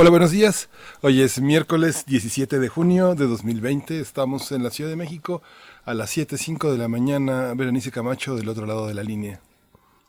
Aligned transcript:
Hola, 0.00 0.10
buenos 0.10 0.30
días. 0.30 0.68
Hoy 1.00 1.22
es 1.22 1.40
miércoles 1.40 2.06
17 2.06 2.60
de 2.60 2.68
junio 2.68 3.16
de 3.16 3.26
2020. 3.26 3.98
Estamos 3.98 4.52
en 4.52 4.62
la 4.62 4.70
Ciudad 4.70 4.90
de 4.90 4.94
México 4.94 5.42
a 5.84 5.92
las 5.92 6.16
7.05 6.16 6.70
de 6.70 6.78
la 6.78 6.86
mañana. 6.86 7.52
Berenice 7.56 7.90
Camacho 7.90 8.36
del 8.36 8.48
otro 8.48 8.64
lado 8.64 8.86
de 8.86 8.94
la 8.94 9.02
línea. 9.02 9.40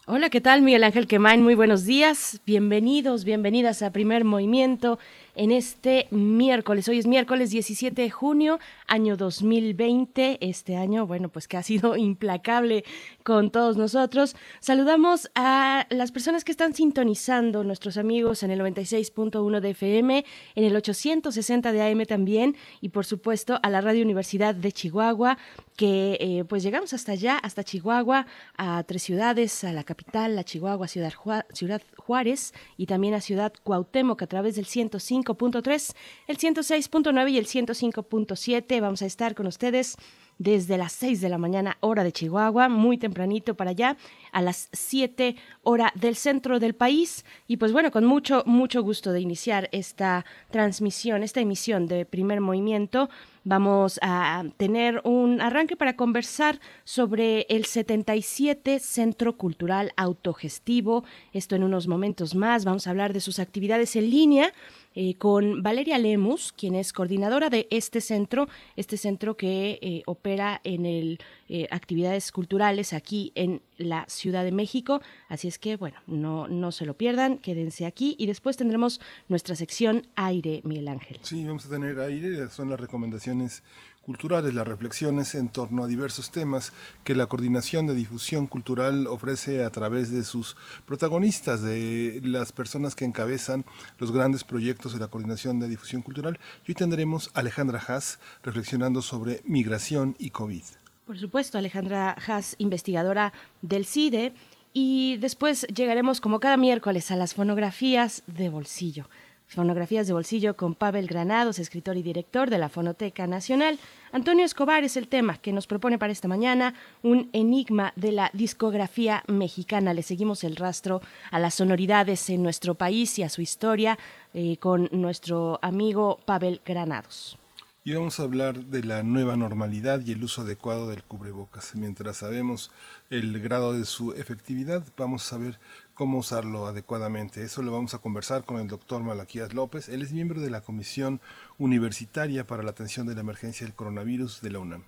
Hola, 0.05 0.31
¿qué 0.31 0.41
tal? 0.41 0.63
Miguel 0.63 0.83
Ángel 0.83 1.05
Quemain, 1.05 1.43
muy 1.43 1.53
buenos 1.53 1.85
días. 1.85 2.41
Bienvenidos, 2.43 3.25
bienvenidas 3.25 3.83
a 3.83 3.91
Primer 3.91 4.25
Movimiento 4.25 4.97
en 5.35 5.51
este 5.51 6.07
miércoles. 6.09 6.87
Hoy 6.89 6.97
es 6.97 7.05
miércoles 7.05 7.51
17 7.51 8.01
de 8.01 8.09
junio, 8.09 8.59
año 8.87 9.17
2020. 9.17 10.39
Este 10.41 10.77
año, 10.77 11.05
bueno, 11.05 11.29
pues 11.29 11.47
que 11.47 11.57
ha 11.57 11.63
sido 11.63 11.95
implacable 11.97 12.85
con 13.29 13.51
todos 13.51 13.77
nosotros. 13.77 14.35
Saludamos 14.59 15.29
a 15.35 15.85
las 15.91 16.11
personas 16.11 16.43
que 16.43 16.51
están 16.51 16.73
sintonizando, 16.73 17.63
nuestros 17.63 17.97
amigos 17.97 18.41
en 18.41 18.49
el 18.49 18.59
96.1 18.59 19.59
de 19.59 19.69
FM, 19.69 20.25
en 20.55 20.63
el 20.63 20.75
860 20.75 21.71
de 21.71 21.79
AM 21.83 22.05
también, 22.07 22.55
y 22.81 22.89
por 22.89 23.05
supuesto 23.05 23.59
a 23.61 23.69
la 23.69 23.81
Radio 23.81 24.03
Universidad 24.03 24.55
de 24.55 24.71
Chihuahua, 24.71 25.37
que 25.77 26.17
eh, 26.19 26.43
pues 26.49 26.63
llegamos 26.63 26.93
hasta 26.93 27.11
allá, 27.11 27.37
hasta 27.37 27.63
Chihuahua, 27.63 28.25
a 28.57 28.81
tres 28.81 29.03
ciudades, 29.03 29.63
a 29.63 29.73
la 29.73 29.83
capital, 29.83 30.35
a 30.39 30.43
Chihuahua, 30.43 30.87
Ciudad, 30.87 31.13
Ciudad 31.53 31.83
Juárez 31.97 32.55
y 32.77 32.87
también 32.87 33.13
a 33.13 33.21
Ciudad 33.21 33.53
Cuauhtémoc 33.63 34.23
a 34.23 34.27
través 34.27 34.55
del 34.55 34.65
105.3, 34.65 35.95
el 36.25 36.37
106.9 36.39 37.29
y 37.29 37.37
el 37.37 37.45
105.7. 37.45 38.81
Vamos 38.81 39.03
a 39.03 39.05
estar 39.05 39.35
con 39.35 39.45
ustedes 39.45 39.97
desde 40.39 40.77
las 40.77 40.93
6 40.93 41.21
de 41.21 41.29
la 41.29 41.37
mañana 41.37 41.77
hora 41.81 42.03
de 42.03 42.13
Chihuahua, 42.13 42.69
muy 42.69 42.97
tempranito 42.97 43.53
para 43.55 43.71
allá, 43.71 43.97
a 44.31 44.41
las 44.41 44.69
7 44.71 45.35
hora 45.63 45.91
del 45.95 46.15
centro 46.15 46.59
del 46.59 46.73
país. 46.73 47.25
Y 47.45 47.57
pues 47.57 47.73
bueno, 47.73 47.91
con 47.91 48.05
mucho, 48.05 48.43
mucho 48.47 48.81
gusto 48.81 49.11
de 49.11 49.19
iniciar 49.19 49.69
esta 49.71 50.25
transmisión, 50.49 51.21
esta 51.21 51.41
emisión 51.41 51.85
de 51.87 52.05
primer 52.05 52.41
movimiento. 52.41 53.09
Vamos 53.43 53.99
a 54.01 54.43
tener 54.57 55.01
un 55.03 55.41
arranque 55.41 55.75
para 55.75 55.95
conversar 55.95 56.59
sobre 56.83 57.45
el 57.49 57.65
77 57.65 58.79
Centro 58.79 59.37
Cultural 59.37 59.91
Autogestivo. 59.97 61.03
Esto 61.33 61.55
en 61.55 61.63
unos 61.63 61.87
momentos 61.87 62.35
más. 62.35 62.63
Vamos 62.63 62.87
a 62.87 62.91
hablar 62.91 63.11
de 63.11 63.21
sus 63.21 63.39
actividades 63.39 63.95
en 63.95 64.09
línea 64.09 64.53
eh, 64.95 65.15
con 65.15 65.61
Valeria 65.61 65.97
Lemus, 65.97 66.51
quien 66.51 66.75
es 66.75 66.93
coordinadora 66.93 67.49
de 67.49 67.67
este 67.69 68.01
centro, 68.01 68.47
este 68.75 68.97
centro 68.97 69.37
que 69.37 69.79
eh, 69.81 70.03
opera 70.05 70.61
en 70.63 70.85
el 70.85 71.19
eh, 71.47 71.67
actividades 71.71 72.31
culturales 72.31 72.93
aquí 72.93 73.31
en 73.35 73.61
la 73.77 74.05
Ciudad 74.07 74.43
de 74.43 74.51
México. 74.51 75.01
Así 75.27 75.47
es 75.47 75.59
que, 75.59 75.77
bueno, 75.77 75.97
no, 76.07 76.47
no 76.47 76.71
se 76.71 76.85
lo 76.85 76.95
pierdan, 76.95 77.37
quédense 77.37 77.85
aquí 77.85 78.15
y 78.17 78.25
después 78.25 78.57
tendremos 78.57 78.99
nuestra 79.27 79.55
sección 79.55 80.07
Aire, 80.15 80.61
Miguel 80.63 80.87
Ángel. 80.87 81.19
Sí, 81.21 81.45
vamos 81.45 81.65
a 81.65 81.69
tener 81.69 81.99
aire, 81.99 82.49
son 82.49 82.69
las 82.69 82.79
recomendaciones 82.79 83.63
culturales, 84.01 84.53
las 84.53 84.67
reflexiones 84.67 85.35
en 85.35 85.49
torno 85.49 85.83
a 85.83 85.87
diversos 85.87 86.31
temas 86.31 86.73
que 87.03 87.15
la 87.15 87.27
Coordinación 87.27 87.87
de 87.87 87.95
Difusión 87.95 88.47
Cultural 88.47 89.07
ofrece 89.07 89.63
a 89.63 89.69
través 89.69 90.11
de 90.11 90.23
sus 90.23 90.57
protagonistas, 90.85 91.61
de 91.61 92.19
las 92.23 92.51
personas 92.51 92.95
que 92.95 93.05
encabezan 93.05 93.65
los 93.97 94.11
grandes 94.11 94.43
proyectos 94.43 94.93
de 94.93 94.99
la 94.99 95.07
Coordinación 95.07 95.59
de 95.59 95.67
Difusión 95.67 96.01
Cultural. 96.01 96.39
Y 96.65 96.71
hoy 96.71 96.75
tendremos 96.75 97.29
a 97.33 97.39
Alejandra 97.41 97.81
Haas 97.87 98.19
reflexionando 98.43 99.01
sobre 99.01 99.41
migración 99.45 100.15
y 100.17 100.31
COVID. 100.31 100.63
Por 101.05 101.17
supuesto, 101.17 101.57
Alejandra 101.57 102.15
Haas, 102.27 102.55
investigadora 102.59 103.33
del 103.61 103.85
CIDE. 103.85 104.33
Y 104.73 105.17
después 105.17 105.65
llegaremos 105.73 106.21
como 106.21 106.39
cada 106.39 106.55
miércoles 106.55 107.09
a 107.09 107.15
las 107.15 107.33
fonografías 107.33 108.21
de 108.27 108.49
bolsillo. 108.49 109.09
Fonografías 109.49 110.05
de 110.05 110.13
bolsillo 110.13 110.55
con 110.55 110.75
Pavel 110.75 111.07
Granados, 111.07 111.57
escritor 111.57 111.97
y 111.97 112.03
director 112.03 112.51
de 112.51 112.59
la 112.59 112.69
Fonoteca 112.69 113.25
Nacional. 113.25 113.79
Antonio 114.11 114.45
Escobar 114.45 114.83
es 114.83 114.95
el 114.95 115.07
tema 115.07 115.37
que 115.37 115.51
nos 115.51 115.65
propone 115.65 115.97
para 115.97 116.13
esta 116.13 116.27
mañana, 116.27 116.75
un 117.01 117.31
enigma 117.33 117.91
de 117.95 118.11
la 118.11 118.29
discografía 118.33 119.23
mexicana. 119.27 119.95
Le 119.95 120.03
seguimos 120.03 120.43
el 120.43 120.55
rastro 120.55 121.01
a 121.31 121.39
las 121.39 121.55
sonoridades 121.55 122.29
en 122.29 122.43
nuestro 122.43 122.75
país 122.75 123.17
y 123.17 123.23
a 123.23 123.29
su 123.29 123.41
historia 123.41 123.97
eh, 124.35 124.57
con 124.57 124.87
nuestro 124.91 125.57
amigo 125.63 126.19
Pavel 126.25 126.61
Granados. 126.63 127.39
Y 127.83 127.93
vamos 127.93 128.19
a 128.19 128.23
hablar 128.23 128.65
de 128.65 128.83
la 128.83 129.01
nueva 129.01 129.35
normalidad 129.35 130.01
y 130.05 130.11
el 130.11 130.23
uso 130.23 130.41
adecuado 130.41 130.89
del 130.89 131.01
cubrebocas. 131.01 131.73
Mientras 131.73 132.17
sabemos 132.17 132.69
el 133.09 133.41
grado 133.41 133.73
de 133.73 133.85
su 133.85 134.11
efectividad, 134.11 134.83
vamos 134.95 135.25
a 135.25 135.29
saber 135.29 135.59
cómo 135.99 136.19
usarlo 136.19 136.65
adecuadamente. 136.65 137.43
Eso 137.43 137.61
lo 137.61 137.73
vamos 137.73 137.93
a 137.93 137.97
conversar 137.97 138.45
con 138.45 138.61
el 138.61 138.69
doctor 138.69 139.03
Malaquías 139.03 139.53
López. 139.53 139.89
Él 139.89 140.01
es 140.01 140.13
miembro 140.13 140.39
de 140.39 140.49
la 140.49 140.61
Comisión 140.61 141.19
Universitaria 141.57 142.47
para 142.47 142.63
la 142.63 142.71
Atención 142.71 143.05
de 143.05 143.15
la 143.15 143.19
Emergencia 143.19 143.67
del 143.67 143.75
Coronavirus 143.75 144.39
de 144.39 144.49
la 144.49 144.59
UNAM. 144.59 144.85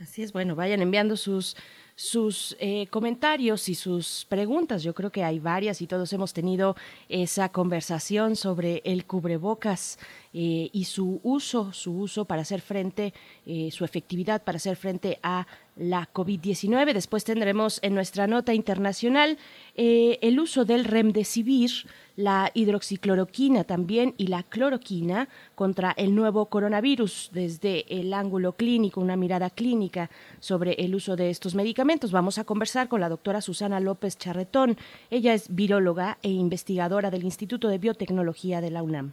Así 0.00 0.24
es, 0.24 0.32
bueno, 0.32 0.56
vayan 0.56 0.82
enviando 0.82 1.16
sus 1.16 1.56
sus 1.94 2.56
eh, 2.58 2.86
comentarios 2.88 3.68
y 3.68 3.74
sus 3.74 4.26
preguntas. 4.28 4.82
Yo 4.82 4.94
creo 4.94 5.10
que 5.10 5.24
hay 5.24 5.38
varias 5.38 5.82
y 5.82 5.86
todos 5.86 6.12
hemos 6.12 6.32
tenido 6.32 6.74
esa 7.08 7.50
conversación 7.50 8.36
sobre 8.36 8.82
el 8.84 9.04
cubrebocas 9.04 9.98
eh, 10.32 10.70
y 10.72 10.84
su 10.84 11.20
uso, 11.22 11.72
su 11.72 11.92
uso 11.96 12.24
para 12.24 12.42
hacer 12.42 12.60
frente, 12.60 13.12
eh, 13.46 13.70
su 13.70 13.84
efectividad 13.84 14.42
para 14.42 14.56
hacer 14.56 14.76
frente 14.76 15.18
a 15.22 15.46
la 15.76 16.08
COVID-19. 16.12 16.92
Después 16.92 17.24
tendremos 17.24 17.78
en 17.82 17.94
nuestra 17.94 18.26
nota 18.26 18.54
internacional 18.54 19.38
el 19.74 20.40
uso 20.40 20.64
del 20.64 20.84
remdesivir 20.84 21.70
la 22.16 22.50
hidroxicloroquina 22.54 23.64
también 23.64 24.14
y 24.18 24.26
la 24.26 24.42
cloroquina 24.42 25.28
contra 25.54 25.92
el 25.92 26.14
nuevo 26.14 26.46
coronavirus 26.46 27.30
desde 27.32 27.86
el 28.00 28.12
ángulo 28.12 28.52
clínico, 28.52 29.00
una 29.00 29.16
mirada 29.16 29.50
clínica 29.50 30.10
sobre 30.40 30.72
el 30.74 30.94
uso 30.94 31.16
de 31.16 31.30
estos 31.30 31.54
medicamentos. 31.54 32.12
Vamos 32.12 32.38
a 32.38 32.44
conversar 32.44 32.88
con 32.88 33.00
la 33.00 33.08
doctora 33.08 33.40
Susana 33.40 33.80
López 33.80 34.18
Charretón. 34.18 34.76
Ella 35.10 35.34
es 35.34 35.54
viróloga 35.54 36.18
e 36.22 36.30
investigadora 36.30 37.10
del 37.10 37.24
Instituto 37.24 37.68
de 37.68 37.78
Biotecnología 37.78 38.60
de 38.60 38.70
la 38.70 38.82
UNAM. 38.82 39.12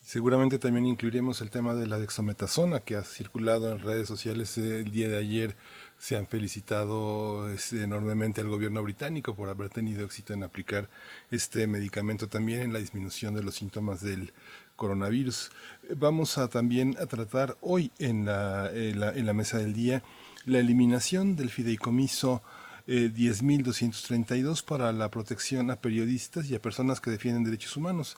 Seguramente 0.00 0.58
también 0.58 0.86
incluiremos 0.86 1.40
el 1.42 1.50
tema 1.50 1.74
de 1.74 1.86
la 1.86 1.96
dexametasona 1.96 2.80
que 2.80 2.96
ha 2.96 3.04
circulado 3.04 3.70
en 3.70 3.78
redes 3.78 4.08
sociales 4.08 4.58
el 4.58 4.90
día 4.90 5.08
de 5.08 5.16
ayer 5.16 5.56
se 6.02 6.16
han 6.16 6.26
felicitado 6.26 7.48
enormemente 7.70 8.40
al 8.40 8.48
gobierno 8.48 8.82
británico 8.82 9.36
por 9.36 9.48
haber 9.48 9.68
tenido 9.68 10.04
éxito 10.04 10.34
en 10.34 10.42
aplicar 10.42 10.90
este 11.30 11.68
medicamento 11.68 12.26
también 12.26 12.60
en 12.60 12.72
la 12.72 12.80
disminución 12.80 13.36
de 13.36 13.44
los 13.44 13.54
síntomas 13.54 14.00
del 14.00 14.32
coronavirus. 14.74 15.52
Vamos 15.94 16.38
a 16.38 16.48
también 16.48 16.96
a 17.00 17.06
tratar 17.06 17.56
hoy 17.60 17.92
en 18.00 18.24
la, 18.24 18.68
en 18.74 19.26
la, 19.26 19.32
mesa 19.32 19.58
del 19.58 19.74
día 19.74 20.02
la 20.44 20.58
eliminación 20.58 21.36
del 21.36 21.50
fideicomiso 21.50 22.42
10.232 22.88 24.58
eh, 24.58 24.64
para 24.66 24.92
la 24.92 25.08
protección 25.08 25.70
a 25.70 25.76
periodistas 25.76 26.50
y 26.50 26.56
a 26.56 26.60
personas 26.60 27.00
que 27.00 27.12
defienden 27.12 27.44
derechos 27.44 27.76
humanos. 27.76 28.16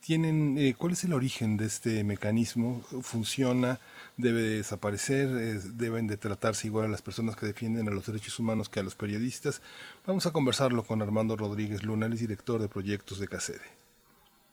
Tienen, 0.00 0.56
eh, 0.56 0.74
¿Cuál 0.74 0.94
es 0.94 1.04
el 1.04 1.12
origen 1.12 1.58
de 1.58 1.66
este 1.66 2.02
mecanismo? 2.02 2.80
¿Funciona? 3.02 3.78
Debe 4.16 4.40
desaparecer, 4.42 5.28
deben 5.28 6.06
de 6.06 6.16
tratarse 6.16 6.66
igual 6.66 6.86
a 6.86 6.88
las 6.88 7.02
personas 7.02 7.36
que 7.36 7.46
defienden 7.46 7.88
a 7.88 7.92
los 7.92 8.06
derechos 8.06 8.38
humanos 8.38 8.68
que 8.68 8.80
a 8.80 8.82
los 8.82 8.94
periodistas. 8.94 9.60
Vamos 10.06 10.26
a 10.26 10.32
conversarlo 10.32 10.84
con 10.84 11.02
Armando 11.02 11.36
Rodríguez 11.36 11.82
Luna, 11.82 12.06
el 12.06 12.16
director 12.16 12.60
de 12.60 12.68
proyectos 12.68 13.18
de 13.18 13.28
CACEDE. 13.28 13.85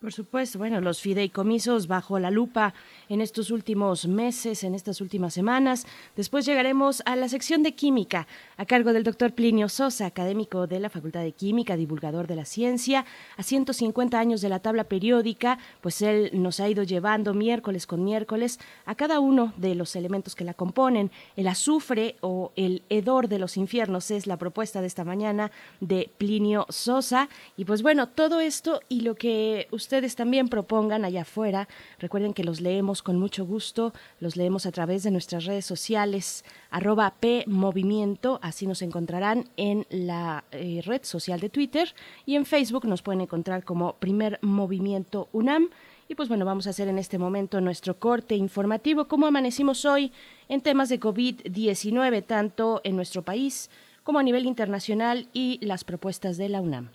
Por 0.04 0.12
supuesto, 0.12 0.60
bueno, 0.60 0.82
los 0.82 1.00
fideicomisos 1.00 1.88
bajo 1.88 2.20
la 2.20 2.30
lupa 2.30 2.74
en 3.08 3.22
estos 3.22 3.52
últimos 3.52 4.06
meses, 4.06 4.66
en 4.66 4.76
estas 4.76 5.00
últimas 5.00 5.34
semanas. 5.34 5.88
Después 6.18 6.46
llegaremos 6.46 7.02
a 7.06 7.16
la 7.16 7.30
sección 7.30 7.64
de 7.64 7.74
química, 7.74 8.28
a 8.58 8.66
cargo 8.66 8.92
del 8.92 9.06
doctor 9.06 9.32
Plinio 9.32 9.70
Sosa, 9.70 10.06
académico 10.06 10.68
de 10.68 10.82
la 10.82 10.90
Facultad 10.90 11.22
de 11.22 11.32
Química, 11.32 11.78
divulgador 11.78 12.28
de 12.28 12.36
la 12.36 12.44
ciencia. 12.44 13.06
A 13.38 13.44
150 13.44 14.20
años 14.20 14.42
de 14.42 14.50
la 14.50 14.60
tabla 14.60 14.84
periódica, 14.84 15.58
pues 15.80 16.02
él 16.02 16.32
nos 16.34 16.60
ha 16.60 16.68
ido 16.68 16.84
llevando 16.84 17.34
miércoles 17.34 17.88
con 17.88 18.04
miércoles 18.04 18.60
a 18.86 18.96
cada 18.96 19.22
uno 19.22 19.54
de 19.56 19.74
los 19.74 19.96
elementos 19.96 20.36
que 20.36 20.44
la 20.44 20.54
componen. 20.54 21.12
El 21.38 21.48
azufre 21.48 22.18
o 22.20 22.52
el 22.58 22.84
hedor 22.90 23.30
de 23.30 23.40
los 23.40 23.56
infiernos 23.56 24.12
es 24.12 24.28
la 24.28 24.36
propuesta 24.36 24.82
de 24.82 24.88
esta 24.88 25.06
mañana 25.06 25.50
de 25.80 26.12
Plinio 26.18 26.66
Sosa. 26.68 27.30
Y 27.56 27.64
pues 27.64 27.82
bueno, 27.82 28.10
todo 28.10 28.42
esto 28.42 28.82
y 28.90 29.00
lo 29.00 29.16
que 29.16 29.70
usted 29.72 29.93
ustedes 29.94 30.16
también 30.16 30.48
propongan 30.48 31.06
allá 31.06 31.22
afuera. 31.22 31.68
Recuerden 32.00 32.34
que 32.34 32.44
los 32.44 32.62
leemos 32.62 33.04
con 33.04 33.19
mucho 33.19 33.45
gusto, 33.45 33.94
los 34.19 34.36
leemos 34.36 34.66
a 34.66 34.72
través 34.72 35.04
de 35.04 35.12
nuestras 35.12 35.45
redes 35.45 35.68
sociales, 35.68 36.44
arroba 36.72 37.13
PMovimiento, 37.19 38.40
así 38.42 38.66
nos 38.66 38.81
encontrarán 38.81 39.50
en 39.56 39.86
la 39.92 40.45
eh, 40.51 40.81
red 40.84 41.01
social 41.04 41.40
de 41.40 41.50
Twitter 41.50 41.94
y 42.25 42.38
en 42.38 42.48
Facebook 42.48 42.88
nos 42.88 43.04
pueden 43.04 43.22
encontrar 43.22 43.63
como 43.63 43.94
Primer 43.98 44.40
Movimiento 44.42 45.30
UNAM. 45.31 45.69
Y 46.10 46.16
pues 46.16 46.28
bueno, 46.28 46.44
vamos 46.44 46.66
a 46.66 46.72
hacer 46.72 46.88
en 46.88 46.98
este 46.98 47.19
momento 47.19 47.62
nuestro 47.62 48.00
corte 48.00 48.36
informativo, 48.36 49.07
cómo 49.07 49.28
amanecimos 49.28 49.86
hoy 49.86 50.12
en 50.50 50.62
temas 50.62 50.90
de 50.90 51.00
COVID-19, 51.00 52.25
tanto 52.25 52.81
en 52.84 52.95
nuestro 52.95 53.22
país 53.22 53.69
como 54.04 54.18
a 54.18 54.24
nivel 54.24 54.48
internacional 54.48 55.28
y 55.34 55.63
las 55.63 55.84
propuestas 55.84 56.38
de 56.38 56.50
la 56.50 56.62
UNAM. 56.62 56.90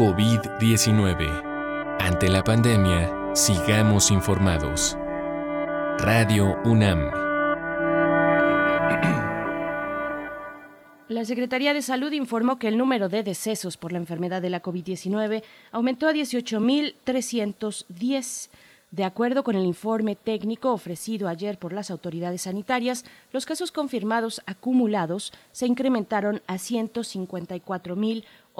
COVID-19. 0.00 1.98
Ante 2.00 2.30
la 2.30 2.42
pandemia, 2.42 3.34
sigamos 3.34 4.10
informados. 4.10 4.96
Radio 5.98 6.56
UNAM. 6.64 7.10
La 11.08 11.26
Secretaría 11.26 11.74
de 11.74 11.82
Salud 11.82 12.12
informó 12.12 12.58
que 12.58 12.68
el 12.68 12.78
número 12.78 13.10
de 13.10 13.22
decesos 13.22 13.76
por 13.76 13.92
la 13.92 13.98
enfermedad 13.98 14.40
de 14.40 14.48
la 14.48 14.62
COVID-19 14.62 15.42
aumentó 15.70 16.08
a 16.08 16.12
18.310. 16.12 18.48
De 18.90 19.04
acuerdo 19.04 19.44
con 19.44 19.54
el 19.54 19.66
informe 19.66 20.16
técnico 20.16 20.72
ofrecido 20.72 21.28
ayer 21.28 21.58
por 21.58 21.72
las 21.72 21.92
autoridades 21.92 22.42
sanitarias, 22.42 23.04
los 23.32 23.46
casos 23.46 23.70
confirmados 23.70 24.42
acumulados 24.46 25.32
se 25.52 25.66
incrementaron 25.66 26.42
a 26.48 26.58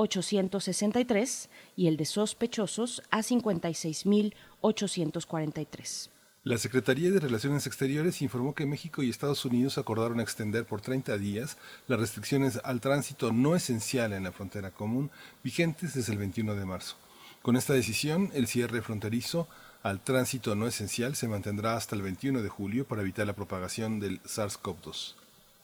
154.863 0.00 1.48
y 1.76 1.86
el 1.88 1.96
de 1.96 2.04
sospechosos 2.04 3.02
a 3.10 3.18
56.843. 3.18 6.10
La 6.42 6.56
Secretaría 6.56 7.10
de 7.10 7.20
Relaciones 7.20 7.66
Exteriores 7.66 8.22
informó 8.22 8.54
que 8.54 8.64
México 8.64 9.02
y 9.02 9.10
Estados 9.10 9.44
Unidos 9.44 9.76
acordaron 9.76 10.20
extender 10.20 10.64
por 10.64 10.80
30 10.80 11.18
días 11.18 11.58
las 11.86 12.00
restricciones 12.00 12.58
al 12.64 12.80
tránsito 12.80 13.30
no 13.30 13.54
esencial 13.54 14.14
en 14.14 14.24
la 14.24 14.32
frontera 14.32 14.70
común 14.70 15.10
vigentes 15.44 15.92
desde 15.92 16.12
el 16.12 16.18
21 16.18 16.54
de 16.54 16.64
marzo. 16.64 16.96
Con 17.42 17.56
esta 17.56 17.74
decisión, 17.74 18.30
el 18.32 18.46
cierre 18.46 18.80
fronterizo 18.80 19.48
al 19.82 20.00
tránsito 20.00 20.54
no 20.54 20.66
esencial 20.66 21.14
se 21.14 21.28
mantendrá 21.28 21.76
hasta 21.76 21.94
el 21.94 22.00
21 22.02 22.42
de 22.42 22.48
julio 22.48 22.86
para 22.86 23.02
evitar 23.02 23.26
la 23.26 23.34
propagación 23.34 24.00
del 24.00 24.22
SARS-CoV-2. 24.22 25.19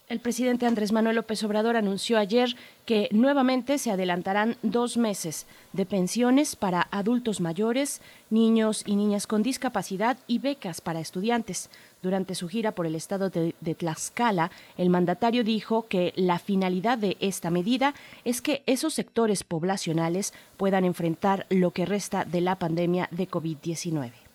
El 0.09 0.21
presidente 0.21 0.67
Andrés 0.67 0.93
Manuel 0.93 1.17
López 1.17 1.43
Obrador 1.43 1.75
anunció 1.75 2.17
ayer 2.17 2.55
que 2.85 3.09
nuevamente 3.11 3.77
se 3.77 3.91
adelantarán 3.91 4.57
dos 4.63 4.97
meses 4.97 5.47
de 5.73 5.85
pensiones 5.85 6.55
para 6.55 6.87
adultos 6.93 7.41
mayores, 7.41 8.01
niños 8.31 8.85
y 8.87 8.95
niñas 8.95 9.27
con 9.27 9.43
discapacidad 9.43 10.17
y 10.29 10.39
becas 10.39 10.81
para 10.81 11.01
estudiantes. 11.01 11.71
Durante 12.03 12.37
su 12.37 12.47
gira 12.47 12.71
por 12.71 12.87
el 12.87 12.95
estado 12.95 13.31
de, 13.31 13.75
Tlaxcala, 13.75 14.53
el 14.79 14.91
mandatario 14.91 15.43
dijo 15.43 15.89
que 15.89 16.13
la 16.15 16.39
finalidad 16.39 16.99
de 16.99 17.17
esta 17.19 17.51
medida 17.51 17.93
es 18.25 18.41
que 18.41 18.63
esos 18.67 18.95
sectores 18.95 19.43
poblacionales 19.43 20.33
puedan 20.57 20.85
enfrentar 20.85 21.47
lo 21.51 21.73
que 21.73 21.85
resta 21.85 22.25
de 22.25 22.43
la 22.43 22.61
pandemia 22.61 23.09
de 23.11 23.29
COVID-19. 23.29 24.26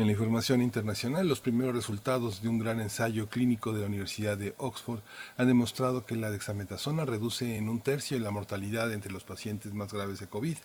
En 0.00 0.06
la 0.06 0.12
información 0.12 0.62
internacional, 0.62 1.28
los 1.28 1.42
primeros 1.42 1.74
resultados 1.74 2.40
de 2.40 2.48
un 2.48 2.58
gran 2.58 2.80
ensayo 2.80 3.28
clínico 3.28 3.74
de 3.74 3.80
la 3.80 3.86
Universidad 3.86 4.38
de 4.38 4.54
Oxford 4.56 5.00
han 5.36 5.46
demostrado 5.46 6.06
que 6.06 6.16
la 6.16 6.30
dexametasona 6.30 7.04
reduce 7.04 7.58
en 7.58 7.68
un 7.68 7.80
tercio 7.80 8.18
la 8.18 8.30
mortalidad 8.30 8.90
entre 8.94 9.12
los 9.12 9.24
pacientes 9.24 9.74
más 9.74 9.92
graves 9.92 10.18
de 10.18 10.26
COVID. 10.26 10.56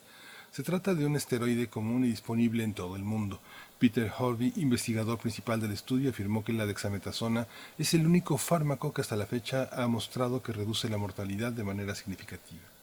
Se 0.51 0.63
trata 0.63 0.95
de 0.95 1.05
un 1.05 1.17
esteroide 1.17 1.67
común 1.67 2.05
y 2.05 2.11
disponible 2.11 2.63
en 2.63 2.73
todo 2.73 2.95
el 2.95 3.03
mundo. 3.03 3.41
Peter 3.77 4.09
Horby, 4.17 4.53
investigador 4.55 5.19
principal 5.19 5.59
del 5.59 5.73
estudio, 5.73 6.11
afirmó 6.11 6.45
que 6.45 6.53
la 6.53 6.65
dexametasona 6.65 7.45
es 7.77 7.93
el 7.93 8.07
único 8.07 8.37
fármaco 8.37 8.93
que 8.93 9.01
hasta 9.01 9.17
la 9.17 9.25
fecha 9.25 9.67
ha 9.73 9.85
mostrado 9.89 10.41
que 10.41 10.53
reduce 10.53 10.87
la 10.87 10.97
mortalidad 10.97 11.51
de 11.51 11.65
manera 11.65 11.93
significativa 11.93 12.74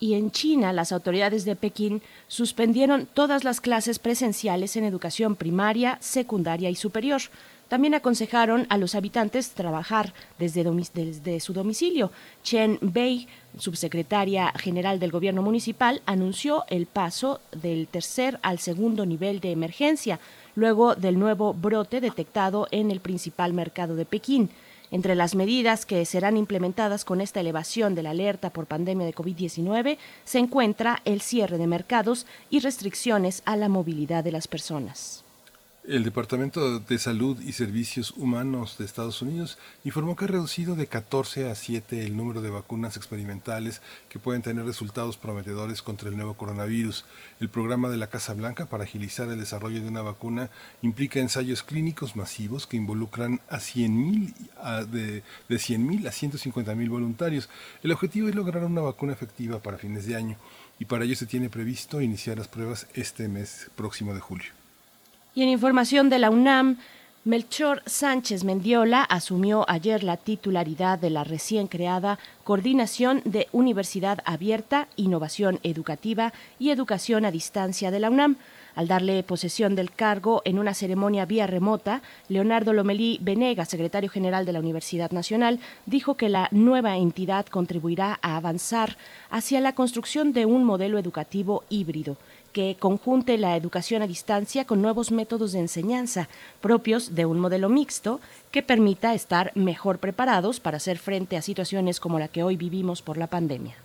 y 0.00 0.14
en 0.14 0.30
China 0.30 0.72
las 0.72 0.90
autoridades 0.90 1.44
de 1.44 1.54
Pekín 1.54 2.02
suspendieron 2.26 3.06
todas 3.06 3.44
las 3.44 3.60
clases 3.60 3.98
presenciales 3.98 4.74
en 4.76 4.84
educación 4.84 5.36
primaria, 5.36 5.98
secundaria 6.00 6.70
y 6.70 6.74
superior. 6.74 7.20
También 7.68 7.94
aconsejaron 7.94 8.66
a 8.68 8.78
los 8.78 8.96
habitantes 8.96 9.50
trabajar 9.50 10.12
desde, 10.40 11.38
su 11.38 11.52
domicilio. 11.52 12.10
Chen 12.42 12.78
Bei, 12.80 13.28
subsecretaria 13.58 14.52
general 14.56 14.98
del 14.98 15.12
gobierno 15.12 15.42
municipal, 15.42 16.02
anunció 16.04 16.64
el 16.68 16.86
paso 16.86 17.40
del 17.52 17.86
tercer 17.86 18.40
al 18.42 18.58
segundo 18.58 19.06
nivel 19.06 19.38
de 19.38 19.52
emergencia, 19.52 20.18
luego 20.56 20.96
del 20.96 21.16
nuevo 21.16 21.54
brote 21.54 22.00
detectado 22.00 22.66
en 22.72 22.90
el 22.90 22.98
principal 22.98 23.52
mercado 23.52 23.94
de 23.94 24.04
Pekín. 24.04 24.50
Entre 24.90 25.14
las 25.14 25.34
medidas 25.34 25.86
que 25.86 26.04
serán 26.04 26.36
implementadas 26.36 27.04
con 27.04 27.20
esta 27.20 27.40
elevación 27.40 27.94
de 27.94 28.02
la 28.02 28.10
alerta 28.10 28.50
por 28.50 28.66
pandemia 28.66 29.06
de 29.06 29.14
COVID-19 29.14 29.98
se 30.24 30.38
encuentra 30.38 31.00
el 31.04 31.20
cierre 31.20 31.58
de 31.58 31.66
mercados 31.68 32.26
y 32.50 32.58
restricciones 32.58 33.42
a 33.44 33.56
la 33.56 33.68
movilidad 33.68 34.24
de 34.24 34.32
las 34.32 34.48
personas. 34.48 35.24
El 35.90 36.04
Departamento 36.04 36.78
de 36.78 36.98
Salud 37.00 37.40
y 37.40 37.50
Servicios 37.50 38.12
Humanos 38.12 38.76
de 38.78 38.84
Estados 38.84 39.22
Unidos 39.22 39.58
informó 39.82 40.14
que 40.14 40.24
ha 40.24 40.28
reducido 40.28 40.76
de 40.76 40.86
14 40.86 41.50
a 41.50 41.54
7 41.56 42.06
el 42.06 42.16
número 42.16 42.42
de 42.42 42.48
vacunas 42.48 42.96
experimentales 42.96 43.82
que 44.08 44.20
pueden 44.20 44.40
tener 44.40 44.64
resultados 44.64 45.16
prometedores 45.16 45.82
contra 45.82 46.08
el 46.08 46.14
nuevo 46.14 46.34
coronavirus. 46.34 47.06
El 47.40 47.48
programa 47.48 47.88
de 47.88 47.96
la 47.96 48.06
Casa 48.06 48.34
Blanca 48.34 48.66
para 48.66 48.84
agilizar 48.84 49.28
el 49.30 49.40
desarrollo 49.40 49.82
de 49.82 49.88
una 49.88 50.02
vacuna 50.02 50.48
implica 50.80 51.18
ensayos 51.18 51.64
clínicos 51.64 52.14
masivos 52.14 52.68
que 52.68 52.76
involucran 52.76 53.40
a 53.48 53.56
100.000 53.56 54.86
de, 54.86 55.24
de 55.48 55.56
100.000 55.56 56.06
a 56.06 56.12
150.000 56.12 56.88
voluntarios. 56.88 57.48
El 57.82 57.90
objetivo 57.90 58.28
es 58.28 58.36
lograr 58.36 58.62
una 58.62 58.82
vacuna 58.82 59.12
efectiva 59.12 59.58
para 59.58 59.76
fines 59.76 60.06
de 60.06 60.14
año 60.14 60.36
y 60.78 60.84
para 60.84 61.04
ello 61.04 61.16
se 61.16 61.26
tiene 61.26 61.50
previsto 61.50 62.00
iniciar 62.00 62.38
las 62.38 62.46
pruebas 62.46 62.86
este 62.94 63.26
mes 63.26 63.72
próximo 63.74 64.14
de 64.14 64.20
julio. 64.20 64.59
Información 65.48 66.10
de 66.10 66.18
la 66.18 66.30
UNAM, 66.30 66.76
Melchor 67.24 67.82
Sánchez 67.86 68.44
Mendiola 68.44 69.02
asumió 69.02 69.64
ayer 69.68 70.02
la 70.02 70.16
titularidad 70.16 70.98
de 70.98 71.10
la 71.10 71.24
recién 71.24 71.66
creada 71.66 72.18
Coordinación 72.44 73.22
de 73.24 73.48
Universidad 73.52 74.20
Abierta, 74.24 74.88
Innovación 74.96 75.60
Educativa 75.62 76.32
y 76.58 76.70
Educación 76.70 77.24
a 77.24 77.30
Distancia 77.30 77.90
de 77.90 78.00
la 78.00 78.10
UNAM. 78.10 78.36
Al 78.74 78.88
darle 78.88 79.22
posesión 79.22 79.74
del 79.74 79.92
cargo 79.92 80.42
en 80.44 80.58
una 80.58 80.74
ceremonia 80.74 81.26
vía 81.26 81.46
remota, 81.46 82.02
Leonardo 82.28 82.72
Lomelí 82.72 83.18
Venega, 83.20 83.64
secretario 83.64 84.08
general 84.08 84.46
de 84.46 84.52
la 84.52 84.60
Universidad 84.60 85.10
Nacional, 85.10 85.58
dijo 85.86 86.16
que 86.16 86.28
la 86.28 86.48
nueva 86.52 86.96
entidad 86.96 87.46
contribuirá 87.46 88.18
a 88.22 88.36
avanzar 88.36 88.96
hacia 89.30 89.60
la 89.60 89.74
construcción 89.74 90.32
de 90.32 90.46
un 90.46 90.64
modelo 90.64 90.98
educativo 90.98 91.64
híbrido 91.68 92.16
que 92.52 92.76
conjunte 92.78 93.38
la 93.38 93.56
educación 93.56 94.02
a 94.02 94.06
distancia 94.06 94.64
con 94.64 94.82
nuevos 94.82 95.10
métodos 95.10 95.52
de 95.52 95.60
enseñanza 95.60 96.28
propios 96.60 97.14
de 97.14 97.26
un 97.26 97.38
modelo 97.38 97.68
mixto 97.68 98.20
que 98.50 98.62
permita 98.62 99.14
estar 99.14 99.52
mejor 99.54 99.98
preparados 99.98 100.60
para 100.60 100.78
hacer 100.78 100.98
frente 100.98 101.36
a 101.36 101.42
situaciones 101.42 102.00
como 102.00 102.18
la 102.18 102.28
que 102.28 102.42
hoy 102.42 102.56
vivimos 102.56 103.02
por 103.02 103.16
la 103.16 103.26
pandemia. 103.26 103.76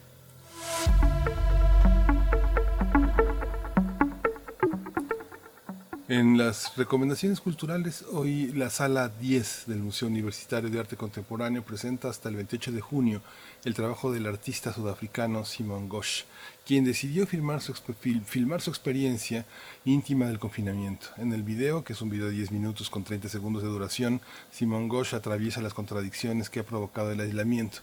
En 6.08 6.38
las 6.38 6.78
recomendaciones 6.78 7.42
culturales, 7.42 8.06
hoy 8.12 8.52
la 8.52 8.70
sala 8.70 9.10
10 9.10 9.64
del 9.66 9.80
Museo 9.80 10.08
Universitario 10.08 10.70
de 10.70 10.80
Arte 10.80 10.96
Contemporáneo 10.96 11.64
presenta 11.64 12.10
hasta 12.10 12.30
el 12.30 12.36
28 12.36 12.74
de 12.74 12.80
junio 12.80 13.24
el 13.64 13.74
trabajo 13.74 14.12
del 14.12 14.28
artista 14.28 14.72
sudafricano 14.72 15.46
Simon 15.46 15.90
Ghosh, 15.90 16.26
quien 16.64 16.86
decidió 16.86 17.26
filmar 17.26 17.60
su, 17.60 17.74
filmar 17.74 18.62
su 18.62 18.70
experiencia 18.70 19.48
íntima 19.84 20.28
del 20.28 20.38
confinamiento. 20.38 21.08
En 21.18 21.34
el 21.34 21.42
video, 21.42 21.84
que 21.84 21.94
es 21.94 22.02
un 22.04 22.12
video 22.12 22.28
de 22.28 22.34
10 22.34 22.52
minutos 22.52 22.92
con 22.92 23.04
30 23.04 23.28
segundos 23.28 23.64
de 23.64 23.70
duración, 23.70 24.22
Simon 24.52 24.88
Ghosh 24.88 25.16
atraviesa 25.16 25.60
las 25.64 25.74
contradicciones 25.74 26.52
que 26.52 26.60
ha 26.60 26.66
provocado 26.68 27.12
el 27.14 27.20
aislamiento. 27.20 27.80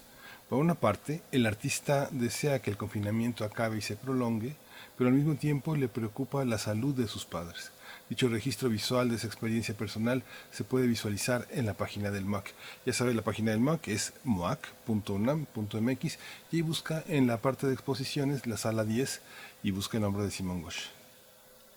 Por 0.49 0.61
una 0.61 0.77
parte, 0.77 1.23
el 1.33 1.45
artista 1.45 2.09
desea 2.13 2.63
que 2.63 2.71
el 2.71 2.77
confinamiento 2.77 3.45
acabe 3.45 3.79
y 3.79 3.81
se 3.81 3.97
prolongue, 3.97 4.55
pero 4.97 5.09
al 5.09 5.17
mismo 5.17 5.35
tiempo 5.35 5.75
le 5.75 5.89
preocupa 5.89 6.45
la 6.45 6.59
salud 6.59 6.95
de 6.95 7.09
sus 7.09 7.25
padres. 7.25 7.73
Dicho 8.13 8.29
registro 8.29 8.69
visual 8.69 9.09
de 9.09 9.17
esa 9.17 9.27
experiencia 9.27 9.75
personal 9.75 10.23
se 10.51 10.65
puede 10.65 10.87
visualizar 10.87 11.49
en 11.51 11.65
la 11.65 11.73
página 11.73 12.11
del 12.11 12.27
MAC. 12.27 12.53
Ya 12.85 12.93
sabe, 12.93 13.15
la 13.15 13.23
página 13.23 13.53
del 13.53 13.61
MAC 13.61 13.89
es 13.89 14.13
moac.unam.mx 14.25 16.19
y 16.51 16.61
busca 16.61 17.03
en 17.09 17.27
la 17.27 17.39
parte 17.39 17.67
de 17.67 17.73
exposiciones 17.73 18.47
la 18.47 18.59
sala 18.59 18.85
10 18.85 19.23
y 19.63 19.71
busca 19.71 19.97
el 19.97 20.03
nombre 20.03 20.25
de 20.25 20.31
Simón 20.31 20.61
Gosch. 20.61 20.89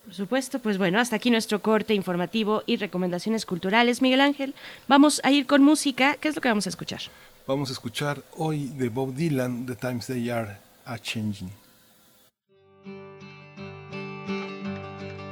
Por 0.04 0.12
supuesto, 0.12 0.58
pues 0.58 0.76
bueno, 0.76 1.00
hasta 1.00 1.16
aquí 1.16 1.30
nuestro 1.30 1.62
corte 1.62 1.94
informativo 1.94 2.62
y 2.66 2.76
recomendaciones 2.76 3.46
culturales. 3.46 4.02
Miguel 4.02 4.20
Ángel, 4.20 4.54
vamos 4.88 5.22
a 5.24 5.30
ir 5.30 5.46
con 5.46 5.62
música. 5.62 6.18
¿Qué 6.20 6.28
es 6.28 6.34
lo 6.34 6.42
que 6.42 6.48
vamos 6.48 6.66
a 6.66 6.68
escuchar? 6.68 7.00
Vamos 7.46 7.70
a 7.70 7.72
escuchar 7.72 8.22
hoy 8.36 8.66
de 8.76 8.90
Bob 8.90 9.14
Dylan, 9.14 9.64
The 9.64 9.76
Times 9.76 10.06
They 10.06 10.28
Are 10.28 10.58
a 10.84 10.98
Changing. 10.98 11.65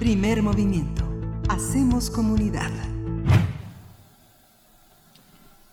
Primer 0.00 0.42
movimiento. 0.42 1.04
Hacemos 1.50 2.08
comunidad. 2.08 2.70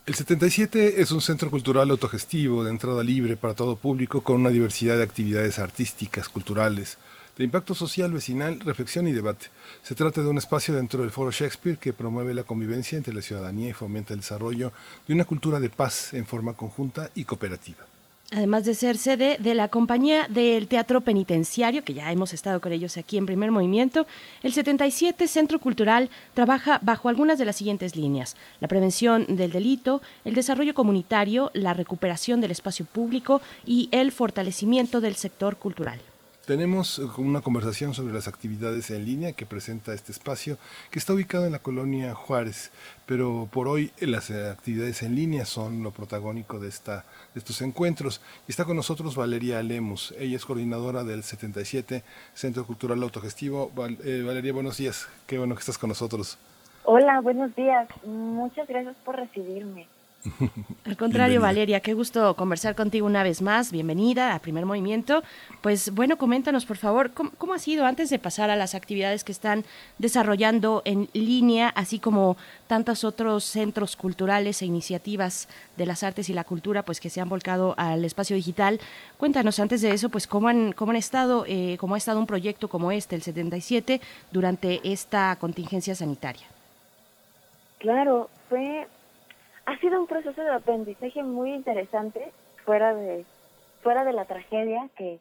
El 0.05 0.15
77 0.15 1.01
es 1.01 1.12
un 1.12 1.22
centro 1.22 1.50
cultural 1.50 1.89
autogestivo 1.89 2.65
de 2.65 2.72
entrada 2.72 3.05
libre 3.05 3.38
para 3.38 3.53
todo 3.53 3.77
público 3.77 4.19
con 4.24 4.41
una 4.41 4.50
diversidad 4.50 4.98
de 4.98 5.03
actividades 5.03 5.60
artísticas, 5.60 6.27
culturales, 6.27 6.98
de 7.38 7.46
impacto 7.46 7.74
social, 7.74 8.12
vecinal, 8.12 8.60
reflexión 8.60 9.07
y 9.07 9.13
debate. 9.13 9.46
Se 9.81 9.96
trata 9.96 10.22
de 10.22 10.27
un 10.27 10.39
espacio 10.39 10.75
dentro 10.75 11.03
del 11.03 11.12
Foro 11.12 11.31
Shakespeare 11.31 11.77
que 11.77 11.93
promueve 11.93 12.34
la 12.34 12.43
convivencia 12.43 12.98
entre 12.98 13.13
la 13.13 13.22
ciudadanía 13.22 13.69
y 13.69 13.74
fomenta 13.74 14.13
el 14.13 14.19
desarrollo 14.19 14.74
de 15.07 15.13
una 15.13 15.24
cultura 15.24 15.62
de 15.62 15.69
paz 15.69 16.13
en 16.13 16.25
forma 16.25 16.51
conjunta 16.51 17.12
y 17.15 17.24
cooperativa 17.24 17.87
además 18.31 18.65
de 18.65 18.75
ser 18.75 18.98
sede 18.98 19.38
de 19.39 19.55
la 19.55 19.69
compañía 19.69 20.27
del 20.27 20.67
Teatro 20.67 21.01
Penitenciario, 21.01 21.84
que 21.84 21.93
ya 21.93 22.12
hemos 22.12 22.34
estado 22.34 22.60
con 22.60 22.72
ellos 22.72 22.98
aquí 22.98 23.17
en 23.17 23.25
primer 23.25 23.51
movimiento, 23.51 24.05
el 24.43 24.53
77 24.53 25.27
Centro 25.27 25.60
Cultural 25.60 26.10
trabaja 26.34 26.79
bajo 26.81 27.10
algunas 27.10 27.39
de 27.39 27.46
las 27.46 27.55
siguientes 27.55 27.96
líneas. 27.96 28.36
La 28.60 28.67
prevención 28.67 29.25
del 29.27 29.51
delito, 29.51 30.01
el 30.25 30.36
desarrollo 30.36 30.74
comunitario, 30.74 31.51
la 31.53 31.74
recuperación 31.74 32.41
del 32.41 32.51
espacio 32.51 32.86
público 32.86 33.41
y 33.65 33.89
el 33.91 34.12
fortalecimiento 34.12 35.01
del 35.01 35.15
sector 35.15 35.57
cultural. 35.57 36.00
Tenemos 36.48 36.98
eh, 36.98 37.04
una 37.18 37.42
conversación 37.42 37.94
sobre 37.94 38.13
las 38.13 38.30
actividades 38.30 38.89
en 38.89 39.04
línea 39.04 39.34
que 39.34 39.46
presenta 39.46 39.94
este 39.94 40.13
espacio, 40.13 40.58
que 40.89 40.98
está 40.98 41.12
ubicado 41.13 41.46
en 41.46 41.51
la 41.51 41.60
colonia 41.60 42.16
Juárez, 42.16 42.72
pero 43.06 43.50
por 43.51 43.68
hoy 43.68 43.92
eh, 43.98 44.08
las 44.08 44.30
eh, 44.30 44.50
actividades 44.50 45.04
en 45.04 45.13
línea 45.13 45.44
son 45.44 45.84
lo 45.84 45.92
protagónico 45.92 46.58
de, 46.58 46.70
esta, 46.70 47.04
de 47.34 47.39
estos 47.39 47.62
encuentros. 47.62 48.22
Está 48.48 48.63
con 48.63 48.77
nosotros 48.77 49.18
Valeria 49.18 49.62
Lemus, 49.62 50.16
ella 50.18 50.38
es 50.38 50.46
coordinadora 50.46 51.04
del 51.04 51.24
77 51.24 52.04
Centro 52.34 52.66
Cultural 52.66 53.04
Autogestivo. 53.04 53.70
Valeria, 53.75 54.54
buenos 54.54 54.77
días, 54.77 55.10
qué 55.27 55.38
bueno 55.38 55.54
que 55.54 55.60
estás 55.60 55.77
con 55.77 55.89
nosotros. 55.89 56.38
Hola, 56.86 57.20
buenos 57.20 57.54
días, 57.58 57.89
muchas 58.06 58.70
gracias 58.70 58.96
por 59.04 59.18
recibirme. 59.18 59.89
Al 60.86 60.98
contrario, 60.98 61.42
Valeria, 61.42 61.80
qué 61.80 61.94
gusto 61.94 62.36
conversar 62.36 62.76
contigo 62.76 63.06
una 63.06 63.24
vez 63.24 63.42
más. 63.42 63.72
Bienvenida 63.72 64.34
a 64.34 64.40
Primer 64.40 64.66
Movimiento. 64.66 65.24
Pues 65.62 65.92
bueno, 65.92 66.18
coméntanos 66.18 66.66
por 66.66 66.78
favor, 66.78 67.12
¿cómo, 67.12 67.54
ha 67.54 67.60
sido 67.60 67.86
antes 67.86 68.10
de 68.10 68.20
pasar 68.20 68.50
a 68.50 68.56
las 68.56 68.76
actividades 68.76 69.24
que 69.24 69.32
están 69.32 69.64
desarrollando 69.98 70.82
en 70.86 71.10
línea, 71.14 71.70
así 71.70 72.00
como 72.00 72.38
tantos 72.68 73.04
otros 73.04 73.44
centros 73.44 73.96
culturales 73.96 74.62
e 74.62 74.66
iniciativas 74.66 75.48
de 75.76 75.86
las 75.86 76.04
artes 76.04 76.30
y 76.30 76.34
la 76.34 76.44
cultura, 76.44 76.84
pues 76.84 77.00
que 77.00 77.10
se 77.10 77.22
han 77.22 77.30
volcado 77.30 77.74
al 77.78 78.04
espacio 78.06 78.36
digital? 78.36 78.80
Cuéntanos 79.18 79.60
antes 79.60 79.82
de 79.82 79.92
eso, 79.92 80.10
pues 80.10 80.28
cómo 80.28 80.48
han, 80.48 80.74
cómo 80.74 80.92
han 80.92 80.98
estado, 80.98 81.46
eh, 81.48 81.78
cómo 81.80 81.96
ha 81.96 81.98
estado 81.98 82.20
un 82.20 82.28
proyecto 82.28 82.68
como 82.68 82.92
este, 82.92 83.16
el 83.16 83.22
77, 83.22 84.02
durante 84.32 84.80
esta 84.92 85.36
contingencia 85.40 85.96
sanitaria. 85.96 86.46
Claro, 87.80 88.30
fue 88.50 88.88
ha 89.68 89.78
sido 89.80 90.00
un 90.00 90.08
proceso 90.08 90.42
de 90.42 90.50
aprendizaje 90.50 91.22
muy 91.24 91.54
interesante 91.54 92.32
fuera 92.64 92.96
de 92.96 93.26
fuera 93.84 94.06
de 94.06 94.14
la 94.14 94.26
tragedia 94.26 94.90
que, 94.96 95.20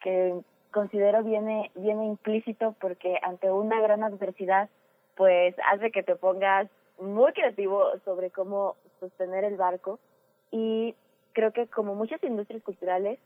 que 0.00 0.40
considero 0.70 1.22
viene 1.24 1.72
viene 1.74 2.06
implícito 2.06 2.76
porque 2.80 3.18
ante 3.22 3.50
una 3.50 3.80
gran 3.80 4.04
adversidad 4.04 4.70
pues 5.16 5.56
hace 5.72 5.90
que 5.90 6.04
te 6.04 6.14
pongas 6.14 6.68
muy 7.00 7.32
creativo 7.32 7.84
sobre 8.04 8.30
cómo 8.30 8.76
sostener 9.00 9.44
el 9.44 9.56
barco. 9.56 9.98
Y 10.52 10.94
creo 11.32 11.52
que 11.52 11.66
como 11.66 11.96
muchas 11.96 12.22
industrias 12.22 12.62
culturales, 12.62 13.18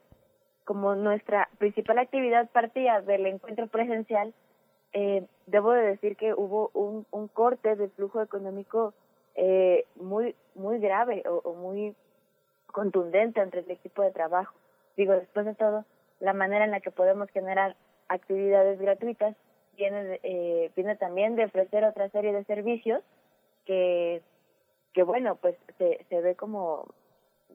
como 0.64 0.94
nuestra 0.94 1.48
principal 1.58 1.98
actividad 1.98 2.48
partía 2.50 3.02
del 3.02 3.26
encuentro 3.26 3.66
presencial, 3.66 4.32
eh, 4.94 5.26
debo 5.46 5.72
de 5.72 5.82
decir 5.82 6.16
que 6.16 6.32
hubo 6.32 6.70
un, 6.72 7.06
un 7.10 7.28
corte 7.28 7.76
de 7.76 7.88
flujo 7.88 8.22
económico 8.22 8.94
eh, 9.36 9.84
muy 9.96 10.34
muy 10.54 10.78
grave 10.78 11.22
o, 11.26 11.52
muy 11.54 11.94
contundente 12.66 13.40
entre 13.40 13.60
el 13.60 13.70
equipo 13.70 14.02
de 14.02 14.10
trabajo. 14.10 14.54
Digo, 14.96 15.12
después 15.12 15.46
de 15.46 15.54
todo, 15.54 15.84
la 16.20 16.32
manera 16.32 16.64
en 16.64 16.70
la 16.70 16.80
que 16.80 16.90
podemos 16.90 17.30
generar 17.30 17.76
actividades 18.08 18.78
gratuitas 18.80 19.36
viene, 19.76 20.20
eh, 20.22 20.70
viene 20.74 20.96
también 20.96 21.36
de 21.36 21.44
ofrecer 21.44 21.84
otra 21.84 22.08
serie 22.10 22.32
de 22.32 22.44
servicios 22.44 23.02
que, 23.66 24.22
que 24.94 25.02
bueno, 25.02 25.36
pues 25.36 25.56
se, 25.78 26.04
se 26.08 26.20
ve 26.20 26.34
como 26.34 26.86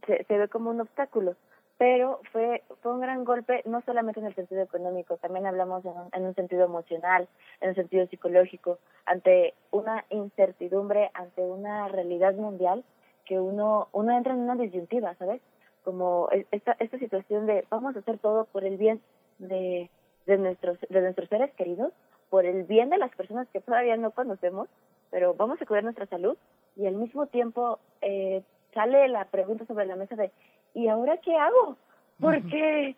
se, 0.05 0.23
se 0.25 0.37
ve 0.37 0.47
como 0.47 0.69
un 0.69 0.81
obstáculo 0.81 1.35
pero 1.81 2.19
fue, 2.31 2.61
fue 2.83 2.93
un 2.93 3.01
gran 3.01 3.25
golpe, 3.25 3.63
no 3.65 3.81
solamente 3.81 4.19
en 4.19 4.27
el 4.27 4.35
sentido 4.35 4.61
económico, 4.61 5.17
también 5.17 5.47
hablamos 5.47 5.83
en 5.83 5.93
un, 5.93 6.09
en 6.13 6.25
un 6.27 6.35
sentido 6.35 6.63
emocional, 6.63 7.27
en 7.59 7.69
un 7.69 7.75
sentido 7.75 8.05
psicológico, 8.05 8.77
ante 9.07 9.55
una 9.71 10.05
incertidumbre, 10.11 11.09
ante 11.15 11.41
una 11.41 11.87
realidad 11.87 12.35
mundial 12.35 12.83
que 13.25 13.39
uno, 13.39 13.87
uno 13.93 14.15
entra 14.15 14.33
en 14.33 14.41
una 14.41 14.53
disyuntiva, 14.57 15.15
¿sabes? 15.15 15.41
Como 15.83 16.29
esta, 16.51 16.75
esta 16.77 16.99
situación 16.99 17.47
de 17.47 17.65
vamos 17.71 17.95
a 17.95 17.99
hacer 18.01 18.19
todo 18.19 18.45
por 18.45 18.63
el 18.63 18.77
bien 18.77 19.01
de, 19.39 19.89
de, 20.27 20.37
nuestros, 20.37 20.77
de 20.87 21.01
nuestros 21.01 21.29
seres 21.29 21.51
queridos, 21.55 21.93
por 22.29 22.45
el 22.45 22.61
bien 22.65 22.91
de 22.91 22.99
las 22.99 23.09
personas 23.15 23.47
que 23.47 23.59
todavía 23.59 23.97
no 23.97 24.11
conocemos, 24.11 24.69
pero 25.09 25.33
vamos 25.33 25.59
a 25.59 25.65
cuidar 25.65 25.83
nuestra 25.83 26.05
salud 26.05 26.37
y 26.75 26.85
al 26.85 26.93
mismo 26.93 27.25
tiempo 27.25 27.79
eh, 28.03 28.43
sale 28.71 29.07
la 29.07 29.25
pregunta 29.25 29.65
sobre 29.65 29.87
la 29.87 29.95
mesa 29.95 30.15
de 30.15 30.31
¿y 30.73 30.87
ahora 30.87 31.17
qué 31.17 31.35
hago? 31.35 31.77
Porque 32.19 32.95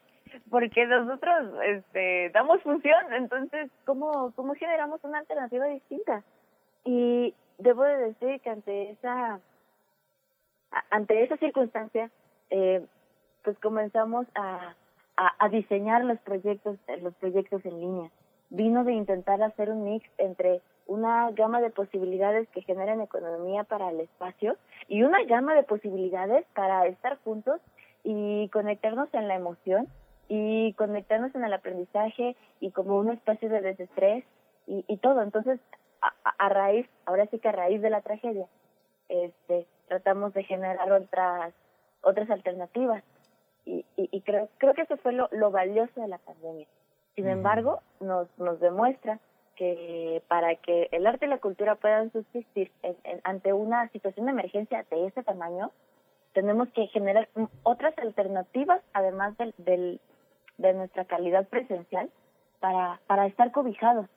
porque 0.50 0.86
nosotros 0.88 1.54
este 1.66 2.30
damos 2.32 2.62
función, 2.64 3.14
entonces 3.14 3.70
cómo 3.86 4.32
cómo 4.36 4.56
generamos 4.56 5.04
una 5.04 5.20
alternativa 5.20 5.66
distinta? 5.66 6.24
Y 6.84 7.34
debo 7.58 7.84
de 7.84 7.98
decir 7.98 8.42
que 8.42 8.50
ante 8.50 8.92
esa 8.92 9.40
ante 10.90 11.24
esa 11.24 11.38
circunstancia 11.38 12.10
eh, 12.50 12.86
pues 13.44 13.58
comenzamos 13.60 14.26
a, 14.36 14.76
a, 15.18 15.36
a 15.38 15.50
diseñar 15.50 16.04
los 16.04 16.20
proyectos 16.20 16.78
los 17.02 17.14
proyectos 17.16 17.64
en 17.66 17.80
línea. 17.80 18.12
Vino 18.54 18.84
de 18.84 18.94
intentar 18.94 19.42
hacer 19.42 19.72
un 19.72 19.84
mix 19.84 20.08
entre 20.20 20.62
una 20.86 21.32
gama 21.32 21.60
de 21.60 21.72
posibilidades 21.72 22.48
que 22.50 22.62
generan 22.62 23.02
economía 23.02 23.64
para 23.64 23.90
el 23.90 24.00
espacio 24.00 24.58
y 24.88 25.02
una 25.02 25.24
gama 25.24 25.56
de 25.56 25.64
posibilidades 25.64 26.46
para 26.54 26.86
estar 26.86 27.18
juntos 27.24 27.60
y 28.04 28.50
conectarnos 28.50 29.12
en 29.16 29.28
la 29.28 29.34
emoción 29.34 29.88
y 30.28 30.74
conectarnos 30.74 31.34
en 31.34 31.46
el 31.46 31.54
aprendizaje 31.54 32.36
y 32.60 32.70
como 32.70 33.00
un 33.00 33.10
espacio 33.10 33.50
de 33.50 33.62
desestrés 33.62 34.24
y, 34.68 34.86
y 34.88 34.98
todo. 34.98 35.24
Entonces, 35.24 35.60
a, 36.02 36.50
raíz, 36.50 36.88
ahora 37.06 37.26
sí 37.32 37.40
que 37.40 37.50
a 37.50 37.54
raíz 37.54 37.82
de 37.82 37.90
la 37.90 38.02
tragedia, 38.02 38.46
este, 39.10 39.66
tratamos 39.88 40.32
de 40.36 40.44
generar 40.44 40.92
otras 40.92 41.56
otras 42.02 42.30
alternativas 42.30 43.04
y, 43.66 43.84
y, 43.98 44.10
y 44.12 44.22
creo 44.22 44.48
creo 44.60 44.76
que 44.76 44.84
eso 44.84 44.98
fue 44.98 45.14
lo, 45.14 45.28
lo 45.32 45.50
valioso 45.50 46.02
de 46.02 46.08
la 46.08 46.20
pandemia. 46.20 46.68
Sin 47.16 47.28
embargo, 47.28 47.82
nos 48.00 48.28
nos 48.38 48.60
demuestra 48.60 49.20
que 49.56 50.24
para 50.28 50.56
que 50.56 50.90
el 50.92 51.06
arte 51.06 51.26
y 51.26 51.30
la 51.30 51.38
cultura 51.38 51.76
puedan 51.76 52.12
subsistir 52.12 52.72
ante 53.24 53.54
una 53.54 53.88
situación 53.90 54.26
de 54.26 54.32
emergencia 54.32 54.86
de 54.90 55.08
ese 55.08 55.24
tamaño, 55.24 55.72
tenemos 56.34 56.70
que 56.70 56.88
generar 56.88 57.30
otras 57.62 57.98
alternativas, 58.00 58.82
además 58.94 59.38
del, 59.38 59.54
del, 59.58 60.02
de 60.58 60.74
nuestra 60.74 61.06
calidad 61.06 61.48
presencial, 61.48 62.10
para, 62.60 63.00
para 63.08 63.28
estar 63.28 63.52
cobijados. 63.52 64.08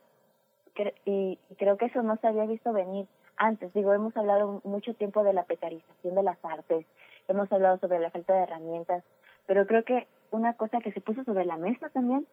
Y, 1.04 1.38
creo 1.58 1.76
que 1.76 1.86
eso 1.86 2.02
no 2.02 2.16
se 2.16 2.26
había 2.26 2.44
visto 2.46 2.72
venir 2.72 3.06
antes. 3.36 3.72
Digo, 3.72 3.92
hemos 3.92 4.16
hablado 4.16 4.60
mucho 4.64 4.94
tiempo 4.94 5.24
de 5.24 5.32
la 5.32 5.44
precarización 5.44 6.14
de 6.14 6.22
las 6.22 6.42
artes, 6.44 6.86
hemos 7.28 7.50
hablado 7.52 7.78
sobre 7.78 7.98
la 7.98 8.10
falta 8.10 8.34
de 8.34 8.42
herramientas, 8.42 9.04
pero 9.46 9.66
creo 9.66 9.84
que 9.84 10.06
una 10.30 10.54
cosa 10.54 10.80
que 10.80 10.92
se 10.92 11.00
puso 11.00 11.24
sobre 11.24 11.44
la 11.44 11.56
mesa 11.56 11.88
también 11.90 12.26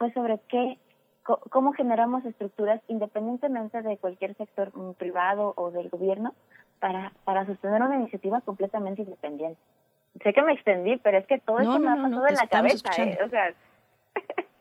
fue 0.00 0.10
sobre 0.14 0.40
qué 0.48 0.78
cómo 1.50 1.74
generamos 1.74 2.24
estructuras 2.24 2.80
independientemente 2.88 3.82
de 3.82 3.98
cualquier 3.98 4.34
sector 4.36 4.74
mm, 4.74 4.94
privado 4.94 5.52
o 5.56 5.70
del 5.70 5.90
gobierno 5.90 6.34
para, 6.80 7.12
para 7.24 7.44
sostener 7.44 7.82
una 7.82 7.96
iniciativa 7.96 8.40
completamente 8.40 9.02
independiente. 9.02 9.60
Sé 10.22 10.32
que 10.32 10.42
me 10.42 10.54
extendí, 10.54 10.96
pero 10.96 11.18
es 11.18 11.26
que 11.26 11.38
todo 11.38 11.60
esto 11.60 11.78
me 11.78 11.90
ha 11.90 11.96
pasado 11.96 12.26
en 12.26 12.34
la 12.34 12.46
cabeza, 12.46 12.90
¿eh? 12.96 13.18
o 13.24 13.28
sea... 13.28 13.54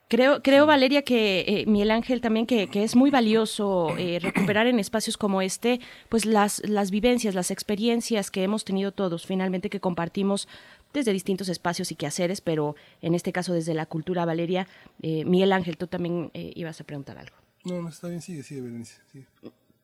Creo, 0.10 0.42
creo 0.44 0.66
Valeria, 0.66 1.02
que 1.04 1.46
eh, 1.48 1.64
Miguel 1.66 1.92
Ángel 1.92 2.20
también 2.20 2.46
que, 2.46 2.68
que 2.68 2.84
es 2.84 2.98
muy 2.98 3.10
valioso 3.10 3.98
eh, 3.98 4.20
recuperar 4.22 4.68
en 4.68 4.78
espacios 4.78 5.18
como 5.18 5.42
este, 5.42 5.80
pues 6.10 6.26
las, 6.26 6.62
las 6.68 6.92
vivencias, 6.92 7.34
las 7.34 7.50
experiencias 7.50 8.30
que 8.30 8.44
hemos 8.44 8.66
tenido 8.66 8.92
todos, 8.92 9.26
finalmente 9.26 9.70
que 9.70 9.80
compartimos 9.80 10.50
desde 10.94 11.14
distintos 11.14 11.50
espacios 11.50 11.92
y 11.92 11.96
quehaceres, 11.96 12.42
pero 12.42 12.76
en 13.02 13.16
este 13.16 13.32
caso 13.32 13.54
desde 13.54 13.74
la 13.74 13.86
cultura, 13.86 14.26
Valeria. 14.26 14.68
Eh, 15.02 15.26
Miguel 15.26 15.54
Ángel, 15.54 15.78
tú 15.78 15.88
también 15.88 16.32
eh, 16.34 16.52
ibas 16.56 16.80
a 16.82 16.84
preguntar 16.84 17.18
algo. 17.18 17.36
No, 17.66 17.82
no, 17.82 17.90
está 17.90 18.08
bien, 18.08 18.22
sigue, 18.22 18.44
sigue, 18.44 18.62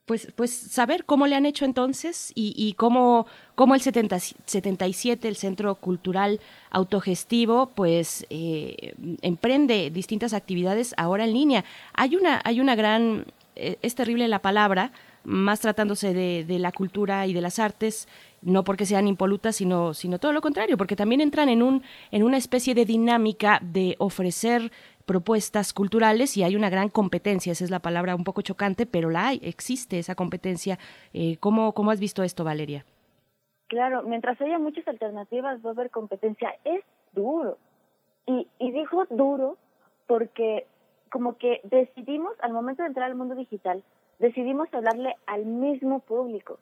Pues, 0.06 0.32
pues 0.36 0.52
saber 0.52 1.06
cómo 1.06 1.28
le 1.28 1.36
han 1.36 1.46
hecho 1.46 1.66
entonces 1.66 2.32
y, 2.36 2.54
y 2.56 2.74
cómo, 2.74 3.28
cómo 3.54 3.76
el 3.76 3.82
70, 3.82 4.20
77, 4.20 5.28
el 5.28 5.36
Centro 5.36 5.76
Cultural 5.76 6.40
Autogestivo, 6.70 7.68
pues 7.76 8.26
eh, 8.30 8.96
emprende 9.22 9.92
distintas 9.92 10.34
actividades 10.34 10.94
ahora 10.98 11.26
en 11.26 11.34
línea. 11.34 11.66
Hay 11.94 12.16
una, 12.16 12.42
hay 12.44 12.62
una 12.62 12.76
gran, 12.76 13.26
es 13.56 13.96
terrible 13.96 14.28
la 14.28 14.40
palabra, 14.40 14.92
más 15.26 15.60
tratándose 15.60 16.14
de, 16.14 16.46
de, 16.46 16.60
la 16.60 16.72
cultura 16.72 17.26
y 17.28 17.34
de 17.34 17.42
las 17.42 17.60
artes, 17.60 18.08
no 18.42 18.64
porque 18.64 18.86
sean 18.86 19.08
impolutas, 19.08 19.56
sino, 19.56 19.94
sino 19.94 20.20
todo 20.20 20.34
lo 20.34 20.42
contrario, 20.42 20.78
porque 20.78 20.96
también 20.96 21.22
entran 21.22 21.50
en, 21.50 21.62
un, 21.62 21.84
en 22.12 22.24
una 22.24 22.38
especie 22.38 22.74
de 22.76 22.86
dinámica 22.86 23.60
de 23.62 23.96
ofrecer 24.00 24.72
propuestas 25.06 25.74
culturales 25.74 26.36
y 26.38 26.44
hay 26.44 26.56
una 26.56 26.70
gran 26.70 26.90
competencia, 26.90 27.52
esa 27.52 27.64
es 27.64 27.72
la 27.72 27.80
palabra 27.80 28.16
un 28.16 28.24
poco 28.24 28.42
chocante, 28.42 28.86
pero 28.86 29.10
la 29.10 29.28
hay, 29.28 29.40
existe 29.44 30.00
esa 30.00 30.16
competencia. 30.16 30.80
Eh, 31.14 31.38
¿cómo, 31.40 31.74
¿Cómo 31.74 31.92
has 31.92 32.00
visto 32.00 32.24
esto, 32.24 32.44
Valeria? 32.44 32.86
Claro, 33.68 34.04
mientras 34.04 34.40
haya 34.42 34.60
muchas 34.60 34.88
alternativas 34.88 35.64
va 35.66 35.70
a 35.70 35.74
haber 35.74 35.90
competencia. 35.90 36.54
Es 36.64 36.84
duro. 37.14 37.58
Y, 38.28 38.48
y 38.60 38.72
dijo 38.72 39.06
duro 39.10 39.58
porque 40.08 40.68
como 41.12 41.38
que 41.38 41.62
decidimos, 41.64 42.34
al 42.42 42.54
momento 42.54 42.84
de 42.84 42.90
entrar 42.90 43.10
al 43.10 43.16
mundo 43.16 43.36
digital, 43.36 43.84
decidimos 44.20 44.74
hablarle 44.74 45.16
al 45.26 45.46
mismo 45.46 46.00
público. 46.00 46.60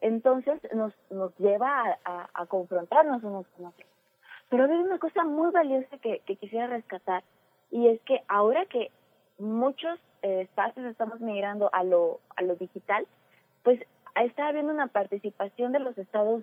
Entonces 0.00 0.60
nos, 0.74 0.94
nos 1.10 1.36
lleva 1.38 1.98
a, 2.04 2.30
a, 2.32 2.46
confrontarnos 2.46 3.22
unos 3.22 3.46
con 3.48 3.66
otros. 3.66 3.86
Pero 4.48 4.64
hay 4.64 4.70
una 4.70 4.98
cosa 4.98 5.24
muy 5.24 5.50
valiosa 5.52 5.98
que, 5.98 6.20
que 6.20 6.36
quisiera 6.36 6.66
rescatar 6.66 7.22
y 7.70 7.88
es 7.88 8.00
que 8.02 8.22
ahora 8.28 8.64
que 8.66 8.90
muchos 9.38 9.98
eh, 10.22 10.42
espacios 10.42 10.86
estamos 10.86 11.20
migrando 11.20 11.70
a 11.72 11.84
lo, 11.84 12.20
a 12.36 12.42
lo 12.42 12.56
digital, 12.56 13.06
pues 13.62 13.80
está 14.16 14.48
habiendo 14.48 14.72
una 14.72 14.88
participación 14.88 15.72
de 15.72 15.78
los 15.80 15.96
estados 15.98 16.42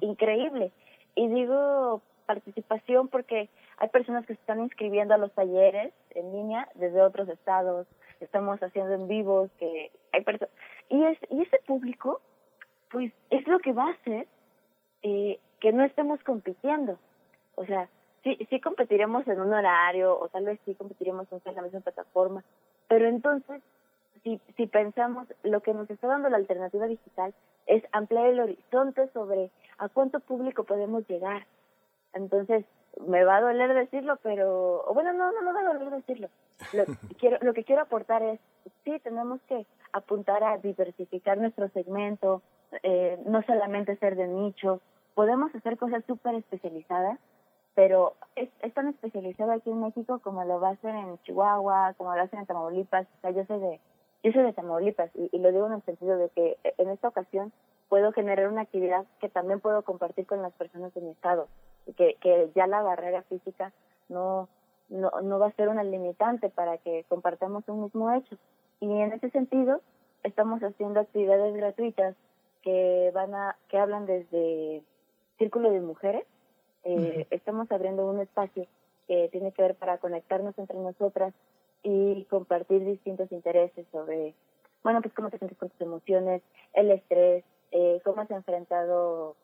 increíble. 0.00 0.72
Y 1.14 1.28
digo 1.28 2.00
participación 2.26 3.08
porque 3.08 3.48
hay 3.78 3.88
personas 3.88 4.24
que 4.26 4.34
se 4.34 4.40
están 4.40 4.60
inscribiendo 4.60 5.14
a 5.14 5.18
los 5.18 5.32
talleres 5.32 5.92
en 6.10 6.32
línea 6.32 6.68
desde 6.74 7.02
otros 7.02 7.28
estados, 7.28 7.86
estamos 8.24 8.62
haciendo 8.62 8.94
en 8.94 9.08
vivos, 9.08 9.50
que 9.58 9.90
hay 10.12 10.22
personas... 10.22 10.54
Y, 10.88 11.02
es, 11.04 11.18
y 11.30 11.42
ese 11.42 11.58
público 11.66 12.20
pues 12.90 13.12
es 13.30 13.46
lo 13.48 13.58
que 13.58 13.72
va 13.72 13.88
a 13.88 13.92
hacer 13.92 14.28
eh, 15.02 15.40
que 15.60 15.72
no 15.72 15.82
estemos 15.84 16.22
compitiendo. 16.22 16.98
O 17.54 17.64
sea, 17.64 17.88
sí, 18.22 18.38
sí 18.50 18.60
competiremos 18.60 19.26
en 19.26 19.40
un 19.40 19.52
horario 19.52 20.18
o 20.18 20.28
tal 20.28 20.44
vez 20.44 20.60
sí 20.64 20.74
competiremos 20.74 21.26
en 21.32 21.54
la 21.54 21.62
misma 21.62 21.80
plataforma, 21.80 22.44
pero 22.88 23.08
entonces, 23.08 23.62
si, 24.22 24.40
si 24.56 24.66
pensamos, 24.66 25.26
lo 25.42 25.60
que 25.62 25.72
nos 25.72 25.88
está 25.90 26.06
dando 26.06 26.28
la 26.28 26.36
alternativa 26.36 26.86
digital 26.86 27.34
es 27.66 27.82
ampliar 27.92 28.26
el 28.26 28.40
horizonte 28.40 29.08
sobre 29.08 29.50
a 29.78 29.88
cuánto 29.88 30.20
público 30.20 30.64
podemos 30.64 31.08
llegar. 31.08 31.46
Entonces, 32.12 32.64
me 33.06 33.24
va 33.24 33.36
a 33.36 33.40
doler 33.40 33.74
decirlo, 33.74 34.18
pero, 34.22 34.84
bueno, 34.92 35.12
no, 35.12 35.32
no 35.32 35.42
me 35.42 35.52
va 35.52 35.60
a 35.60 35.72
doler 35.72 35.90
decirlo. 35.90 36.28
Lo, 36.72 36.84
quiero, 37.18 37.38
lo 37.40 37.54
que 37.54 37.64
quiero 37.64 37.82
aportar 37.82 38.22
es, 38.22 38.40
sí, 38.84 38.98
tenemos 39.00 39.40
que 39.48 39.66
apuntar 39.92 40.42
a 40.44 40.58
diversificar 40.58 41.38
nuestro 41.38 41.68
segmento, 41.70 42.42
eh, 42.82 43.18
no 43.26 43.42
solamente 43.42 43.96
ser 43.96 44.16
de 44.16 44.28
nicho, 44.28 44.80
podemos 45.14 45.54
hacer 45.54 45.76
cosas 45.76 46.04
súper 46.06 46.34
especializadas, 46.36 47.18
pero 47.74 48.14
es, 48.36 48.48
es, 48.60 48.72
tan 48.74 48.88
especializado 48.88 49.52
aquí 49.52 49.70
en 49.70 49.80
México 49.80 50.20
como 50.20 50.44
lo 50.44 50.60
va 50.60 50.68
a 50.68 50.72
hacer 50.72 50.94
en 50.94 51.18
Chihuahua, 51.22 51.94
como 51.96 52.14
lo 52.14 52.22
hacen 52.22 52.40
en 52.40 52.46
Tamaulipas, 52.46 53.06
o 53.06 53.20
sea, 53.20 53.30
yo 53.30 53.44
soy 53.46 53.60
de, 53.60 53.80
yo 54.22 54.32
soy 54.32 54.42
de 54.42 54.52
Tamaulipas 54.52 55.10
y, 55.14 55.28
y 55.32 55.38
lo 55.38 55.52
digo 55.52 55.66
en 55.66 55.74
el 55.74 55.82
sentido 55.82 56.16
de 56.16 56.28
que 56.30 56.58
en 56.78 56.90
esta 56.90 57.08
ocasión 57.08 57.52
puedo 57.88 58.12
generar 58.12 58.48
una 58.48 58.62
actividad 58.62 59.04
que 59.20 59.28
también 59.28 59.60
puedo 59.60 59.82
compartir 59.82 60.26
con 60.26 60.42
las 60.42 60.52
personas 60.54 60.94
de 60.94 61.00
mi 61.00 61.10
estado, 61.10 61.48
que, 61.96 62.14
que 62.20 62.50
ya 62.54 62.66
la 62.66 62.82
barrera 62.82 63.22
física 63.22 63.72
no, 64.08 64.48
no, 64.88 65.10
no 65.22 65.38
va 65.38 65.46
a 65.48 65.52
ser 65.52 65.68
una 65.68 65.84
limitante 65.84 66.48
para 66.48 66.78
que 66.78 67.04
compartamos 67.08 67.64
un 67.68 67.82
mismo 67.84 68.12
hecho. 68.12 68.36
Y 68.80 68.90
en 68.90 69.12
ese 69.12 69.30
sentido, 69.30 69.80
estamos 70.22 70.62
haciendo 70.62 71.00
actividades 71.00 71.54
gratuitas 71.54 72.16
que 72.62 73.10
van 73.14 73.34
a, 73.34 73.56
que 73.68 73.78
hablan 73.78 74.06
desde 74.06 74.82
Círculo 75.38 75.70
de 75.70 75.80
Mujeres. 75.80 76.24
Eh, 76.84 77.26
Estamos 77.30 77.70
abriendo 77.70 78.06
un 78.06 78.20
espacio 78.20 78.66
que 79.06 79.28
tiene 79.30 79.52
que 79.52 79.62
ver 79.62 79.74
para 79.74 79.98
conectarnos 79.98 80.56
entre 80.58 80.78
nosotras 80.78 81.32
y 81.82 82.24
compartir 82.24 82.84
distintos 82.84 83.30
intereses 83.32 83.86
sobre, 83.90 84.34
bueno, 84.84 85.00
pues 85.02 85.12
cómo 85.14 85.30
te 85.30 85.38
sientes 85.38 85.58
con 85.58 85.70
tus 85.70 85.80
emociones, 85.80 86.42
el 86.74 86.90
estrés, 86.90 87.44
eh, 87.72 88.00
cómo 88.04 88.22
has 88.22 88.30
enfrentado 88.30 89.34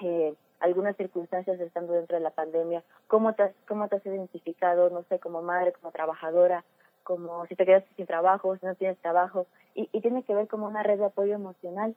eh, 0.00 0.34
algunas 0.64 0.96
circunstancias 0.96 1.60
estando 1.60 1.92
dentro 1.92 2.16
de 2.16 2.22
la 2.22 2.30
pandemia, 2.30 2.82
cómo 3.06 3.34
te, 3.34 3.42
has, 3.42 3.52
cómo 3.68 3.86
te 3.88 3.96
has 3.96 4.06
identificado, 4.06 4.88
no 4.88 5.02
sé, 5.04 5.18
como 5.18 5.42
madre, 5.42 5.72
como 5.72 5.92
trabajadora, 5.92 6.64
como 7.02 7.46
si 7.46 7.54
te 7.54 7.66
quedas 7.66 7.84
sin 7.96 8.06
trabajo, 8.06 8.56
si 8.56 8.64
no 8.64 8.74
tienes 8.74 8.98
trabajo, 8.98 9.46
y, 9.74 9.90
y 9.92 10.00
tiene 10.00 10.22
que 10.22 10.34
ver 10.34 10.48
como 10.48 10.66
una 10.66 10.82
red 10.82 10.98
de 10.98 11.04
apoyo 11.04 11.34
emocional. 11.34 11.94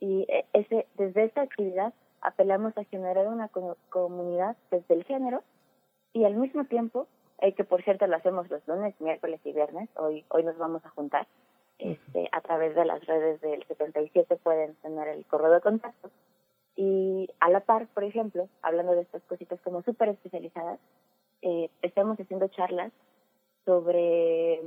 Y 0.00 0.26
eh, 0.28 0.44
ese, 0.52 0.88
desde 0.96 1.24
esta 1.24 1.42
actividad 1.42 1.94
apelamos 2.20 2.76
a 2.76 2.84
generar 2.84 3.28
una 3.28 3.48
comunidad 3.90 4.56
desde 4.70 4.94
el 4.94 5.04
género 5.04 5.42
y 6.12 6.24
al 6.24 6.34
mismo 6.34 6.64
tiempo, 6.64 7.06
eh, 7.38 7.54
que 7.54 7.64
por 7.64 7.82
cierto 7.84 8.06
lo 8.08 8.16
hacemos 8.16 8.50
los 8.50 8.66
lunes, 8.66 9.00
miércoles 9.00 9.40
y 9.44 9.52
viernes, 9.52 9.88
hoy, 9.96 10.24
hoy 10.30 10.42
nos 10.42 10.58
vamos 10.58 10.84
a 10.84 10.90
juntar, 10.90 11.28
este, 11.78 12.28
a 12.32 12.40
través 12.40 12.74
de 12.74 12.84
las 12.84 13.06
redes 13.06 13.40
del 13.40 13.64
77 13.68 14.36
pueden 14.36 14.74
tener 14.76 15.08
el 15.08 15.24
correo 15.26 15.52
de 15.52 15.60
contacto. 15.60 16.10
Y 16.82 17.28
a 17.40 17.50
la 17.50 17.60
par, 17.60 17.88
por 17.88 18.04
ejemplo, 18.04 18.48
hablando 18.62 18.92
de 18.94 19.02
estas 19.02 19.22
cositas 19.24 19.60
como 19.60 19.82
súper 19.82 20.08
especializadas, 20.08 20.80
eh, 21.42 21.68
estamos 21.82 22.18
haciendo 22.18 22.48
charlas 22.48 22.90
sobre, 23.66 24.62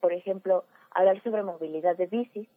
por 0.00 0.12
ejemplo, 0.12 0.62
hablar 0.92 1.20
sobre 1.24 1.42
movilidad 1.42 1.96
de 1.96 2.06
bicis. 2.06 2.48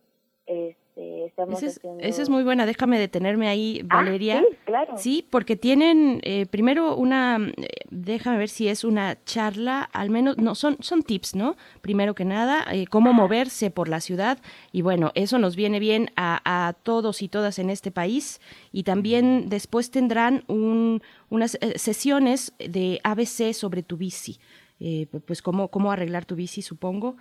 Este, 0.45 1.25
estamos 1.25 1.57
Esa 1.59 1.65
es, 1.67 1.77
haciendo... 1.77 2.03
esa 2.03 2.21
es 2.21 2.29
muy 2.29 2.43
buena, 2.43 2.65
déjame 2.65 2.99
detenerme 2.99 3.47
ahí, 3.47 3.85
Ah, 3.89 3.97
Valeria. 3.97 4.41
sí, 4.41 4.57
claro. 4.65 4.97
Sí, 4.97 5.27
porque 5.29 5.55
tienen 5.55 6.19
eh, 6.23 6.45
primero 6.47 6.95
una, 6.97 7.37
eh, 7.57 7.67
déjame 7.89 8.37
ver 8.37 8.49
si 8.49 8.67
es 8.67 8.83
una 8.83 9.17
charla, 9.23 9.81
al 9.93 10.09
menos, 10.09 10.37
no, 10.37 10.55
son, 10.55 10.77
son 10.81 11.03
tips, 11.03 11.35
¿no? 11.35 11.55
Primero 11.81 12.15
que 12.15 12.25
nada, 12.25 12.65
eh, 12.73 12.85
cómo 12.87 13.13
moverse 13.13 13.71
por 13.71 13.87
la 13.87 14.01
ciudad 14.01 14.39
y 14.73 14.81
bueno, 14.81 15.11
eso 15.15 15.37
nos 15.39 15.55
viene 15.55 15.79
bien 15.79 16.09
a, 16.17 16.41
a 16.67 16.73
todos 16.73 17.21
y 17.21 17.29
todas 17.29 17.57
en 17.59 17.69
este 17.69 17.91
país 17.91 18.41
y 18.73 18.83
también 18.83 19.47
después 19.47 19.91
tendrán 19.91 20.43
un, 20.47 21.01
unas 21.29 21.55
eh, 21.61 21.77
sesiones 21.79 22.53
de 22.59 22.99
ABC 23.03 23.53
sobre 23.53 23.83
tu 23.83 23.95
bici, 23.95 24.39
eh, 24.81 25.07
pues 25.25 25.41
cómo, 25.41 25.69
cómo 25.69 25.91
arreglar 25.91 26.25
tu 26.25 26.35
bici, 26.35 26.61
supongo. 26.61 27.15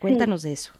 Cuéntanos 0.00 0.42
de 0.42 0.52
eso. 0.52 0.72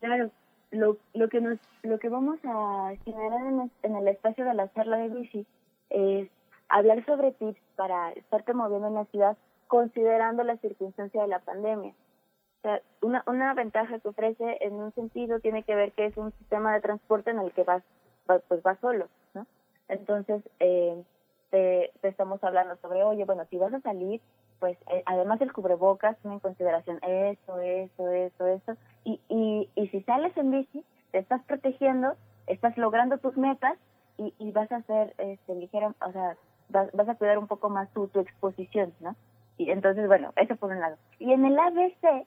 Claro, 0.00 0.30
lo, 0.72 0.96
lo 1.14 1.28
que 1.28 1.40
nos, 1.40 1.58
lo 1.82 1.98
que 1.98 2.08
vamos 2.08 2.38
a 2.44 2.92
generar 3.04 3.70
en, 3.82 3.96
el 3.96 4.08
espacio 4.08 4.44
de 4.44 4.54
la 4.54 4.72
charla 4.72 4.96
de 4.98 5.08
bici 5.08 5.46
es 5.90 6.28
hablar 6.68 7.04
sobre 7.04 7.32
tips 7.32 7.60
para 7.76 8.12
estarte 8.12 8.54
moviendo 8.54 8.88
en 8.88 8.94
la 8.94 9.04
ciudad 9.06 9.36
considerando 9.68 10.42
la 10.44 10.56
circunstancia 10.56 11.22
de 11.22 11.28
la 11.28 11.38
pandemia. 11.38 11.92
O 11.92 12.62
sea, 12.62 12.80
una, 13.02 13.22
una 13.26 13.54
ventaja 13.54 13.98
que 13.98 14.08
ofrece 14.08 14.58
en 14.60 14.74
un 14.74 14.92
sentido 14.94 15.40
tiene 15.40 15.62
que 15.62 15.74
ver 15.74 15.92
que 15.92 16.06
es 16.06 16.16
un 16.16 16.32
sistema 16.32 16.74
de 16.74 16.80
transporte 16.80 17.30
en 17.30 17.40
el 17.40 17.52
que 17.52 17.64
vas, 17.64 17.82
vas- 18.26 18.42
pues 18.48 18.62
vas 18.62 18.78
solo, 18.80 19.08
¿no? 19.34 19.46
Entonces, 19.88 20.42
eh, 20.60 21.02
te, 21.50 21.90
te 22.00 22.08
estamos 22.08 22.42
hablando 22.44 22.76
sobre, 22.76 23.02
oye, 23.02 23.24
bueno, 23.24 23.44
si 23.50 23.58
vas 23.58 23.74
a 23.74 23.80
salir, 23.80 24.20
pues 24.62 24.78
eh, 24.92 25.02
además 25.06 25.40
del 25.40 25.52
cubrebocas, 25.52 26.16
toma 26.18 26.34
en 26.34 26.40
consideración 26.40 27.00
esto, 27.02 27.58
esto, 27.58 28.08
esto, 28.12 28.46
esto, 28.46 28.76
y, 29.02 29.20
y, 29.28 29.68
y 29.74 29.88
si 29.88 30.02
sales 30.02 30.36
en 30.36 30.52
bici, 30.52 30.84
te 31.10 31.18
estás 31.18 31.42
protegiendo, 31.46 32.14
estás 32.46 32.78
logrando 32.78 33.18
tus 33.18 33.36
metas 33.36 33.76
y, 34.18 34.32
y 34.38 34.52
vas 34.52 34.70
a 34.70 34.76
hacer 34.76 35.16
este, 35.18 35.56
ligera, 35.56 35.92
o 36.00 36.12
sea, 36.12 36.36
vas, 36.68 36.92
vas 36.92 37.08
a 37.08 37.16
cuidar 37.16 37.38
un 37.38 37.48
poco 37.48 37.70
más 37.70 37.92
tu, 37.92 38.06
tu 38.06 38.20
exposición, 38.20 38.94
¿no? 39.00 39.16
Y 39.58 39.72
entonces, 39.72 40.06
bueno, 40.06 40.32
eso 40.36 40.54
por 40.54 40.70
un 40.70 40.78
lado. 40.78 40.96
Y 41.18 41.32
en 41.32 41.44
el 41.44 41.58
ABC, 41.58 42.24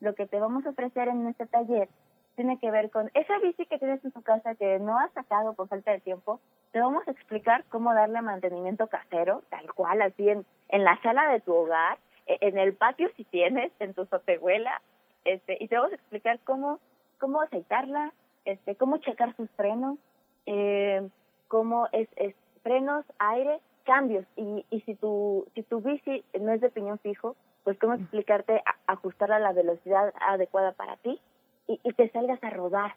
lo 0.00 0.16
que 0.16 0.26
te 0.26 0.40
vamos 0.40 0.66
a 0.66 0.70
ofrecer 0.70 1.06
en 1.06 1.28
este 1.28 1.46
taller 1.46 1.88
tiene 2.36 2.58
que 2.58 2.70
ver 2.70 2.90
con 2.90 3.10
esa 3.14 3.38
bici 3.38 3.66
que 3.66 3.78
tienes 3.78 4.04
en 4.04 4.12
tu 4.12 4.22
casa 4.22 4.54
que 4.54 4.78
no 4.78 4.98
has 4.98 5.10
sacado 5.12 5.54
por 5.54 5.68
falta 5.68 5.90
de 5.90 6.00
tiempo, 6.00 6.38
te 6.72 6.80
vamos 6.80 7.06
a 7.08 7.10
explicar 7.10 7.64
cómo 7.70 7.92
darle 7.94 8.20
mantenimiento 8.22 8.86
casero, 8.88 9.42
tal 9.50 9.72
cual, 9.74 10.02
así 10.02 10.28
en, 10.28 10.44
en 10.68 10.84
la 10.84 11.00
sala 11.02 11.28
de 11.32 11.40
tu 11.40 11.54
hogar, 11.54 11.98
e- 12.26 12.38
en 12.42 12.58
el 12.58 12.74
patio 12.74 13.08
si 13.16 13.24
tienes, 13.24 13.72
en 13.80 13.94
tu 13.94 14.04
sotehuela, 14.06 14.80
este, 15.24 15.56
y 15.58 15.66
te 15.68 15.76
vamos 15.76 15.92
a 15.92 15.96
explicar 15.96 16.38
cómo, 16.44 16.78
cómo 17.18 17.40
aceitarla, 17.40 18.12
este, 18.44 18.76
cómo 18.76 18.98
checar 18.98 19.34
sus 19.36 19.50
frenos, 19.52 19.98
eh, 20.44 21.08
cómo 21.48 21.88
es, 21.92 22.08
es 22.16 22.34
frenos, 22.62 23.04
aire, 23.18 23.60
cambios, 23.84 24.26
y, 24.36 24.64
y 24.70 24.80
si 24.82 24.94
tu, 24.94 25.46
si 25.54 25.62
tu 25.62 25.80
bici 25.80 26.24
no 26.40 26.52
es 26.52 26.60
de 26.60 26.70
piñón 26.70 26.98
fijo, 26.98 27.34
pues 27.64 27.78
cómo 27.78 27.94
explicarte 27.94 28.62
a- 28.64 28.92
ajustarla 28.92 29.36
a 29.36 29.40
la 29.40 29.52
velocidad 29.52 30.12
adecuada 30.20 30.72
para 30.72 30.96
ti 30.98 31.18
y, 31.66 31.80
y 31.82 31.92
te 31.92 32.08
salgas 32.10 32.42
a 32.42 32.50
rodar 32.50 32.94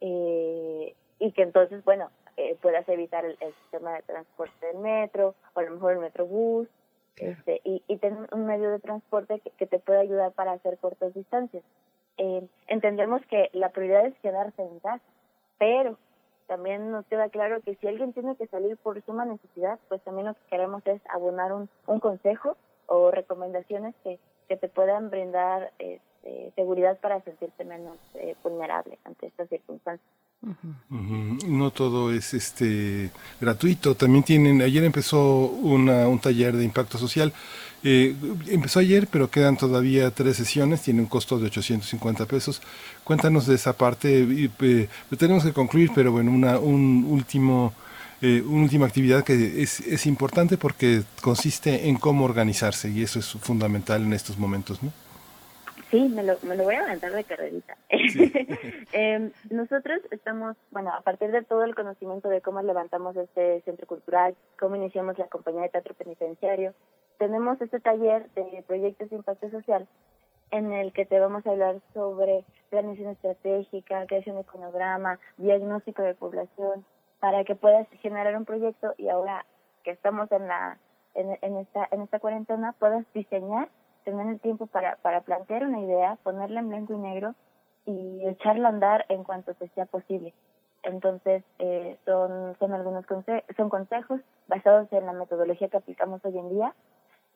eh, 0.00 0.94
y 1.18 1.32
que 1.32 1.42
entonces, 1.42 1.84
bueno, 1.84 2.10
eh, 2.36 2.56
puedas 2.62 2.88
evitar 2.88 3.24
el, 3.24 3.36
el 3.40 3.52
sistema 3.54 3.94
de 3.94 4.02
transporte 4.02 4.66
del 4.66 4.78
metro 4.78 5.34
o 5.54 5.60
a 5.60 5.62
lo 5.62 5.72
mejor 5.72 5.92
el 5.92 5.98
metrobús 5.98 6.68
este, 7.16 7.60
y, 7.64 7.82
y 7.86 7.98
tener 7.98 8.32
un 8.32 8.46
medio 8.46 8.70
de 8.70 8.78
transporte 8.78 9.40
que, 9.40 9.50
que 9.50 9.66
te 9.66 9.78
pueda 9.78 10.00
ayudar 10.00 10.32
para 10.32 10.52
hacer 10.52 10.78
cortas 10.78 11.12
distancias. 11.12 11.62
Eh, 12.16 12.46
entendemos 12.66 13.20
que 13.26 13.50
la 13.52 13.70
prioridad 13.70 14.06
es 14.06 14.14
quedarse 14.20 14.62
en 14.62 14.78
casa, 14.80 15.04
pero 15.58 15.98
también 16.46 16.90
nos 16.90 17.06
queda 17.06 17.28
claro 17.28 17.60
que 17.60 17.74
si 17.76 17.86
alguien 17.86 18.12
tiene 18.12 18.36
que 18.36 18.46
salir 18.46 18.76
por 18.78 19.00
suma 19.02 19.24
necesidad, 19.24 19.78
pues 19.88 20.02
también 20.02 20.26
lo 20.26 20.34
que 20.34 20.40
queremos 20.50 20.86
es 20.86 21.00
abonar 21.08 21.52
un, 21.52 21.68
un 21.86 22.00
consejo 22.00 22.56
o 22.86 23.10
recomendaciones 23.10 23.94
que, 24.02 24.18
que 24.48 24.56
te 24.56 24.68
puedan 24.68 25.10
brindar 25.10 25.72
este, 26.22 26.52
seguridad 26.54 26.98
para 27.00 27.20
sentirte 27.22 27.64
menos 27.64 27.96
eh, 28.14 28.34
vulnerable 28.42 28.98
ante 29.04 29.26
estas 29.26 29.48
circunstancias. 29.48 30.06
No 31.46 31.70
todo 31.70 32.12
es 32.12 32.32
este 32.34 33.10
gratuito. 33.40 33.94
También 33.94 34.24
tienen. 34.24 34.62
Ayer 34.62 34.84
empezó 34.84 35.46
una, 35.46 36.08
un 36.08 36.18
taller 36.18 36.56
de 36.56 36.64
impacto 36.64 36.98
social. 36.98 37.32
Eh, 37.82 38.14
empezó 38.48 38.80
ayer, 38.80 39.06
pero 39.10 39.30
quedan 39.30 39.56
todavía 39.56 40.10
tres 40.10 40.36
sesiones. 40.36 40.82
Tiene 40.82 41.00
un 41.00 41.08
costo 41.08 41.38
de 41.38 41.46
850 41.46 42.26
pesos. 42.26 42.62
Cuéntanos 43.04 43.46
de 43.46 43.54
esa 43.54 43.74
parte. 43.74 44.26
eh, 44.60 44.88
tenemos 45.18 45.44
que 45.44 45.52
concluir, 45.52 45.90
pero 45.94 46.12
bueno, 46.12 46.30
una, 46.32 46.58
un 46.58 47.04
último. 47.08 47.72
eh, 48.22 48.42
última 48.42 48.86
actividad 48.86 49.24
que 49.24 49.62
es, 49.62 49.80
es 49.80 50.06
importante 50.06 50.58
porque 50.58 51.02
consiste 51.22 51.88
en 51.88 51.96
cómo 51.96 52.24
organizarse 52.26 52.90
y 52.90 53.02
eso 53.02 53.18
es 53.18 53.26
fundamental 53.32 54.02
en 54.02 54.12
estos 54.12 54.38
momentos, 54.38 54.82
¿no? 54.82 54.92
Sí, 55.90 56.08
me 56.08 56.22
lo, 56.22 56.36
me 56.42 56.56
lo 56.56 56.64
voy 56.64 56.76
a 56.76 56.84
aventar 56.84 57.12
de 57.12 57.24
carrerita. 57.24 57.76
Eh, 58.92 59.30
nosotros 59.50 60.00
estamos, 60.10 60.56
bueno, 60.72 60.92
a 60.92 61.00
partir 61.02 61.30
de 61.30 61.44
todo 61.44 61.62
el 61.62 61.76
conocimiento 61.76 62.28
de 62.28 62.40
cómo 62.40 62.60
levantamos 62.60 63.16
este 63.16 63.60
centro 63.62 63.86
cultural, 63.86 64.34
cómo 64.58 64.74
iniciamos 64.74 65.16
la 65.16 65.28
compañía 65.28 65.62
de 65.62 65.68
teatro 65.68 65.94
penitenciario, 65.94 66.74
tenemos 67.18 67.60
este 67.60 67.78
taller 67.78 68.28
de 68.30 68.64
proyectos 68.66 69.10
de 69.10 69.16
impacto 69.16 69.48
social 69.50 69.86
en 70.50 70.72
el 70.72 70.92
que 70.92 71.06
te 71.06 71.20
vamos 71.20 71.46
a 71.46 71.50
hablar 71.50 71.76
sobre 71.94 72.44
planeación 72.70 73.10
estratégica, 73.10 74.06
creación 74.06 74.36
de 74.36 74.44
cronograma, 74.44 75.20
diagnóstico 75.36 76.02
de 76.02 76.14
población, 76.14 76.84
para 77.20 77.44
que 77.44 77.54
puedas 77.54 77.86
generar 78.00 78.36
un 78.36 78.44
proyecto 78.44 78.94
y 78.96 79.08
ahora 79.08 79.44
que 79.84 79.92
estamos 79.92 80.30
en 80.32 80.48
la 80.48 80.78
en, 81.14 81.38
en 81.42 81.56
esta 81.58 81.88
en 81.90 82.02
esta 82.02 82.18
cuarentena 82.18 82.72
puedas 82.78 83.04
diseñar, 83.14 83.68
tener 84.04 84.26
el 84.26 84.40
tiempo 84.40 84.66
para 84.66 84.96
para 84.96 85.22
plantear 85.22 85.64
una 85.64 85.80
idea, 85.80 86.16
ponerla 86.22 86.60
en 86.60 86.68
blanco 86.68 86.94
y 86.94 86.98
negro 86.98 87.34
y 87.86 88.26
echarla 88.26 88.68
a 88.68 88.72
andar 88.72 89.06
en 89.08 89.24
cuanto 89.24 89.54
te 89.54 89.68
sea 89.68 89.86
posible. 89.86 90.32
Entonces, 90.82 91.44
eh, 91.58 91.98
son, 92.04 92.56
son 92.58 92.72
algunos 92.72 93.04
conse 93.06 93.44
son 93.56 93.68
consejos 93.68 94.20
basados 94.48 94.90
en 94.92 95.06
la 95.06 95.12
metodología 95.12 95.68
que 95.68 95.76
aplicamos 95.76 96.24
hoy 96.24 96.38
en 96.38 96.50
día 96.50 96.74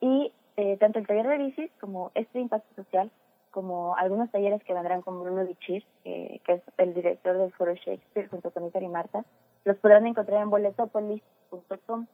y 0.01 0.33
eh, 0.57 0.77
tanto 0.77 0.99
el 0.99 1.07
taller 1.07 1.27
de 1.27 1.37
bicis 1.37 1.71
como 1.79 2.11
este 2.15 2.39
impacto 2.39 2.73
social, 2.75 3.11
como 3.51 3.95
algunos 3.95 4.31
talleres 4.31 4.63
que 4.63 4.73
vendrán 4.73 5.01
con 5.01 5.21
Bruno 5.21 5.45
Bichir, 5.45 5.85
que, 6.03 6.41
que 6.43 6.53
es 6.53 6.61
el 6.77 6.93
director 6.93 7.37
del 7.37 7.51
Foro 7.53 7.73
Shakespeare, 7.73 8.29
junto 8.29 8.51
con 8.51 8.63
Iker 8.63 8.83
y 8.83 8.87
Marta, 8.87 9.23
los 9.63 9.77
podrán 9.77 10.07
encontrar 10.07 10.41
en 10.41 10.49
boletopolis.com. 10.49 12.07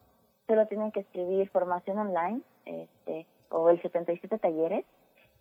Solo 0.48 0.66
tienen 0.68 0.92
que 0.92 1.02
escribir 1.02 1.50
formación 1.50 1.98
online 2.00 2.42
este, 2.66 3.26
o 3.52 3.70
el 3.70 3.82
77 3.82 4.38
talleres 4.40 4.86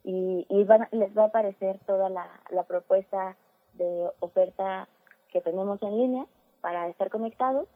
y, 0.05 0.47
y 0.49 0.65
van, 0.65 0.89
les 0.93 1.17
va 1.17 1.25
a 1.25 1.27
aparecer 1.27 1.79
toda 1.87 2.09
la, 2.09 2.29
la 2.51 2.65
propuesta 2.65 3.37
de 3.75 4.11
oferta 4.21 4.89
que 5.33 5.41
tenemos 5.41 5.83
en 5.83 5.97
línea 5.97 6.27
para 6.61 6.89
estar 6.89 7.11
conectados 7.11 7.69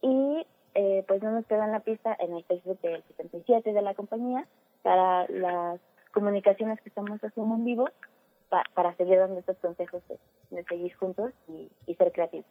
y 0.00 0.46
eh, 0.74 1.04
pues 1.06 1.22
no 1.22 1.32
nos 1.32 1.46
quedan 1.46 1.72
la 1.72 1.80
pista 1.80 2.16
en 2.18 2.34
el 2.34 2.44
Facebook 2.44 2.80
del 2.80 3.02
77 3.04 3.72
de 3.72 3.82
la 3.82 3.94
compañía 3.94 4.46
para 4.82 5.26
las 5.28 5.80
comunicaciones 6.12 6.80
que 6.80 6.88
estamos 6.88 7.22
haciendo 7.22 7.54
en 7.54 7.64
vivo 7.64 7.88
para 8.74 8.94
seguir 8.96 9.18
dando 9.18 9.40
estos 9.40 9.58
consejos 9.58 10.02
de, 10.08 10.64
seguir 10.64 10.94
juntos 10.94 11.32
y 11.48 11.94
ser 11.96 12.12
creativos. 12.12 12.46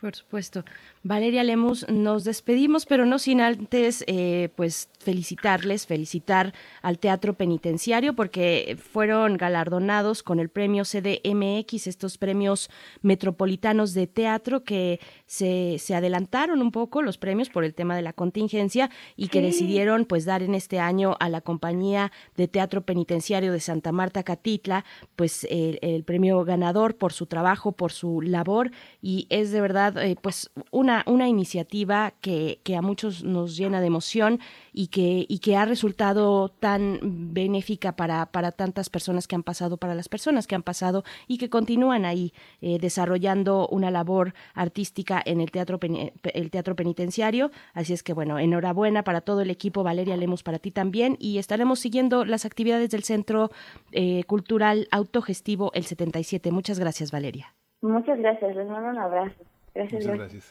Por 0.00 0.14
supuesto. 0.14 0.64
Valeria 1.02 1.42
Lemus, 1.42 1.88
nos 1.88 2.22
despedimos, 2.22 2.86
pero 2.86 3.04
no 3.04 3.18
sin 3.18 3.40
antes, 3.40 4.04
eh, 4.06 4.48
pues, 4.54 4.88
felicitarles, 5.00 5.88
felicitar 5.88 6.54
al 6.82 7.00
Teatro 7.00 7.34
Penitenciario, 7.34 8.14
porque 8.14 8.78
fueron 8.92 9.36
galardonados 9.36 10.22
con 10.22 10.38
el 10.38 10.50
premio 10.50 10.84
CDMX, 10.84 11.88
estos 11.88 12.16
premios 12.16 12.70
metropolitanos 13.02 13.92
de 13.92 14.06
teatro 14.06 14.62
que 14.62 15.00
se, 15.26 15.78
se 15.80 15.96
adelantaron 15.96 16.62
un 16.62 16.70
poco 16.70 17.02
los 17.02 17.18
premios 17.18 17.48
por 17.48 17.64
el 17.64 17.74
tema 17.74 17.96
de 17.96 18.02
la 18.02 18.12
contingencia 18.12 18.90
y 19.16 19.28
que 19.28 19.42
decidieron, 19.42 20.04
pues, 20.04 20.24
dar 20.24 20.44
en 20.44 20.54
este 20.54 20.78
año 20.78 21.16
a 21.18 21.28
la 21.28 21.40
compañía 21.40 22.12
de 22.36 22.46
teatro 22.46 22.82
penitenciario 22.82 23.52
de 23.52 23.60
Santa 23.60 23.90
Marta 23.90 24.22
Catitla, 24.22 24.84
pues, 25.16 25.44
el 25.50 26.04
premio 26.04 26.44
ganador 26.44 26.96
por 26.96 27.12
su 27.12 27.26
trabajo, 27.26 27.72
por 27.72 27.90
su 27.90 28.20
labor, 28.20 28.70
y 29.02 29.26
es 29.30 29.50
de 29.50 29.60
verdad 29.60 29.87
eh, 29.96 30.16
pues 30.20 30.50
una, 30.70 31.04
una 31.06 31.28
iniciativa 31.28 32.12
que, 32.20 32.60
que, 32.64 32.76
a 32.76 32.82
muchos 32.82 33.24
nos 33.24 33.56
llena 33.56 33.80
de 33.80 33.86
emoción 33.86 34.40
y 34.72 34.88
que, 34.88 35.26
y 35.28 35.38
que 35.40 35.56
ha 35.56 35.64
resultado 35.64 36.48
tan 36.48 36.98
benéfica 37.02 37.96
para, 37.96 38.26
para 38.26 38.52
tantas 38.52 38.90
personas 38.90 39.26
que 39.26 39.34
han 39.34 39.42
pasado, 39.42 39.76
para 39.76 39.94
las 39.94 40.08
personas 40.08 40.46
que 40.46 40.54
han 40.54 40.62
pasado 40.62 41.04
y 41.26 41.38
que 41.38 41.50
continúan 41.50 42.04
ahí 42.04 42.32
eh, 42.60 42.78
desarrollando 42.78 43.68
una 43.68 43.90
labor 43.90 44.34
artística 44.54 45.22
en 45.24 45.40
el 45.40 45.50
teatro, 45.50 45.78
el 46.22 46.50
teatro 46.50 46.76
penitenciario. 46.76 47.50
Así 47.74 47.92
es 47.92 48.02
que 48.02 48.12
bueno, 48.12 48.38
enhorabuena 48.38 49.04
para 49.04 49.20
todo 49.20 49.40
el 49.40 49.50
equipo, 49.50 49.82
Valeria 49.82 50.16
Lemos 50.16 50.42
para 50.42 50.58
ti 50.58 50.70
también 50.70 51.16
y 51.18 51.38
estaremos 51.38 51.80
siguiendo 51.80 52.24
las 52.24 52.44
actividades 52.44 52.90
del 52.90 53.04
Centro 53.04 53.50
eh, 53.92 54.24
Cultural 54.24 54.88
Autogestivo 54.90 55.72
el 55.74 55.84
77. 55.84 56.50
Muchas 56.50 56.78
gracias, 56.78 57.10
Valeria. 57.10 57.54
Muchas 57.80 58.18
gracias, 58.18 58.56
les 58.56 58.68
mando 58.68 58.90
un 58.90 58.98
abrazo. 58.98 59.34
Gracias. 59.74 60.02
Muchas 60.02 60.18
gracias. 60.18 60.44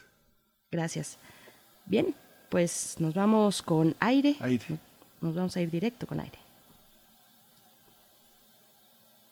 Gracias. 0.71 1.17
Bien, 1.85 2.15
pues 2.49 2.95
nos 2.99 3.13
vamos 3.13 3.61
con 3.61 3.95
aire. 3.99 4.35
Aire. 4.39 4.65
Nos 5.21 5.35
vamos 5.35 5.55
a 5.57 5.61
ir 5.61 5.71
directo 5.71 6.05
con 6.07 6.19
aire. 6.19 6.37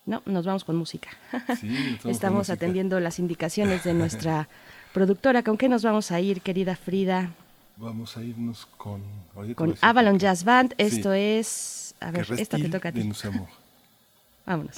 No, 0.05 0.21
nos 0.25 0.45
vamos 0.45 0.63
con 0.63 0.75
música. 0.75 1.09
Sí, 1.59 1.97
Estamos 2.05 2.49
atendiendo 2.49 2.99
las 2.99 3.17
indicaciones 3.19 3.83
de 3.83 3.93
nuestra 3.95 4.47
productora. 4.93 5.41
¿Con 5.43 5.57
qué 5.57 5.67
nos 5.67 5.83
vamos 5.83 6.11
a 6.11 6.19
ir, 6.19 6.41
querida 6.41 6.75
Frida? 6.75 7.31
Vamos 7.77 8.15
a 8.15 8.23
irnos 8.23 8.67
con... 8.77 9.01
Con 9.55 9.75
Avalon 9.81 10.19
Jazz 10.19 10.43
Band. 10.43 10.75
Esto 10.77 11.11
es... 11.13 11.95
A 11.99 12.11
ver, 12.11 12.25
esta 12.37 12.57
te 12.57 12.69
toca 12.69 12.89
a 12.89 12.91
ti. 12.91 13.01
Vámonos. 14.45 14.77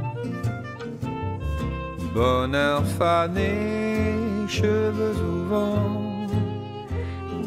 Bonheur 2.13 2.83
fané, 2.85 4.13
cheveux 4.47 5.15
au 5.15 5.45
vent. 5.45 6.27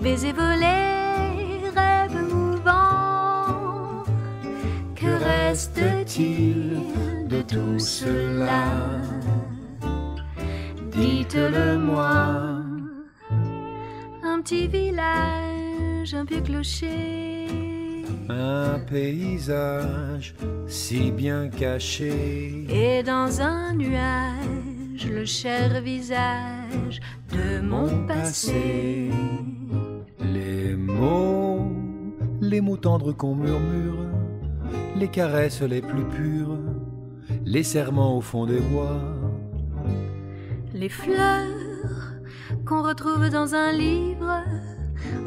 Baiser 0.02 0.32
volé, 0.32 1.68
rêve 1.74 2.16
mouvant. 2.32 4.04
Que 4.94 5.22
reste-t-il 5.22 6.80
de 7.28 7.42
tout 7.42 7.78
cela? 7.78 8.64
Dites-le 10.92 11.76
moi. 11.76 12.62
Un 14.22 14.40
petit 14.40 14.66
village, 14.66 16.14
un 16.14 16.24
vieux 16.24 16.40
clocher. 16.40 17.33
Un 18.28 18.78
paysage 18.80 20.34
si 20.66 21.10
bien 21.10 21.48
caché. 21.48 22.64
Et 22.70 23.02
dans 23.02 23.42
un 23.42 23.74
nuage, 23.74 25.06
le 25.10 25.26
cher 25.26 25.82
visage 25.82 27.00
de 27.32 27.60
mon 27.60 28.06
passé. 28.06 29.10
Les 30.20 30.74
mots, 30.74 31.70
les 32.40 32.62
mots 32.62 32.78
tendres 32.78 33.12
qu'on 33.12 33.34
murmure, 33.34 34.06
les 34.96 35.08
caresses 35.08 35.62
les 35.62 35.82
plus 35.82 36.04
pures, 36.04 36.58
les 37.44 37.62
serments 37.62 38.16
au 38.16 38.20
fond 38.22 38.46
des 38.46 38.60
bois. 38.60 39.02
Les 40.72 40.88
fleurs 40.88 42.14
qu'on 42.64 42.82
retrouve 42.82 43.28
dans 43.28 43.54
un 43.54 43.72
livre, 43.72 44.42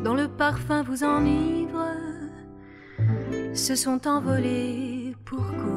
dont 0.03 0.15
le 0.15 0.27
parfum 0.27 0.81
vous 0.81 1.03
enivre 1.03 2.06
se 3.57 3.75
sont 3.75 4.07
envolés. 4.07 5.15
Pourquoi 5.25 5.76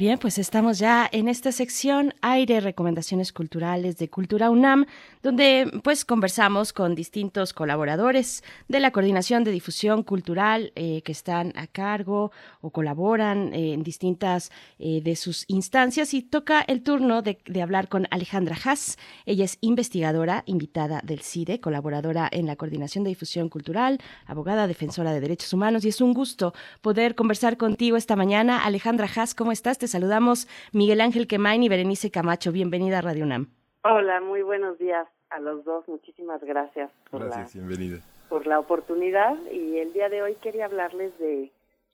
Bien, 0.00 0.18
pues 0.18 0.38
estamos 0.38 0.78
ya 0.78 1.06
en 1.12 1.28
esta 1.28 1.52
sección 1.52 2.14
Aire, 2.22 2.60
Recomendaciones 2.60 3.34
Culturales 3.34 3.98
de 3.98 4.08
Cultura 4.08 4.48
UNAM, 4.48 4.86
donde 5.22 5.70
pues 5.84 6.06
conversamos 6.06 6.72
con 6.72 6.94
distintos 6.94 7.52
colaboradores 7.52 8.42
de 8.66 8.80
la 8.80 8.92
Coordinación 8.92 9.44
de 9.44 9.50
Difusión 9.50 10.02
Cultural 10.02 10.72
eh, 10.74 11.02
que 11.02 11.12
están 11.12 11.52
a 11.54 11.66
cargo 11.66 12.32
o 12.62 12.70
colaboran 12.70 13.52
eh, 13.52 13.74
en 13.74 13.82
distintas 13.82 14.50
eh, 14.78 15.02
de 15.02 15.16
sus 15.16 15.44
instancias 15.48 16.14
y 16.14 16.22
toca 16.22 16.62
el 16.62 16.82
turno 16.82 17.20
de, 17.20 17.38
hablar 17.62 17.90
con 17.90 18.08
Alejandra 18.10 18.56
Haas. 18.64 18.96
Ella 19.26 19.44
es 19.44 19.58
investigadora, 19.60 20.44
invitada 20.46 21.02
del 21.04 21.20
CIDE, 21.20 21.60
colaboradora 21.60 22.26
en 22.32 22.46
la 22.46 22.56
Coordinación 22.56 23.04
de 23.04 23.10
Difusión 23.10 23.50
Cultural, 23.50 23.98
abogada, 24.24 24.66
defensora 24.66 25.12
de 25.12 25.20
derechos 25.20 25.52
humanos 25.52 25.84
y 25.84 25.88
es 25.88 26.00
un 26.00 26.14
gusto 26.14 26.54
poder 26.80 27.14
conversar 27.14 27.58
contigo 27.58 27.98
esta 27.98 28.16
mañana. 28.16 28.64
Alejandra 28.64 29.06
Haas, 29.14 29.34
¿cómo 29.34 29.52
estás? 29.52 29.76
Saludamos 29.90 30.48
Miguel 30.72 31.00
Ángel 31.00 31.26
Quemain 31.26 31.62
y 31.62 31.68
Berenice 31.68 32.10
Camacho. 32.10 32.52
Bienvenida 32.52 32.98
a 32.98 33.02
Radio 33.02 33.24
UNAM. 33.24 33.48
Hola, 33.82 34.20
muy 34.20 34.42
buenos 34.42 34.78
días 34.78 35.06
a 35.30 35.40
los 35.40 35.64
dos. 35.64 35.86
Muchísimas 35.88 36.42
gracias 36.42 36.90
por 37.10 37.24
Gracias, 37.24 37.54
bienvenida. 37.54 37.96
la 37.96 38.28
por 38.28 38.46
la 38.46 38.58
oportunidad 38.60 39.36
y 39.52 39.78
el 39.78 39.92
día 39.92 40.08
de 40.08 40.22
hoy 40.22 40.34
quería 40.42 40.66
hablarles 40.66 41.16
de 41.18 41.50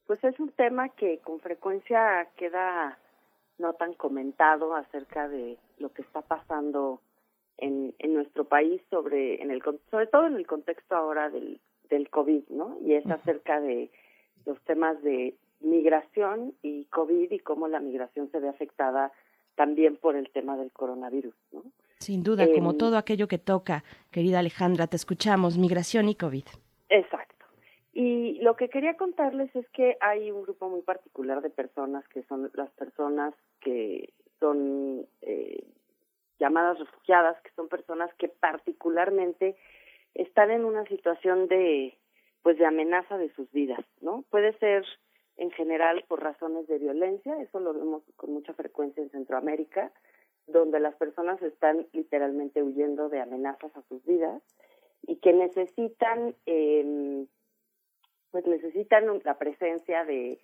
pues 0.06 0.22
es 0.22 0.38
un 0.38 0.50
tema 0.50 0.88
que 0.90 1.18
con 1.18 1.40
frecuencia 1.40 2.28
queda 2.37 2.98
no 3.59 3.72
tan 3.72 3.94
comentado 3.94 4.74
acerca 4.74 5.28
de 5.28 5.56
lo 5.78 5.88
que 5.92 6.02
está 6.02 6.20
pasando 6.20 7.00
en, 7.59 7.94
en 7.98 8.12
nuestro 8.14 8.44
país 8.44 8.82
sobre 8.90 9.42
en 9.42 9.50
el 9.50 9.62
con- 9.62 9.80
sobre 9.90 10.06
todo 10.09 10.26
en 10.26 10.37
el 10.37 10.46
contexto 10.46 10.94
ahora 10.94 11.30
del 11.30 11.59
del 11.88 12.11
COVID, 12.11 12.42
¿no? 12.50 12.76
Y 12.85 12.94
es 12.94 13.06
acerca 13.11 13.61
de 13.61 13.90
los 14.44 14.61
temas 14.62 15.00
de 15.02 15.35
migración 15.61 16.55
y 16.62 16.85
COVID 16.87 17.31
y 17.31 17.38
cómo 17.38 17.69
la 17.69 17.81
migración 17.81 18.31
se 18.31 18.40
ve 18.40 18.49
afectada 18.49 19.12
también 19.55 19.97
por 19.97 20.16
el 20.16 20.31
tema 20.31 20.57
del 20.57 20.71
coronavirus, 20.71 21.35
¿no? 21.53 21.62
Sin 21.99 22.23
duda, 22.23 22.47
como 22.55 22.73
Em, 22.73 22.79
todo 22.79 22.99
aquello 22.99 23.27
que 23.27 23.38
toca, 23.38 23.83
querida 24.11 24.38
Alejandra, 24.38 24.87
te 24.87 24.97
escuchamos, 24.97 25.57
migración 25.57 26.09
y 26.09 26.14
COVID. 26.14 26.45
Exacto. 26.90 27.47
Y 27.95 28.38
lo 28.42 28.55
que 28.57 28.69
quería 28.69 28.99
contarles 28.99 29.55
es 29.57 29.66
que 29.71 29.97
hay 30.01 30.31
un 30.31 30.42
grupo 30.42 30.69
muy 30.69 30.83
particular 30.83 31.40
de 31.40 31.49
personas 31.49 32.07
que 32.09 32.23
son 32.25 32.51
las 32.53 32.71
personas 32.73 33.35
que 33.61 34.12
son 34.38 35.07
eh, 35.23 35.64
llamadas 36.38 36.79
refugiadas, 36.79 37.40
que 37.42 37.51
son 37.57 37.69
personas 37.69 38.12
que 38.19 38.29
particularmente 38.29 39.57
están 40.14 40.51
en 40.51 40.64
una 40.66 40.85
situación 40.85 41.49
de 41.49 41.97
pues 42.42 42.59
de 42.59 42.66
amenaza 42.66 43.19
de 43.19 43.33
sus 43.33 43.51
vidas, 43.51 43.85
¿no? 44.01 44.25
Puede 44.31 44.53
ser 44.59 44.85
en 45.37 45.51
general 45.51 46.05
por 46.09 46.22
razones 46.22 46.66
de 46.66 46.79
violencia, 46.79 47.40
eso 47.40 47.61
lo 47.61 47.75
vemos 47.75 48.03
con 48.16 48.33
mucha 48.33 48.55
frecuencia 48.55 49.03
en 49.03 49.11
Centroamérica, 49.11 49.92
donde 50.46 50.81
las 50.81 50.94
personas 50.96 51.42
están 51.42 51.87
literalmente 51.92 52.62
huyendo 52.62 53.09
de 53.09 53.20
amenazas 53.20 53.77
a 53.77 53.83
sus 53.88 54.05
vidas 54.05 54.42
y 55.03 55.16
que 55.16 55.33
necesitan 55.33 56.35
eh, 56.46 57.27
pues 58.31 58.46
necesitan 58.46 59.22
la 59.25 59.38
presencia 59.38 60.05
de 60.05 60.38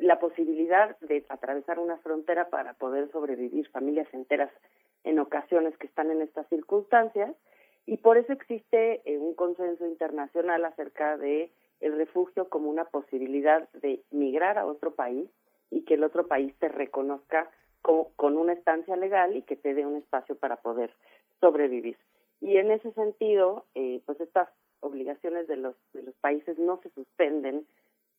la 0.00 0.18
posibilidad 0.18 0.98
de 0.98 1.24
atravesar 1.28 1.78
una 1.78 1.96
frontera 1.98 2.50
para 2.50 2.74
poder 2.74 3.10
sobrevivir 3.12 3.68
familias 3.68 4.08
enteras 4.12 4.50
en 5.04 5.20
ocasiones 5.20 5.76
que 5.78 5.86
están 5.86 6.10
en 6.10 6.22
estas 6.22 6.48
circunstancias. 6.48 7.34
Y 7.86 7.98
por 7.98 8.18
eso 8.18 8.32
existe 8.32 9.00
eh, 9.04 9.18
un 9.18 9.34
consenso 9.34 9.86
internacional 9.86 10.64
acerca 10.64 11.16
de 11.16 11.52
el 11.80 11.96
refugio 11.96 12.48
como 12.48 12.70
una 12.70 12.84
posibilidad 12.84 13.68
de 13.74 14.02
migrar 14.10 14.58
a 14.58 14.66
otro 14.66 14.92
país 14.94 15.28
y 15.70 15.82
que 15.82 15.94
el 15.94 16.04
otro 16.04 16.26
país 16.26 16.54
te 16.58 16.68
reconozca 16.68 17.50
co- 17.82 18.10
con 18.16 18.36
una 18.36 18.52
estancia 18.52 18.96
legal 18.96 19.36
y 19.36 19.42
que 19.42 19.56
te 19.56 19.74
dé 19.74 19.86
un 19.86 19.96
espacio 19.96 20.36
para 20.36 20.56
poder 20.56 20.90
sobrevivir. 21.40 21.96
Y 22.40 22.56
en 22.56 22.70
ese 22.70 22.92
sentido, 22.92 23.64
eh, 23.74 24.00
pues 24.06 24.20
estas 24.20 24.48
obligaciones 24.80 25.46
de 25.46 25.56
los, 25.56 25.74
de 25.92 26.02
los 26.02 26.14
países 26.16 26.58
no 26.58 26.80
se 26.82 26.90
suspenden 26.90 27.66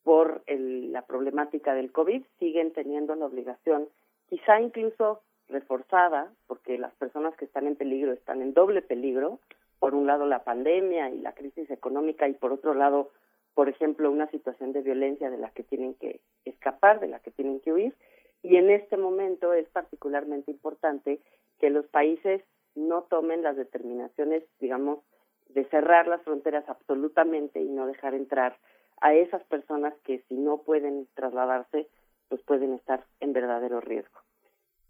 por 0.03 0.41
el- 0.47 0.91
la 0.91 1.03
problemática 1.03 1.73
del 1.73 1.91
COVID, 1.91 2.23
siguen 2.39 2.71
teniendo 2.73 3.15
la 3.15 3.25
obligación, 3.25 3.87
quizá 4.29 4.59
incluso 4.59 5.21
reforzada, 5.47 6.31
porque 6.47 6.77
las 6.77 6.93
personas 6.95 7.35
que 7.35 7.45
están 7.45 7.67
en 7.67 7.75
peligro 7.75 8.11
están 8.13 8.41
en 8.41 8.53
doble 8.53 8.81
peligro, 8.81 9.39
por 9.79 9.93
un 9.95 10.07
lado 10.07 10.25
la 10.25 10.43
pandemia 10.43 11.09
y 11.09 11.19
la 11.19 11.33
crisis 11.33 11.69
económica 11.71 12.27
y 12.27 12.33
por 12.33 12.51
otro 12.53 12.73
lado, 12.73 13.09
por 13.53 13.69
ejemplo, 13.69 14.11
una 14.11 14.29
situación 14.29 14.71
de 14.71 14.81
violencia 14.81 15.29
de 15.29 15.37
la 15.37 15.49
que 15.51 15.63
tienen 15.63 15.93
que 15.95 16.21
escapar, 16.45 16.99
de 16.99 17.07
la 17.07 17.19
que 17.19 17.31
tienen 17.31 17.59
que 17.59 17.73
huir, 17.73 17.95
y 18.43 18.55
en 18.57 18.69
este 18.69 18.97
momento 18.97 19.53
es 19.53 19.67
particularmente 19.69 20.51
importante 20.51 21.19
que 21.59 21.69
los 21.69 21.85
países 21.87 22.41
no 22.75 23.03
tomen 23.03 23.43
las 23.43 23.55
determinaciones, 23.55 24.43
digamos, 24.59 24.99
de 25.49 25.65
cerrar 25.65 26.07
las 26.07 26.21
fronteras 26.23 26.67
absolutamente 26.67 27.61
y 27.61 27.69
no 27.69 27.85
dejar 27.85 28.13
entrar 28.13 28.57
a 29.01 29.13
esas 29.13 29.43
personas 29.45 29.93
que 30.03 30.23
si 30.29 30.35
no 30.35 30.59
pueden 30.59 31.07
trasladarse, 31.15 31.87
pues 32.29 32.41
pueden 32.43 32.73
estar 32.73 33.03
en 33.19 33.33
verdadero 33.33 33.81
riesgo. 33.81 34.21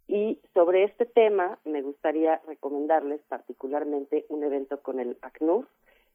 Y 0.08 0.40
sobre 0.54 0.84
este 0.84 1.06
tema 1.06 1.58
me 1.64 1.82
gustaría 1.82 2.42
recomendarles 2.46 3.22
particularmente 3.30 4.26
un 4.30 4.44
evento 4.44 4.82
con 4.82 5.00
el 5.00 5.18
ACNUR. 5.22 5.68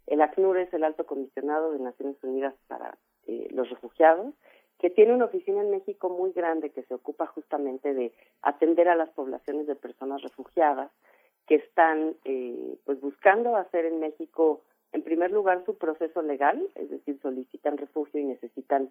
El 0.07 0.23
ACNUR 0.23 0.59
es 0.59 0.73
el 0.73 0.85
Alto 0.85 1.05
Comisionado 1.05 1.73
de 1.73 1.81
Naciones 1.81 2.17
Unidas 2.23 2.55
para 2.69 2.97
eh, 3.27 3.49
los 3.51 3.69
Refugiados, 3.71 4.35
que 4.79 4.91
tiene 4.91 5.15
una 5.15 5.25
oficina 5.25 5.63
en 5.63 5.71
México 5.71 6.11
muy 6.11 6.33
grande 6.33 6.71
que 6.71 6.83
se 6.85 6.95
ocupa 6.95 7.27
justamente 7.27 7.95
de 7.95 8.13
atender 8.43 8.89
a 8.89 8.95
las 8.95 9.11
poblaciones 9.11 9.67
de 9.67 9.75
personas 9.75 10.23
refugiadas 10.23 10.91
que 11.47 11.57
están 11.57 12.17
eh, 12.25 12.77
pues 12.85 13.01
buscando 13.01 13.57
hacer 13.57 13.87
en 13.87 14.01
México 14.01 14.63
en 14.93 15.03
primer 15.03 15.31
lugar 15.31 15.65
su 15.65 15.77
proceso 15.77 16.23
legal, 16.23 16.69
es 16.75 16.91
decir, 16.91 17.19
solicitan 17.21 17.77
refugio 17.77 18.21
y 18.21 18.25
necesitan 18.25 18.91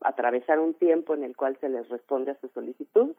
atravesar 0.00 0.58
un 0.58 0.74
tiempo 0.74 1.14
en 1.14 1.24
el 1.24 1.36
cual 1.36 1.56
se 1.60 1.68
les 1.68 1.88
responde 1.88 2.32
a 2.32 2.40
su 2.40 2.48
solicitud, 2.48 3.14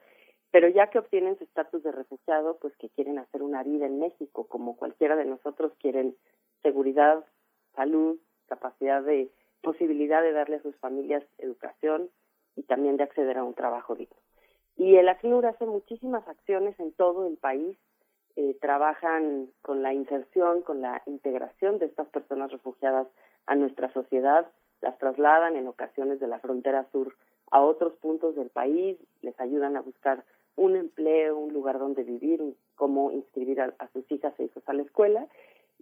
pero 0.52 0.68
ya 0.68 0.88
que 0.90 1.00
obtienen 1.00 1.38
su 1.38 1.46
estatus 1.46 1.82
de 1.84 1.92
refugiado, 1.92 2.58
pues 2.58 2.76
que 2.78 2.90
quieren 2.90 3.18
hacer 3.18 3.42
una 3.42 3.64
vida 3.64 3.86
en 3.86 4.00
México, 4.00 4.46
como 4.48 4.78
cualquiera 4.78 5.16
de 5.16 5.26
nosotros 5.26 5.74
quieren 5.80 6.16
seguridad, 6.64 7.24
salud, 7.76 8.18
capacidad 8.48 9.04
de 9.04 9.30
posibilidad 9.62 10.22
de 10.22 10.34
darle 10.34 10.58
a 10.58 10.62
sus 10.62 10.76
familias 10.78 11.24
educación 11.38 12.10
y 12.56 12.64
también 12.64 12.98
de 12.98 13.04
acceder 13.04 13.38
a 13.38 13.44
un 13.44 13.54
trabajo 13.54 13.96
digno. 13.96 14.16
Y 14.76 14.96
el 14.96 15.08
ACNUR 15.08 15.46
hace 15.46 15.66
muchísimas 15.66 16.28
acciones 16.28 16.80
en 16.80 16.92
todo 16.94 17.28
el 17.28 17.38
país, 17.38 17.78
eh, 18.36 18.58
trabajan 18.60 19.50
con 19.62 19.84
la 19.84 19.94
inserción, 19.94 20.62
con 20.62 20.82
la 20.82 21.02
integración 21.06 21.78
de 21.78 21.86
estas 21.86 22.08
personas 22.08 22.52
refugiadas 22.52 23.08
a 23.46 23.56
nuestra 23.56 23.92
sociedad, 23.94 24.48
las 24.82 24.98
trasladan 24.98 25.56
en 25.56 25.68
ocasiones 25.68 26.20
de 26.20 26.28
la 26.28 26.40
frontera 26.40 26.88
sur 26.92 27.16
a 27.52 27.62
otros 27.62 27.94
puntos 27.98 28.36
del 28.36 28.50
país, 28.50 28.98
les 29.22 29.40
ayudan 29.40 29.78
a 29.78 29.82
buscar 29.82 30.24
un 30.56 30.76
empleo, 30.76 31.38
un 31.38 31.54
lugar 31.54 31.80
donde 31.80 32.04
vivir, 32.04 32.56
cómo 32.76 33.12
inscribir 33.12 33.62
a, 33.62 33.74
a 33.78 33.88
sus 33.90 34.12
hijas 34.12 34.34
e 34.40 34.46
hijos 34.46 34.64
a 34.66 34.74
la 34.74 34.82
escuela 34.82 35.28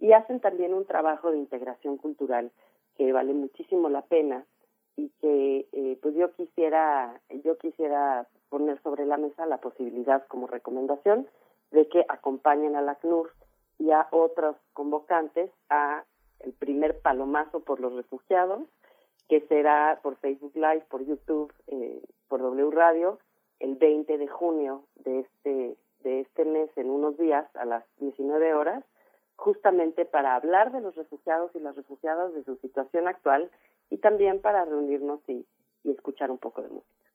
y 0.02 0.12
hacen 0.14 0.40
también 0.40 0.74
un 0.74 0.84
trabajo 0.84 1.30
de 1.30 1.38
integración 1.38 1.96
cultural 1.96 2.50
que 2.96 3.12
vale 3.12 3.32
muchísimo 3.34 3.88
la 3.88 4.02
pena 4.02 4.44
y 4.96 5.10
que 5.20 5.68
eh, 5.70 5.96
pues 6.02 6.16
yo 6.16 6.32
quisiera 6.32 7.20
yo 7.44 7.56
quisiera 7.56 8.26
poner 8.48 8.82
sobre 8.82 9.06
la 9.06 9.16
mesa 9.16 9.46
la 9.46 9.58
posibilidad 9.58 10.26
como 10.26 10.48
recomendación 10.48 11.28
de 11.70 11.88
que 11.88 12.04
acompañen 12.08 12.74
a 12.74 12.82
la 12.82 12.96
CNUR 12.96 13.30
y 13.78 13.92
a 13.92 14.08
otros 14.10 14.56
convocantes 14.72 15.52
a 15.70 16.04
el 16.40 16.52
primer 16.52 16.98
palomazo 17.00 17.60
por 17.60 17.78
los 17.78 17.94
refugiados 17.94 18.64
que 19.28 19.40
será 19.42 20.00
por 20.02 20.16
Facebook 20.16 20.52
Live, 20.56 20.84
por 20.90 21.06
YouTube, 21.06 21.52
eh, 21.68 22.02
por 22.26 22.42
W 22.42 22.72
Radio 22.72 23.20
el 23.60 23.76
20 23.76 24.18
de 24.18 24.26
junio 24.26 24.82
de 24.96 25.20
este 25.20 25.76
de 26.02 26.20
este 26.22 26.44
mes 26.44 26.76
en 26.76 26.90
unos 26.90 27.16
días 27.18 27.46
a 27.54 27.64
las 27.64 27.84
19 27.98 28.52
horas 28.54 28.84
justamente 29.42 30.04
para 30.04 30.36
hablar 30.36 30.70
de 30.70 30.80
los 30.80 30.94
refugiados 30.94 31.50
y 31.56 31.58
las 31.58 31.74
refugiadas 31.74 32.32
de 32.32 32.44
su 32.44 32.56
situación 32.58 33.08
actual 33.08 33.50
y 33.90 33.98
también 33.98 34.40
para 34.40 34.64
reunirnos 34.64 35.20
y, 35.28 35.44
escuchar 35.84 36.30
un 36.30 36.38
poco 36.38 36.62
de 36.62 36.68
música. 36.68 37.10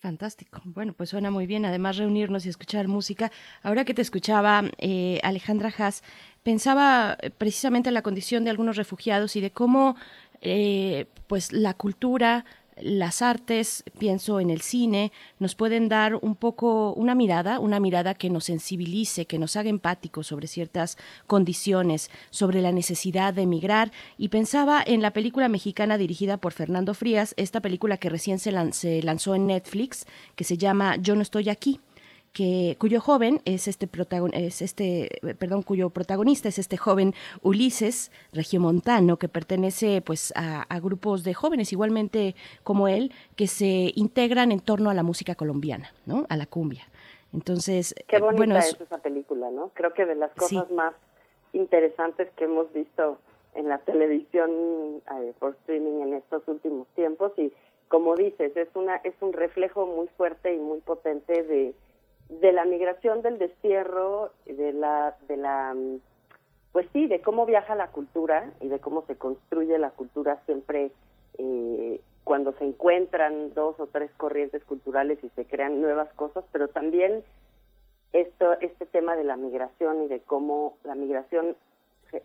Fantástico. 0.00 0.60
Bueno, 0.66 0.92
pues 0.92 1.08
suena 1.08 1.30
muy 1.30 1.46
bien. 1.46 1.64
Además, 1.64 1.96
reunirnos 1.96 2.44
y 2.44 2.50
escuchar 2.50 2.88
música. 2.88 3.30
Ahora 3.62 3.86
que 3.86 3.94
te 3.94 4.02
escuchaba, 4.02 4.64
eh, 4.76 5.18
Alejandra 5.22 5.72
Haas, 5.78 6.02
pensaba 6.42 7.16
eh, 7.22 7.30
precisamente 7.30 7.88
en 7.88 7.94
la 7.94 8.02
condición 8.02 8.44
de 8.44 8.50
algunos 8.50 8.76
refugiados 8.76 9.34
y 9.36 9.40
de 9.40 9.50
cómo, 9.50 9.96
eh, 10.42 11.06
pues, 11.26 11.54
la 11.54 11.72
cultura, 11.72 12.44
las 12.82 13.22
artes, 13.22 13.84
pienso 13.98 14.40
en 14.40 14.50
el 14.50 14.60
cine, 14.60 15.12
nos 15.38 15.54
pueden 15.54 15.88
dar 15.88 16.16
un 16.16 16.34
poco 16.34 16.92
una 16.94 17.14
mirada, 17.14 17.58
una 17.58 17.80
mirada 17.80 18.14
que 18.14 18.30
nos 18.30 18.44
sensibilice, 18.44 19.26
que 19.26 19.38
nos 19.38 19.56
haga 19.56 19.70
empáticos 19.70 20.26
sobre 20.26 20.46
ciertas 20.46 20.98
condiciones, 21.26 22.10
sobre 22.30 22.62
la 22.62 22.72
necesidad 22.72 23.34
de 23.34 23.42
emigrar. 23.42 23.92
Y 24.18 24.28
pensaba 24.28 24.82
en 24.84 25.02
la 25.02 25.12
película 25.12 25.48
mexicana 25.48 25.98
dirigida 25.98 26.36
por 26.36 26.52
Fernando 26.52 26.94
Frías, 26.94 27.34
esta 27.36 27.60
película 27.60 27.96
que 27.96 28.10
recién 28.10 28.38
se, 28.38 28.52
lanzó 28.52 29.34
en 29.34 29.46
Netflix, 29.46 30.06
que 30.36 30.44
se 30.44 30.56
llama 30.56 30.96
Yo 30.96 31.14
no 31.14 31.22
estoy 31.22 31.48
aquí 31.48 31.80
que, 32.32 32.76
cuyo 32.78 33.00
joven 33.00 33.40
es 33.44 33.68
este, 33.68 33.88
es 34.32 34.62
este, 34.62 35.08
perdón, 35.38 35.62
cuyo 35.62 35.90
protagonista 35.90 36.48
es 36.48 36.58
este 36.58 36.76
joven 36.76 37.14
Ulises 37.42 38.12
regiomontano 38.32 39.16
que 39.16 39.28
pertenece 39.28 40.00
pues 40.02 40.32
a, 40.36 40.66
grupos 40.80 41.24
de 41.24 41.34
jóvenes 41.34 41.72
igualmente 41.72 42.34
como 42.62 42.88
él 42.88 43.12
que 43.36 43.46
se 43.46 43.92
integran 43.94 44.52
en 44.52 44.60
torno 44.60 44.90
a 44.90 44.94
la 44.94 45.02
música 45.02 45.34
colombiana, 45.34 45.92
¿no? 46.06 46.26
A 46.28 46.36
la 46.36 46.46
cumbia. 46.46 46.84
Entonces, 47.32 47.94
qué 48.08 48.18
bonita 48.18 48.36
bueno, 48.36 48.58
es... 48.58 48.80
esa 48.80 48.98
película, 48.98 49.50
¿no? 49.50 49.70
Creo 49.74 49.92
que 49.92 50.06
de 50.06 50.14
las 50.14 50.32
cosas 50.32 50.70
más 50.70 50.94
interesantes 51.52 52.28
que 52.36 52.44
hemos 52.44 52.72
visto 52.72 53.18
en 53.54 53.68
la 53.68 53.78
televisión 53.78 54.50
eh, 54.50 55.32
por 55.38 55.52
streaming 55.52 56.02
en 56.02 56.14
estos 56.14 56.46
últimos 56.46 56.86
tiempos 56.94 57.32
y 57.36 57.52
como 57.88 58.14
dices, 58.14 58.56
es 58.56 58.68
una 58.74 58.96
es 58.96 59.14
un 59.20 59.32
reflejo 59.32 59.84
muy 59.84 60.06
fuerte 60.16 60.54
y 60.54 60.58
muy 60.58 60.80
potente 60.80 61.42
de 61.42 61.74
de 62.40 62.52
la 62.52 62.64
migración 62.64 63.22
del 63.22 63.38
destierro, 63.38 64.30
de 64.46 64.72
la, 64.72 65.16
de 65.26 65.36
la, 65.36 65.74
pues 66.72 66.86
sí, 66.92 67.06
de 67.06 67.20
cómo 67.20 67.44
viaja 67.44 67.74
la 67.74 67.88
cultura 67.88 68.52
y 68.60 68.68
de 68.68 68.78
cómo 68.78 69.04
se 69.06 69.16
construye 69.16 69.78
la 69.78 69.90
cultura 69.90 70.40
siempre 70.46 70.92
eh, 71.38 72.00
cuando 72.24 72.52
se 72.52 72.64
encuentran 72.64 73.52
dos 73.54 73.78
o 73.80 73.88
tres 73.88 74.10
corrientes 74.16 74.64
culturales 74.64 75.18
y 75.24 75.28
se 75.30 75.44
crean 75.44 75.80
nuevas 75.80 76.12
cosas, 76.14 76.44
pero 76.52 76.68
también 76.68 77.24
esto, 78.12 78.52
este 78.60 78.86
tema 78.86 79.16
de 79.16 79.24
la 79.24 79.36
migración 79.36 80.04
y 80.04 80.08
de 80.08 80.20
cómo 80.20 80.76
la 80.84 80.94
migración 80.94 81.56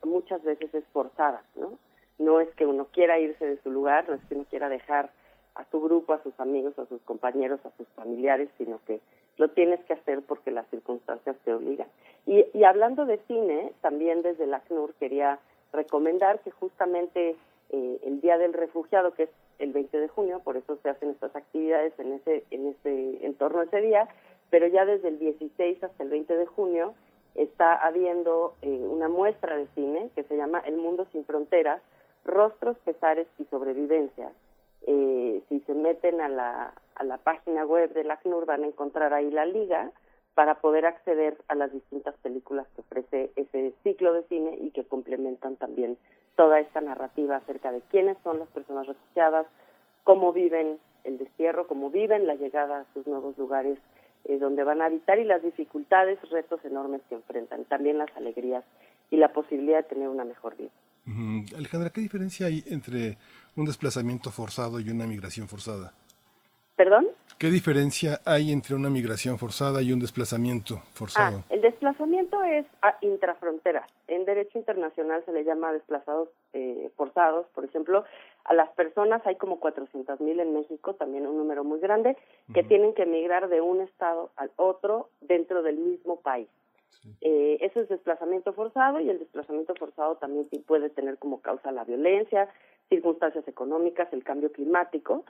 muchas 0.04 0.44
veces 0.44 0.74
es 0.74 0.84
forzada, 0.94 1.44
¿no? 1.56 1.78
No 2.18 2.40
es 2.40 2.50
que 2.56 2.66
uno 2.66 2.88
quiera 2.92 3.20
irse 3.20 3.46
de 3.46 3.62
su 3.62 3.72
lugar, 3.72 4.08
no 4.08 4.16
es 4.16 4.22
que 4.26 4.36
uno 4.36 4.46
quiera 4.50 4.70
dejar 4.70 5.12
a 5.56 5.66
su 5.70 5.82
grupo, 5.82 6.14
a 6.14 6.24
sus 6.24 6.40
amigos, 6.40 6.78
a 6.80 6.86
sus 6.86 7.02
compañeros, 7.02 7.60
a 7.66 7.72
sus 7.78 7.88
familiares, 7.90 8.50
sino 8.58 8.80
que 8.86 9.02
lo 9.38 9.50
tienes 9.50 9.84
que 9.86 9.94
hacer 9.94 10.22
porque 10.22 10.52
las 10.52 10.68
circunstancias 10.70 11.36
te 11.44 11.54
obligan. 11.54 11.88
Y, 12.26 12.64
hablando 12.64 13.06
de 13.06 13.20
cine, 13.28 13.74
también 13.82 14.22
desde 14.22 14.48
la 14.48 14.58
ACNUR 14.58 14.94
quería 14.96 15.40
recomendar 15.74 16.40
que 16.40 16.52
justamente 16.52 17.36
eh, 17.70 18.00
el 18.04 18.22
Día 18.22 18.38
del 18.38 18.54
Refugiado, 18.54 19.14
que 19.14 19.24
es 19.24 19.30
el 19.60 19.72
20 19.74 20.00
de 20.00 20.08
junio, 20.08 20.42
por 20.44 20.58
eso 20.58 20.78
se 20.82 20.90
hacen 20.90 21.10
estas 21.10 21.36
actividades 21.36 21.94
en 22.00 22.14
ese, 22.14 22.44
en 22.52 22.68
ese, 22.68 23.26
en 23.26 23.34
torno 23.36 23.60
a 23.60 23.66
ese 23.66 23.82
día, 23.82 24.08
pero 24.50 24.68
ya 24.68 24.86
desde 24.86 25.10
el 25.10 25.20
16 25.20 25.84
hasta 25.84 26.04
el 26.04 26.10
20 26.10 26.36
de 26.36 26.46
junio 26.46 26.94
está 27.36 27.76
habiendo 27.76 28.56
eh, 28.62 28.70
una 28.70 29.10
muestra 29.10 29.58
de 29.58 29.68
cine 29.76 30.10
que 30.16 30.24
se 30.24 30.38
llama 30.38 30.60
El 30.60 30.78
Mundo 30.78 31.06
Sin 31.12 31.26
Fronteras, 31.26 31.82
Rostros, 32.24 32.78
Pesares 32.80 33.28
y 33.38 33.46
Sobrevivencia. 33.46 34.32
Eh, 34.88 35.42
si 35.50 35.60
se 35.62 35.74
meten 35.74 36.22
a 36.22 36.30
la, 36.30 36.74
a 36.96 37.04
la 37.04 37.18
página 37.18 37.66
web 37.66 37.94
del 37.94 38.12
ACNUR 38.12 38.46
van 38.46 38.64
a 38.64 38.68
encontrar 38.68 39.14
ahí 39.14 39.30
la 39.32 39.46
liga 39.46 39.92
para 40.34 40.56
poder 40.56 40.86
acceder 40.86 41.38
a 41.48 41.56
las 41.56 41.72
distintas 41.72 42.16
películas 42.18 42.68
que 42.76 42.82
ofrece 42.82 43.32
ese 43.36 43.74
ciclo 43.84 44.14
de 44.14 44.24
cine 44.24 44.58
y 44.62 44.72
que 44.72 44.84
complementan 44.84 45.56
también 45.56 45.98
toda 46.36 46.60
esta 46.60 46.82
narrativa 46.82 47.38
acerca 47.38 47.72
de 47.72 47.82
quiénes 47.90 48.18
son 48.24 48.40
las 48.40 48.50
personas 48.50 48.86
refugiadas, 48.86 49.48
cómo 50.04 50.34
viven 50.34 50.78
el 51.06 51.18
destierro, 51.18 51.68
cómo 51.68 51.90
viven 51.90 52.28
la 52.28 52.36
llegada 52.36 52.82
a 52.82 52.94
sus 52.94 53.08
nuevos 53.08 53.38
lugares 53.38 53.80
eh, 54.26 54.38
donde 54.38 54.64
van 54.64 54.82
a 54.82 54.86
habitar 54.86 55.20
y 55.20 55.24
las 55.24 55.42
dificultades, 55.42 56.20
retos 56.30 56.60
enormes 56.66 57.02
que 57.08 57.16
enfrentan, 57.16 57.64
también 57.66 57.98
las 57.98 58.10
alegrías 58.18 58.66
y 59.12 59.18
la 59.18 59.32
posibilidad 59.32 59.78
de 59.78 59.84
tener 59.84 60.10
una 60.10 60.26
mejor 60.26 60.58
vida. 60.58 60.72
Alejandra, 61.56 61.92
¿qué 61.92 62.02
diferencia 62.02 62.48
hay 62.48 62.64
entre 62.68 63.18
un 63.56 63.66
desplazamiento 63.66 64.32
forzado 64.32 64.80
y 64.80 64.90
una 64.90 65.06
migración 65.06 65.48
forzada? 65.48 65.94
¿Perdón? 66.76 67.08
¿Qué 67.38 67.48
diferencia 67.48 68.20
hay 68.26 68.52
entre 68.52 68.76
una 68.76 68.90
migración 68.90 69.38
forzada 69.38 69.82
y 69.82 69.92
un 69.92 70.00
desplazamiento 70.00 70.82
forzado? 70.94 71.40
Ah, 71.40 71.54
el 71.54 71.62
desplazamiento 71.62 72.42
es 72.44 72.66
a 72.82 72.98
intrafrontera. 73.02 73.88
En 74.08 74.26
derecho 74.26 74.58
internacional 74.58 75.24
se 75.26 75.34
le 75.34 75.44
llama 75.44 75.74
desplazados 75.74 76.30
eh, 76.54 76.90
forzados. 76.96 77.46
Por 77.54 77.66
ejemplo, 77.66 78.06
a 78.46 78.54
las 78.54 78.70
personas, 78.72 79.26
hay 79.26 79.36
como 79.36 79.60
400 79.60 80.20
mil 80.22 80.40
en 80.40 80.54
México, 80.54 80.96
también 80.96 81.28
un 81.28 81.38
número 81.38 81.64
muy 81.64 81.80
grande, 81.80 82.18
que 82.54 82.64
tienen 82.64 82.94
que 82.94 83.04
emigrar 83.04 83.50
de 83.50 83.62
un 83.62 83.82
estado 83.82 84.32
al 84.36 84.52
otro 84.56 85.10
dentro 85.22 85.64
del 85.64 85.78
mismo 85.78 86.22
país. 86.22 86.48
Eh, 87.22 87.58
eso 87.62 87.82
es 87.82 87.90
desplazamiento 87.90 88.54
forzado 88.54 89.00
y 89.00 89.10
el 89.10 89.20
desplazamiento 89.20 89.76
forzado 89.76 90.16
también 90.16 90.48
puede 90.66 90.90
tener 90.90 91.18
como 91.18 91.42
causa 91.42 91.72
la 91.72 91.84
violencia, 91.84 92.50
circunstancias 92.90 93.48
económicas, 93.48 94.12
el 94.14 94.24
cambio 94.24 94.52
climático, 94.52 95.24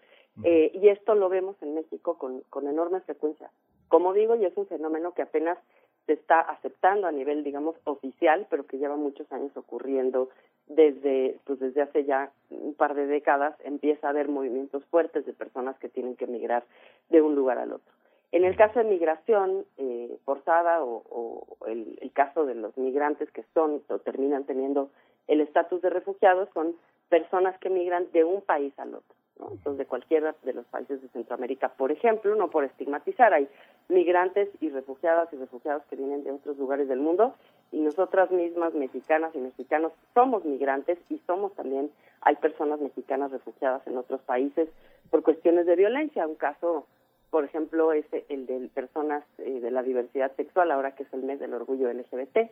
eh, 0.43 0.71
y 0.73 0.89
esto 0.89 1.15
lo 1.15 1.29
vemos 1.29 1.55
en 1.61 1.75
México 1.75 2.17
con, 2.17 2.41
con 2.49 2.67
enorme 2.67 2.99
frecuencia. 3.01 3.49
Como 3.87 4.13
digo, 4.13 4.35
y 4.35 4.45
es 4.45 4.55
un 4.57 4.67
fenómeno 4.67 5.13
que 5.13 5.21
apenas 5.21 5.57
se 6.05 6.13
está 6.13 6.41
aceptando 6.41 7.07
a 7.07 7.11
nivel, 7.11 7.43
digamos, 7.43 7.75
oficial, 7.85 8.45
pero 8.49 8.65
que 8.65 8.77
lleva 8.77 8.95
muchos 8.95 9.31
años 9.31 9.55
ocurriendo 9.55 10.29
desde, 10.67 11.39
pues 11.45 11.59
desde 11.59 11.81
hace 11.81 12.05
ya 12.05 12.31
un 12.49 12.73
par 12.73 12.95
de 12.95 13.07
décadas, 13.07 13.55
empieza 13.63 14.07
a 14.07 14.09
haber 14.11 14.27
movimientos 14.27 14.83
fuertes 14.85 15.25
de 15.25 15.33
personas 15.33 15.77
que 15.79 15.89
tienen 15.89 16.15
que 16.15 16.25
emigrar 16.25 16.63
de 17.09 17.21
un 17.21 17.35
lugar 17.35 17.57
al 17.57 17.73
otro. 17.73 17.93
En 18.31 18.43
el 18.43 18.55
caso 18.55 18.79
de 18.79 18.85
migración 18.85 19.65
eh, 19.77 20.17
forzada 20.25 20.83
o, 20.83 21.03
o 21.09 21.65
el, 21.67 21.97
el, 22.01 22.11
caso 22.11 22.45
de 22.45 22.55
los 22.55 22.77
migrantes 22.77 23.31
que 23.31 23.43
son 23.53 23.81
o 23.87 23.99
terminan 23.99 24.45
teniendo 24.45 24.89
el 25.27 25.41
estatus 25.41 25.81
de 25.81 25.89
refugiados 25.89 26.49
son 26.53 26.75
personas 27.09 27.57
que 27.59 27.69
migran 27.69 28.11
de 28.11 28.23
un 28.23 28.41
país 28.41 28.73
al 28.77 28.95
otro. 28.95 29.15
¿no? 29.39 29.51
Entonces, 29.51 29.77
de 29.77 29.85
cualquiera 29.85 30.35
de 30.43 30.53
los 30.53 30.65
países 30.67 31.01
de 31.01 31.07
Centroamérica, 31.09 31.69
por 31.69 31.91
ejemplo, 31.91 32.35
no 32.35 32.49
por 32.49 32.63
estigmatizar, 32.63 33.33
hay 33.33 33.47
migrantes 33.89 34.49
y 34.61 34.69
refugiadas 34.69 35.31
y 35.33 35.37
refugiados 35.37 35.83
que 35.89 35.95
vienen 35.95 36.23
de 36.23 36.31
otros 36.31 36.57
lugares 36.57 36.87
del 36.87 36.99
mundo 36.99 37.35
y 37.71 37.79
nosotras 37.79 38.31
mismas, 38.31 38.73
mexicanas 38.73 39.35
y 39.35 39.39
mexicanos, 39.39 39.91
somos 40.13 40.45
migrantes 40.45 40.97
y 41.09 41.19
somos 41.27 41.53
también, 41.55 41.91
hay 42.21 42.35
personas 42.35 42.79
mexicanas 42.79 43.31
refugiadas 43.31 43.85
en 43.87 43.97
otros 43.97 44.21
países 44.21 44.69
por 45.09 45.23
cuestiones 45.23 45.65
de 45.65 45.75
violencia. 45.75 46.25
Un 46.25 46.35
caso, 46.35 46.87
por 47.35 47.43
ejemplo, 47.43 47.91
es 47.91 48.05
el 48.29 48.45
de 48.45 48.69
personas 48.73 49.21
eh, 49.39 49.59
de 49.59 49.69
la 49.69 49.83
diversidad 49.83 50.33
sexual, 50.37 50.71
ahora 50.71 50.95
que 50.95 51.03
es 51.03 51.13
el 51.13 51.21
mes 51.21 51.37
del 51.37 51.53
orgullo 51.53 51.91
LGBT 51.91 52.49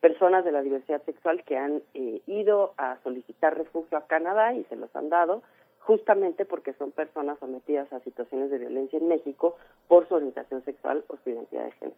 personas 0.00 0.44
de 0.44 0.52
la 0.52 0.62
diversidad 0.62 1.02
sexual 1.04 1.42
que 1.42 1.58
han 1.58 1.82
eh, 1.94 2.22
ido 2.28 2.72
a 2.76 2.96
solicitar 3.02 3.58
refugio 3.58 3.98
a 3.98 4.06
Canadá 4.06 4.54
y 4.54 4.62
se 4.66 4.76
los 4.76 4.94
han 4.94 5.08
dado 5.08 5.42
justamente 5.80 6.44
porque 6.44 6.74
son 6.74 6.92
personas 6.92 7.40
sometidas 7.40 7.92
a 7.92 7.98
situaciones 8.04 8.52
de 8.52 8.58
violencia 8.58 9.00
en 9.00 9.08
México 9.08 9.56
por 9.88 10.06
su 10.06 10.14
orientación 10.14 10.64
sexual 10.64 11.04
o 11.08 11.16
su 11.24 11.30
identidad 11.30 11.64
de 11.64 11.72
género. 11.72 11.96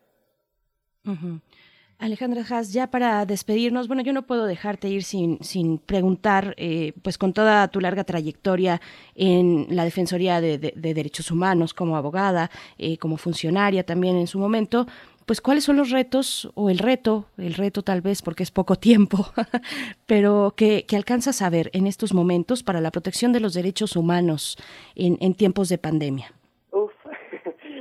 Alejandra 1.99 2.45
Haas, 2.49 2.72
ya 2.72 2.88
para 2.90 3.24
despedirnos, 3.26 3.86
bueno, 3.86 4.03
yo 4.03 4.12
no 4.12 4.22
puedo 4.22 4.47
dejarte 4.47 4.88
ir 4.88 5.05
sin, 5.05 5.38
sin 5.43 5.78
preguntar, 5.78 6.55
eh, 6.57 6.95
pues 7.03 7.16
con 7.16 7.32
toda 7.32 7.68
tu 7.68 7.80
larga 7.80 8.03
trayectoria 8.03 8.80
en 9.14 9.66
la 9.70 9.84
Defensoría 9.84 10.40
de, 10.40 10.59
Derechos 10.59 11.30
Humanos 11.30 11.74
como 11.74 11.97
abogada, 11.97 12.51
eh, 12.76 12.99
como 12.99 13.16
funcionaria 13.18 13.84
también 13.84 14.16
en 14.16 14.26
su 14.26 14.40
momento, 14.40 14.86
pues 15.26 15.40
cuáles 15.40 15.64
son 15.64 15.76
los 15.76 15.90
retos 15.90 16.51
o 16.55 16.70
el 16.70 16.78
reto, 16.78 17.26
el 17.38 17.55
reto 17.55 17.82
tal 17.82 18.01
vez 18.01 18.22
porque 18.22 18.43
es 18.43 18.51
poco 18.51 18.76
tiempo, 18.76 19.32
pero 20.07 20.55
que, 20.57 20.84
que 20.86 20.97
alcanzas 20.97 21.40
a 21.40 21.51
ver 21.51 21.70
en 21.72 21.86
estos 21.86 22.12
momentos 22.12 22.62
para 22.62 22.80
la 22.80 22.90
protección 22.90 23.32
de 23.32 23.40
los 23.40 23.55
derechos 23.55 23.95
humanos 23.95 24.59
en, 24.97 25.18
en 25.20 25.34
tiempos 25.34 25.68
de 25.68 25.78
pandemia. 25.78 26.32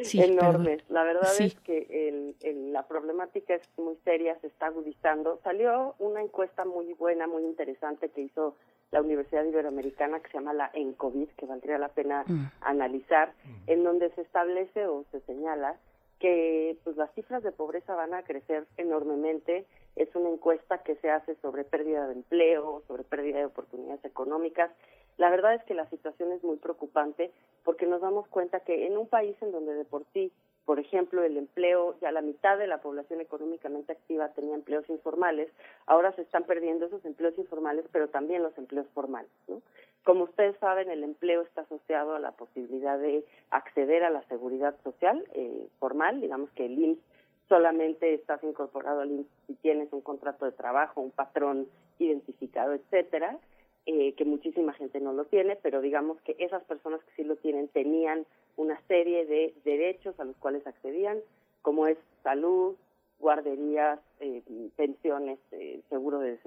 Uf, 0.01 0.15
enormes. 0.15 0.83
La 0.89 1.03
verdad 1.03 1.31
es 1.39 1.55
que 1.61 2.35
el, 2.41 2.73
la 2.73 2.87
problemática 2.87 3.55
es 3.55 3.69
muy 3.77 3.95
seria, 4.03 4.39
se 4.39 4.47
está 4.47 4.67
agudizando. 4.67 5.39
Salió 5.43 5.95
una 5.99 6.21
encuesta 6.21 6.65
muy 6.65 6.93
buena, 6.93 7.27
muy 7.27 7.43
interesante 7.43 8.09
que 8.09 8.21
hizo 8.21 8.55
la 8.91 9.01
Universidad 9.01 9.45
Iberoamericana 9.45 10.19
que 10.19 10.29
se 10.29 10.37
llama 10.37 10.53
la 10.53 10.69
ENCOVID, 10.73 11.29
que 11.37 11.45
valdría 11.45 11.77
la 11.77 11.89
pena 11.89 12.23
mm. 12.27 12.51
analizar, 12.61 13.33
en 13.67 13.83
donde 13.83 14.09
se 14.11 14.21
establece 14.21 14.85
o 14.87 15.05
se 15.11 15.21
señala 15.21 15.77
que 16.22 16.78
pues 16.84 16.95
las 16.97 17.11
cifras 17.15 17.41
de 17.43 17.51
pobreza 17.51 17.95
van 17.95 18.13
a 18.13 18.24
crecer 18.24 18.67
enormemente. 18.78 19.65
Es 19.95 20.15
una 20.15 20.30
encuesta 20.30 20.84
que 20.84 20.95
se 20.97 21.09
hace 21.09 21.36
sobre 21.41 21.63
pérdida 21.63 22.07
de 22.07 22.13
empleo, 22.13 22.84
sobre 22.88 23.03
pérdida 23.03 23.39
de 23.39 23.45
oportunidades 23.45 24.05
económicas. 24.05 24.72
La 25.17 25.30
verdad 25.30 25.55
es 25.55 25.63
que 25.63 25.74
la 25.74 25.89
situación 25.89 26.32
es 26.32 26.43
muy 26.43 26.57
preocupante 26.57 27.32
porque 27.63 27.88
nos 27.88 28.01
damos 28.01 28.28
cuenta 28.28 28.61
que 28.61 28.86
en 28.86 28.97
un 28.97 29.07
país 29.07 29.36
en 29.41 29.51
donde 29.51 29.74
de 29.74 29.84
por 29.84 30.05
sí, 30.13 30.32
por 30.65 30.80
ejemplo, 30.80 31.24
el 31.24 31.38
empleo, 31.38 31.95
ya 31.99 32.11
la 32.11 32.22
mitad 32.22 32.57
de 32.57 32.67
la 32.67 32.82
población 32.82 33.19
económicamente 33.19 33.91
activa 33.91 34.30
tenía 34.30 34.55
empleos 34.55 34.88
informales, 34.89 35.49
ahora 35.88 36.13
se 36.13 36.22
están 36.22 36.43
perdiendo 36.43 36.86
esos 36.86 37.03
empleos 37.03 37.38
informales, 37.38 37.86
pero 37.91 38.09
también 38.09 38.43
los 38.43 38.55
empleos 38.57 38.88
formales. 38.93 39.32
¿no? 39.47 39.61
Como 40.03 40.23
ustedes 40.23 40.57
saben, 40.59 40.89
el 40.89 41.03
empleo 41.03 41.41
está 41.41 41.61
asociado 41.61 42.15
a 42.15 42.19
la 42.19 42.31
posibilidad 42.31 42.97
de 42.97 43.23
acceder 43.51 44.03
a 44.03 44.09
la 44.09 44.23
seguridad 44.23 44.75
social 44.83 45.23
eh, 45.33 45.67
formal, 45.79 46.21
digamos 46.21 46.49
que 46.51 46.65
el 46.65 46.79
IMSS 46.79 46.99
solamente 47.47 48.13
estás 48.13 48.43
incorporado 48.43 49.01
al 49.01 49.11
IMSS 49.11 49.27
si 49.47 49.53
tienes 49.55 49.91
un 49.93 50.01
contrato 50.01 50.45
de 50.45 50.53
trabajo, 50.53 51.01
un 51.01 51.11
patrón 51.11 51.67
identificado, 51.99 52.73
etcétera, 52.73 53.37
eh, 53.85 54.13
que 54.13 54.25
muchísima 54.25 54.73
gente 54.73 54.99
no 54.99 55.11
lo 55.13 55.25
tiene, 55.25 55.55
pero 55.55 55.81
digamos 55.81 56.21
que 56.21 56.35
esas 56.39 56.63
personas 56.63 57.03
que 57.03 57.11
sí 57.15 57.23
lo 57.23 57.35
tienen 57.35 57.67
tenían 57.67 58.25
una 58.55 58.79
serie 58.87 59.25
de 59.25 59.53
derechos 59.63 60.19
a 60.19 60.23
los 60.23 60.35
cuales 60.37 60.65
accedían, 60.67 61.17
como 61.61 61.87
es 61.87 61.97
salud, 62.23 62.75
guarderías, 63.19 63.99
eh, 64.19 64.43
pensiones, 64.75 65.39
eh, 65.51 65.81
seguro 65.89 66.19
de 66.19 66.39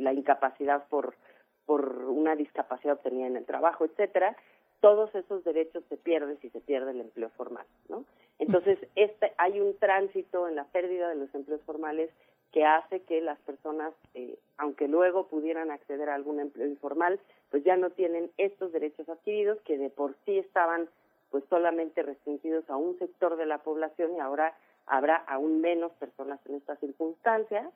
la 0.00 0.12
incapacidad 0.12 0.86
por 0.88 1.14
por 1.68 2.06
una 2.06 2.34
discapacidad 2.34 2.94
obtenida 2.94 3.26
en 3.26 3.36
el 3.36 3.44
trabajo, 3.44 3.84
etcétera, 3.84 4.34
todos 4.80 5.14
esos 5.14 5.44
derechos 5.44 5.84
se 5.90 5.98
pierden 5.98 6.38
si 6.40 6.48
se 6.48 6.60
pierde 6.60 6.92
el 6.92 7.02
empleo 7.02 7.28
formal, 7.36 7.66
¿no? 7.90 8.06
Entonces, 8.38 8.78
este, 8.94 9.34
hay 9.36 9.60
un 9.60 9.76
tránsito 9.76 10.48
en 10.48 10.56
la 10.56 10.64
pérdida 10.64 11.10
de 11.10 11.16
los 11.16 11.34
empleos 11.34 11.60
formales 11.66 12.08
que 12.52 12.64
hace 12.64 13.00
que 13.00 13.20
las 13.20 13.38
personas, 13.40 13.92
eh, 14.14 14.38
aunque 14.56 14.88
luego 14.88 15.26
pudieran 15.26 15.70
acceder 15.70 16.08
a 16.08 16.14
algún 16.14 16.40
empleo 16.40 16.66
informal, 16.66 17.20
pues 17.50 17.62
ya 17.64 17.76
no 17.76 17.90
tienen 17.90 18.30
estos 18.38 18.72
derechos 18.72 19.06
adquiridos 19.06 19.60
que 19.66 19.76
de 19.76 19.90
por 19.90 20.14
sí 20.24 20.38
estaban 20.38 20.88
pues 21.30 21.44
solamente 21.50 22.02
restringidos 22.02 22.64
a 22.70 22.76
un 22.76 22.98
sector 22.98 23.36
de 23.36 23.44
la 23.44 23.58
población 23.58 24.16
y 24.16 24.20
ahora 24.20 24.56
habrá 24.86 25.16
aún 25.16 25.60
menos 25.60 25.92
personas 26.00 26.40
en 26.46 26.54
esta 26.54 26.76
circunstancia 26.76 27.70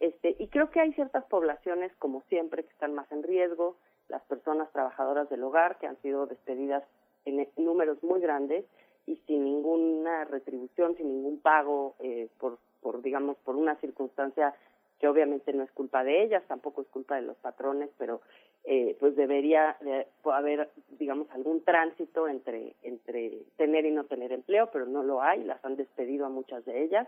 este, 0.00 0.36
y 0.38 0.48
creo 0.48 0.70
que 0.70 0.80
hay 0.80 0.92
ciertas 0.92 1.24
poblaciones, 1.24 1.92
como 1.98 2.22
siempre, 2.28 2.64
que 2.64 2.70
están 2.70 2.94
más 2.94 3.10
en 3.12 3.22
riesgo, 3.22 3.76
las 4.08 4.22
personas 4.22 4.70
trabajadoras 4.72 5.28
del 5.30 5.42
hogar 5.42 5.78
que 5.78 5.86
han 5.86 6.00
sido 6.02 6.26
despedidas 6.26 6.82
en 7.24 7.48
números 7.56 8.02
muy 8.02 8.20
grandes 8.20 8.64
y 9.06 9.16
sin 9.26 9.44
ninguna 9.44 10.24
retribución, 10.24 10.96
sin 10.96 11.08
ningún 11.08 11.38
pago 11.40 11.94
eh, 12.00 12.28
por, 12.38 12.58
por, 12.80 13.02
digamos, 13.02 13.36
por 13.38 13.56
una 13.56 13.76
circunstancia 13.76 14.54
que 14.98 15.08
obviamente 15.08 15.52
no 15.52 15.62
es 15.62 15.70
culpa 15.72 16.04
de 16.04 16.22
ellas, 16.22 16.42
tampoco 16.46 16.82
es 16.82 16.88
culpa 16.88 17.16
de 17.16 17.22
los 17.22 17.36
patrones, 17.38 17.90
pero 17.98 18.20
eh, 18.64 18.96
pues 18.98 19.14
debería 19.16 19.76
de 19.80 20.06
haber, 20.24 20.70
digamos, 20.98 21.30
algún 21.32 21.62
tránsito 21.62 22.28
entre, 22.28 22.74
entre 22.82 23.42
tener 23.56 23.84
y 23.84 23.90
no 23.90 24.04
tener 24.04 24.32
empleo, 24.32 24.70
pero 24.72 24.86
no 24.86 25.02
lo 25.02 25.22
hay, 25.22 25.44
las 25.44 25.62
han 25.64 25.76
despedido 25.76 26.24
a 26.24 26.30
muchas 26.30 26.64
de 26.64 26.84
ellas. 26.84 27.06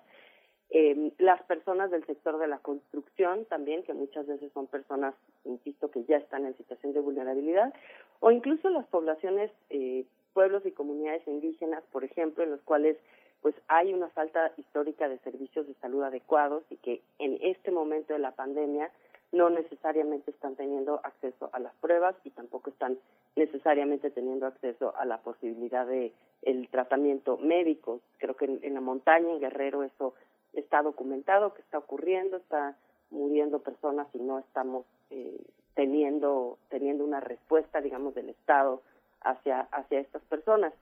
Eh, 0.71 1.13
las 1.19 1.43
personas 1.45 1.91
del 1.91 2.05
sector 2.07 2.39
de 2.39 2.49
la 2.49 2.59
construcción 2.59 3.45
también, 3.45 3.85
que 3.85 3.95
muchas 3.95 4.27
veces 4.27 4.53
son 4.53 4.67
personas, 4.67 5.15
insisto, 5.45 5.91
que 5.91 6.05
ya 6.05 6.17
están 6.17 6.45
en 6.45 6.57
situación 6.57 6.93
de 6.93 7.01
vulnerabilidad, 7.01 7.73
o 8.21 8.31
incluso 8.31 8.69
las 8.71 8.87
poblaciones, 8.87 9.51
eh, 9.71 10.05
pueblos 10.33 10.67
y 10.67 10.73
comunidades 10.73 11.27
indígenas, 11.27 11.83
por 11.93 12.05
ejemplo, 12.05 12.45
en 12.45 12.51
los 12.51 12.61
cuales 12.63 12.97
pues 13.43 13.55
hay 13.69 13.95
una 13.95 14.09
falta 14.09 14.53
histórica 14.57 15.09
de 15.09 15.19
servicios 15.19 15.67
de 15.69 15.75
salud 15.75 16.03
adecuados 16.03 16.65
y 16.69 16.77
que 16.77 17.01
en 17.19 17.39
este 17.43 17.71
momento 17.71 18.13
de 18.13 18.19
la 18.19 18.33
pandemia 18.33 18.91
no 19.33 19.51
necesariamente 19.51 20.31
están 20.31 20.57
teniendo 20.57 21.01
acceso 21.05 21.51
a 21.53 21.61
las 21.61 21.75
pruebas 21.77 22.17
y 22.25 22.31
tampoco 22.31 22.71
están 22.71 22.99
necesariamente 23.37 24.11
teniendo 24.11 24.47
acceso 24.47 24.97
a 24.97 25.05
la 25.05 25.19
posibilidad 25.19 25.87
de 25.87 26.13
el 26.43 26.69
tratamiento 26.69 27.37
médico. 27.37 28.01
Creo 28.19 28.35
que 28.35 28.47
en 28.47 28.75
la 28.75 28.81
montaña, 28.81 29.31
en 29.31 29.41
Guerrero, 29.41 29.83
eso 29.83 30.15
está 30.61 30.83
documentado 30.83 31.55
que 31.55 31.63
está 31.63 31.79
ocurriendo, 31.79 32.37
está 32.37 32.77
muriendo 33.11 33.61
personas 33.61 34.09
y 34.15 34.19
no 34.19 34.39
estamos 34.39 34.85
eh, 35.11 35.41
teniendo 35.75 36.59
teniendo 36.69 37.05
una 37.05 37.21
respuesta, 37.21 37.81
digamos, 37.81 38.15
del 38.15 38.31
Estado 38.31 38.83
hacia 39.21 39.61
hacia 39.71 40.01
estas 40.01 40.23
personas. 40.23 40.73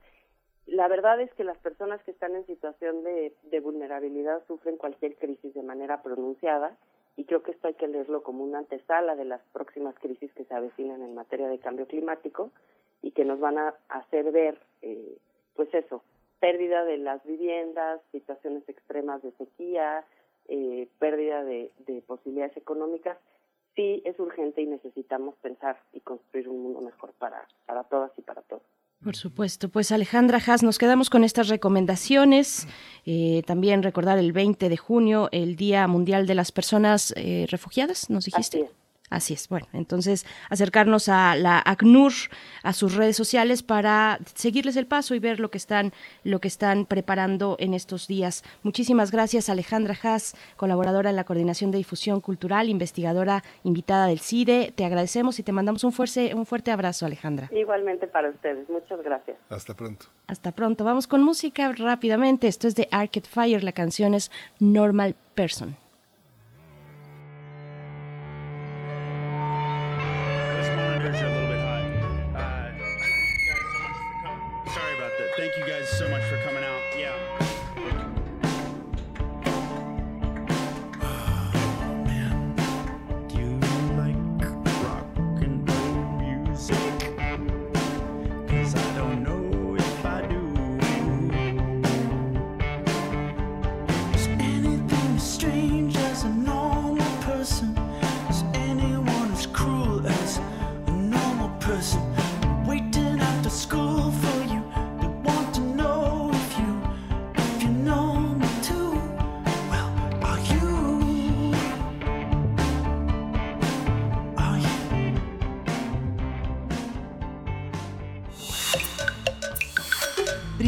La 0.66 0.88
verdad 0.88 1.20
es 1.20 1.32
que 1.34 1.44
las 1.44 1.58
personas 1.58 2.02
que 2.04 2.10
están 2.10 2.34
en 2.34 2.46
situación 2.46 3.04
de, 3.04 3.60
vulnerabilidad 3.60 4.42
sufren 4.46 4.76
cualquier 4.76 5.16
crisis 5.16 5.52
de 5.54 5.62
manera 5.62 6.02
pronunciada 6.02 6.76
y 7.16 7.24
creo 7.24 7.42
que 7.42 7.52
esto 7.52 7.68
hay 7.68 7.74
que 7.74 7.86
leerlo 7.86 8.22
como 8.22 8.44
una 8.44 8.58
antesala 8.58 9.14
de 9.14 9.24
las 9.24 9.40
próximas 9.52 9.94
crisis 9.98 10.32
que 10.32 10.44
se 10.44 10.54
avecinan 10.54 11.02
en 11.02 11.14
materia 11.14 11.48
de 11.48 11.58
cambio 11.58 11.86
climático 11.86 12.50
y 13.02 13.12
que 13.12 13.24
nos 13.24 13.38
van 13.40 13.58
a 13.58 13.74
hacer 13.88 14.32
ver, 14.32 14.58
eh, 14.82 15.18
pues 15.54 15.72
eso, 15.74 16.02
pérdida 16.44 16.84
de 16.84 16.98
las 16.98 17.24
viviendas, 17.24 18.02
situaciones 18.12 18.68
extremas 18.68 19.22
de 19.22 19.32
sequía, 19.38 20.04
eh, 20.48 20.88
pérdida 20.98 21.42
de, 21.42 21.70
posibilidades 22.06 22.54
económicas, 22.58 23.16
sí 23.74 24.02
es 24.04 24.20
urgente 24.20 24.60
y 24.60 24.66
necesitamos 24.66 25.36
pensar 25.36 25.80
y 25.94 26.00
construir 26.00 26.50
un 26.50 26.62
mundo 26.62 26.82
mejor 26.82 27.14
para, 27.14 27.48
para 27.64 27.84
todas 27.84 28.12
y 28.18 28.20
para 28.20 28.42
todos. 28.42 28.62
Por 29.02 29.16
supuesto. 29.16 29.70
Pues 29.70 29.90
Alejandra 29.90 30.38
Haas, 30.46 30.62
nos 30.62 30.76
quedamos 30.76 31.08
con 31.08 31.24
estas 31.24 31.48
recomendaciones. 31.48 32.68
Eh, 33.06 33.42
también 33.46 33.82
recordar 33.82 34.18
el 34.18 34.32
20 34.32 34.68
de 34.68 34.76
junio, 34.76 35.30
el 35.32 35.56
Día 35.56 35.88
Mundial 35.88 36.26
de 36.26 36.34
las 36.34 36.52
Personas 36.52 37.14
eh, 37.16 37.46
Refugiadas, 37.48 38.10
¿nos 38.10 38.26
dijiste? 38.26 38.64
Así 38.64 38.66
es. 38.66 38.83
Bueno, 39.48 39.66
entonces 39.72 40.26
acercarnos 40.50 41.08
a 41.08 41.36
la 41.36 41.62
ACNUR, 41.64 42.12
a 42.62 42.72
sus 42.72 42.94
redes 42.94 43.16
sociales 43.16 43.62
para 43.62 44.18
seguirles 44.34 44.76
el 44.76 44.86
paso 44.86 45.14
y 45.14 45.18
ver 45.18 45.40
lo 45.40 45.50
que 45.50 45.58
están, 45.58 45.92
lo 46.24 46.40
que 46.40 46.48
están 46.48 46.86
preparando 46.86 47.56
en 47.58 47.74
estos 47.74 48.06
días. 48.08 48.42
Muchísimas 48.62 49.10
gracias, 49.10 49.48
Alejandra 49.48 49.96
Haas, 50.02 50.34
colaboradora 50.56 51.10
en 51.10 51.16
la 51.16 51.24
Coordinación 51.24 51.70
de 51.70 51.78
Difusión 51.78 52.20
Cultural, 52.20 52.68
investigadora 52.68 53.44
invitada 53.62 54.06
del 54.06 54.20
CIDE. 54.20 54.72
Te 54.74 54.84
agradecemos 54.84 55.38
y 55.38 55.42
te 55.42 55.52
mandamos 55.52 55.84
un 55.84 55.92
fuerte, 55.92 56.34
un 56.34 56.46
fuerte 56.46 56.70
abrazo, 56.70 57.06
Alejandra. 57.06 57.50
Igualmente 57.52 58.06
para 58.06 58.30
ustedes. 58.30 58.68
Muchas 58.68 59.02
gracias. 59.02 59.36
Hasta 59.48 59.74
pronto. 59.74 60.06
Hasta 60.26 60.52
pronto. 60.52 60.84
Vamos 60.84 61.06
con 61.06 61.22
música 61.22 61.70
rápidamente. 61.72 62.48
Esto 62.48 62.68
es 62.68 62.74
de 62.74 62.88
Arcade 62.90 63.28
Fire. 63.28 63.62
La 63.62 63.72
canción 63.72 64.14
es 64.14 64.30
Normal 64.58 65.14
Person. 65.34 65.83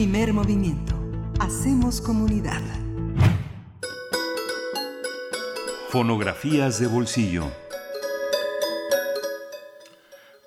Movimiento. 0.06 0.94
Hacemos 1.40 2.00
comunidad. 2.00 2.60
Fonografías 5.88 6.80
de 6.80 6.86
bolsillo. 6.86 7.44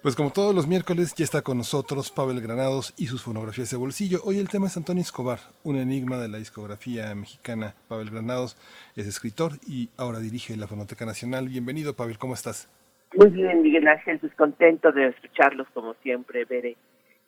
Pues 0.01 0.15
como 0.15 0.31
todos 0.31 0.55
los 0.55 0.65
miércoles 0.65 1.13
ya 1.13 1.25
está 1.25 1.41
con 1.41 1.57
nosotros 1.57 2.09
Pavel 2.09 2.39
Granados 2.39 2.93
y 2.97 3.07
sus 3.07 3.21
fonografías 3.21 3.69
de 3.69 3.75
bolsillo. 3.75 4.21
Hoy 4.23 4.39
el 4.39 4.47
tema 4.47 4.67
es 4.67 4.77
Antonio 4.77 5.01
Escobar, 5.01 5.39
un 5.63 5.75
enigma 5.75 6.17
de 6.17 6.29
la 6.29 6.37
discografía 6.37 7.13
mexicana. 7.13 7.75
Pavel 7.89 8.11
Granados 8.11 8.55
es 8.95 9.07
escritor 9.07 9.53
y 9.67 9.89
ahora 9.97 10.19
dirige 10.19 10.55
la 10.55 10.67
Fonoteca 10.67 11.05
Nacional. 11.05 11.49
Bienvenido 11.49 11.95
Pavel, 11.95 12.17
¿cómo 12.17 12.33
estás? 12.33 12.69
Muy 13.13 13.29
bien, 13.29 13.61
Miguel 13.61 13.87
Ángel, 13.87 14.19
pues 14.19 14.33
contento 14.35 14.91
de 14.93 15.07
escucharlos 15.07 15.67
como 15.73 15.95
siempre, 15.95 16.45
Bere 16.45 16.77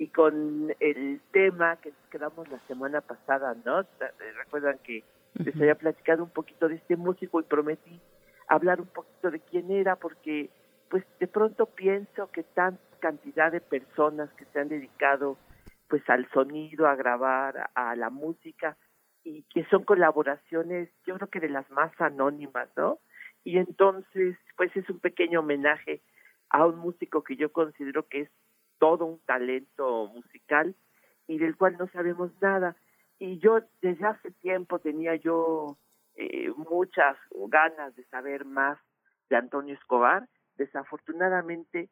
y 0.02 0.08
con 0.08 0.74
el 0.80 1.22
tema 1.32 1.76
que 1.76 1.92
nos 1.92 2.10
quedamos 2.10 2.50
la 2.50 2.58
semana 2.68 3.02
pasada, 3.02 3.56
¿no? 3.64 3.86
Recuerdan 4.36 4.80
que 4.80 5.04
les 5.36 5.56
había 5.58 5.76
platicado 5.76 6.24
un 6.24 6.32
poquito 6.32 6.68
de 6.68 6.74
este 6.74 6.96
músico 6.96 7.40
y 7.40 7.44
prometí 7.44 8.02
hablar 8.48 8.82
un 8.82 8.88
poquito 8.88 9.30
de 9.30 9.40
quién 9.42 9.70
era 9.70 9.96
porque 9.98 10.50
pues 10.90 11.04
de 11.20 11.28
pronto 11.28 11.68
pienso 11.68 12.32
que 12.32 12.42
tantos 12.42 12.84
cantidad 12.98 13.52
de 13.52 13.62
personas 13.62 14.32
que 14.34 14.46
se 14.46 14.60
han 14.60 14.70
dedicado 14.70 15.38
pues 15.88 16.02
al 16.10 16.28
sonido, 16.32 16.88
a 16.88 16.96
grabar, 16.96 17.70
a, 17.76 17.96
la 17.96 18.10
música 18.10 18.78
y 19.24 19.44
que 19.54 19.66
son 19.66 19.84
colaboraciones, 19.84 20.90
yo 21.06 21.14
creo 21.18 21.30
que 21.30 21.40
de 21.42 21.50
las 21.50 21.70
más 21.70 21.92
anónimas, 22.02 22.70
¿no? 22.76 22.98
Y 23.44 23.60
entonces, 23.60 24.36
pues 24.58 24.76
es 24.76 24.90
un 24.90 25.00
pequeño 25.00 25.42
homenaje 25.42 26.02
a 26.50 26.66
un 26.66 26.80
músico 26.80 27.24
que 27.24 27.36
yo 27.36 27.52
considero 27.52 28.08
que 28.08 28.22
es 28.22 28.30
todo 28.82 29.06
un 29.06 29.20
talento 29.20 30.08
musical 30.08 30.74
y 31.28 31.38
del 31.38 31.56
cual 31.56 31.78
no 31.78 31.88
sabemos 31.90 32.32
nada. 32.42 32.76
Y 33.20 33.38
yo 33.38 33.60
desde 33.80 34.08
hace 34.08 34.32
tiempo 34.32 34.80
tenía 34.80 35.16
yo 35.18 35.78
eh, 36.16 36.50
muchas 36.58 37.16
ganas 37.48 37.96
de 37.96 38.04
saber 38.06 38.44
más 38.44 38.80
de 39.30 39.36
Antonio 39.36 39.76
Escobar. 39.76 40.28
Desafortunadamente 40.58 41.90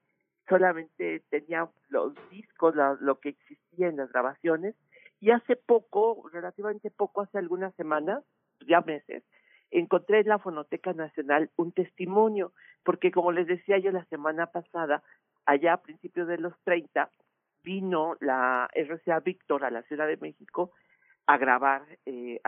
solamente 0.48 1.22
tenía 1.30 1.70
los 1.90 2.16
discos, 2.32 2.74
lo, 3.02 3.20
que 3.20 3.30
existía 3.30 3.88
en 3.88 3.98
las 3.98 4.12
grabaciones. 4.12 4.74
Y 5.20 5.30
hace 5.30 5.58
poco, 5.58 6.28
relativamente 6.34 6.90
poco, 6.90 7.22
hace 7.22 7.38
algunas 7.38 7.76
semanas, 7.76 8.24
ya 8.68 8.82
meses, 8.82 9.24
encontré 9.70 10.22
en 10.22 10.30
la 10.30 10.40
Fonoteca 10.40 10.94
Nacional 10.94 11.52
un 11.56 11.72
testimonio, 11.72 12.52
porque 12.84 13.12
como 13.12 13.32
les 13.32 13.46
decía 13.46 13.78
yo 13.78 13.92
la 13.92 14.06
semana 14.06 14.48
pasada, 14.48 15.04
allá 15.50 15.74
a 15.74 15.82
principios 15.82 16.28
de 16.28 16.38
los 16.38 16.54
30, 16.64 17.10
vino 17.64 18.16
la 18.20 18.70
RCA 18.72 19.20
Víctor 19.20 19.66
a 19.66 19.72
la 19.72 19.82
Ciudad 19.84 20.06
de 20.06 20.18
México 20.18 20.72
a 21.26 21.38
grabar, 21.38 21.82
eh, 22.06 22.40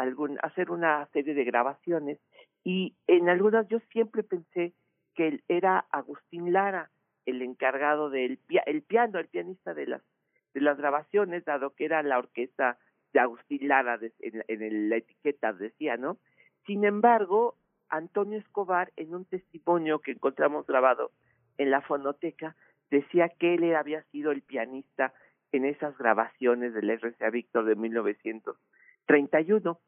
hacer 0.44 0.70
una 0.70 1.08
serie 1.08 1.34
de 1.34 1.44
grabaciones 1.44 2.20
y 2.64 2.96
en 3.08 3.28
algunas 3.28 3.68
yo 3.70 3.80
siempre 3.92 4.22
pensé 4.22 4.74
que 5.16 5.40
era 5.48 5.86
Agustín 5.90 6.54
Lara, 6.54 6.92
el 7.26 7.42
encargado 7.42 8.12
del 8.12 8.40
el 8.68 8.84
piano, 8.84 9.18
el 9.18 9.28
pianista 9.28 9.74
de 9.74 9.88
las 9.88 10.02
de 10.54 10.62
las 10.62 10.78
grabaciones, 10.78 11.44
dado 11.44 11.74
que 11.74 11.86
era 11.86 12.04
la 12.04 12.20
orquesta 12.20 12.78
de 13.14 13.20
Agustín 13.20 13.68
Lara 13.68 14.00
en, 14.20 14.44
en 14.48 14.90
la 14.90 14.98
etiqueta 14.98 15.54
decía, 15.54 15.98
¿no? 15.98 16.18
Sin 16.68 16.86
embargo, 16.86 17.56
Antonio 17.90 18.38
Escobar, 18.38 18.92
en 18.96 19.16
un 19.16 19.26
testimonio 19.26 20.00
que 20.00 20.12
encontramos 20.12 20.68
grabado 20.68 21.12
en 21.58 21.72
la 21.72 21.82
fonoteca, 21.82 22.56
decía 22.92 23.30
que 23.30 23.56
él 23.56 23.76
había 23.76 24.04
sido 24.12 24.32
el 24.32 24.44
pianista 24.44 25.14
en 25.52 25.66
esas 25.66 25.98
grabaciones 25.98 26.74
del 26.74 26.92
RCA 26.92 27.30
Víctor 27.30 27.66
de 27.66 27.76
1931. 27.76 29.80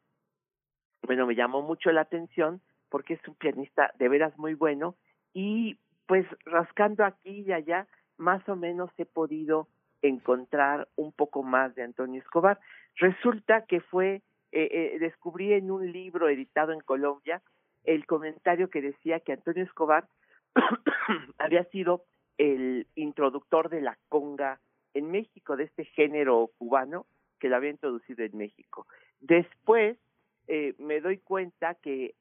Bueno, 1.02 1.26
me 1.26 1.34
llamó 1.34 1.62
mucho 1.62 1.90
la 1.92 2.00
atención 2.00 2.60
porque 2.88 3.14
es 3.14 3.28
un 3.28 3.34
pianista 3.34 3.92
de 3.98 4.08
veras 4.08 4.36
muy 4.38 4.54
bueno 4.54 4.96
y 5.32 5.78
pues 6.06 6.26
rascando 6.44 7.04
aquí 7.04 7.44
y 7.46 7.52
allá, 7.52 7.86
más 8.18 8.46
o 8.48 8.56
menos 8.56 8.90
he 8.98 9.06
podido 9.06 9.68
encontrar 10.02 10.88
un 10.96 11.12
poco 11.12 11.42
más 11.42 11.74
de 11.74 11.82
Antonio 11.82 12.20
Escobar. 12.20 12.60
Resulta 12.96 13.64
que 13.64 13.80
fue, 13.80 14.22
eh, 14.52 14.68
eh, 14.70 14.98
descubrí 14.98 15.54
en 15.54 15.70
un 15.70 15.90
libro 15.90 16.28
editado 16.28 16.72
en 16.72 16.80
Colombia 16.80 17.40
el 17.84 18.04
comentario 18.06 18.68
que 18.70 18.82
decía 18.82 19.20
que 19.20 19.32
Antonio 19.32 19.64
Escobar 19.64 20.08
había 21.38 21.64
sido 21.64 22.04
el 22.38 22.86
introductor 22.94 23.68
de 23.68 23.80
la 23.80 23.98
conga 24.08 24.60
en 24.94 25.10
México, 25.10 25.56
de 25.56 25.64
este 25.64 25.84
género 25.84 26.50
cubano 26.58 27.06
que 27.38 27.48
lo 27.48 27.56
había 27.56 27.70
introducido 27.70 28.24
en 28.24 28.36
México. 28.36 28.86
Después 29.20 29.98
eh, 30.46 30.74
me 30.78 31.00
doy 31.00 31.18
cuenta 31.18 31.74
que 31.74 32.14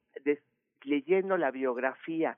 leyendo 0.83 1.37
la 1.37 1.51
biografía 1.51 2.37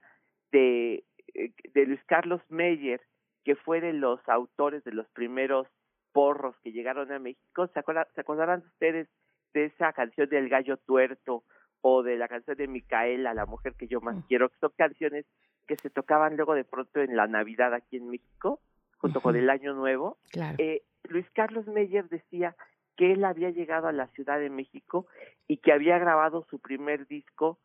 de, 0.52 1.04
eh, 1.34 1.52
de 1.74 1.86
Luis 1.86 2.04
Carlos 2.06 2.42
Meyer, 2.50 3.02
que 3.44 3.56
fue 3.56 3.82
de 3.82 3.94
los 3.94 4.20
autores 4.28 4.84
de 4.84 4.92
los 4.92 5.08
primeros 5.10 5.68
porros 6.12 6.56
que 6.64 6.72
llegaron 6.72 7.12
a 7.12 7.20
México, 7.20 7.68
¿se, 7.68 7.74
¿se 8.14 8.22
acordarán 8.22 8.64
ustedes 8.66 9.08
de 9.54 9.66
esa 9.66 9.94
canción 9.94 10.30
del 10.30 10.50
gallo 10.50 10.78
tuerto 10.78 11.44
o 11.82 12.04
de 12.04 12.18
la 12.18 12.28
canción 12.28 12.58
de 12.58 12.68
Micaela, 12.68 13.34
la 13.34 13.46
mujer 13.46 13.74
que 13.76 13.88
yo 13.88 14.02
más 14.02 14.16
mm. 14.16 14.22
quiero, 14.28 14.50
que 14.50 14.58
son 14.58 14.72
canciones 14.76 15.26
que 15.68 15.76
se 15.78 15.90
tocaban 15.90 16.36
luego 16.36 16.54
de 16.54 16.64
pronto 16.64 17.02
en 17.02 17.16
la 17.16 17.28
Navidad 17.28 17.74
aquí 17.74 17.98
en 17.98 18.10
México, 18.10 18.60
junto 18.98 19.22
con 19.22 19.36
el 19.36 19.50
Año 19.50 19.74
Nuevo. 19.74 20.18
Eh, 20.58 20.84
Luis 21.10 21.30
Carlos 21.32 21.68
Meyer 21.68 22.08
decía 22.10 22.56
que 22.96 23.12
él 23.12 23.26
había 23.26 23.50
llegado 23.50 23.88
a 23.88 23.92
la 23.92 24.08
Ciudad 24.08 24.40
de 24.40 24.50
México 24.50 25.08
y 25.48 25.58
que 25.58 25.72
había 25.72 25.98
grabado 26.00 26.46
su 26.50 26.60
primer 26.60 27.08
disco, 27.08 27.60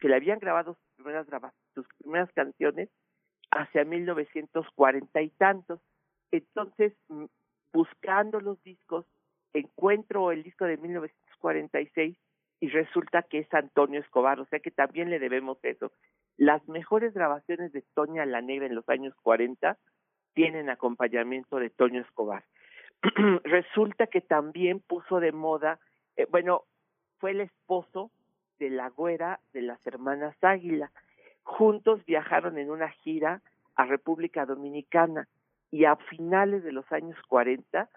que 0.00 0.08
le 0.08 0.16
habían 0.16 0.38
grabado 0.38 0.74
sus 0.74 1.04
primeras, 1.04 1.26
sus 1.74 1.86
primeras 1.98 2.30
canciones 2.32 2.88
hacia 3.50 3.84
1940 3.84 5.22
y 5.22 5.30
tantos. 5.30 5.80
Entonces, 6.30 6.92
mm, 7.08 7.24
buscando 7.72 8.40
los 8.40 8.62
discos, 8.62 9.06
encuentro 9.52 10.32
el 10.32 10.42
disco 10.42 10.64
de 10.64 10.76
1946 10.76 12.16
y 12.60 12.68
resulta 12.68 13.22
que 13.22 13.40
es 13.40 13.54
Antonio 13.54 14.00
Escobar, 14.00 14.40
o 14.40 14.46
sea 14.46 14.60
que 14.60 14.70
también 14.70 15.10
le 15.10 15.18
debemos 15.18 15.58
eso. 15.62 15.92
Las 16.36 16.66
mejores 16.68 17.14
grabaciones 17.14 17.72
de 17.72 17.82
Toña 17.94 18.26
la 18.26 18.42
Negra 18.42 18.66
en 18.66 18.74
los 18.74 18.88
años 18.88 19.14
40 19.22 19.78
tienen 20.34 20.68
acompañamiento 20.68 21.56
de 21.56 21.70
Toño 21.70 22.02
Escobar. 22.02 22.44
Resulta 23.44 24.06
que 24.06 24.20
también 24.20 24.80
puso 24.80 25.18
de 25.20 25.32
moda, 25.32 25.80
eh, 26.16 26.26
bueno, 26.30 26.64
fue 27.18 27.30
el 27.30 27.40
esposo 27.40 28.10
de 28.58 28.70
la 28.70 28.90
güera 28.90 29.40
de 29.52 29.62
las 29.62 29.84
hermanas 29.86 30.36
Águila. 30.42 30.92
Juntos 31.42 32.04
viajaron 32.04 32.58
en 32.58 32.70
una 32.70 32.90
gira 32.90 33.42
a 33.74 33.84
República 33.86 34.44
Dominicana 34.44 35.28
y 35.70 35.84
a 35.84 35.96
finales 35.96 36.64
de 36.64 36.72
los 36.72 36.90
años 36.92 37.18
40 37.28 37.88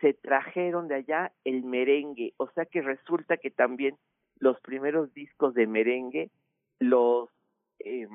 se 0.00 0.14
trajeron 0.14 0.88
de 0.88 0.96
allá 0.96 1.32
el 1.44 1.62
merengue, 1.62 2.34
o 2.36 2.48
sea 2.50 2.64
que 2.66 2.82
resulta 2.82 3.36
que 3.36 3.50
también 3.50 3.96
los 4.38 4.60
primeros 4.60 5.12
discos 5.14 5.54
de 5.54 5.66
merengue 5.66 6.30
los 6.80 7.28
eh, 7.84 8.08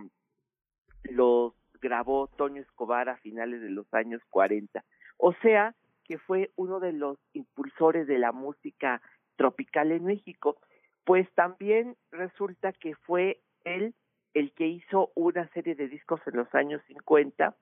los 1.03 1.53
grabó 1.80 2.28
Toño 2.28 2.61
Escobar 2.61 3.09
a 3.09 3.18
finales 3.18 3.61
de 3.61 3.70
los 3.70 3.91
años 3.93 4.22
40. 4.30 4.84
O 5.18 5.34
sea, 5.41 5.76
que 6.03 6.18
fue 6.18 6.51
uno 6.55 6.80
de 6.80 6.93
los 6.93 7.18
impulsores 7.34 8.07
de 8.07 8.18
la 8.18 8.32
música 8.32 9.01
tropical 9.36 9.91
en 9.91 10.05
México. 10.05 10.57
Pues 11.05 11.30
también 11.36 11.95
resulta 12.11 12.74
que 12.74 12.95
fue 12.95 13.41
él 13.63 13.93
el 14.34 14.51
que 14.53 14.68
hizo 14.68 15.11
una 15.15 15.47
serie 15.49 15.76
de 15.76 15.88
discos 15.88 16.22
en 16.28 16.38
los 16.38 16.53
años 16.53 16.82
50 16.88 17.55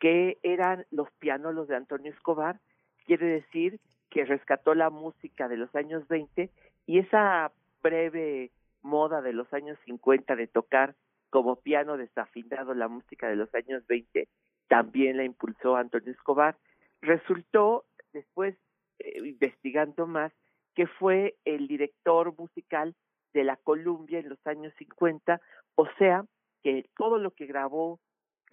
que 0.00 0.38
eran 0.42 0.86
los 0.90 1.10
pianolos 1.18 1.68
de 1.68 1.76
Antonio 1.76 2.12
Escobar, 2.12 2.60
quiere 3.06 3.26
decir 3.26 3.80
que 4.10 4.24
rescató 4.24 4.74
la 4.74 4.90
música 4.90 5.48
de 5.48 5.56
los 5.56 5.74
años 5.74 6.06
20 6.08 6.50
y 6.86 6.98
esa 6.98 7.52
breve 7.82 8.50
moda 8.82 9.22
de 9.22 9.32
los 9.32 9.52
años 9.52 9.78
50 9.84 10.36
de 10.36 10.46
tocar 10.46 10.94
como 11.34 11.56
piano 11.56 11.96
desafinado 11.96 12.74
la 12.74 12.86
música 12.86 13.28
de 13.28 13.34
los 13.34 13.52
años 13.56 13.84
20, 13.88 14.28
también 14.68 15.16
la 15.16 15.24
impulsó 15.24 15.74
Antonio 15.74 16.12
Escobar. 16.12 16.56
Resultó, 17.00 17.86
después, 18.12 18.54
eh, 19.00 19.18
investigando 19.18 20.06
más, 20.06 20.32
que 20.76 20.86
fue 20.86 21.34
el 21.44 21.66
director 21.66 22.32
musical 22.38 22.94
de 23.32 23.42
la 23.42 23.56
Columbia 23.56 24.20
en 24.20 24.28
los 24.28 24.46
años 24.46 24.72
50, 24.78 25.40
o 25.74 25.88
sea, 25.98 26.24
que 26.62 26.88
todo 26.96 27.18
lo 27.18 27.32
que 27.32 27.46
grabó 27.46 27.98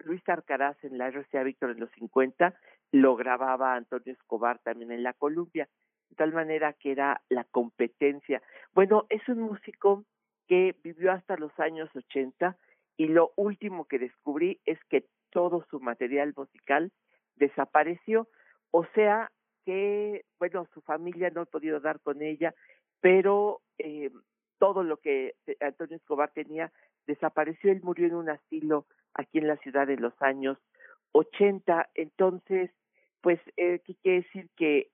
Luis 0.00 0.28
Arcaraz 0.28 0.76
en 0.82 0.98
la 0.98 1.06
RCA 1.06 1.44
Víctor 1.44 1.70
en 1.70 1.78
los 1.78 1.90
50, 1.92 2.52
lo 2.90 3.14
grababa 3.14 3.76
Antonio 3.76 4.12
Escobar 4.12 4.58
también 4.58 4.90
en 4.90 5.04
la 5.04 5.12
Columbia, 5.12 5.68
de 6.10 6.16
tal 6.16 6.32
manera 6.32 6.72
que 6.72 6.90
era 6.90 7.22
la 7.28 7.44
competencia. 7.44 8.42
Bueno, 8.74 9.06
es 9.08 9.22
un 9.28 9.38
músico 9.38 10.04
que 10.48 10.74
vivió 10.82 11.12
hasta 11.12 11.36
los 11.36 11.56
años 11.60 11.88
80, 11.94 12.56
y 12.96 13.06
lo 13.06 13.32
último 13.36 13.86
que 13.86 13.98
descubrí 13.98 14.60
es 14.64 14.78
que 14.88 15.06
todo 15.30 15.64
su 15.70 15.80
material 15.80 16.34
musical 16.36 16.92
desapareció, 17.36 18.28
o 18.70 18.84
sea 18.94 19.30
que, 19.64 20.24
bueno, 20.38 20.66
su 20.74 20.80
familia 20.82 21.30
no 21.30 21.42
ha 21.42 21.46
podido 21.46 21.80
dar 21.80 22.00
con 22.00 22.22
ella, 22.22 22.54
pero 23.00 23.60
eh, 23.78 24.10
todo 24.58 24.82
lo 24.82 24.98
que 24.98 25.34
Antonio 25.60 25.96
Escobar 25.96 26.32
tenía 26.32 26.72
desapareció, 27.06 27.72
él 27.72 27.80
murió 27.82 28.06
en 28.06 28.14
un 28.14 28.30
asilo 28.30 28.86
aquí 29.14 29.38
en 29.38 29.48
la 29.48 29.56
ciudad 29.56 29.88
en 29.90 30.02
los 30.02 30.14
años 30.22 30.58
80, 31.12 31.90
entonces, 31.94 32.70
pues, 33.20 33.40
eh, 33.56 33.80
quiere 34.02 34.22
decir 34.22 34.48
que 34.56 34.90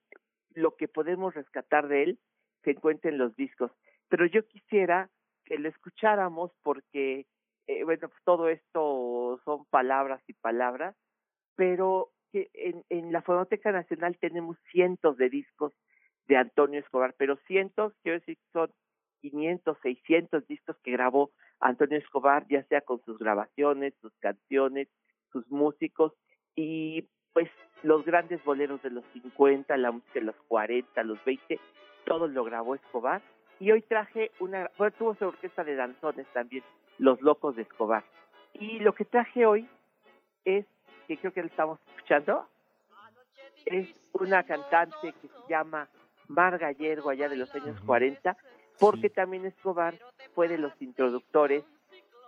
lo 0.53 0.75
que 0.75 0.87
podemos 0.87 1.33
rescatar 1.33 1.87
de 1.87 2.03
él 2.03 2.19
se 2.63 2.71
encuentra 2.71 3.09
en 3.09 3.17
los 3.17 3.35
discos, 3.35 3.71
pero 4.09 4.25
yo 4.25 4.45
quisiera 4.47 5.09
que 5.45 5.57
lo 5.57 5.69
escucháramos 5.69 6.51
porque 6.61 7.25
eh, 7.69 7.83
bueno, 7.83 8.09
pues, 8.09 8.23
todo 8.23 8.49
esto 8.49 9.39
son 9.45 9.63
palabras 9.65 10.23
y 10.27 10.33
palabras, 10.33 10.95
pero 11.55 12.09
que 12.31 12.49
en, 12.53 12.83
en 12.89 13.11
la 13.11 13.21
Fonoteca 13.21 13.71
Nacional 13.71 14.17
tenemos 14.19 14.57
cientos 14.71 15.17
de 15.17 15.29
discos 15.29 15.71
de 16.27 16.37
Antonio 16.37 16.79
Escobar, 16.79 17.13
pero 17.15 17.37
cientos, 17.45 17.93
quiero 18.01 18.17
decir, 18.17 18.39
son 18.53 18.71
500, 19.21 19.77
600 19.83 20.47
discos 20.47 20.77
que 20.83 20.91
grabó 20.91 21.29
Antonio 21.59 21.99
Escobar, 21.99 22.47
ya 22.49 22.63
sea 22.63 22.81
con 22.81 23.03
sus 23.03 23.19
grabaciones, 23.19 23.93
sus 24.01 24.13
canciones, 24.17 24.87
sus 25.31 25.47
músicos, 25.51 26.13
y 26.55 27.07
pues 27.33 27.51
los 27.83 28.03
grandes 28.03 28.43
boleros 28.43 28.81
de 28.81 28.89
los 28.89 29.05
50, 29.13 29.77
la 29.77 29.91
música 29.91 30.19
de 30.19 30.25
los 30.25 30.35
40, 30.47 31.03
los 31.03 31.23
20, 31.23 31.59
todo 32.05 32.27
lo 32.27 32.43
grabó 32.43 32.73
Escobar. 32.73 33.21
Y 33.59 33.69
hoy 33.71 33.83
traje 33.83 34.31
una, 34.39 34.71
bueno, 34.79 34.95
tuvo 34.97 35.13
su 35.13 35.25
orquesta 35.25 35.63
de 35.63 35.75
danzones 35.75 36.25
también, 36.33 36.63
Los 36.99 37.21
Locos 37.21 37.55
de 37.55 37.63
Escobar. 37.63 38.03
Y 38.53 38.79
lo 38.79 38.93
que 38.93 39.05
traje 39.05 39.45
hoy 39.45 39.67
es, 40.45 40.65
que 41.07 41.17
creo 41.17 41.33
que 41.33 41.41
lo 41.41 41.47
estamos 41.47 41.79
escuchando, 41.87 42.45
es 43.65 43.89
una 44.13 44.43
cantante 44.43 45.13
que 45.13 45.27
se 45.27 45.49
llama 45.49 45.87
Mar 46.27 46.57
Gallergo, 46.57 47.09
allá 47.09 47.29
de 47.29 47.37
los 47.37 47.53
años 47.55 47.79
40, 47.81 48.37
porque 48.79 49.09
también 49.09 49.45
Escobar 49.45 49.95
fue 50.35 50.47
de 50.47 50.57
los 50.57 50.73
introductores 50.81 51.63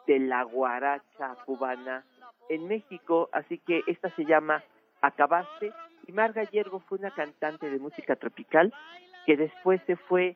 de 0.08 0.20
la 0.20 0.44
guaracha 0.44 1.36
cubana 1.46 2.04
en 2.50 2.68
México, 2.68 3.30
así 3.32 3.60
que 3.60 3.82
esta 3.88 4.10
se 4.16 4.26
llama 4.26 4.64
Acabaste, 5.02 5.72
y 6.08 6.12
Mar 6.12 6.34
Gallergo 6.34 6.80
fue 6.80 6.98
una 6.98 7.12
cantante 7.12 7.70
de 7.70 7.80
música 7.80 8.16
tropical 8.16 8.74
que 9.26 9.38
después 9.38 9.82
se 9.86 9.96
fue 9.96 10.36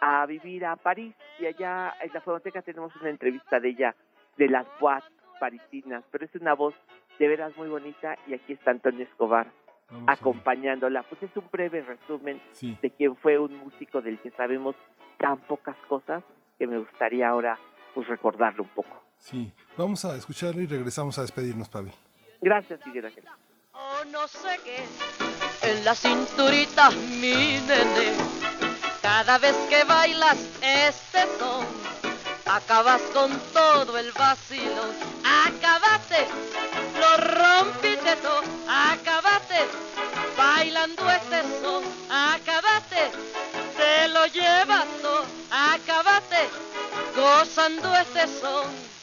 a 0.00 0.24
vivir 0.26 0.64
a 0.64 0.76
París 0.76 1.14
y 1.38 1.46
allá 1.46 1.94
en 2.00 2.10
la 2.12 2.20
fonoteca 2.20 2.62
tenemos 2.62 2.94
una 2.96 3.10
entrevista 3.10 3.60
de 3.60 3.68
ella 3.70 3.94
de 4.36 4.48
las 4.48 4.66
boîtes 4.80 5.10
parisinas, 5.38 6.04
pero 6.10 6.24
es 6.24 6.34
una 6.34 6.54
voz 6.54 6.74
de 7.18 7.28
veras 7.28 7.56
muy 7.56 7.68
bonita 7.68 8.16
y 8.26 8.34
aquí 8.34 8.52
está 8.54 8.70
Antonio 8.70 9.04
Escobar 9.04 9.46
Vamos 9.90 10.08
acompañándola. 10.08 11.02
Pues 11.02 11.22
es 11.22 11.36
un 11.36 11.44
breve 11.50 11.82
resumen 11.82 12.40
Sí. 12.52 12.78
de 12.80 12.90
quien 12.90 13.16
fue 13.16 13.38
un 13.38 13.54
músico 13.56 14.00
del 14.00 14.18
que 14.20 14.30
sabemos 14.32 14.74
tan 15.18 15.38
pocas 15.38 15.76
cosas 15.88 16.22
que 16.58 16.66
me 16.66 16.78
gustaría 16.78 17.28
ahora 17.28 17.58
pues 17.94 18.06
recordarlo 18.08 18.62
un 18.62 18.68
poco. 18.70 19.02
Sí, 19.18 19.52
vamos 19.76 20.04
a 20.04 20.16
escucharlo 20.16 20.62
y 20.62 20.66
regresamos 20.66 21.18
a 21.18 21.22
despedirnos, 21.22 21.68
Pavel. 21.68 21.92
Gracias, 22.40 22.80
Miguel 22.86 23.06
Ángel. 23.06 23.24
Oh, 23.72 24.04
no 24.10 24.26
sé 24.28 24.56
qué, 24.64 25.68
en 25.70 25.84
la 25.84 25.94
cinturita, 25.94 26.90
mi 26.90 27.58
nene. 27.66 28.39
Cada 29.02 29.38
vez 29.38 29.56
que 29.68 29.82
bailas 29.84 30.36
este 30.60 31.22
son, 31.38 31.66
acabas 32.44 33.00
con 33.14 33.38
todo 33.52 33.96
el 33.98 34.12
vacilo. 34.12 34.84
Acabaste, 35.46 36.26
lo 37.00 37.16
rompiste 37.16 38.16
todo, 38.16 38.42
acabaste, 38.68 39.66
bailando 40.36 41.10
este 41.10 41.42
son, 41.62 41.82
acabaste, 42.10 43.10
te 43.76 44.08
lo 44.08 44.26
llevas 44.26 44.86
todo, 45.00 45.24
acabaste, 45.50 46.48
gozando 47.16 47.94
este 47.96 48.26
son. 48.40 48.99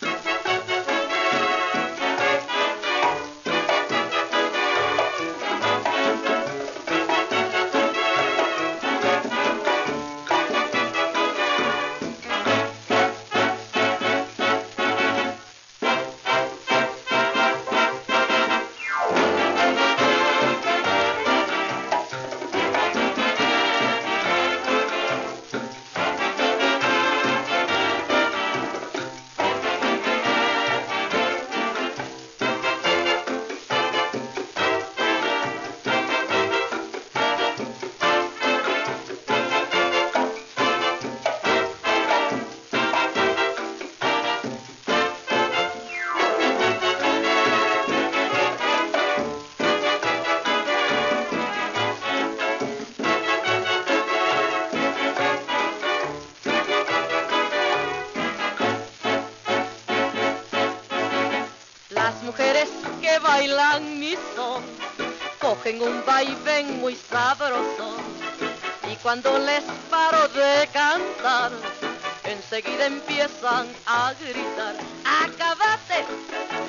Enseguida 72.58 72.88
empiezan 72.88 73.68
a 73.86 74.14
gritar 74.20 74.76
acabaste 75.06 75.94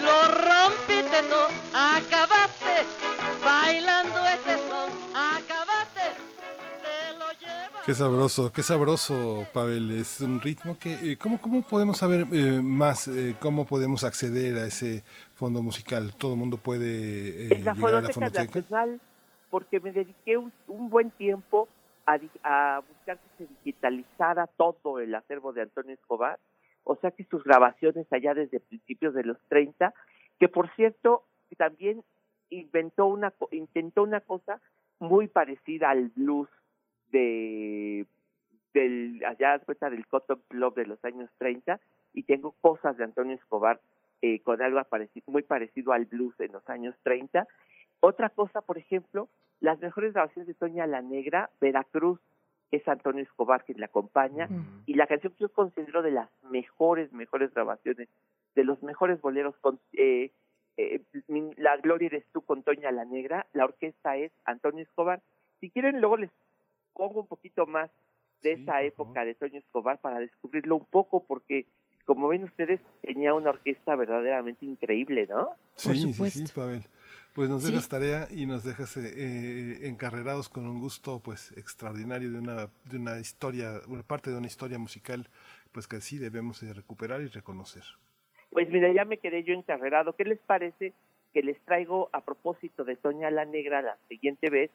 lo 0.02 0.18
rompiste 0.34 1.22
todo 1.30 1.48
acabaste 1.72 2.84
bailando 3.42 4.18
este 4.26 4.56
son 4.68 4.90
acabaste 5.14 6.00
te 6.82 7.18
lo 7.18 7.30
llevas 7.40 7.86
Qué 7.86 7.94
sabroso, 7.94 8.52
qué 8.52 8.62
sabroso, 8.62 9.46
Pavel. 9.54 9.92
Es 9.92 10.20
un 10.20 10.42
ritmo 10.42 10.78
que, 10.78 11.12
eh, 11.12 11.16
¿cómo, 11.16 11.40
cómo 11.40 11.62
podemos 11.62 11.96
saber 11.96 12.26
eh, 12.32 12.60
más, 12.62 13.08
eh, 13.08 13.34
cómo 13.40 13.64
podemos 13.64 14.04
acceder 14.04 14.58
a 14.58 14.66
ese 14.66 15.02
fondo 15.36 15.62
musical? 15.62 16.12
¿Todo 16.14 16.32
el 16.32 16.38
mundo 16.38 16.58
puede 16.58 17.46
eh, 17.46 17.48
llegar 17.48 17.62
a 17.62 17.74
la 17.74 17.74
Fonoteca 17.74 18.12
fonoteca? 18.12 18.60
Nacional, 18.60 19.00
porque 19.48 19.80
me 19.80 19.92
dediqué 19.92 20.36
un, 20.36 20.52
un 20.66 20.90
buen 20.90 21.10
tiempo 21.12 21.66
a, 22.08 22.18
a 22.42 22.80
buscar 22.80 23.18
que 23.18 23.44
se 23.44 23.54
digitalizara 23.54 24.46
todo 24.46 24.98
el 24.98 25.14
acervo 25.14 25.52
de 25.52 25.62
Antonio 25.62 25.94
Escobar, 25.94 26.38
o 26.84 26.96
sea 26.96 27.10
que 27.10 27.24
sus 27.24 27.44
grabaciones 27.44 28.10
allá 28.12 28.34
desde 28.34 28.60
principios 28.60 29.14
de 29.14 29.24
los 29.24 29.38
30, 29.48 29.92
que 30.38 30.48
por 30.48 30.74
cierto 30.74 31.24
también 31.56 32.02
inventó 32.50 33.06
una 33.06 33.32
intentó 33.50 34.02
una 34.02 34.20
cosa 34.20 34.60
muy 34.98 35.28
parecida 35.28 35.90
al 35.90 36.08
blues 36.08 36.48
de 37.10 38.06
del 38.72 39.22
allá 39.24 39.58
cuenta 39.60 39.90
del 39.90 40.06
Cotton 40.06 40.42
Club 40.48 40.74
de 40.74 40.86
los 40.86 41.02
años 41.04 41.30
30 41.38 41.80
y 42.14 42.22
tengo 42.24 42.52
cosas 42.60 42.96
de 42.96 43.04
Antonio 43.04 43.34
Escobar 43.34 43.80
eh, 44.20 44.40
con 44.40 44.60
algo 44.60 44.80
muy 45.26 45.42
parecido 45.42 45.92
al 45.92 46.06
blues 46.06 46.34
en 46.40 46.52
los 46.52 46.68
años 46.68 46.94
30. 47.02 47.46
Otra 48.00 48.30
cosa, 48.30 48.60
por 48.60 48.78
ejemplo, 48.78 49.28
las 49.60 49.78
mejores 49.80 50.12
grabaciones 50.12 50.46
de 50.46 50.54
Toña 50.54 50.86
la 50.86 51.02
Negra, 51.02 51.50
Veracruz, 51.60 52.20
es 52.70 52.86
Antonio 52.86 53.22
Escobar 53.22 53.64
quien 53.64 53.80
la 53.80 53.86
acompaña, 53.86 54.48
y 54.86 54.94
la 54.94 55.06
canción 55.06 55.32
que 55.32 55.40
yo 55.40 55.48
considero 55.52 56.02
de 56.02 56.10
las 56.10 56.28
mejores, 56.50 57.12
mejores 57.12 57.52
grabaciones, 57.54 58.08
de 58.54 58.64
los 58.64 58.82
mejores 58.82 59.20
boleros 59.20 59.56
con 59.60 59.78
eh, 59.94 60.30
eh, 60.76 61.00
mi- 61.28 61.54
La 61.56 61.76
Gloria 61.78 62.06
eres 62.06 62.24
tú 62.32 62.42
con 62.42 62.62
Toña 62.62 62.90
la 62.92 63.04
Negra, 63.04 63.46
la 63.52 63.64
orquesta 63.64 64.16
es 64.16 64.30
Antonio 64.44 64.82
Escobar. 64.84 65.20
Si 65.60 65.70
quieren, 65.70 66.00
luego 66.00 66.16
les 66.18 66.30
pongo 66.94 67.20
un 67.20 67.26
poquito 67.26 67.66
más 67.66 67.90
de 68.42 68.52
esa 68.52 68.82
época 68.82 69.24
de 69.24 69.34
Toño 69.34 69.58
Escobar 69.58 69.98
para 69.98 70.20
descubrirlo 70.20 70.76
un 70.76 70.84
poco, 70.84 71.24
porque 71.24 71.66
como 72.04 72.28
ven 72.28 72.44
ustedes, 72.44 72.80
tenía 73.02 73.34
una 73.34 73.50
orquesta 73.50 73.96
verdaderamente 73.96 74.64
increíble, 74.66 75.26
¿no? 75.28 75.50
Sí, 75.74 76.12
sí, 76.12 76.46
sí, 76.46 76.54
Pavel. 76.54 76.82
Pues 77.38 77.48
nos 77.48 77.62
Sí. 77.62 77.70
dejas 77.70 77.88
tarea 77.88 78.26
y 78.32 78.46
nos 78.46 78.64
dejas 78.64 78.96
eh, 78.96 79.12
eh, 79.14 79.78
encarrerados 79.86 80.48
con 80.48 80.66
un 80.66 80.80
gusto 80.80 81.20
pues 81.20 81.52
extraordinario 81.56 82.32
de 82.32 82.38
una, 82.40 82.66
de 82.90 82.96
una 82.96 83.20
historia, 83.20 83.80
una 83.86 84.02
parte 84.02 84.32
de 84.32 84.38
una 84.38 84.48
historia 84.48 84.76
musical 84.76 85.28
pues 85.70 85.86
que 85.86 86.00
sí 86.00 86.18
debemos 86.18 86.60
de 86.62 86.72
recuperar 86.74 87.20
y 87.20 87.28
reconocer. 87.28 87.84
Pues 88.50 88.68
mira, 88.70 88.92
ya 88.92 89.04
me 89.04 89.18
quedé 89.18 89.44
yo 89.44 89.54
encarrerado. 89.54 90.16
¿Qué 90.16 90.24
les 90.24 90.40
parece 90.40 90.94
que 91.32 91.42
les 91.44 91.56
traigo 91.64 92.10
a 92.12 92.22
propósito 92.22 92.82
de 92.82 92.96
Toña 92.96 93.30
la 93.30 93.44
Negra 93.44 93.82
la 93.82 93.96
siguiente 94.08 94.50
vez 94.50 94.72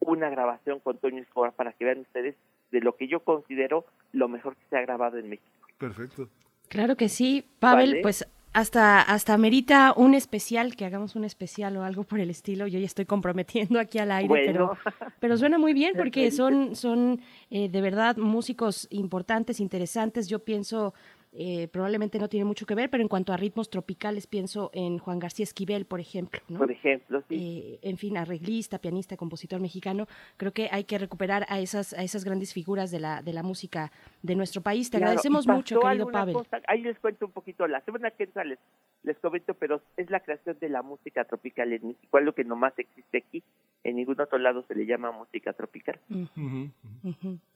una 0.00 0.28
grabación 0.30 0.80
con 0.80 0.98
Toño 0.98 1.22
Escobar 1.22 1.52
para 1.52 1.74
que 1.74 1.84
vean 1.84 2.00
ustedes 2.00 2.34
de 2.72 2.80
lo 2.80 2.96
que 2.96 3.06
yo 3.06 3.20
considero 3.20 3.86
lo 4.10 4.26
mejor 4.26 4.56
que 4.56 4.64
se 4.68 4.76
ha 4.78 4.80
grabado 4.80 5.16
en 5.18 5.28
México? 5.28 5.48
Perfecto. 5.78 6.28
Claro 6.68 6.96
que 6.96 7.08
sí, 7.08 7.44
Pavel, 7.60 7.90
Vale. 7.90 8.02
pues 8.02 8.26
hasta 8.54 9.02
hasta 9.02 9.36
merita 9.36 9.92
un 9.96 10.14
especial, 10.14 10.76
que 10.76 10.86
hagamos 10.86 11.16
un 11.16 11.24
especial 11.24 11.76
o 11.76 11.82
algo 11.84 12.04
por 12.04 12.20
el 12.20 12.30
estilo. 12.30 12.66
Yo 12.66 12.78
ya 12.78 12.86
estoy 12.86 13.04
comprometiendo 13.04 13.78
aquí 13.80 13.98
al 13.98 14.10
aire, 14.12 14.28
Bueno. 14.28 14.46
pero 14.46 14.78
pero 15.20 15.36
suena 15.36 15.58
muy 15.58 15.74
bien 15.74 15.92
porque 15.98 16.30
son 16.30 16.74
son 16.76 17.20
eh, 17.50 17.68
de 17.68 17.80
verdad 17.82 18.16
músicos 18.16 18.86
importantes, 18.90 19.60
interesantes. 19.60 20.28
Yo 20.28 20.38
pienso 20.38 20.94
eh, 21.36 21.68
probablemente 21.68 22.18
no 22.18 22.28
tiene 22.28 22.44
mucho 22.44 22.64
que 22.64 22.74
ver, 22.74 22.88
pero 22.90 23.02
en 23.02 23.08
cuanto 23.08 23.32
a 23.32 23.36
ritmos 23.36 23.68
tropicales 23.68 24.26
pienso 24.26 24.70
en 24.72 24.98
Juan 24.98 25.18
García 25.18 25.42
Esquivel, 25.42 25.84
por 25.84 25.98
ejemplo, 26.00 26.40
¿no? 26.48 26.58
Por 26.60 26.70
ejemplo, 26.70 27.22
sí. 27.28 27.78
Eh, 27.82 27.88
en 27.88 27.96
fin, 27.98 28.16
arreglista, 28.16 28.78
pianista, 28.78 29.16
compositor 29.16 29.60
mexicano. 29.60 30.06
Creo 30.36 30.52
que 30.52 30.68
hay 30.70 30.84
que 30.84 30.96
recuperar 30.98 31.44
a 31.48 31.58
esas 31.60 31.92
a 31.92 32.02
esas 32.04 32.24
grandes 32.24 32.52
figuras 32.54 32.90
de 32.90 33.00
la 33.00 33.20
de 33.22 33.32
la 33.32 33.42
música 33.42 33.90
de 34.22 34.34
nuestro 34.36 34.60
país. 34.62 34.90
Te 34.90 34.98
Claro, 34.98 35.10
agradecemos 35.10 35.46
mucho, 35.46 35.80
querido 35.80 36.08
Pavel. 36.10 36.34
cosa- 36.34 36.60
ahí 36.68 36.82
les 36.82 36.98
cuento 37.00 37.26
un 37.26 37.32
poquito. 37.32 37.66
La 37.66 37.80
semana 37.80 38.10
que 38.12 38.24
entra 38.24 38.44
les 38.44 38.58
les 39.02 39.18
comento, 39.18 39.54
pero 39.54 39.82
es 39.96 40.08
la 40.10 40.20
creación 40.20 40.56
de 40.60 40.68
la 40.68 40.82
música 40.82 41.24
tropical 41.24 41.72
en 41.72 41.88
México, 41.88 42.16
algo 42.16 42.32
que 42.32 42.44
nomás 42.44 42.72
existe 42.78 43.18
aquí. 43.18 43.42
En 43.82 43.96
ningún 43.96 44.18
otro 44.20 44.38
lado 44.38 44.64
se 44.66 44.74
le 44.74 44.86
llama 44.86 45.10
música 45.12 45.52
tropical. 45.52 45.98
Ujú. 46.08 46.70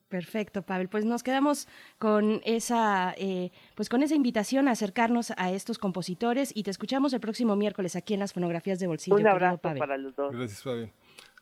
Perfecto, 0.09 0.63
Pavel. 0.63 0.89
Pues 0.89 1.05
nos 1.05 1.23
quedamos 1.23 1.69
con 1.99 2.41
esa, 2.45 3.15
eh, 3.19 3.51
pues 3.75 3.89
con 3.89 4.03
esa 4.03 4.15
invitación 4.15 4.69
a 4.69 4.73
acercarnos 4.73 5.33
a 5.37 5.53
estos 5.53 5.79
compositores 5.79 6.51
y 6.55 6.63
te 6.63 6.71
escuchamos 6.71 7.13
el 7.13 7.21
próximo 7.21 7.57
miércoles 7.57 7.95
aquí 7.95 8.15
en 8.15 8.21
las 8.21 8.33
fonografías 8.33 8.79
de 8.79 8.87
bolsillo. 8.87 9.17
Un 9.17 9.23
querido 9.23 9.33
abrazo 9.33 9.59
Pavel. 9.59 9.79
para 9.79 9.99
los 9.99 10.17
dos. 10.17 10.35
Gracias, 10.35 10.63
Fabián. 10.63 10.91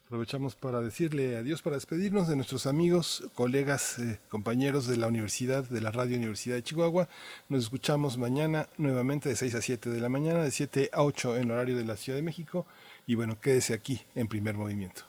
Aprovechamos 0.06 0.54
para 0.54 0.80
decirle 0.80 1.36
adiós, 1.36 1.62
para 1.62 1.74
despedirnos 1.74 2.28
de 2.28 2.36
nuestros 2.36 2.66
amigos, 2.66 3.28
colegas, 3.34 3.98
eh, 3.98 4.20
compañeros 4.28 4.86
de 4.86 4.96
la 4.96 5.08
Universidad, 5.08 5.68
de 5.68 5.80
la 5.80 5.90
Radio 5.90 6.16
Universidad 6.16 6.54
de 6.54 6.62
Chihuahua. 6.62 7.08
Nos 7.48 7.64
escuchamos 7.64 8.16
mañana 8.16 8.68
nuevamente 8.78 9.28
de 9.28 9.34
6 9.34 9.56
a 9.56 9.62
7 9.62 9.90
de 9.90 10.00
la 10.00 10.08
mañana, 10.08 10.44
de 10.44 10.52
7 10.52 10.90
a 10.92 11.02
8 11.02 11.38
en 11.38 11.50
horario 11.50 11.76
de 11.76 11.84
la 11.84 11.96
Ciudad 11.96 12.18
de 12.18 12.22
México. 12.22 12.66
Y 13.04 13.16
bueno, 13.16 13.40
quédese 13.40 13.74
aquí 13.74 14.00
en 14.14 14.28
primer 14.28 14.54
movimiento. 14.54 15.02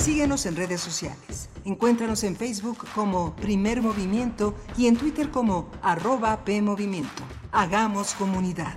Síguenos 0.00 0.46
en 0.46 0.56
redes 0.56 0.80
sociales. 0.80 1.50
Encuéntranos 1.66 2.24
en 2.24 2.34
Facebook 2.34 2.78
como 2.94 3.36
Primer 3.36 3.82
Movimiento 3.82 4.54
y 4.78 4.86
en 4.86 4.96
Twitter 4.96 5.30
como 5.30 5.68
arroba 5.82 6.42
PMovimiento. 6.42 7.22
Hagamos 7.52 8.14
comunidad. 8.14 8.74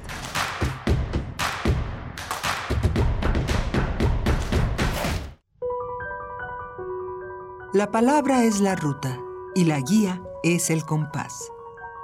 La 7.72 7.90
palabra 7.90 8.44
es 8.44 8.60
la 8.60 8.76
ruta 8.76 9.18
y 9.56 9.64
la 9.64 9.80
guía 9.80 10.22
es 10.44 10.70
el 10.70 10.84
compás. 10.84 11.50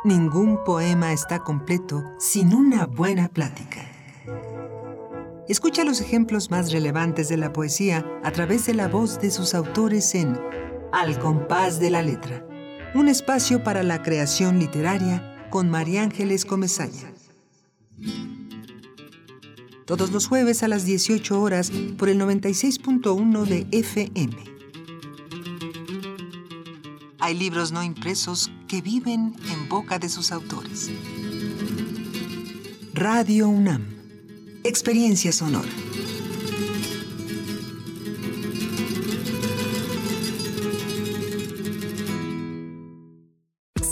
Ningún 0.05 0.63
poema 0.63 1.11
está 1.11 1.39
completo 1.39 2.05
sin 2.20 2.53
una 2.53 2.86
buena 2.86 3.28
plática. 3.28 3.89
Escucha 5.50 5.84
los 5.84 6.00
ejemplos 6.00 6.52
más 6.52 6.72
relevantes 6.72 7.28
de 7.28 7.36
la 7.36 7.52
poesía 7.52 8.06
a 8.24 8.32
través 8.32 8.68
de 8.68 8.76
la 8.76 8.88
voz 8.88 9.20
de 9.20 9.32
sus 9.32 9.56
autores 9.56 10.14
en 10.14 10.39
Al 10.93 11.18
compás 11.18 11.80
de 11.80 11.89
la 11.89 12.04
letra, 12.04 12.45
un 12.93 13.08
espacio 13.08 13.64
para 13.64 13.82
la 13.82 14.04
creación 14.04 14.60
literaria 14.60 15.47
con 15.50 15.68
María 15.68 16.04
Ángeles 16.04 16.45
Comezaña. 16.45 17.12
Todos 19.86 20.12
los 20.12 20.28
jueves 20.28 20.62
a 20.62 20.68
las 20.68 20.86
18 20.86 21.41
horas 21.41 21.72
por 21.97 22.10
el 22.10 22.22
96.1 22.22 23.45
de 23.45 23.66
FM. 23.72 24.38
Hay 27.18 27.34
libros 27.34 27.72
no 27.72 27.82
impresos 27.82 28.52
que 28.68 28.84
viven 28.84 29.36
en 29.52 29.68
boca 29.68 29.97
de 29.97 30.10
sus 30.10 30.32
autores. 30.32 30.91
Radio 32.93 33.50
UNAM. 33.50 33.99
Experiencia 34.70 35.32
sonora. 35.32 35.67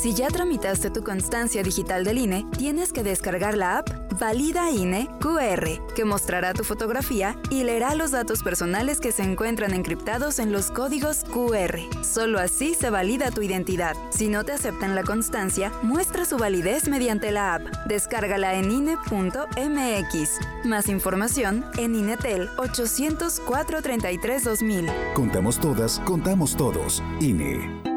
Si 0.08 0.14
ya 0.14 0.30
tramitaste 0.30 0.89
tu 0.89 1.03
constancia 1.03 1.62
digital 1.64 2.05
del 2.05 2.18
INE, 2.18 2.45
tienes 2.58 2.93
que 2.93 3.03
descargar 3.03 3.58
la 3.58 3.80
app 3.80 3.89
Valida 4.18 4.72
INE 4.72 5.10
QR, 5.20 5.93
que 5.95 6.05
mostrará 6.05 6.53
tu 6.53 6.64
fotografía 6.64 7.38
y 7.49 7.66
leerá 7.66 7.93
los 7.93 8.12
datos 8.12 8.41
personales 8.41 9.01
que 9.01 9.12
se 9.12 9.24
encuentran 9.24 9.74
encriptados 9.74 10.39
en 10.39 10.53
los 10.53 10.72
códigos 10.72 11.26
QR. 11.26 11.78
Solo 12.05 12.39
así 12.39 12.74
se 12.74 12.89
valida 12.89 13.32
tu 13.32 13.41
identidad. 13.41 13.97
Si 14.10 14.30
no 14.30 14.45
te 14.45 14.53
aceptan 14.53 14.95
la 14.95 15.03
constancia, 15.03 15.74
muestra 15.84 16.24
su 16.24 16.38
validez 16.38 16.88
mediante 16.88 17.32
la 17.32 17.55
app. 17.55 17.64
Descárgala 17.88 18.53
en 18.53 18.72
INE.mx. 18.72 20.39
Más 20.64 20.88
información 20.88 21.66
en 21.78 21.95
INETEL 21.95 22.49
804 22.55 23.82
33 23.82 24.43
2000. 24.45 24.89
Contamos 25.14 25.60
todas, 25.60 25.99
contamos 26.05 26.55
todos. 26.55 27.03
INE. 27.20 27.97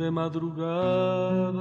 de 0.00 0.10
madrugada. 0.10 1.60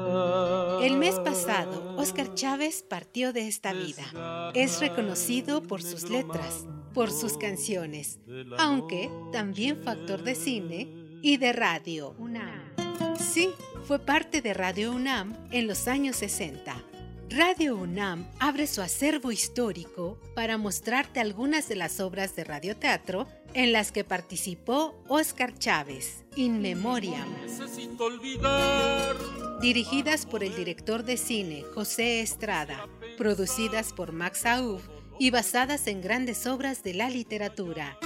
El 0.82 0.98
mes 0.98 1.20
pasado, 1.20 1.96
Oscar 1.98 2.34
Chávez 2.34 2.84
partió 2.90 3.34
de 3.34 3.48
esta 3.48 3.74
vida. 3.74 4.52
Es 4.56 4.80
reconocido 4.80 5.62
por 5.62 5.84
sus 5.84 6.10
letras, 6.10 6.66
por 6.94 7.12
sus 7.12 7.38
canciones, 7.38 8.20
aunque 8.58 9.12
también 9.34 9.78
fue 9.84 9.92
actor 9.92 10.24
de 10.24 10.36
cine 10.36 10.88
y 11.22 11.36
de 11.38 11.52
radio. 11.52 12.16
UNAM. 12.18 12.74
Sí, 13.20 13.50
fue 13.84 14.00
parte 14.00 14.42
de 14.42 14.54
Radio 14.54 14.94
UNAM 14.94 15.36
en 15.52 15.68
los 15.68 15.90
años 15.90 16.16
60. 16.16 16.82
Radio 17.30 17.76
UNAM 17.76 18.26
abre 18.40 18.66
su 18.66 18.82
acervo 18.82 19.32
histórico 19.32 20.18
para 20.34 20.58
mostrarte 20.58 21.20
algunas 21.20 21.70
de 21.70 21.76
las 21.76 22.00
obras 22.00 22.36
de 22.36 22.44
radioteatro 22.44 23.28
en 23.54 23.74
las 23.74 23.92
que 23.92 24.04
participó 24.04 25.02
Oscar 25.08 25.58
Chávez, 25.58 26.24
In 26.36 26.62
Memoriam. 26.62 27.28
Necesito 27.42 28.06
olvidar. 28.06 29.16
Dirigidas 29.62 30.26
por 30.26 30.44
el 30.44 30.56
director 30.56 31.04
de 31.04 31.18
cine 31.18 31.64
José 31.74 32.22
Estrada, 32.22 32.88
producidas 33.18 33.94
por 33.94 34.12
Max 34.14 34.46
Aub 34.46 34.82
y 35.20 35.32
basadas 35.32 35.88
en 35.88 36.02
grandes 36.02 36.48
obras 36.48 36.82
de 36.84 36.94
la 36.94 37.10
literatura. 37.10 37.98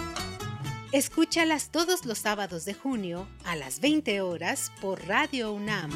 Escúchalas 0.92 1.72
todos 1.72 2.06
los 2.06 2.20
sábados 2.20 2.66
de 2.66 2.74
junio 2.74 3.28
a 3.46 3.56
las 3.56 3.80
20 3.80 4.22
horas 4.22 4.72
por 4.82 5.08
Radio 5.08 5.52
UNAM. 5.52 5.92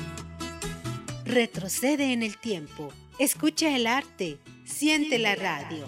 Retrocede 1.24 2.14
en 2.14 2.24
el 2.24 2.38
tiempo. 2.38 2.92
Escucha 3.20 3.76
el 3.76 3.86
arte. 3.86 4.40
Siente 4.66 5.20
la 5.20 5.36
radio. 5.36 5.88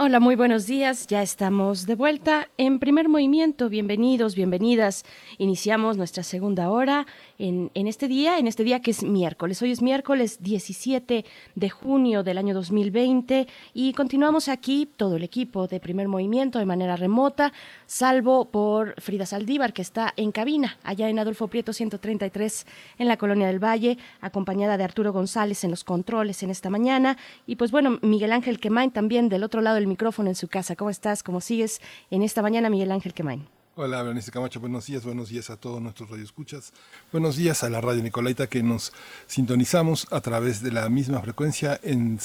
Hola, 0.00 0.20
muy 0.20 0.36
buenos 0.36 0.68
días. 0.68 1.08
Ya 1.08 1.22
estamos 1.22 1.84
de 1.84 1.96
vuelta 1.96 2.46
en 2.56 2.78
primer 2.78 3.08
movimiento. 3.08 3.68
Bienvenidos, 3.68 4.36
bienvenidas. 4.36 5.04
Iniciamos 5.38 5.96
nuestra 5.96 6.22
segunda 6.22 6.70
hora 6.70 7.04
en, 7.38 7.70
este 7.86 8.08
día, 8.08 8.38
en 8.38 8.46
este 8.46 8.64
día 8.64 8.80
que 8.80 8.90
es 8.90 9.02
miércoles. 9.02 9.62
Hoy 9.62 9.70
es 9.70 9.80
miércoles 9.80 10.42
17 10.42 11.24
de 11.54 11.70
junio 11.70 12.22
del 12.22 12.36
año 12.36 12.52
2020 12.54 13.46
y 13.74 13.92
continuamos 13.92 14.48
aquí 14.48 14.86
todo 14.96 15.16
el 15.16 15.22
equipo 15.22 15.68
de 15.68 15.78
primer 15.78 16.08
movimiento 16.08 16.58
de 16.58 16.66
manera 16.66 16.96
remota, 16.96 17.52
salvo 17.86 18.46
por 18.46 19.00
Frida 19.00 19.24
Saldívar 19.24 19.72
que 19.72 19.82
está 19.82 20.12
en 20.16 20.32
cabina 20.32 20.78
allá 20.82 21.08
en 21.08 21.18
Adolfo 21.18 21.46
Prieto 21.48 21.72
133 21.72 22.66
en 22.98 23.08
la 23.08 23.16
Colonia 23.16 23.46
del 23.46 23.62
Valle, 23.62 23.98
acompañada 24.20 24.76
de 24.76 24.84
Arturo 24.84 25.12
González 25.12 25.62
en 25.62 25.70
los 25.70 25.84
controles 25.84 26.42
en 26.42 26.50
esta 26.50 26.70
mañana 26.70 27.16
y 27.46 27.56
pues 27.56 27.70
bueno, 27.70 27.98
Miguel 28.02 28.32
Ángel 28.32 28.58
Quemain 28.58 28.90
también 28.90 29.28
del 29.28 29.44
otro 29.44 29.60
lado 29.60 29.76
del 29.76 29.86
micrófono 29.86 30.28
en 30.28 30.34
su 30.34 30.48
casa. 30.48 30.74
¿Cómo 30.74 30.90
estás? 30.90 31.22
¿Cómo 31.22 31.40
sigues 31.40 31.80
en 32.10 32.22
esta 32.22 32.42
mañana, 32.42 32.68
Miguel 32.68 32.90
Ángel 32.90 33.14
Quemain? 33.14 33.57
Hola, 33.80 34.02
Berenice 34.02 34.32
Camacho, 34.32 34.58
buenos 34.58 34.86
días, 34.86 35.04
buenos 35.04 35.28
días 35.28 35.50
a 35.50 35.56
todos 35.56 35.80
nuestros 35.80 36.10
radioescuchas. 36.10 36.72
Buenos 37.12 37.36
días 37.36 37.62
a 37.62 37.70
la 37.70 37.80
Radio 37.80 38.02
Nicolaita 38.02 38.48
que 38.48 38.60
nos 38.60 38.92
sintonizamos 39.28 40.08
a 40.10 40.20
través 40.20 40.64
de 40.64 40.72
la 40.72 40.88
misma 40.88 41.20
frecuencia 41.20 41.78
en, 41.84 42.18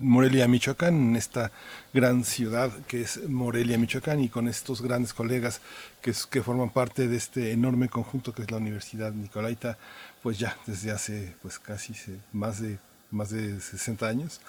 Morelia, 0.00 0.46
Michoacán, 0.46 0.94
en 0.96 1.16
esta 1.16 1.50
gran 1.94 2.24
ciudad 2.24 2.70
que 2.86 3.00
es 3.00 3.26
Morelia, 3.26 3.78
Michoacán, 3.78 4.20
y 4.20 4.28
con 4.28 4.48
estos 4.48 4.82
grandes 4.82 5.14
colegas 5.14 5.62
que, 6.02 6.12
que 6.30 6.42
forman 6.42 6.68
parte 6.68 7.08
de 7.08 7.16
este 7.16 7.52
enorme 7.52 7.88
conjunto 7.88 8.34
que 8.34 8.42
es 8.42 8.50
la 8.50 8.58
Universidad 8.58 9.12
Nicolaita, 9.12 9.78
pues 10.22 10.38
ya 10.38 10.58
desde 10.66 10.90
hace 10.90 11.36
pues 11.40 11.58
casi 11.58 11.94
más 12.34 12.60
de, 12.60 12.78
más 13.10 13.30
de 13.30 13.58
60 13.58 14.06
años. 14.06 14.42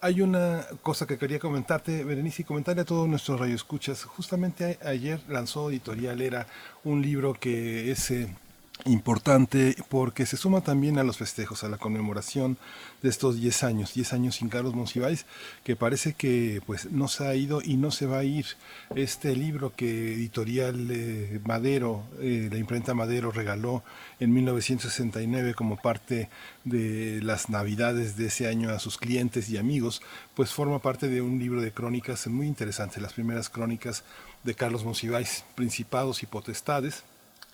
Hay 0.00 0.20
una 0.20 0.66
cosa 0.82 1.06
que 1.06 1.16
quería 1.16 1.38
comentarte, 1.38 2.04
Berenice, 2.04 2.42
y 2.42 2.44
comentarle 2.44 2.82
a 2.82 2.84
todos 2.84 3.08
nuestros 3.08 3.40
radioescuchas. 3.40 4.04
Justamente 4.04 4.78
ayer 4.84 5.20
lanzó 5.28 5.70
Editorial 5.70 6.20
Era 6.20 6.46
un 6.84 7.00
libro 7.00 7.32
que 7.32 7.90
es 7.90 8.10
eh, 8.10 8.28
importante 8.84 9.74
porque 9.88 10.26
se 10.26 10.36
suma 10.36 10.60
también 10.60 10.98
a 10.98 11.04
los 11.04 11.16
festejos, 11.16 11.64
a 11.64 11.68
la 11.68 11.78
conmemoración 11.78 12.58
de 13.02 13.08
estos 13.08 13.36
10 13.40 13.64
años, 13.64 13.94
10 13.94 14.12
años 14.12 14.36
sin 14.36 14.48
Carlos 14.48 14.74
Monsiváis, 14.74 15.26
que 15.64 15.76
parece 15.76 16.12
que 16.12 16.60
pues 16.66 16.90
no 16.90 17.08
se 17.08 17.26
ha 17.26 17.34
ido 17.34 17.62
y 17.62 17.76
no 17.76 17.90
se 17.90 18.06
va 18.06 18.18
a 18.18 18.24
ir. 18.24 18.46
Este 18.94 19.34
libro 19.34 19.74
que 19.74 20.14
Editorial 20.14 20.88
eh, 20.90 21.40
Madero, 21.44 22.04
eh, 22.20 22.48
la 22.50 22.58
imprenta 22.58 22.94
Madero 22.94 23.30
regaló 23.30 23.82
en 24.20 24.32
1969 24.32 25.54
como 25.54 25.76
parte 25.76 26.28
de 26.64 27.20
las 27.22 27.48
navidades 27.48 28.16
de 28.16 28.26
ese 28.26 28.48
año 28.48 28.70
a 28.70 28.78
sus 28.78 28.98
clientes 28.98 29.48
y 29.48 29.56
amigos, 29.56 30.02
pues 30.34 30.52
forma 30.52 30.80
parte 30.80 31.08
de 31.08 31.22
un 31.22 31.38
libro 31.38 31.60
de 31.60 31.72
crónicas 31.72 32.26
muy 32.26 32.46
interesante, 32.46 33.00
las 33.00 33.14
primeras 33.14 33.48
crónicas 33.48 34.04
de 34.44 34.54
Carlos 34.54 34.84
Monsiváis, 34.84 35.44
Principados 35.54 36.22
y 36.22 36.26
Potestades, 36.26 37.04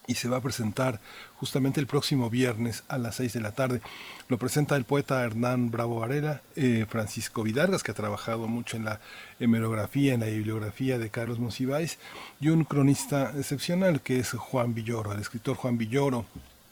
y 0.07 0.15
se 0.15 0.29
va 0.29 0.39
a 0.39 0.43
presentar 0.43 1.01
justamente 1.37 1.81
el 1.81 1.87
próximo 1.87 2.29
viernes 2.29 2.83
a 2.89 2.99
las 2.99 3.17
6 3.17 3.35
de 3.35 3.41
la 3.41 3.53
tarde. 3.53 3.81
Lo 4.29 4.39
presenta 4.39 4.77
el 4.77 4.85
poeta 4.85 5.23
Hernán 5.23 5.71
Bravo 5.71 6.01
Varela, 6.01 6.43
eh, 6.57 6.87
Francisco 6.89 7.43
Vidargas, 7.43 7.83
que 7.83 7.93
ha 7.93 7.95
trabajado 7.95 8.49
mucho 8.49 8.77
en 8.77 8.85
la 8.85 9.01
hemerografía, 9.39 10.15
en 10.15 10.21
la 10.21 10.27
bibliografía 10.27 10.99
de 10.99 11.11
Carlos 11.11 11.39
Monsiváis, 11.39 11.99
y 12.41 12.49
un 12.49 12.65
cronista 12.65 13.33
excepcional 13.37 14.01
que 14.01 14.19
es 14.19 14.31
Juan 14.33 14.75
Villoro, 14.75 15.13
el 15.13 15.21
escritor 15.21 15.57
Juan 15.57 15.79
Villoro, 15.79 16.27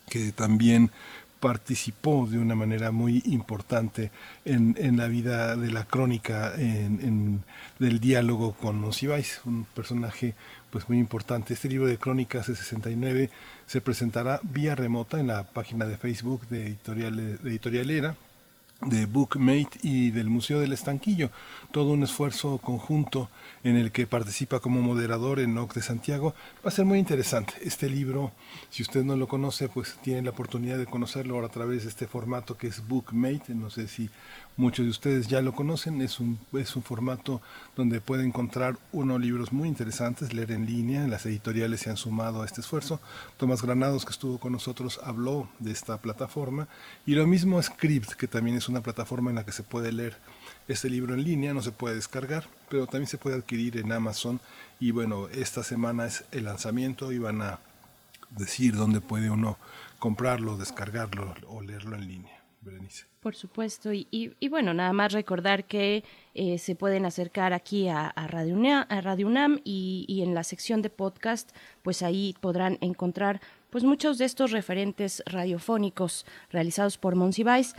que 0.09 0.33
también 0.33 0.91
participó 1.41 2.27
de 2.31 2.39
una 2.39 2.55
manera 2.55 2.91
muy 2.91 3.23
importante 3.25 4.11
en, 4.45 4.77
en 4.79 4.99
la 4.99 5.09
vida 5.09 5.57
de 5.57 5.71
la 5.71 5.85
crónica, 5.85 6.53
en, 6.55 7.01
en, 7.03 7.45
del 7.79 7.99
diálogo 7.99 8.53
con 8.53 8.79
Monsiváis, 8.79 9.41
un 9.47 9.65
personaje 9.65 10.35
pues 10.71 10.89
muy 10.89 10.99
importante. 10.99 11.55
Este 11.55 11.69
libro 11.69 11.87
de 11.87 11.99
crónicas 11.99 12.47
de 12.47 12.57
69 12.57 13.31
se 13.67 13.81
presentará 13.81 14.41
vía 14.43 14.75
remota 14.75 15.21
en 15.21 15.27
la 15.27 15.45
página 15.45 15.87
de 15.87 15.97
Facebook 15.97 16.49
de 16.49 16.67
Editorial, 16.67 17.17
de 17.17 17.51
Editorialera, 17.51 18.17
de 18.83 19.07
Bookmate 19.07 19.79
y 19.83 20.11
del 20.11 20.31
Museo 20.31 20.61
del 20.61 20.73
Estanquillo. 20.73 21.31
Todo 21.71 21.91
un 21.93 22.03
esfuerzo 22.03 22.59
conjunto 22.59 23.29
en 23.63 23.77
el 23.77 23.93
que 23.93 24.07
participa 24.07 24.61
como 24.61 24.81
moderador 24.81 25.41
en 25.41 25.57
OC 25.57 25.75
de 25.75 25.83
Santiago. 25.83 26.35
Va 26.65 26.69
a 26.69 26.71
ser 26.71 26.85
muy 26.85 26.99
interesante. 26.99 27.55
Este 27.63 27.89
libro, 27.89 28.33
si 28.71 28.83
usted 28.83 29.05
no 29.05 29.17
lo 29.17 29.29
conoce, 29.29 29.69
pues 29.69 29.97
tiene 30.03 30.23
la 30.23 30.31
oportunidad 30.31 30.79
de 30.79 30.87
conocerlo 30.87 31.35
ahora 31.35 31.49
a 31.49 31.51
través 31.51 31.83
de 31.83 31.91
este 31.91 32.07
formato 32.07 32.57
que 32.57 32.69
es 32.69 32.87
Bookmate. 32.87 33.55
No 33.55 33.71
sé 33.71 33.89
si 33.89 34.09
Muchos 34.61 34.85
de 34.85 34.91
ustedes 34.91 35.27
ya 35.27 35.41
lo 35.41 35.55
conocen, 35.55 36.03
es 36.03 36.21
un, 36.21 36.39
es 36.53 36.77
un 36.77 36.83
formato 36.83 37.41
donde 37.77 38.03
puede 38.03 38.27
encontrar 38.27 38.77
unos 38.93 39.19
libros 39.19 39.55
muy 39.55 39.67
interesantes, 39.67 40.35
leer 40.35 40.51
en 40.51 40.67
línea, 40.67 41.09
las 41.09 41.25
editoriales 41.25 41.81
se 41.81 41.89
han 41.89 41.97
sumado 41.97 42.43
a 42.43 42.45
este 42.45 42.61
esfuerzo. 42.61 43.01
Tomás 43.39 43.63
Granados, 43.63 44.05
que 44.05 44.13
estuvo 44.13 44.39
con 44.39 44.53
nosotros, 44.53 45.01
habló 45.03 45.49
de 45.61 45.71
esta 45.71 45.97
plataforma. 45.97 46.69
Y 47.07 47.15
lo 47.15 47.27
mismo 47.27 47.63
Script, 47.63 48.13
que 48.13 48.29
también 48.29 48.59
es 48.59 48.69
una 48.69 48.83
plataforma 48.83 49.31
en 49.31 49.37
la 49.37 49.47
que 49.47 49.53
se 49.53 49.63
puede 49.63 49.93
leer 49.93 50.19
este 50.73 50.89
libro 50.89 51.15
en 51.15 51.25
línea, 51.25 51.53
no 51.53 51.63
se 51.63 51.73
puede 51.73 51.97
descargar, 51.97 52.45
pero 52.69 52.87
también 52.87 53.09
se 53.09 53.19
puede 53.19 53.37
adquirir 53.37 53.77
en 53.77 53.93
Amazon. 53.93 54.41
Y 54.79 54.93
bueno, 54.93 55.29
esta 55.29 55.63
semana 55.63 56.07
es 56.07 56.25
el 56.33 56.45
lanzamiento 56.45 57.13
y 57.13 57.19
van 57.19 57.43
a 57.43 57.59
decir 58.31 58.77
dónde 58.77 59.01
puede 59.01 59.31
uno 59.31 59.59
comprarlo, 59.99 60.57
descargarlo 60.57 61.35
o 61.49 61.61
leerlo 61.61 61.97
en 61.97 62.09
línea. 62.09 62.41
Berenice. 62.63 63.07
Por 63.21 63.35
supuesto, 63.35 63.93
y, 63.93 64.07
y, 64.11 64.49
bueno, 64.49 64.75
nada 64.75 64.93
más 64.93 65.13
recordar 65.13 65.65
que 65.65 66.05
eh, 66.35 66.59
se 66.59 66.75
pueden 66.75 67.07
acercar 67.07 67.55
aquí 67.55 67.89
a, 67.89 68.07
a, 68.07 68.27
Radio, 68.27 68.55
UNAM, 68.55 68.87
a 68.89 69.01
Radio 69.01 69.27
UNAM 69.27 69.61
y, 69.65 70.05
y, 70.09 70.23
en 70.23 70.35
la 70.35 70.45
sección 70.45 70.83
de 70.83 70.91
podcast, 70.91 71.51
pues 71.83 72.03
ahí 72.03 72.35
podrán 72.41 72.77
encontrar 72.83 73.41
pues 73.71 73.85
muchos 73.85 74.19
de 74.19 74.27
estos 74.27 74.51
referentes 74.51 75.23
radiofónicos 75.27 76.27
realizados 76.51 76.99
por 76.99 77.15
Monsiváis. 77.15 77.75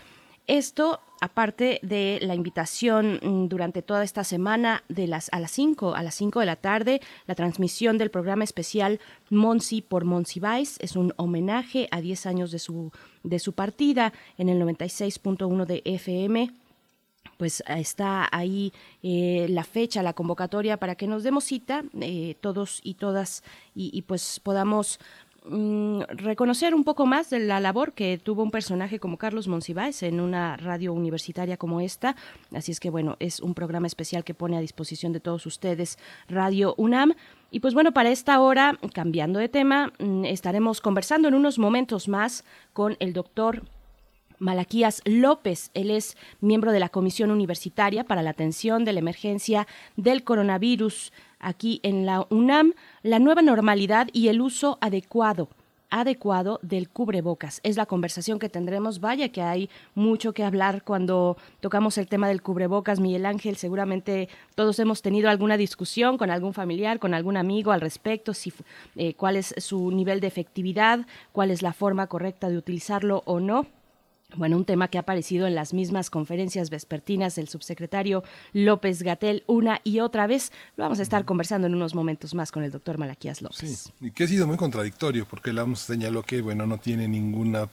Esto, 0.52 1.00
aparte 1.22 1.80
de 1.82 2.20
la 2.22 2.36
invitación 2.36 3.22
mm, 3.24 3.48
durante 3.48 3.82
toda 3.82 4.04
esta 4.04 4.26
semana 4.26 4.84
de 4.90 5.08
las, 5.08 5.30
a 5.32 5.40
las 5.40 5.52
5, 5.52 5.96
a 5.96 6.04
las 6.04 6.16
5 6.16 6.42
de 6.42 6.46
la 6.46 6.58
tarde, 6.58 7.00
la 7.26 7.36
transmisión 7.36 7.98
del 7.98 8.12
programa 8.12 8.44
especial 8.44 9.00
Monsi 9.30 9.82
por 9.82 10.04
Monsiváis 10.04 10.76
es 10.82 10.98
un 10.98 11.14
homenaje 11.16 11.88
a 11.92 12.02
10 12.02 12.26
años 12.26 12.52
de 12.52 12.60
su, 12.60 12.92
de 13.24 13.40
su 13.40 13.54
partida 13.54 14.12
en 14.38 14.50
el 14.50 14.62
96.1 14.62 15.66
de 15.66 15.82
FM 15.86 16.52
pues 17.38 17.64
está 17.68 18.28
ahí 18.32 18.74
eh, 19.02 19.48
la 19.50 19.64
fecha, 19.64 20.04
la 20.04 20.14
convocatoria 20.14 20.78
para 20.78 20.96
que 20.96 21.08
nos 21.08 21.24
demos 21.24 21.46
cita, 21.46 21.84
eh, 22.00 22.36
todos 22.40 22.82
y 22.84 22.96
todas, 22.96 23.44
y 23.74 24.02
pues 24.04 24.40
podamos 24.40 25.00
Mm, 25.44 26.02
reconocer 26.10 26.76
un 26.76 26.84
poco 26.84 27.08
más 27.08 27.32
de 27.32 27.40
la 27.40 27.60
labor 27.60 27.94
que 27.94 28.20
tuvo 28.20 28.44
un 28.44 28.52
personaje 28.52 29.00
como 29.00 29.18
Carlos 29.18 29.48
Monsiváis 29.48 30.04
en 30.04 30.20
una 30.20 30.56
radio 30.56 30.94
universitaria 30.94 31.58
como 31.58 31.82
esta. 31.82 32.16
Así 32.54 32.72
es 32.72 32.80
que 32.80 32.92
bueno, 32.92 33.18
es 33.20 33.40
un 33.40 33.56
programa 33.56 33.88
especial 33.88 34.24
que 34.24 34.36
pone 34.36 34.56
a 34.56 34.62
disposición 34.62 35.14
de 35.14 35.20
todos 35.20 35.48
ustedes 35.48 35.98
Radio 36.28 36.76
UNAM. 36.78 37.16
Y 37.50 37.60
pues 37.60 37.74
bueno, 37.74 37.92
para 37.92 38.12
esta 38.12 38.40
hora, 38.40 38.78
cambiando 38.94 39.40
de 39.40 39.50
tema, 39.50 39.92
mm, 39.98 40.26
estaremos 40.26 40.80
conversando 40.80 41.28
en 41.28 41.34
unos 41.34 41.58
momentos 41.58 42.08
más 42.08 42.46
con 42.74 42.96
el 43.00 43.14
doctor 43.14 43.64
Malaquías 44.38 45.02
López. 45.06 45.72
Él 45.74 45.90
es 45.90 46.18
miembro 46.40 46.72
de 46.72 46.80
la 46.80 46.90
Comisión 46.90 47.32
Universitaria 47.32 48.04
para 48.04 48.22
la 48.22 48.30
Atención 48.30 48.86
de 48.86 48.94
la 48.94 49.00
Emergencia 49.00 49.68
del 49.96 50.24
Coronavirus 50.24 51.12
aquí 51.42 51.80
en 51.84 52.06
la 52.06 52.26
UNAM, 52.30 52.74
la 53.04 53.20
nueva 53.20 53.42
normalidad 53.42 54.08
y 54.14 54.30
el 54.30 54.42
uso 54.42 54.78
adecuado 54.82 55.50
adecuado 55.92 56.60
del 56.64 56.90
cubrebocas. 56.90 57.60
Es 57.64 57.76
la 57.78 57.86
conversación 57.86 58.40
que 58.40 58.50
tendremos. 58.50 59.02
Vaya 59.02 59.30
que 59.30 59.42
hay 59.42 59.70
mucho 59.94 60.34
que 60.34 60.44
hablar 60.44 60.84
cuando 60.84 61.38
tocamos 61.60 61.98
el 61.98 62.08
tema 62.08 62.30
del 62.30 62.42
cubrebocas. 62.42 63.00
Miguel 63.00 63.26
Ángel, 63.26 63.58
seguramente 63.58 64.30
todos 64.56 64.80
hemos 64.80 65.02
tenido 65.02 65.30
alguna 65.30 65.58
discusión 65.58 66.18
con 66.18 66.32
algún 66.32 66.54
familiar, 66.54 66.98
con 66.98 67.14
algún 67.14 67.38
amigo 67.38 67.72
al 67.74 67.82
respecto, 67.82 68.34
si, 68.34 68.54
eh, 68.96 69.14
cuál 69.14 69.36
es 69.36 69.54
su 69.58 69.92
nivel 69.92 70.22
de 70.22 70.28
efectividad, 70.28 71.06
cuál 71.34 71.52
es 71.52 71.62
la 71.62 71.74
forma 71.74 72.08
correcta 72.08 72.50
de 72.50 72.58
utilizarlo 72.58 73.22
o 73.26 73.40
no. 73.40 73.68
Bueno, 74.36 74.56
un 74.56 74.66
tema 74.66 74.88
que 74.88 74.98
ha 74.98 75.02
aparecido 75.02 75.46
en 75.46 75.56
las 75.56 75.74
mismas 75.74 76.10
conferencias 76.10 76.70
vespertinas 76.70 77.36
del 77.36 77.50
subsecretario 77.50 78.24
López 78.54 79.04
Gatel 79.04 79.44
una 79.46 79.82
y 79.84 80.00
otra 80.00 80.26
vez. 80.26 80.52
Lo 80.78 80.84
vamos 80.84 81.00
a 81.00 81.04
estar 81.04 81.26
conversando 81.26 81.68
en 81.68 81.76
unos 81.76 81.96
momentos 81.96 82.34
más 82.34 82.52
con 82.52 82.64
el 82.64 82.72
doctor 82.72 82.98
Malaquías 82.98 83.42
López. 83.42 83.58
Sí, 83.60 83.92
y 84.00 84.12
que 84.12 84.24
ha 84.24 84.28
sido 84.28 84.48
muy 84.48 84.58
contradictorio 84.58 85.26
porque 85.26 85.52
la 85.52 85.64
OMS 85.64 85.80
señaló 85.80 86.24
que 86.24 86.42
bueno, 86.42 86.66
no 86.66 86.78
tiene 86.78 87.08
ninguna 87.08 87.68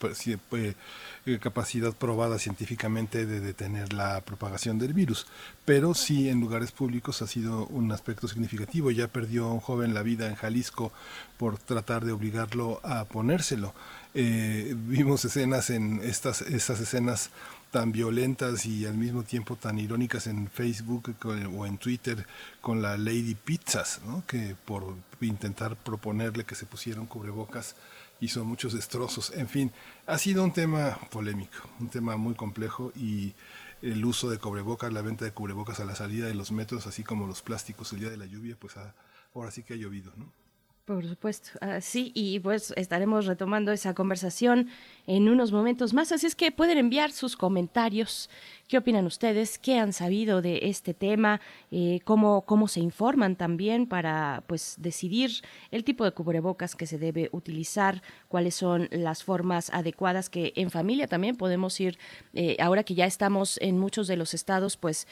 eh, 0.52 1.38
capacidad 1.40 1.92
probada 1.92 2.38
científicamente 2.38 3.24
de 3.24 3.40
detener 3.40 3.92
la 3.92 4.20
propagación 4.22 4.78
del 4.78 4.94
virus, 4.94 5.26
pero 5.64 5.94
sí 5.94 6.28
en 6.28 6.40
lugares 6.40 6.72
públicos 6.72 7.22
ha 7.22 7.26
sido 7.26 7.66
un 7.66 7.92
aspecto 7.92 8.26
significativo. 8.26 8.90
Ya 8.90 9.06
perdió 9.08 9.48
un 9.52 9.60
joven 9.60 9.94
la 9.94 10.02
vida 10.02 10.26
en 10.26 10.34
Jalisco 10.34 10.92
por 11.36 11.58
tratar 11.58 12.04
de 12.04 12.12
obligarlo 12.12 12.80
a 12.82 13.04
ponérselo. 13.04 13.74
Eh, 14.20 14.74
vimos 14.76 15.24
escenas 15.24 15.70
en 15.70 16.00
estas, 16.02 16.42
estas 16.42 16.80
escenas 16.80 17.30
tan 17.70 17.92
violentas 17.92 18.66
y 18.66 18.84
al 18.84 18.94
mismo 18.94 19.22
tiempo 19.22 19.54
tan 19.54 19.78
irónicas 19.78 20.26
en 20.26 20.48
Facebook 20.48 21.14
o 21.24 21.64
en 21.64 21.78
Twitter 21.78 22.26
con 22.60 22.82
la 22.82 22.98
Lady 22.98 23.36
Pizzas, 23.36 24.00
¿no? 24.04 24.24
que 24.26 24.56
por 24.64 24.96
intentar 25.20 25.76
proponerle 25.76 26.42
que 26.42 26.56
se 26.56 26.66
pusieran 26.66 27.06
cubrebocas 27.06 27.76
hizo 28.18 28.44
muchos 28.44 28.72
destrozos. 28.72 29.30
En 29.36 29.48
fin, 29.48 29.70
ha 30.08 30.18
sido 30.18 30.42
un 30.42 30.52
tema 30.52 30.98
polémico, 31.12 31.70
un 31.78 31.88
tema 31.88 32.16
muy 32.16 32.34
complejo 32.34 32.92
y 32.96 33.34
el 33.82 34.04
uso 34.04 34.28
de 34.30 34.38
cubrebocas, 34.38 34.92
la 34.92 35.02
venta 35.02 35.26
de 35.26 35.30
cubrebocas 35.30 35.78
a 35.78 35.84
la 35.84 35.94
salida 35.94 36.26
de 36.26 36.34
los 36.34 36.50
metros, 36.50 36.88
así 36.88 37.04
como 37.04 37.28
los 37.28 37.42
plásticos 37.42 37.92
el 37.92 38.00
día 38.00 38.10
de 38.10 38.16
la 38.16 38.26
lluvia, 38.26 38.56
pues 38.58 38.74
ahora 39.32 39.52
sí 39.52 39.62
que 39.62 39.74
ha 39.74 39.76
llovido, 39.76 40.12
¿no? 40.16 40.47
Por 40.88 41.06
supuesto, 41.06 41.50
ah, 41.60 41.82
sí, 41.82 42.12
y 42.14 42.40
pues 42.40 42.72
estaremos 42.74 43.26
retomando 43.26 43.72
esa 43.72 43.92
conversación 43.92 44.70
en 45.06 45.28
unos 45.28 45.52
momentos 45.52 45.92
más, 45.92 46.12
así 46.12 46.26
es 46.26 46.34
que 46.34 46.50
pueden 46.50 46.78
enviar 46.78 47.12
sus 47.12 47.36
comentarios. 47.36 48.30
¿Qué 48.68 48.78
opinan 48.78 49.06
ustedes? 49.06 49.58
¿Qué 49.58 49.78
han 49.78 49.94
sabido 49.94 50.42
de 50.42 50.60
este 50.64 50.92
tema? 50.92 51.40
Eh, 51.70 52.00
¿cómo, 52.04 52.42
¿Cómo 52.46 52.68
se 52.68 52.80
informan 52.80 53.36
también 53.36 53.86
para 53.86 54.44
pues 54.46 54.76
decidir 54.78 55.30
el 55.70 55.84
tipo 55.84 56.04
de 56.04 56.12
cubrebocas 56.12 56.74
que 56.74 56.86
se 56.86 56.98
debe 56.98 57.30
utilizar? 57.32 58.02
¿Cuáles 58.28 58.54
son 58.54 58.88
las 58.90 59.24
formas 59.24 59.70
adecuadas 59.70 60.28
que 60.28 60.52
en 60.56 60.70
familia 60.70 61.06
también 61.06 61.36
podemos 61.36 61.78
ir? 61.80 61.98
Eh, 62.34 62.56
ahora 62.60 62.82
que 62.82 62.94
ya 62.94 63.06
estamos 63.06 63.58
en 63.62 63.78
muchos 63.78 64.06
de 64.06 64.16
los 64.16 64.34
estados, 64.34 64.76
pues 64.76 65.06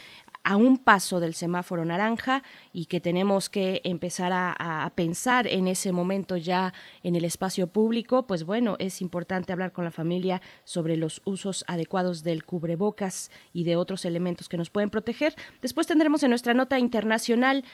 a 0.47 0.57
un 0.57 0.79
paso 0.79 1.19
del 1.19 1.35
semáforo 1.35 1.85
naranja 1.85 2.45
y 2.73 2.87
que 2.87 3.01
tenemos 3.01 3.51
que 3.51 3.81
empezar 3.83 4.31
a, 4.33 4.93
pensar 4.95 5.49
en 5.49 5.67
ese 5.67 5.91
momento 5.91 6.37
ya 6.37 6.73
en 7.03 7.17
el 7.17 7.25
espacio 7.25 7.67
público, 7.67 8.29
pues 8.29 8.45
bueno, 8.45 8.77
es 8.79 9.03
importante 9.03 9.53
hablar 9.53 9.73
con 9.73 9.85
la 9.85 9.91
familia 9.91 10.41
sobre 10.63 10.97
los 10.97 11.21
usos 11.25 11.65
adecuados 11.67 12.23
del 12.23 12.45
cubrebocas 12.45 13.33
y 13.53 13.65
de 13.65 13.75
otros 13.75 14.05
elementos 14.05 14.49
que 14.49 14.57
nos 14.57 14.71
pueden 14.71 14.89
proteger. 14.89 15.35
Después 15.61 15.89
tendremos 15.89 16.23
en 16.23 16.31
nuestra 16.31 16.55
nota 16.55 16.79
internacional, 16.79 17.65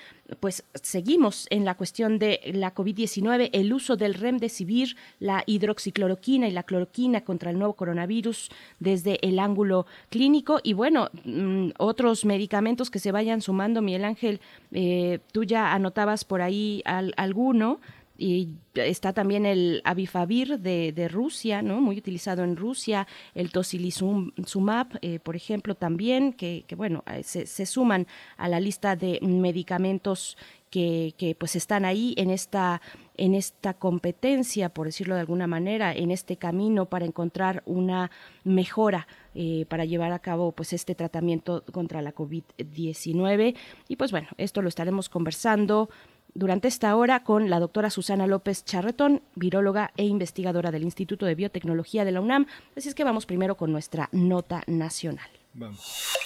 pues 0.41 0.65
seguimos 0.75 1.47
en 1.51 1.67
la 1.67 1.75
cuestión 1.75 2.19
de 2.19 2.41
la 2.55 2.75
COVID-19, 2.75 3.51
el 3.53 3.71
uso 3.75 3.97
del 3.97 4.15
remdesivir, 4.15 4.97
la 5.21 5.45
hidroxicloroquina 5.45 6.49
y 6.49 6.53
la 6.53 6.63
cloroquina 6.63 7.21
contra 7.21 7.51
el 7.51 7.59
nuevo 7.59 7.75
coronavirus 7.75 8.49
desde 8.81 9.19
el 9.29 9.39
ángulo 9.39 9.85
clínico 10.09 10.59
y 10.63 10.73
bueno, 10.73 11.11
mm, 11.25 11.73
otros 11.77 12.25
medicamentos 12.25 12.62
que 12.91 12.99
se 12.99 13.13
vayan 13.13 13.41
sumando, 13.41 13.83
Miguel 13.83 14.05
Ángel, 14.05 14.41
eh, 14.73 15.19
tú 15.33 15.45
ya 15.45 15.73
anotabas 15.73 16.25
por 16.25 16.43
ahí 16.43 16.83
alguno, 16.85 17.81
y 18.19 18.55
está 18.75 19.13
también 19.13 19.47
el 19.47 19.81
Avifavir 19.85 20.61
de, 20.61 21.09
Rusia, 21.11 21.61
¿no? 21.61 21.81
Muy 21.81 21.99
utilizado 21.99 22.45
en 22.45 22.57
Rusia, 22.57 23.09
el 23.35 23.51
Tocilizumab, 23.51 24.99
eh, 25.01 25.19
por 25.19 25.35
ejemplo, 25.35 25.75
también, 25.75 26.33
que, 26.33 26.65
bueno, 26.77 27.03
eh, 27.11 27.23
se, 27.25 27.47
se, 27.47 27.67
suman 27.67 28.07
a 28.37 28.49
la 28.49 28.61
lista 28.61 28.95
de 28.95 29.19
medicamentos 29.23 30.37
que, 30.71 31.15
que, 31.19 31.35
pues 31.35 31.57
están 31.57 31.85
ahí 31.85 32.15
en 32.17 32.31
esta 32.31 32.81
en 33.17 33.35
esta 33.35 33.75
competencia, 33.75 34.71
por 34.71 34.87
decirlo 34.87 35.15
de 35.15 35.21
alguna 35.21 35.47
manera, 35.47 35.93
en 35.93 36.11
este 36.11 36.39
camino 36.39 36.87
para 36.87 37.05
encontrar 37.05 37.63
una 37.67 38.11
mejora 38.43 39.07
eh, 39.35 39.67
para 39.69 39.85
llevar 39.85 40.13
a 40.13 40.19
cabo 40.19 40.53
pues 40.53 40.73
este 40.73 40.95
tratamiento 40.95 41.65
contra 41.73 42.03
la 42.03 42.15
COVID-19. 42.15 43.57
Y 43.89 43.97
pues 43.97 44.11
bueno, 44.11 44.29
esto 44.37 44.63
lo 44.63 44.69
estaremos 44.69 45.09
conversando 45.09 45.89
durante 46.35 46.69
esta 46.69 46.97
hora 46.97 47.25
con 47.25 47.51
la 47.51 47.61
doctora 47.61 47.91
Susana 47.91 48.27
López 48.27 48.65
Charretón, 48.65 49.23
viróloga 49.35 49.93
e 49.97 50.05
investigadora 50.05 50.71
del 50.71 50.83
Instituto 50.83 51.27
de 51.27 51.35
Biotecnología 51.35 52.05
de 52.05 52.13
la 52.13 52.21
UNAM. 52.21 52.47
Así 52.77 52.89
es 52.89 52.95
que 52.95 53.05
vamos 53.05 53.27
primero 53.27 53.57
con 53.57 53.73
nuestra 53.73 54.09
nota 54.13 54.63
nacional. 54.67 55.29
Vamos. 55.55 56.17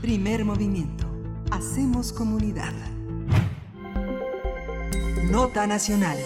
Primer 0.00 0.44
movimiento. 0.44 1.06
Hacemos 1.50 2.12
comunidad. 2.12 2.72
Nota 5.30 5.66
Nacional. 5.66 6.18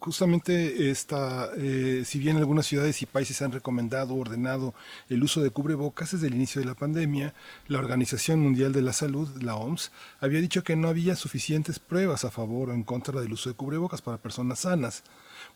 Justamente 0.00 0.90
esta, 0.90 1.50
eh, 1.56 2.02
si 2.04 2.20
bien 2.20 2.36
algunas 2.36 2.66
ciudades 2.66 3.02
y 3.02 3.06
países 3.06 3.42
han 3.42 3.50
recomendado 3.50 4.14
o 4.14 4.20
ordenado 4.20 4.72
el 5.08 5.24
uso 5.24 5.40
de 5.40 5.50
cubrebocas 5.50 6.12
desde 6.12 6.28
el 6.28 6.36
inicio 6.36 6.60
de 6.60 6.68
la 6.68 6.76
pandemia, 6.76 7.34
la 7.66 7.80
Organización 7.80 8.38
Mundial 8.38 8.72
de 8.72 8.82
la 8.82 8.92
Salud, 8.92 9.28
la 9.42 9.56
OMS, 9.56 9.90
había 10.20 10.40
dicho 10.40 10.62
que 10.62 10.76
no 10.76 10.86
había 10.86 11.16
suficientes 11.16 11.80
pruebas 11.80 12.24
a 12.24 12.30
favor 12.30 12.70
o 12.70 12.74
en 12.74 12.84
contra 12.84 13.20
del 13.20 13.32
uso 13.32 13.48
de 13.48 13.56
cubrebocas 13.56 14.00
para 14.00 14.18
personas 14.18 14.60
sanas, 14.60 15.02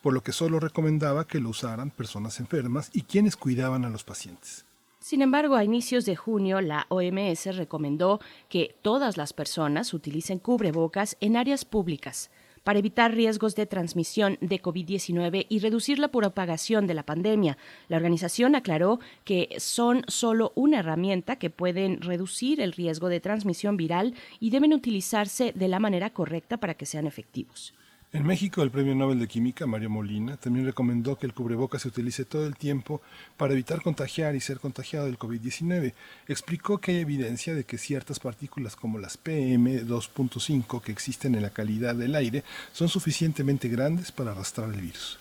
por 0.02 0.12
lo 0.12 0.24
que 0.24 0.32
solo 0.32 0.58
recomendaba 0.58 1.28
que 1.28 1.38
lo 1.38 1.50
usaran 1.50 1.90
personas 1.90 2.40
enfermas 2.40 2.90
y 2.92 3.02
quienes 3.02 3.36
cuidaban 3.36 3.84
a 3.84 3.90
los 3.90 4.02
pacientes. 4.02 4.64
Sin 4.98 5.22
embargo, 5.22 5.54
a 5.54 5.62
inicios 5.62 6.04
de 6.04 6.16
junio, 6.16 6.60
la 6.60 6.86
OMS 6.88 7.56
recomendó 7.56 8.20
que 8.48 8.74
todas 8.82 9.16
las 9.16 9.32
personas 9.32 9.94
utilicen 9.94 10.40
cubrebocas 10.40 11.16
en 11.20 11.36
áreas 11.36 11.64
públicas 11.64 12.28
para 12.64 12.78
evitar 12.78 13.14
riesgos 13.14 13.54
de 13.54 13.66
transmisión 13.66 14.38
de 14.40 14.60
COVID-19 14.60 15.46
y 15.48 15.58
reducir 15.58 15.98
la 15.98 16.08
propagación 16.08 16.86
de 16.86 16.94
la 16.94 17.02
pandemia. 17.02 17.58
La 17.88 17.96
organización 17.96 18.54
aclaró 18.54 19.00
que 19.24 19.48
son 19.58 20.04
solo 20.08 20.52
una 20.54 20.80
herramienta 20.80 21.36
que 21.36 21.50
pueden 21.50 22.00
reducir 22.00 22.60
el 22.60 22.72
riesgo 22.72 23.08
de 23.08 23.20
transmisión 23.20 23.76
viral 23.76 24.14
y 24.40 24.50
deben 24.50 24.72
utilizarse 24.72 25.52
de 25.52 25.68
la 25.68 25.78
manera 25.78 26.10
correcta 26.10 26.56
para 26.56 26.74
que 26.74 26.86
sean 26.86 27.06
efectivos. 27.06 27.74
En 28.14 28.26
México, 28.26 28.62
el 28.62 28.70
Premio 28.70 28.94
Nobel 28.94 29.18
de 29.18 29.26
Química, 29.26 29.66
Mario 29.66 29.88
Molina, 29.88 30.36
también 30.36 30.66
recomendó 30.66 31.16
que 31.16 31.24
el 31.24 31.32
cubreboca 31.32 31.78
se 31.78 31.88
utilice 31.88 32.26
todo 32.26 32.46
el 32.46 32.56
tiempo 32.56 33.00
para 33.38 33.54
evitar 33.54 33.80
contagiar 33.80 34.36
y 34.36 34.40
ser 34.40 34.60
contagiado 34.60 35.06
del 35.06 35.18
COVID-19. 35.18 35.94
Explicó 36.28 36.76
que 36.76 36.90
hay 36.90 36.98
evidencia 36.98 37.54
de 37.54 37.64
que 37.64 37.78
ciertas 37.78 38.20
partículas 38.20 38.76
como 38.76 38.98
las 38.98 39.18
PM2.5 39.18 40.82
que 40.82 40.92
existen 40.92 41.36
en 41.36 41.40
la 41.40 41.48
calidad 41.48 41.94
del 41.94 42.14
aire 42.14 42.44
son 42.72 42.90
suficientemente 42.90 43.68
grandes 43.68 44.12
para 44.12 44.32
arrastrar 44.32 44.68
el 44.68 44.82
virus. 44.82 45.18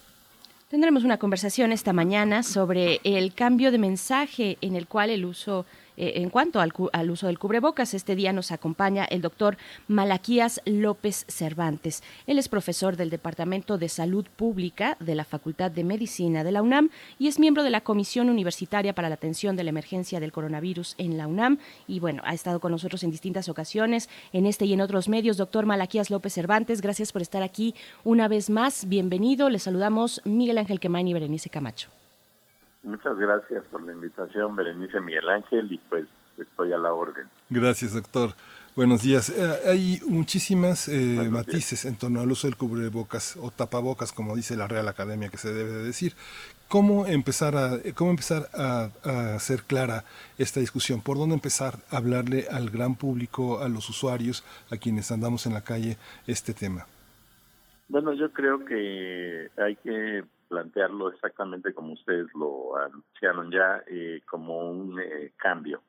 Tendremos 0.68 1.06
una 1.06 1.18
conversación 1.18 1.72
esta 1.72 1.94
mañana 1.94 2.44
sobre 2.44 3.00
el 3.06 3.34
cambio 3.34 3.72
de 3.72 3.78
mensaje 3.78 4.58
en 4.60 4.76
el 4.76 4.88
cual 4.88 5.12
el 5.12 5.24
uso 5.24 5.66
eh, 5.98 6.14
en 6.16 6.30
cuanto 6.30 6.60
al, 6.60 7.12
uso 7.12 7.28
del 7.28 7.40
cubrebocas. 7.40 7.94
Este 7.94 8.16
día 8.16 8.34
nos 8.34 8.52
acompaña 8.52 9.06
el 9.06 9.22
doctor 9.22 9.58
Malaquías 9.88 10.62
López 10.66 11.26
Cervantes. 11.28 12.04
Él 12.28 12.40
es 12.40 12.50
profesor 12.50 12.98
del 12.98 13.10
Departamento 13.10 13.78
de 13.78 13.90
Salud 13.90 14.26
Pública 14.36 14.98
de 15.00 15.16
la 15.16 15.26
Facultad 15.26 15.72
de 15.72 15.84
Medicina 15.84 16.44
de 16.44 16.52
la 16.52 16.62
UNAM 16.62 16.90
y 17.20 17.28
es 17.28 17.40
miembro 17.40 17.64
de 17.64 17.70
la 17.70 17.82
Comisión 17.82 18.30
Universitaria 18.30 18.94
para 18.94 19.10
la 19.10 19.16
Atención 19.16 19.56
de 19.56 19.64
la 19.64 19.70
Emergencia 19.70 20.20
del 20.20 20.32
Coronavirus 20.32 20.96
en 20.98 21.18
la 21.18 21.28
UNAM. 21.28 21.60
Y 21.88 22.00
bueno, 22.00 22.22
ha 22.26 22.34
estado 22.34 22.60
con 22.60 22.72
nosotros 22.72 23.04
en 23.04 23.12
distintas 23.12 23.50
ocasiones, 23.50 24.10
en 24.34 24.46
este 24.46 24.66
y 24.66 24.74
en 24.74 24.82
otros 24.82 25.10
medios. 25.10 25.38
Doctor 25.38 25.66
Malaquías 25.66 26.10
López 26.10 26.34
Cervantes, 26.34 26.82
gracias 26.82 27.12
por 27.12 27.22
estar 27.22 27.44
aquí 27.44 27.76
una 28.04 28.28
vez 28.28 28.50
más. 28.50 28.88
Bienvenido. 28.88 29.50
Le 29.50 29.60
saludamos 29.60 30.22
Miguel 30.26 30.58
Ángel 30.58 30.80
Quemain 30.80 31.08
y 31.08 31.14
Berenice 31.14 31.50
Camacho. 31.50 32.01
Muchas 32.84 33.18
gracias 33.18 33.64
por 33.66 33.84
la 33.84 33.94
invitación, 33.94 34.56
Berenice 34.56 35.00
Miguel 35.00 35.30
Ángel, 35.30 35.72
y 35.72 35.78
pues 35.90 36.06
estoy 36.38 36.74
a 36.74 36.78
la 36.78 36.94
orden. 36.94 37.28
Gracias, 37.50 37.94
doctor. 37.94 38.32
Buenos 38.76 39.04
días. 39.04 39.30
Eh, 39.30 39.70
hay 39.70 40.00
muchísimas 40.08 40.88
eh, 40.88 41.28
matices 41.30 41.86
en 41.86 41.98
torno 41.98 42.22
al 42.22 42.32
uso 42.32 42.48
del 42.48 42.56
cubrebocas 42.56 43.38
o 43.38 43.52
tapabocas, 43.52 44.12
como 44.12 44.36
dice 44.36 44.56
la 44.56 44.68
Real 44.68 44.88
Academia 44.88 45.30
que 45.30 45.38
se 45.38 45.54
debe 45.54 45.70
de 45.70 45.84
decir. 45.84 46.14
¿Cómo 46.70 47.06
empezar, 47.06 47.56
a, 47.58 47.78
cómo 47.94 48.12
empezar 48.12 48.48
a, 48.54 48.90
a, 49.04 49.36
hacer 49.36 49.64
clara 49.64 50.06
esta 50.38 50.62
discusión? 50.62 51.02
¿Por 51.02 51.18
dónde 51.18 51.36
empezar 51.36 51.76
a 51.92 51.98
hablarle 51.98 52.46
al 52.50 52.70
gran 52.70 52.96
público, 52.96 53.60
a 53.62 53.68
los 53.68 53.90
usuarios, 53.90 54.44
a 54.72 54.78
quienes 54.78 55.12
andamos 55.12 55.46
en 55.46 55.54
la 55.54 55.62
calle, 55.62 55.98
este 56.26 56.54
tema? 56.54 56.88
Bueno, 57.90 58.14
yo 58.14 58.32
creo 58.32 58.64
que 58.64 59.50
hay 59.58 59.76
que 59.76 60.24
plantearlo 60.52 61.10
exactamente 61.10 61.74
como 61.74 61.94
ustedes 61.94 62.28
lo 62.36 62.76
anunciaron 62.76 63.50
ya, 63.50 63.82
eh, 63.88 64.22
como 64.30 64.70
un 64.70 65.00
eh, 65.00 65.32
cambio. 65.38 65.82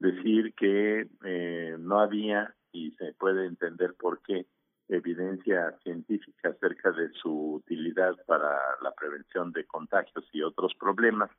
Decir 0.00 0.54
que 0.54 1.06
eh, 1.24 1.76
no 1.78 2.00
había, 2.00 2.52
y 2.72 2.90
se 2.96 3.12
puede 3.12 3.46
entender 3.46 3.94
por 3.94 4.20
qué, 4.22 4.46
evidencia 4.88 5.78
científica 5.84 6.48
acerca 6.48 6.90
de 6.90 7.10
su 7.12 7.54
utilidad 7.54 8.16
para 8.26 8.50
la 8.82 8.90
prevención 8.90 9.52
de 9.52 9.64
contagios 9.66 10.24
y 10.32 10.42
otros 10.42 10.74
problemas, 10.74 11.30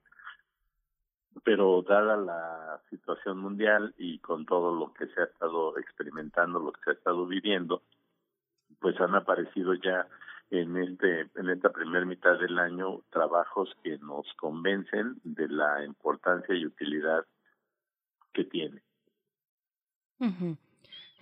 pero 1.43 1.83
dada 1.87 2.15
la 2.15 2.81
situación 2.89 3.39
mundial 3.39 3.93
y 3.97 4.19
con 4.19 4.45
todo 4.45 4.73
lo 4.73 4.93
que 4.93 5.07
se 5.07 5.19
ha 5.19 5.25
estado 5.25 5.77
experimentando, 5.77 6.59
lo 6.59 6.71
que 6.71 6.81
se 6.85 6.89
ha 6.91 6.93
estado 6.93 7.27
viviendo, 7.27 7.83
pues 8.79 8.99
han 9.01 9.15
aparecido 9.15 9.73
ya 9.73 10.07
en 10.61 10.77
este 10.77 11.29
en 11.35 11.49
esta 11.49 11.71
primera 11.71 12.05
mitad 12.05 12.37
del 12.39 12.59
año 12.59 13.01
trabajos 13.09 13.75
que 13.83 13.97
nos 13.97 14.31
convencen 14.35 15.19
de 15.23 15.47
la 15.47 15.83
importancia 15.83 16.53
y 16.55 16.65
utilidad 16.65 17.25
que 18.33 18.43
tiene. 18.45 18.81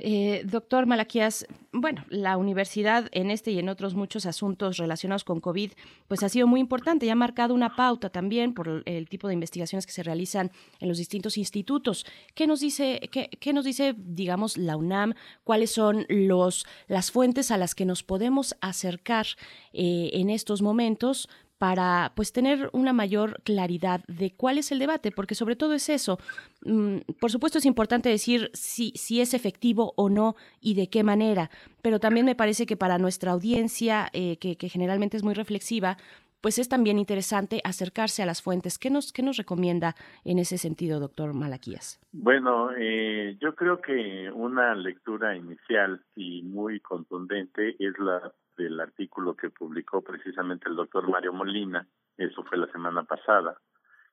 Eh, 0.03 0.41
doctor 0.45 0.87
Malaquías, 0.87 1.45
bueno, 1.71 2.03
la 2.09 2.35
universidad 2.37 3.07
en 3.11 3.29
este 3.29 3.51
y 3.51 3.59
en 3.59 3.69
otros 3.69 3.93
muchos 3.93 4.25
asuntos 4.25 4.77
relacionados 4.77 5.23
con 5.23 5.39
COVID, 5.39 5.73
pues 6.07 6.23
ha 6.23 6.29
sido 6.29 6.47
muy 6.47 6.59
importante 6.59 7.05
y 7.05 7.09
ha 7.09 7.15
marcado 7.15 7.53
una 7.53 7.75
pauta 7.75 8.09
también 8.09 8.55
por 8.55 8.81
el 8.87 9.09
tipo 9.09 9.27
de 9.27 9.35
investigaciones 9.35 9.85
que 9.85 9.91
se 9.91 10.01
realizan 10.01 10.51
en 10.79 10.87
los 10.87 10.97
distintos 10.97 11.37
institutos. 11.37 12.07
¿Qué 12.33 12.47
nos 12.47 12.61
dice, 12.61 13.09
qué, 13.11 13.29
qué 13.29 13.53
nos 13.53 13.63
dice, 13.63 13.93
digamos, 13.95 14.57
la 14.57 14.75
UNAM? 14.75 15.13
¿Cuáles 15.43 15.69
son 15.69 16.07
los, 16.09 16.65
las 16.87 17.11
fuentes 17.11 17.51
a 17.51 17.57
las 17.57 17.75
que 17.75 17.85
nos 17.85 18.01
podemos 18.01 18.55
acercar 18.59 19.27
eh, 19.71 20.09
en 20.13 20.31
estos 20.31 20.63
momentos 20.63 21.29
para 21.61 22.11
pues 22.15 22.33
tener 22.33 22.71
una 22.73 22.91
mayor 22.91 23.39
claridad 23.43 24.03
de 24.07 24.31
cuál 24.31 24.57
es 24.57 24.71
el 24.71 24.79
debate, 24.79 25.11
porque 25.11 25.35
sobre 25.35 25.55
todo 25.55 25.75
es 25.75 25.89
eso. 25.89 26.17
Mm, 26.65 27.01
por 27.19 27.29
supuesto 27.29 27.59
es 27.59 27.67
importante 27.67 28.09
decir 28.09 28.49
si, 28.55 28.93
si 28.95 29.21
es 29.21 29.35
efectivo 29.35 29.93
o 29.95 30.09
no 30.09 30.35
y 30.59 30.73
de 30.73 30.89
qué 30.89 31.03
manera, 31.03 31.51
pero 31.83 31.99
también 31.99 32.25
me 32.25 32.33
parece 32.33 32.65
que 32.65 32.77
para 32.77 32.97
nuestra 32.97 33.33
audiencia, 33.33 34.09
eh, 34.11 34.37
que, 34.37 34.69
generalmente 34.69 35.17
es 35.17 35.23
muy 35.23 35.35
reflexiva, 35.35 35.99
pues 36.41 36.59
es 36.59 36.67
también 36.69 36.97
interesante 36.97 37.61
acercarse 37.63 38.23
a 38.23 38.25
las 38.25 38.41
fuentes. 38.41 38.77
¿Qué 38.77 38.89
nos, 38.89 39.13
qué 39.13 39.23
nos 39.23 39.37
recomienda 39.37 39.95
en 40.25 40.39
ese 40.39 40.57
sentido, 40.57 40.99
doctor 40.99 41.33
Malaquías? 41.33 41.99
Bueno, 42.11 42.71
eh, 42.77 43.37
yo 43.39 43.55
creo 43.55 43.81
que 43.81 44.29
una 44.33 44.75
lectura 44.75 45.35
inicial 45.35 46.01
y 46.15 46.43
muy 46.43 46.79
contundente 46.79 47.75
es 47.79 47.97
la 47.99 48.33
del 48.57 48.79
artículo 48.79 49.35
que 49.35 49.49
publicó 49.49 50.01
precisamente 50.01 50.69
el 50.69 50.75
doctor 50.75 51.07
Mario 51.09 51.33
Molina, 51.33 51.87
eso 52.17 52.43
fue 52.43 52.57
la 52.57 52.67
semana 52.67 53.03
pasada, 53.03 53.57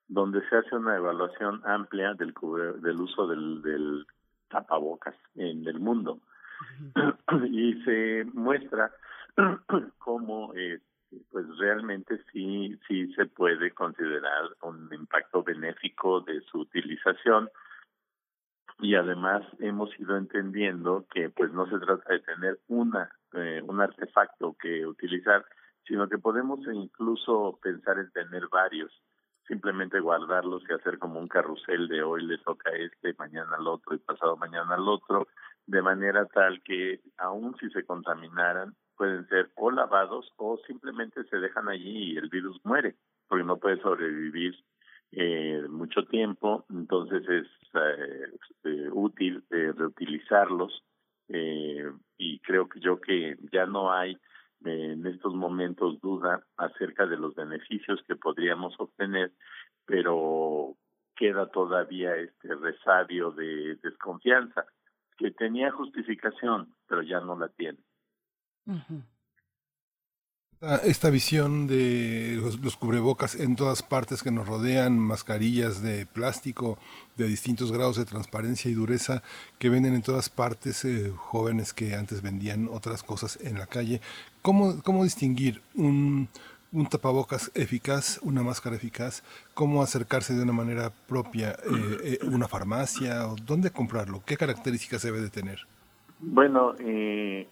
donde 0.06 0.46
se 0.48 0.56
hace 0.56 0.74
una 0.74 0.96
evaluación 0.96 1.60
amplia 1.64 2.14
del, 2.14 2.32
del 2.80 3.00
uso 3.00 3.26
del, 3.26 3.60
del 3.62 4.06
tapabocas 4.48 5.14
en 5.34 5.66
el 5.66 5.78
mundo 5.78 6.20
y 7.50 7.74
se 7.84 8.24
muestra 8.32 8.90
cómo 9.98 10.54
eh, 10.54 10.80
pues 11.30 11.46
realmente 11.58 12.22
sí 12.32 12.78
sí 12.86 13.12
se 13.14 13.26
puede 13.26 13.70
considerar 13.72 14.44
un 14.62 14.88
impacto 14.92 15.42
benéfico 15.42 16.20
de 16.20 16.40
su 16.42 16.60
utilización. 16.60 17.50
Y 18.80 18.94
además 18.94 19.42
hemos 19.58 19.90
ido 19.98 20.16
entendiendo 20.16 21.06
que 21.12 21.30
pues 21.30 21.52
no 21.52 21.68
se 21.68 21.78
trata 21.78 22.12
de 22.12 22.20
tener 22.20 22.58
una 22.68 23.10
eh, 23.34 23.60
un 23.66 23.80
artefacto 23.80 24.56
que 24.58 24.86
utilizar, 24.86 25.44
sino 25.86 26.08
que 26.08 26.18
podemos 26.18 26.60
incluso 26.72 27.58
pensar 27.62 27.98
en 27.98 28.10
tener 28.10 28.48
varios, 28.48 28.90
simplemente 29.46 30.00
guardarlos 30.00 30.62
y 30.68 30.72
hacer 30.72 30.98
como 30.98 31.20
un 31.20 31.28
carrusel 31.28 31.88
de 31.88 32.02
hoy 32.02 32.24
le 32.24 32.38
toca 32.38 32.70
este, 32.70 33.14
mañana 33.18 33.56
al 33.58 33.66
otro 33.66 33.94
y 33.94 33.98
pasado 33.98 34.36
mañana 34.38 34.76
al 34.76 34.88
otro, 34.88 35.28
de 35.66 35.82
manera 35.82 36.24
tal 36.26 36.62
que 36.62 37.00
aun 37.18 37.54
si 37.58 37.68
se 37.68 37.84
contaminaran, 37.84 38.74
pueden 38.98 39.26
ser 39.28 39.50
o 39.54 39.70
lavados 39.70 40.30
o 40.36 40.58
simplemente 40.66 41.24
se 41.24 41.38
dejan 41.38 41.68
allí 41.68 42.12
y 42.12 42.16
el 42.18 42.28
virus 42.28 42.60
muere, 42.64 42.96
porque 43.28 43.44
no 43.44 43.56
puede 43.56 43.80
sobrevivir 43.80 44.54
eh, 45.12 45.62
mucho 45.70 46.04
tiempo, 46.04 46.66
entonces 46.68 47.22
es 47.28 47.46
eh, 47.74 48.32
eh 48.64 48.88
útil 48.92 49.42
eh, 49.50 49.72
reutilizarlos 49.74 50.84
eh, 51.28 51.90
y 52.18 52.40
creo 52.40 52.68
que 52.68 52.80
yo 52.80 53.00
que 53.00 53.36
ya 53.52 53.64
no 53.64 53.92
hay 53.92 54.18
en 54.64 55.06
estos 55.06 55.34
momentos 55.34 56.00
duda 56.00 56.42
acerca 56.56 57.06
de 57.06 57.16
los 57.16 57.34
beneficios 57.34 58.02
que 58.08 58.16
podríamos 58.16 58.74
obtener, 58.78 59.32
pero 59.86 60.74
queda 61.14 61.46
todavía 61.46 62.16
este 62.16 62.54
resabio 62.56 63.30
de 63.30 63.76
desconfianza 63.82 64.66
que 65.16 65.30
tenía 65.30 65.70
justificación, 65.70 66.74
pero 66.88 67.02
ya 67.02 67.20
no 67.20 67.38
la 67.38 67.48
tiene. 67.48 67.78
Esta 70.82 71.08
visión 71.08 71.68
de 71.68 72.36
los, 72.60 72.76
cubrebocas 72.76 73.36
en 73.36 73.54
todas 73.54 73.84
partes 73.84 74.24
que 74.24 74.32
nos 74.32 74.48
rodean, 74.48 74.98
mascarillas 74.98 75.82
de 75.82 76.04
plástico 76.04 76.78
de 77.16 77.28
distintos 77.28 77.70
grados 77.70 77.96
de 77.96 78.04
transparencia 78.04 78.68
y 78.68 78.74
dureza 78.74 79.22
que 79.60 79.68
venden 79.68 79.94
en 79.94 80.02
todas 80.02 80.28
partes, 80.28 80.84
eh, 80.84 81.12
jóvenes 81.16 81.72
que 81.72 81.94
antes 81.94 82.22
vendían 82.22 82.68
otras 82.72 83.04
cosas 83.04 83.38
en 83.40 83.56
la 83.56 83.66
calle. 83.66 84.00
¿Cómo, 84.42 84.82
cómo 84.82 85.04
distinguir 85.04 85.62
un, 85.76 86.28
un 86.72 86.86
tapabocas 86.88 87.52
eficaz, 87.54 88.18
una 88.22 88.42
máscara 88.42 88.74
eficaz? 88.74 89.22
¿Cómo 89.54 89.80
acercarse 89.80 90.34
de 90.34 90.42
una 90.42 90.52
manera 90.52 90.90
propia 91.06 91.52
eh, 91.52 92.00
eh 92.02 92.18
una 92.24 92.48
farmacia? 92.48 93.28
¿Dónde 93.46 93.70
comprarlo? 93.70 94.24
¿Qué 94.26 94.36
características 94.36 95.02
debe 95.02 95.20
de 95.20 95.30
tener? 95.30 95.60
Bueno, 96.18 96.74
eh, 96.80 97.46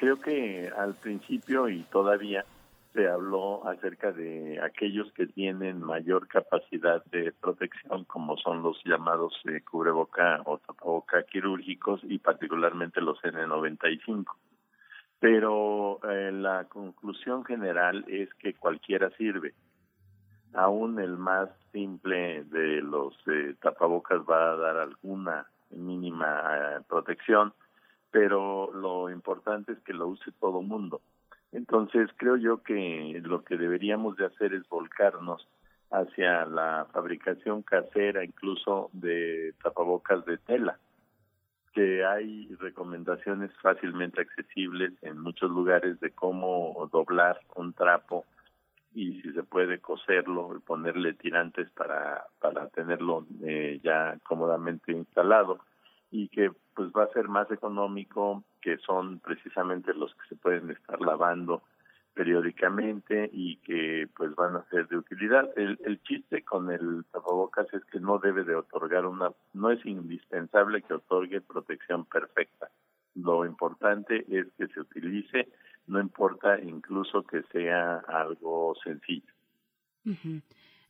creo 0.00 0.18
que 0.18 0.72
al 0.78 0.94
principio 0.94 1.68
y 1.68 1.82
todavía 1.92 2.46
se 2.94 3.06
habló 3.06 3.68
acerca 3.68 4.12
de 4.12 4.58
aquellos 4.62 5.12
que 5.12 5.26
tienen 5.26 5.82
mayor 5.82 6.26
capacidad 6.26 7.04
de 7.12 7.32
protección, 7.32 8.04
como 8.04 8.38
son 8.38 8.62
los 8.62 8.82
llamados 8.82 9.34
eh, 9.44 9.60
cubreboca 9.60 10.40
o 10.46 10.56
tapaboca 10.56 11.22
quirúrgicos 11.24 12.00
y 12.04 12.18
particularmente 12.18 13.02
los 13.02 13.20
N95. 13.20 14.24
Pero 15.18 16.00
eh, 16.10 16.32
la 16.32 16.64
conclusión 16.64 17.44
general 17.44 18.06
es 18.08 18.32
que 18.36 18.54
cualquiera 18.54 19.10
sirve. 19.18 19.52
Aún 20.54 20.98
el 20.98 21.18
más 21.18 21.50
simple 21.72 22.44
de 22.44 22.80
los 22.80 23.14
eh, 23.26 23.54
tapabocas 23.60 24.20
va 24.22 24.52
a 24.52 24.56
dar 24.56 24.76
alguna 24.78 25.46
mínima 25.68 26.42
eh, 26.56 26.80
protección, 26.88 27.52
pero 28.10 28.72
lo 28.72 29.10
importante 29.10 29.72
es 29.72 29.78
que 29.80 29.92
lo 29.92 30.08
use 30.08 30.32
todo 30.40 30.62
mundo. 30.62 31.00
Entonces 31.52 32.08
creo 32.16 32.36
yo 32.36 32.62
que 32.62 33.20
lo 33.24 33.42
que 33.44 33.56
deberíamos 33.56 34.16
de 34.16 34.26
hacer 34.26 34.54
es 34.54 34.68
volcarnos 34.68 35.46
hacia 35.90 36.46
la 36.46 36.86
fabricación 36.92 37.62
casera 37.62 38.24
incluso 38.24 38.90
de 38.92 39.54
tapabocas 39.62 40.24
de 40.24 40.38
tela, 40.38 40.78
que 41.72 42.04
hay 42.04 42.54
recomendaciones 42.60 43.50
fácilmente 43.60 44.20
accesibles 44.20 44.92
en 45.02 45.18
muchos 45.18 45.50
lugares 45.50 45.98
de 46.00 46.10
cómo 46.10 46.88
doblar 46.92 47.40
un 47.56 47.72
trapo 47.72 48.24
y 48.92 49.20
si 49.22 49.32
se 49.32 49.42
puede 49.42 49.78
coserlo 49.78 50.56
y 50.56 50.60
ponerle 50.60 51.14
tirantes 51.14 51.70
para 51.70 52.24
para 52.40 52.68
tenerlo 52.70 53.24
eh, 53.42 53.80
ya 53.84 54.18
cómodamente 54.24 54.90
instalado 54.90 55.60
y 56.10 56.28
que 56.28 56.50
pues 56.74 56.90
va 56.90 57.04
a 57.04 57.12
ser 57.12 57.28
más 57.28 57.50
económico, 57.50 58.44
que 58.60 58.78
son 58.78 59.20
precisamente 59.20 59.94
los 59.94 60.14
que 60.14 60.28
se 60.28 60.36
pueden 60.36 60.70
estar 60.70 61.00
lavando 61.00 61.62
periódicamente 62.14 63.30
y 63.32 63.56
que 63.58 64.08
pues 64.16 64.34
van 64.34 64.56
a 64.56 64.64
ser 64.70 64.88
de 64.88 64.96
utilidad. 64.96 65.50
El, 65.56 65.78
el 65.84 66.02
chiste 66.02 66.42
con 66.42 66.70
el 66.70 67.04
tapabocas 67.12 67.72
es 67.72 67.84
que 67.86 68.00
no 68.00 68.18
debe 68.18 68.44
de 68.44 68.56
otorgar 68.56 69.06
una, 69.06 69.30
no 69.52 69.70
es 69.70 69.84
indispensable 69.86 70.82
que 70.82 70.94
otorgue 70.94 71.40
protección 71.40 72.04
perfecta. 72.04 72.68
Lo 73.14 73.44
importante 73.44 74.24
es 74.28 74.46
que 74.56 74.68
se 74.68 74.80
utilice, 74.80 75.48
no 75.86 76.00
importa 76.00 76.60
incluso 76.60 77.22
que 77.22 77.42
sea 77.52 77.98
algo 78.08 78.74
sencillo. 78.82 79.32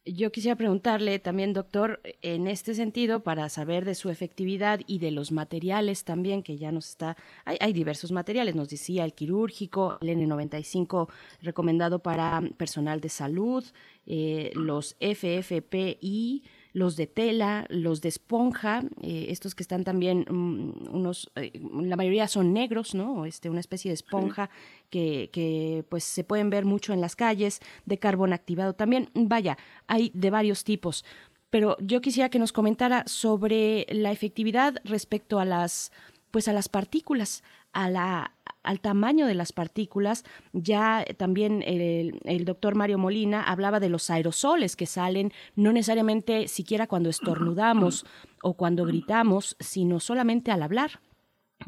Yo 0.07 0.33
quisiera 0.33 0.57
preguntarle 0.57 1.19
también, 1.19 1.53
doctor, 1.53 2.01
en 2.23 2.47
este 2.47 2.75
sentido, 2.75 3.23
para 3.23 3.51
saber 3.51 3.85
de 3.85 3.95
su 3.95 4.09
efectividad 4.09 4.81
y 4.87 4.99
de 4.99 5.11
los 5.11 5.31
materiales 5.31 6.05
también, 6.05 6.43
que 6.43 6.57
ya 6.57 6.73
nos 6.73 6.89
está, 6.89 7.19
hay, 7.45 7.59
hay 7.61 7.75
diversos 7.75 8.11
materiales, 8.11 8.55
nos 8.55 8.71
decía 8.71 9.05
el 9.05 9.13
quirúrgico, 9.13 9.99
el 10.01 10.09
N95 10.09 11.09
recomendado 11.43 11.99
para 11.99 12.43
personal 12.57 13.03
de 13.03 13.11
salud, 13.11 13.63
eh, 14.07 14.53
los 14.55 14.97
FFPI, 15.01 16.45
los 16.73 16.97
de 16.97 17.07
tela, 17.07 17.67
los 17.69 18.01
de 18.01 18.09
esponja, 18.09 18.83
eh, 19.03 19.27
estos 19.29 19.55
que 19.55 19.63
están 19.63 19.85
también 19.85 20.27
mm, 20.29 20.95
unos, 20.95 21.31
eh, 21.37 21.53
la 21.83 21.97
mayoría 21.97 22.29
son 22.29 22.53
negros, 22.53 22.95
¿no? 22.95 23.27
Este, 23.27 23.51
una 23.51 23.61
especie 23.61 23.91
de 23.91 23.95
esponja 23.95 24.51
que, 24.89 25.31
que 25.33 25.85
pues 25.89 26.05
se 26.05 26.25
pueden 26.25 26.51
ver 26.51 26.65
mucho 26.65 26.93
en 26.93 27.01
las 27.01 27.17
calles, 27.17 27.61
de 27.87 27.99
carbón 27.99 28.33
activado 28.33 28.75
también. 28.75 29.11
Vaya, 29.15 29.59
hay 29.87 30.11
de 30.15 30.31
varios 30.31 30.65
tipos. 30.65 31.05
Pero 31.51 31.77
yo 31.81 32.01
quisiera 32.01 32.29
que 32.29 32.39
nos 32.39 32.53
comentara 32.53 33.03
sobre 33.07 33.87
la 33.91 34.13
efectividad 34.13 34.77
respecto 34.85 35.41
a 35.41 35.45
las, 35.45 35.91
pues 36.31 36.47
a 36.47 36.53
las 36.53 36.69
partículas, 36.69 37.43
a 37.73 37.91
la 37.91 38.33
al 38.63 38.81
tamaño 38.81 39.27
de 39.27 39.35
las 39.35 39.53
partículas. 39.53 40.25
Ya 40.53 41.05
también 41.17 41.63
el, 41.67 42.45
doctor 42.45 42.75
Mario 42.75 42.99
Molina 42.99 43.43
hablaba 43.43 43.81
de 43.81 43.89
los 43.89 44.11
aerosoles 44.11 44.77
que 44.77 44.87
salen 44.87 45.33
no 45.57 45.73
necesariamente 45.73 46.49
siquiera 46.49 46.87
cuando 46.87 47.11
estornudamos 47.11 48.07
o 48.43 48.55
cuando 48.55 48.85
gritamos, 48.85 49.57
sino 49.61 50.01
solamente 50.01 50.51
al 50.51 50.63
hablar. 50.63 51.01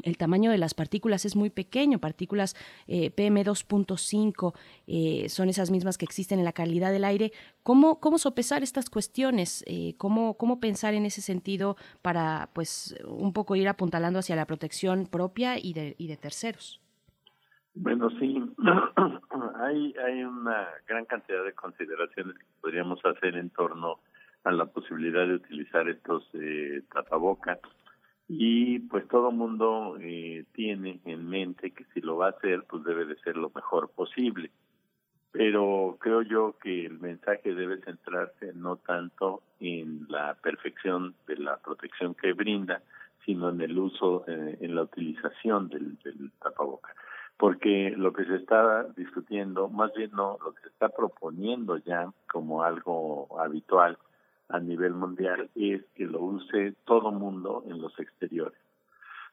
El 0.01 0.17
tamaño 0.17 0.51
de 0.51 0.57
las 0.57 0.73
partículas 0.73 1.25
es 1.25 1.35
muy 1.35 1.49
pequeño, 1.49 1.99
partículas 1.99 2.55
eh, 2.87 3.11
PM2.5 3.15 4.53
eh, 4.87 5.29
son 5.29 5.49
esas 5.49 5.69
mismas 5.71 5.97
que 5.97 6.05
existen 6.05 6.39
en 6.39 6.45
la 6.45 6.53
calidad 6.53 6.91
del 6.91 7.05
aire. 7.05 7.31
¿Cómo, 7.61 7.99
cómo 7.99 8.17
sopesar 8.17 8.63
estas 8.63 8.89
cuestiones? 8.89 9.63
Eh, 9.67 9.95
¿cómo, 9.97 10.35
¿Cómo 10.37 10.59
pensar 10.59 10.93
en 10.93 11.05
ese 11.05 11.21
sentido 11.21 11.75
para 12.01 12.49
pues 12.53 12.95
un 13.05 13.33
poco 13.33 13.55
ir 13.55 13.67
apuntalando 13.67 14.19
hacia 14.19 14.35
la 14.35 14.45
protección 14.45 15.05
propia 15.05 15.57
y 15.57 15.73
de, 15.73 15.95
y 15.97 16.07
de 16.07 16.17
terceros? 16.17 16.81
Bueno, 17.75 18.09
sí, 18.19 18.39
hay, 19.61 19.95
hay 20.05 20.23
una 20.23 20.67
gran 20.87 21.05
cantidad 21.05 21.43
de 21.43 21.53
consideraciones 21.53 22.37
que 22.37 22.45
podríamos 22.61 23.03
hacer 23.03 23.35
en 23.35 23.49
torno 23.49 23.99
a 24.43 24.51
la 24.51 24.65
posibilidad 24.65 25.25
de 25.25 25.35
utilizar 25.35 25.87
estos 25.89 26.23
eh, 26.33 26.83
tapabocas 26.93 27.59
y 28.27 28.79
pues 28.79 29.07
todo 29.07 29.31
mundo 29.31 29.97
eh, 29.99 30.45
tiene 30.53 31.01
en 31.05 31.29
mente 31.29 31.71
que 31.71 31.85
si 31.93 32.01
lo 32.01 32.17
va 32.17 32.27
a 32.27 32.31
hacer 32.31 32.63
pues 32.69 32.83
debe 32.83 33.05
de 33.05 33.15
ser 33.17 33.37
lo 33.37 33.51
mejor 33.53 33.89
posible. 33.89 34.51
Pero 35.31 35.97
creo 35.99 36.21
yo 36.21 36.57
que 36.61 36.85
el 36.85 36.99
mensaje 36.99 37.55
debe 37.55 37.81
centrarse 37.81 38.53
no 38.53 38.77
tanto 38.77 39.41
en 39.59 40.05
la 40.07 40.35
perfección 40.35 41.15
de 41.27 41.37
la 41.37 41.57
protección 41.57 42.15
que 42.15 42.33
brinda 42.33 42.81
sino 43.25 43.49
en 43.49 43.61
el 43.61 43.77
uso 43.77 44.25
eh, 44.27 44.57
en 44.61 44.75
la 44.75 44.83
utilización 44.83 45.69
del, 45.69 45.97
del 46.03 46.31
porque 47.37 47.93
lo 47.97 48.13
que 48.13 48.25
se 48.25 48.35
está 48.35 48.83
discutiendo 48.95 49.69
más 49.69 49.93
bien 49.93 50.11
no 50.13 50.37
lo 50.43 50.53
que 50.53 50.61
se 50.61 50.67
está 50.69 50.89
proponiendo 50.89 51.77
ya 51.77 52.11
como 52.31 52.63
algo 52.63 53.39
habitual 53.39 53.97
a 54.53 54.59
nivel 54.59 54.93
mundial 54.93 55.49
es 55.55 55.83
que 55.95 56.05
lo 56.05 56.21
use 56.21 56.75
todo 56.85 57.11
mundo 57.11 57.63
en 57.67 57.81
los 57.81 57.99
exteriores. 57.99 58.59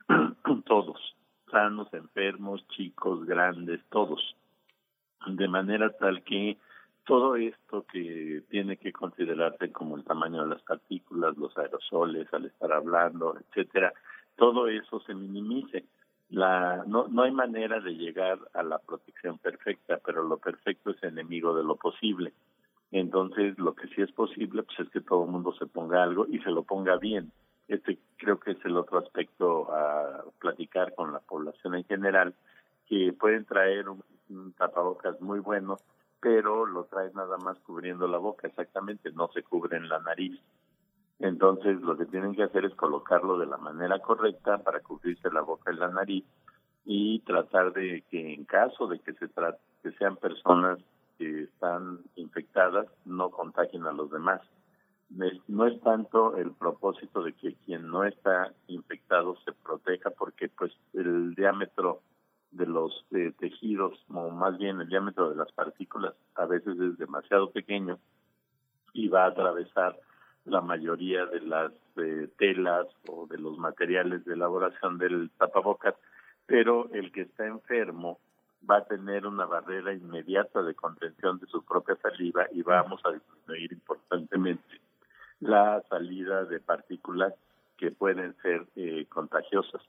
todos, 0.65 1.15
sanos, 1.51 1.93
enfermos, 1.93 2.67
chicos, 2.69 3.27
grandes, 3.27 3.81
todos. 3.91 4.35
De 5.27 5.47
manera 5.47 5.91
tal 5.99 6.25
que 6.25 6.57
todo 7.05 7.37
esto 7.37 7.85
que 7.93 8.45
tiene 8.49 8.79
que 8.79 8.93
considerarse 8.93 9.71
como 9.71 9.97
el 9.97 10.05
tamaño 10.05 10.43
de 10.43 10.55
las 10.55 10.63
partículas, 10.63 11.37
los 11.37 11.57
aerosoles, 11.59 12.33
al 12.33 12.47
estar 12.47 12.73
hablando, 12.73 13.37
etcétera, 13.39 13.93
todo 14.37 14.69
eso 14.69 15.01
se 15.01 15.15
minimice. 15.15 15.85
La, 16.31 16.83
no, 16.87 17.09
no 17.09 17.25
hay 17.25 17.33
manera 17.33 17.79
de 17.81 17.95
llegar 17.95 18.39
a 18.55 18.63
la 18.63 18.79
protección 18.79 19.37
perfecta, 19.37 20.01
pero 20.03 20.23
lo 20.23 20.39
perfecto 20.39 20.93
es 20.93 21.03
enemigo 21.03 21.55
de 21.55 21.65
lo 21.65 21.77
posible. 21.77 22.33
Entonces, 22.93 23.59
lo 23.59 23.75
que 23.75 23.87
sí 23.89 24.03
es 24.03 24.11
posible 24.13 24.63
pues 24.63 24.81
es 24.81 24.91
que 24.91 25.01
todo 25.01 25.25
el 25.25 25.31
mundo 25.31 25.53
se 25.59 25.67
ponga 25.67 26.03
algo 26.03 26.27
y 26.29 26.39
se 26.41 26.51
lo 26.51 26.65
ponga 26.65 26.97
bien. 26.97 27.33
Este 27.69 27.99
creo 28.17 28.41
que 28.41 28.53
es 28.53 28.65
el 28.65 28.77
otro 28.77 28.99
aspecto 28.99 29.73
a 29.73 30.25
platicar 30.41 30.95
con 30.95 31.13
la 31.13 31.21
población 31.21 31.77
en 31.77 31.85
general, 31.85 32.35
que 32.87 33.13
pueden 33.13 33.45
traer 33.45 33.89
un, 33.89 34.03
tapabocas 34.59 35.21
muy 35.21 35.39
bueno, 35.39 35.77
pero 36.21 36.67
lo 36.67 36.85
traen 36.85 37.13
nada 37.15 37.39
más 37.39 37.59
cubriendo 37.61 38.09
la 38.09 38.19
boca, 38.19 38.49
exactamente, 38.49 39.13
no 39.13 39.29
se 39.33 39.43
cubren 39.43 39.89
la 39.89 40.01
nariz. 40.01 40.39
Entonces, 41.21 41.81
lo 41.81 41.97
que 41.97 42.07
tienen 42.07 42.35
que 42.35 42.43
hacer 42.43 42.65
es 42.65 42.75
colocarlo 42.75 43.39
de 43.39 43.47
la 43.47 43.57
manera 43.57 44.01
correcta 44.01 44.59
para 44.59 44.81
cubrirse 44.81 45.31
la 45.31 45.43
boca 45.43 45.73
y 45.73 45.77
la 45.77 45.89
nariz 45.89 46.25
y 46.85 47.21
tratar 47.21 47.73
de 47.73 48.03
que 48.11 48.35
en 48.35 48.45
caso 48.45 48.89
de 48.89 48.99
que 48.99 49.13
se 49.15 49.29
trate, 49.29 49.61
que 49.83 49.93
sean 49.93 50.17
personas 50.17 50.79
que 51.21 51.43
están 51.43 51.99
infectadas 52.17 52.87
no 53.05 53.29
contagien 53.31 53.85
a 53.85 53.93
los 53.93 54.11
demás. 54.11 54.41
No 55.49 55.67
es 55.67 55.79
tanto 55.83 56.37
el 56.39 56.53
propósito 56.53 57.23
de 57.23 57.35
que 57.35 57.57
quien 57.67 57.89
no 57.89 58.05
está 58.05 58.55
infectado 58.69 59.37
se 59.45 59.53
proteja 59.53 60.09
porque 60.11 60.49
pues 60.49 60.73
el 60.95 61.35
diámetro 61.35 62.01
de 62.53 62.65
los 62.65 63.05
eh, 63.11 63.33
tejidos, 63.39 64.03
o 64.09 64.31
más 64.31 64.57
bien 64.57 64.81
el 64.81 64.89
diámetro 64.89 65.29
de 65.29 65.37
las 65.37 65.53
partículas 65.53 66.15
a 66.37 66.47
veces 66.47 66.81
es 66.81 66.97
demasiado 66.97 67.51
pequeño 67.51 67.99
y 68.95 69.09
va 69.09 69.25
a 69.25 69.29
atravesar 69.29 69.99
la 70.47 70.63
mayoría 70.63 71.27
de 71.27 71.41
las 71.41 71.73
eh, 71.97 72.29
telas 72.39 72.87
o 73.09 73.27
de 73.27 73.37
los 73.37 73.59
materiales 73.59 74.25
de 74.25 74.33
elaboración 74.33 74.97
del 74.97 75.31
tapabocas, 75.37 75.97
pero 76.47 76.89
el 76.95 77.13
que 77.13 77.23
está 77.23 77.47
enfermo 77.47 78.21
va 78.69 78.79
a 78.79 78.85
tener 78.85 79.27
una 79.27 79.47
barrera 79.47 79.93
inmediata 79.93 80.63
de 80.63 80.75
contención 80.75 81.39
de 81.39 81.47
su 81.47 81.63
propia 81.65 81.97
saliva 81.97 82.47
y 82.53 82.63
vamos 82.63 83.01
a 83.05 83.13
disminuir 83.13 83.73
importantemente 83.73 84.81
la 85.41 85.83
salida 85.89 86.45
de 86.45 86.61
partículas 86.61 87.33
que 87.77 87.91
pueden 87.91 88.37
ser 88.43 88.67
eh, 88.77 89.07
contagiosas. 89.09 89.81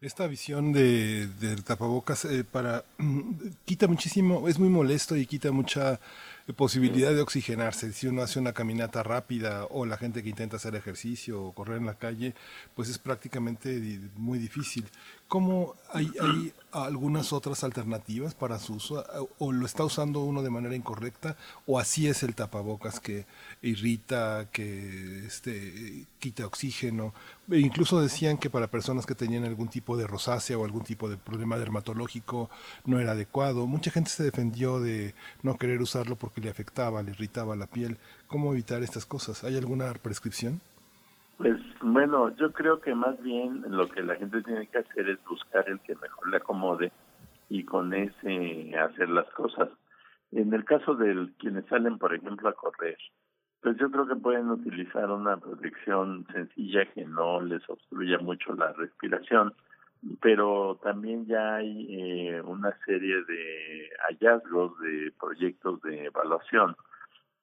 Esta 0.00 0.26
visión 0.26 0.72
de, 0.72 1.28
del 1.40 1.64
tapabocas 1.64 2.24
eh, 2.24 2.44
para 2.44 2.84
quita 3.64 3.86
muchísimo, 3.86 4.48
es 4.48 4.58
muy 4.58 4.68
molesto 4.68 5.16
y 5.16 5.26
quita 5.26 5.52
mucha 5.52 6.00
posibilidad 6.54 7.12
de 7.12 7.20
oxigenarse. 7.20 7.92
Si 7.92 8.06
uno 8.06 8.22
hace 8.22 8.38
una 8.38 8.52
caminata 8.52 9.02
rápida 9.02 9.64
o 9.66 9.84
la 9.84 9.96
gente 9.96 10.22
que 10.22 10.28
intenta 10.28 10.56
hacer 10.56 10.74
ejercicio 10.76 11.42
o 11.42 11.52
correr 11.52 11.78
en 11.78 11.86
la 11.86 11.94
calle, 11.94 12.34
pues 12.74 12.88
es 12.88 12.98
prácticamente 12.98 14.00
muy 14.16 14.38
difícil. 14.38 14.84
¿Cómo 15.28 15.74
hay, 15.92 16.12
hay 16.20 16.52
algunas 16.70 17.32
otras 17.32 17.64
alternativas 17.64 18.34
para 18.34 18.60
su 18.60 18.74
uso? 18.74 19.04
¿O 19.38 19.50
lo 19.52 19.66
está 19.66 19.84
usando 19.84 20.20
uno 20.20 20.40
de 20.40 20.50
manera 20.50 20.76
incorrecta? 20.76 21.36
¿O 21.66 21.80
así 21.80 22.06
es 22.06 22.22
el 22.22 22.36
tapabocas 22.36 23.00
que 23.00 23.26
irrita, 23.60 24.48
que 24.52 25.26
este, 25.26 26.06
quita 26.20 26.46
oxígeno? 26.46 27.12
E 27.50 27.58
incluso 27.58 28.00
decían 28.00 28.38
que 28.38 28.50
para 28.50 28.68
personas 28.68 29.04
que 29.04 29.16
tenían 29.16 29.44
algún 29.44 29.66
tipo 29.68 29.96
de 29.96 30.06
rosácea 30.06 30.58
o 30.58 30.64
algún 30.64 30.84
tipo 30.84 31.08
de 31.08 31.16
problema 31.16 31.58
dermatológico 31.58 32.48
no 32.84 33.00
era 33.00 33.12
adecuado. 33.12 33.66
Mucha 33.66 33.90
gente 33.90 34.10
se 34.10 34.22
defendió 34.22 34.78
de 34.78 35.14
no 35.42 35.56
querer 35.58 35.82
usarlo 35.82 36.14
porque 36.14 36.35
le 36.40 36.50
afectaba, 36.50 37.02
le 37.02 37.10
irritaba 37.12 37.56
la 37.56 37.66
piel. 37.66 37.96
¿Cómo 38.26 38.52
evitar 38.52 38.82
estas 38.82 39.06
cosas? 39.06 39.44
¿Hay 39.44 39.56
alguna 39.56 39.92
prescripción? 39.94 40.60
Pues 41.38 41.58
bueno, 41.82 42.34
yo 42.36 42.52
creo 42.52 42.80
que 42.80 42.94
más 42.94 43.20
bien 43.22 43.64
lo 43.68 43.88
que 43.88 44.02
la 44.02 44.16
gente 44.16 44.42
tiene 44.42 44.66
que 44.66 44.78
hacer 44.78 45.08
es 45.08 45.22
buscar 45.24 45.68
el 45.68 45.80
que 45.80 45.94
mejor 45.96 46.28
le 46.30 46.38
acomode 46.38 46.92
y 47.48 47.64
con 47.64 47.92
ese 47.92 48.74
hacer 48.78 49.08
las 49.10 49.28
cosas. 49.30 49.68
En 50.32 50.52
el 50.52 50.64
caso 50.64 50.94
de 50.94 51.30
quienes 51.38 51.66
salen, 51.66 51.98
por 51.98 52.14
ejemplo, 52.14 52.48
a 52.48 52.54
correr, 52.54 52.96
pues 53.60 53.76
yo 53.78 53.90
creo 53.90 54.06
que 54.06 54.16
pueden 54.16 54.50
utilizar 54.50 55.10
una 55.10 55.36
protección 55.36 56.26
sencilla 56.32 56.86
que 56.92 57.04
no 57.04 57.40
les 57.40 57.68
obstruya 57.68 58.18
mucho 58.18 58.54
la 58.54 58.72
respiración, 58.72 59.52
pero 60.20 60.78
también 60.82 61.26
ya 61.26 61.56
hay 61.56 61.86
eh, 61.90 62.42
una 62.42 62.76
serie 62.84 63.22
de 63.24 63.90
hallazgos 64.08 64.78
de 64.80 65.12
proyectos 65.18 65.80
de 65.82 66.06
evaluación 66.06 66.76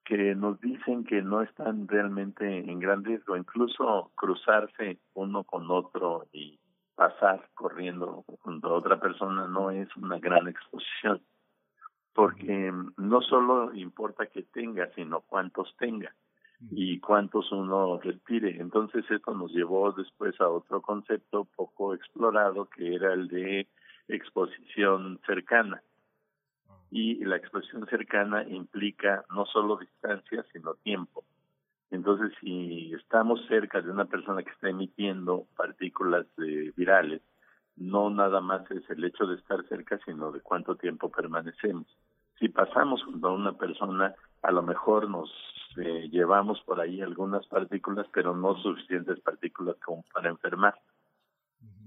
que 0.05 0.35
nos 0.35 0.59
dicen 0.59 1.03
que 1.05 1.21
no 1.21 1.41
están 1.41 1.87
realmente 1.87 2.45
en 2.45 2.79
gran 2.79 3.03
riesgo, 3.03 3.37
incluso 3.37 4.11
cruzarse 4.15 4.99
uno 5.13 5.43
con 5.43 5.71
otro 5.71 6.27
y 6.33 6.59
pasar 6.95 7.49
corriendo 7.53 8.23
junto 8.41 8.67
a 8.67 8.73
otra 8.73 8.99
persona 8.99 9.47
no 9.47 9.71
es 9.71 9.87
una 9.95 10.19
gran 10.19 10.47
exposición, 10.47 11.21
porque 12.13 12.71
no 12.97 13.21
solo 13.21 13.73
importa 13.73 14.27
que 14.27 14.43
tenga, 14.43 14.89
sino 14.93 15.21
cuántos 15.21 15.75
tenga 15.77 16.13
y 16.71 16.99
cuántos 16.99 17.51
uno 17.51 17.99
respire. 17.99 18.57
Entonces 18.59 19.05
esto 19.09 19.33
nos 19.33 19.51
llevó 19.51 19.91
después 19.91 20.39
a 20.41 20.49
otro 20.49 20.81
concepto 20.81 21.45
poco 21.55 21.93
explorado 21.93 22.65
que 22.65 22.95
era 22.95 23.13
el 23.13 23.27
de 23.27 23.67
exposición 24.07 25.19
cercana 25.25 25.81
y 26.93 27.25
la 27.25 27.37
exposición 27.37 27.87
cercana 27.87 28.43
implica 28.43 29.25
no 29.33 29.47
solo 29.47 29.77
distancia, 29.77 30.45
sino 30.53 30.75
tiempo. 30.75 31.23
Entonces, 31.89 32.31
si 32.39 32.93
estamos 32.93 33.39
cerca 33.47 33.81
de 33.81 33.89
una 33.89 34.05
persona 34.05 34.43
que 34.43 34.51
está 34.51 34.69
emitiendo 34.69 35.47
partículas 35.57 36.27
virales, 36.37 37.21
no 37.77 38.11
nada 38.11 38.41
más 38.41 38.69
es 38.69 38.87
el 38.91 39.03
hecho 39.03 39.25
de 39.25 39.37
estar 39.37 39.67
cerca, 39.67 39.99
sino 40.05 40.31
de 40.31 40.41
cuánto 40.41 40.75
tiempo 40.75 41.09
permanecemos. 41.09 41.87
Si 42.39 42.49
pasamos 42.49 43.03
junto 43.03 43.27
a 43.27 43.33
una 43.33 43.53
persona, 43.53 44.13
a 44.43 44.51
lo 44.51 44.61
mejor 44.61 45.09
nos 45.09 45.31
eh, 45.77 46.09
llevamos 46.09 46.61
por 46.61 46.79
ahí 46.79 47.01
algunas 47.01 47.45
partículas, 47.47 48.07
pero 48.13 48.35
no 48.35 48.55
suficientes 48.61 49.19
partículas 49.21 49.75
como 49.83 50.03
para 50.13 50.29
enfermar. 50.29 50.75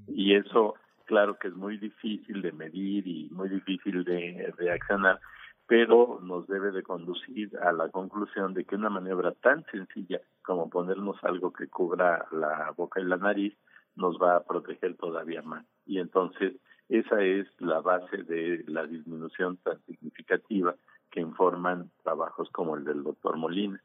Y 0.08 0.34
eso 0.34 0.74
claro 1.06 1.38
que 1.38 1.48
es 1.48 1.54
muy 1.54 1.78
difícil 1.78 2.42
de 2.42 2.52
medir 2.52 3.06
y 3.06 3.28
muy 3.30 3.48
difícil 3.48 4.04
de 4.04 4.52
reaccionar, 4.58 5.20
pero 5.66 6.20
nos 6.22 6.46
debe 6.46 6.72
de 6.72 6.82
conducir 6.82 7.56
a 7.58 7.72
la 7.72 7.88
conclusión 7.88 8.54
de 8.54 8.64
que 8.64 8.76
una 8.76 8.90
maniobra 8.90 9.32
tan 9.32 9.64
sencilla 9.66 10.20
como 10.42 10.68
ponernos 10.68 11.16
algo 11.22 11.52
que 11.52 11.68
cubra 11.68 12.26
la 12.32 12.72
boca 12.76 13.00
y 13.00 13.04
la 13.04 13.16
nariz 13.16 13.56
nos 13.94 14.16
va 14.20 14.36
a 14.36 14.44
proteger 14.44 14.96
todavía 14.96 15.42
más. 15.42 15.64
Y 15.86 15.98
entonces 15.98 16.54
esa 16.88 17.22
es 17.22 17.48
la 17.58 17.80
base 17.80 18.18
de 18.24 18.64
la 18.68 18.86
disminución 18.86 19.56
tan 19.58 19.80
significativa 19.86 20.74
que 21.16 21.22
informan 21.22 21.90
trabajos 22.02 22.50
como 22.50 22.76
el 22.76 22.84
del 22.84 23.02
doctor 23.02 23.38
Molina. 23.38 23.82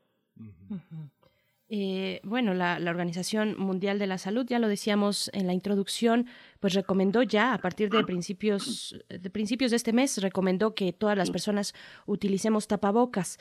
eh, 1.70 2.20
bueno, 2.26 2.53
la, 2.53 2.78
Organización 2.90 3.56
Mundial 3.58 3.99
de 3.99 4.06
la 4.06 4.18
Salud, 4.18 4.45
ya 4.45 4.60
lo 4.60 4.68
decíamos 4.68 5.32
en 5.34 5.48
la 5.48 5.53
introducción, 5.53 6.28
pues 6.60 6.74
recomendó 6.74 7.24
ya 7.24 7.53
a 7.53 7.58
partir 7.60 7.90
de 7.90 8.03
principios 8.03 9.02
de 9.08 9.30
principios 9.30 9.72
de 9.72 9.78
este 9.78 9.94
mes 9.94 10.22
recomendó 10.22 10.76
que 10.76 10.91
todas 10.91 11.18
las 11.18 11.32
personas 11.32 11.74
utilicemos 12.06 12.68
tapabocas. 12.68 13.40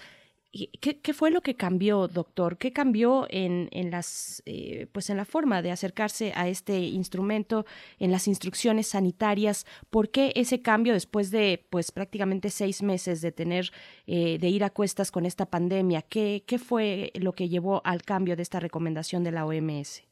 ¿Qué, 0.52 1.00
¿Qué, 1.00 1.14
fue 1.14 1.30
lo 1.30 1.42
que 1.42 1.54
cambió, 1.54 2.08
doctor? 2.08 2.58
¿Qué 2.58 2.72
cambió 2.72 3.26
en, 3.30 3.68
en 3.70 3.92
las, 3.92 4.42
eh, 4.46 4.88
pues 4.92 5.08
en 5.08 5.16
la 5.16 5.24
forma 5.24 5.62
de 5.62 5.70
acercarse 5.70 6.32
a 6.34 6.48
este 6.48 6.76
instrumento, 6.78 7.66
en 8.00 8.10
las 8.10 8.26
instrucciones 8.26 8.88
sanitarias? 8.88 9.64
¿Por 9.90 10.10
qué 10.10 10.32
ese 10.34 10.60
cambio 10.60 10.92
después 10.92 11.30
de, 11.30 11.64
pues 11.70 11.92
prácticamente 11.92 12.50
seis 12.50 12.82
meses 12.82 13.22
de 13.22 13.30
tener, 13.30 13.66
eh, 14.08 14.38
de 14.40 14.48
ir 14.48 14.64
a 14.64 14.70
cuestas 14.70 15.12
con 15.12 15.24
esta 15.24 15.46
pandemia? 15.46 16.02
¿Qué, 16.02 16.42
¿Qué 16.44 16.58
fue 16.58 17.12
lo 17.20 17.32
que 17.32 17.48
llevó 17.48 17.80
al 17.84 18.02
cambio 18.02 18.34
de 18.34 18.42
esta 18.42 18.58
recomendación 18.58 19.22
de 19.22 19.30
la 19.30 19.46
OMS? 19.46 20.02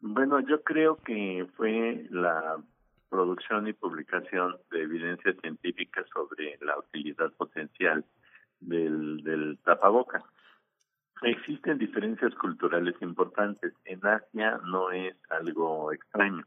Bueno, 0.00 0.40
yo 0.40 0.64
creo 0.64 0.96
que 0.96 1.46
fue 1.56 2.06
la 2.10 2.56
producción 3.08 3.68
y 3.68 3.72
publicación 3.72 4.56
de 4.72 4.82
evidencia 4.82 5.32
científica 5.40 6.04
sobre 6.12 6.58
la 6.60 6.76
utilidad 6.76 7.32
potencial 7.34 8.04
del, 8.60 9.22
del 9.22 9.58
tapaboca. 9.64 10.22
Existen 11.22 11.78
diferencias 11.78 12.34
culturales 12.34 12.94
importantes. 13.00 13.72
En 13.84 14.04
Asia 14.06 14.60
no 14.64 14.90
es 14.90 15.16
algo 15.30 15.92
extraño, 15.92 16.44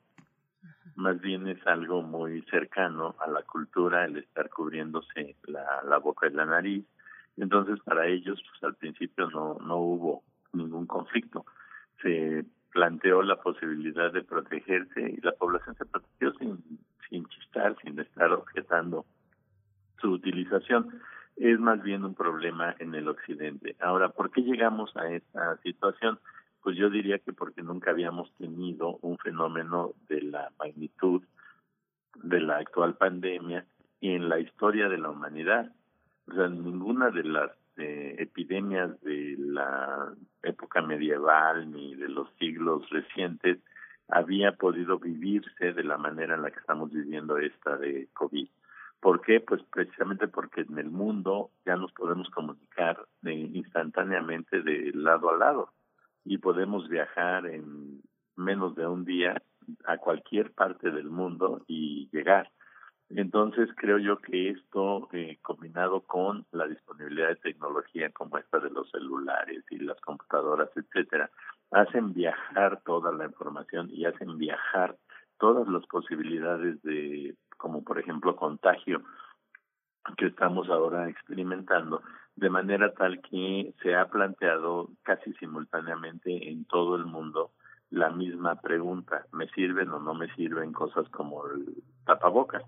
más 0.96 1.20
bien 1.22 1.48
es 1.48 1.66
algo 1.66 2.02
muy 2.02 2.42
cercano 2.44 3.16
a 3.20 3.28
la 3.30 3.42
cultura 3.44 4.06
el 4.06 4.18
estar 4.18 4.50
cubriéndose 4.50 5.36
la, 5.44 5.82
la 5.84 5.98
boca 5.98 6.28
y 6.28 6.34
la 6.34 6.46
nariz. 6.46 6.86
Entonces, 7.38 7.80
para 7.86 8.06
ellos, 8.06 8.44
pues 8.50 8.64
al 8.64 8.76
principio 8.76 9.30
no, 9.30 9.58
no 9.66 9.78
hubo 9.78 10.24
ningún 10.54 10.86
conflicto. 10.86 11.46
Se 12.02 12.46
planteó 12.72 13.24
la 13.24 13.38
posibilidad 13.38 14.12
de 14.12 14.24
protegerse 14.24 15.02
y 15.02 15.22
la 15.22 15.32
población 15.32 15.76
se 15.76 15.86
protegió 15.86 16.34
sin, 16.34 16.80
sin 17.10 17.26
chistar, 17.28 17.76
sin 17.82 18.00
estar 18.00 18.32
objetando 18.34 19.06
su 20.00 20.12
utilización 20.12 21.02
es 21.40 21.60
más 21.60 21.82
bien 21.82 22.04
un 22.04 22.16
problema 22.16 22.76
en 22.80 22.94
el 22.96 23.08
occidente. 23.08 23.76
Ahora, 23.80 24.10
¿por 24.10 24.32
qué 24.32 24.42
llegamos 24.42 24.96
a 24.98 25.10
esta 25.10 25.58
situación? 25.58 26.20
Pues 26.62 26.78
yo 26.78 26.90
diría 26.90 27.20
que 27.20 27.32
porque 27.32 27.64
nunca 27.64 27.92
habíamos 27.92 28.32
tenido 28.36 28.98
un 29.02 29.18
fenómeno 29.18 29.94
de 30.10 30.22
la 30.22 30.52
magnitud 30.60 31.24
de 32.16 32.42
la 32.42 32.58
actual 32.58 32.96
pandemia 32.96 33.66
y 34.02 34.12
en 34.12 34.28
la 34.28 34.40
historia 34.40 34.90
de 34.90 34.98
la 34.98 35.10
humanidad. 35.10 35.72
O 36.28 36.34
sea, 36.34 36.50
ninguna 36.50 37.10
de 37.10 37.24
las 37.24 37.52
eh, 37.78 38.16
epidemias 38.20 39.00
de 39.02 39.36
la 39.38 40.14
época 40.44 40.82
medieval 40.82 41.72
ni 41.72 41.96
de 41.96 42.10
los 42.10 42.28
siglos 42.38 42.90
recientes 42.90 43.60
había 44.10 44.52
podido 44.54 45.00
vivirse 45.00 45.72
de 45.72 45.84
la 45.84 45.98
manera 45.98 46.36
en 46.36 46.42
la 46.42 46.52
que 46.52 46.60
estamos 46.60 46.92
viviendo 46.92 47.38
esta 47.38 47.78
de 47.78 48.10
COVID. 48.14 48.50
¿Por 49.02 49.22
qué? 49.22 49.40
Pues 49.40 49.62
precisamente 49.72 50.28
porque 50.28 50.62
en 50.62 50.78
el 50.78 50.90
mundo 50.90 51.52
ya 51.66 51.76
nos 51.76 51.92
podemos 51.94 52.30
comunicar 52.32 53.06
de, 53.22 53.34
instantáneamente 53.34 54.62
de 54.62 54.92
lado 54.94 55.30
a 55.30 55.38
lado 55.38 55.74
y 56.26 56.38
podemos 56.38 56.90
viajar 56.90 57.46
en 57.46 58.02
menos 58.36 58.76
de 58.76 58.86
un 58.88 59.06
día 59.06 59.42
a 59.86 59.98
cualquier 59.98 60.52
parte 60.52 60.92
del 60.92 61.10
mundo 61.10 61.64
y 61.68 62.10
llegar. 62.12 62.52
Entonces 63.10 63.70
creo 63.76 63.98
yo 63.98 64.20
que 64.20 64.50
esto, 64.50 65.10
eh, 65.14 65.40
combinado 65.42 66.02
con 66.02 66.46
la 66.52 66.68
disponibilidad 66.68 67.30
de 67.30 67.36
tecnología 67.38 68.12
como 68.12 68.38
esta 68.38 68.60
de 68.60 68.70
los 68.70 68.90
celulares 68.92 69.64
y 69.72 69.80
las 69.80 70.00
computadoras, 70.02 70.70
etcétera, 70.76 71.32
hacen 71.72 72.14
viajar 72.14 72.82
toda 72.84 73.12
la 73.12 73.26
información 73.26 73.90
y 73.92 74.06
hacen 74.06 74.38
viajar 74.38 74.96
todas 75.40 75.68
las 75.68 75.86
posibilidades 75.88 76.82
de 76.84 77.36
como 77.58 77.84
por 77.84 78.00
ejemplo 78.00 78.36
contagio 78.36 79.02
que 80.18 80.28
estamos 80.28 80.70
ahora 80.70 81.10
experimentando, 81.10 82.02
de 82.36 82.50
manera 82.50 82.94
tal 82.94 83.22
que 83.22 83.74
se 83.82 83.96
ha 83.96 84.08
planteado 84.10 84.90
casi 85.04 85.34
simultáneamente 85.34 86.50
en 86.50 86.66
todo 86.66 86.96
el 86.96 87.06
mundo 87.06 87.52
la 87.90 88.10
misma 88.10 88.62
pregunta, 88.62 89.26
¿me 89.32 89.48
sirven 89.50 89.90
o 89.90 90.00
no 90.00 90.14
me 90.14 90.34
sirven 90.36 90.72
cosas 90.72 91.08
como 91.10 91.46
el 91.48 91.84
tapabocas? 92.06 92.64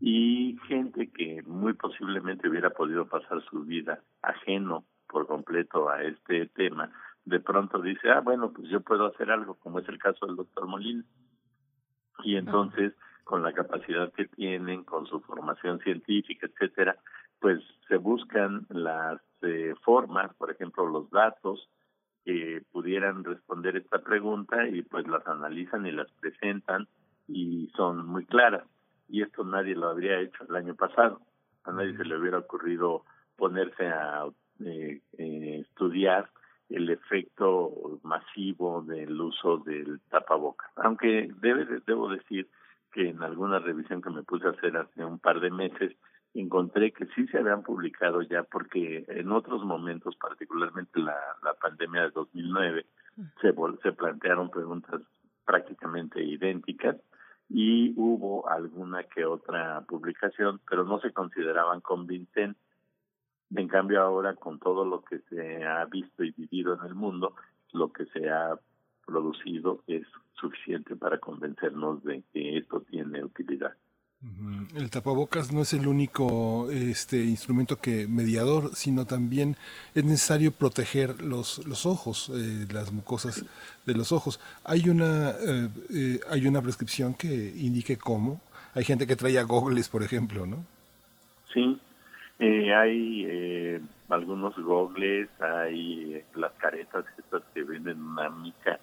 Y 0.00 0.58
gente 0.68 1.10
que 1.10 1.42
muy 1.44 1.72
posiblemente 1.72 2.48
hubiera 2.48 2.70
podido 2.70 3.06
pasar 3.08 3.42
su 3.50 3.64
vida 3.64 4.00
ajeno 4.22 4.84
por 5.08 5.26
completo 5.26 5.88
a 5.88 6.02
este 6.02 6.46
tema, 6.46 6.90
de 7.24 7.40
pronto 7.40 7.80
dice, 7.80 8.10
ah, 8.10 8.20
bueno, 8.20 8.52
pues 8.52 8.68
yo 8.68 8.80
puedo 8.80 9.06
hacer 9.06 9.30
algo, 9.30 9.54
como 9.54 9.78
es 9.78 9.88
el 9.88 9.98
caso 9.98 10.26
del 10.26 10.36
doctor 10.36 10.66
Molina. 10.66 11.04
Y 12.22 12.36
entonces 12.36 12.94
con 13.24 13.42
la 13.42 13.52
capacidad 13.52 14.10
que 14.12 14.24
tienen, 14.26 14.84
con 14.84 15.06
su 15.06 15.20
formación 15.20 15.80
científica, 15.80 16.46
etcétera, 16.46 16.96
pues 17.40 17.62
se 17.86 17.96
buscan 17.96 18.66
las 18.70 19.20
eh, 19.42 19.74
formas, 19.84 20.34
por 20.36 20.50
ejemplo, 20.50 20.86
los 20.86 21.10
datos 21.10 21.68
que 22.24 22.62
pudieran 22.72 23.24
responder 23.24 23.76
esta 23.76 23.98
pregunta 23.98 24.66
y 24.66 24.82
pues 24.82 25.06
las 25.06 25.26
analizan 25.26 25.86
y 25.86 25.92
las 25.92 26.10
presentan 26.20 26.88
y 27.26 27.70
son 27.76 28.06
muy 28.06 28.24
claras. 28.24 28.64
Y 29.08 29.22
esto 29.22 29.44
nadie 29.44 29.74
lo 29.74 29.88
habría 29.88 30.20
hecho 30.20 30.44
el 30.48 30.56
año 30.56 30.74
pasado. 30.74 31.20
A 31.64 31.72
nadie 31.72 31.96
se 31.96 32.04
le 32.04 32.18
hubiera 32.18 32.38
ocurrido 32.38 33.04
ponerse 33.36 33.88
a 33.88 34.26
eh, 34.64 35.02
eh, 35.18 35.64
estudiar 35.68 36.30
el 36.68 36.90
efecto 36.90 37.98
masivo 38.02 38.82
del 38.82 39.20
uso 39.20 39.58
del 39.58 40.00
tapaboca. 40.10 40.70
Aunque 40.76 41.30
debe, 41.40 41.80
debo 41.86 42.08
decir 42.08 42.48
que 42.92 43.08
en 43.10 43.22
alguna 43.22 43.58
revisión 43.58 44.02
que 44.02 44.10
me 44.10 44.22
puse 44.22 44.46
a 44.46 44.50
hacer 44.50 44.76
hace 44.76 45.04
un 45.04 45.18
par 45.18 45.40
de 45.40 45.50
meses 45.50 45.96
encontré 46.34 46.92
que 46.92 47.06
sí 47.14 47.26
se 47.28 47.38
habían 47.38 47.62
publicado 47.62 48.22
ya 48.22 48.42
porque 48.42 49.04
en 49.08 49.32
otros 49.32 49.64
momentos, 49.64 50.16
particularmente 50.16 51.00
la, 51.00 51.16
la 51.42 51.54
pandemia 51.54 52.02
de 52.02 52.10
2009, 52.10 52.86
se, 53.40 53.54
se 53.82 53.92
plantearon 53.92 54.50
preguntas 54.50 55.00
prácticamente 55.44 56.22
idénticas 56.22 56.96
y 57.48 57.94
hubo 57.96 58.48
alguna 58.48 59.04
que 59.04 59.24
otra 59.24 59.80
publicación, 59.88 60.60
pero 60.68 60.84
no 60.84 61.00
se 61.00 61.12
consideraban 61.12 61.80
convincentes. 61.80 62.62
En 63.54 63.68
cambio 63.68 64.02
ahora 64.02 64.34
con 64.34 64.58
todo 64.58 64.84
lo 64.84 65.02
que 65.02 65.20
se 65.30 65.64
ha 65.64 65.84
visto 65.86 66.22
y 66.22 66.32
vivido 66.32 66.74
en 66.74 66.86
el 66.86 66.94
mundo, 66.94 67.34
lo 67.72 67.92
que 67.92 68.04
se 68.06 68.28
ha 68.28 68.58
producido 69.06 69.82
es 69.86 70.06
suficiente 70.34 70.96
para 70.96 71.18
convencernos 71.18 72.02
de 72.04 72.22
que 72.32 72.58
esto 72.58 72.82
tiene 72.82 73.24
utilidad. 73.24 73.74
El 74.74 74.90
tapabocas 74.90 75.52
no 75.52 75.62
es 75.62 75.72
el 75.74 75.86
único 75.86 76.68
este 76.72 77.24
instrumento 77.24 77.76
que 77.76 78.08
mediador, 78.08 78.74
sino 78.74 79.06
también 79.06 79.56
es 79.94 80.04
necesario 80.04 80.50
proteger 80.50 81.22
los, 81.22 81.64
los 81.68 81.86
ojos, 81.86 82.28
eh, 82.34 82.66
las 82.72 82.92
mucosas 82.92 83.44
de 83.86 83.94
los 83.94 84.10
ojos. 84.10 84.40
Hay 84.64 84.88
una 84.88 85.30
eh, 85.30 85.68
eh, 85.94 86.20
hay 86.30 86.48
una 86.48 86.60
prescripción 86.60 87.14
que 87.14 87.28
indique 87.28 87.96
cómo. 87.96 88.40
Hay 88.74 88.84
gente 88.84 89.06
que 89.06 89.14
trae 89.14 89.40
gogles, 89.44 89.88
por 89.88 90.02
ejemplo, 90.02 90.46
¿no? 90.46 90.64
Sí, 91.54 91.80
hay 92.40 93.80
algunos 94.08 94.56
gogles, 94.56 95.28
hay 95.40 96.22
las 96.34 96.52
caretas 96.52 97.04
estas 97.18 97.42
que 97.54 97.62
venden 97.62 98.02
una 98.02 98.30
mica 98.30 98.78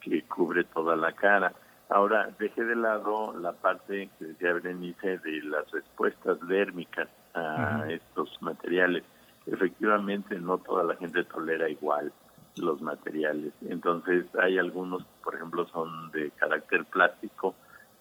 que 0.00 0.22
cubre 0.22 0.64
toda 0.64 0.96
la 0.96 1.12
cara. 1.12 1.52
Ahora, 1.88 2.30
dejé 2.38 2.64
de 2.64 2.74
lado 2.74 3.38
la 3.38 3.52
parte 3.52 4.08
que 4.18 4.24
decía 4.24 4.54
Berenice 4.54 5.18
de 5.18 5.42
las 5.42 5.70
respuestas 5.70 6.38
dérmicas 6.48 7.08
a 7.34 7.86
estos 7.88 8.42
materiales. 8.42 9.04
Efectivamente, 9.46 10.38
no 10.40 10.58
toda 10.58 10.82
la 10.82 10.96
gente 10.96 11.22
tolera 11.24 11.68
igual 11.68 12.12
los 12.56 12.80
materiales. 12.80 13.52
Entonces, 13.68 14.26
hay 14.36 14.58
algunos, 14.58 15.04
por 15.22 15.36
ejemplo, 15.36 15.66
son 15.68 16.10
de 16.10 16.30
carácter 16.32 16.84
plástico 16.86 17.54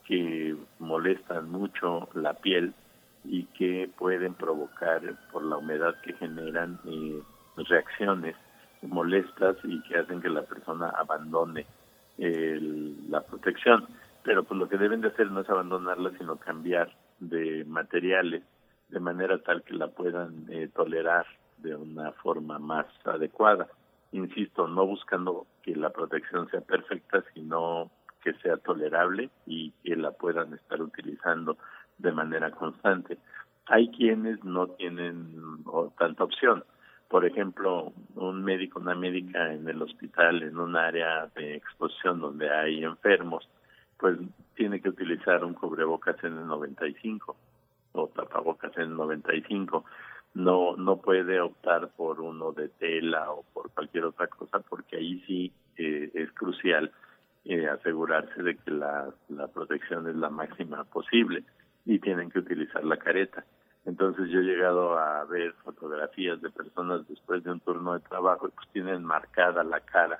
que 0.06 0.56
molestan 0.80 1.50
mucho 1.50 2.10
la 2.14 2.34
piel 2.34 2.74
y 3.28 3.46
que 3.58 3.90
pueden 3.98 4.34
provocar, 4.34 5.02
por 5.32 5.44
la 5.44 5.58
humedad 5.58 5.96
que 6.02 6.14
generan, 6.14 6.80
eh, 6.86 7.22
reacciones 7.58 8.36
molestas 8.82 9.58
y 9.64 9.82
que 9.84 9.98
hacen 9.98 10.22
que 10.22 10.30
la 10.30 10.44
persona 10.44 10.90
abandone 10.90 11.66
el, 12.18 13.10
la 13.10 13.22
protección. 13.22 13.88
Pero 14.24 14.44
pues 14.44 14.60
lo 14.60 14.68
que 14.68 14.78
deben 14.78 15.02
de 15.02 15.10
hacer 15.10 15.32
no 15.32 15.42
es 15.42 15.50
abandonarla, 15.50 16.12
sino 16.18 16.38
cambiar 16.38 16.92
de 17.20 17.64
materiales 17.66 18.44
de 18.90 19.00
manera 19.00 19.38
tal 19.40 19.64
que 19.64 19.74
la 19.74 19.88
puedan 19.88 20.46
eh, 20.50 20.70
tolerar 20.74 21.26
de 21.58 21.76
una 21.76 22.12
forma 22.14 22.60
más 22.60 22.86
adecuada. 23.06 23.68
Insisto, 24.12 24.68
no 24.68 24.86
buscando 24.86 25.48
que 25.64 25.76
la 25.76 25.90
protección 25.90 26.50
sea 26.50 26.62
perfecta, 26.62 27.24
sino 27.34 27.90
que 28.24 28.34
sea 28.36 28.58
tolerable 28.58 29.30
y 29.46 29.72
que 29.84 29.96
la 29.96 30.12
puedan 30.12 30.54
estar 30.54 30.82
utilizando 30.82 31.58
de 31.98 32.12
manera 32.12 32.52
constante. 32.52 33.18
Hay 33.68 33.90
quienes 33.90 34.44
no 34.44 34.68
tienen 34.68 35.64
tanta 35.98 36.24
opción. 36.24 36.64
por 37.08 37.24
ejemplo, 37.24 37.94
un 38.16 38.44
médico, 38.44 38.80
una 38.80 38.96
médica 38.96 39.54
en 39.54 39.68
el 39.70 39.82
hospital, 39.82 40.42
en 40.42 40.58
un 40.58 40.76
área 40.76 41.28
de 41.36 41.56
exposición 41.56 42.20
donde 42.20 42.50
hay 42.50 42.84
enfermos, 42.84 43.48
pues 43.98 44.18
tiene 44.56 44.82
que 44.82 44.90
utilizar 44.90 45.46
un 45.46 45.54
cubrebocas 45.54 46.22
en 46.24 46.38
el 46.38 46.48
95 46.48 47.36
o 47.94 48.08
tapabocas 48.08 48.76
en 48.78 48.84
el 48.84 48.96
95. 48.96 49.86
No, 50.34 50.76
no 50.76 50.98
puede 50.98 51.40
optar 51.40 51.90
por 51.96 52.20
uno 52.20 52.52
de 52.52 52.70
tela 52.70 53.32
o 53.32 53.44
por 53.54 53.72
cualquier 53.72 54.06
otra 54.06 54.28
cosa 54.28 54.60
porque 54.60 54.98
ahí 54.98 55.24
sí 55.26 55.54
eh, 55.78 56.12
es 56.14 56.32
crucial 56.34 56.92
eh, 57.46 57.68
asegurarse 57.68 58.42
de 58.44 58.58
que 58.58 58.72
la, 58.72 59.10
la 59.30 59.48
protección 59.48 60.10
es 60.10 60.16
la 60.16 60.30
máxima 60.30 60.84
posible 60.86 61.44
y 61.86 62.00
tienen 62.00 62.30
que 62.30 62.40
utilizar 62.40 62.84
la 62.84 62.98
careta. 62.98 63.46
Entonces 63.86 64.30
yo 64.30 64.40
he 64.40 64.44
llegado 64.44 64.98
a 64.98 65.24
ver 65.26 65.54
fotografías 65.64 66.42
de 66.42 66.50
personas 66.50 67.08
después 67.08 67.44
de 67.44 67.52
un 67.52 67.60
turno 67.60 67.94
de 67.94 68.00
trabajo 68.00 68.48
y 68.48 68.52
pues 68.52 68.68
tienen 68.70 69.04
marcada 69.04 69.64
la 69.64 69.80
cara 69.82 70.20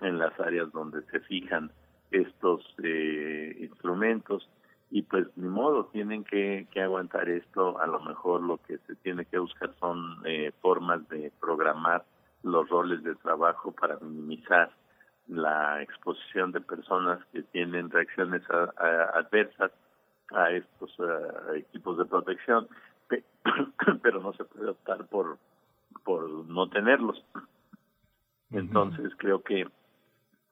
en 0.00 0.18
las 0.18 0.38
áreas 0.38 0.70
donde 0.72 1.02
se 1.10 1.20
fijan 1.20 1.70
estos 2.12 2.62
eh, 2.82 3.56
instrumentos 3.60 4.48
y 4.90 5.02
pues 5.02 5.26
ni 5.36 5.48
modo 5.48 5.86
tienen 5.86 6.22
que, 6.22 6.66
que, 6.70 6.82
aguantar 6.82 7.28
esto 7.28 7.80
a 7.80 7.86
lo 7.86 8.00
mejor 8.00 8.42
lo 8.42 8.58
que 8.58 8.78
se 8.86 8.94
tiene 8.96 9.24
que 9.24 9.38
buscar 9.38 9.72
son 9.80 10.18
eh, 10.24 10.52
formas 10.60 11.08
de 11.08 11.32
programar 11.40 12.04
los 12.42 12.68
roles 12.68 13.02
de 13.02 13.14
trabajo 13.16 13.72
para 13.72 13.98
minimizar 14.00 14.70
la 15.28 15.80
exposición 15.82 16.52
de 16.52 16.60
personas 16.60 17.24
que 17.32 17.42
tienen 17.42 17.90
reacciones 17.90 18.42
adversas 18.50 19.70
a 20.34 20.50
estos 20.50 20.90
eh, 20.98 21.58
equipos 21.58 21.98
de 21.98 22.04
protección 22.04 22.68
pero 24.02 24.20
no 24.20 24.32
se 24.32 24.44
puede 24.44 24.70
optar 24.70 25.06
por 25.06 25.38
por 26.04 26.28
no 26.46 26.68
tenerlos. 26.68 27.22
Entonces 28.50 29.12
creo 29.16 29.42
que 29.42 29.66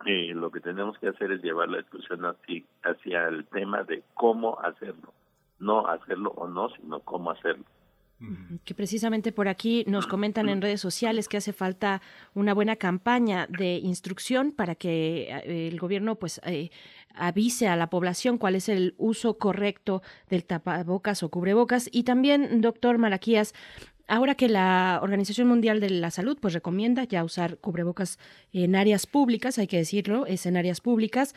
eh, 0.06 0.32
lo 0.34 0.50
que 0.50 0.60
tenemos 0.60 0.98
que 0.98 1.08
hacer 1.08 1.32
es 1.32 1.42
llevar 1.42 1.68
la 1.68 1.78
discusión 1.78 2.24
hacia, 2.24 2.62
hacia 2.82 3.28
el 3.28 3.46
tema 3.46 3.82
de 3.82 4.02
cómo 4.14 4.58
hacerlo, 4.60 5.12
no 5.58 5.86
hacerlo 5.86 6.30
o 6.30 6.48
no, 6.48 6.70
sino 6.70 7.00
cómo 7.00 7.30
hacerlo. 7.30 7.64
Que 8.64 8.74
precisamente 8.74 9.32
por 9.32 9.48
aquí 9.48 9.84
nos 9.86 10.06
comentan 10.06 10.50
en 10.50 10.60
redes 10.60 10.80
sociales 10.80 11.26
que 11.26 11.38
hace 11.38 11.54
falta 11.54 12.02
una 12.34 12.52
buena 12.52 12.76
campaña 12.76 13.46
de 13.46 13.76
instrucción 13.76 14.52
para 14.52 14.74
que 14.74 15.28
eh, 15.30 15.68
el 15.68 15.78
gobierno 15.78 16.16
pues 16.16 16.38
eh, 16.44 16.70
avise 17.14 17.68
a 17.68 17.76
la 17.76 17.88
población 17.88 18.36
cuál 18.36 18.56
es 18.56 18.68
el 18.68 18.94
uso 18.98 19.38
correcto 19.38 20.02
del 20.28 20.44
tapabocas 20.44 21.22
o 21.22 21.30
cubrebocas. 21.30 21.88
Y 21.90 22.02
también, 22.02 22.60
doctor 22.60 22.98
Malaquías, 22.98 23.54
ahora 24.06 24.34
que 24.34 24.48
la 24.48 25.00
Organización 25.02 25.48
Mundial 25.48 25.80
de 25.80 25.88
la 25.88 26.10
Salud 26.10 26.36
pues 26.40 26.52
recomienda 26.52 27.04
ya 27.04 27.24
usar 27.24 27.58
cubrebocas 27.58 28.18
en 28.52 28.76
áreas 28.76 29.06
públicas, 29.06 29.58
hay 29.58 29.66
que 29.66 29.78
decirlo, 29.78 30.26
es 30.26 30.44
en 30.46 30.56
áreas 30.56 30.80
públicas, 30.80 31.34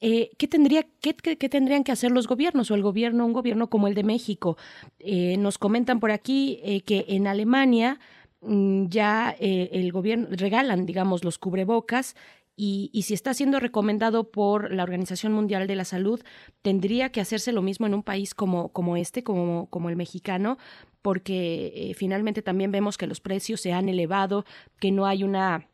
eh, 0.00 0.30
¿qué, 0.38 0.48
tendría, 0.48 0.86
qué, 1.00 1.14
tendrían 1.14 1.84
que 1.84 1.92
hacer 1.92 2.10
los 2.10 2.26
gobiernos 2.26 2.70
o 2.70 2.74
el 2.74 2.82
gobierno, 2.82 3.24
un 3.24 3.32
gobierno 3.32 3.70
como 3.70 3.88
el 3.88 3.94
de 3.94 4.04
México? 4.04 4.56
Eh, 4.98 5.36
nos 5.38 5.58
comentan 5.58 6.00
por 6.00 6.10
aquí 6.10 6.60
eh, 6.62 6.82
que 6.82 7.06
en 7.08 7.26
Alemania 7.26 7.98
mm, 8.40 8.86
ya 8.88 9.34
el 9.38 9.92
gobierno 9.92 10.28
regalan, 10.30 10.86
digamos, 10.86 11.24
los 11.24 11.38
cubrebocas 11.38 12.16
y, 12.56 12.90
si 13.02 13.14
está 13.14 13.34
siendo 13.34 13.58
recomendado 13.58 14.30
por 14.30 14.72
la 14.72 14.84
Organización 14.84 15.32
Mundial 15.32 15.66
de 15.66 15.74
la 15.74 15.84
Salud, 15.84 16.20
tendría 16.62 17.10
que 17.10 17.20
hacerse 17.20 17.50
lo 17.50 17.62
mismo 17.62 17.86
en 17.86 17.94
un 17.94 18.04
país 18.04 18.32
como, 18.32 18.68
como 18.68 18.96
este, 18.96 19.24
como, 19.24 19.66
como 19.70 19.88
el 19.88 19.96
mexicano, 19.96 20.58
porque 21.02 21.92
finalmente 21.96 22.42
también 22.42 22.70
vemos 22.70 22.96
que 22.96 23.08
los 23.08 23.20
precios 23.20 23.60
se 23.60 23.72
han 23.72 23.88
elevado, 23.88 24.44
que 24.78 24.92
no 24.92 25.06
hay 25.06 25.24
una 25.24 25.68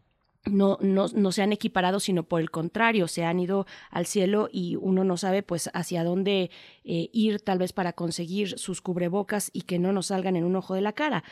no, 0.46 0.78
no, 0.80 1.06
no 1.14 1.32
se 1.32 1.42
han 1.42 1.52
equiparado, 1.52 2.00
sino 2.00 2.22
por 2.22 2.40
el 2.40 2.50
contrario, 2.50 3.08
se 3.08 3.24
han 3.24 3.40
ido 3.40 3.66
al 3.90 4.06
cielo 4.06 4.48
y 4.50 4.76
uno 4.76 5.04
no 5.04 5.16
sabe 5.16 5.42
pues 5.42 5.70
hacia 5.74 6.04
dónde 6.04 6.50
eh, 6.84 7.10
ir 7.12 7.40
tal 7.40 7.58
vez 7.58 7.72
para 7.72 7.92
conseguir 7.92 8.58
sus 8.58 8.80
cubrebocas 8.80 9.50
y 9.52 9.62
que 9.62 9.78
no 9.78 9.92
nos 9.92 10.06
salgan 10.06 10.36
en 10.36 10.44
un 10.44 10.56
ojo 10.56 10.74
de 10.74 10.80
la 10.80 10.92
cara. 10.92 11.24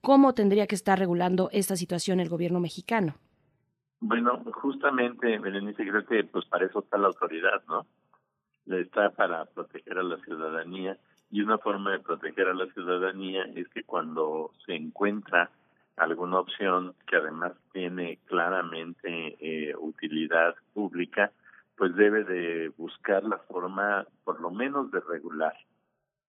¿Cómo 0.00 0.34
tendría 0.34 0.66
que 0.66 0.74
estar 0.74 0.98
regulando 0.98 1.48
esta 1.52 1.76
situación 1.76 2.20
el 2.20 2.28
gobierno 2.28 2.60
mexicano? 2.60 3.14
Bueno, 4.00 4.42
justamente, 4.52 5.38
Berenice, 5.38 5.86
creo 5.86 6.04
que 6.04 6.24
pues 6.24 6.44
para 6.46 6.66
eso 6.66 6.80
está 6.80 6.98
la 6.98 7.06
autoridad, 7.06 7.62
¿no? 7.68 7.86
Está 8.66 9.10
para 9.10 9.44
proteger 9.44 9.98
a 9.98 10.02
la 10.02 10.16
ciudadanía 10.18 10.98
y 11.30 11.40
una 11.40 11.58
forma 11.58 11.92
de 11.92 12.00
proteger 12.00 12.48
a 12.48 12.54
la 12.54 12.66
ciudadanía 12.72 13.44
es 13.54 13.68
que 13.68 13.84
cuando 13.84 14.50
se 14.66 14.74
encuentra 14.74 15.50
alguna 15.96 16.40
opción 16.40 16.94
que 17.06 17.16
además 17.16 17.52
tiene 17.72 18.18
claramente 18.26 19.36
eh, 19.40 19.74
utilidad 19.76 20.54
pública, 20.72 21.32
pues 21.76 21.94
debe 21.96 22.24
de 22.24 22.68
buscar 22.76 23.24
la 23.24 23.38
forma, 23.38 24.06
por 24.24 24.40
lo 24.40 24.50
menos, 24.50 24.90
de 24.90 25.00
regular 25.00 25.54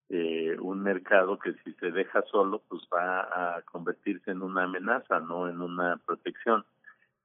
eh, 0.10 0.56
un 0.60 0.82
mercado 0.84 1.40
que 1.40 1.54
si 1.64 1.74
se 1.74 1.92
deja 1.92 2.22
solo, 2.32 2.62
pues 2.68 2.84
va 2.94 3.58
a 3.58 3.62
convertirse 3.64 4.32
en 4.32 4.42
una 4.42 4.64
amenaza, 4.64 5.20
no 5.20 5.48
en 5.50 5.62
una 5.62 5.98
protección. 6.06 6.66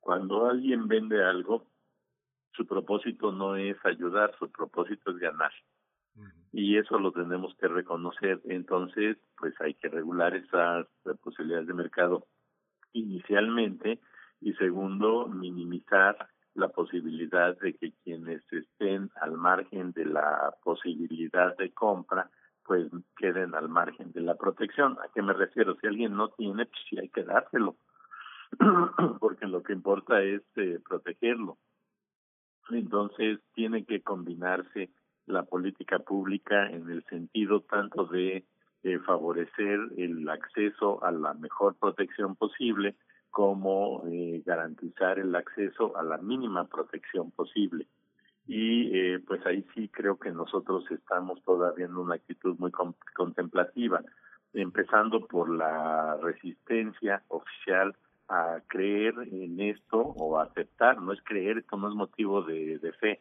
Cuando 0.00 0.46
alguien 0.46 0.88
vende 0.88 1.22
algo, 1.22 1.66
su 2.52 2.66
propósito 2.66 3.30
no 3.30 3.56
es 3.56 3.76
ayudar, 3.84 4.34
su 4.38 4.50
propósito 4.50 5.10
es 5.10 5.18
ganar. 5.18 5.52
Y 6.52 6.78
eso 6.78 6.98
lo 6.98 7.12
tenemos 7.12 7.54
que 7.56 7.68
reconocer. 7.68 8.40
Entonces, 8.44 9.18
pues 9.36 9.54
hay 9.60 9.74
que 9.74 9.88
regular 9.88 10.34
esas 10.34 10.86
posibilidades 11.22 11.66
de 11.66 11.74
mercado 11.74 12.26
inicialmente 12.92 14.00
y 14.40 14.54
segundo, 14.54 15.26
minimizar 15.26 16.28
la 16.54 16.68
posibilidad 16.68 17.56
de 17.58 17.74
que 17.74 17.92
quienes 18.02 18.42
estén 18.52 19.10
al 19.20 19.32
margen 19.32 19.92
de 19.92 20.06
la 20.06 20.54
posibilidad 20.64 21.56
de 21.56 21.72
compra 21.72 22.30
pues 22.68 22.86
queden 23.16 23.54
al 23.54 23.70
margen 23.70 24.12
de 24.12 24.20
la 24.20 24.34
protección. 24.34 24.98
¿A 25.02 25.08
qué 25.14 25.22
me 25.22 25.32
refiero? 25.32 25.74
Si 25.80 25.86
alguien 25.86 26.14
no 26.14 26.28
tiene, 26.28 26.66
pues 26.66 26.78
sí 26.88 26.98
hay 26.98 27.08
que 27.08 27.24
dárselo. 27.24 27.76
porque 29.20 29.46
lo 29.46 29.62
que 29.62 29.72
importa 29.72 30.22
es 30.22 30.42
eh, 30.56 30.78
protegerlo. 30.86 31.56
Entonces 32.70 33.40
tiene 33.54 33.86
que 33.86 34.02
combinarse 34.02 34.90
la 35.28 35.44
política 35.44 35.98
pública 35.98 36.68
en 36.70 36.90
el 36.90 37.04
sentido 37.04 37.60
tanto 37.60 38.04
de 38.06 38.44
eh, 38.82 38.98
favorecer 39.00 39.80
el 39.96 40.28
acceso 40.28 41.02
a 41.04 41.10
la 41.10 41.34
mejor 41.34 41.74
protección 41.76 42.36
posible 42.36 42.94
como 43.30 44.04
eh, 44.06 44.42
garantizar 44.44 45.18
el 45.18 45.34
acceso 45.34 45.96
a 45.96 46.02
la 46.02 46.18
mínima 46.18 46.64
protección 46.66 47.30
posible. 47.30 47.86
Y 48.46 48.96
eh, 48.96 49.20
pues 49.26 49.44
ahí 49.46 49.64
sí 49.74 49.88
creo 49.88 50.18
que 50.18 50.30
nosotros 50.30 50.84
estamos 50.90 51.42
todavía 51.42 51.86
en 51.86 51.96
una 51.96 52.14
actitud 52.14 52.56
muy 52.58 52.72
contemplativa, 53.14 54.02
empezando 54.54 55.26
por 55.26 55.50
la 55.50 56.16
resistencia 56.22 57.22
oficial 57.28 57.94
a 58.28 58.60
creer 58.66 59.14
en 59.30 59.60
esto 59.60 59.98
o 59.98 60.38
aceptar, 60.38 61.00
no 61.02 61.12
es 61.12 61.20
creer, 61.22 61.58
esto 61.58 61.76
no 61.76 61.88
es 61.88 61.94
motivo 61.94 62.42
de, 62.42 62.78
de 62.78 62.92
fe, 62.92 63.20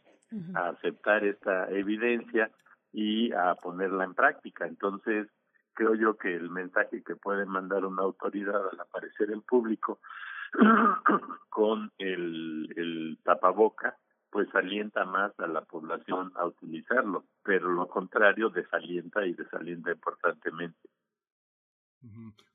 a 0.55 0.69
aceptar 0.69 1.23
esta 1.23 1.69
evidencia 1.69 2.51
y 2.91 3.31
a 3.31 3.55
ponerla 3.55 4.03
en 4.03 4.13
práctica. 4.13 4.67
Entonces, 4.67 5.27
creo 5.73 5.95
yo 5.95 6.17
que 6.17 6.35
el 6.35 6.49
mensaje 6.49 7.03
que 7.03 7.15
puede 7.15 7.45
mandar 7.45 7.85
una 7.85 8.03
autoridad 8.03 8.69
al 8.71 8.79
aparecer 8.79 9.31
en 9.31 9.41
público 9.41 9.99
con 11.49 11.91
el, 11.97 12.73
el 12.75 13.19
tapaboca, 13.23 13.95
pues 14.29 14.53
alienta 14.55 15.05
más 15.05 15.37
a 15.39 15.47
la 15.47 15.61
población 15.61 16.31
a 16.35 16.45
utilizarlo, 16.45 17.25
pero 17.43 17.69
lo 17.69 17.87
contrario 17.87 18.49
desalienta 18.49 19.25
y 19.25 19.33
desalienta 19.33 19.91
importantemente. 19.91 20.89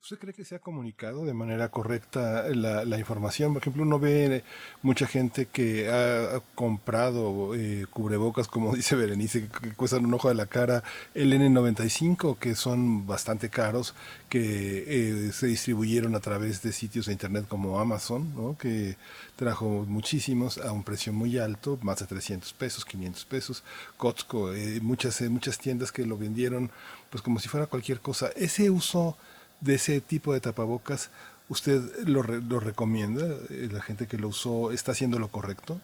¿Usted 0.01 0.19
cree 0.19 0.33
que 0.33 0.43
se 0.43 0.55
ha 0.55 0.59
comunicado 0.59 1.23
de 1.23 1.33
manera 1.33 1.69
correcta 1.69 2.43
la, 2.49 2.83
la 2.83 2.99
información? 2.99 3.53
Por 3.53 3.61
ejemplo, 3.61 3.83
uno 3.83 3.99
ve 3.99 4.43
mucha 4.81 5.07
gente 5.07 5.45
que 5.45 5.89
ha, 5.89 6.41
comprado 6.55 7.55
eh, 7.55 7.85
cubrebocas, 7.89 8.49
como 8.49 8.75
dice 8.75 8.97
Berenice, 8.97 9.47
que, 9.47 9.73
cuestan 9.73 10.05
un 10.05 10.13
ojo 10.13 10.27
de 10.27 10.35
la 10.35 10.45
cara, 10.45 10.83
el 11.13 11.31
N95, 11.31 12.37
que 12.37 12.53
son 12.55 13.07
bastante 13.07 13.49
caros, 13.49 13.95
que 14.27 15.27
eh, 15.27 15.31
se 15.31 15.47
distribuyeron 15.47 16.15
a 16.15 16.19
través 16.19 16.61
de 16.61 16.73
sitios 16.73 17.05
de 17.05 17.13
internet 17.13 17.45
como 17.47 17.79
Amazon, 17.79 18.35
¿no? 18.35 18.57
que 18.57 18.97
trajo 19.37 19.85
muchísimos 19.87 20.57
a 20.57 20.73
un 20.73 20.83
precio 20.83 21.13
muy 21.13 21.37
alto, 21.37 21.79
más 21.81 21.99
de 21.99 22.07
300 22.07 22.51
pesos, 22.53 22.83
500 22.83 23.25
pesos, 23.25 23.63
Costco, 23.95 24.53
eh, 24.53 24.79
muchas, 24.81 25.21
muchas 25.21 25.57
tiendas 25.59 25.93
que 25.93 26.05
lo 26.05 26.17
vendieron 26.17 26.71
pues 27.13 27.21
como 27.21 27.39
si 27.39 27.47
fuera 27.47 27.67
cualquier 27.67 27.99
cosa. 27.99 28.31
Ese 28.35 28.71
uso 28.71 29.15
de 29.63 29.75
ese 29.75 30.01
tipo 30.01 30.33
de 30.33 30.41
tapabocas, 30.41 31.11
¿usted 31.49 31.81
lo, 32.05 32.23
lo 32.23 32.59
recomienda? 32.59 33.25
Eh, 33.49 33.69
¿La 33.71 33.81
gente 33.81 34.07
que 34.07 34.17
lo 34.17 34.27
usó 34.29 34.71
está 34.71 34.91
haciendo 34.91 35.19
lo 35.19 35.29
correcto? 35.29 35.79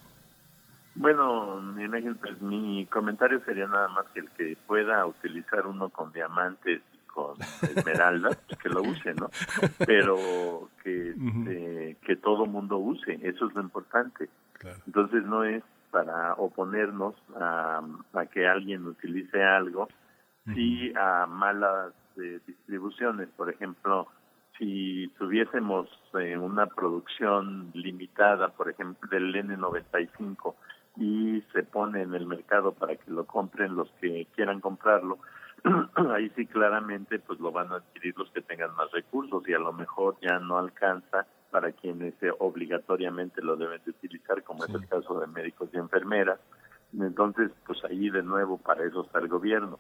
Bueno, 0.96 1.62
mi, 1.62 1.88
pues, 2.16 2.42
mi 2.42 2.86
comentario 2.88 3.42
sería 3.46 3.68
nada 3.68 3.88
más 3.90 4.06
que 4.14 4.20
el 4.20 4.30
que 4.32 4.58
pueda 4.68 5.06
utilizar 5.06 5.66
uno 5.66 5.90
con 5.90 6.12
diamantes 6.12 6.82
con 7.08 7.36
esmeralda, 7.62 8.30
pues 8.48 8.60
que 8.60 8.70
lo 8.70 8.82
use, 8.82 9.14
¿no? 9.14 9.30
Pero 9.86 10.70
que, 10.84 11.10
este, 11.10 11.98
que 12.06 12.16
todo 12.18 12.46
mundo 12.46 12.78
use, 12.78 13.20
eso 13.24 13.48
es 13.48 13.56
lo 13.56 13.62
importante. 13.62 14.30
Entonces 14.86 15.24
no 15.24 15.44
es 15.44 15.64
para 15.92 16.34
oponernos 16.34 17.16
a, 17.36 17.82
a 18.14 18.26
que 18.28 18.48
alguien 18.48 18.86
utilice 18.86 19.42
algo, 19.42 19.88
sí 20.54 20.94
a 20.96 21.26
malas 21.28 21.94
eh, 22.20 22.40
distribuciones. 22.46 23.30
Por 23.30 23.50
ejemplo, 23.50 24.08
si 24.58 25.08
tuviésemos 25.18 25.88
eh, 26.20 26.38
una 26.38 26.68
producción 26.68 27.72
limitada, 27.74 28.50
por 28.50 28.70
ejemplo, 28.70 29.10
del 29.10 29.34
N95 29.34 30.56
y 30.98 31.42
se 31.54 31.64
pone 31.64 32.02
en 32.02 32.14
el 32.14 32.26
mercado 32.26 32.74
para 32.74 32.96
que 32.96 33.10
lo 33.10 33.26
compren 33.26 33.76
los 33.76 33.90
que 34.02 34.28
quieran 34.36 34.60
comprarlo, 34.60 35.20
ahí 36.14 36.30
sí 36.36 36.46
claramente 36.46 37.20
pues 37.20 37.40
lo 37.40 37.52
van 37.52 37.72
a 37.72 37.76
adquirir 37.76 38.18
los 38.18 38.30
que 38.32 38.42
tengan 38.42 38.76
más 38.76 38.92
recursos 38.92 39.48
y 39.48 39.54
a 39.54 39.60
lo 39.60 39.74
mejor 39.74 40.18
ya 40.22 40.40
no 40.40 40.58
alcanza 40.58 41.26
para 41.52 41.72
quienes 41.72 42.14
eh, 42.22 42.32
obligatoriamente 42.40 43.42
lo 43.42 43.56
deben 43.56 43.82
de 43.84 43.92
utilizar, 43.92 44.44
como 44.44 44.66
es 44.66 44.74
el 44.74 44.88
caso 44.88 45.20
de 45.20 45.28
médicos 45.28 45.70
y 45.74 45.78
enfermeras. 45.78 46.40
Entonces, 46.94 47.52
pues 47.66 47.84
ahí 47.86 48.10
de 48.10 48.24
nuevo 48.24 48.58
para 48.58 48.84
eso 48.84 49.04
está 49.04 49.20
el 49.20 49.28
gobierno. 49.28 49.80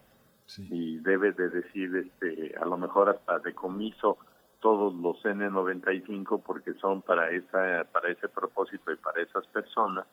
Y 0.57 0.97
debe 0.99 1.31
de 1.34 1.49
decir, 1.49 1.95
este, 1.95 2.55
a 2.59 2.65
lo 2.65 2.77
mejor 2.77 3.09
hasta 3.09 3.39
decomiso 3.39 4.17
todos 4.59 4.93
los 4.93 5.21
N95 5.23 6.41
porque 6.43 6.73
son 6.73 7.01
para 7.01 7.30
esa 7.31 7.85
para 7.91 8.09
ese 8.09 8.27
propósito 8.27 8.91
y 8.91 8.97
para 8.97 9.21
esas 9.21 9.45
personas 9.47 10.05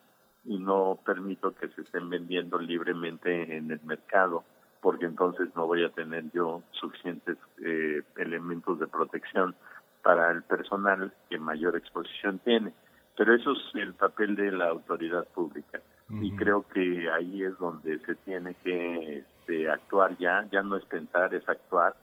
y 0.44 0.58
no 0.58 0.98
permito 1.04 1.52
que 1.54 1.68
se 1.68 1.82
estén 1.82 2.08
vendiendo 2.08 2.58
libremente 2.58 3.56
en 3.56 3.70
el 3.72 3.80
mercado 3.82 4.44
porque 4.80 5.06
entonces 5.06 5.48
no 5.56 5.66
voy 5.66 5.84
a 5.84 5.90
tener 5.90 6.30
yo 6.32 6.62
suficientes 6.70 7.36
eh, 7.64 8.02
elementos 8.16 8.78
de 8.78 8.86
protección 8.86 9.56
para 10.02 10.30
el 10.30 10.44
personal 10.44 11.12
que 11.28 11.38
mayor 11.38 11.76
exposición 11.76 12.38
tiene. 12.44 12.72
Pero 13.16 13.34
eso 13.34 13.50
es 13.50 13.58
el 13.74 13.94
papel 13.94 14.36
de 14.36 14.52
la 14.52 14.68
autoridad 14.68 15.26
pública 15.34 15.80
y 16.08 16.30
creo 16.36 16.64
que 16.68 17.10
ahí 17.10 17.42
es 17.42 17.58
donde 17.58 17.98
se 18.00 18.14
tiene 18.14 18.54
que 18.62 19.24
este, 19.46 19.70
actuar 19.70 20.16
ya, 20.18 20.46
ya 20.50 20.62
no 20.62 20.76
es 20.76 20.84
pensar, 20.84 21.34
es 21.34 21.48
actuar 21.48 21.94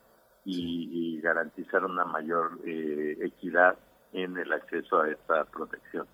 y, 0.46 1.20
garantizar 1.22 1.86
una 1.86 2.04
mayor 2.04 2.60
eh, 2.66 3.18
equidad 3.22 3.76
en 4.12 4.38
el 4.38 4.52
acceso 4.52 5.02
a 5.02 5.10
esta 5.10 5.46
protección. 5.46 6.06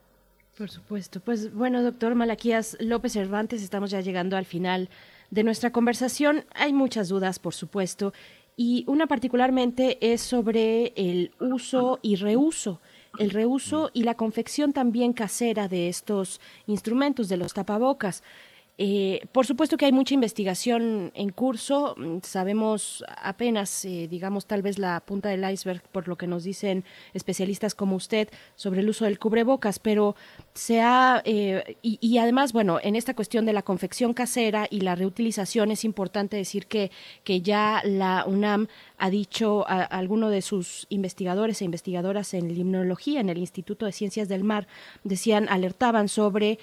Por 0.57 0.69
supuesto. 0.69 1.19
Pues 1.19 1.53
bueno, 1.53 1.81
doctor 1.81 2.13
Malaquías 2.15 2.77
López 2.79 3.13
Cervantes, 3.13 3.63
estamos 3.63 3.89
ya 3.89 4.01
llegando 4.01 4.37
al 4.37 4.45
final 4.45 4.89
de 5.31 5.43
nuestra 5.43 5.71
conversación. 5.71 6.45
Hay 6.53 6.73
muchas 6.73 7.09
dudas, 7.09 7.39
por 7.39 7.53
supuesto, 7.53 8.13
y 8.55 8.83
una 8.87 9.07
particularmente 9.07 9.97
es 10.01 10.21
sobre 10.21 10.93
el 10.95 11.31
uso 11.39 11.99
y 12.01 12.17
reuso 12.17 12.79
el 13.17 13.31
reuso 13.31 13.89
y 13.93 14.03
la 14.03 14.15
confección 14.15 14.73
también 14.73 15.13
casera 15.13 15.67
de 15.67 15.89
estos 15.89 16.39
instrumentos, 16.67 17.27
de 17.29 17.37
los 17.37 17.53
tapabocas. 17.53 18.23
Eh, 18.81 19.27
por 19.33 19.45
supuesto 19.45 19.75
que 19.75 19.83
hay 19.83 19.91
mucha 19.91 20.13
investigación 20.13 21.11
en 21.13 21.31
curso, 21.31 21.95
mm, 21.97 22.19
sabemos 22.23 23.03
apenas, 23.21 23.83
eh, 23.83 24.07
digamos, 24.09 24.45
tal 24.45 24.61
vez 24.61 24.79
la 24.79 25.01
punta 25.01 25.27
del 25.27 25.43
iceberg 25.51 25.81
por 25.91 26.07
lo 26.07 26.17
que 26.17 26.27
nos 26.27 26.45
dicen 26.45 26.85
especialistas 27.13 27.75
como 27.75 27.97
usted 27.97 28.29
sobre 28.55 28.79
el 28.79 28.87
uso 28.87 29.03
del 29.03 29.19
cubrebocas, 29.19 29.79
pero 29.79 30.15
se 30.53 30.79
ha, 30.79 31.21
eh, 31.25 31.75
y, 31.81 32.17
además, 32.19 32.53
bueno, 32.53 32.79
en 32.81 32.95
esta 32.95 33.13
cuestión 33.13 33.45
de 33.45 33.51
la 33.51 33.63
confección 33.63 34.13
casera 34.13 34.65
y 34.69 34.79
la 34.79 34.95
reutilización 34.95 35.71
es 35.71 35.83
importante 35.83 36.37
decir 36.37 36.65
que, 36.65 36.89
que 37.25 37.41
ya 37.41 37.81
la 37.83 38.23
UNAM 38.25 38.69
ha 38.97 39.09
dicho 39.09 39.65
a, 39.67 39.83
alguno 39.83 40.29
de 40.29 40.41
sus 40.41 40.85
investigadores 40.87 41.61
e 41.61 41.65
investigadoras 41.65 42.33
en 42.33 42.55
limnología, 42.55 43.19
en 43.19 43.27
el 43.27 43.39
Instituto 43.39 43.85
de 43.85 43.91
Ciencias 43.91 44.29
del 44.29 44.45
Mar, 44.45 44.67
decían, 45.03 45.49
alertaban 45.49 46.07
sobre 46.07 46.59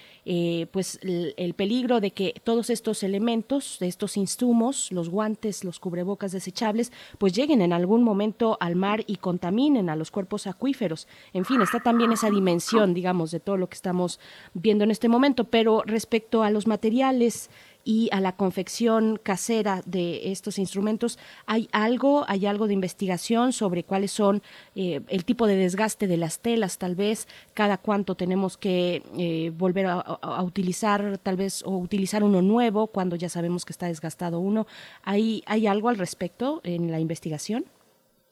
pues 0.72 0.98
el, 1.02 1.55
peligro 1.55 2.01
de 2.01 2.05
que 2.10 2.34
todos 2.44 2.70
estos 2.70 3.02
elementos, 3.02 3.78
de 3.80 3.88
estos 3.88 4.16
insumos, 4.16 4.90
los 4.92 5.08
guantes, 5.08 5.64
los 5.64 5.80
cubrebocas 5.80 6.32
desechables, 6.32 6.92
pues 7.18 7.32
lleguen 7.32 7.62
en 7.62 7.72
algún 7.72 8.02
momento 8.02 8.56
al 8.60 8.76
mar 8.76 9.04
y 9.06 9.16
contaminen 9.16 9.90
a 9.90 9.96
los 9.96 10.10
cuerpos 10.10 10.46
acuíferos. 10.46 11.08
En 11.32 11.44
fin, 11.44 11.60
está 11.62 11.80
también 11.80 12.12
esa 12.12 12.30
dimensión, 12.30 12.94
digamos, 12.94 13.30
de 13.30 13.40
todo 13.40 13.56
lo 13.56 13.68
que 13.68 13.74
estamos 13.74 14.20
viendo 14.54 14.84
en 14.84 14.90
este 14.90 15.08
momento, 15.08 15.44
pero 15.44 15.82
respecto 15.84 16.42
a 16.42 16.50
los 16.50 16.66
materiales, 16.66 17.50
y 17.86 18.08
a 18.12 18.20
la 18.20 18.32
confección 18.32 19.16
casera 19.22 19.80
de 19.86 20.32
estos 20.32 20.58
instrumentos. 20.58 21.20
¿Hay 21.46 21.68
algo, 21.70 22.24
hay 22.26 22.44
algo 22.46 22.66
de 22.66 22.74
investigación 22.74 23.52
sobre 23.52 23.84
cuáles 23.84 24.10
son 24.10 24.42
eh, 24.74 25.02
el 25.06 25.24
tipo 25.24 25.46
de 25.46 25.54
desgaste 25.54 26.08
de 26.08 26.16
las 26.16 26.40
telas, 26.40 26.78
tal 26.78 26.96
vez, 26.96 27.28
cada 27.54 27.78
cuánto 27.78 28.16
tenemos 28.16 28.58
que 28.58 29.04
eh, 29.16 29.52
volver 29.56 29.86
a, 29.86 30.42
utilizar, 30.42 31.18
tal 31.18 31.36
vez, 31.36 31.62
o 31.64 31.78
utilizar 31.78 32.24
uno 32.24 32.42
nuevo 32.42 32.88
cuando 32.88 33.14
ya 33.14 33.28
sabemos 33.28 33.64
que 33.64 33.72
está 33.72 33.86
desgastado 33.86 34.40
uno? 34.40 34.66
¿Hay, 35.04 35.44
hay 35.46 35.68
algo 35.68 35.88
al 35.88 35.96
respecto 35.96 36.60
en 36.64 36.90
la 36.90 36.98
investigación? 36.98 37.66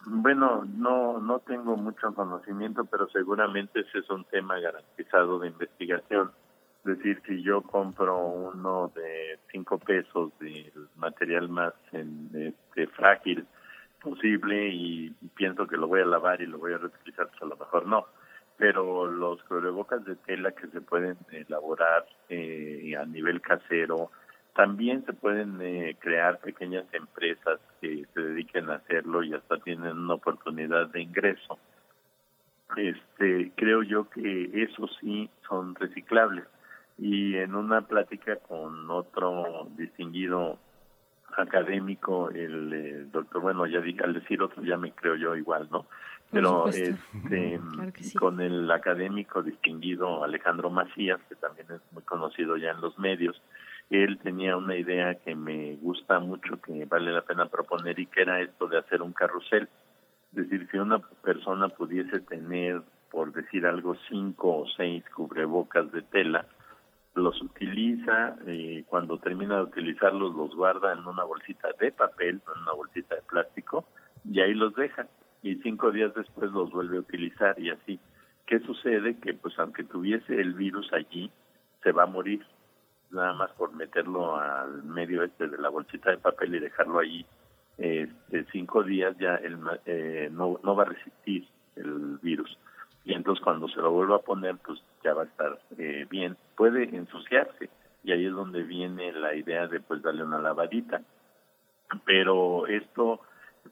Bueno, 0.07 0.65
no, 0.77 1.21
no 1.21 1.39
tengo 1.39 1.77
mucho 1.77 2.13
conocimiento, 2.13 2.85
pero 2.87 3.09
seguramente 3.11 3.81
ese 3.81 4.01
es 4.01 4.11
un 4.11 4.25
tema 4.25 4.59
garantizado 4.59 5.39
de 5.39 5.47
investigación 5.47 6.33
es 6.85 6.99
decir, 6.99 7.23
si 7.27 7.43
yo 7.43 7.63
compro 7.63 8.19
uno 8.19 8.93
de 8.95 9.39
cinco 9.51 9.79
pesos 9.79 10.39
del 10.39 10.71
material 10.97 11.49
más 11.49 11.73
este, 11.91 12.87
frágil 12.89 13.47
posible 14.03 14.69
y, 14.69 15.11
pienso 15.35 15.67
que 15.67 15.79
lo 15.79 15.89
voy 15.89 16.03
a 16.03 16.05
lavar 16.05 16.43
y 16.43 16.47
lo 16.47 16.59
voy 16.59 16.75
a 16.75 16.79
reutilizar, 16.79 17.29
pues 17.29 17.41
a 17.43 17.47
lo 17.47 17.57
mejor 17.57 17.87
no. 17.87 18.05
Pero 18.59 19.11
los 19.11 19.43
cubrebocas 19.45 20.05
de 20.05 20.15
tela 20.17 20.53
que 20.53 20.67
se 20.67 20.83
pueden 20.83 21.17
elaborar 21.33 22.05
eh, 22.29 22.95
a 23.01 23.07
nivel 23.07 23.41
casero, 23.41 24.11
también 24.55 25.07
se 25.07 25.15
pueden 25.15 25.59
eh, 25.63 25.97
crear 25.99 26.39
pequeñas 26.39 26.85
empresas 26.93 27.61
que 27.81 28.05
se 28.13 28.21
dediquen 28.21 28.69
a 28.69 28.75
hacerlo 28.75 29.23
y 29.23 29.33
hasta 29.33 29.57
tienen 29.57 29.99
una 29.99 30.15
oportunidad 30.15 30.89
de 30.89 31.01
ingreso. 31.01 31.59
Este, 32.77 33.53
creo 33.57 33.83
yo 33.83 34.11
que 34.11 34.51
esos 34.53 34.95
sí 35.01 35.31
son 35.49 35.75
reciclables 35.77 36.45
y 36.99 37.37
en 37.37 37.55
una 37.55 37.83
plática 37.83 38.37
con 38.37 38.91
otro 38.91 39.69
distinguido 39.77 40.59
académico, 41.37 42.31
el, 42.31 43.11
doctor, 43.11 43.43
bueno, 43.43 43.67
ya 43.67 43.81
dije, 43.81 44.05
al 44.05 44.15
decir 44.15 44.41
otro 44.41 44.63
ya 44.63 44.77
me 44.77 44.93
creo 44.93 45.17
yo 45.17 45.35
igual, 45.35 45.69
¿no? 45.71 45.87
Pero 46.31 46.69
este, 46.69 47.61
con 48.19 48.41
el 48.41 48.71
académico 48.71 49.43
distinguido 49.43 50.25
Alejandro 50.25 50.71
Macías, 50.71 51.21
que 51.29 51.35
también 51.37 51.67
es 51.71 51.81
muy 51.93 52.03
conocido 52.03 52.57
ya 52.57 52.71
en 52.71 52.81
los 52.81 52.99
medios, 52.99 53.41
él 53.91 54.19
tenía 54.19 54.57
una 54.57 54.77
idea 54.77 55.15
que 55.17 55.35
me 55.35 55.77
gusta 55.77 56.19
mucho, 56.19 56.61
que 56.61 56.85
vale 56.87 57.13
la 57.13 57.23
pena 57.23 57.47
proponer, 57.47 57.99
y 57.99 58.07
que 58.07 58.23
era 58.23 58.41
esto 58.41 58.67
de 58.67 58.79
hacer 58.79 59.03
un 59.03 59.13
carrusel. 59.13 59.69
Es 60.31 60.49
decir, 60.49 60.69
si 60.71 60.79
una 60.79 60.99
persona 60.99 61.69
pudiese 61.69 62.21
tener, 62.21 62.83
por 63.11 63.33
decir 63.33 63.67
algo, 63.67 63.95
cinco 64.09 64.63
o 64.63 64.67
seis 64.77 65.05
cubrebocas 65.15 65.93
de 65.93 66.03
tela, 66.03 66.47
los 67.15 67.41
utiliza, 67.43 68.37
eh, 68.47 68.85
cuando 68.87 69.19
termina 69.19 69.57
de 69.57 69.63
utilizarlos 69.63 70.35
los 70.35 70.55
guarda 70.55 70.93
en 70.93 71.07
una 71.07 71.25
bolsita 71.25 71.69
de 71.79 71.93
papel, 71.93 72.41
en 72.55 72.63
una 72.63 72.73
bolsita 72.73 73.15
de 73.15 73.23
plástico, 73.23 73.85
y 74.25 74.41
ahí 74.41 74.55
los 74.55 74.75
deja. 74.75 75.07
Y 75.43 75.57
cinco 75.57 75.91
días 75.93 76.13
después 76.15 76.51
los 76.53 76.71
vuelve 76.71 76.97
a 76.97 77.01
utilizar 77.01 77.59
y 77.59 77.71
así. 77.71 78.01
¿Qué 78.47 78.61
sucede? 78.61 79.19
Que 79.19 79.35
pues 79.35 79.59
aunque 79.59 79.85
tuviese 79.85 80.41
el 80.41 80.55
virus 80.55 80.93
allí, 80.93 81.31
se 81.83 81.93
va 81.93 82.05
a 82.05 82.07
morir, 82.07 82.45
nada 83.11 83.35
más 83.35 83.51
por 83.53 83.73
meterlo 83.75 84.37
al 84.37 84.83
medio 84.85 85.23
este 85.23 85.49
de 85.49 85.59
la 85.59 85.69
bolsita 85.69 86.11
de 86.11 86.19
papel 86.19 86.55
y 86.55 86.61
dejarlo 86.61 86.99
ahí 86.99 87.27
este, 87.79 88.47
cinco 88.53 88.83
días, 88.83 89.17
ya 89.19 89.37
el, 89.37 89.59
eh, 89.87 90.29
no, 90.33 90.59
no 90.63 90.75
va 90.77 90.85
a 90.85 90.87
resistir 90.87 91.47
el 91.77 92.19
virus 92.23 92.59
y 93.05 93.13
entonces 93.13 93.43
cuando 93.45 93.69
se 93.69 93.81
lo 93.81 93.93
vuelva 93.93 94.17
a 94.17 94.21
poner 94.21 94.57
pues 94.65 94.81
ya 95.05 95.15
va 95.15 95.23
a 95.23 95.27
estar 95.27 95.59
eh, 95.79 96.07
bien. 96.09 96.37
Puede 96.57 96.85
ensuciarse 96.97 97.69
y 98.03 98.13
ahí 98.13 98.27
es 98.27 98.33
donde 98.33 98.63
viene 98.63 99.13
la 99.13 99.35
idea 99.35 99.67
de 99.67 99.81
pues 99.81 100.03
darle 100.03 100.25
una 100.25 100.39
lavadita. 100.39 101.03
Pero 102.05 102.67
esto 102.67 103.21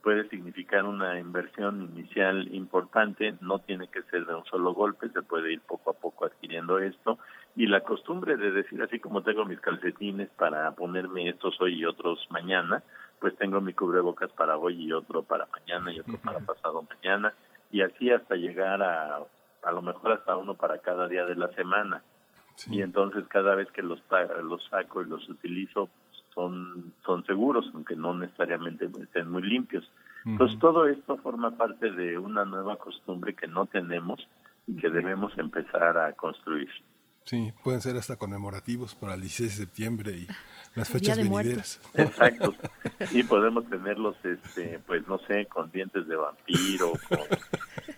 puede 0.03 0.29
significar 0.29 0.85
una 0.85 1.19
inversión 1.19 1.83
inicial 1.83 2.55
importante 2.55 3.35
no 3.41 3.59
tiene 3.59 3.89
que 3.89 4.03
ser 4.05 4.27
de 4.27 4.35
un 4.35 4.45
solo 4.45 4.73
golpe 4.75 5.09
se 5.11 5.23
puede 5.23 5.53
ir 5.53 5.61
poco 5.61 5.91
a 5.91 5.95
poco 5.95 6.27
adquiriendo 6.27 6.79
esto. 6.79 7.19
Y 7.57 7.67
la 7.67 7.81
costumbre 7.81 8.37
de 8.37 8.51
decir 8.51 8.83
así 8.83 8.99
como 9.01 9.23
tengo 9.23 9.45
mis 9.45 9.61
calcetines 9.61 10.29
para 10.31 10.71
ponerme 10.73 11.29
estos 11.29 11.61
hoy 11.61 11.81
y 11.81 11.85
otros 11.85 12.27
mañana 12.31 12.83
pues 13.23 13.37
tengo 13.37 13.61
mi 13.61 13.73
cubrebocas 13.73 14.33
para 14.33 14.59
hoy 14.59 14.83
y 14.83 14.93
otro 14.93 15.23
para 15.23 15.47
mañana 15.47 15.93
y 15.93 16.01
otro 16.01 16.19
para 16.19 16.41
pasado 16.41 16.83
mañana. 16.83 17.33
Y 17.71 17.81
así 17.81 18.11
hasta 18.11 18.35
llegar 18.35 18.83
a 18.83 19.21
a 19.63 19.73
lo 19.73 19.83
mejor 19.83 20.13
hasta 20.13 20.37
uno 20.37 20.55
para 20.55 20.79
cada 20.79 21.09
día 21.09 21.25
de 21.25 21.37
la 21.37 21.49
semana. 21.55 22.03
Y 22.71 22.83
entonces 22.83 23.25
cada 23.29 23.55
vez 23.55 23.71
que 23.73 23.83
los, 23.83 24.01
los 24.43 24.65
saco 24.69 25.03
y 25.03 25.07
los 25.07 25.29
utilizo 25.29 25.89
son, 26.35 26.93
son 27.05 27.25
seguros, 27.25 27.71
aunque 27.75 27.97
no 27.97 28.15
necesariamente 28.15 28.89
estén 29.01 29.31
muy 29.31 29.43
limpios. 29.43 29.91
Entonces 30.25 30.59
todo 30.59 30.87
esto 30.87 31.17
forma 31.19 31.57
parte 31.57 31.91
de 31.91 32.19
una 32.19 32.45
nueva 32.45 32.77
costumbre 32.77 33.35
que 33.35 33.49
no 33.49 33.67
tenemos 33.67 34.29
y 34.67 34.77
que 34.77 34.89
debemos 34.91 35.37
empezar 35.39 35.99
a 35.99 36.13
construir. 36.13 36.69
Sí, 37.25 37.53
pueden 37.63 37.81
ser 37.81 37.97
hasta 37.97 38.17
conmemorativos 38.17 38.95
para 38.95 39.15
el 39.15 39.21
16 39.21 39.51
de 39.51 39.65
septiembre 39.65 40.13
y 40.13 40.27
las 40.75 40.89
fechas 40.89 41.19
venideras. 41.19 41.81
Exacto. 41.95 42.55
Y 43.11 43.25
podemos 43.25 43.69
tenerlos, 43.69 44.15
este, 44.23 44.79
pues 44.87 45.07
no 45.09 45.19
sé, 45.27 45.47
con 45.47 45.73
dientes 45.73 46.07
de 46.07 46.15
vampiro, 46.15 46.93
con 47.09 47.19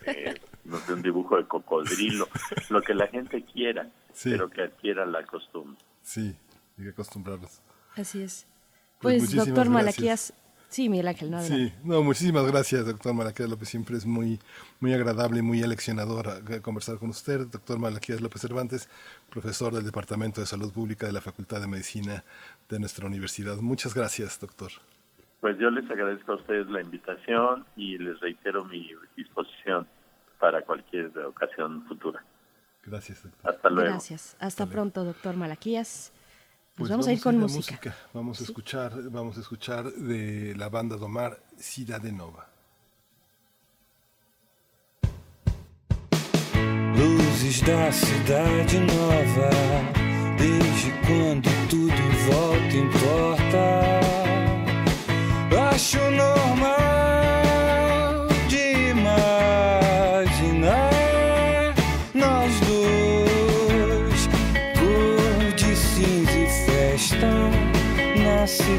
eh, 0.07 0.34
no 0.75 0.81
sé, 0.81 0.93
un 0.93 1.03
dibujo 1.03 1.37
de 1.37 1.45
cocodrilo, 1.47 2.29
lo 2.71 2.83
que 2.83 2.95
la 2.95 3.07
gente 3.07 3.43
quiera, 3.45 3.89
pero 4.23 4.51
que 4.51 4.63
adquiera 4.63 5.07
la 5.07 5.25
costumbre. 5.25 5.79
Sí, 6.03 6.35
hay 6.79 6.85
que 6.85 6.91
acostumbrarlos. 6.91 7.61
Así 7.97 8.23
es. 8.23 8.47
Pues 9.01 9.19
Pues, 9.19 9.33
doctor 9.35 9.55
gracias. 9.55 9.69
Malaquías, 9.73 10.33
sí, 10.69 10.89
Miguel 10.89 11.09
Ángel, 11.09 11.31
no, 11.31 11.41
Sí, 11.43 11.53
adelante. 11.53 11.79
no, 11.85 12.03
muchísimas 12.03 12.47
gracias, 12.51 12.87
doctor 12.87 13.15
Malaquías 13.15 13.49
López. 13.49 13.69
Siempre 13.69 13.97
es 13.97 14.07
muy, 14.07 14.41
muy 14.81 14.93
agradable 14.95 15.39
y 15.39 15.43
muy 15.43 15.63
aleccionador 15.63 16.43
eh, 16.51 16.61
conversar 16.61 16.99
con 16.99 17.11
usted. 17.11 17.47
Doctor 17.47 17.79
Malaquías 17.79 18.21
López 18.21 18.43
Cervantes, 18.43 18.89
profesor 19.31 19.73
del 19.75 19.85
Departamento 19.85 20.41
de 20.41 20.47
Salud 20.47 20.73
Pública 20.73 21.07
de 21.07 21.13
la 21.13 21.21
Facultad 21.21 21.61
de 21.61 21.67
Medicina 21.69 22.25
de 22.69 22.79
nuestra 22.81 23.07
universidad. 23.07 23.57
Muchas 23.59 23.95
gracias, 23.95 24.41
doctor. 24.41 24.71
Pues 25.41 25.59
yo 25.59 25.69
les 25.71 25.89
agradezco 25.91 26.33
a 26.33 26.37
ustedes 26.37 26.67
la 26.69 26.81
invitación 26.81 27.67
y 27.77 27.99
les 27.99 28.19
reitero 28.21 28.65
mi 28.65 28.91
disposición 29.15 29.87
para 30.39 30.63
cualquier 30.63 31.17
ocasión 31.19 31.85
futura. 31.87 32.23
Gracias, 32.85 33.23
doctor. 33.23 33.55
Hasta 33.55 33.71
luego. 33.71 33.91
Gracias. 33.91 34.37
Hasta 34.39 34.67
pronto, 34.67 35.05
doctor 35.05 35.37
Malaquías. 35.37 36.13
Pues 36.75 36.89
Pues 36.89 36.91
vamos, 36.91 37.07
a 37.07 37.13
ir 37.13 37.23
con 37.23 37.41
la 37.41 37.47
música. 37.47 37.95
Vamos 38.13 38.41
a 38.41 38.45
escuchar, 38.45 38.93
vamos 39.11 39.37
a 39.39 39.41
escuchar 39.41 39.85
de 39.93 40.55
la 40.57 40.69
banda 40.69 40.97
Domar 40.97 41.39
Cidade 41.57 42.11
Nova. 42.11 42.49
Luzes 46.97 47.61
da 47.63 47.93
cidade 47.93 48.79
nova, 48.81 49.51
desde 50.37 50.91
quando 51.07 51.49
tudo 51.69 51.93
em 51.93 52.15
volta 52.29 52.77
importa. 52.77 53.65
Acho 55.71 56.11
normal 56.11 56.74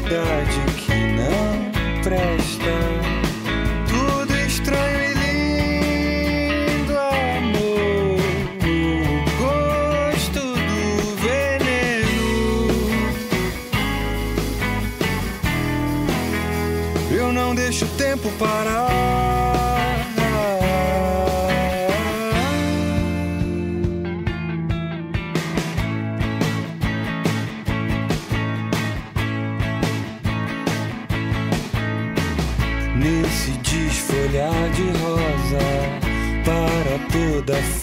передач 0.06 0.55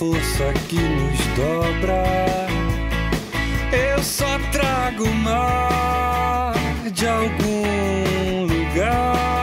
força 0.03 0.51
que 0.67 0.75
nos 0.75 1.19
dobra, 1.37 2.03
eu 3.71 4.03
só 4.03 4.37
trago 4.51 5.07
mar 5.07 6.53
de 6.91 7.07
algum 7.07 8.45
lugar 8.47 9.42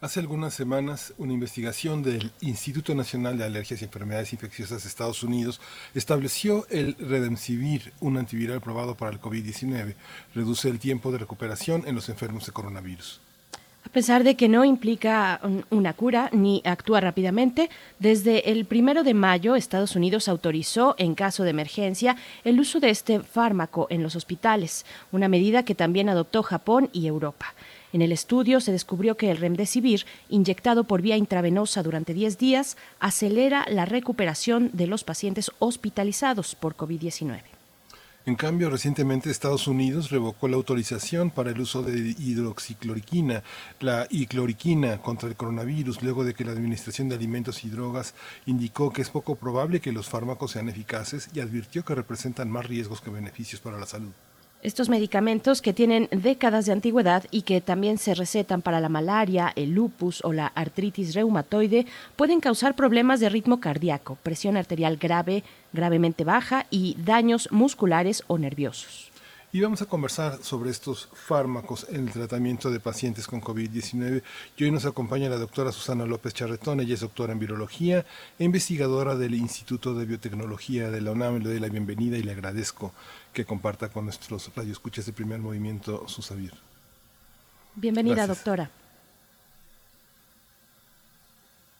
Hace 0.00 0.20
algunas 0.20 0.54
semanas, 0.54 1.12
una 1.18 1.32
investigación 1.32 2.04
del 2.04 2.30
Instituto 2.40 2.94
Nacional 2.94 3.36
de 3.36 3.44
Alergias 3.44 3.82
y 3.82 3.84
Enfermedades 3.84 4.32
Infecciosas 4.32 4.84
de 4.84 4.88
Estados 4.88 5.24
Unidos 5.24 5.60
estableció 5.92 6.66
el 6.70 6.94
Redemsivir, 7.00 7.92
un 8.00 8.16
antiviral 8.16 8.60
probado 8.60 8.94
para 8.94 9.10
el 9.10 9.20
COVID-19. 9.20 9.94
Reduce 10.36 10.68
el 10.68 10.78
tiempo 10.78 11.10
de 11.10 11.18
recuperación 11.18 11.82
en 11.84 11.96
los 11.96 12.08
enfermos 12.08 12.46
de 12.46 12.52
coronavirus. 12.52 13.20
A 13.84 13.90
pesar 13.90 14.22
de 14.22 14.36
que 14.36 14.48
no 14.48 14.64
implica 14.64 15.40
un- 15.42 15.64
una 15.70 15.94
cura 15.94 16.28
ni 16.32 16.60
actúa 16.64 17.00
rápidamente, 17.00 17.70
desde 17.98 18.52
el 18.52 18.66
primero 18.66 19.02
de 19.02 19.14
mayo 19.14 19.56
Estados 19.56 19.96
Unidos 19.96 20.28
autorizó, 20.28 20.94
en 20.98 21.14
caso 21.14 21.42
de 21.42 21.50
emergencia, 21.50 22.16
el 22.44 22.60
uso 22.60 22.78
de 22.80 22.90
este 22.90 23.20
fármaco 23.20 23.86
en 23.90 24.02
los 24.02 24.14
hospitales, 24.14 24.84
una 25.10 25.26
medida 25.26 25.64
que 25.64 25.74
también 25.74 26.08
adoptó 26.08 26.42
Japón 26.42 26.90
y 26.92 27.06
Europa. 27.06 27.54
En 27.92 28.02
el 28.02 28.12
estudio 28.12 28.60
se 28.60 28.72
descubrió 28.72 29.16
que 29.16 29.30
el 29.30 29.38
remdesivir, 29.38 30.04
inyectado 30.28 30.84
por 30.84 31.00
vía 31.00 31.16
intravenosa 31.16 31.82
durante 31.82 32.12
10 32.12 32.38
días, 32.38 32.76
acelera 33.00 33.64
la 33.68 33.86
recuperación 33.86 34.70
de 34.74 34.86
los 34.86 35.04
pacientes 35.04 35.50
hospitalizados 35.58 36.54
por 36.54 36.76
COVID-19. 36.76 37.40
En 38.26 38.34
cambio, 38.34 38.68
recientemente 38.68 39.30
Estados 39.30 39.66
Unidos 39.68 40.10
revocó 40.10 40.48
la 40.48 40.56
autorización 40.56 41.30
para 41.30 41.50
el 41.50 41.60
uso 41.60 41.82
de 41.82 42.14
hidroxicloroquina, 42.18 43.42
la 43.80 44.06
icloriquina 44.10 45.00
contra 45.00 45.30
el 45.30 45.34
coronavirus, 45.34 46.02
luego 46.02 46.24
de 46.24 46.34
que 46.34 46.44
la 46.44 46.52
Administración 46.52 47.08
de 47.08 47.14
Alimentos 47.14 47.64
y 47.64 47.70
Drogas 47.70 48.12
indicó 48.44 48.92
que 48.92 49.00
es 49.00 49.08
poco 49.08 49.36
probable 49.36 49.80
que 49.80 49.92
los 49.92 50.10
fármacos 50.10 50.50
sean 50.50 50.68
eficaces 50.68 51.30
y 51.32 51.40
advirtió 51.40 51.86
que 51.86 51.94
representan 51.94 52.50
más 52.50 52.66
riesgos 52.66 53.00
que 53.00 53.08
beneficios 53.08 53.62
para 53.62 53.78
la 53.78 53.86
salud. 53.86 54.12
Estos 54.60 54.88
medicamentos 54.88 55.62
que 55.62 55.72
tienen 55.72 56.08
décadas 56.10 56.66
de 56.66 56.72
antigüedad 56.72 57.24
y 57.30 57.42
que 57.42 57.60
también 57.60 57.96
se 57.96 58.16
recetan 58.16 58.60
para 58.60 58.80
la 58.80 58.88
malaria, 58.88 59.52
el 59.54 59.70
lupus 59.70 60.24
o 60.24 60.32
la 60.32 60.48
artritis 60.48 61.14
reumatoide 61.14 61.86
pueden 62.16 62.40
causar 62.40 62.74
problemas 62.74 63.20
de 63.20 63.28
ritmo 63.28 63.60
cardíaco, 63.60 64.18
presión 64.24 64.56
arterial 64.56 64.96
grave, 64.96 65.44
gravemente 65.72 66.24
baja 66.24 66.66
y 66.70 66.96
daños 66.98 67.48
musculares 67.52 68.24
o 68.26 68.36
nerviosos. 68.36 69.12
Y 69.50 69.60
vamos 69.60 69.80
a 69.80 69.86
conversar 69.86 70.42
sobre 70.42 70.70
estos 70.70 71.08
fármacos 71.14 71.86
en 71.88 72.08
el 72.08 72.12
tratamiento 72.12 72.70
de 72.70 72.80
pacientes 72.80 73.26
con 73.26 73.40
COVID-19. 73.40 74.22
Y 74.58 74.64
hoy 74.64 74.70
nos 74.70 74.84
acompaña 74.84 75.30
la 75.30 75.38
doctora 75.38 75.72
Susana 75.72 76.04
López 76.04 76.34
Charretón. 76.34 76.80
Ella 76.80 76.92
es 76.92 77.00
doctora 77.00 77.32
en 77.32 77.38
biología 77.38 78.04
e 78.38 78.44
investigadora 78.44 79.14
del 79.14 79.34
Instituto 79.34 79.94
de 79.94 80.04
Biotecnología 80.04 80.90
de 80.90 81.00
la 81.00 81.12
UNAM. 81.12 81.38
Le 81.38 81.48
doy 81.48 81.60
la 81.60 81.68
bienvenida 81.68 82.18
y 82.18 82.22
le 82.24 82.32
agradezco 82.32 82.92
que 83.32 83.44
comparta 83.44 83.88
con 83.88 84.04
nuestros 84.04 84.50
radioescuchas 84.54 85.06
de 85.06 85.12
primer 85.12 85.38
movimiento 85.38 86.06
su 86.08 86.22
saber. 86.22 86.52
Bienvenida, 87.74 88.16
Gracias. 88.26 88.38
doctora. 88.38 88.70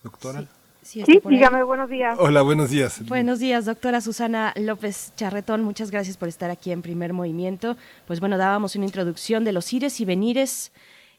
Doctora. 0.03 0.45
Sí, 0.83 1.05
dígame, 1.29 1.63
buenos 1.65 1.91
días. 1.91 2.17
Hola, 2.19 2.41
buenos 2.41 2.71
días. 2.71 3.07
Buenos 3.07 3.41
días, 3.41 3.67
doctora 3.67 4.01
Susana 4.01 4.55
López 4.57 5.13
Charretón. 5.17 5.63
Muchas 5.63 5.91
gracias 5.91 6.17
por 6.17 6.29
estar 6.29 6.51
aquí 6.51 6.71
en 6.71 6.81
Primer 6.81 7.13
Movimiento. 7.13 7.77
Pues 8.07 8.21
bueno, 8.21 8.39
dábamos 8.39 8.75
una 8.75 8.87
introducción 8.87 9.45
de 9.45 9.53
los 9.53 9.71
ires 9.73 10.01
y 10.01 10.07
venires 10.07 10.73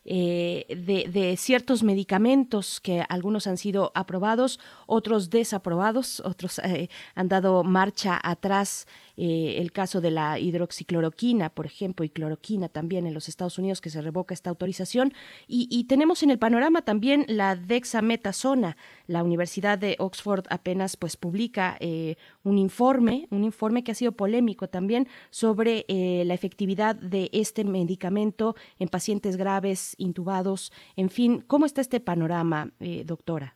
eh, 0.05 0.65
de, 0.69 1.07
de 1.11 1.37
ciertos 1.37 1.83
medicamentos 1.83 2.79
que 2.79 3.05
algunos 3.09 3.45
han 3.45 3.57
sido 3.57 3.91
aprobados, 3.93 4.59
otros 4.87 5.29
desaprobados, 5.29 6.19
otros 6.21 6.57
eh, 6.63 6.89
han 7.13 7.27
dado 7.27 7.63
marcha 7.63 8.19
atrás 8.23 8.87
eh, 9.21 9.57
el 9.57 9.73
caso 9.73 9.99
de 9.99 10.11
la 10.11 10.39
hidroxicloroquina, 10.39 11.49
por 11.49 11.65
ejemplo, 11.65 12.05
y 12.05 12.09
cloroquina 12.09 12.69
también 12.69 13.05
en 13.05 13.13
los 13.13 13.27
Estados 13.27 13.59
Unidos 13.59 13.81
que 13.81 13.89
se 13.89 14.01
revoca 14.01 14.33
esta 14.33 14.49
autorización. 14.49 15.11
Y, 15.45 15.83
tenemos 15.89 16.23
en 16.23 16.29
el 16.29 16.39
panorama 16.39 16.83
también 16.83 17.25
la 17.27 17.57
dexametasona. 17.57 18.77
La 19.07 19.21
Universidad 19.21 19.77
de 19.77 19.97
Oxford 19.99 20.45
apenas 20.49 20.95
pues 20.95 21.17
publica 21.17 21.75
eh, 21.81 22.15
un 22.43 22.57
informe, 22.57 23.27
un 23.29 23.43
informe 23.43 23.83
que 23.83 23.91
ha 23.91 23.95
sido 23.95 24.13
polémico 24.13 24.69
también 24.69 25.07
sobre 25.31 25.83
eh, 25.89 26.23
la 26.25 26.33
efectividad 26.33 26.95
de 26.95 27.29
este 27.33 27.65
medicamento 27.65 28.55
en 28.77 28.87
pacientes 28.87 29.35
graves, 29.35 29.95
intubados, 29.97 30.71
en 30.95 31.09
fin, 31.09 31.43
¿cómo 31.45 31.65
está 31.65 31.81
este 31.81 31.99
panorama, 31.99 32.71
doctora? 33.05 33.53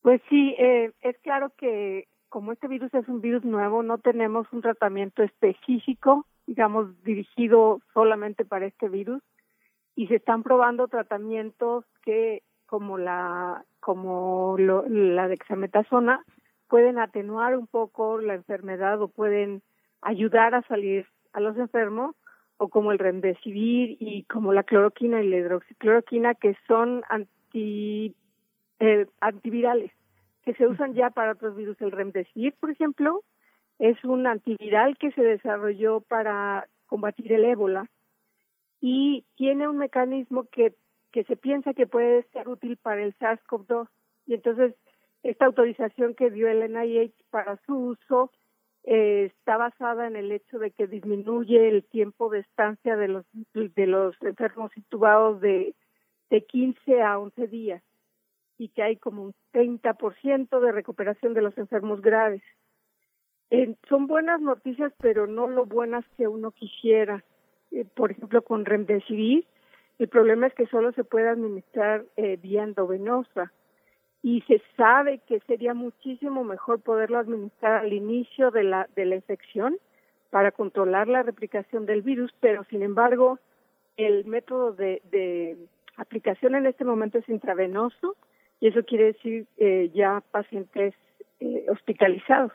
Pues 0.00 0.22
sí, 0.30 0.54
es 0.58 1.18
claro 1.22 1.52
que 1.58 2.06
como 2.32 2.52
este 2.52 2.66
virus 2.66 2.92
es 2.94 3.06
un 3.08 3.20
virus 3.20 3.44
nuevo, 3.44 3.82
no 3.82 3.98
tenemos 3.98 4.50
un 4.52 4.62
tratamiento 4.62 5.22
específico, 5.22 6.24
digamos, 6.46 6.88
dirigido 7.04 7.82
solamente 7.92 8.46
para 8.46 8.64
este 8.64 8.88
virus 8.88 9.22
y 9.94 10.06
se 10.06 10.16
están 10.16 10.42
probando 10.42 10.88
tratamientos 10.88 11.84
que 12.02 12.42
como 12.64 12.96
la 12.96 13.66
como 13.80 14.56
la 14.56 15.28
dexametasona 15.28 16.24
pueden 16.68 16.98
atenuar 16.98 17.54
un 17.54 17.66
poco 17.66 18.18
la 18.18 18.32
enfermedad 18.32 19.02
o 19.02 19.08
pueden 19.08 19.60
ayudar 20.00 20.54
a 20.54 20.62
salir 20.62 21.06
a 21.34 21.40
los 21.40 21.58
enfermos 21.58 22.16
o 22.56 22.70
como 22.70 22.92
el 22.92 22.98
remdesivir 22.98 23.98
y 24.00 24.22
como 24.22 24.54
la 24.54 24.62
cloroquina 24.62 25.20
y 25.20 25.28
la 25.28 25.36
hidroxicloroquina 25.36 26.34
que 26.36 26.56
son 26.66 27.02
anti 27.10 28.16
eh, 28.80 29.06
antivirales 29.20 29.92
que 30.42 30.54
se 30.54 30.66
usan 30.66 30.94
ya 30.94 31.10
para 31.10 31.32
otros 31.32 31.56
virus. 31.56 31.80
El 31.80 31.92
remdesivir, 31.92 32.54
por 32.58 32.70
ejemplo, 32.70 33.22
es 33.78 34.02
un 34.04 34.26
antiviral 34.26 34.96
que 34.98 35.10
se 35.12 35.22
desarrolló 35.22 36.00
para 36.00 36.68
combatir 36.86 37.32
el 37.32 37.44
ébola 37.44 37.88
y 38.80 39.24
tiene 39.36 39.68
un 39.68 39.78
mecanismo 39.78 40.44
que, 40.50 40.74
que 41.12 41.24
se 41.24 41.36
piensa 41.36 41.74
que 41.74 41.86
puede 41.86 42.24
ser 42.32 42.48
útil 42.48 42.76
para 42.76 43.02
el 43.02 43.16
SARS-CoV-2. 43.18 43.88
Y 44.26 44.34
entonces, 44.34 44.74
esta 45.22 45.46
autorización 45.46 46.14
que 46.14 46.30
dio 46.30 46.48
el 46.48 46.72
NIH 46.72 47.14
para 47.30 47.56
su 47.64 47.76
uso 47.76 48.30
eh, 48.84 49.30
está 49.36 49.56
basada 49.56 50.08
en 50.08 50.16
el 50.16 50.32
hecho 50.32 50.58
de 50.58 50.72
que 50.72 50.88
disminuye 50.88 51.68
el 51.68 51.84
tiempo 51.84 52.28
de 52.30 52.40
estancia 52.40 52.96
de 52.96 53.08
los, 53.08 53.24
de 53.54 53.86
los 53.86 54.20
enfermos 54.22 54.76
intubados 54.76 55.40
de, 55.40 55.76
de 56.30 56.44
15 56.44 57.02
a 57.02 57.18
11 57.20 57.46
días 57.46 57.82
y 58.58 58.68
que 58.68 58.82
hay 58.82 58.96
como 58.96 59.22
un 59.22 59.34
30% 59.52 60.60
de 60.60 60.72
recuperación 60.72 61.34
de 61.34 61.42
los 61.42 61.56
enfermos 61.58 62.00
graves. 62.00 62.42
Son 63.88 64.06
buenas 64.06 64.40
noticias, 64.40 64.92
pero 64.98 65.26
no 65.26 65.46
lo 65.46 65.66
buenas 65.66 66.04
que 66.16 66.26
uno 66.26 66.52
quisiera. 66.52 67.22
Eh, 67.70 67.84
por 67.84 68.10
ejemplo, 68.10 68.42
con 68.42 68.64
Remdesivir, 68.64 69.46
el 69.98 70.08
problema 70.08 70.46
es 70.46 70.54
que 70.54 70.66
solo 70.66 70.92
se 70.92 71.04
puede 71.04 71.28
administrar 71.28 72.04
eh, 72.16 72.38
vía 72.40 72.62
endovenosa 72.62 73.52
y 74.22 74.40
se 74.42 74.62
sabe 74.76 75.20
que 75.26 75.40
sería 75.40 75.74
muchísimo 75.74 76.44
mejor 76.44 76.80
poderlo 76.80 77.18
administrar 77.18 77.84
al 77.84 77.92
inicio 77.92 78.50
de 78.50 78.64
la, 78.64 78.88
de 78.94 79.04
la 79.04 79.16
infección 79.16 79.78
para 80.30 80.52
controlar 80.52 81.08
la 81.08 81.22
replicación 81.22 81.84
del 81.84 82.02
virus, 82.02 82.32
pero 82.40 82.64
sin 82.64 82.82
embargo, 82.82 83.38
el 83.96 84.24
método 84.24 84.72
de, 84.72 85.02
de 85.10 85.58
aplicación 85.96 86.54
en 86.54 86.66
este 86.66 86.84
momento 86.84 87.18
es 87.18 87.28
intravenoso 87.28 88.16
y 88.62 88.68
eso 88.68 88.84
quiere 88.84 89.06
decir 89.06 89.44
eh, 89.56 89.90
ya 89.92 90.22
pacientes 90.30 90.94
eh, 91.40 91.66
hospitalizados. 91.68 92.52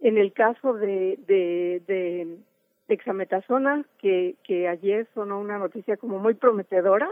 En 0.00 0.18
el 0.18 0.34
caso 0.34 0.74
de, 0.74 1.18
de, 1.26 1.82
de, 1.86 2.36
exametasona, 2.88 3.86
que, 3.98 4.34
que 4.44 4.68
ayer 4.68 5.08
sonó 5.14 5.40
una 5.40 5.56
noticia 5.56 5.96
como 5.96 6.18
muy 6.18 6.34
prometedora 6.34 7.08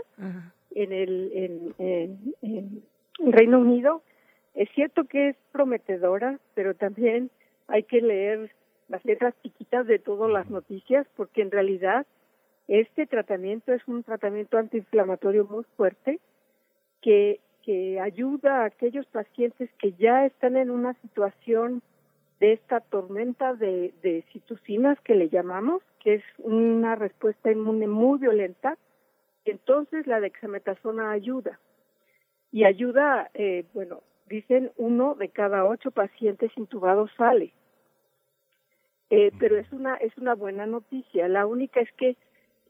en 0.75 0.93
el 0.93 1.31
en, 1.33 1.75
en, 1.79 2.35
en, 2.43 3.33
Reino 3.33 3.61
Unido, 3.61 4.03
es 4.53 4.69
cierto 4.75 5.05
que 5.05 5.31
es 5.31 5.37
prometedora, 5.51 6.39
pero 6.53 6.75
también 6.75 7.31
hay 7.67 7.85
que 7.85 8.03
leer 8.03 8.51
las 8.89 9.03
letras 9.07 9.35
chiquitas 9.43 9.87
de 9.87 9.99
todas 9.99 10.31
las 10.31 10.51
noticias, 10.51 11.07
porque 11.17 11.41
en 11.41 11.51
realidad 11.51 12.07
este 12.69 13.07
tratamiento 13.07 13.73
es 13.73 13.81
un 13.89 14.03
tratamiento 14.03 14.59
antiinflamatorio 14.59 15.47
muy 15.47 15.65
fuerte 15.77 16.21
que 17.01 17.41
que 17.71 18.01
ayuda 18.01 18.63
a 18.63 18.65
aquellos 18.65 19.07
pacientes 19.07 19.71
que 19.79 19.93
ya 19.93 20.27
están 20.27 20.57
en 20.57 20.71
una 20.71 20.95
situación 20.95 21.83
de 22.41 22.55
esta 22.55 22.81
tormenta 22.81 23.55
de, 23.55 23.95
de 24.03 24.25
citocinas 24.33 24.99
que 25.03 25.15
le 25.15 25.29
llamamos, 25.29 25.81
que 26.01 26.15
es 26.15 26.25
una 26.39 26.97
respuesta 26.97 27.53
inmune 27.53 27.87
muy 27.87 28.19
violenta, 28.19 28.77
entonces 29.45 30.09
la 30.09 30.19
dexametasona 30.19 31.13
ayuda. 31.13 31.61
Y 32.51 32.65
ayuda, 32.65 33.31
eh, 33.35 33.65
bueno, 33.73 34.03
dicen 34.27 34.73
uno 34.77 35.15
de 35.15 35.29
cada 35.29 35.65
ocho 35.65 35.93
pacientes 35.93 36.51
intubados 36.57 37.13
sale. 37.17 37.53
Eh, 39.11 39.31
pero 39.39 39.57
es 39.59 39.73
una, 39.73 39.95
es 39.95 40.19
una 40.19 40.35
buena 40.35 40.67
noticia. 40.67 41.29
La 41.29 41.47
única 41.47 41.79
es 41.79 41.93
que 41.93 42.17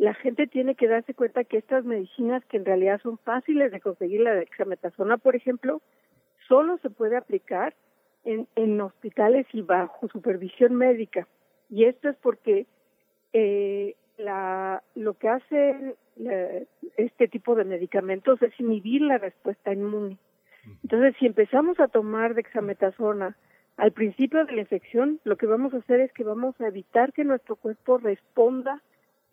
la 0.00 0.14
gente 0.14 0.46
tiene 0.46 0.76
que 0.76 0.88
darse 0.88 1.12
cuenta 1.12 1.44
que 1.44 1.58
estas 1.58 1.84
medicinas 1.84 2.42
que 2.46 2.56
en 2.56 2.64
realidad 2.64 3.02
son 3.02 3.18
fáciles 3.18 3.70
de 3.70 3.82
conseguir, 3.82 4.22
la 4.22 4.34
dexametasona, 4.34 5.18
por 5.18 5.36
ejemplo, 5.36 5.82
solo 6.48 6.78
se 6.78 6.88
puede 6.88 7.18
aplicar 7.18 7.74
en, 8.24 8.48
en 8.56 8.80
hospitales 8.80 9.46
y 9.52 9.60
bajo 9.60 10.08
supervisión 10.08 10.74
médica. 10.74 11.28
Y 11.68 11.84
esto 11.84 12.08
es 12.08 12.16
porque 12.16 12.66
eh, 13.34 13.94
la, 14.16 14.82
lo 14.94 15.18
que 15.18 15.28
hace 15.28 15.94
este 16.96 17.28
tipo 17.28 17.54
de 17.54 17.64
medicamentos 17.64 18.40
es 18.40 18.58
inhibir 18.58 19.02
la 19.02 19.18
respuesta 19.18 19.70
inmune. 19.70 20.16
Entonces, 20.82 21.14
si 21.18 21.26
empezamos 21.26 21.78
a 21.78 21.88
tomar 21.88 22.32
dexametasona 22.32 23.36
al 23.76 23.92
principio 23.92 24.46
de 24.46 24.52
la 24.54 24.62
infección, 24.62 25.20
lo 25.24 25.36
que 25.36 25.44
vamos 25.44 25.74
a 25.74 25.78
hacer 25.78 26.00
es 26.00 26.12
que 26.14 26.24
vamos 26.24 26.58
a 26.58 26.68
evitar 26.68 27.12
que 27.12 27.24
nuestro 27.24 27.56
cuerpo 27.56 27.98
responda 27.98 28.80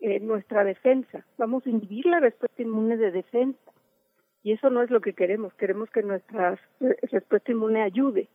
eh, 0.00 0.20
nuestra 0.20 0.64
defensa, 0.64 1.24
vamos 1.36 1.66
a 1.66 1.70
inhibir 1.70 2.06
la 2.06 2.20
respuesta 2.20 2.62
inmune 2.62 2.96
de 2.96 3.10
defensa. 3.10 3.72
Y 4.42 4.52
eso 4.52 4.70
no 4.70 4.82
es 4.82 4.90
lo 4.90 5.00
que 5.00 5.14
queremos, 5.14 5.52
queremos 5.54 5.90
que 5.90 6.02
nuestra 6.02 6.58
respuesta 7.10 7.50
inmune 7.50 7.82
ayude. 7.82 8.28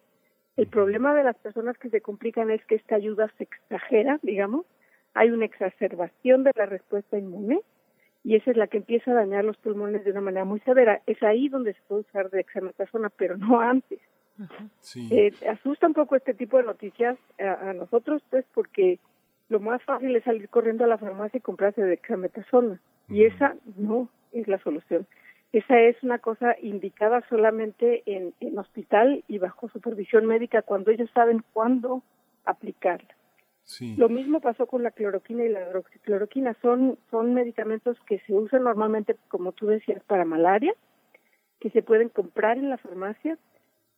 El 0.58 0.68
problema 0.68 1.16
de 1.16 1.24
las 1.24 1.38
personas 1.38 1.78
que 1.78 1.90
se 1.90 2.02
complican 2.02 2.52
es 2.52 2.64
que 2.66 2.76
esta 2.76 2.96
ayuda 2.96 3.32
se 3.38 3.46
exagera, 3.46 4.20
digamos, 4.22 4.66
hay 5.14 5.30
una 5.30 5.46
exacerbación 5.46 6.44
de 6.44 6.52
la 6.56 6.66
respuesta 6.66 7.18
inmune 7.18 7.62
y 8.24 8.36
esa 8.36 8.52
es 8.52 8.58
la 8.58 8.68
que 8.68 8.78
empieza 8.78 9.12
a 9.12 9.16
dañar 9.16 9.44
los 9.44 9.58
pulmones 9.58 10.04
de 10.04 10.12
una 10.12 10.22
manera 10.22 10.46
muy 10.46 10.60
severa. 10.62 11.02
Es 11.06 11.22
ahí 11.24 11.50
donde 11.50 11.74
se 11.74 11.82
puede 11.88 12.02
usar 12.02 12.30
dexametasona, 12.30 13.10
pero 13.10 13.38
no 13.38 13.60
antes. 13.60 14.00
Eh, 15.12 15.32
asusta 15.50 15.88
un 15.88 15.94
poco 15.94 16.16
este 16.16 16.34
tipo 16.34 16.58
de 16.58 16.64
noticias 16.64 17.18
a, 17.40 17.70
a 17.70 17.74
nosotros, 17.74 18.24
pues, 18.30 18.46
porque 18.54 19.00
lo 19.54 19.60
más 19.60 19.84
fácil 19.84 20.16
es 20.16 20.24
salir 20.24 20.50
corriendo 20.50 20.84
a 20.84 20.88
la 20.88 20.98
farmacia 20.98 21.38
y 21.38 21.42
comprarse 21.42 21.84
dexametasona. 21.84 22.82
Y 23.08 23.26
esa 23.26 23.56
no 23.78 24.10
es 24.32 24.48
la 24.48 24.58
solución. 24.58 25.06
Esa 25.52 25.80
es 25.80 26.02
una 26.02 26.18
cosa 26.18 26.56
indicada 26.60 27.24
solamente 27.30 28.02
en, 28.08 28.34
en 28.40 28.58
hospital 28.58 29.24
y 29.28 29.38
bajo 29.38 29.70
supervisión 29.70 30.26
médica 30.26 30.64
cuando 30.64 30.90
ellos 30.90 31.08
saben 31.14 31.44
cuándo 31.54 32.02
aplicarla. 32.46 33.16
Lo 33.96 34.10
mismo 34.10 34.42
pasó 34.42 34.66
con 34.66 34.82
la 34.82 34.90
cloroquina 34.90 35.46
y 35.46 35.50
la 35.50 35.62
hidroxicloroquina. 35.62 36.58
Son, 36.60 36.98
son 37.12 37.36
medicamentos 37.36 37.96
que 38.08 38.18
se 38.26 38.34
usan 38.34 38.64
normalmente, 38.64 39.16
como 39.28 39.52
tú 39.52 39.68
decías, 39.68 40.04
para 40.04 40.26
malaria, 40.26 40.74
que 41.60 41.70
se 41.70 41.84
pueden 41.84 42.10
comprar 42.10 42.58
en 42.58 42.72
la 42.72 42.78
farmacia. 42.78 43.38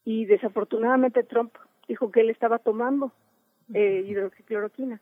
Y 0.04 0.26
desafortunadamente 0.26 1.24
Trump 1.24 1.54
dijo 1.88 2.12
que 2.12 2.20
él 2.20 2.30
estaba 2.30 2.60
tomando 2.60 3.14
eh, 3.74 4.04
hidroxicloroquina 4.06 5.00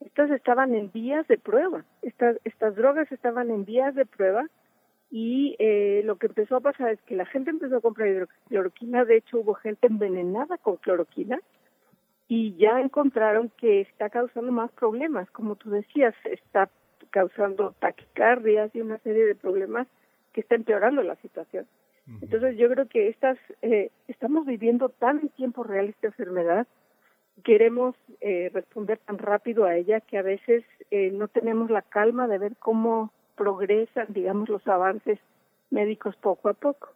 estas 0.00 0.30
estaban 0.30 0.74
en 0.74 0.90
vías 0.92 1.26
de 1.28 1.38
prueba, 1.38 1.84
estas, 2.02 2.36
estas 2.44 2.76
drogas 2.76 3.10
estaban 3.10 3.50
en 3.50 3.64
vías 3.64 3.94
de 3.94 4.06
prueba 4.06 4.46
y 5.10 5.56
eh, 5.58 6.02
lo 6.04 6.16
que 6.16 6.26
empezó 6.26 6.56
a 6.56 6.60
pasar 6.60 6.90
es 6.90 7.00
que 7.02 7.16
la 7.16 7.26
gente 7.26 7.50
empezó 7.50 7.76
a 7.76 7.80
comprar 7.80 8.08
hidroxicloroquina, 8.08 9.04
de 9.04 9.16
hecho 9.16 9.38
hubo 9.38 9.54
gente 9.54 9.86
envenenada 9.86 10.58
con 10.58 10.76
cloroquina 10.76 11.40
y 12.28 12.54
ya 12.56 12.80
encontraron 12.80 13.50
que 13.56 13.80
está 13.80 14.10
causando 14.10 14.52
más 14.52 14.70
problemas, 14.72 15.30
como 15.30 15.56
tú 15.56 15.70
decías, 15.70 16.14
está 16.24 16.68
causando 17.10 17.74
taquicardias 17.78 18.74
y 18.74 18.82
una 18.82 18.98
serie 18.98 19.24
de 19.24 19.34
problemas 19.34 19.88
que 20.32 20.42
está 20.42 20.54
empeorando 20.54 21.02
la 21.02 21.16
situación. 21.16 21.66
Entonces 22.22 22.56
yo 22.56 22.70
creo 22.70 22.88
que 22.88 23.08
estas 23.08 23.38
eh, 23.60 23.90
estamos 24.08 24.46
viviendo 24.46 24.88
tan 24.88 25.20
en 25.20 25.28
tiempo 25.30 25.62
real 25.62 25.88
esta 25.88 26.06
enfermedad 26.06 26.66
queremos 27.44 27.94
eh, 28.20 28.50
responder 28.52 28.98
tan 28.98 29.18
rápido 29.18 29.64
a 29.64 29.76
ella 29.76 30.00
que 30.00 30.18
a 30.18 30.22
veces 30.22 30.64
eh, 30.90 31.10
no 31.12 31.28
tenemos 31.28 31.70
la 31.70 31.82
calma 31.82 32.26
de 32.26 32.38
ver 32.38 32.56
cómo 32.56 33.12
progresan, 33.36 34.06
digamos, 34.08 34.48
los 34.48 34.66
avances 34.66 35.18
médicos 35.70 36.16
poco 36.16 36.48
a 36.48 36.54
poco. 36.54 36.88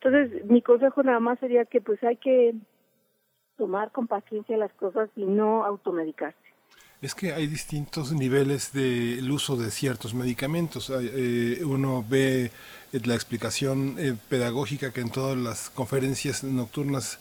Entonces, 0.00 0.44
mi 0.46 0.60
consejo 0.60 1.02
nada 1.02 1.20
más 1.20 1.38
sería 1.38 1.64
que 1.64 1.80
pues 1.80 2.02
hay 2.02 2.16
que 2.16 2.54
tomar 3.56 3.92
con 3.92 4.06
paciencia 4.06 4.56
las 4.56 4.72
cosas 4.74 5.08
y 5.16 5.24
no 5.24 5.64
automedicarse. 5.64 6.38
Es 7.00 7.14
que 7.14 7.34
hay 7.34 7.46
distintos 7.46 8.12
niveles 8.12 8.72
del 8.72 9.30
uso 9.30 9.56
de 9.56 9.70
ciertos 9.70 10.14
medicamentos. 10.14 10.90
Eh, 10.90 11.60
uno 11.62 12.04
ve 12.08 12.46
eh, 12.46 12.50
la 13.04 13.14
explicación 13.14 13.96
eh, 13.98 14.16
pedagógica 14.30 14.90
que 14.90 15.02
en 15.02 15.10
todas 15.10 15.36
las 15.36 15.68
conferencias 15.68 16.44
nocturnas 16.44 17.18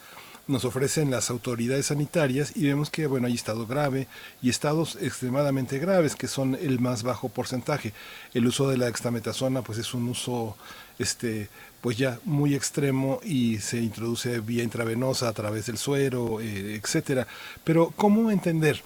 nos 0.47 0.65
ofrecen 0.65 1.09
las 1.09 1.29
autoridades 1.29 1.87
sanitarias 1.87 2.51
y 2.55 2.65
vemos 2.65 2.89
que 2.89 3.07
bueno 3.07 3.27
hay 3.27 3.35
estado 3.35 3.65
grave 3.65 4.07
y 4.41 4.49
estados 4.49 4.97
extremadamente 5.01 5.79
graves 5.79 6.15
que 6.15 6.27
son 6.27 6.55
el 6.55 6.79
más 6.79 7.03
bajo 7.03 7.29
porcentaje. 7.29 7.93
El 8.33 8.47
uso 8.47 8.69
de 8.69 8.77
la 8.77 8.87
dexametasona 8.87 9.61
pues 9.61 9.77
es 9.77 9.93
un 9.93 10.09
uso 10.09 10.57
este 10.99 11.49
pues 11.81 11.97
ya 11.97 12.19
muy 12.25 12.55
extremo 12.55 13.19
y 13.23 13.57
se 13.59 13.77
introduce 13.77 14.39
vía 14.39 14.63
intravenosa 14.63 15.27
a 15.27 15.33
través 15.33 15.65
del 15.65 15.77
suero 15.77 16.39
eh, 16.41 16.75
etcétera. 16.75 17.27
Pero 17.63 17.93
cómo 17.95 18.31
entender 18.31 18.81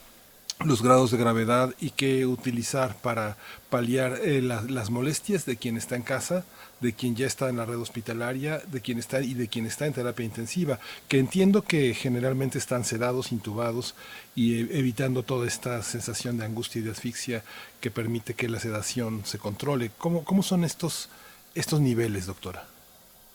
los 0.66 0.82
grados 0.82 1.12
de 1.12 1.18
gravedad 1.18 1.74
y 1.80 1.92
qué 1.92 2.26
utilizar 2.26 2.96
para 3.02 3.38
paliar 3.70 4.14
eh, 4.24 4.42
las 4.42 4.90
molestias 4.90 5.46
de 5.46 5.56
quien 5.56 5.78
está 5.78 5.96
en 5.96 6.02
casa, 6.02 6.46
de 6.82 6.94
quien 6.94 7.16
ya 7.16 7.28
está 7.28 7.50
en 7.50 7.58
la 7.58 7.66
red 7.66 7.78
hospitalaria, 7.78 8.60
de 8.60 8.82
quien 8.82 8.98
está 8.98 9.22
y 9.22 9.36
de 9.36 9.48
quien 9.50 9.68
está 9.68 9.86
en 9.86 9.94
terapia 9.94 10.26
intensiva, 10.26 10.80
que 11.08 11.20
entiendo 11.20 11.62
que 11.62 11.94
generalmente 11.94 12.58
están 12.58 12.86
sedados, 12.86 13.32
intubados 13.32 13.96
y 14.36 14.64
eh, 14.64 14.68
evitando 14.72 15.22
toda 15.22 15.46
esta 15.48 15.82
sensación 15.84 16.38
de 16.38 16.46
angustia 16.46 16.82
y 16.82 16.86
de 16.86 16.92
asfixia 16.92 17.44
que 17.80 17.92
permite 17.92 18.34
que 18.34 18.50
la 18.50 18.60
sedación 18.60 19.26
se 19.26 19.38
controle. 19.38 19.92
¿Cómo, 20.00 20.24
cómo 20.24 20.42
son 20.42 20.64
estos, 20.64 21.10
estos 21.54 21.82
niveles, 21.82 22.26
doctora? 22.26 22.66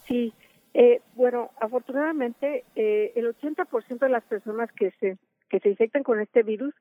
Sí, 0.09 0.33
eh, 0.75 1.01
bueno, 1.15 1.53
afortunadamente 1.61 2.65
el 2.75 3.33
80% 3.37 4.01
de 4.01 4.09
las 4.09 4.25
personas 4.25 4.73
que 4.73 4.91
se, 4.99 5.19
que 5.49 5.61
se 5.61 5.69
infectan 5.69 6.03
con 6.03 6.19
este 6.19 6.43
virus 6.43 6.75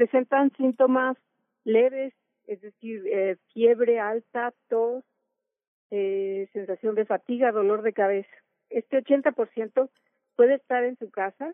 presentan 0.00 0.50
síntomas 0.56 1.18
leves, 1.64 2.14
es 2.46 2.62
decir, 2.62 3.06
eh, 3.06 3.36
fiebre 3.52 4.00
alta, 4.00 4.54
tos, 4.70 5.04
eh, 5.90 6.48
sensación 6.54 6.94
de 6.94 7.04
fatiga, 7.04 7.52
dolor 7.52 7.82
de 7.82 7.92
cabeza. 7.92 8.34
Este 8.70 8.96
80% 8.96 9.90
puede 10.36 10.54
estar 10.54 10.84
en 10.84 10.96
su 10.96 11.10
casa 11.10 11.52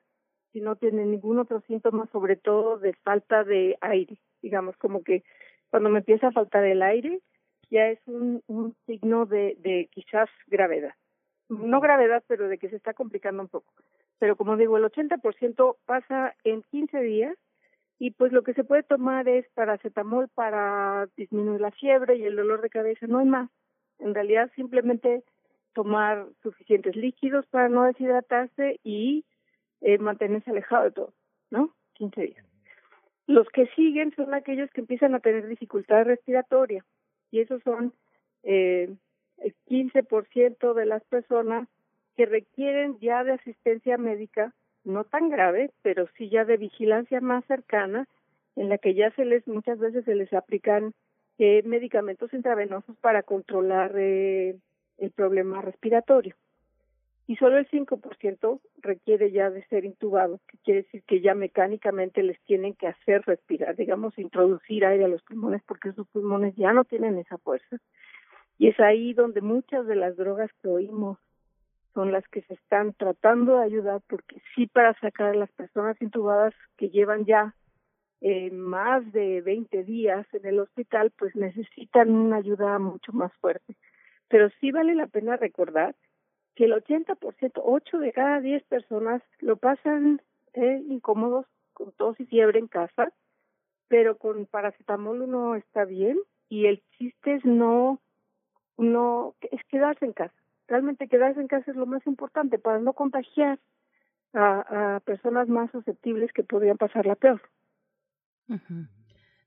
si 0.53 0.61
no 0.61 0.77
tiene 0.77 1.05
ningún 1.05 1.41
otro 1.41 1.61
síntoma, 1.63 2.09
sobre 2.13 2.37
todo 2.37 2.79
de 2.79 2.93
falta 3.03 3.43
de 3.43 3.77
aire. 3.81 4.17
Digamos, 4.43 4.77
como 4.77 5.03
que 5.03 5.25
cuando 5.69 5.91
me 5.91 5.99
empieza 5.99 6.29
a 6.29 6.33
faltar 6.33 6.65
el 6.67 6.83
aire, 6.83 7.19
ya 7.69 7.89
es 7.89 7.99
un, 8.07 8.45
un 8.47 8.77
signo 8.87 9.27
de, 9.27 9.57
de 9.59 9.89
quizás 9.91 10.29
gravedad. 10.47 10.95
No 11.49 11.81
gravedad, 11.81 12.23
pero 12.29 12.47
de 12.47 12.59
que 12.59 12.69
se 12.69 12.77
está 12.77 12.95
complicando 12.95 13.43
un 13.43 13.49
poco. 13.49 13.73
Pero 14.21 14.37
como 14.37 14.57
digo, 14.57 14.77
el 14.77 14.85
80% 14.85 15.79
pasa 15.85 16.37
en 16.45 16.63
15 16.63 17.01
días 17.01 17.37
y 17.99 18.11
pues 18.11 18.33
lo 18.33 18.43
que 18.43 18.55
se 18.55 18.65
puede 18.65 18.83
tomar 18.83 19.29
es 19.29 19.49
paracetamol 19.55 20.29
para 20.29 21.09
disminuir 21.17 21.61
la 21.61 21.71
fiebre 21.71 22.17
y 22.17 22.25
el 22.25 22.37
dolor 22.37 22.61
de 22.61 22.71
cabeza, 22.71 23.07
no 23.07 23.19
hay 23.19 23.27
más. 23.27 23.51
En 23.99 24.15
realidad 24.15 24.51
simplemente 24.55 25.25
tomar 25.73 26.27
suficientes 26.43 26.95
líquidos 26.97 27.47
para 27.47 27.69
no 27.69 27.85
deshidratarse 27.85 28.81
y 28.83 29.25
eh, 29.81 29.99
mantenerse 29.99 30.51
alejado 30.51 30.85
de 30.85 30.91
todo, 30.91 31.15
¿no? 31.51 31.75
15 31.95 32.21
días. 32.23 32.47
Los 33.27 33.49
que 33.49 33.67
siguen 33.69 34.15
son 34.15 34.35
aquellos 34.35 34.71
que 34.71 34.83
empiezan 34.83 35.15
a 35.15 35.21
tener 35.21 35.47
dificultad 35.49 36.05
respiratoria 36.05 36.85
y 37.31 37.41
esos 37.41 37.63
son 37.63 37.93
eh, 38.43 38.95
el 39.39 39.55
15% 39.69 40.75
de 40.75 40.87
las 40.87 41.03
personas 41.05 41.69
que 42.17 42.27
requieren 42.27 42.99
ya 43.01 43.25
de 43.25 43.33
asistencia 43.33 43.99
médica 43.99 44.55
no 44.87 45.05
tan 45.05 45.29
grave, 45.29 45.71
pero 45.83 46.09
sí 46.17 46.31
ya 46.31 46.45
de 46.45 46.57
vigilancia 46.57 47.21
más 47.21 47.45
cercana, 47.47 48.07
en 48.55 48.69
la 48.69 48.79
que 48.79 48.95
ya 48.95 49.11
se 49.11 49.25
les 49.25 49.47
muchas 49.47 49.79
veces 49.79 50.05
se 50.05 50.15
les 50.15 50.33
aplican 50.33 50.95
eh, 51.39 51.63
medicamentos 51.65 52.33
intravenosos 52.33 52.97
para 52.99 53.23
controlar 53.23 53.93
eh, 53.97 54.57
el 54.99 55.11
problema 55.11 55.61
respiratorio. 55.61 56.35
Y 57.27 57.37
solo 57.37 57.59
el 57.59 57.69
5% 57.69 58.61
requiere 58.79 59.33
ya 59.33 59.51
de 59.51 59.67
ser 59.67 59.85
intubado, 59.85 60.41
que 60.49 60.59
quiere 60.59 60.83
decir 60.85 61.03
que 61.03 61.21
ya 61.21 61.35
mecánicamente 61.35 62.23
les 62.23 62.41
tienen 62.43 62.75
que 62.75 62.87
hacer 62.87 63.23
respirar, 63.27 63.75
digamos, 63.75 64.17
introducir 64.17 64.87
aire 64.87 65.05
a 65.05 65.09
los 65.09 65.23
pulmones, 65.23 65.61
porque 65.67 65.93
sus 65.93 66.07
pulmones 66.09 66.55
ya 66.55 66.73
no 66.73 66.85
tienen 66.85 67.19
esa 67.19 67.37
fuerza. 67.39 67.79
Y 68.59 68.69
es 68.69 68.79
ahí 68.79 69.13
donde 69.13 69.41
muchas 69.41 69.87
de 69.87 69.97
las 69.97 70.17
drogas 70.17 70.51
que 70.63 70.69
oímos 70.69 71.19
son 71.97 72.13
las 72.13 72.29
que 72.29 72.43
se 72.43 72.53
están 72.53 72.93
tratando 72.93 73.57
de 73.57 73.65
ayudar 73.65 74.03
porque 74.07 74.43
sí 74.55 74.67
para 74.67 74.93
sacar 75.01 75.29
a 75.29 75.35
las 75.35 75.51
personas 75.53 75.97
intubadas 76.03 76.53
que 76.77 76.91
llevan 76.91 77.25
ya 77.25 77.55
eh, 78.21 78.51
más 78.51 79.11
de 79.13 79.41
20 79.41 79.83
días 79.85 80.27
en 80.35 80.45
el 80.45 80.61
hospital 80.61 81.11
pues 81.19 81.35
necesitan 81.35 82.11
una 82.11 82.37
ayuda 82.37 82.79
mucho 82.79 83.15
más 83.15 83.33
fuerte. 83.41 83.77
Pero 84.29 84.51
sí 84.61 84.73
vale 84.73 84.95
la 84.95 85.07
pena 85.07 85.39
recordar 85.39 85.97
que 86.55 86.67
el 86.67 86.75
80%, 86.75 87.63
8 87.65 87.99
de 87.99 88.13
cada 88.13 88.41
10 88.41 88.63
personas 88.65 89.23
lo 89.39 89.57
pasan 89.57 90.21
eh, 90.53 90.83
incómodos 90.89 91.47
con 91.73 91.93
tos 91.93 92.21
y 92.21 92.27
fiebre 92.27 92.59
en 92.59 92.69
casa, 92.69 93.11
pero 93.89 94.19
con 94.19 94.45
paracetamol 94.45 95.23
uno 95.23 95.55
está 95.55 95.87
bien 95.87 96.19
y 96.51 96.67
el 96.67 96.83
chiste 96.99 97.41
no, 97.45 98.01
no, 98.77 99.35
es 99.51 99.65
quedarse 99.65 100.05
en 100.05 100.13
casa 100.13 100.35
realmente 100.69 101.09
quedarse 101.09 101.41
en 101.41 101.49
casa 101.49 101.71
es 101.71 101.77
lo 101.77 101.87
más 101.87 102.07
importante 102.07 102.59
para 102.59 102.79
no 102.79 102.93
contagiar 102.93 103.59
a, 104.35 105.01
personas 105.05 105.49
más 105.49 105.71
susceptibles 105.71 106.33
que 106.33 106.43
podrían 106.43 106.77
pasar 106.77 107.07
la 107.07 107.15
peor. 107.15 107.41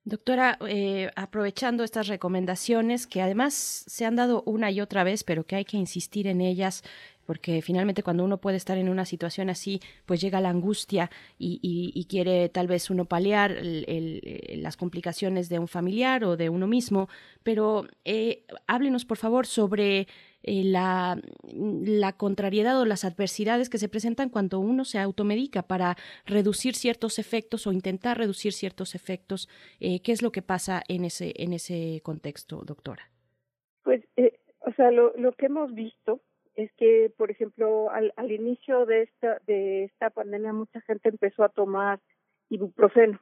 Doctora, 0.04 0.58
eh, 0.68 1.12
aprovechando 1.16 1.84
estas 1.84 2.08
recomendaciones 2.08 3.06
que 3.06 3.22
además 3.22 3.54
se 3.54 4.06
han 4.06 4.16
dado 4.16 4.42
una 4.46 4.72
y 4.72 4.82
otra 4.82 5.04
vez, 5.04 5.24
pero 5.24 5.46
que 5.46 5.58
hay 5.58 5.66
que 5.66 5.78
insistir 5.78 6.26
en 6.26 6.42
ellas, 6.42 6.84
porque 7.28 7.62
finalmente 7.62 8.02
cuando 8.02 8.24
uno 8.24 8.40
puede 8.40 8.58
estar 8.58 8.80
en 8.80 8.90
una 8.90 9.06
situación 9.06 9.52
así, 9.52 9.82
pues 10.08 10.20
llega 10.20 10.42
la 10.42 10.50
angustia 10.50 11.12
y, 11.38 12.08
quiere 12.10 12.50
tal 12.50 12.66
vez 12.66 12.90
uno 12.90 13.06
paliar 13.06 13.56
las 13.62 14.78
complicaciones 14.78 15.48
de 15.48 15.60
un 15.60 15.68
familiar 15.68 16.24
o 16.24 16.38
de 16.38 16.50
uno 16.50 16.66
mismo, 16.66 17.08
pero 17.44 17.86
eh, 18.04 18.48
háblenos 18.66 19.06
por 19.06 19.18
favor 19.18 19.46
sobre 19.46 20.08
eh, 20.44 20.64
la, 20.64 21.20
la, 21.52 22.14
contrariedad 22.14 22.80
o 22.80 22.86
las 22.86 23.04
adversidades 23.04 23.70
que 23.70 23.78
se 23.78 23.90
presentan 23.90 24.30
cuando 24.30 24.60
uno 24.60 24.86
se 24.86 25.00
automedica 25.00 25.64
para 25.64 25.96
reducir 26.26 26.76
ciertos 26.76 27.20
efectos 27.20 27.68
o 27.68 27.74
intentar 27.74 28.18
reducir 28.18 28.54
ciertos 28.54 28.96
efectos. 28.96 29.50
Eh, 29.80 30.02
¿Qué 30.02 30.12
es 30.12 30.22
lo 30.22 30.32
que 30.32 30.42
pasa 30.42 30.82
en 30.88 31.06
ese, 31.06 31.34
en 31.36 31.54
ese 31.54 32.02
contexto, 32.04 32.62
doctora? 32.66 33.10
Pues, 33.84 34.04
eh, 34.16 34.40
o 34.60 34.72
sea, 34.74 34.92
lo, 34.92 35.14
lo 35.18 35.34
que 35.34 35.48
hemos 35.48 35.74
visto 35.74 36.22
es 36.56 36.72
que, 36.74 37.12
por 37.18 37.32
ejemplo, 37.32 37.90
al, 37.90 38.14
al 38.16 38.32
inicio 38.32 38.86
de 38.86 39.04
esta, 39.04 39.40
de 39.48 39.86
esta 39.86 40.10
pandemia 40.10 40.54
mucha 40.54 40.82
gente 40.82 41.10
empezó 41.10 41.44
a 41.44 41.50
tomar 41.50 42.00
ibuprofeno. 42.50 43.20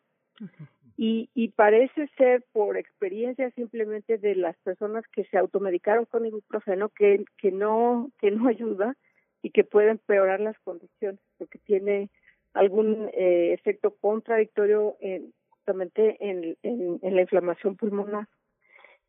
Y, 1.00 1.30
y 1.36 1.50
parece 1.50 2.10
ser 2.18 2.44
por 2.52 2.76
experiencia 2.76 3.52
simplemente 3.52 4.18
de 4.18 4.36
las 4.36 4.58
personas 4.58 5.06
que 5.12 5.26
se 5.26 5.38
automedicaron 5.38 6.06
con 6.06 6.26
ibuprofeno 6.26 6.90
que, 6.90 7.24
que 7.38 7.52
no 7.52 8.10
que 8.20 8.32
no 8.32 8.48
ayuda 8.50 8.96
y 9.44 9.52
que 9.52 9.64
puede 9.64 9.92
empeorar 9.92 10.40
las 10.40 10.58
condiciones 10.60 11.22
porque 11.38 11.60
tiene 11.60 12.10
algún 12.54 13.10
eh, 13.14 13.54
efecto 13.54 13.96
contradictorio 14.02 14.98
en, 15.00 15.34
justamente 15.50 16.18
en, 16.20 16.58
en, 16.64 17.16
la 17.16 17.22
inflamación 17.22 17.76
pulmonar. 17.76 18.28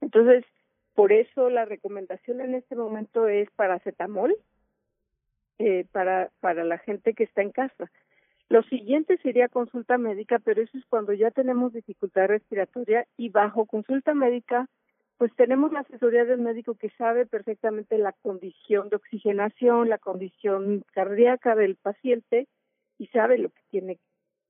Entonces, 0.01 0.45
por 0.95 1.13
eso 1.13 1.51
la 1.51 1.65
recomendación 1.65 2.41
en 2.41 2.55
este 2.55 2.75
momento 2.75 3.29
es 3.29 3.49
paracetamol 3.53 4.37
eh, 5.59 5.87
para, 5.93 6.31
para 6.41 6.65
la 6.65 6.79
gente 6.79 7.15
que 7.15 7.25
está 7.25 7.43
en 7.43 7.53
casa. 7.53 7.91
Lo 8.51 8.63
siguiente 8.63 9.19
sería 9.19 9.49
consulta 9.49 9.99
médica, 9.99 10.39
pero 10.39 10.63
eso 10.63 10.79
es 10.79 10.85
cuando 10.87 11.13
ya 11.13 11.31
tenemos 11.31 11.73
dificultad 11.73 12.29
respiratoria 12.29 13.07
y 13.17 13.29
bajo 13.29 13.67
consulta 13.67 14.15
médica, 14.15 14.69
pues 15.19 15.35
tenemos 15.35 15.73
la 15.73 15.81
asesoría 15.81 16.25
del 16.25 16.41
médico 16.41 16.75
que 16.75 16.91
sabe 16.91 17.27
perfectamente 17.27 17.99
la 17.99 18.13
condición 18.13 18.89
de 18.89 18.97
oxigenación, 18.97 19.89
la 19.89 19.99
condición 19.99 20.85
cardíaca 20.93 21.57
del 21.57 21.77
paciente 21.77 22.49
y 22.99 23.09
sabe 23.09 23.37
lo 23.37 23.51
que 23.51 23.61
tiene 23.71 23.99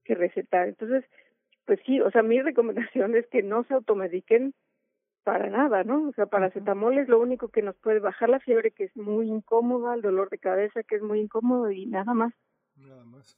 que 0.04 0.14
recetar. 0.14 0.68
Entonces, 0.68 1.04
pues 1.64 1.80
sí, 1.84 2.00
o 2.00 2.10
sea, 2.10 2.22
mi 2.22 2.40
recomendación 2.42 3.16
es 3.16 3.26
que 3.28 3.42
no 3.42 3.64
se 3.64 3.74
automediquen 3.74 4.54
para 5.24 5.50
nada, 5.50 5.84
¿no? 5.84 6.08
O 6.08 6.12
sea, 6.12 6.26
paracetamol 6.26 6.98
es 6.98 7.08
lo 7.08 7.18
único 7.18 7.48
que 7.48 7.62
nos 7.62 7.76
puede 7.76 7.98
bajar 7.98 8.28
la 8.28 8.40
fiebre, 8.40 8.70
que 8.70 8.84
es 8.84 8.96
muy 8.96 9.28
incómoda, 9.28 9.94
el 9.94 10.02
dolor 10.02 10.30
de 10.30 10.38
cabeza, 10.38 10.82
que 10.82 10.96
es 10.96 11.02
muy 11.02 11.20
incómodo 11.20 11.70
y 11.70 11.86
nada 11.86 12.14
más. 12.14 12.32
Nada 12.76 13.04
más. 13.04 13.36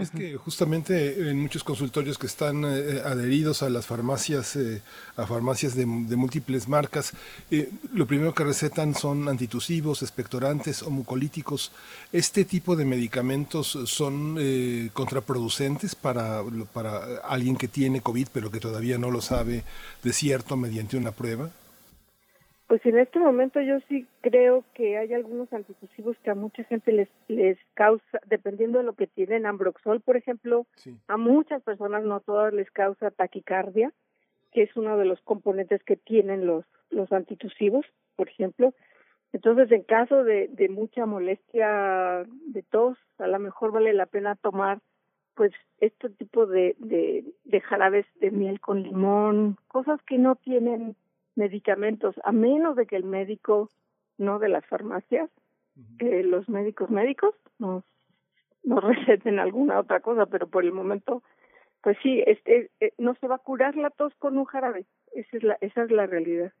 Es 0.00 0.10
que 0.10 0.36
justamente 0.36 1.28
en 1.30 1.38
muchos 1.38 1.62
consultorios 1.62 2.16
que 2.16 2.26
están 2.26 2.64
eh, 2.64 3.02
adheridos 3.04 3.62
a 3.62 3.68
las 3.68 3.86
farmacias, 3.86 4.56
eh, 4.56 4.80
a 5.16 5.26
farmacias 5.26 5.74
de, 5.74 5.84
múltiples 5.84 6.68
marcas, 6.68 7.12
eh, 7.50 7.70
lo 7.92 8.06
primero 8.06 8.32
que 8.34 8.44
recetan 8.44 8.94
son 8.94 9.28
antitusivos, 9.28 10.02
expectorantes 10.02 10.82
o 10.82 10.90
mucolíticos. 10.90 11.70
¿Este 12.12 12.46
tipo 12.46 12.76
de 12.76 12.86
medicamentos 12.86 13.78
son 13.84 14.38
contraproducentes 14.94 15.94
para, 15.94 16.42
para 16.72 17.18
alguien 17.18 17.56
que 17.56 17.68
tiene 17.68 18.00
COVID 18.00 18.28
pero 18.32 18.50
que 18.50 18.58
todavía 18.58 18.96
no 18.96 19.10
lo 19.10 19.20
sabe 19.20 19.64
de 20.02 20.12
cierto 20.12 20.56
mediante 20.56 20.96
una 20.96 21.12
prueba? 21.12 21.50
Pues 22.70 22.86
en 22.86 23.00
este 23.00 23.18
momento 23.18 23.60
yo 23.60 23.80
sí 23.88 24.06
creo 24.20 24.62
que 24.74 24.96
hay 24.96 25.12
algunos 25.12 25.52
antitusivos 25.52 26.16
que 26.22 26.30
a 26.30 26.36
mucha 26.36 26.62
gente 26.62 26.92
les 26.92 27.08
les 27.26 27.58
causa, 27.74 28.20
dependiendo 28.26 28.78
de 28.78 28.84
lo 28.84 28.92
que 28.92 29.08
tienen, 29.08 29.44
ambroxol, 29.44 30.00
por 30.00 30.16
ejemplo, 30.16 30.68
a 31.08 31.16
muchas 31.16 31.64
personas, 31.64 32.04
no 32.04 32.20
todas, 32.20 32.54
les 32.54 32.70
causa 32.70 33.10
taquicardia, 33.10 33.92
que 34.52 34.62
es 34.62 34.76
uno 34.76 34.96
de 34.98 35.04
los 35.04 35.20
componentes 35.22 35.82
que 35.82 35.96
tienen 35.96 36.46
los 36.46 36.64
los 36.90 37.10
antitusivos, 37.10 37.84
por 38.14 38.28
ejemplo. 38.28 38.72
Entonces, 39.32 39.72
en 39.72 39.82
caso 39.82 40.22
de, 40.22 40.46
de 40.52 40.68
mucha 40.68 41.06
molestia 41.06 42.24
de 42.46 42.62
tos, 42.62 42.96
a 43.18 43.26
lo 43.26 43.40
mejor 43.40 43.72
vale 43.72 43.92
la 43.94 44.06
pena 44.06 44.36
tomar 44.36 44.78
pues 45.34 45.50
este 45.80 46.08
tipo 46.08 46.46
de, 46.46 46.76
de, 46.78 47.24
de 47.42 47.60
jarabes 47.62 48.06
de 48.20 48.30
miel 48.30 48.60
con 48.60 48.84
limón, 48.84 49.56
cosas 49.66 50.00
que 50.02 50.18
no 50.18 50.36
tienen 50.36 50.94
medicamentos, 51.36 52.14
a 52.24 52.32
menos 52.32 52.76
de 52.76 52.86
que 52.86 52.96
el 52.96 53.04
médico, 53.04 53.70
no 54.18 54.38
de 54.38 54.48
las 54.48 54.64
farmacias, 54.66 55.30
que 55.98 56.22
los 56.22 56.48
médicos 56.48 56.90
médicos 56.90 57.34
nos, 57.58 57.84
nos 58.62 58.82
receten 58.84 59.38
alguna 59.38 59.78
otra 59.78 60.00
cosa, 60.00 60.26
pero 60.26 60.46
por 60.48 60.64
el 60.64 60.72
momento, 60.72 61.22
pues 61.82 61.96
sí, 62.02 62.22
este, 62.26 62.70
eh, 62.80 62.92
no 62.98 63.14
se 63.14 63.28
va 63.28 63.36
a 63.36 63.38
curar 63.38 63.76
la 63.76 63.90
tos 63.90 64.14
con 64.16 64.36
un 64.36 64.44
jarabe, 64.44 64.84
esa 65.14 65.36
es 65.36 65.42
la, 65.42 65.56
esa 65.60 65.82
es 65.84 65.90
la 65.90 66.06
realidad. 66.06 66.52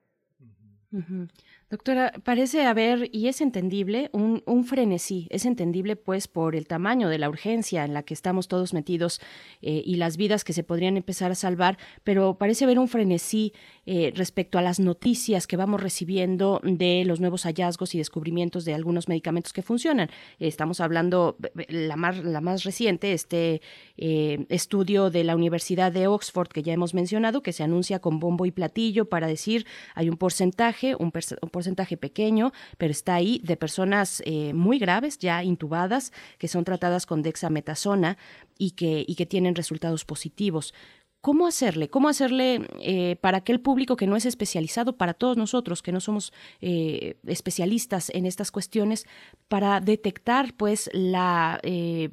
Doctora, 1.70 2.12
parece 2.24 2.66
haber, 2.66 3.08
y 3.12 3.28
es 3.28 3.40
entendible, 3.40 4.10
un, 4.12 4.42
un, 4.44 4.64
frenesí. 4.64 5.28
Es 5.30 5.46
entendible, 5.46 5.94
pues, 5.94 6.26
por 6.26 6.56
el 6.56 6.66
tamaño 6.66 7.08
de 7.08 7.18
la 7.18 7.28
urgencia 7.28 7.84
en 7.84 7.94
la 7.94 8.02
que 8.02 8.12
estamos 8.12 8.48
todos 8.48 8.74
metidos 8.74 9.20
eh, 9.62 9.80
y 9.86 9.96
las 9.96 10.16
vidas 10.16 10.42
que 10.42 10.52
se 10.52 10.64
podrían 10.64 10.96
empezar 10.96 11.30
a 11.30 11.36
salvar, 11.36 11.78
pero 12.02 12.38
parece 12.38 12.64
haber 12.64 12.80
un 12.80 12.88
frenesí 12.88 13.52
eh, 13.86 14.12
respecto 14.16 14.58
a 14.58 14.62
las 14.62 14.80
noticias 14.80 15.46
que 15.46 15.56
vamos 15.56 15.80
recibiendo 15.80 16.60
de 16.64 17.04
los 17.06 17.20
nuevos 17.20 17.44
hallazgos 17.44 17.94
y 17.94 17.98
descubrimientos 17.98 18.64
de 18.64 18.74
algunos 18.74 19.08
medicamentos 19.08 19.52
que 19.52 19.62
funcionan. 19.62 20.10
estamos 20.40 20.80
hablando, 20.80 21.36
la 21.68 21.96
más, 21.96 22.18
la 22.18 22.40
más 22.40 22.64
reciente, 22.64 23.12
este 23.12 23.62
eh, 23.96 24.46
estudio 24.48 25.10
de 25.10 25.24
la 25.24 25.36
Universidad 25.36 25.92
de 25.92 26.08
Oxford 26.08 26.48
que 26.48 26.62
ya 26.62 26.72
hemos 26.72 26.94
mencionado, 26.94 27.42
que 27.42 27.52
se 27.52 27.62
anuncia 27.62 28.00
con 28.00 28.18
bombo 28.18 28.44
y 28.46 28.50
platillo 28.50 29.08
para 29.08 29.26
decir 29.26 29.66
hay 29.94 30.08
un 30.08 30.16
porcentaje, 30.16 30.79
un, 30.98 31.10
porcentaje 31.12 31.96
pequeño, 31.96 32.52
pero 32.78 32.90
está 32.90 33.14
ahí, 33.14 33.40
de 33.44 33.56
personas 33.56 34.22
eh, 34.24 34.52
muy 34.54 34.78
graves, 34.78 35.18
ya 35.18 35.42
intubadas, 35.44 36.12
que 36.38 36.48
son 36.48 36.64
tratadas 36.64 37.06
con 37.06 37.22
dexametasona 37.22 38.16
y 38.58 38.72
que, 38.72 39.04
y 39.06 39.14
que 39.14 39.26
tienen 39.26 39.54
resultados 39.54 40.04
positivos. 40.04 40.74
¿Cómo 41.22 41.46
hacerle? 41.46 41.90
¿Cómo 41.90 42.08
hacerle 42.08 42.66
eh, 42.80 43.16
para 43.20 43.38
aquel 43.38 43.60
público 43.60 43.94
que 43.94 44.06
no 44.06 44.16
es 44.16 44.24
especializado, 44.24 44.96
para 44.96 45.12
todos 45.12 45.36
nosotros 45.36 45.82
que 45.82 45.92
no 45.92 46.00
somos 46.00 46.32
eh, 46.62 47.18
especialistas 47.26 48.08
en 48.14 48.24
estas 48.24 48.50
cuestiones, 48.50 49.06
para 49.46 49.80
detectar 49.80 50.54
pues 50.54 50.88
la, 50.94 51.60
eh, 51.62 52.08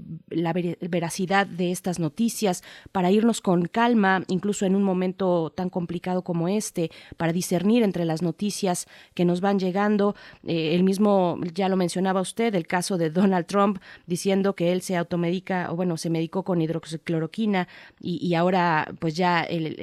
veracidad 0.82 1.48
de 1.48 1.72
estas 1.72 2.00
noticias, 2.00 2.66
para 2.92 3.10
irnos 3.10 3.40
con 3.40 3.68
calma, 3.68 4.26
incluso 4.28 4.66
en 4.66 4.76
un 4.76 4.84
momento 4.84 5.54
tan 5.56 5.70
complicado 5.70 6.22
como 6.22 6.50
este, 6.50 6.92
para 7.16 7.32
discernir 7.32 7.84
entre 7.84 8.04
las 8.04 8.22
noticias 8.22 8.88
que 9.14 9.24
nos 9.24 9.40
van 9.40 9.58
llegando? 9.58 10.16
el 10.44 10.84
mismo, 10.84 11.40
ya 11.54 11.70
lo 11.70 11.78
mencionaba 11.78 12.20
usted, 12.22 12.54
el 12.56 12.68
caso 12.68 12.98
de 12.98 13.10
Donald 13.10 13.46
Trump 13.46 13.80
diciendo 14.06 14.54
que 14.56 14.72
él 14.72 14.82
se 14.82 14.98
automedica, 14.98 15.72
o 15.72 15.76
bueno, 15.76 15.98
se 15.98 16.10
medicó 16.10 16.44
con 16.44 16.62
hidroxicloroquina 16.62 17.68
y 18.00 18.34
ahora 18.34 18.97
pues 19.00 19.16
ya 19.16 19.44
el, 19.44 19.76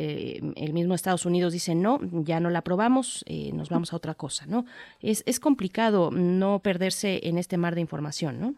el, 0.56 0.72
mismo 0.72 0.94
Estados 0.94 1.26
Unidos 1.26 1.52
dice 1.52 1.74
no, 1.74 1.98
ya 2.02 2.40
no 2.40 2.50
la 2.50 2.60
aprobamos, 2.60 3.24
eh, 3.26 3.52
nos 3.52 3.70
vamos 3.70 3.92
a 3.92 3.96
otra 3.96 4.14
cosa, 4.14 4.46
¿no? 4.46 4.64
Es, 5.00 5.22
es 5.26 5.40
complicado 5.40 6.10
no 6.10 6.60
perderse 6.60 7.20
en 7.24 7.38
este 7.38 7.56
mar 7.56 7.74
de 7.74 7.80
información, 7.80 8.40
¿no? 8.40 8.54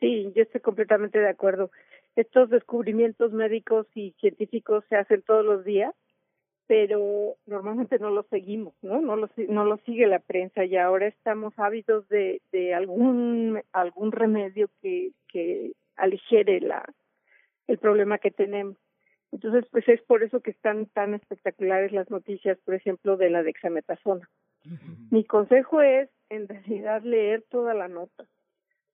Sí, 0.00 0.32
yo 0.34 0.42
estoy 0.42 0.60
completamente 0.60 1.18
de 1.18 1.28
acuerdo. 1.28 1.70
Estos 2.16 2.50
descubrimientos 2.50 3.32
médicos 3.32 3.86
y 3.94 4.14
científicos 4.20 4.84
se 4.88 4.96
hacen 4.96 5.22
todos 5.22 5.44
los 5.44 5.64
días, 5.64 5.94
pero 6.66 7.36
normalmente 7.46 7.98
no 7.98 8.10
los 8.10 8.26
seguimos, 8.28 8.74
¿no? 8.82 9.00
No 9.00 9.16
los 9.16 9.30
no 9.36 9.64
lo 9.64 9.76
sigue 9.78 10.06
la 10.06 10.18
prensa 10.18 10.64
y 10.64 10.76
ahora 10.76 11.06
estamos 11.06 11.52
ávidos 11.58 12.08
de, 12.08 12.40
de 12.52 12.74
algún 12.74 13.60
algún 13.72 14.12
remedio 14.12 14.70
que 14.80 15.10
que 15.28 15.72
aligere 15.96 16.60
la 16.60 16.84
el 17.66 17.78
problema 17.78 18.18
que 18.18 18.30
tenemos. 18.30 18.76
Entonces, 19.34 19.66
pues 19.72 19.88
es 19.88 20.00
por 20.02 20.22
eso 20.22 20.40
que 20.40 20.52
están 20.52 20.86
tan 20.86 21.12
espectaculares 21.12 21.90
las 21.90 22.08
noticias, 22.08 22.56
por 22.64 22.74
ejemplo, 22.74 23.16
de 23.16 23.30
la 23.30 23.42
dexametasona. 23.42 24.30
Mi 25.10 25.24
consejo 25.24 25.82
es, 25.82 26.08
en 26.30 26.46
realidad, 26.46 27.02
leer 27.02 27.44
toda 27.50 27.74
la 27.74 27.88
nota. 27.88 28.26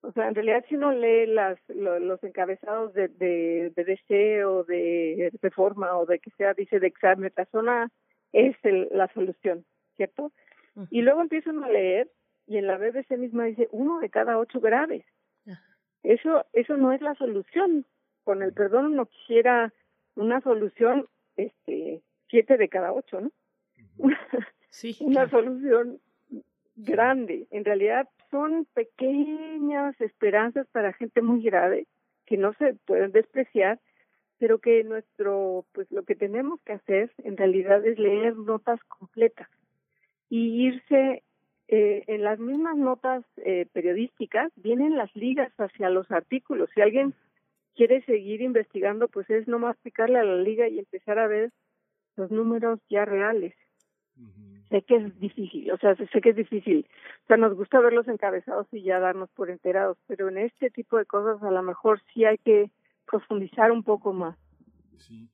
O 0.00 0.12
sea, 0.12 0.28
en 0.28 0.34
realidad, 0.34 0.64
si 0.66 0.76
uno 0.76 0.92
lee 0.92 1.26
las, 1.26 1.58
los 1.68 2.24
encabezados 2.24 2.94
de, 2.94 3.08
de, 3.08 3.70
BBC 3.76 4.46
o 4.46 4.64
de 4.64 5.30
Reforma 5.42 5.98
o 5.98 6.06
de 6.06 6.20
que 6.20 6.30
sea, 6.38 6.54
dice 6.54 6.80
dexametasona 6.80 7.90
es 8.32 8.56
la 8.62 9.12
solución, 9.12 9.66
¿cierto? 9.96 10.32
Y 10.88 11.02
luego 11.02 11.20
empieza 11.20 11.50
uno 11.50 11.66
a 11.66 11.68
leer 11.68 12.10
y 12.46 12.56
en 12.56 12.66
la 12.66 12.78
BBC 12.78 13.18
misma 13.18 13.44
dice 13.44 13.68
uno 13.72 14.00
de 14.00 14.08
cada 14.08 14.38
ocho 14.38 14.58
graves. 14.58 15.04
Eso, 16.02 16.46
eso 16.54 16.78
no 16.78 16.92
es 16.92 17.02
la 17.02 17.14
solución. 17.16 17.84
Con 18.24 18.42
el 18.42 18.54
perdón 18.54 18.96
no 18.96 19.04
quisiera 19.04 19.74
una 20.14 20.40
solución, 20.40 21.06
este, 21.36 22.02
siete 22.28 22.56
de 22.56 22.68
cada 22.68 22.92
ocho, 22.92 23.20
¿no? 23.20 23.30
Sí. 24.70 24.96
una 25.00 25.28
solución 25.28 26.00
grande. 26.76 27.46
En 27.50 27.64
realidad 27.64 28.08
son 28.30 28.66
pequeñas 28.74 30.00
esperanzas 30.00 30.66
para 30.68 30.92
gente 30.92 31.22
muy 31.22 31.42
grave 31.42 31.86
que 32.26 32.36
no 32.36 32.52
se 32.54 32.74
pueden 32.86 33.10
despreciar, 33.12 33.80
pero 34.38 34.58
que 34.58 34.84
nuestro, 34.84 35.66
pues 35.72 35.90
lo 35.90 36.04
que 36.04 36.14
tenemos 36.14 36.60
que 36.62 36.74
hacer 36.74 37.12
en 37.18 37.36
realidad 37.36 37.84
es 37.84 37.98
leer 37.98 38.36
notas 38.36 38.80
completas 38.84 39.48
y 40.28 40.68
irse 40.68 41.24
eh, 41.68 42.04
en 42.06 42.22
las 42.22 42.38
mismas 42.38 42.76
notas 42.76 43.24
eh, 43.36 43.66
periodísticas 43.72 44.52
vienen 44.56 44.96
las 44.96 45.14
ligas 45.14 45.52
hacia 45.58 45.90
los 45.90 46.10
artículos. 46.10 46.70
Si 46.74 46.80
alguien 46.80 47.14
quiere 47.74 48.02
seguir 48.04 48.40
investigando, 48.42 49.08
pues 49.08 49.28
es 49.30 49.48
nomás 49.48 49.76
picarle 49.78 50.18
a 50.18 50.24
la 50.24 50.36
liga 50.36 50.68
y 50.68 50.78
empezar 50.78 51.18
a 51.18 51.26
ver 51.26 51.50
los 52.16 52.30
números 52.30 52.80
ya 52.88 53.04
reales. 53.04 53.54
Sé 54.68 54.82
que 54.82 54.96
es 54.96 55.18
difícil, 55.18 55.70
o 55.72 55.78
sea, 55.78 55.96
sé 55.96 56.20
que 56.20 56.30
es 56.30 56.36
difícil. 56.36 56.86
O 57.24 57.26
sea, 57.26 57.36
nos 57.36 57.54
gusta 57.54 57.80
ver 57.80 57.92
los 57.92 58.06
encabezados 58.06 58.66
y 58.72 58.82
ya 58.82 59.00
darnos 59.00 59.30
por 59.30 59.50
enterados, 59.50 59.96
pero 60.06 60.28
en 60.28 60.38
este 60.38 60.70
tipo 60.70 60.96
de 60.96 61.06
cosas 61.06 61.42
a 61.42 61.50
lo 61.50 61.62
mejor 61.62 62.00
sí 62.12 62.24
hay 62.24 62.38
que 62.38 62.70
profundizar 63.06 63.72
un 63.72 63.82
poco 63.82 64.12
más. 64.12 64.36
Sí. 64.98 65.28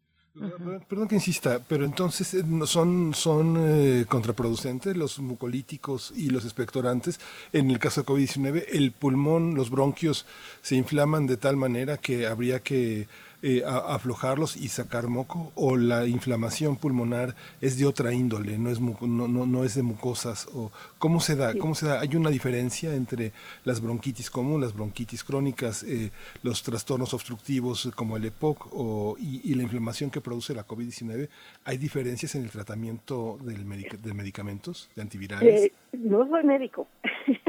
Perdón 0.88 1.08
que 1.08 1.14
insista, 1.14 1.60
pero 1.66 1.84
entonces 1.84 2.34
eh, 2.34 2.44
son, 2.66 3.14
son 3.14 3.56
eh, 3.58 4.04
contraproducentes 4.06 4.94
los 4.96 5.18
mucolíticos 5.18 6.12
y 6.14 6.28
los 6.28 6.44
expectorantes. 6.44 7.18
En 7.52 7.70
el 7.70 7.78
caso 7.78 8.02
de 8.02 8.06
COVID-19, 8.06 8.64
el 8.72 8.92
pulmón, 8.92 9.54
los 9.54 9.70
bronquios 9.70 10.26
se 10.60 10.76
inflaman 10.76 11.26
de 11.26 11.38
tal 11.38 11.56
manera 11.56 11.96
que 11.96 12.26
habría 12.26 12.60
que 12.60 13.08
eh, 13.42 13.62
aflojarlos 13.66 14.56
y 14.56 14.68
sacar 14.68 15.08
moco 15.08 15.52
o 15.54 15.76
la 15.76 16.06
inflamación 16.06 16.76
pulmonar 16.76 17.34
es 17.60 17.78
de 17.78 17.84
otra 17.84 18.12
índole, 18.12 18.58
no 18.58 18.70
es, 18.70 18.80
no, 18.80 19.28
no, 19.28 19.64
es 19.64 19.74
de 19.74 19.82
mucosas 19.82 20.48
o 20.54 20.72
cómo 20.98 21.20
se 21.20 21.36
da, 21.36 21.54
cómo 21.56 21.74
se 21.74 21.86
da, 21.86 22.00
hay 22.00 22.16
una 22.16 22.30
diferencia 22.30 22.94
entre 22.94 23.32
las 23.64 23.80
bronquitis 23.82 24.30
común, 24.30 24.62
las 24.62 24.74
bronquitis 24.74 25.22
crónicas, 25.22 25.82
eh, 25.82 26.10
los 26.42 26.62
trastornos 26.62 27.12
obstructivos 27.12 27.90
como 27.94 28.16
el 28.16 28.24
EPOC 28.24 28.68
o, 28.72 29.16
y, 29.18 29.54
la 29.54 29.62
inflamación 29.62 30.10
que 30.10 30.20
produce 30.20 30.54
la 30.54 30.66
COVID-19, 30.66 31.28
hay 31.64 31.78
diferencias 31.78 32.34
en 32.34 32.42
el 32.42 32.50
tratamiento 32.50 33.38
del 33.42 33.66
de 34.02 34.14
medicamentos, 34.14 34.90
de 34.96 35.02
antivirales. 35.02 35.64
Eh, 35.66 35.72
no 35.92 36.26
soy 36.28 36.44
médico, 36.44 36.88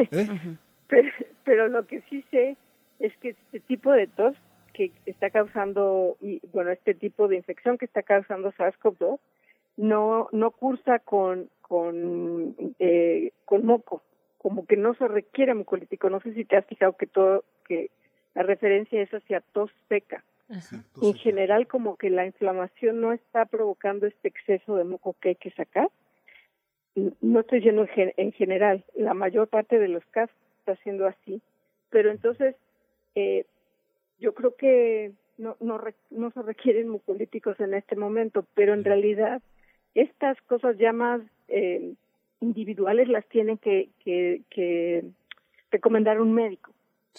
pero 1.43 1.67
lo 1.69 1.87
que 1.87 2.01
sí 2.09 2.23
sé 2.29 2.57
es 2.99 3.15
que 3.17 3.29
este 3.29 3.59
tipo 3.61 3.91
de 3.91 4.07
tos 4.07 4.35
que 4.77 4.91
está 5.07 5.31
causando, 5.31 6.17
y 6.21 6.39
bueno, 6.53 6.69
este 6.69 6.93
tipo 6.93 7.27
de 7.27 7.35
infección 7.35 7.79
que 7.79 7.85
está 7.85 8.03
causando 8.03 8.51
SARS-CoV-2 8.51 9.17
no, 9.77 10.29
no 10.31 10.51
cursa 10.51 10.99
con, 10.99 11.49
con, 11.61 12.55
eh, 12.77 13.31
con 13.45 13.65
moco, 13.65 14.03
como 14.37 14.67
que 14.67 14.77
no 14.77 14.93
se 14.93 15.07
requiere 15.07 15.55
mucolítico. 15.55 16.11
No 16.11 16.19
sé 16.21 16.35
si 16.35 16.45
te 16.45 16.57
has 16.57 16.65
fijado 16.67 16.93
que 16.93 17.07
todo, 17.07 17.43
que 17.67 17.89
la 18.35 18.43
referencia 18.43 19.01
es 19.01 19.11
hacia 19.11 19.41
tos 19.41 19.71
seca. 19.89 20.23
en 21.01 21.13
general, 21.15 21.67
como 21.67 21.97
que 21.97 22.11
la 22.11 22.25
inflamación 22.25 23.01
no 23.01 23.13
está 23.13 23.45
provocando 23.45 24.05
este 24.05 24.27
exceso 24.27 24.75
de 24.75 24.83
moco 24.83 25.15
que 25.19 25.29
hay 25.29 25.35
que 25.35 25.51
sacar. 25.51 25.89
No 27.21 27.39
estoy 27.39 27.59
diciendo 27.59 27.87
en 27.95 28.31
general, 28.31 28.85
la 28.95 29.15
mayor 29.15 29.47
parte 29.47 29.79
de 29.79 29.87
los 29.87 30.05
casos 30.05 30.35
está 30.59 30.75
siendo 30.83 31.07
así. 31.07 31.41
Pero 31.89 32.11
entonces, 32.11 32.55
eh, 33.15 33.45
yo 34.19 34.33
creo 34.33 34.55
que 34.55 35.13
no, 35.37 35.55
no, 35.59 35.79
no 36.09 36.31
se 36.31 36.41
requieren 36.41 36.89
mucolíticos 36.89 37.59
en 37.59 37.73
este 37.73 37.95
momento, 37.95 38.45
pero 38.53 38.73
en 38.73 38.83
realidad 38.83 39.41
estas 39.93 40.39
cosas 40.43 40.77
ya 40.77 40.93
más 40.93 41.21
eh, 41.47 41.93
individuales 42.39 43.07
las 43.07 43.27
tiene 43.27 43.57
que, 43.57 43.89
que, 44.03 44.41
que 44.49 45.03
recomendar 45.71 46.21
un 46.21 46.33
médico. 46.33 46.73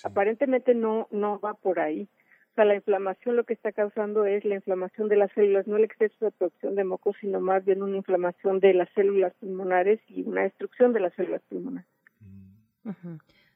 Aparentemente 0.04 0.74
no, 0.74 1.08
no 1.10 1.40
va 1.40 1.54
por 1.54 1.80
ahí. 1.80 2.08
O 2.52 2.54
sea, 2.54 2.64
la 2.64 2.74
inflamación 2.74 3.36
lo 3.36 3.44
que 3.44 3.54
está 3.54 3.72
causando 3.72 4.24
es 4.24 4.44
la 4.44 4.56
inflamación 4.56 5.08
de 5.08 5.16
las 5.16 5.30
células, 5.32 5.66
no 5.66 5.76
el 5.76 5.84
exceso 5.84 6.24
de 6.24 6.30
producción 6.32 6.74
de 6.74 6.84
moco, 6.84 7.14
sino 7.20 7.40
más 7.40 7.64
bien 7.64 7.82
una 7.82 7.96
inflamación 7.96 8.60
de 8.60 8.74
las 8.74 8.88
células 8.94 9.32
pulmonares 9.34 10.00
y 10.08 10.22
una 10.22 10.42
destrucción 10.42 10.92
de 10.92 11.00
las 11.00 11.14
células 11.14 11.42
pulmonares. 11.48 11.88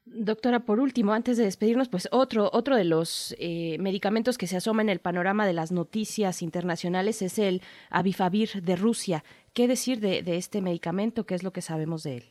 Doctora, 0.05 0.61
por 0.61 0.81
último, 0.81 1.13
antes 1.13 1.37
de 1.37 1.45
despedirnos, 1.45 1.89
pues 1.89 2.09
otro, 2.11 2.51
otro 2.53 2.75
de 2.75 2.85
los 2.85 3.37
eh, 3.39 3.77
medicamentos 3.79 4.37
que 4.37 4.49
se 4.49 4.57
asoma 4.57 4.83
en 4.83 4.89
el 4.89 4.99
panorama 4.99 5.47
de 5.47 5.53
las 5.53 5.71
noticias 5.71 6.43
internacionales 6.43 7.23
es 7.23 7.39
el 7.39 7.61
Avifavir 7.89 8.49
de 8.63 8.75
Rusia. 8.75 9.23
¿Qué 9.55 9.69
decir 9.69 10.01
de, 10.01 10.23
este 10.37 10.61
medicamento? 10.61 11.25
¿Qué 11.25 11.37
es 11.37 11.45
lo 11.45 11.53
que 11.53 11.61
sabemos 11.61 12.03
de 12.03 12.17
él? 12.17 12.23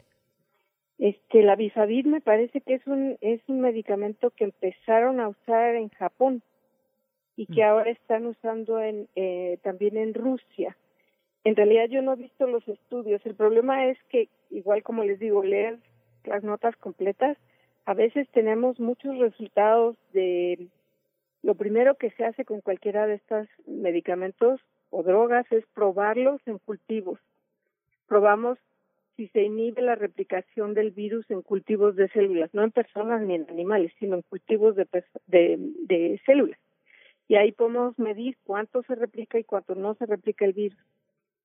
Este, 0.98 1.40
el 1.40 1.50
Avifavir 1.50 2.08
me 2.08 2.20
parece 2.20 2.60
que 2.60 2.74
es 2.74 2.86
un, 2.88 3.18
es 3.22 3.42
un 3.48 3.62
medicamento 3.62 4.32
que 4.32 4.44
empezaron 4.44 5.22
a 5.22 5.30
usar 5.30 5.76
en 5.76 5.90
Japón 5.90 6.44
y 7.38 7.46
que 7.46 7.62
mm. 7.62 7.68
ahora 7.70 7.92
están 7.92 8.26
usando 8.26 8.82
en, 8.82 9.08
eh, 9.16 9.60
también 9.64 9.96
en 9.96 10.14
Rusia. 10.14 10.76
En 11.46 11.56
realidad 11.56 11.86
yo 11.90 12.02
no 12.02 12.14
he 12.14 12.18
visto 12.18 12.46
los 12.48 12.68
estudios. 12.68 13.26
El 13.26 13.36
problema 13.36 13.88
es 13.88 13.98
que, 14.10 14.28
igual 14.50 14.84
como 14.84 15.06
les 15.06 15.20
digo, 15.20 15.42
leer 15.42 15.80
las 16.26 16.44
notas 16.44 16.76
completas 16.76 17.38
a 17.86 17.94
veces 17.94 18.28
tenemos 18.32 18.80
muchos 18.80 19.18
resultados 19.18 19.98
de 20.14 20.68
lo 21.44 21.56
primero 21.56 21.96
que 21.96 22.12
se 22.12 22.26
hace 22.26 22.46
con 22.46 22.62
cualquiera 22.62 23.08
de 23.08 23.16
estos 23.16 23.48
medicamentos 23.66 24.62
o 24.92 25.04
drogas 25.04 25.46
es 25.52 25.66
probarlos 25.74 26.42
en 26.46 26.60
cultivos. 26.60 27.20
Probamos 28.08 28.60
si 29.16 29.28
se 29.30 29.44
inhibe 29.44 29.82
la 29.82 29.96
replicación 29.96 30.74
del 30.74 30.92
virus 30.92 31.30
en 31.32 31.42
cultivos 31.42 31.96
de 31.96 32.10
células, 32.10 32.54
no 32.54 32.64
en 32.64 32.72
personas 32.72 33.22
ni 33.22 33.36
en 33.36 33.50
animales, 33.50 33.92
sino 34.00 34.16
en 34.16 34.22
cultivos 34.24 34.76
de, 34.76 34.88
de, 35.28 35.58
de 35.60 36.22
células. 36.26 36.60
Y 37.28 37.36
ahí 37.36 37.52
podemos 37.52 37.98
medir 37.98 38.38
cuánto 38.44 38.84
se 38.84 38.96
replica 38.96 39.40
y 39.40 39.44
cuánto 39.44 39.74
no 39.76 39.96
se 39.96 40.06
replica 40.06 40.46
el 40.46 40.54
virus. 40.54 40.80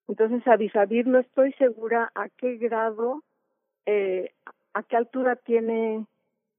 Entonces, 0.09 0.47
a 0.47 0.57
Bisavir 0.57 1.07
no 1.07 1.19
estoy 1.19 1.53
segura 1.55 2.11
a 2.15 2.29
qué 2.29 2.57
grado, 2.57 3.23
eh, 3.87 4.33
a 4.75 4.83
qué 4.83 4.97
altura 4.97 5.37
tiene 5.37 6.05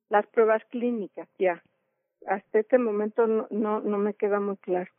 las 0.09 0.25
pruebas 0.27 0.63
clínicas 0.65 1.27
ya. 1.37 1.63
Hasta 2.27 2.59
este 2.59 2.77
momento 2.77 3.27
no, 3.27 3.47
no, 3.49 3.79
no 3.81 3.97
me 3.97 4.13
queda 4.13 4.39
muy 4.39 4.57
claro 4.57 4.91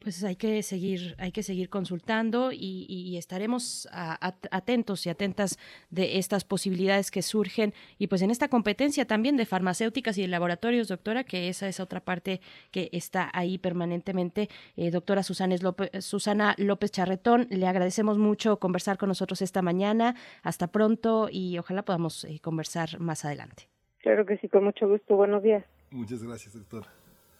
pues 0.00 0.24
hay 0.24 0.36
que 0.36 0.62
seguir, 0.62 1.14
hay 1.18 1.30
que 1.30 1.42
seguir 1.42 1.68
consultando 1.68 2.50
y, 2.52 3.16
estaremos 3.16 3.86
atentos 3.92 5.04
y 5.04 5.10
atentas 5.10 5.58
de 5.90 6.18
estas 6.18 6.44
posibilidades 6.44 7.10
que 7.10 7.20
surgen 7.22 7.74
y 7.98 8.06
pues 8.06 8.22
en 8.22 8.30
esta 8.30 8.48
competencia 8.48 9.04
también 9.04 9.36
de 9.36 9.44
farmacéuticas 9.44 10.16
y 10.16 10.22
de 10.22 10.28
laboratorios, 10.28 10.88
doctora, 10.88 11.24
que 11.24 11.48
esa 11.48 11.68
es 11.68 11.80
otra 11.80 12.00
parte 12.00 12.40
que 12.70 12.88
está 12.92 13.30
ahí 13.34 13.58
permanentemente. 13.58 14.48
Eh, 14.76 14.90
doctora 14.90 15.22
Susana 15.22 15.56
López, 15.60 15.90
Susana 16.04 16.54
López 16.56 16.92
Charretón, 16.92 17.46
le 17.50 17.66
agradecemos 17.66 18.16
mucho 18.16 18.58
conversar 18.58 18.96
con 18.96 19.08
nosotros 19.08 19.42
esta 19.42 19.60
mañana. 19.60 20.14
Hasta 20.42 20.68
pronto 20.68 21.28
y 21.30 21.58
ojalá 21.58 21.84
podamos 21.84 22.24
eh, 22.24 22.40
conversar 22.40 23.00
más 23.00 23.24
adelante. 23.24 23.68
Claro 24.02 24.24
que 24.24 24.38
sí, 24.38 24.48
con 24.48 24.64
mucho 24.64 24.88
gusto. 24.88 25.16
Buenos 25.16 25.42
días. 25.42 25.64
Muchas 25.90 26.22
gracias, 26.22 26.54
doctora. 26.54 26.88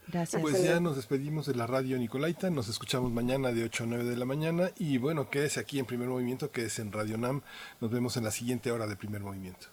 Gracias. 0.08 0.42
Pues 0.42 0.62
ya 0.62 0.80
nos 0.80 0.96
despedimos 0.96 1.46
de 1.46 1.54
la 1.54 1.66
radio 1.66 1.96
Nicolaita, 1.96 2.50
nos 2.50 2.68
escuchamos 2.68 3.12
mañana 3.12 3.52
de 3.52 3.64
8 3.64 3.84
a 3.84 3.86
9 3.86 4.04
de 4.04 4.16
la 4.16 4.24
mañana 4.24 4.70
y 4.76 4.98
bueno, 4.98 5.30
quédese 5.30 5.60
aquí 5.60 5.78
en 5.78 5.86
Primer 5.86 6.08
Movimiento, 6.08 6.50
quédese 6.50 6.82
en 6.82 6.90
Radio 6.90 7.16
NAM, 7.16 7.42
nos 7.80 7.90
vemos 7.90 8.16
en 8.16 8.24
la 8.24 8.32
siguiente 8.32 8.72
hora 8.72 8.88
de 8.88 8.96
Primer 8.96 9.20
Movimiento. 9.20 9.68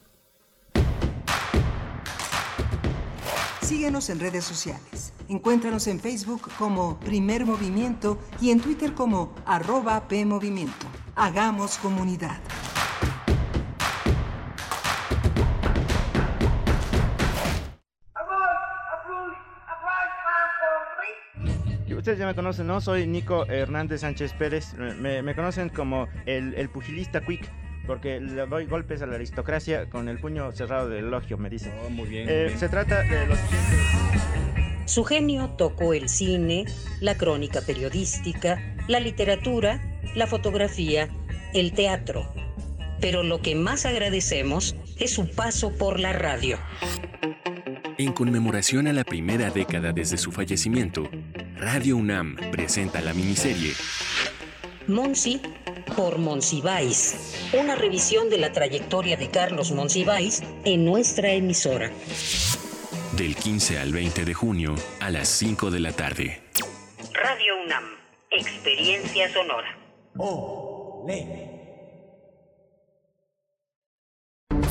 Síguenos 3.61 4.09
en 4.09 4.19
redes 4.19 4.45
sociales. 4.45 5.11
Encuéntranos 5.27 5.87
en 5.87 5.99
Facebook 5.99 6.49
como 6.57 6.99
Primer 7.01 7.45
Movimiento 7.45 8.17
y 8.39 8.51
en 8.51 8.61
Twitter 8.61 8.93
como 8.93 9.35
arroba 9.45 10.07
PMovimiento. 10.07 10.85
Hagamos 11.15 11.77
comunidad. 11.79 12.39
Ustedes 22.07 22.19
ya 22.19 22.25
me 22.25 22.35
conocen, 22.35 22.67
¿no? 22.67 22.79
Soy 22.79 23.05
Nico 23.05 23.45
Hernández 23.47 23.99
Sánchez 23.99 24.31
Pérez. 24.31 24.73
Me, 24.75 25.35
conocen 25.35 25.67
como 25.67 26.07
el, 26.25 26.69
pugilista 26.69 27.19
quick 27.19 27.51
porque 27.85 28.21
le 28.21 28.45
doy 28.45 28.65
golpes 28.65 29.01
a 29.01 29.07
la 29.07 29.15
aristocracia 29.15 29.89
con 29.89 30.07
el 30.07 30.17
puño 30.17 30.49
cerrado 30.53 30.87
del 30.87 31.07
elogio, 31.07 31.37
me 31.37 31.49
dicen. 31.49 31.73
Oh, 31.85 31.89
muy 31.89 32.07
bien, 32.07 32.27
eh, 32.29 32.53
Se 32.55 32.69
trata 32.69 33.01
de 33.01 33.27
los 33.27 33.37
Su 34.85 35.03
genio 35.03 35.49
tocó 35.57 35.93
el 35.93 36.07
cine, 36.07 36.63
la 37.01 37.17
crónica 37.17 37.59
periodística, 37.59 38.57
la 38.87 39.01
literatura, 39.01 39.81
la 40.15 40.27
fotografía, 40.27 41.09
el 41.53 41.73
teatro. 41.73 42.31
Pero 43.01 43.21
lo 43.21 43.41
que 43.41 43.55
más 43.55 43.85
agradecemos 43.85 44.77
es 44.97 45.11
su 45.11 45.29
paso 45.29 45.77
por 45.77 45.99
la 45.99 46.13
radio. 46.13 46.57
En 47.99 48.13
conmemoración 48.13 48.85
a 48.85 48.93
la 48.93 49.03
primera 49.03 49.49
década 49.49 49.91
desde 49.91 50.17
su 50.17 50.31
fallecimiento, 50.31 51.09
Radio 51.55 51.97
UNAM 51.97 52.35
presenta 52.51 53.01
la 53.01 53.11
miniserie 53.11 53.73
Monsi 54.87 55.41
por 55.95 56.19
Monsiváis, 56.19 57.49
una 57.59 57.73
revisión 57.73 58.29
de 58.29 58.37
la 58.37 58.51
trayectoria 58.51 59.17
de 59.17 59.31
Carlos 59.31 59.71
Monsiváis 59.71 60.43
en 60.63 60.85
nuestra 60.85 61.31
emisora. 61.31 61.89
Del 63.13 63.35
15 63.35 63.79
al 63.79 63.91
20 63.91 64.25
de 64.25 64.33
junio 64.35 64.75
a 64.99 65.09
las 65.09 65.27
5 65.29 65.71
de 65.71 65.79
la 65.79 65.91
tarde. 65.91 66.41
Radio 67.13 67.63
UNAM, 67.65 67.83
experiencia 68.29 69.33
sonora. 69.33 69.75
Oh, 70.17 71.03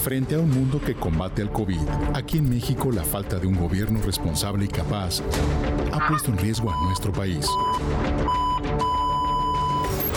Frente 0.07 0.37
a 0.37 0.39
un 0.39 0.49
mundo 0.51 0.81
que 0.81 0.95
combate 0.95 1.43
al 1.43 1.51
COVID, 1.51 1.81
aquí 2.15 2.39
en 2.39 2.49
México 2.49 2.93
la 2.93 3.03
falta 3.03 3.41
de 3.41 3.49
un 3.49 3.57
gobierno 3.57 4.01
responsable 4.01 4.67
y 4.67 4.69
capaz 4.69 5.21
ha 5.91 6.07
puesto 6.07 6.31
en 6.31 6.39
riesgo 6.39 6.71
a 6.71 6.81
nuestro 6.85 7.11
país. 7.13 7.45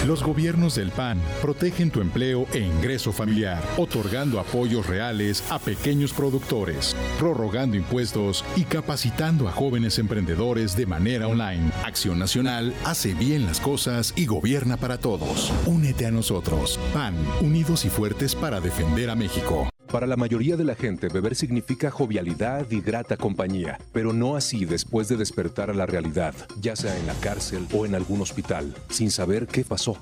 Los 0.06 0.24
gobiernos 0.24 0.76
del 0.76 0.92
PAN 0.92 1.20
protegen 1.42 1.90
tu 1.90 2.02
empleo 2.02 2.46
e 2.54 2.60
ingreso 2.60 3.12
familiar, 3.12 3.64
otorgando 3.78 4.40
apoyos 4.40 4.86
reales 4.86 5.44
a 5.50 5.58
pequeños 5.58 6.14
productores, 6.14 6.96
prorrogando 7.18 7.76
impuestos 7.76 8.46
y 8.56 8.66
capacitando 8.66 9.48
a 9.48 9.52
jóvenes 9.52 9.98
emprendedores 9.98 10.76
de 10.76 10.86
manera 10.86 11.28
online. 11.28 11.72
Acción 11.84 12.20
Nacional 12.20 12.76
hace 12.86 13.16
bien 13.16 13.48
las 13.48 13.60
cosas 13.60 14.14
y 14.16 14.28
gobierna 14.28 14.78
para 14.78 15.00
todos. 15.00 15.52
Únete 15.66 16.06
a 16.06 16.12
nosotros. 16.12 16.80
PAN, 16.94 17.16
unidos 17.42 17.86
y 17.86 17.90
fuertes 17.90 18.36
para 18.36 18.62
defender 18.62 19.10
a 19.10 19.16
México. 19.16 19.68
Para 19.92 20.06
la 20.06 20.16
mayoría 20.16 20.56
de 20.56 20.64
la 20.64 20.76
gente, 20.76 21.08
beber 21.08 21.36
significa 21.36 21.90
jovialidad 21.90 22.70
y 22.70 22.80
grata 22.80 23.18
compañía, 23.18 23.80
pero 23.92 24.14
no 24.14 24.36
así 24.36 24.66
después 24.66 25.08
de 25.08 25.18
despertar 25.18 25.72
a 25.72 25.74
la 25.74 25.88
realidad, 25.88 26.36
ya 26.62 26.76
sea 26.76 26.96
en 26.96 27.08
la 27.08 27.16
cárcel 27.16 27.66
o 27.74 27.88
en 27.88 27.96
algún 27.96 28.22
hospital, 28.22 28.76
sin 28.90 29.10
saber 29.10 29.48
qué 29.48 29.64
pasó. 29.64 29.98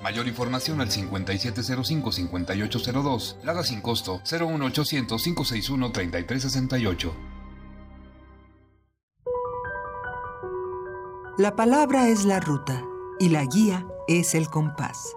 Mayor 0.00 0.28
información 0.28 0.80
al 0.80 0.90
5705-5802, 0.90 3.42
Lada 3.42 3.64
sin 3.64 3.80
costo 3.80 4.20
01800-561-3368. 4.20 7.12
La 11.36 11.56
palabra 11.56 12.08
es 12.08 12.24
la 12.24 12.38
ruta 12.38 12.84
y 13.18 13.30
la 13.30 13.44
guía 13.44 13.84
es 14.06 14.36
el 14.36 14.46
compás. 14.46 15.16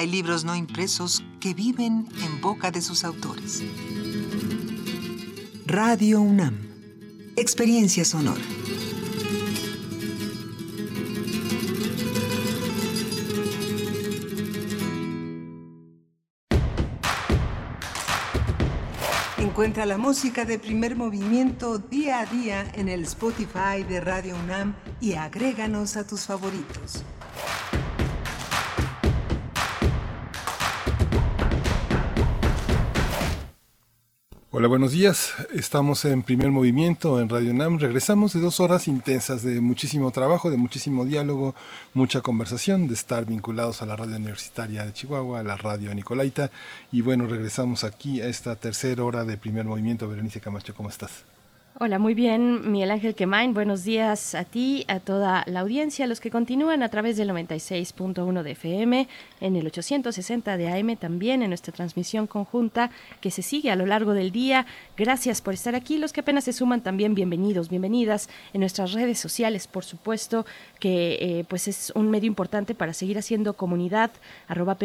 Hay 0.00 0.06
libros 0.06 0.44
no 0.44 0.56
impresos 0.56 1.22
que 1.40 1.52
viven 1.52 2.08
en 2.24 2.40
boca 2.40 2.70
de 2.70 2.80
sus 2.80 3.04
autores. 3.04 3.62
Radio 5.66 6.22
UNAM. 6.22 6.56
Experiencia 7.36 8.06
sonora. 8.06 8.40
Encuentra 19.36 19.84
la 19.84 19.98
música 19.98 20.46
de 20.46 20.58
primer 20.58 20.96
movimiento 20.96 21.76
día 21.76 22.20
a 22.20 22.24
día 22.24 22.72
en 22.72 22.88
el 22.88 23.02
Spotify 23.02 23.82
de 23.86 24.00
Radio 24.00 24.34
UNAM 24.44 24.74
y 24.98 25.12
agréganos 25.12 25.98
a 25.98 26.06
tus 26.06 26.22
favoritos. 26.22 27.04
Hola, 34.52 34.66
buenos 34.66 34.90
días. 34.90 35.32
Estamos 35.54 36.04
en 36.04 36.24
primer 36.24 36.50
movimiento 36.50 37.20
en 37.20 37.28
Radio 37.28 37.54
NAM. 37.54 37.78
Regresamos 37.78 38.32
de 38.32 38.40
dos 38.40 38.58
horas 38.58 38.88
intensas 38.88 39.44
de 39.44 39.60
muchísimo 39.60 40.10
trabajo, 40.10 40.50
de 40.50 40.56
muchísimo 40.56 41.04
diálogo, 41.04 41.54
mucha 41.94 42.20
conversación, 42.20 42.88
de 42.88 42.94
estar 42.94 43.26
vinculados 43.26 43.80
a 43.80 43.86
la 43.86 43.94
radio 43.94 44.16
universitaria 44.16 44.84
de 44.84 44.92
Chihuahua, 44.92 45.38
a 45.38 45.44
la 45.44 45.56
radio 45.56 45.94
Nicolaita. 45.94 46.50
Y 46.90 47.00
bueno, 47.00 47.28
regresamos 47.28 47.84
aquí 47.84 48.20
a 48.22 48.26
esta 48.26 48.56
tercera 48.56 49.04
hora 49.04 49.24
de 49.24 49.36
primer 49.36 49.66
movimiento. 49.66 50.08
Berenice 50.08 50.40
Camacho, 50.40 50.74
¿cómo 50.74 50.88
estás? 50.88 51.22
Hola, 51.78 51.98
muy 51.98 52.14
bien, 52.14 52.72
Miguel 52.72 52.90
Ángel 52.90 53.14
Quemain. 53.14 53.54
Buenos 53.54 53.84
días 53.84 54.34
a 54.34 54.44
ti, 54.44 54.84
a 54.88 54.98
toda 54.98 55.44
la 55.46 55.60
audiencia, 55.60 56.04
a 56.04 56.08
los 56.08 56.20
que 56.20 56.28
continúan 56.28 56.82
a 56.82 56.88
través 56.90 57.16
del 57.16 57.30
96.1 57.30 58.42
de 58.42 58.50
FM, 58.50 59.08
en 59.40 59.56
el 59.56 59.66
860 59.66 60.56
de 60.58 60.68
AM 60.68 60.96
también, 60.96 61.42
en 61.42 61.48
nuestra 61.48 61.72
transmisión 61.72 62.26
conjunta 62.26 62.90
que 63.20 63.30
se 63.30 63.42
sigue 63.42 63.70
a 63.70 63.76
lo 63.76 63.86
largo 63.86 64.12
del 64.14 64.32
día. 64.32 64.66
Gracias 64.96 65.40
por 65.40 65.54
estar 65.54 65.74
aquí. 65.74 65.96
Los 65.96 66.12
que 66.12 66.20
apenas 66.20 66.44
se 66.44 66.52
suman 66.52 66.82
también, 66.82 67.14
bienvenidos, 67.14 67.70
bienvenidas 67.70 68.28
en 68.52 68.60
nuestras 68.60 68.92
redes 68.92 69.18
sociales, 69.18 69.66
por 69.66 69.84
supuesto, 69.84 70.44
que 70.80 71.18
eh, 71.20 71.44
pues 71.48 71.68
es 71.68 71.92
un 71.94 72.10
medio 72.10 72.26
importante 72.26 72.74
para 72.74 72.92
seguir 72.92 73.16
haciendo 73.16 73.54
comunidad. 73.54 74.10
Arroba 74.48 74.76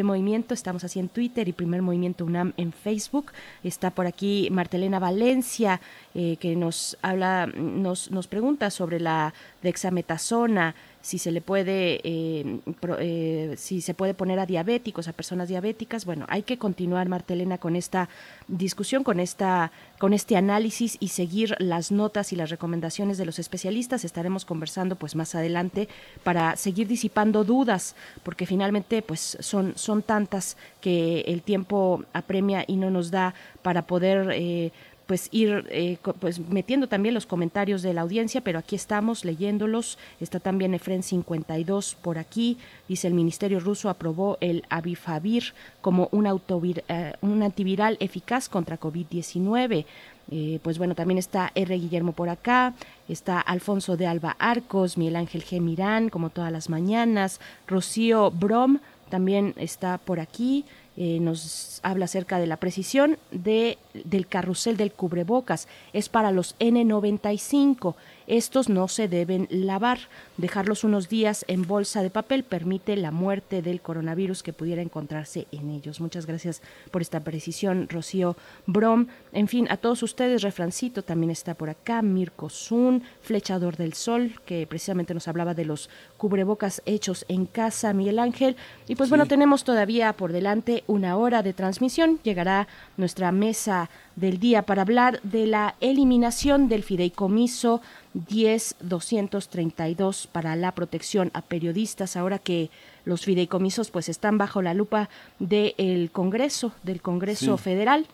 estamos 0.51 0.83
así 0.83 0.99
en 0.99 1.09
Twitter 1.09 1.47
y 1.49 1.51
Primer 1.51 1.81
Movimiento 1.81 2.25
UNAM 2.25 2.53
en 2.57 2.71
Facebook. 2.71 3.31
Está 3.63 3.89
por 3.89 4.05
aquí 4.05 4.47
Martelena 4.51 4.99
Valencia, 4.99 5.81
eh, 6.17 6.37
que 6.37 6.55
nos 6.55 6.97
habla, 7.01 7.45
nos, 7.45 8.09
nos 8.09 8.27
pregunta 8.27 8.69
sobre 8.69 9.01
la 9.01 9.33
dexametasona, 9.61 10.73
si 11.05 11.19
se 11.19 11.31
le 11.31 11.39
puede, 11.39 11.99
eh, 12.03 12.59
eh, 12.99 13.53
si 13.57 13.81
se 13.81 13.93
puede 13.93 14.15
poner 14.15 14.39
a 14.39 14.47
diabéticos, 14.47 15.07
a 15.07 15.13
personas 15.13 15.49
diabéticas. 15.49 16.03
Bueno, 16.03 16.25
hay 16.29 16.41
que 16.41 16.57
continuar, 16.57 17.09
Martelena, 17.09 17.59
con 17.59 17.75
esta 17.75 18.09
discusión, 18.47 19.03
con 19.03 19.19
esta, 19.19 19.71
con 19.99 20.13
este 20.13 20.35
análisis 20.35 20.97
y 20.99 21.09
seguir 21.09 21.55
las 21.59 21.91
notas 21.91 22.33
y 22.33 22.35
las 22.35 22.49
recomendaciones 22.49 23.19
de 23.19 23.25
los 23.25 23.37
especialistas. 23.37 24.03
Estaremos 24.03 24.45
conversando, 24.45 24.95
pues, 24.95 25.15
más 25.15 25.35
adelante 25.35 25.89
para 26.23 26.55
seguir 26.55 26.87
disipando 26.87 27.43
dudas, 27.43 27.95
porque 28.23 28.47
finalmente, 28.47 29.03
pues, 29.03 29.37
son, 29.41 29.73
son 29.75 30.01
tantas 30.01 30.57
que 30.81 31.21
el 31.27 31.43
tiempo 31.43 32.03
apremia 32.13 32.63
y 32.65 32.77
no 32.77 32.89
nos 32.89 33.11
da 33.11 33.35
para 33.61 33.83
poder 33.83 34.71
pues 35.05 35.29
ir 35.31 35.65
eh, 35.69 35.97
pues 36.19 36.39
metiendo 36.39 36.87
también 36.87 37.13
los 37.13 37.25
comentarios 37.25 37.81
de 37.81 37.93
la 37.93 38.01
audiencia, 38.01 38.41
pero 38.41 38.59
aquí 38.59 38.75
estamos 38.75 39.23
leyéndolos. 39.23 39.97
Está 40.19 40.39
también 40.39 40.73
Efren 40.73 41.03
52 41.03 41.95
por 42.01 42.17
aquí. 42.17 42.57
Dice 42.87 43.07
el 43.07 43.13
Ministerio 43.13 43.59
ruso 43.59 43.89
aprobó 43.89 44.37
el 44.41 44.63
Avifavir 44.69 45.53
como 45.81 46.09
un, 46.11 46.25
eh, 46.25 47.13
un 47.21 47.43
antiviral 47.43 47.97
eficaz 47.99 48.49
contra 48.49 48.79
COVID-19. 48.79 49.85
Eh, 50.31 50.59
pues 50.63 50.79
bueno, 50.79 50.95
también 50.95 51.19
está 51.19 51.51
R. 51.53 51.75
Guillermo 51.77 52.13
por 52.13 52.29
acá, 52.29 52.73
está 53.07 53.39
Alfonso 53.39 53.95
de 53.95 54.07
Alba 54.07 54.35
Arcos, 54.39 54.97
Miguel 54.97 55.17
Ángel 55.17 55.43
G. 55.45 55.61
Mirán, 55.61 56.09
como 56.09 56.31
todas 56.31 56.51
las 56.51 56.67
mañanas, 56.69 57.39
Rocío 57.67 58.31
Brom 58.31 58.79
también 59.09 59.53
está 59.55 59.99
por 59.99 60.19
aquí, 60.19 60.65
eh, 60.97 61.19
nos 61.19 61.79
habla 61.83 62.05
acerca 62.05 62.39
de 62.39 62.47
la 62.47 62.57
precisión 62.57 63.17
de, 63.31 63.77
del 64.05 64.27
carrusel 64.27 64.77
del 64.77 64.91
cubrebocas. 64.93 65.67
Es 65.93 66.09
para 66.09 66.31
los 66.31 66.57
N95. 66.59 67.95
Estos 68.27 68.69
no 68.69 68.87
se 68.87 69.07
deben 69.07 69.47
lavar. 69.49 69.99
Dejarlos 70.37 70.83
unos 70.83 71.09
días 71.09 71.45
en 71.47 71.67
bolsa 71.67 72.01
de 72.01 72.09
papel 72.09 72.43
permite 72.43 72.95
la 72.95 73.11
muerte 73.11 73.61
del 73.61 73.81
coronavirus 73.81 74.43
que 74.43 74.53
pudiera 74.53 74.81
encontrarse 74.81 75.47
en 75.51 75.69
ellos. 75.69 76.01
Muchas 76.01 76.25
gracias 76.25 76.61
por 76.91 77.01
esta 77.01 77.19
precisión, 77.19 77.87
Rocío 77.89 78.35
Brom. 78.65 79.07
En 79.31 79.47
fin, 79.47 79.67
a 79.69 79.77
todos 79.77 80.03
ustedes, 80.03 80.41
Refrancito 80.41 81.03
también 81.03 81.29
está 81.29 81.53
por 81.53 81.69
acá, 81.69 82.01
Mirko 82.01 82.49
Zun, 82.49 83.03
Flechador 83.21 83.77
del 83.77 83.93
Sol, 83.93 84.33
que 84.45 84.65
precisamente 84.67 85.13
nos 85.13 85.27
hablaba 85.27 85.53
de 85.53 85.65
los 85.65 85.89
cubrebocas 86.17 86.81
hechos 86.85 87.25
en 87.27 87.45
casa, 87.45 87.93
Miguel 87.93 88.19
Ángel. 88.19 88.55
Y 88.87 88.95
pues 88.95 89.09
bueno, 89.09 89.25
tenemos 89.25 89.63
todavía 89.63 90.13
por 90.13 90.31
delante 90.31 90.83
una 90.87 91.17
hora 91.17 91.43
de 91.43 91.53
transmisión. 91.53 92.19
Llegará 92.23 92.67
nuestra 92.97 93.31
mesa 93.31 93.89
del 94.15 94.39
día 94.39 94.63
para 94.63 94.81
hablar 94.81 95.19
de 95.23 95.45
la 95.45 95.75
eliminación 95.79 96.67
del 96.69 96.83
fideicomiso 96.83 97.81
10.232 98.15 100.27
para 100.27 100.55
la 100.55 100.73
protección 100.73 101.31
a 101.33 101.41
periodistas, 101.41 102.15
ahora 102.15 102.39
que 102.39 102.69
los 103.03 103.25
fideicomisos 103.25 103.91
pues 103.91 104.07
están 104.09 104.37
bajo 104.37 104.61
la 104.61 104.73
lupa 104.73 105.09
del 105.39 106.11
Congreso, 106.11 106.71
del 106.83 107.01
Congreso 107.01 107.57
Federal 107.57 108.07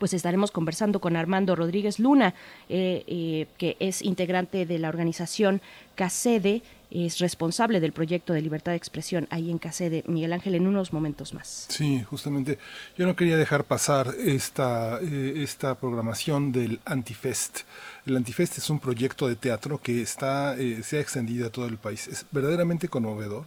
pues 0.00 0.14
estaremos 0.14 0.50
conversando 0.50 0.98
con 0.98 1.14
Armando 1.14 1.54
Rodríguez 1.54 1.98
Luna, 1.98 2.34
eh, 2.70 3.04
eh, 3.06 3.46
que 3.58 3.76
es 3.80 4.00
integrante 4.00 4.64
de 4.64 4.78
la 4.78 4.88
organización 4.88 5.60
CACEDE, 5.94 6.62
es 6.90 7.18
responsable 7.18 7.80
del 7.80 7.92
proyecto 7.92 8.32
de 8.32 8.40
libertad 8.40 8.72
de 8.72 8.76
expresión 8.76 9.28
ahí 9.30 9.50
en 9.50 9.58
CACEDE, 9.58 10.02
Miguel 10.06 10.32
Ángel, 10.32 10.54
en 10.54 10.66
unos 10.66 10.94
momentos 10.94 11.34
más. 11.34 11.66
Sí, 11.68 12.02
justamente. 12.02 12.58
Yo 12.96 13.06
no 13.06 13.14
quería 13.14 13.36
dejar 13.36 13.64
pasar 13.64 14.14
esta, 14.18 14.98
eh, 15.02 15.34
esta 15.36 15.76
programación 15.76 16.50
del 16.50 16.80
Antifest. 16.86 17.60
El 18.10 18.16
Antifest 18.16 18.58
es 18.58 18.68
un 18.70 18.80
proyecto 18.80 19.28
de 19.28 19.36
teatro 19.36 19.78
que 19.78 20.02
está, 20.02 20.56
se 20.82 20.96
ha 20.96 21.00
extendido 21.00 21.46
a 21.46 21.50
todo 21.50 21.66
el 21.66 21.76
país. 21.76 22.08
Es 22.08 22.26
verdaderamente 22.32 22.88
conmovedor 22.88 23.44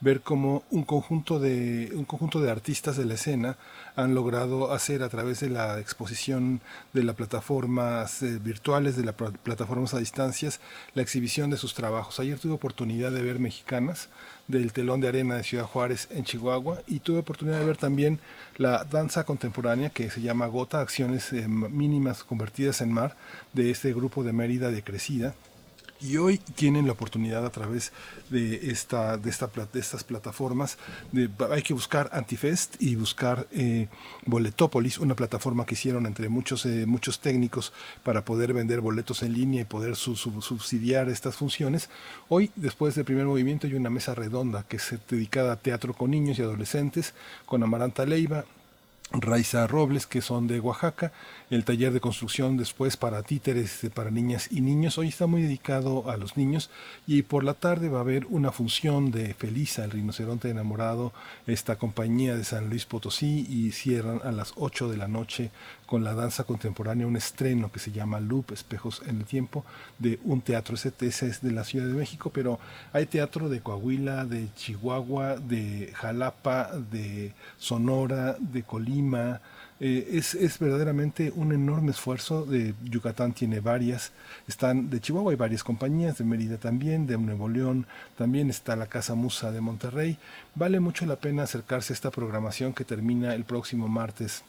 ver 0.00 0.20
cómo 0.20 0.64
un 0.70 0.82
conjunto 0.82 1.38
de 1.38 1.92
un 1.94 2.04
conjunto 2.04 2.40
de 2.40 2.50
artistas 2.50 2.96
de 2.96 3.04
la 3.04 3.14
escena 3.14 3.56
han 3.94 4.16
logrado 4.16 4.72
hacer 4.72 5.04
a 5.04 5.08
través 5.08 5.38
de 5.38 5.50
la 5.50 5.78
exposición 5.78 6.60
de 6.92 7.04
las 7.04 7.14
plataformas 7.14 8.20
eh, 8.22 8.40
virtuales 8.42 8.96
de 8.96 9.04
las 9.04 9.14
plataformas 9.14 9.94
a 9.94 9.98
distancias 9.98 10.58
la 10.94 11.02
exhibición 11.02 11.50
de 11.50 11.58
sus 11.58 11.74
trabajos 11.74 12.18
ayer 12.18 12.38
tuve 12.38 12.54
oportunidad 12.54 13.12
de 13.12 13.22
ver 13.22 13.38
mexicanas 13.38 14.08
del 14.50 14.72
telón 14.72 15.00
de 15.00 15.08
arena 15.08 15.36
de 15.36 15.44
Ciudad 15.44 15.64
Juárez 15.64 16.08
en 16.10 16.24
Chihuahua 16.24 16.82
y 16.86 17.00
tuve 17.00 17.18
oportunidad 17.20 17.60
de 17.60 17.66
ver 17.66 17.76
también 17.76 18.18
la 18.56 18.84
danza 18.84 19.24
contemporánea 19.24 19.90
que 19.90 20.10
se 20.10 20.20
llama 20.20 20.46
Gota, 20.46 20.80
acciones 20.80 21.32
eh, 21.32 21.46
mínimas 21.48 22.24
convertidas 22.24 22.80
en 22.80 22.92
mar 22.92 23.16
de 23.52 23.70
este 23.70 23.92
grupo 23.92 24.24
de 24.24 24.32
Mérida 24.32 24.70
de 24.70 24.82
Crecida 24.82 25.34
y 26.00 26.16
hoy 26.16 26.38
tienen 26.38 26.86
la 26.86 26.92
oportunidad 26.92 27.44
a 27.44 27.50
través 27.50 27.92
de 28.30 28.70
esta 28.70 29.16
de 29.16 29.30
esta 29.30 29.48
de 29.72 29.80
estas 29.80 30.04
plataformas 30.04 30.78
de, 31.12 31.28
hay 31.50 31.62
que 31.62 31.74
buscar 31.74 32.08
Antifest 32.12 32.80
y 32.80 32.94
buscar 32.94 33.46
eh, 33.52 33.88
Boletopolis 34.26 34.98
una 34.98 35.14
plataforma 35.14 35.66
que 35.66 35.74
hicieron 35.74 36.06
entre 36.06 36.28
muchos 36.28 36.64
eh, 36.66 36.86
muchos 36.86 37.20
técnicos 37.20 37.72
para 38.02 38.24
poder 38.24 38.52
vender 38.52 38.80
boletos 38.80 39.22
en 39.22 39.34
línea 39.34 39.62
y 39.62 39.64
poder 39.64 39.96
subsidiar 39.96 41.08
estas 41.08 41.36
funciones. 41.36 41.90
Hoy 42.28 42.50
después 42.56 42.94
del 42.94 43.04
primer 43.04 43.26
movimiento 43.26 43.66
hay 43.66 43.74
una 43.74 43.90
mesa 43.90 44.14
redonda 44.14 44.64
que 44.68 44.76
es 44.76 44.94
dedicada 45.08 45.52
a 45.52 45.56
teatro 45.56 45.94
con 45.94 46.10
niños 46.10 46.38
y 46.38 46.42
adolescentes 46.42 47.14
con 47.46 47.62
Amaranta 47.62 48.06
Leiva 48.06 48.44
Raiza 49.12 49.66
Robles, 49.66 50.06
que 50.06 50.22
son 50.22 50.46
de 50.46 50.60
Oaxaca, 50.60 51.12
el 51.50 51.64
taller 51.64 51.92
de 51.92 52.00
construcción 52.00 52.56
después 52.56 52.96
para 52.96 53.24
títeres 53.24 53.80
para 53.92 54.12
niñas 54.12 54.48
y 54.52 54.60
niños. 54.60 54.98
Hoy 54.98 55.08
está 55.08 55.26
muy 55.26 55.42
dedicado 55.42 56.08
a 56.08 56.16
los 56.16 56.36
niños 56.36 56.70
y 57.08 57.22
por 57.22 57.42
la 57.42 57.54
tarde 57.54 57.88
va 57.88 57.98
a 57.98 58.02
haber 58.02 58.26
una 58.26 58.52
función 58.52 59.10
de 59.10 59.34
Felisa, 59.34 59.84
el 59.84 59.90
rinoceronte 59.90 60.48
enamorado, 60.48 61.12
esta 61.48 61.76
compañía 61.76 62.36
de 62.36 62.44
San 62.44 62.70
Luis 62.70 62.86
Potosí 62.86 63.46
y 63.50 63.72
cierran 63.72 64.20
a 64.22 64.30
las 64.30 64.52
8 64.56 64.88
de 64.88 64.96
la 64.96 65.08
noche 65.08 65.50
con 65.86 66.04
la 66.04 66.14
danza 66.14 66.44
contemporánea, 66.44 67.08
un 67.08 67.16
estreno 67.16 67.72
que 67.72 67.80
se 67.80 67.90
llama 67.90 68.20
Loop, 68.20 68.52
Espejos 68.52 69.02
en 69.08 69.18
el 69.18 69.24
Tiempo, 69.24 69.64
de 69.98 70.20
un 70.22 70.42
teatro. 70.42 70.76
Ese, 70.76 70.92
es 71.00 71.42
de 71.42 71.50
la 71.50 71.64
Ciudad 71.64 71.88
de 71.88 71.94
México, 71.94 72.30
pero 72.32 72.60
hay 72.92 73.06
teatro 73.06 73.48
de 73.48 73.60
Coahuila, 73.60 74.24
de 74.24 74.46
Chihuahua, 74.54 75.38
de 75.38 75.90
Jalapa, 75.96 76.70
de 76.92 77.32
Sonora, 77.58 78.36
de 78.38 78.62
Colima, 78.62 79.40
Eh, 79.80 80.10
es, 80.12 80.34
es, 80.34 80.58
verdaderamente 80.58 81.32
un 81.34 81.52
enorme 81.52 81.92
esfuerzo. 81.92 82.44
De 82.44 82.74
Yucatán 82.84 83.32
tiene 83.32 83.60
varias, 83.60 84.12
están 84.46 84.90
de 84.90 85.00
Chihuahua 85.00 85.32
hay 85.32 85.36
varias 85.36 85.64
compañías, 85.64 86.18
de 86.18 86.24
Mérida 86.24 86.58
también, 86.58 87.06
de 87.06 87.16
Nuevo 87.16 87.48
León, 87.48 87.86
también 88.16 88.50
está 88.50 88.76
la 88.76 88.86
Casa 88.86 89.14
Musa 89.14 89.50
de 89.52 89.62
Monterrey. 89.62 90.18
Vale 90.54 90.80
mucho 90.80 91.06
la 91.06 91.16
pena 91.16 91.44
acercarse 91.44 91.92
a 91.92 91.94
esta 91.94 92.10
programación 92.10 92.74
que 92.74 92.84
termina 92.84 93.34
el 93.34 93.44
próximo 93.44 93.88
martes 93.88 94.44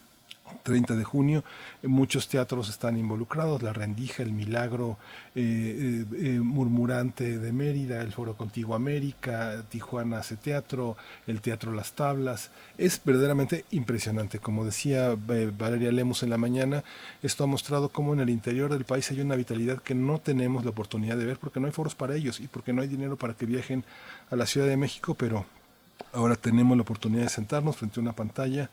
30 0.64 0.96
de 0.96 1.04
junio. 1.04 1.44
Muchos 1.84 2.28
teatros 2.28 2.70
están 2.70 2.98
involucrados, 2.98 3.62
La 3.62 3.74
Rendija, 3.74 4.24
El 4.24 4.34
Milagro, 4.34 4.98
eh, 5.36 5.42
eh, 5.42 6.06
eh, 6.20 6.40
Murmurante 6.40 7.40
de 7.40 7.52
Mérida, 7.52 8.02
el 8.02 8.12
Foro 8.12 8.36
Contigo 8.36 8.76
América, 8.76 9.64
Tijuana 9.70 10.20
hace 10.20 10.36
teatro, 10.36 10.98
el 11.28 11.42
Teatro 11.42 11.72
Las 11.72 11.94
Tablas. 11.94 12.52
Es 12.78 13.02
verdaderamente 13.04 13.66
impresionante. 13.72 14.40
Como 14.40 14.66
decía 14.66 15.16
Valeria 15.58 15.92
Lemos 15.92 16.24
en 16.24 16.30
la 16.30 16.38
mañana, 16.38 16.84
esto 17.24 17.44
ha 17.44 17.48
mostrado 17.48 17.90
cómo 17.90 18.14
en 18.14 18.20
el 18.20 18.30
interior 18.30 18.72
del 18.72 18.86
país 18.86 19.10
hay 19.12 19.22
una 19.22 19.36
vitalidad 19.36 19.82
que 19.82 19.96
no 19.96 20.20
tenemos 20.20 20.64
la 20.64 20.72
oportunidad 20.72 21.18
de 21.18 21.26
ver 21.26 21.38
porque 21.38 21.60
no 21.60 21.68
hay 21.68 21.74
foros 21.74 21.96
para 21.96 22.16
ellos 22.16 22.40
y 22.40 22.48
porque 22.48 22.74
no 22.74 22.82
hay 22.82 22.88
dinero 22.88 23.18
para 23.18 23.34
que 23.34 23.46
viajen 23.46 23.84
a 24.30 24.36
la 24.36 24.46
Ciudad 24.46 24.68
de 24.68 24.78
México, 24.78 25.16
pero 25.16 25.46
ahora 26.14 26.36
tenemos 26.36 26.76
la 26.78 26.84
oportunidad 26.84 27.24
de 27.24 27.30
sentarnos 27.30 27.78
frente 27.78 28.00
a 28.00 28.04
una 28.04 28.14
pantalla 28.14 28.70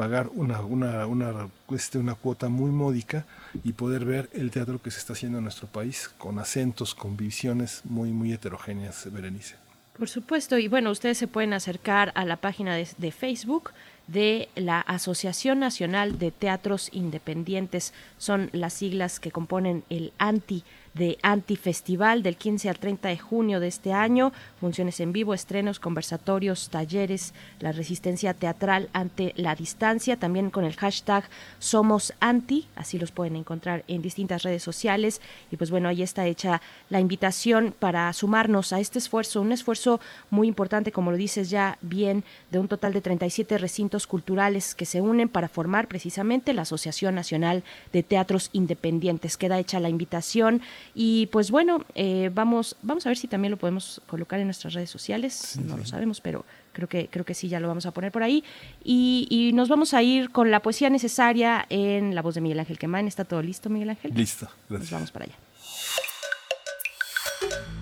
pagar 0.00 0.30
una, 0.34 0.62
una, 0.62 1.06
una, 1.06 1.50
este, 1.72 1.98
una 1.98 2.14
cuota 2.14 2.48
muy 2.48 2.70
módica 2.70 3.26
y 3.62 3.74
poder 3.74 4.06
ver 4.06 4.30
el 4.32 4.50
teatro 4.50 4.80
que 4.80 4.90
se 4.90 4.98
está 4.98 5.12
haciendo 5.12 5.36
en 5.36 5.44
nuestro 5.44 5.68
país 5.68 6.08
con 6.16 6.38
acentos, 6.38 6.94
con 6.94 7.18
visiones 7.18 7.82
muy, 7.84 8.10
muy 8.10 8.32
heterogéneas, 8.32 9.12
Berenice. 9.12 9.56
Por 9.98 10.08
supuesto, 10.08 10.56
y 10.56 10.68
bueno, 10.68 10.90
ustedes 10.90 11.18
se 11.18 11.28
pueden 11.28 11.52
acercar 11.52 12.12
a 12.14 12.24
la 12.24 12.36
página 12.36 12.74
de, 12.76 12.88
de 12.96 13.12
Facebook 13.12 13.72
de 14.06 14.48
la 14.54 14.80
Asociación 14.80 15.58
Nacional 15.58 16.18
de 16.18 16.30
Teatros 16.30 16.88
Independientes. 16.92 17.92
Son 18.16 18.48
las 18.54 18.72
siglas 18.72 19.20
que 19.20 19.30
componen 19.30 19.84
el 19.90 20.14
ANTI 20.16 20.64
de 20.94 21.18
Antifestival 21.22 22.22
del 22.22 22.36
15 22.36 22.68
al 22.68 22.78
30 22.78 23.08
de 23.08 23.18
junio 23.18 23.60
de 23.60 23.68
este 23.68 23.92
año, 23.92 24.32
funciones 24.58 25.00
en 25.00 25.12
vivo, 25.12 25.34
estrenos, 25.34 25.78
conversatorios, 25.78 26.68
talleres, 26.68 27.32
la 27.60 27.72
resistencia 27.72 28.34
teatral 28.34 28.88
ante 28.92 29.32
la 29.36 29.54
distancia, 29.54 30.16
también 30.16 30.50
con 30.50 30.64
el 30.64 30.76
hashtag 30.76 31.24
Somos 31.58 32.12
Anti, 32.20 32.66
así 32.76 32.98
los 32.98 33.12
pueden 33.12 33.36
encontrar 33.36 33.84
en 33.88 34.02
distintas 34.02 34.42
redes 34.42 34.62
sociales 34.62 35.20
y 35.50 35.56
pues 35.56 35.70
bueno, 35.70 35.88
ahí 35.88 36.02
está 36.02 36.26
hecha 36.26 36.60
la 36.88 37.00
invitación 37.00 37.74
para 37.78 38.12
sumarnos 38.12 38.72
a 38.72 38.80
este 38.80 38.98
esfuerzo, 38.98 39.40
un 39.40 39.52
esfuerzo 39.52 40.00
muy 40.30 40.48
importante, 40.48 40.92
como 40.92 41.10
lo 41.10 41.16
dices 41.16 41.50
ya 41.50 41.78
bien, 41.80 42.24
de 42.50 42.58
un 42.58 42.68
total 42.68 42.92
de 42.92 43.00
37 43.00 43.58
recintos 43.58 44.06
culturales 44.06 44.74
que 44.74 44.86
se 44.86 45.00
unen 45.00 45.28
para 45.28 45.48
formar 45.48 45.88
precisamente 45.88 46.52
la 46.52 46.62
Asociación 46.62 47.14
Nacional 47.14 47.62
de 47.92 48.02
Teatros 48.02 48.50
Independientes. 48.52 49.36
Queda 49.36 49.58
hecha 49.58 49.80
la 49.80 49.88
invitación 49.88 50.62
y 50.94 51.26
pues 51.26 51.50
bueno, 51.50 51.84
eh, 51.94 52.30
vamos, 52.32 52.76
vamos 52.82 53.06
a 53.06 53.10
ver 53.10 53.16
si 53.16 53.28
también 53.28 53.50
lo 53.50 53.56
podemos 53.56 54.00
colocar 54.06 54.40
en 54.40 54.46
nuestras 54.46 54.74
redes 54.74 54.90
sociales. 54.90 55.58
no 55.64 55.76
lo 55.76 55.84
sabemos, 55.84 56.20
pero 56.20 56.44
creo 56.72 56.88
que, 56.88 57.08
creo 57.08 57.24
que 57.24 57.34
sí, 57.34 57.48
ya 57.48 57.60
lo 57.60 57.68
vamos 57.68 57.86
a 57.86 57.92
poner 57.92 58.12
por 58.12 58.22
ahí. 58.22 58.44
Y, 58.84 59.26
y, 59.30 59.52
nos 59.52 59.68
vamos 59.68 59.94
a 59.94 60.02
ir 60.02 60.30
con 60.30 60.50
la 60.50 60.60
poesía 60.60 60.90
necesaria 60.90 61.66
en 61.68 62.14
la 62.14 62.22
voz 62.22 62.34
de 62.34 62.40
Miguel 62.40 62.60
Ángel 62.60 62.78
Quemán. 62.78 63.06
¿Está 63.06 63.24
todo 63.24 63.42
listo, 63.42 63.70
Miguel 63.70 63.90
Ángel? 63.90 64.12
Listo, 64.14 64.48
gracias. 64.68 64.90
Nos 64.90 64.90
vamos 64.90 65.10
para 65.10 65.24
allá. 65.26 65.34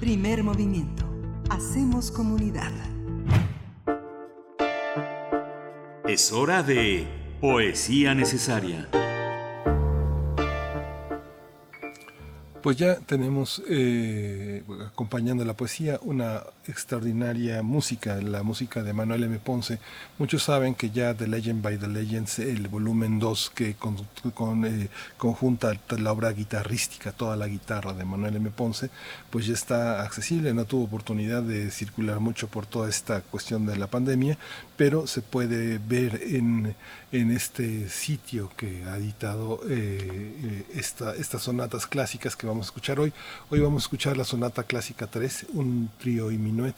Primer 0.00 0.44
movimiento. 0.44 1.04
Hacemos 1.50 2.10
comunidad. 2.10 2.72
Es 6.06 6.32
hora 6.32 6.62
de 6.62 7.06
poesía 7.40 8.14
necesaria. 8.14 8.88
Pues 12.62 12.76
ya 12.76 12.96
tenemos 12.96 13.62
eh, 13.68 14.64
acompañando 14.88 15.44
la 15.44 15.54
poesía 15.54 16.00
una 16.02 16.42
extraordinaria 16.66 17.62
música, 17.62 18.16
la 18.16 18.42
música 18.42 18.82
de 18.82 18.92
Manuel 18.92 19.22
M. 19.24 19.38
Ponce. 19.38 19.78
Muchos 20.18 20.42
saben 20.42 20.74
que 20.74 20.90
ya 20.90 21.14
The 21.14 21.28
Legend 21.28 21.62
by 21.62 21.78
the 21.78 21.86
Legends, 21.86 22.40
el 22.40 22.66
volumen 22.66 23.20
2 23.20 23.52
que 23.54 23.74
con, 23.74 23.96
eh, 24.66 24.88
conjunta 25.16 25.72
la 25.96 26.12
obra 26.12 26.32
guitarrística, 26.32 27.12
toda 27.12 27.36
la 27.36 27.46
guitarra 27.46 27.92
de 27.92 28.04
Manuel 28.04 28.36
M. 28.36 28.50
Ponce, 28.50 28.90
pues 29.30 29.46
ya 29.46 29.54
está 29.54 30.02
accesible. 30.02 30.52
No 30.52 30.64
tuvo 30.64 30.84
oportunidad 30.84 31.42
de 31.42 31.70
circular 31.70 32.18
mucho 32.18 32.48
por 32.48 32.66
toda 32.66 32.88
esta 32.88 33.20
cuestión 33.20 33.66
de 33.66 33.76
la 33.76 33.86
pandemia, 33.86 34.36
pero 34.76 35.06
se 35.06 35.22
puede 35.22 35.78
ver 35.78 36.20
en, 36.24 36.74
en 37.12 37.30
este 37.30 37.88
sitio 37.88 38.50
que 38.56 38.84
ha 38.84 38.96
editado 38.96 39.60
eh, 39.68 40.64
esta, 40.74 41.14
estas 41.14 41.42
sonatas 41.42 41.86
clásicas 41.86 42.34
que 42.34 42.47
vamos 42.48 42.66
a 42.66 42.70
escuchar 42.70 42.98
hoy. 42.98 43.12
Hoy 43.50 43.60
vamos 43.60 43.82
a 43.82 43.84
escuchar 43.84 44.16
la 44.16 44.24
sonata 44.24 44.64
clásica 44.64 45.06
3, 45.06 45.46
un 45.52 45.90
trío 45.98 46.32
y 46.32 46.38
minuet, 46.38 46.74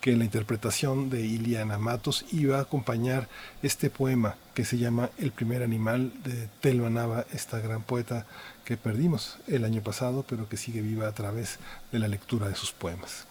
que 0.00 0.12
en 0.12 0.18
la 0.18 0.24
interpretación 0.24 1.08
de 1.08 1.20
Iliana 1.24 1.78
Matos 1.78 2.26
iba 2.32 2.58
a 2.58 2.62
acompañar 2.62 3.28
este 3.62 3.88
poema 3.88 4.36
que 4.54 4.64
se 4.64 4.78
llama 4.78 5.10
El 5.18 5.30
primer 5.30 5.62
animal 5.62 6.12
de 6.24 6.48
Telma 6.60 6.90
Nava, 6.90 7.24
esta 7.32 7.60
gran 7.60 7.82
poeta 7.82 8.26
que 8.64 8.76
perdimos 8.76 9.38
el 9.46 9.64
año 9.64 9.80
pasado, 9.80 10.24
pero 10.28 10.48
que 10.48 10.56
sigue 10.56 10.82
viva 10.82 11.08
a 11.08 11.12
través 11.12 11.58
de 11.90 11.98
la 11.98 12.08
lectura 12.08 12.48
de 12.48 12.54
sus 12.54 12.72
poemas. 12.72 13.26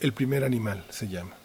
El 0.00 0.12
primer 0.12 0.44
animal 0.44 0.84
se 0.90 1.08
llama. 1.08 1.36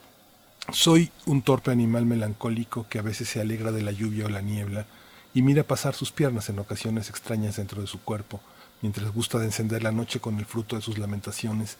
Soy 0.72 1.12
un 1.26 1.42
torpe 1.42 1.72
animal 1.72 2.06
melancólico 2.06 2.88
que 2.90 3.00
a 3.00 3.02
veces 3.02 3.28
se 3.30 3.42
alegra 3.42 3.72
de 3.72 3.82
la 3.82 3.92
lluvia 3.92 4.26
o 4.26 4.30
la 4.30 4.42
niebla 4.42 4.86
y 5.34 5.42
mira 5.42 5.64
pasar 5.64 5.94
sus 5.94 6.12
piernas 6.12 6.50
en 6.50 6.60
ocasiones 6.60 7.10
extrañas 7.10 7.58
dentro 7.58 7.82
de 7.82 7.88
su 7.88 8.02
cuerpo, 8.02 8.42
mientras 8.82 9.12
gusta 9.12 9.40
de 9.40 9.46
encender 9.46 9.84
la 9.84 9.92
noche 9.92 10.20
con 10.20 10.38
el 10.40 10.46
fruto 10.46 10.76
de 10.76 10.82
sus 10.82 10.98
lamentaciones, 10.98 11.78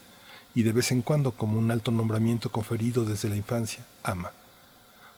y 0.54 0.64
de 0.64 0.72
vez 0.74 0.92
en 0.92 1.02
cuando, 1.02 1.32
como 1.32 1.58
un 1.58 1.72
alto 1.72 1.92
nombramiento 1.92 2.52
conferido 2.52 3.06
desde 3.06 3.30
la 3.30 3.38
infancia, 3.38 3.86
ama. 4.04 4.32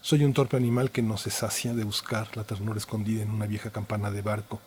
Soy 0.00 0.24
un 0.24 0.34
torpe 0.34 0.56
animal 0.56 0.90
que 0.90 1.02
no 1.02 1.16
se 1.16 1.30
sacia 1.30 1.74
de 1.74 1.84
buscar 1.84 2.36
la 2.36 2.44
ternura 2.44 2.78
escondida 2.78 3.22
en 3.22 3.30
una 3.30 3.46
vieja 3.46 3.70
campana 3.70 4.10
de 4.10 4.22
barco, 4.22 4.60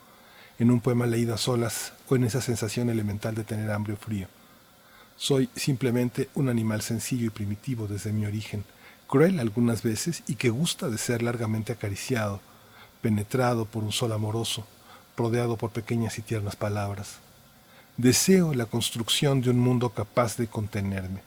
en 0.59 0.71
un 0.71 0.81
poema 0.81 1.05
leído 1.05 1.35
a 1.35 1.37
solas 1.37 1.93
o 2.09 2.15
en 2.15 2.23
esa 2.23 2.41
sensación 2.41 2.89
elemental 2.89 3.35
de 3.35 3.43
tener 3.43 3.71
hambre 3.71 3.93
o 3.93 3.97
frío. 3.97 4.27
Soy 5.15 5.49
simplemente 5.55 6.29
un 6.33 6.49
animal 6.49 6.81
sencillo 6.81 7.27
y 7.27 7.29
primitivo 7.29 7.87
desde 7.87 8.11
mi 8.11 8.25
origen, 8.25 8.63
cruel 9.07 9.39
algunas 9.39 9.83
veces 9.83 10.23
y 10.27 10.35
que 10.35 10.49
gusta 10.49 10.89
de 10.89 10.97
ser 10.97 11.21
largamente 11.21 11.71
acariciado, 11.71 12.41
penetrado 13.01 13.65
por 13.65 13.83
un 13.83 13.91
sol 13.91 14.11
amoroso, 14.11 14.67
rodeado 15.17 15.57
por 15.57 15.71
pequeñas 15.71 16.19
y 16.19 16.21
tiernas 16.21 16.55
palabras. 16.55 17.17
Deseo 17.97 18.53
la 18.53 18.67
construcción 18.67 19.41
de 19.41 19.49
un 19.49 19.59
mundo 19.59 19.89
capaz 19.89 20.37
de 20.37 20.47
contenerme. 20.47 21.21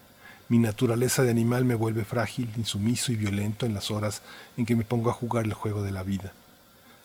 Mi 0.49 0.59
naturaleza 0.59 1.25
de 1.25 1.31
animal 1.31 1.65
me 1.65 1.75
vuelve 1.75 2.05
frágil, 2.05 2.49
insumiso 2.57 3.11
y 3.11 3.17
violento 3.17 3.67
en 3.67 3.75
las 3.75 3.91
horas 3.91 4.23
en 4.57 4.65
que 4.65 4.77
me 4.77 4.85
pongo 4.85 5.11
a 5.11 5.15
jugar 5.15 5.45
el 5.45 5.55
juego 5.55 5.83
de 5.83 5.91
la 5.91 6.05
vida. 6.05 6.33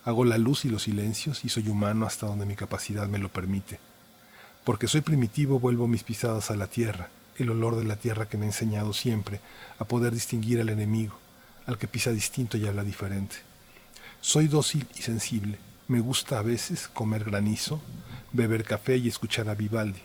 Hago 0.04 0.24
la 0.24 0.38
luz 0.38 0.66
y 0.66 0.70
los 0.70 0.84
silencios 0.84 1.44
y 1.44 1.50
soy 1.50 1.68
humano 1.68 2.06
hasta 2.06 2.28
donde 2.28 2.46
mi 2.46 2.56
capacidad 2.56 3.08
me 3.08 3.18
lo 3.18 3.30
permite. 3.30 3.80
Porque 4.64 4.88
soy 4.88 5.02
primitivo 5.02 5.60
vuelvo 5.60 5.88
mis 5.88 6.04
pisadas 6.04 6.52
a 6.52 6.56
la 6.56 6.68
tierra, 6.68 7.10
el 7.38 7.50
olor 7.50 7.76
de 7.76 7.84
la 7.84 7.96
tierra 7.96 8.28
que 8.28 8.38
me 8.38 8.46
ha 8.46 8.50
enseñado 8.50 8.94
siempre 8.94 9.40
a 9.80 9.86
poder 9.86 10.14
distinguir 10.14 10.62
al 10.62 10.70
enemigo, 10.70 11.18
al 11.66 11.80
que 11.80 11.88
pisa 11.88 12.12
distinto 12.12 12.58
y 12.58 12.68
habla 12.68 12.84
diferente. 12.84 13.38
Soy 14.22 14.48
dócil 14.48 14.88
y 14.96 15.02
sensible, 15.02 15.58
me 15.88 16.00
gusta 16.00 16.40
a 16.40 16.42
veces 16.42 16.88
comer 16.88 17.24
granizo, 17.24 17.80
beber 18.32 18.64
café 18.64 18.98
y 18.98 19.08
escuchar 19.08 19.50
a 19.50 19.56
Vivaldi. 19.56 20.02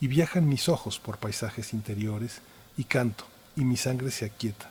Y 0.00 0.06
viajan 0.06 0.48
mis 0.48 0.68
ojos 0.68 0.98
por 0.98 1.18
paisajes 1.18 1.72
interiores 1.72 2.40
y 2.76 2.84
canto, 2.84 3.24
y 3.56 3.64
mi 3.64 3.76
sangre 3.76 4.12
se 4.12 4.24
aquieta. 4.24 4.70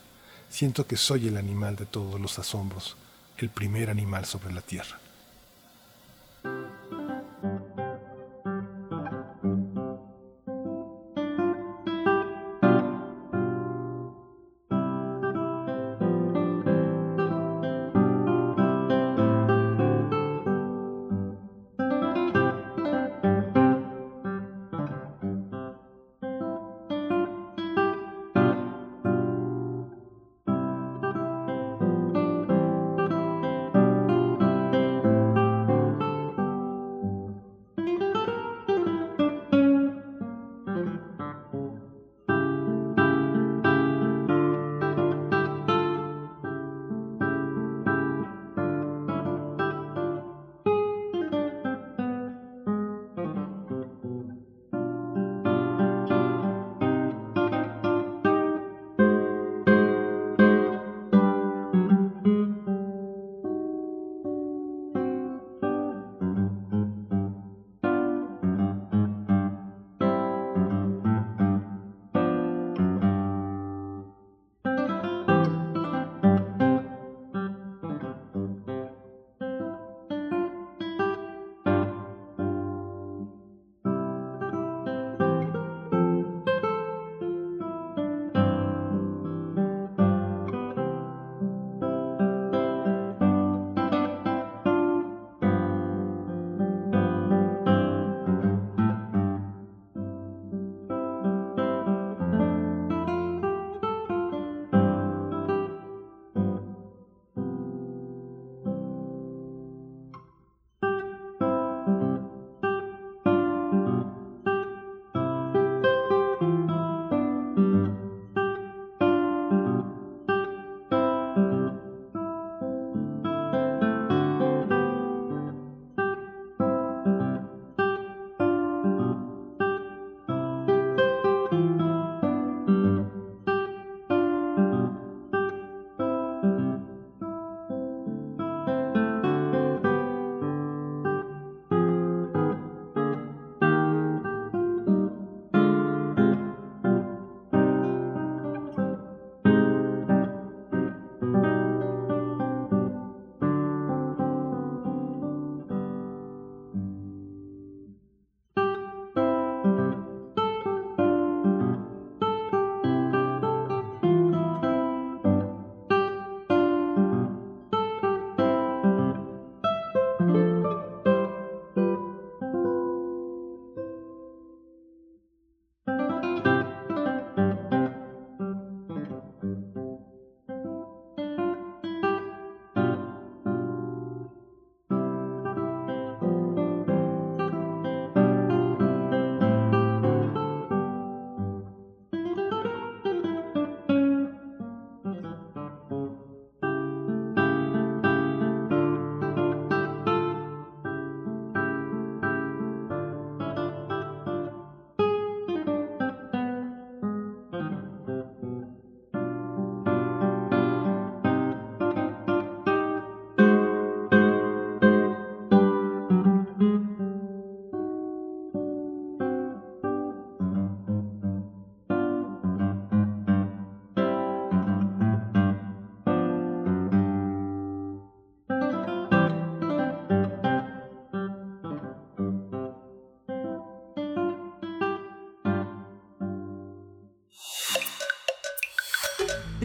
Siento 0.50 0.88
que 0.88 0.96
soy 0.96 1.28
el 1.28 1.36
animal 1.36 1.76
de 1.76 1.86
todos 1.86 2.20
los 2.22 2.40
asombros, 2.40 2.96
el 3.38 3.50
primer 3.50 3.90
animal 3.90 4.26
sobre 4.26 4.54
la 4.54 4.62
tierra. 4.62 5.00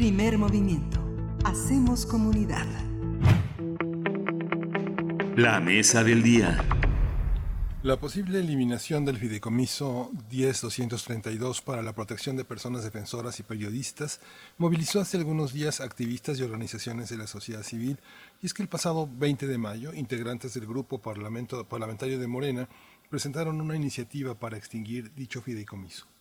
Primer 0.02 0.36
movimiento. 0.36 1.00
Hacemos 1.44 2.06
comunidad. 2.06 2.66
La 5.36 5.60
mesa 5.60 6.02
del 6.02 6.24
día. 6.24 6.58
La 7.84 8.00
posible 8.00 8.40
eliminación 8.40 9.04
del 9.04 9.16
fideicomiso 9.16 10.10
10232 10.28 11.62
para 11.62 11.82
la 11.82 11.92
protección 11.92 12.36
de 12.36 12.44
personas 12.44 12.82
defensoras 12.82 13.38
y 13.38 13.44
periodistas 13.44 14.18
movilizó 14.58 15.00
hace 15.00 15.18
algunos 15.18 15.52
días 15.52 15.80
activistas 15.80 16.40
y 16.40 16.42
organizaciones 16.42 17.08
de 17.08 17.18
la 17.18 17.28
sociedad 17.28 17.62
civil 17.62 18.00
y 18.42 18.46
es 18.46 18.54
que 18.54 18.64
el 18.64 18.68
pasado 18.68 19.08
20 19.08 19.46
de 19.46 19.58
mayo 19.58 19.94
integrantes 19.94 20.52
del 20.54 20.66
grupo 20.66 20.98
parlamento, 20.98 21.64
parlamentario 21.68 22.18
de 22.18 22.26
Morena 22.26 22.68
presentaron 23.08 23.60
una 23.60 23.76
iniciativa 23.76 24.34
para 24.34 24.56
extinguir 24.56 25.14
dicho 25.14 25.40
fideicomiso. 25.40 26.11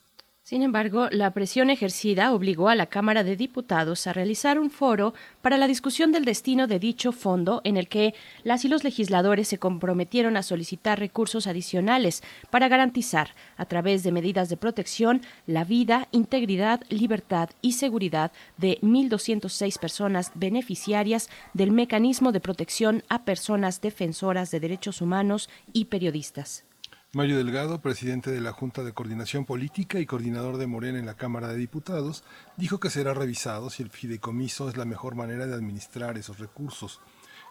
Sin 0.43 0.63
embargo, 0.63 1.07
la 1.11 1.31
presión 1.31 1.69
ejercida 1.69 2.33
obligó 2.33 2.67
a 2.67 2.75
la 2.75 2.87
Cámara 2.87 3.23
de 3.23 3.35
Diputados 3.35 4.07
a 4.07 4.13
realizar 4.13 4.59
un 4.59 4.71
foro 4.71 5.13
para 5.43 5.59
la 5.59 5.67
discusión 5.67 6.11
del 6.11 6.25
destino 6.25 6.65
de 6.65 6.79
dicho 6.79 7.11
fondo 7.11 7.61
en 7.63 7.77
el 7.77 7.87
que 7.87 8.15
las 8.43 8.65
y 8.65 8.67
los 8.67 8.83
legisladores 8.83 9.47
se 9.47 9.59
comprometieron 9.59 10.37
a 10.37 10.43
solicitar 10.43 10.99
recursos 10.99 11.45
adicionales 11.45 12.23
para 12.49 12.69
garantizar, 12.69 13.35
a 13.55 13.65
través 13.65 14.01
de 14.01 14.11
medidas 14.11 14.49
de 14.49 14.57
protección, 14.57 15.21
la 15.45 15.63
vida, 15.63 16.07
integridad, 16.11 16.81
libertad 16.89 17.51
y 17.61 17.73
seguridad 17.73 18.31
de 18.57 18.79
1.206 18.81 19.79
personas 19.79 20.31
beneficiarias 20.33 21.29
del 21.53 21.71
mecanismo 21.71 22.31
de 22.31 22.39
protección 22.39 23.03
a 23.09 23.25
personas 23.25 23.79
defensoras 23.79 24.49
de 24.49 24.59
derechos 24.59 25.01
humanos 25.01 25.49
y 25.71 25.85
periodistas. 25.85 26.65
Mario 27.13 27.35
Delgado, 27.35 27.81
presidente 27.81 28.31
de 28.31 28.39
la 28.39 28.53
Junta 28.53 28.85
de 28.85 28.93
Coordinación 28.93 29.43
Política 29.43 29.99
y 29.99 30.05
coordinador 30.05 30.55
de 30.55 30.65
Morena 30.65 30.97
en 30.97 31.05
la 31.05 31.17
Cámara 31.17 31.49
de 31.49 31.57
Diputados, 31.57 32.23
dijo 32.55 32.79
que 32.79 32.89
será 32.89 33.13
revisado 33.13 33.69
si 33.69 33.83
el 33.83 33.89
fideicomiso 33.89 34.69
es 34.69 34.77
la 34.77 34.85
mejor 34.85 35.15
manera 35.15 35.45
de 35.45 35.53
administrar 35.53 36.17
esos 36.17 36.39
recursos. 36.39 37.01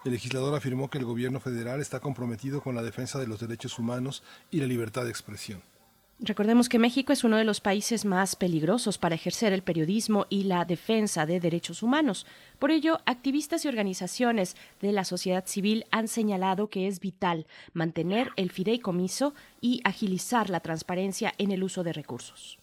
El 0.03 0.13
legislador 0.13 0.55
afirmó 0.55 0.89
que 0.89 0.97
el 0.97 1.05
gobierno 1.05 1.39
federal 1.39 1.79
está 1.79 1.99
comprometido 1.99 2.63
con 2.63 2.73
la 2.73 2.81
defensa 2.81 3.19
de 3.19 3.27
los 3.27 3.39
derechos 3.39 3.77
humanos 3.77 4.23
y 4.49 4.61
la 4.61 4.65
libertad 4.65 5.03
de 5.03 5.11
expresión. 5.11 5.61
Recordemos 6.23 6.69
que 6.69 6.77
México 6.77 7.13
es 7.13 7.23
uno 7.23 7.37
de 7.37 7.43
los 7.43 7.61
países 7.61 8.05
más 8.05 8.35
peligrosos 8.35 8.99
para 8.99 9.15
ejercer 9.15 9.53
el 9.53 9.63
periodismo 9.63 10.27
y 10.29 10.43
la 10.43 10.65
defensa 10.65 11.25
de 11.25 11.39
derechos 11.39 11.81
humanos. 11.81 12.27
Por 12.59 12.69
ello, 12.69 12.99
activistas 13.07 13.65
y 13.65 13.67
organizaciones 13.67 14.55
de 14.81 14.91
la 14.91 15.03
sociedad 15.03 15.47
civil 15.47 15.85
han 15.89 16.07
señalado 16.07 16.69
que 16.69 16.85
es 16.85 16.99
vital 16.99 17.47
mantener 17.73 18.29
el 18.35 18.51
fideicomiso 18.51 19.33
y 19.61 19.81
agilizar 19.83 20.51
la 20.51 20.59
transparencia 20.59 21.33
en 21.39 21.49
el 21.49 21.63
uso 21.63 21.83
de 21.83 21.93
recursos 21.93 22.60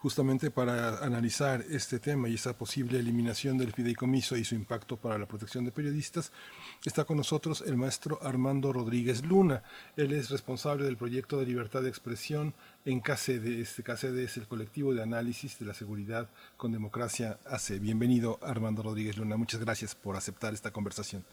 justamente 0.00 0.50
para 0.50 1.04
analizar 1.04 1.60
este 1.70 1.98
tema 1.98 2.28
y 2.28 2.34
esa 2.34 2.56
posible 2.56 2.98
eliminación 2.98 3.58
del 3.58 3.72
fideicomiso 3.72 4.36
y 4.36 4.44
su 4.44 4.54
impacto 4.54 4.96
para 4.96 5.18
la 5.18 5.26
protección 5.26 5.64
de 5.64 5.72
periodistas, 5.72 6.32
está 6.84 7.04
con 7.04 7.18
nosotros 7.18 7.62
el 7.66 7.76
maestro 7.76 8.18
Armando 8.22 8.72
Rodríguez 8.72 9.24
Luna. 9.26 9.62
Él 9.96 10.12
es 10.12 10.30
responsable 10.30 10.84
del 10.84 10.96
proyecto 10.96 11.38
de 11.38 11.46
libertad 11.46 11.82
de 11.82 11.90
expresión 11.90 12.54
en 12.86 13.00
KCD. 13.00 13.60
Este 13.60 13.82
es 14.24 14.36
el 14.38 14.46
colectivo 14.48 14.94
de 14.94 15.02
análisis 15.02 15.58
de 15.58 15.66
la 15.66 15.74
seguridad 15.74 16.28
con 16.56 16.72
democracia 16.72 17.38
hace. 17.44 17.78
Bienvenido 17.78 18.38
Armando 18.40 18.82
Rodríguez 18.82 19.18
Luna. 19.18 19.36
Muchas 19.36 19.60
gracias 19.60 19.94
por 19.94 20.16
aceptar 20.16 20.54
esta 20.54 20.70
conversación. 20.70 21.24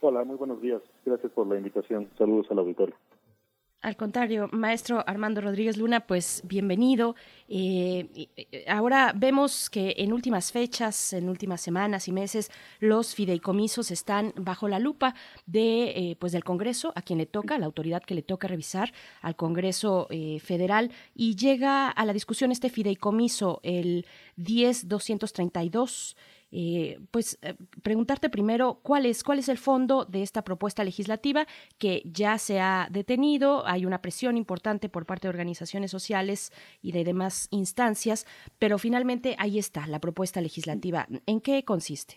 Hola, 0.00 0.24
muy 0.24 0.36
buenos 0.36 0.62
días. 0.62 0.80
Gracias 1.04 1.30
por 1.32 1.46
la 1.46 1.58
invitación. 1.58 2.08
Saludos 2.16 2.46
al 2.50 2.60
auditorio. 2.60 2.96
Al 3.82 3.96
contrario, 3.96 4.50
maestro 4.52 5.02
Armando 5.06 5.40
Rodríguez 5.40 5.78
Luna, 5.78 6.00
pues 6.00 6.42
bienvenido. 6.44 7.16
Eh, 7.48 8.28
ahora 8.68 9.14
vemos 9.16 9.70
que 9.70 9.94
en 9.96 10.12
últimas 10.12 10.52
fechas, 10.52 11.14
en 11.14 11.30
últimas 11.30 11.62
semanas 11.62 12.06
y 12.06 12.12
meses, 12.12 12.50
los 12.78 13.14
fideicomisos 13.14 13.90
están 13.90 14.34
bajo 14.36 14.68
la 14.68 14.78
lupa 14.78 15.14
de, 15.46 15.92
eh, 15.96 16.16
pues 16.20 16.32
del 16.32 16.44
Congreso, 16.44 16.92
a 16.94 17.00
quien 17.00 17.20
le 17.20 17.24
toca, 17.24 17.58
la 17.58 17.64
autoridad 17.64 18.02
que 18.02 18.14
le 18.14 18.20
toca 18.20 18.48
revisar, 18.48 18.92
al 19.22 19.34
Congreso 19.34 20.08
eh, 20.10 20.40
Federal, 20.40 20.90
y 21.14 21.36
llega 21.36 21.88
a 21.88 22.04
la 22.04 22.12
discusión 22.12 22.52
este 22.52 22.68
fideicomiso, 22.68 23.60
el 23.62 24.04
10232. 24.36 26.16
Eh, 26.52 26.98
pues 27.10 27.38
eh, 27.42 27.54
preguntarte 27.82 28.28
primero 28.28 28.80
cuál 28.82 29.06
es, 29.06 29.22
cuál 29.22 29.38
es 29.38 29.48
el 29.48 29.58
fondo 29.58 30.04
de 30.04 30.22
esta 30.22 30.42
propuesta 30.42 30.82
legislativa 30.82 31.46
que 31.78 32.02
ya 32.04 32.38
se 32.38 32.58
ha 32.60 32.88
detenido, 32.90 33.66
hay 33.66 33.86
una 33.86 34.02
presión 34.02 34.36
importante 34.36 34.88
por 34.88 35.06
parte 35.06 35.28
de 35.28 35.30
organizaciones 35.30 35.90
sociales 35.90 36.52
y 36.82 36.92
de 36.92 37.04
demás 37.04 37.46
instancias, 37.50 38.26
pero 38.58 38.78
finalmente 38.78 39.36
ahí 39.38 39.58
está 39.58 39.86
la 39.86 40.00
propuesta 40.00 40.40
legislativa. 40.40 41.06
¿En 41.26 41.40
qué 41.40 41.64
consiste? 41.64 42.14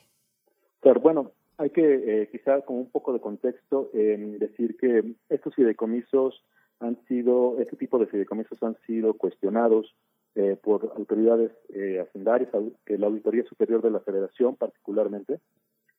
bueno, 1.01 1.31
hay 1.57 1.69
que 1.69 2.23
eh, 2.23 2.30
quizá 2.30 2.61
con 2.61 2.76
un 2.77 2.89
poco 2.89 3.14
de 3.14 3.22
contexto 3.22 3.89
decir 3.93 4.76
que 4.77 5.15
estos 5.30 5.55
fideicomisos 5.55 6.43
han 6.80 6.97
sido, 7.07 7.57
este 7.60 7.77
tipo 7.77 7.99
de 7.99 8.07
fideicomisos 8.07 8.61
han 8.64 8.76
sido 8.85 9.14
cuestionados 9.14 9.95
eh, 10.35 10.57
por 10.61 10.93
autoridades 10.95 11.51
eh, 11.69 11.99
hacendarias, 11.99 12.49
que 12.85 12.97
la 12.97 13.07
Auditoría 13.07 13.43
Superior 13.43 13.81
de 13.81 13.91
la 13.91 13.99
Federación 13.99 14.55
particularmente 14.55 15.39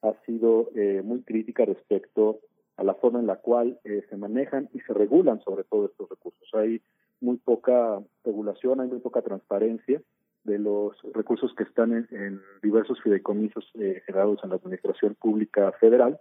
ha 0.02 0.14
sido 0.26 0.70
eh, 0.74 1.02
muy 1.04 1.22
crítica 1.22 1.64
respecto 1.64 2.40
a 2.76 2.84
la 2.84 2.94
forma 2.94 3.20
en 3.20 3.26
la 3.26 3.36
cual 3.36 3.78
eh, 3.84 4.04
se 4.10 4.16
manejan 4.16 4.68
y 4.74 4.80
se 4.80 4.92
regulan 4.92 5.40
sobre 5.42 5.64
todo 5.64 5.86
estos 5.86 6.08
recursos. 6.08 6.48
Hay 6.54 6.82
muy 7.20 7.36
poca 7.36 8.02
regulación, 8.24 8.80
hay 8.80 8.88
muy 8.88 8.98
poca 8.98 9.22
transparencia 9.22 10.02
de 10.44 10.58
los 10.58 10.96
recursos 11.14 11.54
que 11.54 11.62
están 11.62 11.92
en, 11.92 12.08
en 12.10 12.40
diversos 12.62 13.00
fideicomisos 13.02 13.70
eh, 13.74 14.02
generados 14.04 14.40
en 14.42 14.50
la 14.50 14.56
Administración 14.56 15.14
Pública 15.14 15.72
Federal 15.80 16.20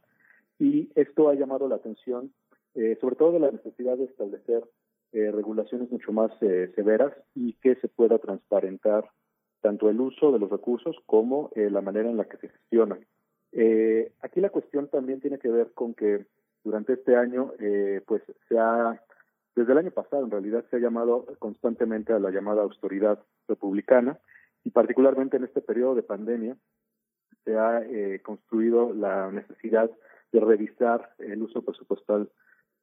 y 0.59 0.89
esto 0.95 1.29
ha 1.29 1.35
llamado 1.35 1.67
la 1.67 1.75
atención 1.75 2.31
eh, 2.75 2.97
sobre 3.01 3.15
todo 3.15 3.33
de 3.33 3.39
la 3.39 3.51
necesidad 3.51 3.97
de 3.97 4.05
establecer 4.05 4.63
eh, 5.13 5.31
regulaciones 5.31 5.91
mucho 5.91 6.11
más 6.11 6.31
eh, 6.41 6.71
severas 6.75 7.13
y 7.35 7.53
que 7.53 7.75
se 7.75 7.87
pueda 7.87 8.17
transparentar 8.19 9.09
tanto 9.63 9.89
el 9.89 9.99
uso 10.01 10.31
de 10.31 10.39
los 10.39 10.51
recursos 10.51 10.95
como 11.05 11.49
eh, 11.55 11.69
la 11.71 11.81
manera 11.81 12.09
en 12.09 12.17
la 12.17 12.25
que 12.25 12.37
se 12.37 12.49
gestionan. 12.49 12.99
Eh, 13.53 14.11
aquí 14.21 14.41
la 14.41 14.49
cuestión 14.49 14.89
también 14.89 15.21
tiene 15.21 15.39
que 15.39 15.49
ver 15.49 15.71
con 15.73 15.93
que 15.93 16.25
durante 16.65 16.93
este 16.93 17.15
año, 17.15 17.53
eh, 17.59 18.01
pues 18.05 18.21
se 18.49 18.59
ha, 18.59 19.01
desde 19.55 19.71
el 19.71 19.77
año 19.77 19.91
pasado 19.91 20.25
en 20.25 20.31
realidad 20.31 20.65
se 20.69 20.75
ha 20.75 20.79
llamado 20.79 21.25
constantemente 21.39 22.11
a 22.11 22.19
la 22.19 22.29
llamada 22.29 22.61
autoridad 22.61 23.19
republicana 23.47 24.19
y 24.65 24.71
particularmente 24.71 25.37
en 25.37 25.45
este 25.45 25.61
periodo 25.61 25.95
de 25.95 26.03
pandemia 26.03 26.57
se 27.45 27.57
ha 27.57 27.81
construido 28.21 28.93
la 28.93 29.31
necesidad 29.31 29.89
de 30.31 30.39
revisar 30.39 31.13
el 31.19 31.41
uso 31.41 31.61
presupuestal 31.61 32.29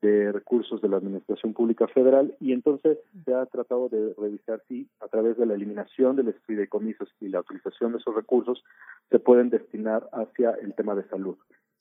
de 0.03 0.33
recursos 0.33 0.81
de 0.81 0.89
la 0.89 0.97
Administración 0.97 1.53
Pública 1.53 1.87
Federal 1.89 2.35
y 2.41 2.53
entonces 2.53 2.99
se 3.25 3.35
ha 3.35 3.45
tratado 3.47 3.89
de 3.89 4.15
revisar 4.19 4.63
si 4.67 4.89
a 5.01 5.09
través 5.09 5.37
de 5.37 5.47
la 5.47 5.55
eliminación 5.55 6.17
de 6.17 6.23
los 6.23 6.35
fideicomisos 6.47 7.09
y 7.21 7.29
la 7.29 7.41
utilización 7.41 7.93
de 7.93 7.99
esos 7.99 8.15
recursos 8.15 8.65
se 9.11 9.19
pueden 9.19 9.51
destinar 9.51 10.09
hacia 10.13 10.53
el 10.53 10.75
tema 10.75 10.95
de 10.95 11.07
salud. 11.09 11.37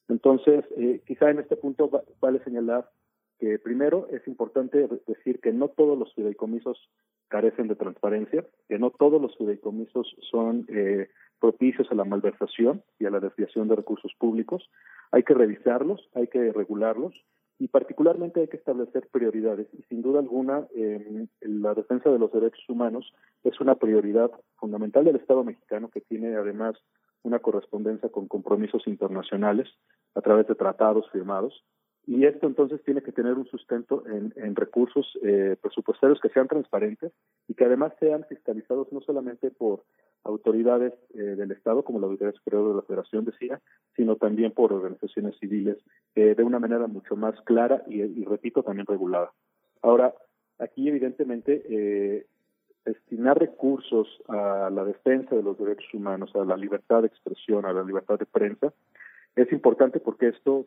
Entonces, 0.10 0.66
eh, 0.76 1.02
quizá 1.06 1.30
en 1.30 1.40
este 1.40 1.56
punto 1.56 1.90
vale 2.20 2.44
señalar 2.44 2.90
que 3.40 3.58
primero 3.58 4.08
es 4.12 4.28
importante 4.28 4.90
decir 5.08 5.40
que 5.40 5.54
no 5.54 5.70
todos 5.70 5.98
los 5.98 6.14
fideicomisos 6.14 6.90
carecen 7.30 7.68
de 7.68 7.76
transparencia, 7.76 8.46
que 8.68 8.80
no 8.80 8.90
todos 8.90 9.22
los 9.22 9.38
fideicomisos 9.38 10.14
son 10.30 10.66
eh, 10.68 11.10
propicios 11.40 11.90
a 11.90 11.96
la 11.96 12.04
malversación 12.04 12.84
y 13.00 13.06
a 13.06 13.12
la 13.12 13.22
desviación 13.22 13.70
de 13.70 13.78
recursos 13.78 14.12
públicos. 14.20 14.70
Hay 15.12 15.24
que 15.24 15.36
revisarlos, 15.36 16.10
hay 16.16 16.28
que 16.28 16.52
regularlos 16.52 17.14
y 17.60 17.68
particularmente 17.68 18.40
hay 18.40 18.48
que 18.48 18.58
establecer 18.58 19.08
prioridades. 19.12 19.68
Y 19.78 19.84
sin 19.84 20.02
duda 20.02 20.20
alguna 20.20 20.66
eh, 20.74 21.28
la 21.42 21.74
defensa 21.74 22.10
de 22.10 22.18
los 22.18 22.32
derechos 22.32 22.64
humanos 22.70 23.14
es 23.44 23.60
una 23.60 23.76
prioridad 23.76 24.32
fundamental 24.56 25.04
del 25.04 25.18
Estado 25.18 25.44
mexicano 25.44 25.90
que 25.90 26.02
tiene 26.02 26.36
además 26.36 26.76
una 27.22 27.40
correspondencia 27.40 28.10
con 28.10 28.30
compromisos 28.30 28.88
internacionales 28.88 29.68
a 30.16 30.22
través 30.22 30.48
de 30.48 30.56
tratados 30.56 31.10
firmados. 31.12 31.66
Y 32.08 32.26
esto 32.26 32.48
entonces 32.48 32.82
tiene 32.86 33.04
que 33.04 33.12
tener 33.12 33.34
un 33.34 33.46
sustento 33.46 34.04
en, 34.08 34.34
en 34.38 34.56
recursos 34.56 35.06
eh, 35.22 35.58
presupuestarios 35.62 36.20
que 36.22 36.30
sean 36.30 36.48
transparentes 36.48 37.12
y 37.48 37.56
que 37.56 37.66
además 37.66 37.92
sean 38.00 38.26
fiscalizados 38.30 38.92
no 38.94 39.02
solamente 39.02 39.52
por 39.52 39.84
autoridades 40.24 40.94
eh, 41.14 41.20
del 41.20 41.52
Estado, 41.52 41.84
como 41.84 42.00
la 42.00 42.08
Autoridad 42.08 42.36
Superior 42.36 42.70
de 42.70 42.76
la 42.76 42.82
Federación 42.84 43.26
decía, 43.26 43.60
sino 43.96 44.16
también 44.16 44.52
por 44.52 44.74
organizaciones 44.74 45.38
civiles 45.40 45.78
eh, 46.16 46.36
de 46.36 46.44
una 46.44 46.60
manera 46.60 46.88
mucho 46.88 47.16
más 47.16 47.40
clara 47.42 47.84
y, 47.88 48.02
y, 48.02 48.26
repito, 48.26 48.64
también 48.64 48.86
regulada. 48.86 49.32
Ahora, 49.82 50.14
aquí 50.60 50.88
evidentemente 50.88 51.64
eh, 51.70 52.26
destinar 52.86 53.40
recursos 53.40 54.08
a 54.28 54.70
la 54.70 54.84
defensa 54.86 55.36
de 55.36 55.44
los 55.44 55.58
derechos 55.58 55.94
humanos, 55.94 56.36
a 56.36 56.44
la 56.46 56.58
libertad 56.58 57.02
de 57.02 57.08
expresión, 57.08 57.66
a 57.66 57.74
la 57.74 57.84
libertad 57.84 58.20
de 58.20 58.26
prensa, 58.26 58.74
es 59.36 59.52
importante 59.52 60.00
porque 60.00 60.30
esto 60.30 60.66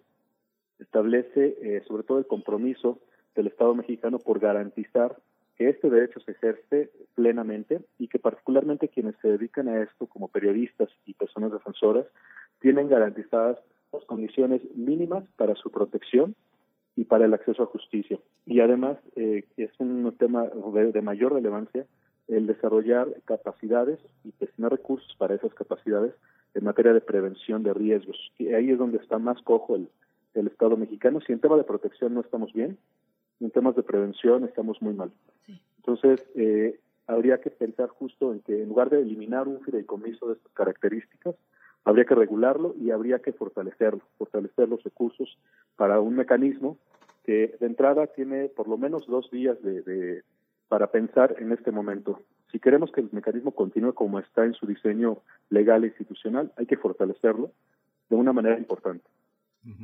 establece 0.78 1.56
eh, 1.60 1.82
sobre 1.86 2.02
todo 2.02 2.18
el 2.18 2.26
compromiso 2.26 2.98
del 3.34 3.46
Estado 3.48 3.74
mexicano 3.74 4.18
por 4.18 4.38
garantizar 4.40 5.16
que 5.56 5.68
este 5.68 5.90
derecho 5.90 6.20
se 6.20 6.32
ejerce 6.32 6.90
plenamente 7.14 7.80
y 7.98 8.08
que 8.08 8.18
particularmente 8.18 8.88
quienes 8.88 9.14
se 9.20 9.28
dedican 9.28 9.68
a 9.68 9.82
esto 9.82 10.06
como 10.06 10.28
periodistas 10.28 10.88
y 11.06 11.14
personas 11.14 11.52
defensoras 11.52 12.06
tienen 12.60 12.88
garantizadas 12.88 13.58
las 13.92 14.04
condiciones 14.04 14.62
mínimas 14.74 15.24
para 15.36 15.54
su 15.54 15.70
protección 15.70 16.34
y 16.96 17.04
para 17.04 17.26
el 17.26 17.34
acceso 17.34 17.62
a 17.62 17.66
justicia. 17.66 18.18
Y 18.46 18.60
además 18.60 18.98
eh, 19.16 19.44
es 19.56 19.70
un 19.78 20.14
tema 20.18 20.44
de, 20.44 21.02
mayor 21.02 21.34
relevancia 21.34 21.86
el 22.28 22.46
desarrollar 22.46 23.08
capacidades 23.24 23.98
y 24.24 24.32
destinar 24.38 24.72
recursos 24.72 25.14
para 25.18 25.34
esas 25.34 25.52
capacidades 25.54 26.14
en 26.54 26.64
materia 26.64 26.92
de 26.92 27.00
prevención 27.00 27.62
de 27.62 27.74
riesgos. 27.74 28.16
Y 28.38 28.52
ahí 28.54 28.70
es 28.70 28.78
donde 28.78 28.98
está 28.98 29.18
más 29.18 29.40
cojo 29.42 29.76
el, 29.76 29.88
el 30.34 30.46
Estado 30.46 30.76
mexicano. 30.76 31.20
Si 31.20 31.32
en 31.32 31.40
tema 31.40 31.56
de 31.56 31.64
protección 31.64 32.14
no 32.14 32.20
estamos 32.20 32.52
bien, 32.52 32.78
en 33.42 33.50
temas 33.50 33.74
de 33.76 33.82
prevención 33.82 34.44
estamos 34.44 34.80
muy 34.80 34.94
mal. 34.94 35.10
Entonces, 35.78 36.24
eh, 36.36 36.78
habría 37.06 37.40
que 37.40 37.50
pensar 37.50 37.88
justo 37.88 38.32
en 38.32 38.40
que 38.40 38.62
en 38.62 38.68
lugar 38.68 38.88
de 38.90 39.00
eliminar 39.00 39.48
un 39.48 39.60
fideicomiso 39.60 40.28
de 40.28 40.34
estas 40.34 40.52
características, 40.52 41.34
habría 41.84 42.04
que 42.04 42.14
regularlo 42.14 42.74
y 42.80 42.90
habría 42.90 43.18
que 43.18 43.32
fortalecerlo, 43.32 44.00
fortalecer 44.16 44.68
los 44.68 44.82
recursos 44.84 45.36
para 45.76 46.00
un 46.00 46.14
mecanismo 46.14 46.78
que 47.24 47.56
de 47.58 47.66
entrada 47.66 48.06
tiene 48.06 48.48
por 48.48 48.68
lo 48.68 48.78
menos 48.78 49.06
dos 49.06 49.30
días 49.30 49.60
de, 49.62 49.82
de, 49.82 50.22
para 50.68 50.88
pensar 50.92 51.34
en 51.38 51.52
este 51.52 51.72
momento. 51.72 52.20
Si 52.52 52.60
queremos 52.60 52.92
que 52.92 53.00
el 53.00 53.08
mecanismo 53.10 53.52
continúe 53.52 53.94
como 53.94 54.20
está 54.20 54.44
en 54.44 54.54
su 54.54 54.66
diseño 54.66 55.18
legal 55.50 55.82
e 55.82 55.88
institucional, 55.88 56.52
hay 56.56 56.66
que 56.66 56.76
fortalecerlo 56.76 57.50
de 58.08 58.16
una 58.16 58.32
manera 58.32 58.58
importante. 58.58 59.04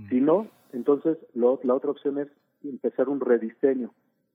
Si 0.08 0.20
no, 0.20 0.48
entonces 0.72 1.18
lo, 1.34 1.60
la 1.62 1.74
otra 1.74 1.90
opción 1.90 2.18
es 2.18 2.28
empezar 2.64 3.08
un 3.08 3.20
rediseño 3.20 3.94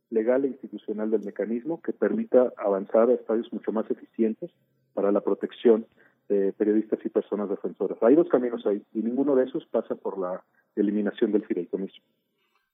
legal 0.10 0.46
e 0.46 0.50
institucional 0.50 1.10
del 1.12 1.24
mecanismo 1.24 1.82
que 1.82 1.94
permita 1.94 2.54
avanzar 2.58 3.10
a 3.10 3.14
estadios 3.14 3.52
mucho 3.52 3.72
más 3.72 3.90
eficientes 3.90 4.52
para 4.94 5.12
la 5.12 5.22
protección 5.22 5.86
de 6.30 6.54
periodistas 6.54 7.00
y 7.04 7.10
personas 7.10 7.50
defensoras. 7.50 7.98
Hay 8.02 8.16
dos 8.16 8.30
caminos 8.30 8.66
ahí 8.66 8.82
y 8.94 9.00
ninguno 9.00 9.36
de 9.36 9.46
esos 9.46 9.66
pasa 9.66 9.96
por 9.96 10.18
la 10.18 10.44
eliminación 10.76 11.32
del 11.32 11.46
fideicomiso. 11.46 12.02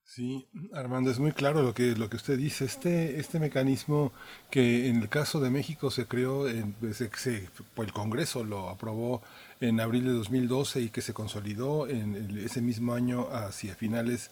Sí, 0.04 0.48
Armando, 0.74 1.12
es 1.12 1.20
muy 1.20 1.34
claro 1.34 1.62
lo 1.62 1.76
que 1.76 1.96
lo 1.96 2.10
que 2.10 2.16
usted 2.16 2.36
dice. 2.36 2.66
Este 2.66 3.20
este 3.20 3.40
mecanismo 3.40 4.12
que 4.50 4.88
en 4.88 5.04
el 5.04 5.08
caso 5.08 5.40
de 5.40 5.52
México 5.52 5.92
se 5.92 6.08
creó, 6.08 6.50
en, 6.50 6.74
se, 6.94 7.10
se, 7.16 7.48
el 7.78 7.94
Congreso 7.94 8.44
lo 8.44 8.70
aprobó 8.70 9.22
en 9.62 9.80
abril 9.80 10.06
de 10.06 10.14
2012 10.14 10.82
y 10.82 10.90
que 10.90 11.02
se 11.02 11.14
consolidó 11.14 11.88
en 11.88 12.16
ese 12.40 12.60
mismo 12.60 12.96
año 12.96 13.28
hacia 13.30 13.76
finales 13.76 14.32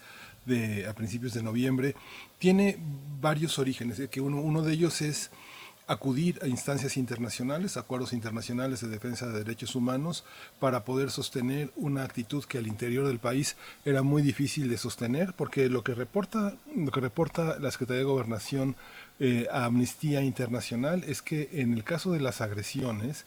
a 0.88 0.94
principios 0.94 1.34
de 1.34 1.44
noviembre, 1.44 1.96
tiene 2.40 2.78
varios 3.20 3.60
orígenes. 3.60 4.02
Que 4.10 4.22
uno, 4.22 4.42
uno 4.42 4.62
de 4.62 4.74
ellos 4.74 5.02
es 5.02 5.32
acudir 5.88 6.38
a 6.44 6.48
instancias 6.48 6.98
internacionales, 6.98 7.78
acuerdos 7.78 8.12
internacionales 8.12 8.82
de 8.82 8.90
defensa 8.90 9.28
de 9.28 9.40
derechos 9.40 9.74
humanos, 9.74 10.26
para 10.60 10.84
poder 10.84 11.10
sostener 11.10 11.72
una 11.78 12.04
actitud 12.04 12.44
que 12.44 12.58
al 12.58 12.68
interior 12.68 13.08
del 13.08 13.20
país 13.20 13.56
era 13.86 14.04
muy 14.04 14.22
difícil 14.22 14.70
de 14.70 14.78
sostener, 14.78 15.34
porque 15.34 15.70
lo 15.70 15.84
que 15.84 15.96
reporta, 15.96 16.56
lo 16.76 16.92
que 16.92 17.00
reporta 17.00 17.58
la 17.60 17.72
Secretaría 17.72 18.00
de 18.00 18.06
Gobernación 18.06 18.76
eh, 19.20 19.48
a 19.50 19.66
Amnistía 19.66 20.22
Internacional 20.22 21.04
es 21.08 21.22
que 21.22 21.50
en 21.54 21.74
el 21.74 21.84
caso 21.86 22.12
de 22.12 22.20
las 22.20 22.42
agresiones, 22.42 23.26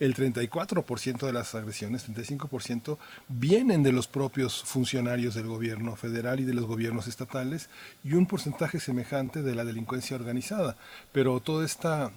el 0.00 0.14
34% 0.14 1.26
de 1.26 1.32
las 1.32 1.54
agresiones, 1.54 2.08
35%, 2.08 2.98
vienen 3.28 3.82
de 3.82 3.92
los 3.92 4.06
propios 4.06 4.62
funcionarios 4.64 5.34
del 5.34 5.46
gobierno 5.46 5.96
federal 5.96 6.40
y 6.40 6.44
de 6.44 6.54
los 6.54 6.66
gobiernos 6.66 7.08
estatales 7.08 7.68
y 8.04 8.14
un 8.14 8.26
porcentaje 8.26 8.80
semejante 8.80 9.42
de 9.42 9.54
la 9.54 9.64
delincuencia 9.64 10.16
organizada. 10.16 10.76
Pero 11.12 11.40
toda 11.40 11.64
esta 11.64 12.12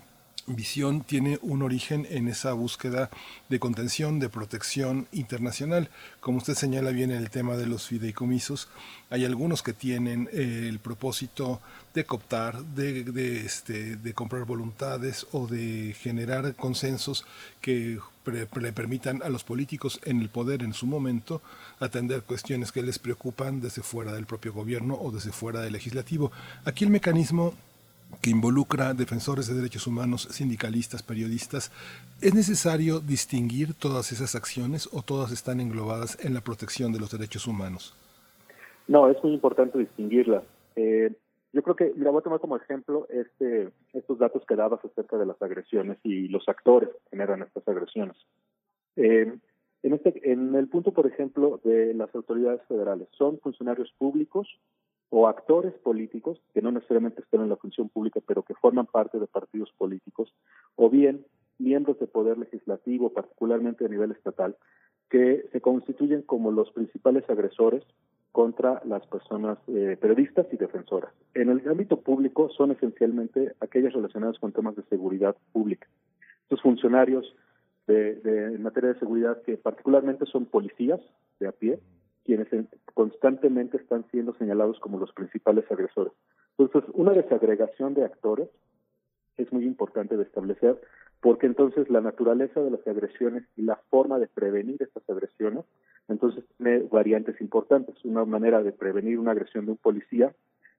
visión 0.48 1.02
tiene 1.02 1.40
un 1.42 1.62
origen 1.62 2.08
en 2.10 2.28
esa 2.28 2.54
búsqueda 2.54 3.10
de 3.50 3.60
contención, 3.60 4.20
de 4.20 4.30
protección 4.30 5.08
internacional. 5.12 5.90
Como 6.20 6.38
usted 6.38 6.56
señala 6.56 6.92
bien 6.92 7.12
en 7.12 7.18
el 7.18 7.30
tema 7.30 7.58
de 7.58 7.68
los 7.68 7.88
fideicomisos, 7.88 8.68
hay 9.10 9.26
algunos 9.26 9.64
que 9.64 9.74
tienen 9.74 10.30
eh, 10.32 10.68
el 10.70 10.80
propósito 10.80 11.62
de 11.94 12.06
cooptar, 12.06 12.64
de, 12.64 13.04
de, 13.04 13.46
este, 13.46 13.98
de 13.98 14.14
comprar 14.14 14.46
voluntades 14.46 15.28
o 15.32 15.48
de 15.48 15.96
generar 16.00 16.56
consensos 16.56 17.26
que 17.60 18.00
le 18.26 18.72
permitan 18.74 19.22
a 19.24 19.30
los 19.30 19.44
políticos 19.44 20.00
en 20.04 20.22
el 20.22 20.30
poder 20.30 20.62
en 20.62 20.74
su 20.74 20.86
momento 20.86 21.42
atender 21.80 22.24
cuestiones 22.24 22.72
que 22.72 22.84
les 22.84 23.00
preocupan 23.00 23.62
desde 23.62 23.82
fuera 23.82 24.14
del 24.14 24.26
propio 24.26 24.54
gobierno 24.54 24.96
o 24.96 25.12
desde 25.12 25.32
fuera 25.32 25.62
del 25.62 25.74
legislativo. 25.74 26.32
Aquí 26.66 26.84
el 26.84 26.92
mecanismo 26.92 27.54
que 28.22 28.30
involucra 28.30 28.94
defensores 28.94 29.48
de 29.48 29.56
derechos 29.56 29.88
humanos, 29.88 30.28
sindicalistas, 30.32 31.04
periodistas, 31.04 31.72
¿es 32.22 32.34
necesario 32.34 33.00
distinguir 33.00 33.74
todas 33.74 34.12
esas 34.12 34.36
acciones 34.36 34.90
o 34.92 35.02
todas 35.02 35.32
están 35.32 35.60
englobadas 35.60 36.24
en 36.24 36.34
la 36.34 36.42
protección 36.42 36.92
de 36.92 37.00
los 37.00 37.12
derechos 37.12 37.48
humanos? 37.48 37.96
No, 38.88 39.10
es 39.10 39.24
muy 39.24 39.34
importante 39.34 39.78
distinguirlas. 39.78 40.44
Eh, 40.76 41.12
yo 41.54 41.64
creo 41.64 41.76
que, 41.76 41.94
mira, 41.96 42.12
voy 42.12 42.20
a 42.20 42.24
tomar 42.24 42.40
como 42.40 42.56
ejemplo 42.56 43.08
este, 43.10 43.70
estos 43.94 44.20
datos 44.20 44.44
que 44.48 44.56
dabas 44.56 44.84
acerca 44.86 45.18
de 45.18 45.26
las 45.26 45.42
agresiones 45.42 45.98
y 46.04 46.28
los 46.30 46.48
actores 46.48 46.90
que 46.90 47.10
generan 47.12 47.42
estas 47.42 47.68
agresiones. 47.68 48.16
Eh, 48.96 49.34
en, 49.84 49.94
este, 49.94 50.32
en 50.32 50.56
el 50.56 50.68
punto, 50.68 50.92
por 50.94 51.08
ejemplo, 51.08 51.60
de 51.64 51.94
las 51.94 52.14
autoridades 52.16 52.62
federales, 52.68 53.08
son 53.18 53.40
funcionarios 53.40 53.92
públicos 53.98 54.48
o 55.12 55.28
actores 55.28 55.74
políticos 55.74 56.42
que 56.54 56.62
no 56.62 56.72
necesariamente 56.72 57.22
están 57.22 57.42
en 57.42 57.50
la 57.50 57.58
función 57.58 57.90
pública, 57.90 58.22
pero 58.26 58.44
que 58.44 58.56
forman 58.56 58.86
parte 58.86 59.20
de 59.20 59.28
partidos 59.28 59.70
políticos, 59.78 60.34
o 60.78 60.90
bien 60.90 61.26
miembros 61.60 62.00
de 62.00 62.08
poder 62.08 62.38
legislativo, 62.38 63.12
particularmente 63.12 63.86
a 63.86 63.90
nivel 63.90 64.14
estatal, 64.14 64.56
que 65.10 65.46
se 65.52 65.60
constituyen 65.60 66.22
como 66.22 66.50
los 66.52 66.72
principales 66.72 67.30
agresores 67.30 67.84
contra 68.32 68.82
las 68.86 69.06
personas 69.08 69.58
eh, 69.68 69.98
periodistas 70.00 70.48
y 70.54 70.56
defensoras. 70.56 71.14
En 71.34 71.50
el 71.50 71.68
ámbito 71.68 72.00
público 72.00 72.50
son 72.50 72.72
esencialmente 72.72 73.54
aquellas 73.60 73.92
relacionadas 73.92 74.40
con 74.40 74.54
temas 74.54 74.78
de 74.78 74.84
seguridad 74.84 75.36
pública. 75.52 75.88
Estos 76.44 76.62
funcionarios 76.62 77.36
de, 77.86 78.16
de, 78.16 78.56
en 78.56 78.64
materia 78.64 78.94
de 78.94 79.00
seguridad 79.00 79.42
que 79.42 79.58
particularmente 79.58 80.26
son 80.26 80.46
policías 80.46 81.02
de 81.42 81.50
a 81.50 81.52
pie, 81.52 81.80
quienes 82.24 82.48
constantemente 82.94 83.78
están 83.78 84.06
siendo 84.12 84.34
señalados 84.36 84.80
como 84.80 85.00
los 85.00 85.12
principales 85.14 85.70
agresores. 85.72 86.14
Entonces, 86.58 86.90
una 86.94 87.14
desagregación 87.14 87.94
de 87.94 88.06
actores 88.06 88.50
es 89.38 89.52
muy 89.52 89.66
importante 89.66 90.18
de 90.18 90.24
establecer 90.24 90.80
porque 91.22 91.46
entonces 91.46 91.90
la 91.90 92.02
naturaleza 92.02 92.62
de 92.62 92.72
las 92.72 92.86
agresiones 92.88 93.44
y 93.56 93.62
la 93.62 93.76
forma 93.90 94.18
de 94.20 94.28
prevenir 94.28 94.82
estas 94.82 95.08
agresiones, 95.08 95.64
entonces 96.08 96.44
tiene 96.58 96.80
variantes 96.92 97.40
importantes. 97.42 97.96
Una 98.04 98.26
manera 98.26 98.64
de 98.64 98.72
prevenir 98.72 99.20
una 99.20 99.32
agresión 99.32 99.66
de 99.66 99.72
un 99.72 99.78
policía 99.78 100.34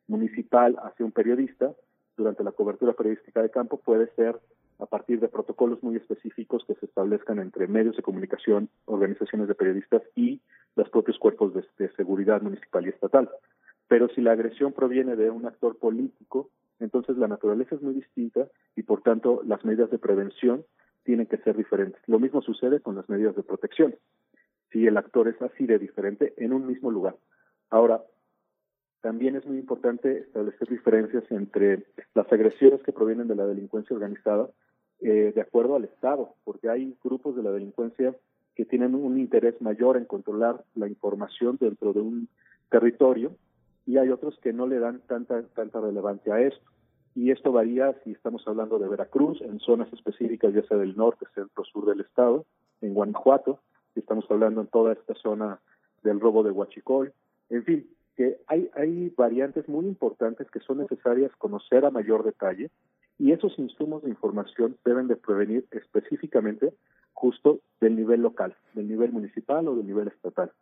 municipal 0.09 0.77
hacia 0.83 1.07
un 1.07 1.12
periodista 1.12 1.73
durante 2.17 2.43
la 2.43 2.53
cobertura 2.53 2.93
periodística 2.93 3.41
de 3.41 3.51
campo 3.51 3.79
puede 3.79 4.09
ser 4.15 4.39
a 4.83 4.86
partir 4.86 5.20
de 5.20 5.28
protocolos 5.28 5.81
muy 5.83 5.97
específicos 5.97 6.65
que 6.67 6.75
se 6.75 6.86
establezcan 6.86 7.39
entre 7.39 7.69
medios 7.69 7.97
de 7.97 8.02
comunicación, 8.02 8.69
organizaciones 8.86 9.47
de 9.47 9.55
periodistas 9.55 10.02
y 10.17 10.41
los 10.75 10.91
propios 10.91 11.19
cuerpos 11.19 11.55
de, 11.55 11.65
de 11.78 11.93
seguridad 11.94 12.43
municipal 12.43 12.85
y 12.85 12.89
estatal. 12.89 13.31
Pero 13.86 14.09
si 14.09 14.20
la 14.20 14.33
agresión 14.33 14.73
proviene 14.73 15.15
de 15.15 15.31
un 15.31 15.47
actor 15.47 15.78
político, 15.78 16.51
entonces 16.81 17.17
la 17.17 17.28
naturaleza 17.28 17.77
es 17.77 17.83
muy 17.83 17.94
distinta 17.94 18.49
y 18.75 18.83
por 18.83 19.02
tanto 19.02 19.43
las 19.44 19.65
medidas 19.65 19.91
de 19.91 19.99
prevención 19.99 20.65
tienen 21.05 21.27
que 21.27 21.39
ser 21.39 21.57
diferentes. 21.57 22.02
Lo 22.07 22.19
mismo 22.19 22.43
sucede 22.43 22.81
con 22.81 22.97
las 22.97 23.09
medidas 23.09 23.36
de 23.36 23.44
protección. 23.44 23.94
Si 24.73 24.86
el 24.86 24.97
actor 24.97 25.28
es 25.28 25.41
así 25.43 25.65
de 25.67 25.78
diferente 25.78 26.35
en 26.39 26.52
un 26.52 26.67
mismo 26.67 26.91
lugar. 26.91 27.17
Ahora, 27.70 28.02
también 29.01 29.36
es 29.36 29.47
muy 29.47 29.59
importante 29.59 30.19
establecer 30.19 30.69
diferencias 30.69 31.25
entre 31.31 31.85
las 32.15 32.33
agresiones 32.33 32.83
que 32.83 32.93
provienen 32.93 33.28
de 33.28 33.36
la 33.36 33.47
delincuencia 33.47 33.94
organizada 33.94 34.49
eh, 35.03 35.33
de 35.35 35.41
acuerdo 35.41 35.77
al 35.77 35.85
Estado, 35.85 36.35
porque 36.45 36.69
hay 36.69 36.97
grupos 37.03 37.35
de 37.35 37.43
la 37.43 37.51
delincuencia 37.51 38.15
que 38.55 38.65
tienen 38.65 38.95
un 38.95 39.19
interés 39.19 39.61
mayor 39.61 39.97
en 39.97 40.05
controlar 40.05 40.63
la 40.75 40.87
información 40.87 41.57
dentro 41.61 41.93
de 41.93 42.01
un 42.01 42.29
territorio 42.71 43.33
y 43.85 43.97
hay 43.97 44.11
otros 44.11 44.39
que 44.39 44.53
no 44.53 44.67
le 44.67 44.79
dan 44.79 45.01
tanta 45.09 45.43
tanta 45.55 45.81
relevancia 45.81 46.35
a 46.35 46.43
esto. 46.43 46.71
Y 47.15 47.31
esto 47.31 47.51
varía 47.51 47.95
si 48.05 48.13
estamos 48.13 48.47
hablando 48.47 48.79
de 48.79 48.89
Veracruz, 48.89 49.41
en 49.43 49.59
zonas 49.59 49.93
específicas, 49.93 50.55
ya 50.55 50.63
sea 50.63 50.79
del 50.79 50.97
norte, 50.97 51.27
centro, 51.35 51.65
sur 51.65 51.87
del 51.87 52.01
estado, 52.01 52.47
en 52.81 52.95
Guanajuato, 52.95 53.59
si 53.95 54.01
estamos 54.01 54.25
hablando 54.31 54.61
en 54.61 54.69
toda 54.69 54.93
esta 54.93 55.15
zona 55.15 55.61
del 56.03 56.21
robo 56.21 56.43
de 56.43 56.53
Huachicol, 56.53 57.13
en 57.51 57.65
fin, 57.65 57.87
que 58.17 58.39
hay, 58.47 58.71
hay 58.75 59.13
variantes 59.17 59.69
muy 59.69 59.87
importantes 59.87 60.51
que 60.51 60.61
son 60.61 60.79
necesarias 60.79 61.33
conocer 61.39 61.85
a 61.85 61.91
mayor 61.91 62.25
detalle 62.25 62.71
y 63.19 63.33
esos 63.33 63.59
insumos 63.59 64.03
de 64.03 64.11
información 64.11 64.77
deben 64.85 65.09
de 65.09 65.17
prevenir 65.17 65.67
específicamente 65.71 66.73
justo 67.13 67.61
del 67.81 67.97
nivel 67.97 68.23
local, 68.23 68.57
del 68.75 68.89
nivel 68.89 69.13
municipal 69.13 69.69
o 69.69 69.77
del 69.77 69.87
nivel 69.87 70.09
estatal. 70.09 70.53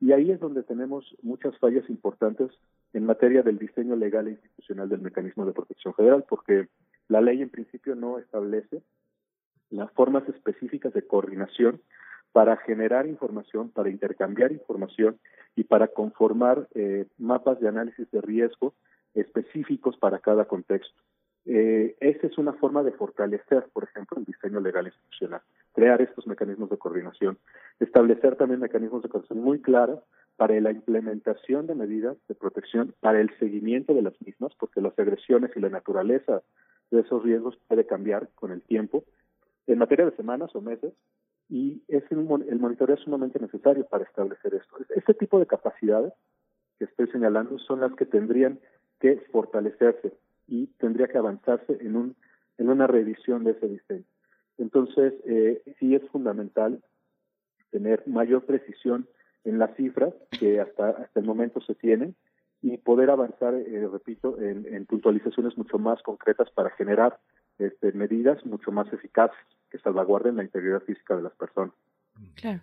Y 0.00 0.12
ahí 0.12 0.30
es 0.30 0.40
donde 0.40 0.62
tenemos 0.62 1.16
muchas 1.22 1.56
fallas 1.58 1.88
importantes 1.88 2.50
en 2.92 3.06
materia 3.06 3.42
del 3.42 3.58
diseño 3.58 3.96
legal 3.96 4.26
e 4.26 4.32
institucional 4.32 4.88
del 4.88 5.00
mecanismo 5.00 5.44
de 5.44 5.52
protección 5.52 5.94
federal, 5.94 6.24
porque 6.28 6.68
la 7.08 7.20
ley 7.20 7.42
en 7.42 7.50
principio 7.50 7.94
no 7.94 8.18
establece 8.18 8.82
las 9.70 9.90
formas 9.92 10.28
específicas 10.28 10.92
de 10.94 11.06
coordinación 11.06 11.80
para 12.32 12.56
generar 12.58 13.06
información, 13.06 13.70
para 13.70 13.90
intercambiar 13.90 14.52
información 14.52 15.18
y 15.56 15.64
para 15.64 15.88
conformar 15.88 16.68
eh, 16.74 17.06
mapas 17.18 17.60
de 17.60 17.68
análisis 17.68 18.10
de 18.10 18.20
riesgo 18.20 18.74
específicos 19.14 19.96
para 19.96 20.20
cada 20.20 20.44
contexto. 20.44 21.02
Eh, 21.46 21.96
esa 22.00 22.26
es 22.26 22.38
una 22.38 22.52
forma 22.52 22.82
de 22.82 22.92
fortalecer, 22.92 23.66
por 23.72 23.84
ejemplo, 23.84 24.18
el 24.18 24.24
diseño 24.24 24.60
legal 24.60 24.86
institucional, 24.86 25.40
crear 25.74 26.02
estos 26.02 26.26
mecanismos 26.26 26.68
de 26.70 26.76
coordinación, 26.76 27.38
establecer 27.78 28.36
también 28.36 28.60
mecanismos 28.60 29.02
de 29.02 29.08
coordinación 29.08 29.42
muy 29.42 29.60
claros 29.60 30.00
para 30.36 30.58
la 30.60 30.70
implementación 30.70 31.66
de 31.66 31.74
medidas 31.74 32.16
de 32.28 32.34
protección, 32.34 32.94
para 33.00 33.20
el 33.20 33.30
seguimiento 33.38 33.94
de 33.94 34.02
las 34.02 34.20
mismas, 34.22 34.52
porque 34.58 34.80
las 34.80 34.98
agresiones 34.98 35.50
y 35.56 35.60
la 35.60 35.70
naturaleza 35.70 36.42
de 36.90 37.00
esos 37.00 37.22
riesgos 37.22 37.58
puede 37.68 37.86
cambiar 37.86 38.28
con 38.34 38.50
el 38.50 38.62
tiempo, 38.62 39.04
en 39.66 39.78
materia 39.78 40.06
de 40.06 40.16
semanas 40.16 40.50
o 40.54 40.60
meses, 40.60 40.92
y 41.48 41.82
es 41.88 42.04
un, 42.10 42.44
el 42.48 42.58
monitoreo 42.58 42.96
es 42.96 43.02
sumamente 43.02 43.38
necesario 43.38 43.84
para 43.86 44.04
establecer 44.04 44.54
esto. 44.54 44.76
Este 44.94 45.14
tipo 45.14 45.38
de 45.38 45.46
capacidades 45.46 46.12
que 46.78 46.84
estoy 46.84 47.08
señalando 47.08 47.58
son 47.58 47.80
las 47.80 47.92
que 47.94 48.06
tendrían 48.06 48.60
que 49.00 49.16
fortalecerse 49.32 50.12
y 50.50 50.66
tendría 50.78 51.06
que 51.06 51.16
avanzarse 51.16 51.78
en, 51.80 51.96
un, 51.96 52.16
en 52.58 52.68
una 52.68 52.86
revisión 52.86 53.44
de 53.44 53.52
ese 53.52 53.68
diseño. 53.68 54.04
Entonces, 54.58 55.14
eh, 55.24 55.62
sí 55.78 55.94
es 55.94 56.02
fundamental 56.10 56.82
tener 57.70 58.06
mayor 58.06 58.44
precisión 58.44 59.06
en 59.44 59.58
las 59.58 59.74
cifras 59.76 60.12
que 60.38 60.60
hasta, 60.60 60.90
hasta 60.90 61.20
el 61.20 61.24
momento 61.24 61.60
se 61.62 61.74
tienen 61.74 62.14
y 62.62 62.76
poder 62.76 63.10
avanzar, 63.10 63.54
eh, 63.54 63.88
repito, 63.90 64.38
en, 64.38 64.84
puntualizaciones 64.86 65.56
mucho 65.56 65.78
más 65.78 66.02
concretas 66.02 66.50
para 66.50 66.70
generar 66.70 67.18
este, 67.58 67.92
medidas 67.92 68.44
mucho 68.44 68.70
más 68.72 68.92
eficaces 68.92 69.38
que 69.70 69.78
salvaguarden 69.78 70.36
la 70.36 70.42
integridad 70.42 70.82
física 70.82 71.16
de 71.16 71.22
las 71.22 71.32
personas. 71.34 71.74
Claro. 72.34 72.60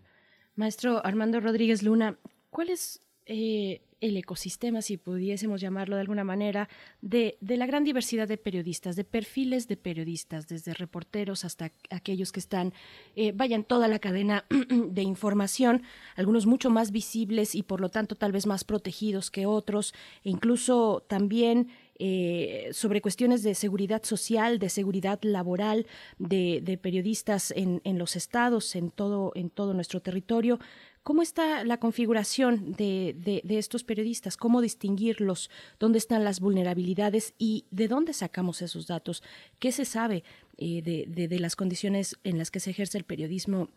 Maestro 0.56 1.04
Armando 1.06 1.40
Rodríguez 1.40 1.84
Luna, 1.84 2.18
¿cuál 2.50 2.70
es 2.70 3.00
eh, 3.26 3.82
el 4.00 4.18
ecosistema, 4.18 4.82
si 4.82 4.98
pudiésemos 4.98 5.62
llamarlo 5.62 5.96
de 5.96 6.02
alguna 6.02 6.24
manera, 6.24 6.70
de, 7.02 7.38
de, 7.42 7.58
la 7.58 7.66
gran 7.66 7.84
diversidad 7.84 8.28
de 8.28 8.38
periodistas, 8.38 8.96
de 8.96 9.04
perfiles 9.04 9.68
de 9.68 9.78
periodistas, 9.78 10.48
desde 10.48 10.74
reporteros 10.74 11.46
hasta 11.46 11.72
aquellos 11.90 12.32
que 12.32 12.40
están, 12.40 12.74
eh, 13.16 13.32
vayan, 13.34 13.64
toda 13.64 13.88
la 13.88 14.00
cadena 14.00 14.46
de 14.70 15.02
información, 15.02 15.84
algunos 16.16 16.46
mucho 16.46 16.70
más 16.70 16.92
visibles 16.92 17.56
y 17.56 17.64
por 17.64 17.82
lo 17.82 17.90
tanto 17.90 18.16
tal 18.16 18.32
vez 18.32 18.46
más 18.46 18.64
protegidos 18.64 19.32
que 19.32 19.46
otros, 19.46 19.94
e 20.24 20.30
incluso 20.30 21.04
también 21.08 21.70
eh, 22.00 22.70
sobre 22.74 23.02
cuestiones 23.02 23.42
de 23.42 23.56
seguridad 23.56 24.04
social, 24.04 24.60
de 24.60 24.70
seguridad 24.70 25.20
laboral, 25.24 25.88
de, 26.20 26.62
de 26.62 26.78
periodistas 26.78 27.50
en, 27.50 27.82
en, 27.86 27.98
los 27.98 28.16
estados, 28.16 28.76
en 28.76 28.92
todo, 28.92 29.32
en 29.34 29.50
todo 29.50 29.74
nuestro 29.74 30.00
territorio. 30.00 30.60
¿Cómo 31.08 31.22
está 31.22 31.64
la 31.64 31.78
configuración 31.78 32.74
de, 32.74 33.16
de, 33.18 33.42
de, 33.46 33.58
estos 33.58 33.86
periodistas? 33.86 34.36
¿Cómo 34.36 34.60
distinguirlos? 34.60 35.50
¿Dónde 35.80 36.00
están 36.00 36.26
las 36.26 36.42
vulnerabilidades? 36.42 37.34
¿Y 37.38 37.64
de 37.72 37.88
dónde 37.88 38.12
sacamos 38.12 38.62
esos 38.62 38.88
datos? 38.88 39.24
¿Qué 39.58 39.72
se 39.72 39.86
sabe 39.86 40.26
eh, 40.58 40.82
de, 40.82 41.28
de, 41.30 41.40
las 41.40 41.56
condiciones 41.56 42.20
en 42.26 42.38
las 42.38 42.52
que 42.52 42.60
se 42.60 42.72
ejerce 42.72 42.98
el 42.98 43.06
periodismo 43.06 43.70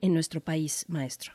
en 0.00 0.14
nuestro 0.14 0.40
país, 0.40 0.86
maestro? 0.88 1.34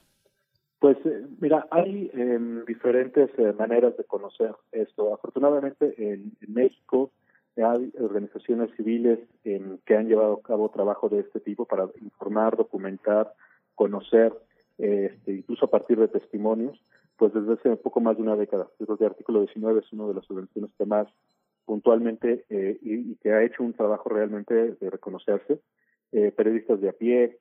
Pues 0.79 0.97
eh, 1.05 1.27
mira, 1.39 1.67
hay 1.69 2.09
eh, 2.11 2.39
diferentes 2.65 3.29
maneras 3.55 3.95
de 3.97 4.05
conocer 4.05 4.55
esto. 4.71 5.13
Afortunadamente 5.13 5.93
en, 5.95 6.31
en 6.41 6.53
México 6.55 7.11
hay 7.55 7.93
organizaciones 7.99 8.71
civiles 8.75 9.19
que 9.43 9.95
han 9.95 10.07
llevado 10.07 10.39
a 10.39 10.41
cabo 10.41 10.69
trabajo 10.69 11.07
de 11.07 11.19
este 11.19 11.39
tipo 11.39 11.65
para 11.65 11.87
informar, 12.01 12.57
documentar, 12.57 13.31
conocer 13.75 14.33
este, 14.79 15.33
incluso 15.33 15.65
a 15.65 15.69
partir 15.69 15.99
de 15.99 16.07
testimonios, 16.07 16.81
pues 17.17 17.33
desde 17.33 17.53
hace 17.53 17.75
poco 17.75 17.99
más 17.99 18.17
de 18.17 18.23
una 18.23 18.35
década. 18.35 18.67
Creo 18.77 18.97
que 18.97 19.03
el 19.03 19.11
artículo 19.11 19.41
19 19.41 19.81
es 19.81 19.93
una 19.93 20.07
de 20.07 20.13
las 20.15 20.29
organizaciones 20.31 20.71
que 20.77 20.85
más 20.85 21.07
puntualmente 21.65 22.45
eh, 22.49 22.79
y, 22.81 23.11
y, 23.11 23.15
que 23.17 23.31
ha 23.31 23.43
hecho 23.43 23.61
un 23.61 23.73
trabajo 23.73 24.09
realmente 24.09 24.53
de 24.53 24.89
reconocerse. 24.89 25.59
Eh, 26.11 26.31
periodistas 26.31 26.81
de 26.81 26.89
a 26.89 26.93
pie, 26.93 27.37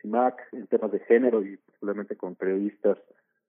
CIMAC, 0.00 0.40
en 0.52 0.66
temas 0.66 0.92
de 0.92 1.00
género 1.00 1.42
y 1.42 1.56
particularmente 1.56 2.16
con 2.16 2.34
periodistas 2.34 2.98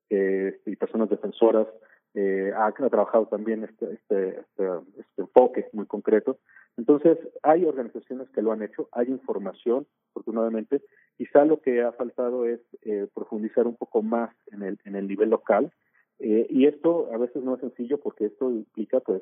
eh, 0.09 0.59
y 0.65 0.75
personas 0.75 1.09
defensoras, 1.09 1.67
eh, 2.15 2.51
ha, 2.55 2.67
ha, 2.67 2.71
trabajado 2.71 3.27
también 3.27 3.63
este, 3.63 3.93
este, 3.93 4.39
este, 4.39 4.69
este 4.99 5.21
enfoque 5.21 5.67
muy 5.73 5.85
concreto. 5.85 6.39
Entonces, 6.77 7.17
hay 7.41 7.65
organizaciones 7.65 8.29
que 8.29 8.41
lo 8.41 8.51
han 8.51 8.61
hecho, 8.61 8.87
hay 8.91 9.07
información, 9.07 9.87
afortunadamente, 10.11 10.81
Quizá 11.17 11.45
lo 11.45 11.61
que 11.61 11.81
ha 11.81 11.91
faltado 11.91 12.45
es 12.45 12.59
eh, 12.81 13.07
profundizar 13.13 13.67
un 13.67 13.75
poco 13.75 14.01
más 14.01 14.35
en 14.51 14.63
el, 14.63 14.79
en 14.85 14.95
el 14.95 15.07
nivel 15.07 15.29
local 15.29 15.71
eh, 16.19 16.47
y 16.49 16.67
esto 16.67 17.09
a 17.13 17.17
veces 17.17 17.43
no 17.43 17.55
es 17.55 17.61
sencillo 17.61 17.99
porque 17.99 18.25
esto 18.25 18.49
implica 18.49 18.99
pues 18.99 19.21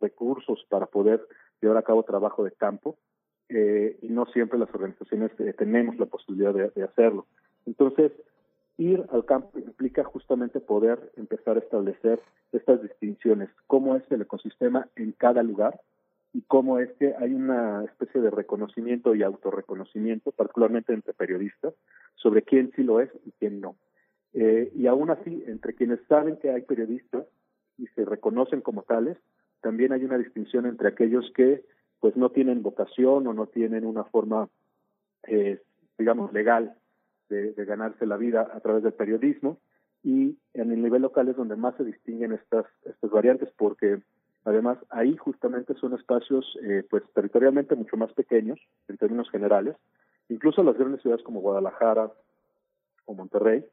recursos 0.00 0.64
para 0.68 0.86
poder 0.86 1.26
llevar 1.60 1.78
a 1.78 1.82
cabo 1.82 2.02
trabajo 2.02 2.44
de 2.44 2.52
campo 2.52 2.98
eh, 3.48 3.96
y 4.02 4.08
no 4.08 4.26
siempre 4.26 4.58
las 4.58 4.72
organizaciones 4.74 5.30
eh, 5.38 5.54
tenemos 5.56 5.98
la 5.98 6.06
posibilidad 6.06 6.52
de, 6.52 6.70
de 6.70 6.82
hacerlo. 6.82 7.26
Entonces, 7.66 8.12
ir 8.76 9.04
al 9.10 9.24
campo 9.24 9.58
implica 9.58 10.04
justamente 10.04 10.60
poder 10.60 11.12
empezar 11.16 11.56
a 11.56 11.60
establecer 11.60 12.20
estas 12.52 12.82
distinciones, 12.82 13.48
cómo 13.66 13.96
es 13.96 14.02
el 14.10 14.22
ecosistema 14.22 14.88
en 14.96 15.12
cada 15.12 15.42
lugar 15.42 15.80
y 16.34 16.42
cómo 16.42 16.78
es 16.78 16.90
que 16.94 17.14
hay 17.18 17.34
una 17.34 17.84
especie 17.84 18.20
de 18.20 18.30
reconocimiento 18.30 19.14
y 19.14 19.22
autorreconocimiento, 19.22 20.32
particularmente 20.32 20.94
entre 20.94 21.12
periodistas, 21.12 21.74
sobre 22.14 22.42
quién 22.42 22.72
sí 22.74 22.82
lo 22.82 23.00
es 23.00 23.10
y 23.26 23.32
quién 23.32 23.60
no. 23.60 23.76
Eh, 24.32 24.72
y 24.74 24.86
aún 24.86 25.10
así, 25.10 25.44
entre 25.46 25.74
quienes 25.74 26.00
saben 26.08 26.38
que 26.38 26.50
hay 26.50 26.62
periodistas 26.62 27.26
y 27.76 27.86
se 27.88 28.04
reconocen 28.04 28.62
como 28.62 28.82
tales, 28.82 29.18
también 29.60 29.92
hay 29.92 30.04
una 30.04 30.18
distinción 30.18 30.66
entre 30.66 30.88
aquellos 30.88 31.30
que 31.34 31.64
pues 32.00 32.16
no 32.16 32.30
tienen 32.30 32.62
vocación 32.62 33.26
o 33.26 33.34
no 33.34 33.46
tienen 33.46 33.84
una 33.84 34.04
forma, 34.04 34.48
eh, 35.28 35.60
digamos, 35.98 36.32
legal 36.32 36.74
de, 37.28 37.52
de 37.52 37.64
ganarse 37.64 38.06
la 38.06 38.16
vida 38.16 38.50
a 38.52 38.60
través 38.60 38.82
del 38.82 38.94
periodismo 38.94 39.58
y 40.02 40.36
en 40.54 40.72
el 40.72 40.82
nivel 40.82 41.02
local 41.02 41.28
es 41.28 41.36
donde 41.36 41.54
más 41.54 41.76
se 41.76 41.84
distinguen 41.84 42.32
estas, 42.32 42.66
estas 42.84 43.10
variantes 43.10 43.50
porque 43.56 44.02
Además, 44.44 44.78
ahí 44.90 45.16
justamente 45.16 45.74
son 45.74 45.94
espacios 45.94 46.58
eh, 46.62 46.84
pues 46.90 47.02
territorialmente 47.14 47.76
mucho 47.76 47.96
más 47.96 48.12
pequeños 48.12 48.58
en 48.88 48.96
términos 48.96 49.30
generales. 49.30 49.76
Incluso 50.28 50.62
las 50.62 50.76
grandes 50.76 51.02
ciudades 51.02 51.24
como 51.24 51.40
Guadalajara 51.40 52.10
o 53.04 53.14
Monterrey 53.14 53.64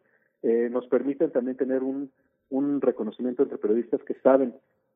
eh, 0.44 0.70
nos 0.72 0.86
permiten 0.88 1.32
también 1.32 1.58
tener 1.58 1.84
un, 1.84 2.12
un 2.50 2.82
reconocimiento 2.82 3.44
entre 3.44 3.58
periodistas 3.58 4.02
que 4.04 4.16
saben 4.16 4.54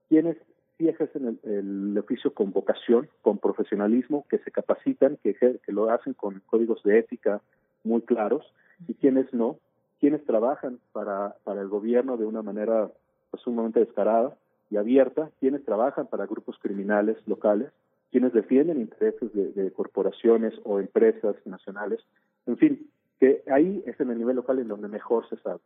quiénes 0.09 0.37
sí 0.77 0.87
ejercen 0.87 1.39
el, 1.43 1.51
el 1.51 1.97
oficio 1.97 2.33
con 2.33 2.51
vocación, 2.51 3.09
con 3.21 3.37
profesionalismo, 3.37 4.25
que 4.29 4.39
se 4.39 4.51
capacitan, 4.51 5.17
que, 5.23 5.35
que 5.35 5.71
lo 5.71 5.89
hacen 5.89 6.13
con 6.13 6.41
códigos 6.45 6.81
de 6.83 6.99
ética 6.99 7.41
muy 7.83 8.01
claros, 8.01 8.45
y 8.87 8.93
quienes 8.95 9.33
no, 9.33 9.59
quienes 9.99 10.25
trabajan 10.25 10.79
para, 10.91 11.35
para 11.43 11.61
el 11.61 11.67
gobierno 11.67 12.17
de 12.17 12.25
una 12.25 12.41
manera 12.41 12.91
pues, 13.31 13.43
sumamente 13.43 13.79
descarada, 13.79 14.35
y 14.73 14.77
abierta, 14.77 15.29
quienes 15.39 15.63
trabajan 15.63 16.07
para 16.07 16.25
grupos 16.25 16.57
criminales 16.59 17.15
locales, 17.27 17.71
quienes 18.11 18.33
defienden 18.33 18.81
intereses 18.81 19.31
de, 19.33 19.51
de, 19.51 19.71
corporaciones 19.71 20.53
o 20.63 20.79
empresas 20.79 21.35
nacionales, 21.45 21.99
en 22.47 22.57
fin, 22.57 22.89
que 23.19 23.43
ahí 23.51 23.83
es 23.85 23.99
en 23.99 24.09
el 24.09 24.17
nivel 24.17 24.37
local 24.37 24.57
en 24.57 24.67
donde 24.67 24.87
mejor 24.87 25.29
se 25.29 25.37
sabe. 25.37 25.59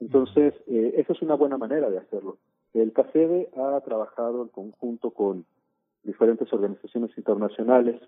Entonces, 0.00 0.54
eh, 0.66 0.94
esa 0.96 1.12
es 1.12 1.22
una 1.22 1.34
buena 1.34 1.56
manera 1.56 1.88
de 1.88 1.98
hacerlo. 1.98 2.38
El 2.74 2.92
CACEDE 2.92 3.48
ha 3.56 3.80
trabajado 3.80 4.42
en 4.42 4.48
conjunto 4.48 5.12
con 5.12 5.44
diferentes 6.02 6.52
organizaciones 6.52 7.16
internacionales 7.16 8.00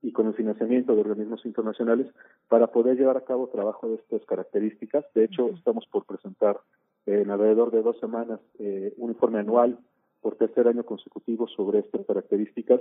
y 0.00 0.12
con 0.12 0.26
el 0.26 0.34
financiamiento 0.34 0.94
de 0.94 1.02
organismos 1.02 1.44
internacionales 1.44 2.06
para 2.48 2.68
poder 2.68 2.96
llevar 2.96 3.18
a 3.18 3.24
cabo 3.24 3.48
trabajo 3.48 3.88
de 3.88 3.96
estas 3.96 4.24
características. 4.24 5.04
De 5.14 5.24
hecho, 5.24 5.50
estamos 5.50 5.86
por 5.86 6.06
presentar 6.06 6.60
eh, 7.06 7.22
en 7.22 7.30
alrededor 7.30 7.70
de 7.70 7.82
dos 7.82 7.98
semanas 7.98 8.40
eh, 8.58 8.92
un 8.96 9.10
informe 9.10 9.38
anual 9.38 9.78
por 10.20 10.36
tercer 10.36 10.68
año 10.68 10.84
consecutivo 10.84 11.46
sobre 11.48 11.80
estas 11.80 12.04
características 12.06 12.80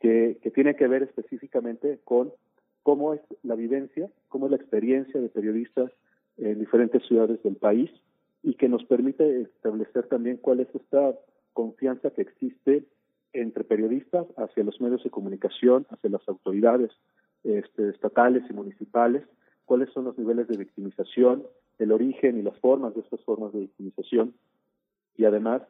que, 0.00 0.38
que 0.42 0.50
tiene 0.50 0.76
que 0.76 0.86
ver 0.86 1.02
específicamente 1.02 2.00
con 2.04 2.32
cómo 2.82 3.14
es 3.14 3.20
la 3.42 3.54
vivencia, 3.54 4.10
cómo 4.28 4.46
es 4.46 4.50
la 4.50 4.56
experiencia 4.58 5.20
de 5.20 5.28
periodistas 5.28 5.90
en 6.36 6.58
diferentes 6.58 7.02
ciudades 7.06 7.42
del 7.42 7.56
país 7.56 7.90
y 8.42 8.54
que 8.54 8.68
nos 8.68 8.84
permite 8.84 9.42
establecer 9.42 10.06
también 10.08 10.36
cuál 10.36 10.60
es 10.60 10.68
esta 10.74 11.14
confianza 11.52 12.10
que 12.10 12.22
existe 12.22 12.84
entre 13.32 13.64
periodistas 13.64 14.26
hacia 14.36 14.64
los 14.64 14.80
medios 14.80 15.02
de 15.02 15.10
comunicación, 15.10 15.86
hacia 15.90 16.10
las 16.10 16.28
autoridades 16.28 16.90
este, 17.42 17.88
estatales 17.90 18.44
y 18.48 18.52
municipales, 18.52 19.24
cuáles 19.64 19.90
son 19.92 20.04
los 20.04 20.18
niveles 20.18 20.46
de 20.48 20.58
victimización 20.58 21.44
el 21.78 21.92
origen 21.92 22.38
y 22.38 22.42
las 22.42 22.56
formas 22.58 22.94
de 22.94 23.00
estas 23.00 23.20
formas 23.24 23.52
de 23.52 23.60
victimización. 23.60 24.34
Y 25.16 25.24
además 25.24 25.62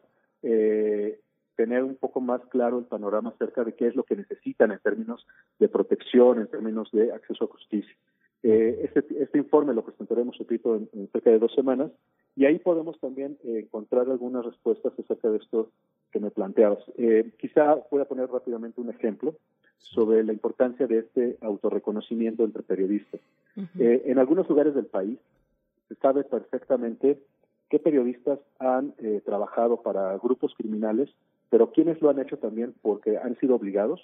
eh, 0.45 1.19
tener 1.57 1.83
un 1.83 1.97
poco 1.97 2.21
más 2.21 2.41
claro 2.51 2.79
el 2.79 2.85
panorama 2.85 3.31
acerca 3.31 3.65
de 3.65 3.75
qué 3.75 3.89
es 3.89 3.97
lo 3.97 4.05
que 4.05 4.17
necesitan 4.17 4.73
en 4.73 4.79
términos 4.79 5.27
de 5.59 5.69
protección, 5.69 6.41
en 6.41 6.49
términos 6.49 6.91
de 6.93 7.13
acceso 7.13 7.45
a 7.45 7.49
justicia. 7.49 7.95
Eh, 8.43 8.91
este, 8.95 9.23
este, 9.23 9.39
informe 9.39 9.73
lo 9.73 9.85
presentaremos, 9.85 10.37
repito, 10.37 10.77
en, 10.77 10.89
en, 10.93 11.09
cerca 11.09 11.31
de 11.31 11.39
dos 11.39 11.55
semanas 11.55 11.91
y 12.37 12.47
ahí 12.47 12.59
podemos 12.59 12.99
también 12.99 13.39
eh, 13.45 13.61
encontrar 13.61 14.11
algunas 14.11 14.45
respuestas 14.45 14.93
acerca 14.99 15.31
de 15.31 15.39
esto 15.39 15.71
que 16.11 16.21
me 16.21 16.31
planteabas. 16.31 16.81
Eh, 16.97 17.31
quizá 17.39 17.77
voy 17.91 18.01
a 18.01 18.07
poner 18.07 18.29
rápidamente 18.29 18.81
un 18.81 18.91
ejemplo 18.91 19.35
sobre 19.79 20.25
la 20.25 20.33
importancia 20.33 20.87
de 20.87 20.99
este 20.99 21.37
autorreconocimiento 21.41 22.45
entre 22.45 22.63
periodistas. 22.63 23.21
Eh, 23.79 24.03
en 24.07 24.19
algunos 24.19 24.49
lugares 24.49 24.75
del 24.75 24.87
país 24.87 25.19
se 25.89 25.95
sabe 25.97 26.25
perfectamente 26.25 27.19
qué 27.71 27.79
periodistas 27.79 28.39
han 28.59 28.95
eh, 28.99 29.21
trabajado 29.25 29.83
para 29.83 30.17
grupos 30.19 30.55
criminales, 30.57 31.11
pero 31.51 31.71
quiénes 31.73 32.01
lo 32.01 32.11
han 32.11 32.19
hecho 32.19 32.39
también 32.39 32.75
porque 32.83 33.19
han 33.19 33.39
sido 33.39 33.57
obligados 33.57 34.01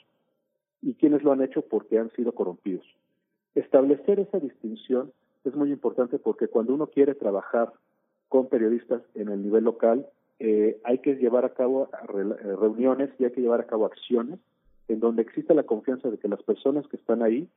y 0.83 0.95
quiénes 0.95 1.23
lo 1.23 1.33
han 1.33 1.43
hecho 1.43 1.63
porque 1.63 1.99
han 1.99 2.11
sido 2.13 2.33
corrompidos. 2.33 2.87
Establecer 3.55 4.21
esa 4.21 4.39
distinción 4.39 5.13
es 5.45 5.55
muy 5.55 5.73
importante 5.73 6.19
porque 6.19 6.49
cuando 6.49 6.75
uno 6.75 6.87
quiere 6.87 7.15
trabajar 7.15 7.73
con 8.29 8.49
periodistas 8.49 9.03
en 9.15 9.29
el 9.29 9.43
nivel 9.43 9.65
local, 9.65 10.07
eh, 10.39 10.81
hay 10.85 10.99
que 10.99 11.17
llevar 11.17 11.45
a 11.45 11.55
cabo 11.55 11.91
eh, 11.93 12.57
reuniones 12.57 13.11
y 13.19 13.25
hay 13.25 13.33
que 13.33 13.41
llevar 13.41 13.61
a 13.61 13.67
cabo 13.67 13.87
acciones 13.87 14.39
en 14.89 15.01
donde 15.01 15.23
exista 15.23 15.55
la 15.55 15.65
confianza 15.65 16.11
de 16.11 16.19
que 16.19 16.29
las 16.29 16.43
personas 16.43 16.87
que 16.89 16.97
están 16.97 17.23
ahí 17.23 17.49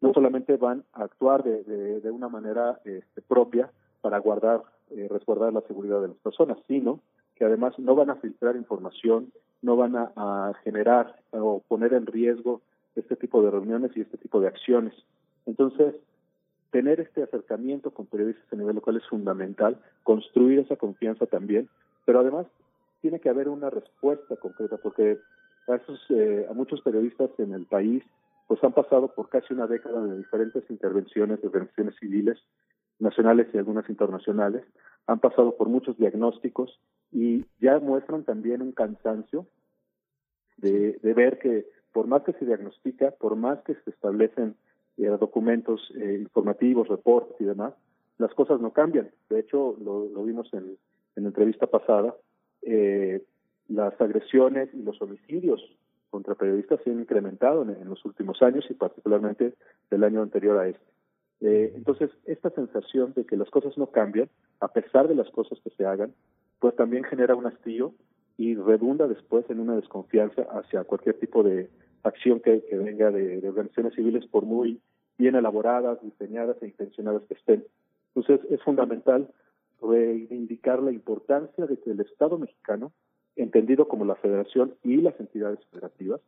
no 0.00 0.12
solamente 0.12 0.56
van 0.56 0.84
a 0.92 1.04
actuar 1.04 1.42
de, 1.42 1.64
de, 1.64 2.00
de 2.00 2.10
una 2.10 2.28
manera 2.28 2.80
este, 2.84 3.22
propia 3.22 3.70
para 4.00 4.18
guardar, 4.18 4.62
eh, 4.90 5.08
resguardar 5.10 5.52
la 5.52 5.60
seguridad 5.62 6.00
de 6.00 6.08
las 6.08 6.16
personas, 6.18 6.58
sino 6.66 7.00
que 7.36 7.44
además 7.44 7.78
no 7.78 7.94
van 7.94 8.10
a 8.10 8.16
filtrar 8.16 8.56
información, 8.56 9.32
no 9.62 9.76
van 9.76 9.96
a, 9.96 10.52
generar 10.64 11.16
o 11.32 11.62
poner 11.66 11.92
en 11.94 12.06
riesgo 12.06 12.60
este 12.96 13.16
tipo 13.16 13.42
de 13.42 13.50
reuniones 13.50 13.96
y 13.96 14.00
este 14.00 14.18
tipo 14.18 14.40
de 14.40 14.48
acciones. 14.48 14.94
Entonces, 15.46 15.94
tener 16.70 17.00
este 17.00 17.22
acercamiento 17.22 17.92
con 17.92 18.06
periodistas 18.06 18.52
a 18.52 18.56
nivel 18.56 18.76
local 18.76 18.96
es 18.96 19.06
fundamental, 19.08 19.78
construir 20.02 20.60
esa 20.60 20.76
confianza 20.76 21.26
también, 21.26 21.68
pero 22.04 22.20
además 22.20 22.46
tiene 23.00 23.20
que 23.20 23.28
haber 23.28 23.48
una 23.48 23.70
respuesta 23.70 24.36
concreta, 24.36 24.76
porque 24.76 25.18
a, 25.68 25.76
esos, 25.76 26.00
eh, 26.10 26.46
a 26.50 26.52
muchos 26.54 26.80
periodistas 26.82 27.30
en 27.38 27.52
el 27.54 27.66
país 27.66 28.02
pues 28.48 28.64
han 28.64 28.72
pasado 28.72 29.08
por 29.08 29.28
casi 29.28 29.52
una 29.52 29.66
década 29.66 30.02
de 30.02 30.16
diferentes 30.16 30.64
intervenciones 30.70 31.38
organizaciones 31.44 31.94
civiles, 32.00 32.38
nacionales 32.98 33.48
y 33.52 33.58
algunas 33.58 33.88
internacionales, 33.88 34.64
han 35.06 35.20
pasado 35.20 35.56
por 35.56 35.68
muchos 35.68 35.96
diagnósticos 35.96 36.80
y 37.12 37.46
ya 37.60 37.78
muestran 37.78 38.24
también 38.24 38.60
un 38.60 38.72
cansancio 38.72 39.46
de, 40.58 40.98
de 41.02 41.14
ver 41.14 41.38
que 41.38 41.66
por 41.92 42.06
más 42.06 42.22
que 42.22 42.32
se 42.34 42.44
diagnostica, 42.44 43.12
por 43.12 43.36
más 43.36 43.60
que 43.62 43.74
se 43.74 43.90
establecen 43.90 44.56
eh, 44.98 45.06
documentos 45.18 45.80
eh, 45.96 46.18
informativos, 46.20 46.88
reportes 46.88 47.40
y 47.40 47.44
demás, 47.44 47.74
las 48.18 48.34
cosas 48.34 48.60
no 48.60 48.72
cambian. 48.72 49.10
De 49.30 49.40
hecho, 49.40 49.76
lo, 49.80 50.06
lo 50.06 50.24
vimos 50.24 50.52
en, 50.52 50.76
en 51.16 51.22
la 51.22 51.28
entrevista 51.28 51.66
pasada, 51.66 52.14
eh, 52.62 53.22
las 53.68 53.98
agresiones 54.00 54.68
y 54.74 54.82
los 54.82 55.00
homicidios 55.00 55.60
contra 56.10 56.34
periodistas 56.34 56.80
se 56.82 56.90
han 56.90 57.00
incrementado 57.00 57.62
en, 57.62 57.70
en, 57.70 57.88
los 57.88 58.04
últimos 58.04 58.42
años 58.42 58.64
y 58.70 58.74
particularmente 58.74 59.54
del 59.90 60.04
año 60.04 60.22
anterior 60.22 60.58
a 60.58 60.68
este. 60.68 60.84
Eh, 61.40 61.72
entonces, 61.76 62.10
esta 62.26 62.50
sensación 62.50 63.12
de 63.14 63.24
que 63.24 63.36
las 63.36 63.50
cosas 63.50 63.76
no 63.78 63.88
cambian, 63.88 64.28
a 64.60 64.68
pesar 64.68 65.08
de 65.08 65.14
las 65.14 65.30
cosas 65.30 65.58
que 65.62 65.70
se 65.70 65.86
hagan, 65.86 66.12
pues 66.58 66.74
también 66.76 67.04
genera 67.04 67.36
un 67.36 67.46
hastío 67.46 67.94
y 68.36 68.54
redunda 68.56 69.06
después 69.06 69.48
en 69.50 69.60
una 69.60 69.76
desconfianza 69.76 70.42
hacia 70.42 70.84
cualquier 70.84 71.18
tipo 71.18 71.42
de 71.42 71.68
acción 72.02 72.40
que, 72.40 72.64
venga 72.72 73.10
de, 73.10 73.40
de, 73.40 73.48
organizaciones 73.48 73.94
civiles, 73.94 74.26
por 74.26 74.44
muy 74.44 74.80
bien 75.16 75.34
elaboradas, 75.34 76.00
diseñadas 76.02 76.56
e 76.62 76.66
intencionadas 76.66 77.22
que 77.28 77.34
estén. 77.34 77.64
Entonces, 78.14 78.46
es 78.50 78.62
fundamental 78.62 79.28
reivindicar 79.80 80.82
la 80.82 80.92
importancia 80.92 81.66
de 81.66 81.76
que 81.78 81.90
el 81.90 82.00
Estado 82.00 82.38
mexicano 82.38 82.92
entendido 83.38 83.88
como 83.88 84.04
la 84.04 84.16
federación 84.16 84.74
y 84.82 84.96
las 84.96 85.18
entidades 85.20 85.60
federativas, 85.70 86.20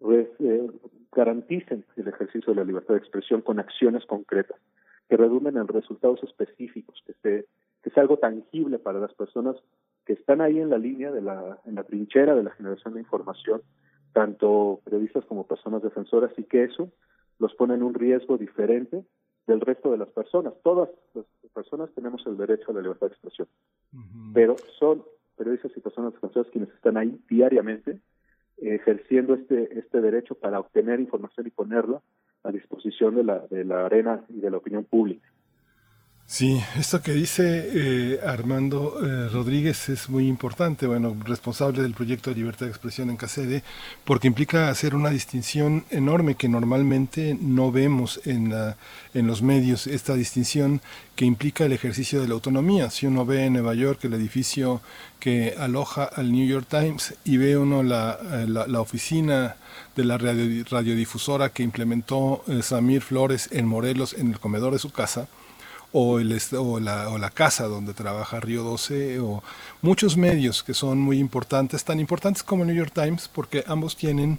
pues, 0.00 0.28
eh, 0.40 0.66
garanticen 1.12 1.84
el 1.96 2.08
ejercicio 2.08 2.52
de 2.52 2.60
la 2.60 2.64
libertad 2.64 2.94
de 2.94 3.00
expresión 3.00 3.40
con 3.40 3.58
acciones 3.58 4.04
concretas 4.06 4.58
que 5.08 5.16
redunden 5.16 5.56
en 5.56 5.68
resultados 5.68 6.22
específicos, 6.22 7.02
que, 7.06 7.14
se, 7.22 7.46
que 7.82 7.90
sea 7.90 8.02
algo 8.02 8.18
tangible 8.18 8.78
para 8.78 8.98
las 8.98 9.14
personas 9.14 9.56
que 10.04 10.14
están 10.14 10.40
ahí 10.40 10.58
en 10.58 10.70
la 10.70 10.78
línea 10.78 11.10
de 11.10 11.22
la, 11.22 11.58
en 11.64 11.76
la 11.76 11.84
trinchera 11.84 12.34
de 12.34 12.42
la 12.42 12.50
generación 12.50 12.94
de 12.94 13.00
información, 13.00 13.62
tanto 14.12 14.80
periodistas 14.84 15.24
como 15.26 15.46
personas 15.46 15.82
defensoras, 15.82 16.32
y 16.36 16.44
que 16.44 16.64
eso 16.64 16.90
los 17.38 17.54
pone 17.54 17.74
en 17.74 17.82
un 17.82 17.94
riesgo 17.94 18.38
diferente 18.38 19.04
del 19.46 19.60
resto 19.60 19.90
de 19.90 19.98
las 19.98 20.08
personas. 20.08 20.54
Todas 20.62 20.88
las 21.14 21.26
personas 21.52 21.90
tenemos 21.94 22.26
el 22.26 22.36
derecho 22.36 22.70
a 22.70 22.74
la 22.74 22.80
libertad 22.80 23.08
de 23.08 23.12
expresión, 23.12 23.48
uh 23.92 23.98
-huh. 23.98 24.32
pero 24.34 24.56
son 24.78 25.04
periodistas 25.36 25.72
y 25.76 25.80
personas 25.80 26.14
defensoras 26.14 26.50
quienes 26.50 26.70
están 26.70 26.96
ahí 26.96 27.20
diariamente 27.28 28.00
ejerciendo 28.58 29.34
este 29.34 29.78
este 29.78 30.00
derecho 30.00 30.34
para 30.34 30.60
obtener 30.60 31.00
información 31.00 31.46
y 31.46 31.50
ponerla 31.50 32.00
a 32.42 32.52
disposición 32.52 33.14
de 33.14 33.24
la 33.24 33.46
de 33.48 33.64
la 33.64 33.86
arena 33.86 34.24
y 34.28 34.40
de 34.40 34.50
la 34.50 34.56
opinión 34.58 34.84
pública. 34.84 35.28
Sí, 36.28 36.60
esto 36.76 37.02
que 37.02 37.12
dice 37.12 37.70
eh, 37.72 38.20
Armando 38.26 38.98
eh, 39.00 39.28
Rodríguez 39.28 39.88
es 39.88 40.08
muy 40.08 40.26
importante, 40.26 40.88
bueno, 40.88 41.16
responsable 41.24 41.82
del 41.82 41.94
proyecto 41.94 42.30
de 42.30 42.36
libertad 42.36 42.66
de 42.66 42.72
expresión 42.72 43.10
en 43.10 43.16
CACEDE, 43.16 43.62
porque 44.04 44.26
implica 44.26 44.68
hacer 44.68 44.96
una 44.96 45.10
distinción 45.10 45.84
enorme 45.88 46.34
que 46.34 46.48
normalmente 46.48 47.38
no 47.40 47.70
vemos 47.70 48.20
en, 48.24 48.50
la, 48.50 48.76
en 49.14 49.28
los 49.28 49.40
medios, 49.40 49.86
esta 49.86 50.14
distinción 50.14 50.80
que 51.14 51.24
implica 51.24 51.64
el 51.64 51.72
ejercicio 51.72 52.20
de 52.20 52.26
la 52.26 52.34
autonomía. 52.34 52.90
Si 52.90 53.06
uno 53.06 53.24
ve 53.24 53.44
en 53.44 53.52
Nueva 53.52 53.74
York 53.74 54.00
el 54.02 54.14
edificio 54.14 54.80
que 55.20 55.54
aloja 55.56 56.02
al 56.02 56.32
New 56.32 56.46
York 56.46 56.66
Times 56.68 57.14
y 57.24 57.36
ve 57.36 57.56
uno 57.56 57.84
la, 57.84 58.18
la, 58.48 58.66
la 58.66 58.80
oficina 58.80 59.54
de 59.94 60.04
la 60.04 60.18
radio, 60.18 60.64
radiodifusora 60.68 61.50
que 61.50 61.62
implementó 61.62 62.42
eh, 62.48 62.62
Samir 62.62 63.02
Flores 63.02 63.48
en 63.52 63.66
Morelos 63.66 64.12
en 64.14 64.32
el 64.32 64.40
comedor 64.40 64.72
de 64.72 64.80
su 64.80 64.90
casa, 64.90 65.28
o, 65.98 66.78
la, 66.78 67.30
casa 67.30 67.64
donde 67.66 67.94
trabaja 67.94 68.38
Río 68.38 68.62
12 68.62 69.18
o 69.20 69.42
muchos 69.80 70.18
medios 70.18 70.62
que 70.62 70.74
son 70.74 70.98
muy 70.98 71.18
importantes, 71.18 71.84
tan 71.84 72.00
importantes 72.00 72.42
como 72.42 72.62
el 72.62 72.68
New 72.68 72.76
York 72.76 72.92
Times, 72.94 73.28
porque 73.32 73.64
ambos 73.66 73.96
tienen 73.96 74.38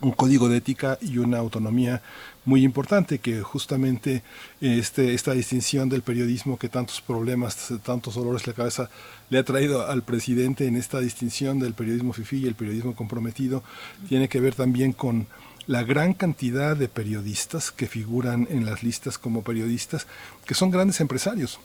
un 0.00 0.10
código 0.10 0.48
de 0.48 0.58
ética 0.58 0.98
y 1.00 1.18
una 1.18 1.38
autonomía 1.38 2.02
muy 2.44 2.64
importante 2.64 3.18
que 3.18 3.40
justamente 3.40 4.22
este, 4.60 5.14
esta 5.14 5.32
distinción 5.32 5.88
del 5.88 6.02
periodismo 6.02 6.58
que 6.58 6.68
tantos 6.68 7.00
problemas, 7.00 7.72
tantos 7.84 8.16
dolores 8.16 8.46
la 8.46 8.52
cabeza 8.52 8.90
le 9.30 9.38
ha 9.38 9.44
traído 9.44 9.86
al 9.86 10.02
presidente 10.02 10.66
en 10.66 10.76
esta 10.76 10.98
distinción 11.00 11.60
del 11.60 11.74
periodismo 11.74 12.12
FIFI 12.12 12.38
y 12.38 12.46
el 12.46 12.56
periodismo 12.56 12.94
comprometido 12.94 13.62
tiene 14.08 14.28
que 14.28 14.40
ver 14.40 14.54
también 14.54 14.92
con 14.92 15.28
la 15.66 15.82
gran 15.82 16.14
cantidad 16.14 16.76
de 16.76 16.88
periodistas 16.88 17.70
que 17.70 17.86
figuran 17.86 18.46
en 18.50 18.66
las 18.66 18.82
listas 18.82 19.18
como 19.18 19.42
periodistas, 19.42 20.06
que 20.46 20.54
son 20.54 20.70
grandes 20.70 21.00
empresarios, 21.00 21.58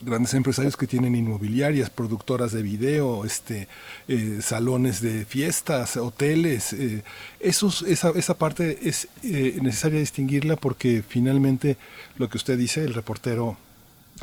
grandes 0.00 0.34
empresarios 0.34 0.76
que 0.76 0.86
tienen 0.86 1.14
inmobiliarias, 1.14 1.90
productoras 1.90 2.52
de 2.52 2.62
video, 2.62 3.24
este, 3.24 3.68
eh, 4.08 4.38
salones 4.42 5.00
de 5.00 5.24
fiestas, 5.24 5.96
hoteles. 5.96 6.72
Eh, 6.72 7.02
esa, 7.40 8.10
esa 8.14 8.34
parte 8.38 8.88
es 8.88 9.08
eh, 9.22 9.58
necesaria 9.60 10.00
distinguirla 10.00 10.56
porque 10.56 11.02
finalmente 11.06 11.76
lo 12.16 12.28
que 12.28 12.38
usted 12.38 12.58
dice, 12.58 12.84
el 12.84 12.94
reportero 12.94 13.56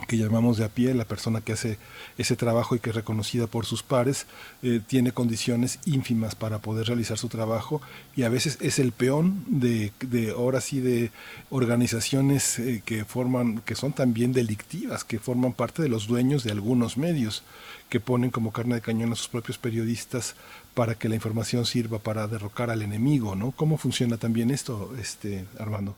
que 0.07 0.17
llamamos 0.17 0.57
de 0.57 0.65
a 0.65 0.69
pie, 0.69 0.93
la 0.93 1.05
persona 1.05 1.41
que 1.41 1.53
hace 1.53 1.77
ese 2.17 2.35
trabajo 2.35 2.75
y 2.75 2.79
que 2.79 2.89
es 2.89 2.95
reconocida 2.95 3.47
por 3.47 3.65
sus 3.65 3.83
pares, 3.83 4.25
eh, 4.63 4.81
tiene 4.85 5.11
condiciones 5.11 5.79
ínfimas 5.85 6.35
para 6.35 6.59
poder 6.59 6.87
realizar 6.87 7.17
su 7.17 7.29
trabajo 7.29 7.81
y 8.15 8.23
a 8.23 8.29
veces 8.29 8.57
es 8.61 8.79
el 8.79 8.91
peón 8.91 9.43
de, 9.47 9.91
de 10.01 10.31
ahora 10.31 10.61
sí 10.61 10.79
de 10.79 11.11
organizaciones 11.49 12.59
eh, 12.59 12.81
que 12.85 13.05
forman, 13.05 13.59
que 13.59 13.75
son 13.75 13.93
también 13.93 14.33
delictivas, 14.33 15.03
que 15.03 15.19
forman 15.19 15.53
parte 15.53 15.81
de 15.81 15.89
los 15.89 16.07
dueños 16.07 16.43
de 16.43 16.51
algunos 16.51 16.97
medios, 16.97 17.43
que 17.89 17.99
ponen 17.99 18.29
como 18.29 18.51
carne 18.51 18.75
de 18.75 18.81
cañón 18.81 19.11
a 19.11 19.15
sus 19.15 19.27
propios 19.27 19.57
periodistas 19.57 20.35
para 20.73 20.95
que 20.95 21.09
la 21.09 21.15
información 21.15 21.65
sirva 21.65 21.99
para 21.99 22.27
derrocar 22.27 22.69
al 22.69 22.81
enemigo, 22.81 23.35
¿no? 23.35 23.51
¿Cómo 23.51 23.77
funciona 23.77 24.17
también 24.17 24.51
esto, 24.51 24.93
este 24.99 25.45
Armando? 25.57 25.95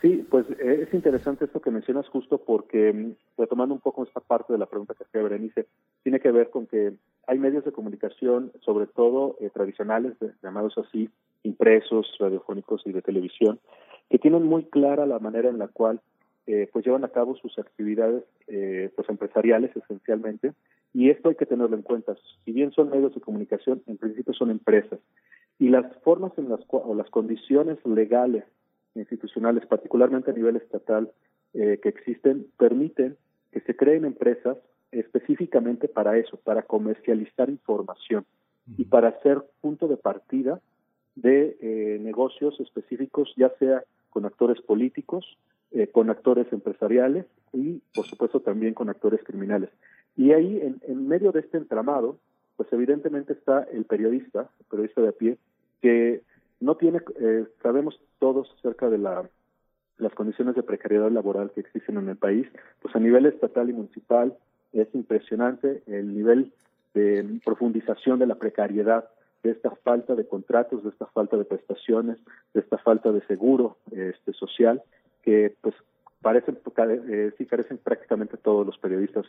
Sí, 0.00 0.24
pues 0.30 0.46
es 0.74 0.94
interesante 0.94 1.44
esto 1.44 1.60
que 1.60 1.70
mencionas 1.70 2.08
justo 2.08 2.38
porque, 2.38 2.92
mm, 2.92 3.14
retomando 3.38 3.74
un 3.74 3.80
poco 3.80 4.04
esta 4.04 4.20
parte 4.20 4.52
de 4.52 4.58
la 4.58 4.66
pregunta 4.66 4.94
que 4.94 5.04
hacía 5.04 5.22
Berenice, 5.22 5.66
tiene 6.02 6.20
que 6.20 6.30
ver 6.30 6.50
con 6.50 6.66
que 6.66 6.94
hay 7.26 7.38
medios 7.38 7.64
de 7.64 7.72
comunicación, 7.72 8.52
sobre 8.60 8.86
todo 8.86 9.36
eh, 9.40 9.50
tradicionales, 9.50 10.14
llamados 10.42 10.76
así, 10.78 11.10
impresos, 11.42 12.16
radiofónicos 12.18 12.82
y 12.86 12.92
de 12.92 13.02
televisión, 13.02 13.58
que 14.08 14.18
tienen 14.18 14.44
muy 14.44 14.64
clara 14.64 15.06
la 15.06 15.18
manera 15.18 15.48
en 15.48 15.58
la 15.58 15.68
cual 15.68 16.00
eh, 16.46 16.68
pues 16.72 16.84
llevan 16.84 17.04
a 17.04 17.10
cabo 17.10 17.36
sus 17.36 17.58
actividades 17.58 18.24
eh, 18.48 18.90
pues 18.96 19.08
empresariales 19.08 19.70
esencialmente 19.76 20.52
y 20.92 21.10
esto 21.10 21.28
hay 21.28 21.36
que 21.36 21.46
tenerlo 21.46 21.76
en 21.76 21.82
cuenta. 21.82 22.16
Si 22.44 22.52
bien 22.52 22.72
son 22.72 22.90
medios 22.90 23.14
de 23.14 23.20
comunicación, 23.20 23.82
en 23.86 23.98
principio 23.98 24.34
son 24.34 24.50
empresas 24.50 24.98
y 25.58 25.68
las 25.68 25.86
formas 26.02 26.32
en 26.38 26.48
las 26.48 26.60
o 26.68 26.94
las 26.94 27.08
condiciones 27.10 27.78
legales 27.84 28.44
institucionales, 28.94 29.66
particularmente 29.66 30.30
a 30.30 30.34
nivel 30.34 30.56
estatal, 30.56 31.10
eh, 31.54 31.78
que 31.82 31.88
existen, 31.88 32.46
permiten 32.58 33.16
que 33.52 33.60
se 33.60 33.74
creen 33.74 34.04
empresas 34.04 34.56
específicamente 34.92 35.88
para 35.88 36.16
eso, 36.18 36.36
para 36.36 36.62
comercializar 36.62 37.50
información 37.50 38.24
y 38.76 38.84
para 38.84 39.20
ser 39.22 39.42
punto 39.60 39.88
de 39.88 39.96
partida 39.96 40.60
de 41.16 41.56
eh, 41.60 41.98
negocios 42.00 42.58
específicos, 42.60 43.32
ya 43.36 43.50
sea 43.58 43.84
con 44.10 44.26
actores 44.26 44.60
políticos, 44.62 45.38
eh, 45.72 45.88
con 45.88 46.10
actores 46.10 46.52
empresariales 46.52 47.26
y, 47.52 47.80
por 47.94 48.06
supuesto, 48.06 48.40
también 48.40 48.74
con 48.74 48.88
actores 48.88 49.22
criminales. 49.24 49.70
Y 50.16 50.32
ahí, 50.32 50.60
en, 50.60 50.80
en 50.86 51.08
medio 51.08 51.32
de 51.32 51.40
este 51.40 51.58
entramado, 51.58 52.18
pues 52.56 52.72
evidentemente 52.72 53.32
está 53.32 53.62
el 53.72 53.84
periodista, 53.84 54.50
el 54.60 54.66
periodista 54.66 55.00
de 55.00 55.08
a 55.08 55.12
pie, 55.12 55.38
que 55.80 56.22
no 56.60 56.76
tiene, 56.76 57.00
eh, 57.20 57.46
sabemos 57.62 58.00
todos 58.18 58.54
acerca 58.58 58.88
de 58.88 58.98
la, 58.98 59.28
las 59.98 60.14
condiciones 60.14 60.54
de 60.54 60.62
precariedad 60.62 61.10
laboral 61.10 61.50
que 61.52 61.60
existen 61.60 61.96
en 61.96 62.08
el 62.08 62.16
país, 62.16 62.46
pues 62.80 62.94
a 62.94 62.98
nivel 62.98 63.26
estatal 63.26 63.68
y 63.70 63.72
municipal 63.72 64.36
es 64.72 64.88
impresionante 64.94 65.82
el 65.86 66.14
nivel 66.14 66.52
de 66.94 67.40
profundización 67.44 68.18
de 68.18 68.26
la 68.26 68.36
precariedad, 68.36 69.08
de 69.42 69.52
esta 69.52 69.70
falta 69.70 70.14
de 70.14 70.26
contratos, 70.26 70.82
de 70.82 70.90
esta 70.90 71.06
falta 71.06 71.36
de 71.36 71.44
prestaciones, 71.44 72.18
de 72.52 72.60
esta 72.60 72.78
falta 72.78 73.10
de 73.10 73.22
seguro 73.26 73.78
este, 73.90 74.32
social, 74.34 74.82
que 75.22 75.54
pues 75.60 75.74
parecen, 76.20 76.58
eh, 76.76 77.32
carecen 77.48 77.78
prácticamente 77.78 78.36
todos 78.36 78.66
los 78.66 78.76
periodistas 78.78 79.24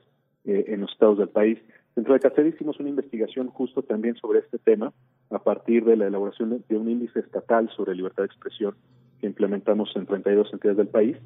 eh, 0.46 0.66
en 0.68 0.82
los 0.82 0.92
estados 0.92 1.18
del 1.18 1.30
país. 1.30 1.60
Dentro 1.96 2.14
de 2.14 2.20
CACED 2.22 2.46
hicimos 2.46 2.80
una 2.80 2.90
investigación 2.90 3.50
justo 3.50 3.84
también 3.84 4.16
sobre 4.16 4.40
este 4.40 4.58
tema 4.58 4.94
a 5.30 5.40
partir 5.40 5.84
de 5.84 5.98
la 5.98 6.08
elaboración 6.08 6.64
de 6.68 6.78
un 6.78 6.90
índice 6.90 7.20
estatal 7.20 7.70
sobre 7.76 7.96
libertad 7.96 8.24
de 8.24 8.28
expresión 8.28 8.76
que 9.20 9.28
implementamos 9.28 9.94
en 9.96 10.06
32 10.06 10.54
entidades 10.54 10.78
del 10.78 10.88
país 10.88 11.18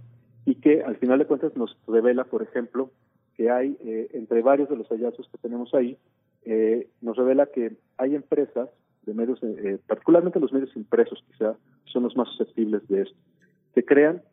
y 0.46 0.56
que 0.56 0.82
al 0.82 0.98
final 0.98 1.20
de 1.20 1.26
cuentas 1.26 1.56
nos 1.56 1.78
revela, 1.88 2.24
por 2.26 2.42
ejemplo, 2.42 2.92
que 3.36 3.50
hay 3.52 3.78
eh, 3.84 4.10
entre 4.14 4.42
varios 4.42 4.70
de 4.70 4.78
los 4.78 4.88
hallazgos 4.88 5.30
que 5.30 5.38
tenemos 5.38 5.74
ahí, 5.74 5.98
eh, 6.46 6.88
nos 7.02 7.16
revela 7.18 7.48
que 7.48 7.76
hay 7.98 8.16
empresas 8.16 8.70
de 9.06 9.14
medios, 9.14 9.40
eh, 9.44 9.80
particularmente 9.88 10.40
los 10.40 10.54
medios 10.54 10.76
impresos, 10.76 11.24
quizá 11.28 11.56
son 11.86 12.04
los 12.04 12.16
más 12.16 12.28
susceptibles 12.30 12.88
de 12.88 13.04
esto, 13.04 13.18
que 13.74 13.86
crean 13.86 14.24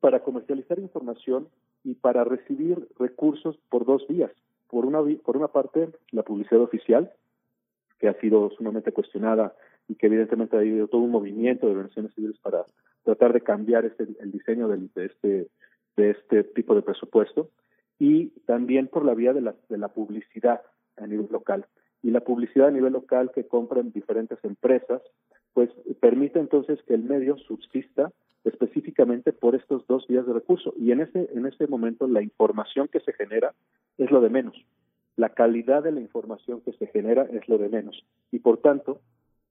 para 0.00 0.20
comercializar 0.20 0.78
información 0.78 1.48
y 1.84 1.94
para 1.94 2.24
recibir 2.24 2.88
recursos 2.98 3.58
por 3.68 3.84
dos 3.84 4.06
vías. 4.08 4.30
Por 4.68 4.86
una, 4.86 5.00
por 5.24 5.36
una 5.36 5.48
parte, 5.48 5.90
la 6.10 6.22
publicidad 6.22 6.60
oficial, 6.60 7.12
que 7.98 8.08
ha 8.08 8.20
sido 8.20 8.50
sumamente 8.50 8.92
cuestionada 8.92 9.54
y 9.88 9.94
que 9.94 10.06
evidentemente 10.06 10.56
ha 10.56 10.60
habido 10.60 10.88
todo 10.88 11.02
un 11.02 11.10
movimiento 11.10 11.66
de 11.66 11.72
organizaciones 11.72 12.14
civiles 12.14 12.38
para 12.38 12.64
tratar 13.04 13.32
de 13.32 13.40
cambiar 13.40 13.84
este, 13.84 14.06
el 14.20 14.32
diseño 14.32 14.68
de, 14.68 14.88
este, 14.96 15.48
de 15.96 16.10
este 16.10 16.44
tipo 16.44 16.74
de 16.74 16.82
presupuesto, 16.82 17.50
y 17.98 18.28
también 18.46 18.88
por 18.88 19.04
la 19.04 19.14
vía 19.14 19.32
de 19.32 19.40
la, 19.40 19.54
de 19.68 19.78
la 19.78 19.88
publicidad 19.88 20.60
a 20.96 21.06
nivel 21.06 21.28
local. 21.30 21.66
Y 22.02 22.10
la 22.10 22.20
publicidad 22.20 22.68
a 22.68 22.72
nivel 22.72 22.92
local 22.92 23.30
que 23.34 23.46
compran 23.46 23.92
diferentes 23.92 24.38
empresas, 24.44 25.00
pues 25.54 25.70
permite 26.00 26.38
entonces 26.38 26.82
que 26.82 26.94
el 26.94 27.04
medio 27.04 27.38
subsista 27.38 28.12
específicamente 28.46 29.32
por 29.32 29.54
estos 29.54 29.86
dos 29.86 30.06
vías 30.06 30.26
de 30.26 30.32
recurso. 30.32 30.72
Y 30.78 30.92
en 30.92 31.00
ese, 31.00 31.28
en 31.34 31.46
ese 31.46 31.66
momento 31.66 32.06
la 32.06 32.22
información 32.22 32.88
que 32.88 33.00
se 33.00 33.12
genera 33.12 33.54
es 33.98 34.10
lo 34.10 34.20
de 34.20 34.30
menos. 34.30 34.56
La 35.16 35.30
calidad 35.30 35.82
de 35.82 35.92
la 35.92 36.00
información 36.00 36.60
que 36.60 36.72
se 36.72 36.86
genera 36.86 37.22
es 37.32 37.48
lo 37.48 37.58
de 37.58 37.68
menos. 37.68 38.04
Y 38.30 38.38
por 38.38 38.58
tanto, 38.58 39.00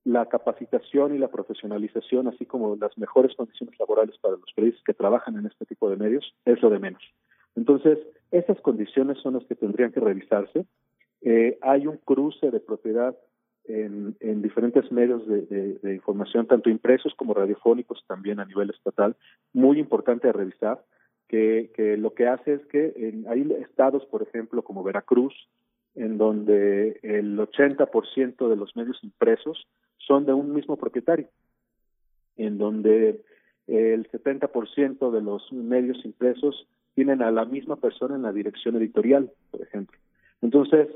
la 0.04 0.28
capacitación 0.28 1.16
y 1.16 1.18
la 1.18 1.30
profesionalización, 1.30 2.28
así 2.28 2.46
como 2.46 2.76
las 2.76 2.98
mejores 2.98 3.36
condiciones 3.36 3.78
laborales 3.80 4.18
para 4.20 4.38
los 4.38 4.54
periodistas 4.54 4.86
que 4.86 4.94
trabajan 4.94 5.36
en 5.38 5.48
este 5.48 5.66
tipo 5.66 5.90
de 5.90 5.98
medios, 5.98 6.34
es 6.46 6.62
lo 6.62 6.70
de 6.70 6.80
menos. 6.80 7.02
Entonces, 7.56 7.98
esas 8.32 8.60
condiciones 8.62 9.18
son 9.20 9.34
las 9.34 9.46
que 9.46 9.56
tendrían 9.56 9.92
que 9.92 10.00
revisarse. 10.00 10.66
Eh, 11.22 11.58
hay 11.62 11.88
un 11.88 11.98
cruce 11.98 12.52
de 12.52 12.60
propiedad 12.60 13.16
en, 13.68 14.16
en 14.20 14.42
diferentes 14.42 14.92
medios 14.92 15.28
de, 15.28 15.78
de, 15.82 15.94
información, 15.94 16.48
tanto 16.48 16.70
impresos 16.70 17.14
como 17.16 17.34
radiofónicos, 17.34 18.04
también 18.08 18.40
a 18.40 18.46
nivel 18.46 18.70
estatal, 18.70 19.16
muy 19.54 19.80
importante 19.80 20.30
a 20.30 20.34
revisar, 20.34 20.84
que, 21.28 21.72
que 21.76 21.98
lo 21.98 22.14
que 22.14 22.28
hace 22.28 22.54
es 22.54 22.66
que 22.68 22.94
en, 22.96 23.28
hay 23.28 23.42
estados, 23.62 24.06
por 24.06 24.22
ejemplo, 24.22 24.64
como 24.64 24.84
Veracruz, 24.84 25.34
en 25.96 26.18
donde 26.18 27.00
el 27.04 27.38
80% 27.40 28.50
de 28.50 28.56
los 28.56 28.76
medios 28.76 29.02
impresos 29.04 29.68
son 29.98 30.26
de 30.26 30.34
un 30.34 30.54
mismo 30.54 30.78
propietario, 30.78 31.28
en 32.38 32.58
donde 32.58 33.22
el 33.68 34.10
70% 34.12 35.12
de 35.12 35.22
los 35.22 35.52
medios 35.52 36.04
impresos 36.06 36.68
tienen 36.94 37.22
a 37.22 37.32
la 37.32 37.46
misma 37.46 37.78
persona 37.78 38.16
en 38.16 38.22
la 38.22 38.32
dirección 38.32 38.76
editorial, 38.76 39.32
por 39.52 39.62
ejemplo. 39.62 39.98
Entonces, 40.42 40.88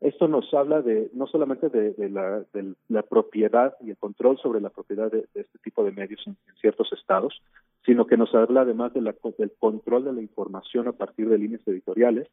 esto 0.00 0.28
nos 0.28 0.52
habla 0.52 0.82
de 0.82 1.10
no 1.14 1.26
solamente 1.26 1.68
de, 1.68 2.08
la, 2.10 2.44
de 2.52 2.74
la, 2.88 3.02
propiedad 3.02 3.74
y 3.80 3.90
el 3.90 3.96
control 3.96 4.38
sobre 4.38 4.60
la 4.60 4.70
propiedad 4.70 5.10
de, 5.10 5.26
este 5.34 5.58
tipo 5.62 5.84
de 5.84 5.92
medios 5.92 6.22
en, 6.26 6.36
ciertos 6.60 6.92
estados, 6.92 7.42
sino 7.84 8.06
que 8.06 8.16
nos 8.16 8.34
habla 8.34 8.62
además 8.62 8.92
de 8.92 9.00
la, 9.00 9.14
del 9.38 9.52
control 9.58 10.04
de 10.04 10.12
la 10.12 10.20
información 10.20 10.88
a 10.88 10.92
partir 10.92 11.28
de 11.28 11.38
líneas 11.38 11.66
editoriales, 11.66 12.28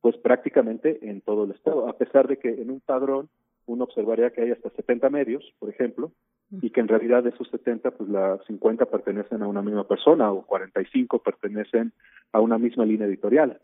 pues 0.00 0.16
prácticamente 0.16 1.08
en 1.08 1.20
todo 1.20 1.44
el 1.44 1.52
estado, 1.52 1.88
a 1.88 1.96
pesar 1.96 2.26
de 2.26 2.38
que 2.38 2.48
en 2.48 2.70
un 2.70 2.80
padrón 2.80 3.28
uno 3.66 3.84
observaría 3.84 4.30
que 4.30 4.42
hay 4.42 4.50
hasta 4.50 4.70
70 4.70 5.08
medios, 5.08 5.44
por 5.58 5.70
ejemplo, 5.70 6.12
y 6.50 6.70
que 6.70 6.80
en 6.80 6.88
realidad 6.88 7.22
de 7.22 7.30
esos 7.30 7.48
70, 7.48 7.92
pues 7.92 8.10
las 8.10 8.44
50 8.44 8.86
pertenecen 8.86 9.42
a 9.42 9.48
una 9.48 9.62
misma 9.62 9.84
persona 9.84 10.30
o 10.30 10.44
45 10.44 11.20
pertenecen 11.20 11.92
a 12.32 12.40
una 12.40 12.58
misma 12.58 12.84
línea 12.84 13.06
editorial. 13.06 13.60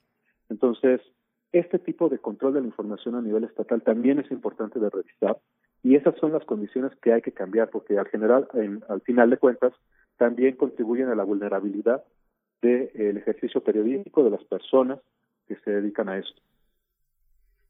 Entonces, 0.49 1.01
este 1.53 1.79
tipo 1.79 2.09
de 2.09 2.19
control 2.19 2.55
de 2.55 2.61
la 2.61 2.67
información 2.67 3.15
a 3.15 3.23
nivel 3.23 3.45
estatal 3.45 3.83
también 3.83 4.19
es 4.19 4.31
importante 4.31 4.79
de 4.79 4.91
revisar 4.91 5.39
y 5.83 5.97
esas 5.97 6.17
son 6.19 6.33
las 6.33 6.45
condiciones 6.45 6.93
que 7.03 7.13
hay 7.13 7.23
que 7.23 7.33
cambiar 7.33 7.71
porque 7.71 7.99
al 7.99 8.09
general, 8.09 8.49
al 8.89 9.01
final 9.01 9.31
de 9.31 9.39
cuentas, 9.39 9.73
también 10.17 10.57
contribuyen 10.57 11.09
a 11.09 11.15
la 11.15 11.25
vulnerabilidad 11.25 12.05
del 12.61 13.17
ejercicio 13.17 13.63
periodístico 13.63 14.23
de 14.23 14.31
las 14.31 14.45
personas 14.45 15.01
que 15.49 15.57
se 15.57 15.71
dedican 15.71 16.09
a 16.09 16.19
esto. 16.19 16.41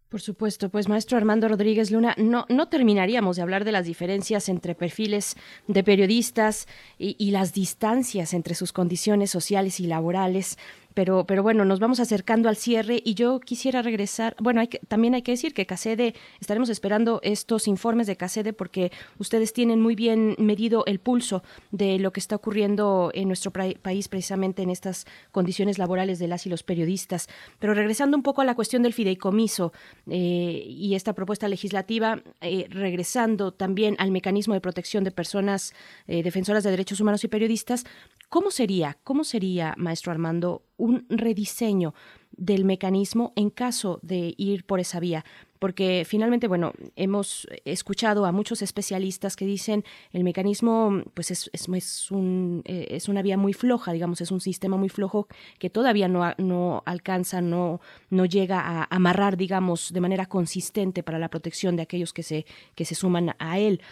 Por 0.09 0.21
supuesto, 0.21 0.71
pues 0.71 0.89
maestro 0.89 1.17
Armando 1.17 1.47
Rodríguez 1.47 1.93
Luna, 1.93 2.17
no, 2.19 2.45
no 2.49 2.69
terminaríamos 2.69 3.37
de 3.37 3.43
hablar 3.43 3.65
de 3.65 3.71
las 3.71 3.87
diferencias 3.87 4.49
entre 4.49 4.75
perfiles 4.75 5.37
de 5.69 5.85
periodistas 5.85 6.67
y 6.99 7.31
las 7.31 7.53
distancias 7.53 8.35
entre 8.35 8.57
sus 8.57 8.73
condiciones 8.73 9.31
sociales 9.31 9.79
y 9.79 9.87
laborales 9.87 10.59
pero, 10.95 11.25
pero 11.25 11.43
bueno, 11.43 11.65
nos 11.65 11.81
vamos 11.81 12.01
acercando 12.01 12.49
al 12.49 12.57
cierre 12.57 13.01
y 13.05 13.15
yo 13.15 13.41
quisiera 13.41 13.83
regresar, 13.83 14.35
bueno, 14.41 14.61
hay 14.61 14.69
que, 14.69 14.79
también 14.79 15.15
hay 15.15 15.23
que 15.23 15.33
decir 15.33 15.55
que 15.55 15.67
CACEDE, 15.67 16.15
estaremos 16.41 16.69
esperando 16.69 17.21
estos 17.23 17.69
informes 17.69 18.07
de 18.07 18.17
CACEDE 18.17 18.53
porque 18.53 18.91
ustedes 19.19 19.53
tienen 19.53 19.81
muy 19.81 19.95
bien 19.95 20.35
medido 20.39 20.85
el 20.87 20.99
pulso 20.99 21.43
de 21.71 21.99
lo 21.99 22.13
que 22.13 22.21
está 22.21 22.37
ocurriendo 22.37 23.11
en 23.15 23.29
nuestro 23.29 23.53
país 23.53 24.09
precisamente 24.09 24.63
en 24.63 24.71
estas 24.71 25.07
condiciones 25.33 25.79
laborales 25.79 26.19
de 26.19 26.29
las 26.29 26.47
y 26.47 26.51
los 26.51 26.63
periodistas. 26.63 27.29
Pero 27.59 27.75
regresando 27.75 28.17
un 28.17 28.23
poco 28.23 28.43
a 28.43 28.45
la 28.45 28.55
cuestión 28.55 28.83
del 28.83 28.93
fideicomiso 28.93 29.73
eh, 30.09 30.65
y 30.67 30.95
esta 30.95 31.13
propuesta 31.13 31.49
legislativa, 31.49 32.23
eh, 32.41 32.67
regresando 32.69 33.53
también 33.53 33.97
al 33.99 34.11
mecanismo 34.11 34.55
de 34.55 34.61
protección 34.61 35.05
de 35.05 35.11
personas 35.11 35.75
eh, 36.07 36.23
defensoras 36.23 36.65
de 36.65 36.71
derechos 36.71 37.01
humanos 37.01 37.25
y 37.25 37.29
periodistas, 37.29 37.85
¿cómo 38.31 38.51
sería, 38.51 38.97
cómo 39.05 39.25
sería, 39.25 39.75
maestro 39.77 40.13
Armando, 40.13 40.63
un 40.79 41.05
rediseño 41.11 41.95
del 42.31 42.65
mecanismo 42.65 43.35
en 43.37 43.51
caso 43.51 44.01
de 44.03 44.35
ir 44.39 44.65
por 44.65 44.81
esa 44.81 44.99
vía 44.99 45.27
porque 45.61 46.05
finalmente, 46.07 46.49
bueno, 46.49 46.73
hemos 46.97 47.47
escuchado 47.67 48.25
a 48.25 48.33
muchos 48.33 48.63
especialistas 48.63 49.37
que 49.37 49.45
dicen 49.45 49.85
el 50.11 50.25
mecanismo, 50.25 51.03
pues 51.13 51.31
es, 51.31 52.11
un, 52.11 52.63
eh, 52.65 52.89
es 52.91 53.11
una 53.11 53.21
vía 53.21 53.37
muy 53.37 53.53
floja, 53.53 53.93
digamos, 53.93 54.23
es 54.23 54.31
un 54.31 54.41
sistema 54.41 54.79
muy 54.79 54.89
flojo 54.89 55.29
que 55.59 55.69
todavía 55.69 56.09
no, 56.09 56.33
no 56.39 56.83
alcanza, 56.87 57.43
no, 57.43 57.83
no 58.09 58.25
llega 58.25 58.59
a 58.59 58.89
amarrar, 58.91 59.37
digamos, 59.37 59.93
de 59.93 60.01
manera 60.01 60.25
consistente 60.25 61.03
para 61.03 61.19
la 61.19 61.29
protección 61.29 61.77
de 61.77 61.83
aquellos 61.83 62.15
que 62.15 62.23
se, 62.23 62.47
que 62.75 62.87
se 62.87 62.95
suman 62.95 63.37
a 63.39 63.59
él. 63.59 63.83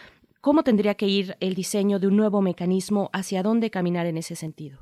¿Cómo 0.48 0.62
tendría 0.62 0.94
que 0.94 1.04
ir 1.04 1.34
el 1.40 1.52
diseño 1.52 1.98
de 1.98 2.06
un 2.06 2.16
nuevo 2.16 2.40
mecanismo? 2.40 3.10
¿Hacia 3.12 3.42
dónde 3.42 3.68
caminar 3.68 4.06
en 4.06 4.16
ese 4.16 4.34
sentido? 4.34 4.78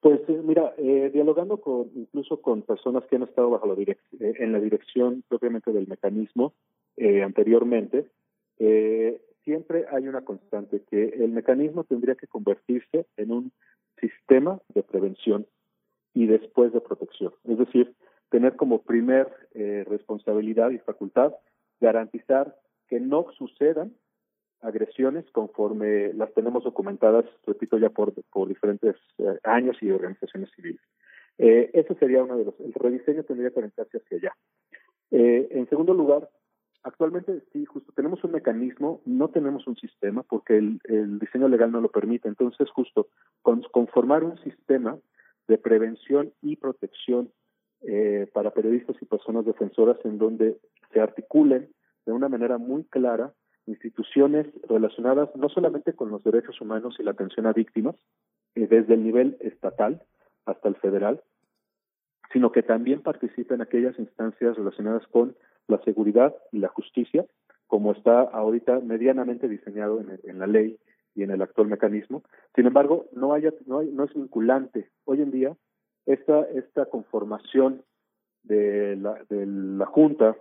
Pues 0.00 0.20
eh, 0.26 0.40
mira, 0.42 0.72
eh, 0.78 1.10
dialogando 1.12 1.60
con 1.60 1.90
incluso 1.94 2.40
con 2.40 2.62
personas 2.62 3.04
que 3.04 3.16
han 3.16 3.24
estado 3.24 3.50
bajo 3.50 3.66
la 3.66 3.74
eh, 3.82 3.96
en 4.18 4.52
la 4.52 4.60
dirección 4.60 5.22
propiamente 5.28 5.70
del 5.70 5.86
mecanismo 5.86 6.54
anteriormente, 6.96 8.06
siempre 9.44 9.84
hay 9.92 10.08
una 10.08 10.24
constante 10.24 10.80
que 10.90 11.10
el 11.10 11.28
mecanismo 11.32 11.84
tendría 11.84 12.14
que 12.14 12.26
convertirse 12.26 13.04
en 13.18 13.32
un 13.32 13.52
sistema 14.00 14.62
de 14.74 14.82
prevención 14.82 15.46
y 16.14 16.24
después 16.24 16.72
de 16.72 16.80
protección. 16.80 17.34
Es 17.46 17.58
decir, 17.58 17.94
tener 18.30 18.56
como 18.56 18.80
primer 18.80 19.28
responsabilidad 19.52 20.70
y 20.70 20.78
facultad 20.78 21.34
garantizar 21.80 22.56
que 22.88 22.98
no 22.98 23.26
sucedan 23.36 23.92
agresiones 24.64 25.24
conforme 25.30 26.12
las 26.14 26.32
tenemos 26.34 26.64
documentadas, 26.64 27.24
repito, 27.46 27.78
ya 27.78 27.90
por, 27.90 28.12
por 28.32 28.48
diferentes 28.48 28.96
eh, 29.18 29.38
años 29.44 29.76
y 29.80 29.90
organizaciones 29.90 30.50
civiles. 30.56 30.80
Eh, 31.38 31.84
sería 31.98 32.22
uno 32.22 32.36
de 32.36 32.44
los, 32.44 32.60
el 32.60 32.72
rediseño 32.74 33.24
tendría 33.24 33.50
que 33.50 33.58
orientarse 33.58 33.98
hacia 33.98 34.18
allá. 34.18 34.36
Eh, 35.10 35.48
en 35.50 35.68
segundo 35.68 35.94
lugar, 35.94 36.28
actualmente 36.82 37.42
sí, 37.52 37.64
justo 37.64 37.92
tenemos 37.94 38.22
un 38.24 38.32
mecanismo, 38.32 39.00
no 39.04 39.28
tenemos 39.28 39.66
un 39.66 39.76
sistema 39.76 40.22
porque 40.22 40.56
el, 40.56 40.80
el 40.84 41.18
diseño 41.18 41.48
legal 41.48 41.70
no 41.70 41.80
lo 41.80 41.90
permite. 41.90 42.28
Entonces, 42.28 42.68
justo 42.70 43.08
con, 43.42 43.62
conformar 43.72 44.24
un 44.24 44.38
sistema 44.38 44.98
de 45.48 45.58
prevención 45.58 46.32
y 46.42 46.56
protección 46.56 47.30
eh, 47.82 48.26
para 48.32 48.52
periodistas 48.52 48.96
y 49.00 49.04
personas 49.04 49.44
defensoras 49.44 49.98
en 50.04 50.18
donde 50.18 50.58
se 50.92 51.00
articulen 51.00 51.68
de 52.06 52.12
una 52.12 52.28
manera 52.28 52.58
muy 52.58 52.84
clara 52.84 53.32
instituciones 53.66 54.46
relacionadas 54.68 55.34
no 55.36 55.48
solamente 55.48 55.94
con 55.94 56.10
los 56.10 56.22
derechos 56.22 56.60
humanos 56.60 56.96
y 56.98 57.02
la 57.02 57.12
atención 57.12 57.46
a 57.46 57.52
víctimas, 57.52 57.96
eh, 58.54 58.66
desde 58.66 58.94
el 58.94 59.04
nivel 59.04 59.36
estatal 59.40 60.02
hasta 60.46 60.68
el 60.68 60.76
federal, 60.76 61.22
sino 62.32 62.52
que 62.52 62.62
también 62.62 63.00
participen 63.00 63.62
aquellas 63.62 63.98
instancias 63.98 64.56
relacionadas 64.56 65.06
con 65.08 65.36
la 65.68 65.78
seguridad 65.84 66.34
y 66.52 66.58
la 66.58 66.68
justicia, 66.68 67.24
como 67.66 67.92
está 67.92 68.20
ahorita 68.20 68.80
medianamente 68.80 69.48
diseñado 69.48 70.00
en, 70.00 70.20
en 70.22 70.38
la 70.38 70.46
ley 70.46 70.78
y 71.14 71.22
en 71.22 71.30
el 71.30 71.42
actual 71.42 71.68
mecanismo. 71.68 72.22
Sin 72.54 72.66
embargo, 72.66 73.06
no, 73.12 73.32
haya, 73.32 73.52
no, 73.66 73.78
hay, 73.78 73.90
no 73.90 74.04
es 74.04 74.14
vinculante. 74.14 74.90
Hoy 75.04 75.22
en 75.22 75.30
día, 75.30 75.56
esta, 76.06 76.42
esta 76.42 76.86
conformación 76.86 77.82
de 78.42 78.96
la, 78.96 79.24
de 79.30 79.46
la 79.46 79.86
Junta 79.86 80.36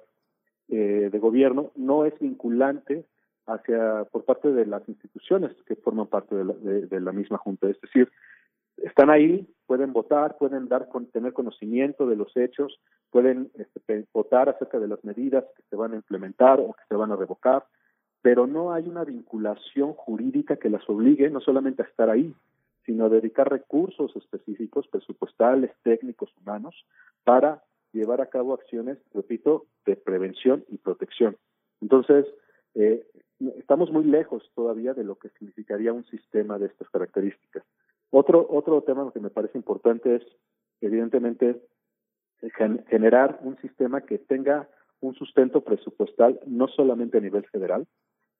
eh, 0.70 1.10
de 1.12 1.20
Gobierno 1.20 1.72
no 1.76 2.06
es 2.06 2.18
vinculante 2.20 3.06
hacia 3.46 4.06
por 4.06 4.24
parte 4.24 4.52
de 4.52 4.66
las 4.66 4.88
instituciones 4.88 5.52
que 5.66 5.76
forman 5.76 6.08
parte 6.08 6.36
de 6.36 6.46
la, 6.46 6.54
de, 6.54 7.02
la 7.02 7.12
misma 7.12 7.38
Junta. 7.38 7.70
Es 7.70 7.80
decir, 7.82 8.10
están 8.78 9.10
ahí, 9.10 9.48
pueden 9.66 9.94
votar, 9.94 10.38
pueden 10.38 10.68
dar 10.68 10.88
con, 10.88 11.08
tener 11.08 11.34
conocimiento 11.34 12.08
de 12.08 12.16
los 12.16 12.36
hechos, 12.38 12.80
pueden 13.12 13.52
este, 13.56 14.06
votar 14.14 14.50
acerca 14.50 14.80
de 14.80 14.88
las 14.88 15.04
medidas 15.04 15.44
que 15.56 15.64
se 15.70 15.76
van 15.76 15.94
a 15.94 15.98
implementar 15.98 16.60
o 16.60 16.74
que 16.74 16.84
se 16.88 16.96
van 16.96 17.12
a 17.12 17.16
revocar, 17.16 17.66
pero 18.22 18.48
no 18.48 18.74
hay 18.74 18.88
una 18.88 19.04
vinculación 19.04 19.94
jurídica 19.94 20.56
que 20.56 20.70
las 20.70 20.88
obligue 20.90 21.30
no 21.30 21.42
solamente 21.42 21.84
a 21.84 21.86
estar 21.86 22.10
ahí, 22.10 22.34
sino 22.86 23.06
a 23.06 23.10
dedicar 23.10 23.50
recursos 23.50 24.16
específicos, 24.16 24.88
presupuestales, 24.88 25.72
técnicos, 25.84 26.34
humanos, 26.42 26.86
para 27.24 27.62
llevar 27.94 28.22
a 28.22 28.28
cabo 28.28 28.54
acciones, 28.54 28.98
repito, 29.14 29.68
de 29.86 29.96
prevención 29.96 30.66
y 30.70 30.78
protección. 30.78 31.38
Entonces, 31.82 32.26
eh, 32.76 33.06
estamos 33.58 33.92
muy 33.92 34.06
lejos 34.06 34.50
todavía 34.56 34.94
de 34.94 35.04
lo 35.04 35.16
que 35.16 35.30
significaría 35.30 35.94
un 35.94 36.06
sistema 36.06 36.58
de 36.58 36.68
estas 36.68 36.90
características. 36.90 37.64
Otro, 38.10 38.46
otro 38.50 38.82
tema 38.82 39.12
que 39.14 39.20
me 39.20 39.30
parece 39.30 39.58
importante 39.58 40.16
es, 40.16 40.24
evidentemente, 40.82 41.62
generar 42.90 43.40
un 43.42 43.58
sistema 43.58 44.02
que 44.02 44.18
tenga 44.18 44.68
un 45.00 45.16
sustento 45.16 45.62
presupuestal 45.62 46.40
no 46.46 46.68
solamente 46.68 47.18
a 47.18 47.22
nivel 47.22 47.46
federal, 47.46 47.88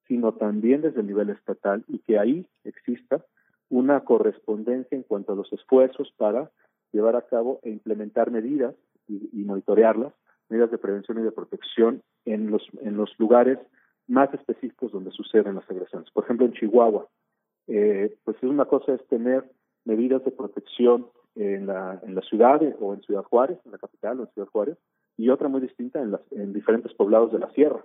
sino 0.08 0.34
también 0.34 0.82
desde 0.82 1.02
el 1.02 1.08
nivel 1.08 1.30
estatal 1.30 1.84
y 1.88 2.00
que 2.00 2.20
ahí 2.20 2.48
exista 2.64 3.26
una 3.70 4.02
correspondencia 4.02 4.96
en 4.96 5.04
cuanto 5.04 5.34
a 5.34 5.36
los 5.36 5.52
esfuerzos 5.54 6.14
para 6.18 6.52
llevar 6.92 7.16
a 7.16 7.24
cabo 7.24 7.60
e 7.64 7.70
implementar 7.70 8.30
medidas 8.30 8.76
y, 9.14 9.42
y 9.42 9.44
monitorearlas, 9.44 10.14
medidas 10.50 10.72
de 10.72 10.78
prevención 10.78 11.20
y 11.20 11.24
de 11.24 11.32
protección 11.32 12.02
en 12.26 12.52
los, 12.52 12.64
en 12.82 12.98
los 12.98 13.10
lugares 13.20 13.60
más 14.08 14.34
específicos 14.34 14.92
donde 14.92 15.12
suceden 15.12 15.56
las 15.56 15.70
agresiones. 15.70 16.12
Por 16.12 16.24
ejemplo, 16.24 16.46
en 16.46 16.54
Chihuahua, 16.54 17.08
eh, 17.68 18.16
pues 18.24 18.38
es 18.38 18.44
una 18.44 18.66
cosa 18.66 18.94
es 18.94 19.08
tener 19.08 19.44
medidas 19.86 20.24
de 20.26 20.32
protección 20.32 21.08
en 21.36 21.68
la, 21.68 22.00
en 22.04 22.14
la 22.16 22.22
ciudad 22.22 22.62
o 22.80 22.94
en 22.94 23.02
Ciudad 23.02 23.24
Juárez, 23.24 23.58
en 23.66 23.72
la 23.72 23.78
capital 23.78 24.20
o 24.20 24.24
en 24.24 24.30
Ciudad 24.34 24.50
Juárez, 24.50 24.78
y 25.18 25.30
otra 25.30 25.48
muy 25.48 25.62
distinta 25.62 26.02
en, 26.02 26.12
las, 26.12 26.22
en 26.32 26.54
diferentes 26.54 26.94
poblados 26.94 27.32
de 27.32 27.40
la 27.40 27.52
sierra. 27.52 27.84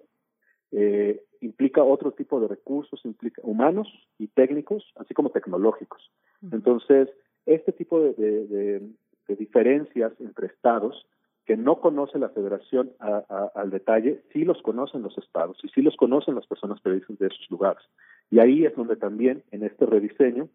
Eh, 0.73 1.24
implica 1.40 1.82
otro 1.82 2.12
tipo 2.12 2.40
de 2.40 2.48
recursos, 2.48 3.00
implica 3.05 3.40
humanos 3.44 3.89
y 4.18 4.28
técnicos, 4.28 4.84
así 4.97 5.15
como 5.15 5.31
tecnológicos. 5.31 6.10
Entonces, 6.52 7.08
este 7.47 7.73
tipo 7.73 8.00
de, 8.00 8.12
de, 8.15 8.47
de, 8.47 8.90
de 9.28 9.36
diferencias 9.36 10.12
entre 10.20 10.48
estados 10.48 11.07
que 11.49 11.57
no 11.57 11.81
conoce 11.81 12.18
la 12.18 12.28
federación 12.28 12.93
a, 12.99 13.25
a, 13.27 13.51
al 13.59 13.70
detalle, 13.70 14.20
sí 14.35 14.44
los 14.44 14.60
conocen 14.60 15.01
los 15.01 15.17
estados 15.17 15.57
y 15.62 15.68
sí 15.70 15.81
los 15.81 15.97
conocen 15.97 16.35
las 16.35 16.47
personas 16.47 16.78
periodistas 16.83 17.18
de 17.18 17.28
esos 17.28 17.51
lugares. 17.51 17.83
Y 18.31 18.39
ahí 18.39 18.67
es 18.67 18.77
donde 18.77 18.97
también 18.97 19.43
en 19.51 19.65
este 19.65 19.86
rediseño 19.86 20.51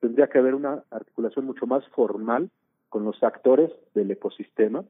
tendría 0.00 0.26
que 0.26 0.36
haber 0.36 0.54
una 0.54 0.84
articulación 0.90 1.46
mucho 1.46 1.66
más 1.66 1.82
formal 1.94 2.50
con 2.90 3.06
los 3.06 3.22
actores 3.22 3.70
del 3.94 4.10
ecosistema 4.10 4.84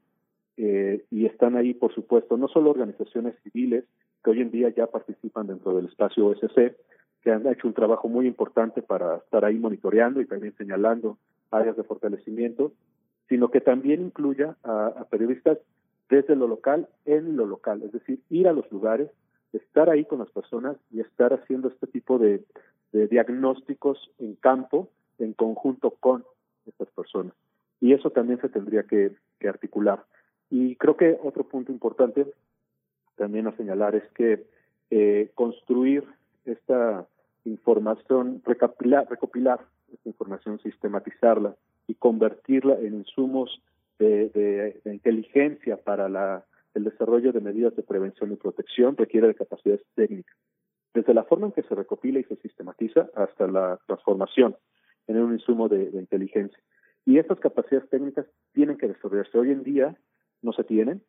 eh, 0.57 1.05
y 1.09 1.25
están 1.25 1.55
ahí, 1.55 1.73
por 1.73 1.95
supuesto, 1.95 2.35
no 2.35 2.49
solo 2.49 2.71
organizaciones 2.71 3.33
civiles 3.41 3.85
que 4.25 4.31
hoy 4.31 4.41
en 4.41 4.51
día 4.51 4.67
ya 4.75 4.87
participan 4.87 5.47
dentro 5.47 5.73
del 5.73 5.85
espacio 5.85 6.27
OSC, 6.27 6.75
que 7.23 7.31
han 7.31 7.47
hecho 7.47 7.69
un 7.69 7.73
trabajo 7.73 8.09
muy 8.09 8.27
importante 8.27 8.81
para 8.81 9.19
estar 9.19 9.45
ahí 9.45 9.55
monitoreando 9.55 10.19
y 10.19 10.25
también 10.25 10.53
señalando 10.57 11.17
áreas 11.49 11.77
de 11.77 11.83
fortalecimiento, 11.85 12.73
sino 13.29 13.49
que 13.49 13.61
también 13.61 14.01
incluya 14.01 14.55
a, 14.63 15.05
periodistas 15.09 15.57
desde 16.09 16.35
lo 16.35 16.47
local 16.47 16.87
en 17.05 17.35
lo 17.35 17.45
local, 17.45 17.81
es 17.83 17.91
decir, 17.91 18.19
ir 18.29 18.47
a 18.47 18.53
los 18.53 18.71
lugares, 18.71 19.09
estar 19.53 19.89
ahí 19.89 20.05
con 20.05 20.19
las 20.19 20.29
personas 20.29 20.77
y 20.91 20.99
estar 20.99 21.33
haciendo 21.33 21.69
este 21.69 21.87
tipo 21.87 22.19
de, 22.19 22.43
diagnósticos 22.91 24.09
en 24.19 24.35
campo 24.35 24.89
en 25.19 25.33
conjunto 25.33 25.91
con 25.91 26.23
estas 26.65 26.87
personas. 26.91 27.33
Y 27.81 27.91
eso 27.91 28.09
también 28.09 28.39
se 28.39 28.47
tendría 28.47 28.83
que, 28.83 29.11
que 29.37 29.49
articular. 29.49 30.05
Y 30.49 30.77
creo 30.77 30.95
que 30.95 31.19
otro 31.21 31.43
punto 31.43 31.73
importante 31.73 32.25
también 33.17 33.47
a 33.47 33.57
señalar 33.57 33.95
es 33.95 34.09
que 34.13 34.45
eh, 34.91 35.29
construir 35.35 36.05
esta 36.45 37.05
información, 37.43 38.41
recopilar, 38.45 39.09
recopilar 39.09 39.59
esta 39.91 40.09
información, 40.09 40.59
sistematizarla 40.59 41.55
y 41.87 41.95
convertirla 41.95 42.75
en 42.79 42.95
insumos 42.95 43.61
de, 43.99 44.29
de, 44.29 44.81
de 44.83 44.93
inteligencia 44.93 45.77
para 45.77 46.09
la, 46.09 46.45
el 46.73 46.83
desarrollo 46.83 47.31
de 47.31 47.41
medidas 47.41 47.75
de 47.75 47.83
prevención 47.83 48.31
y 48.31 48.35
protección 48.35 48.97
requiere 48.97 49.27
de 49.27 49.35
capacidades 49.35 49.81
técnicas, 49.95 50.35
desde 50.93 51.13
la 51.13 51.23
forma 51.23 51.47
en 51.47 51.53
que 51.53 51.63
se 51.63 51.75
recopila 51.75 52.19
y 52.19 52.23
se 52.23 52.35
sistematiza 52.37 53.09
hasta 53.15 53.47
la 53.47 53.79
transformación 53.87 54.55
en 55.07 55.21
un 55.21 55.33
insumo 55.33 55.69
de, 55.69 55.91
de 55.91 55.99
inteligencia. 55.99 56.59
Y 57.05 57.19
estas 57.19 57.39
capacidades 57.39 57.89
técnicas 57.89 58.25
tienen 58.53 58.77
que 58.77 58.87
desarrollarse. 58.87 59.37
Hoy 59.37 59.51
en 59.51 59.63
día 59.63 59.95
no 60.41 60.53
se 60.53 60.63
tienen, 60.63 61.01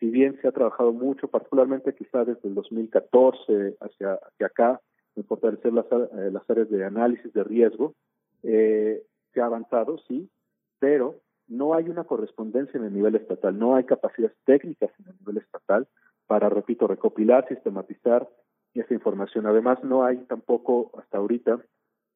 si 0.00 0.08
bien 0.08 0.38
se 0.40 0.48
ha 0.48 0.52
trabajado 0.52 0.92
mucho, 0.92 1.28
particularmente 1.28 1.94
quizá 1.94 2.24
desde 2.24 2.48
el 2.48 2.54
2014 2.54 3.76
hacia, 3.80 4.14
hacia 4.14 4.46
acá, 4.46 4.80
en 5.14 5.24
fortalecer 5.24 5.74
las, 5.74 5.84
eh, 5.92 6.30
las 6.32 6.48
áreas 6.48 6.70
de 6.70 6.84
análisis 6.84 7.30
de 7.34 7.44
riesgo, 7.44 7.94
eh, 8.42 9.02
se 9.32 9.40
ha 9.40 9.46
avanzado, 9.46 9.98
sí, 10.08 10.30
pero 10.78 11.20
no 11.48 11.74
hay 11.74 11.88
una 11.88 12.04
correspondencia 12.04 12.78
en 12.78 12.84
el 12.84 12.94
nivel 12.94 13.16
estatal, 13.16 13.58
no 13.58 13.74
hay 13.74 13.84
capacidades 13.84 14.36
técnicas 14.44 14.90
en 15.00 15.08
el 15.08 15.18
nivel 15.18 15.38
estatal 15.38 15.88
para, 16.26 16.48
repito, 16.48 16.86
recopilar, 16.86 17.46
sistematizar 17.48 18.28
esa 18.74 18.94
información. 18.94 19.46
Además, 19.46 19.82
no 19.82 20.04
hay 20.04 20.18
tampoco 20.26 20.92
hasta 20.98 21.18
ahorita 21.18 21.60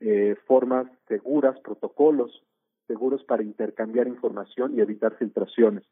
eh, 0.01 0.37
formas 0.47 0.87
seguras, 1.09 1.59
protocolos 1.61 2.45
seguros 2.87 3.25
para 3.25 3.43
intercambiar 3.43 4.07
información 4.09 4.77
y 4.77 4.81
evitar 4.81 5.17
filtraciones, 5.17 5.85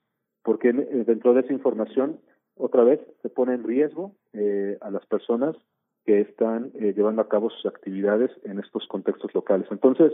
porque 0.42 0.68
eh, 0.68 1.05
dentro 1.07 1.34
de 1.34 1.41
esa 1.41 1.52
información, 1.52 2.20
otra 2.57 2.84
vez, 2.84 3.01
se 3.23 3.28
pone 3.28 3.55
en 3.55 3.65
riesgo 3.65 4.15
eh, 4.33 4.78
a 4.81 4.91
las 4.91 5.05
personas 5.07 5.57
que 6.05 6.20
están 6.20 6.73
eh, 6.75 6.92
llevando 6.94 7.23
a 7.23 7.28
cabo 7.28 7.51
sus 7.51 7.67
actividades 7.67 8.31
en 8.44 8.59
estos 8.59 8.86
contextos 8.89 9.34
locales. 9.34 9.67
Entonces, 9.70 10.12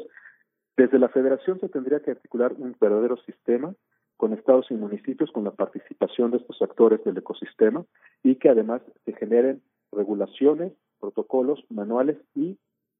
desde 0.78 1.00
la 1.00 1.08
federación 1.08 1.58
se 1.58 1.68
tendría 1.68 1.98
que 2.00 2.12
articular 2.12 2.54
un 2.56 2.76
verdadero 2.80 3.16
sistema 3.16 3.74
con 4.16 4.32
estados 4.32 4.70
y 4.70 4.74
municipios, 4.74 5.32
con 5.32 5.42
la 5.42 5.50
participación 5.50 6.30
de 6.30 6.36
estos 6.36 6.62
actores 6.62 7.02
del 7.02 7.18
ecosistema 7.18 7.84
y 8.22 8.36
que 8.36 8.48
además 8.48 8.80
se 9.04 9.12
generen 9.12 9.60
regulaciones, 9.90 10.72
protocolos, 11.00 11.64
manuales 11.68 12.16
y 12.36 12.58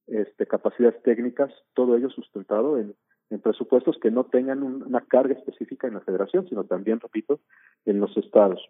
este, 0.08 0.47
capacidades 0.47 1.00
técnicas, 1.05 1.52
todo 1.74 1.97
ello 1.97 2.10
sustentado 2.10 2.78
en, 2.78 2.97
en 3.31 3.40
presupuestos 3.40 3.97
que 4.02 4.10
no 4.10 4.24
tengan 4.24 4.65
un, 4.65 4.82
una 4.82 5.02
carga 5.02 5.34
específica 5.34 5.86
en 5.86 5.94
la 5.94 6.00
federación, 6.00 6.48
sino 6.48 6.65
también, 6.65 6.98
repito, 6.98 7.39
en 7.84 8.00
los 8.00 8.16
estados. 8.16 8.60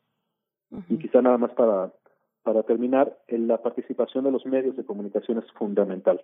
Uh 0.70 0.76
-huh. 0.76 0.84
Y 0.90 0.98
quizá 0.98 1.22
nada 1.22 1.38
más 1.38 1.52
para, 1.52 1.94
para 2.42 2.62
terminar, 2.64 3.16
en 3.26 3.48
la 3.48 3.62
participación 3.62 4.24
de 4.24 4.32
los 4.32 4.44
medios 4.44 4.76
de 4.76 4.84
comunicación 4.84 5.38
es 5.38 5.50
fundamental 5.52 6.22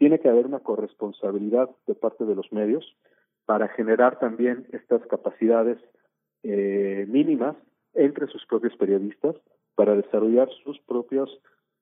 tiene 0.00 0.18
que 0.18 0.30
haber 0.30 0.46
una 0.46 0.60
corresponsabilidad 0.60 1.68
de 1.86 1.94
parte 1.94 2.24
de 2.24 2.34
los 2.34 2.50
medios 2.52 2.96
para 3.44 3.68
generar 3.68 4.18
también 4.18 4.66
estas 4.72 5.06
capacidades 5.08 5.76
eh, 6.42 7.04
mínimas 7.06 7.54
entre 7.92 8.26
sus 8.28 8.46
propios 8.46 8.74
periodistas 8.78 9.36
para 9.74 9.94
desarrollar 9.94 10.48
sus 10.64 10.80
propias 10.80 11.28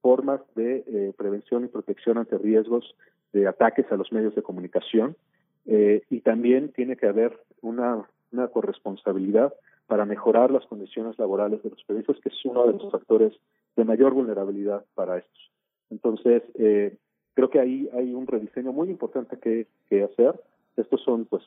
formas 0.01 0.41
de 0.57 0.83
eh, 0.89 1.13
prevención 1.17 1.65
y 1.65 1.69
protección 1.69 2.19
ante 2.19 2.37
riesgos 2.39 2.93
de 3.33 3.47
ataques 3.47 3.87
a 3.93 3.97
los 3.97 4.11
medios 4.11 4.35
de 4.35 4.43
comunicación 4.43 5.15
eh, 5.67 6.03
y 6.11 6.21
también 6.23 6.73
tiene 6.73 6.97
que 6.97 7.07
haber 7.07 7.39
una, 7.63 8.05
una 8.33 8.49
corresponsabilidad 8.49 9.55
para 9.87 10.05
mejorar 10.07 10.51
las 10.51 10.67
condiciones 10.67 11.17
laborales 11.21 11.63
de 11.63 11.71
los 11.71 11.85
periodistas, 11.85 12.19
que 12.21 12.31
es 12.31 12.45
uno 12.45 12.67
de 12.67 12.73
los 12.73 12.91
factores 12.91 13.33
de 13.77 13.85
mayor 13.85 14.13
vulnerabilidad 14.13 14.85
para 14.97 15.19
estos. 15.19 15.53
Entonces, 15.91 16.43
eh, 16.59 16.97
creo 17.39 17.51
que 17.51 17.61
ahí 17.61 17.89
hay 17.97 18.13
un 18.15 18.27
rediseño 18.27 18.73
muy 18.73 18.91
importante 18.91 19.39
que, 19.39 19.69
que 19.89 20.03
hacer. 20.03 20.43
Estos 20.77 21.01
son 21.03 21.25
pues 21.27 21.45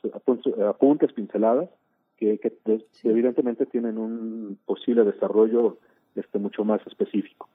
apuntes, 0.66 1.12
pinceladas 1.12 1.68
que, 2.16 2.38
que 2.38 2.86
evidentemente 3.04 3.66
tienen 3.66 3.98
un 3.98 4.58
posible 4.64 5.04
desarrollo 5.04 5.76
este 6.14 6.38
mucho 6.38 6.64
más 6.64 6.80
específico. 6.86 7.46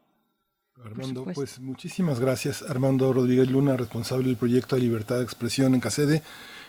Armando, 0.85 1.25
pues 1.33 1.59
muchísimas 1.59 2.19
gracias. 2.19 2.61
Armando 2.61 3.11
Rodríguez 3.11 3.49
Luna, 3.49 3.75
responsable 3.75 4.27
del 4.27 4.37
proyecto 4.37 4.75
de 4.75 4.83
libertad 4.83 5.17
de 5.17 5.23
expresión 5.23 5.73
en 5.73 5.79
CACEDE. 5.79 6.21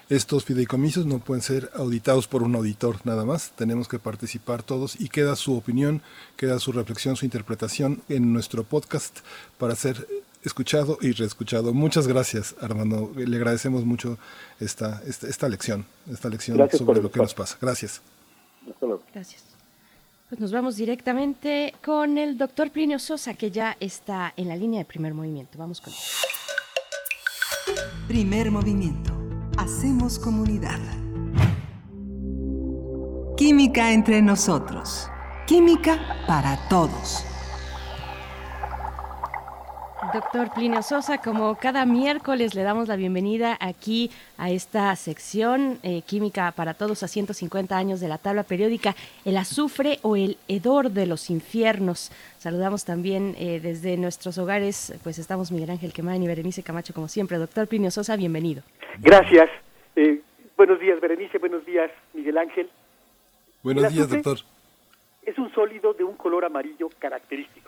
Estos 0.09 0.47
fideicomisos 0.47 1.05
no 1.05 1.19
pueden 1.19 1.43
ser 1.43 1.69
auditados 1.75 2.29
por 2.29 2.43
un 2.43 2.57
auditor 2.57 2.97
nada 3.05 3.27
más. 3.27 3.53
Tenemos 3.57 3.89
que 3.89 3.99
participar 3.99 4.63
todos 4.63 4.99
y 4.99 5.11
queda 5.11 5.37
su 5.37 5.55
opinión, 5.55 6.01
queda 6.39 6.61
su 6.61 6.73
reflexión, 6.73 7.17
su 7.17 7.27
interpretación 7.27 8.01
en 8.09 8.33
nuestro 8.33 8.65
podcast 8.65 9.19
para 9.59 9.75
ser 9.75 10.07
escuchado 10.49 10.99
y 11.01 11.13
reescuchado. 11.13 11.73
Muchas 11.73 12.09
gracias, 12.09 12.57
Armando. 12.61 13.13
Le 13.15 13.37
agradecemos 13.37 13.85
mucho 13.85 14.19
esta, 14.59 15.01
esta, 15.07 15.49
lección, 15.49 15.87
esta 16.11 16.29
lección 16.29 16.59
sobre 16.71 17.01
lo 17.01 17.11
que 17.11 17.21
nos 17.21 17.35
pasa. 17.35 17.57
Gracias. 17.61 18.03
Gracias. 19.15 19.45
Pues 20.29 20.41
nos 20.41 20.53
vamos 20.53 20.77
directamente 20.77 21.75
con 21.83 22.19
el 22.19 22.37
doctor 22.37 22.71
Plinio 22.71 22.99
Sosa, 22.99 23.35
que 23.35 23.51
ya 23.51 23.77
está 23.81 24.35
en 24.37 24.49
la 24.49 24.57
línea 24.57 24.81
de 24.81 24.85
primer 24.85 25.15
movimiento. 25.15 25.57
Vamos 25.57 25.81
con 25.81 25.93
él. 25.93 25.99
Primer 28.07 28.51
movimiento. 28.51 29.13
Hacemos 29.57 30.19
comunidad. 30.19 30.81
Química 33.37 33.93
entre 33.93 34.21
nosotros. 34.21 35.09
Química 35.47 36.25
para 36.27 36.69
todos. 36.69 37.25
Doctor 40.13 40.53
Plinio 40.55 40.83
Sosa, 40.83 41.19
como 41.19 41.57
cada 41.57 41.85
miércoles 41.85 42.55
le 42.55 42.63
damos 42.63 42.89
la 42.89 42.97
bienvenida 42.97 43.57
aquí 43.61 44.11
a 44.39 44.51
esta 44.51 44.95
sección 44.97 45.79
eh, 45.83 46.03
Química 46.03 46.53
para 46.53 46.75
Todos 46.75 47.03
a 47.03 47.09
150 47.09 47.77
años 47.77 48.01
de 48.01 48.09
la 48.09 48.17
tabla 48.17 48.43
periódica, 48.43 48.95
el 49.25 49.37
azufre 49.37 49.99
o 50.03 50.17
el 50.17 50.39
hedor 50.49 50.91
de 50.91 51.07
los 51.07 51.31
infiernos. 51.31 52.11
Saludamos 52.39 52.85
también 52.85 53.35
eh, 53.39 53.61
desde 53.61 53.97
nuestros 53.97 54.39
hogares, 54.39 54.99
pues 55.03 55.19
estamos 55.19 55.53
Miguel 55.53 55.71
Ángel 55.71 55.93
Quemán 55.93 56.23
y 56.23 56.27
Berenice 56.27 56.63
Camacho 56.63 56.95
como 56.95 57.09
siempre. 57.09 57.37
Doctor 57.37 57.67
Plinio 57.67 57.91
Sosa, 57.91 58.17
bienvenido. 58.17 58.63
Gracias. 59.01 59.51
Eh, 59.97 60.23
buenos 60.57 60.81
días, 60.81 61.01
Berenice, 61.01 61.39
buenos 61.39 61.67
días, 61.67 61.91
Miguel 62.15 62.39
Ángel. 62.39 62.71
Buenos 63.63 63.93
días, 63.93 64.09
doctor. 64.09 64.39
Es 65.23 65.37
un 65.39 65.53
sólido 65.53 65.93
de 65.93 66.05
un 66.05 66.17
color 66.17 66.45
amarillo 66.45 66.89
característico 66.99 67.68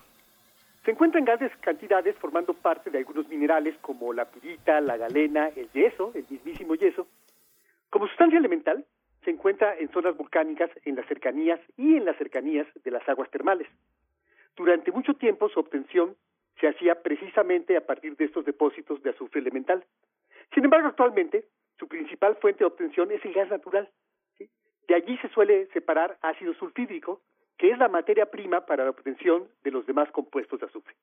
se 0.84 0.92
encuentra 0.92 1.18
en 1.18 1.26
grandes 1.26 1.54
cantidades 1.58 2.16
formando 2.16 2.54
parte 2.54 2.90
de 2.90 2.98
algunos 2.98 3.28
minerales 3.28 3.76
como 3.80 4.12
la 4.12 4.24
pirita, 4.24 4.80
la 4.80 4.96
galena, 4.96 5.50
el 5.54 5.70
yeso, 5.72 6.12
el 6.14 6.24
mismísimo 6.28 6.74
yeso. 6.74 7.06
Como 7.90 8.06
sustancia 8.06 8.38
elemental, 8.38 8.84
se 9.24 9.30
encuentra 9.30 9.76
en 9.78 9.90
zonas 9.90 10.16
volcánicas 10.16 10.70
en 10.84 10.96
las 10.96 11.06
cercanías 11.06 11.60
y 11.76 11.96
en 11.96 12.06
las 12.06 12.16
cercanías 12.16 12.66
de 12.82 12.90
las 12.90 13.06
aguas 13.08 13.30
termales. 13.30 13.68
Durante 14.56 14.90
mucho 14.92 15.14
tiempo 15.14 15.48
su 15.48 15.60
obtención 15.60 16.16
se 16.60 16.68
hacía 16.68 17.02
precisamente 17.02 17.76
a 17.76 17.86
partir 17.86 18.16
de 18.16 18.24
estos 18.24 18.44
depósitos 18.44 19.02
de 19.02 19.10
azufre 19.10 19.40
elemental. 19.40 19.84
Sin 20.54 20.64
embargo, 20.64 20.88
actualmente 20.88 21.44
su 21.78 21.88
principal 21.88 22.36
fuente 22.36 22.60
de 22.60 22.66
obtención 22.66 23.10
es 23.10 23.24
el 23.24 23.32
gas 23.32 23.48
natural. 23.48 23.88
De 24.88 24.94
allí 24.94 25.16
se 25.18 25.28
suele 25.28 25.66
separar 25.68 26.18
ácido 26.20 26.52
sulfídrico, 26.54 27.20
que 27.60 27.70
es 27.70 27.76
la 27.76 27.88
materia 27.88 28.24
prima 28.24 28.64
para 28.64 28.84
la 28.84 28.90
obtención 28.90 29.46
de 29.62 29.70
los 29.70 29.84
demás 29.84 30.10
compuestos 30.12 30.58
de 30.58 30.64
azufre. 30.64 30.94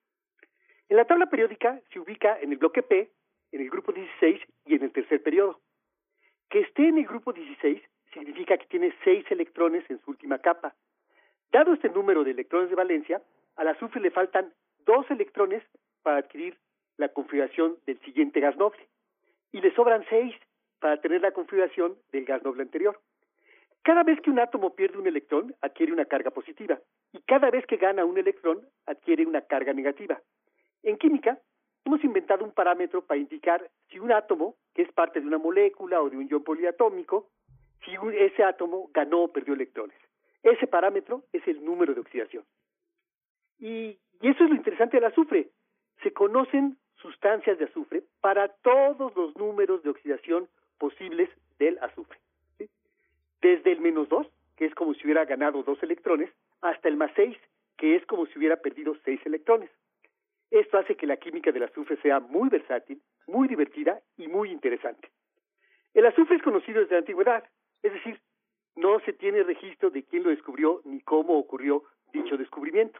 En 0.90 0.98
la 0.98 1.06
tabla 1.06 1.28
periódica 1.28 1.80
se 1.94 2.00
ubica 2.00 2.40
en 2.42 2.52
el 2.52 2.58
bloque 2.58 2.82
P, 2.82 3.12
en 3.52 3.62
el 3.62 3.70
grupo 3.70 3.92
16 3.92 4.42
y 4.66 4.74
en 4.74 4.82
el 4.82 4.92
tercer 4.92 5.22
periodo. 5.22 5.60
Que 6.50 6.62
esté 6.62 6.88
en 6.88 6.98
el 6.98 7.06
grupo 7.06 7.32
16 7.32 7.80
significa 8.12 8.58
que 8.58 8.66
tiene 8.66 8.92
seis 9.04 9.24
electrones 9.30 9.88
en 9.92 10.02
su 10.02 10.10
última 10.10 10.40
capa. 10.40 10.74
Dado 11.52 11.74
este 11.74 11.90
número 11.90 12.24
de 12.24 12.32
electrones 12.32 12.72
de 12.72 12.76
valencia, 12.76 13.22
al 13.56 13.68
azufre 13.68 14.02
le 14.02 14.10
faltan 14.10 14.52
dos 14.80 15.06
electrones 15.12 15.62
para 16.02 16.18
adquirir 16.18 16.58
la 16.98 17.10
configuración 17.10 17.78
del 17.86 18.00
siguiente 18.02 18.40
gas 18.40 18.58
noble 18.58 18.84
y 19.52 19.62
le 19.62 19.76
sobran 19.76 20.04
seis 20.10 20.34
para 20.80 21.00
tener 21.02 21.22
la 21.22 21.34
configuración 21.34 22.00
del 22.12 22.26
gas 22.26 22.44
noble 22.44 22.64
anterior. 22.64 23.00
Cada 23.88 24.04
vez 24.04 24.20
que 24.20 24.30
un 24.30 24.38
átomo 24.38 24.76
pierde 24.76 24.98
un 24.98 25.08
electrón, 25.08 25.56
adquiere 25.62 25.94
una 25.94 26.04
carga 26.04 26.30
positiva, 26.30 26.78
y 27.14 27.22
cada 27.22 27.50
vez 27.50 27.66
que 27.66 27.78
gana 27.78 28.04
un 28.04 28.18
electrón, 28.18 28.68
adquiere 28.86 29.26
una 29.26 29.40
carga 29.44 29.72
negativa. 29.72 30.22
En 30.84 30.98
química, 30.98 31.40
hemos 31.86 32.04
inventado 32.04 32.44
un 32.44 32.52
parámetro 32.52 33.06
para 33.06 33.18
indicar 33.18 33.66
si 33.90 33.98
un 34.00 34.12
átomo, 34.12 34.58
que 34.76 34.82
es 34.82 34.92
parte 34.92 35.22
de 35.22 35.26
una 35.26 35.38
molécula 35.38 36.02
o 36.02 36.10
de 36.10 36.18
un 36.18 36.28
ion 36.28 36.44
poliatómico, 36.44 37.30
si 37.86 37.92
ese 38.18 38.44
átomo 38.44 38.90
ganó 38.94 39.24
o 39.24 39.32
perdió 39.32 39.54
electrones. 39.54 39.96
Ese 40.44 40.68
parámetro 40.68 41.24
es 41.32 41.48
el 41.48 41.64
número 41.64 41.94
de 41.94 42.02
oxidación. 42.02 42.44
Y, 43.58 43.98
y 44.20 44.28
eso 44.28 44.44
es 44.44 44.50
lo 44.50 44.56
interesante 44.58 44.98
del 44.98 45.06
azufre. 45.06 45.52
Se 46.04 46.12
conocen 46.12 46.78
sustancias 46.98 47.58
de 47.58 47.64
azufre 47.64 48.04
para 48.20 48.50
todos 48.50 49.16
los 49.16 49.34
números 49.38 49.82
de 49.84 49.92
oxidación 49.92 50.50
posibles 50.78 51.30
del 51.58 51.80
azufre 51.80 52.20
desde 53.48 53.72
el 53.72 53.80
menos 53.80 54.10
2, 54.10 54.28
que 54.58 54.66
es 54.66 54.76
como 54.76 54.94
si 54.94 55.06
hubiera 55.06 55.24
ganado 55.24 55.64
dos 55.64 55.82
electrones, 55.82 56.30
hasta 56.62 56.90
el 56.90 56.98
más 56.98 57.12
6, 57.16 57.38
que 57.78 57.96
es 57.96 58.06
como 58.06 58.26
si 58.26 58.38
hubiera 58.38 58.58
perdido 58.58 58.96
seis 59.06 59.22
electrones. 59.26 59.70
Esto 60.52 60.78
hace 60.78 60.96
que 60.96 61.08
la 61.08 61.18
química 61.18 61.52
del 61.52 61.64
azufre 61.64 61.98
sea 62.02 62.20
muy 62.20 62.50
versátil, 62.50 63.02
muy 63.28 63.48
divertida 63.48 64.02
y 64.18 64.28
muy 64.28 64.52
interesante. 64.52 65.10
El 65.94 66.06
azufre 66.06 66.36
es 66.36 66.44
conocido 66.44 66.82
desde 66.82 66.96
la 66.96 67.00
antigüedad, 67.00 67.44
es 67.84 67.94
decir, 67.94 68.20
no 68.76 69.00
se 69.02 69.14
tiene 69.14 69.44
registro 69.44 69.90
de 69.90 70.04
quién 70.04 70.24
lo 70.24 70.30
descubrió 70.30 70.82
ni 70.84 71.00
cómo 71.02 71.38
ocurrió 71.38 71.84
dicho 72.12 72.38
descubrimiento. 72.38 73.00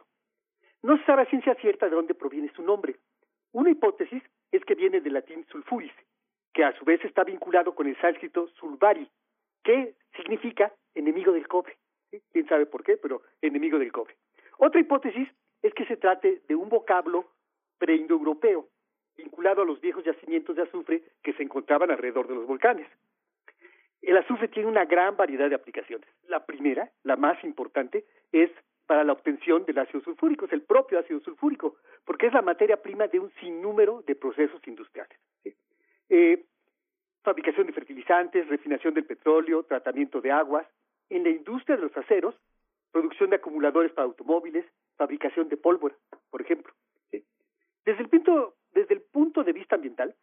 No 0.82 0.96
se 0.96 1.04
sabe 1.04 1.22
a 1.22 1.26
ciencia 1.26 1.54
cierta 1.56 1.86
de 1.86 1.96
dónde 1.96 2.14
proviene 2.14 2.50
su 2.54 2.62
nombre. 2.62 2.96
Una 3.52 3.70
hipótesis 3.70 4.22
es 4.52 4.64
que 4.64 4.74
viene 4.74 5.00
del 5.00 5.14
latín 5.14 5.44
sulfuris, 5.50 5.92
que 6.54 6.64
a 6.64 6.72
su 6.78 6.84
vez 6.84 7.04
está 7.04 7.24
vinculado 7.24 7.74
con 7.74 7.86
el 7.86 7.96
sánscrito 8.00 8.48
sulvari, 8.60 9.08
que 9.62 9.94
significa 10.16 10.72
enemigo 10.94 11.32
del 11.32 11.48
cobre. 11.48 11.76
¿Quién 12.32 12.48
sabe 12.48 12.66
por 12.66 12.82
qué? 12.84 12.96
Pero 12.96 13.22
enemigo 13.42 13.78
del 13.78 13.92
cobre. 13.92 14.16
Otra 14.58 14.80
hipótesis 14.80 15.28
es 15.62 15.74
que 15.74 15.86
se 15.86 15.96
trate 15.96 16.42
de 16.48 16.54
un 16.54 16.68
vocablo 16.68 17.26
preindoeuropeo, 17.78 18.68
vinculado 19.16 19.62
a 19.62 19.64
los 19.64 19.80
viejos 19.80 20.04
yacimientos 20.04 20.56
de 20.56 20.62
azufre 20.62 21.02
que 21.22 21.32
se 21.34 21.42
encontraban 21.42 21.90
alrededor 21.90 22.28
de 22.28 22.34
los 22.34 22.46
volcanes. 22.46 22.88
El 24.02 24.16
azufre 24.16 24.48
tiene 24.48 24.68
una 24.68 24.84
gran 24.84 25.16
variedad 25.16 25.48
de 25.48 25.56
aplicaciones. 25.56 26.08
La 26.28 26.46
primera, 26.46 26.90
la 27.02 27.16
más 27.16 27.42
importante, 27.44 28.04
es 28.32 28.50
para 28.86 29.04
la 29.04 29.12
obtención 29.12 29.64
del 29.66 29.78
ácido 29.78 30.00
sulfúrico, 30.00 30.46
es 30.46 30.52
el 30.52 30.62
propio 30.62 30.98
ácido 30.98 31.20
sulfúrico, 31.20 31.76
porque 32.04 32.26
es 32.26 32.32
la 32.32 32.42
materia 32.42 32.80
prima 32.80 33.06
de 33.06 33.20
un 33.20 33.30
sinnúmero 33.40 34.02
de 34.06 34.14
procesos 34.14 34.66
industriales. 34.66 35.18
Eh, 36.08 36.44
fabricación 37.28 37.66
de 37.66 37.74
fertilizantes, 37.74 38.48
refinación 38.48 38.94
del 38.94 39.04
petróleo, 39.04 39.62
tratamiento 39.62 40.22
de 40.22 40.32
aguas, 40.32 40.66
en 41.10 41.24
la 41.24 41.28
industria 41.28 41.76
de 41.76 41.82
los 41.82 41.94
aceros, 41.94 42.34
producción 42.90 43.28
de 43.28 43.36
acumuladores 43.36 43.92
para 43.92 44.06
automóviles, 44.06 44.64
fabricación 44.96 45.46
de 45.50 45.58
pólvora, 45.58 45.94
por 46.30 46.40
ejemplo. 46.40 46.72
Desde, 47.84 48.02
el 48.02 48.08
punto, 48.08 48.54
desde 48.72 48.94
el 48.94 49.02
punto 49.02 49.44
de 49.44 49.52
vista 49.52 49.74
ambiental, 49.74 50.14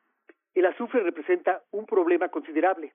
el 0.56 0.66
azufre 0.66 1.02
representa 1.02 1.62
un 1.70 1.86
problema 1.86 2.30
considerable. 2.30 2.94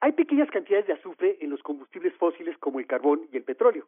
Hay 0.00 0.12
pequeñas 0.12 0.50
cantidades 0.50 0.88
de 0.88 0.94
azufre 0.94 1.38
en 1.40 1.50
los 1.50 1.62
combustibles 1.62 2.14
fósiles 2.14 2.58
como 2.58 2.80
el 2.80 2.88
carbón 2.88 3.28
y 3.30 3.36
el 3.36 3.44
petróleo. 3.44 3.86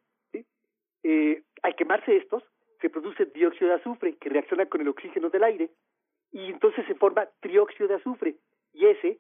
Eh, 1.03 1.43
al 1.63 1.75
quemarse 1.75 2.17
estos, 2.17 2.45
se 2.81 2.89
produce 2.89 3.25
dióxido 3.27 3.71
de 3.71 3.77
azufre 3.77 4.17
que 4.17 4.29
reacciona 4.29 4.67
con 4.67 4.81
el 4.81 4.89
oxígeno 4.89 5.29
del 5.29 5.43
aire 5.43 5.71
y 6.31 6.47
entonces 6.47 6.87
se 6.87 6.95
forma 6.95 7.29
trióxido 7.41 7.89
de 7.89 7.97
azufre 7.97 8.37
y 8.73 8.87
ese 8.87 9.19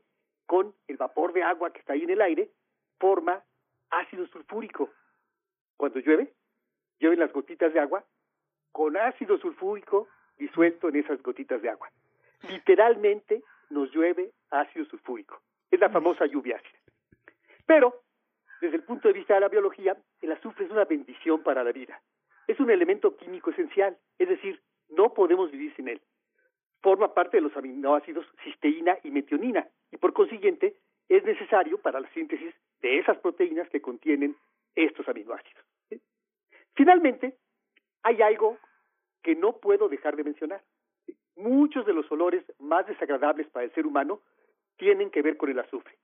con 0.50 0.74
el 0.88 0.96
vapor 0.96 1.32
de 1.32 1.44
agua 1.44 1.72
que 1.72 1.78
está 1.78 1.92
ahí 1.92 2.02
en 2.02 2.10
el 2.10 2.20
aire, 2.20 2.50
forma 2.98 3.40
ácido 3.88 4.26
sulfúrico. 4.26 4.90
Cuando 5.76 6.00
llueve, 6.00 6.34
llueven 6.98 7.20
las 7.20 7.32
gotitas 7.32 7.72
de 7.72 7.78
agua 7.78 8.04
con 8.72 8.96
ácido 8.96 9.38
sulfúrico 9.38 10.08
disuelto 10.36 10.88
en 10.88 10.96
esas 10.96 11.22
gotitas 11.22 11.62
de 11.62 11.70
agua. 11.70 11.88
Literalmente 12.48 13.44
nos 13.68 13.92
llueve 13.92 14.32
ácido 14.50 14.86
sulfúrico. 14.86 15.40
Es 15.70 15.78
la 15.78 15.88
famosa 15.88 16.26
lluvia 16.26 16.56
ácida. 16.56 16.80
Pero, 17.64 18.02
desde 18.60 18.74
el 18.74 18.82
punto 18.82 19.06
de 19.06 19.14
vista 19.14 19.34
de 19.34 19.42
la 19.42 19.48
biología, 19.48 19.96
el 20.20 20.32
azufre 20.32 20.64
es 20.64 20.72
una 20.72 20.84
bendición 20.84 21.44
para 21.44 21.62
la 21.62 21.70
vida. 21.70 22.02
Es 22.48 22.58
un 22.58 22.72
elemento 22.72 23.16
químico 23.16 23.52
esencial, 23.52 23.96
es 24.18 24.28
decir, 24.28 24.60
no 24.88 25.14
podemos 25.14 25.52
vivir 25.52 25.72
sin 25.76 25.86
él. 25.86 26.02
Forma 26.82 27.12
parte 27.12 27.36
de 27.36 27.42
los 27.42 27.56
aminoácidos 27.56 28.26
cisteína 28.42 28.98
y 29.04 29.10
metionina 29.10 29.66
y 29.92 29.96
por 29.98 30.12
consiguiente 30.12 30.76
es 31.08 31.24
necesario 31.24 31.78
para 31.78 32.00
la 32.00 32.08
síntesis 32.10 32.54
de 32.80 32.98
esas 32.98 33.18
proteínas 33.18 33.68
que 33.68 33.82
contienen 33.82 34.36
estos 34.74 35.06
aminoácidos. 35.08 35.64
Finalmente, 36.74 37.36
hay 38.02 38.22
algo 38.22 38.58
que 39.22 39.34
no 39.34 39.58
puedo 39.58 39.88
dejar 39.88 40.16
de 40.16 40.24
mencionar. 40.24 40.62
Muchos 41.36 41.84
de 41.84 41.92
los 41.92 42.10
olores 42.10 42.44
más 42.58 42.86
desagradables 42.86 43.48
para 43.48 43.64
el 43.64 43.72
ser 43.72 43.86
humano 43.86 44.20
tienen 44.76 45.10
que 45.10 45.20
ver 45.20 45.36
con 45.36 45.50
el 45.50 45.58
azufre. 45.58 45.94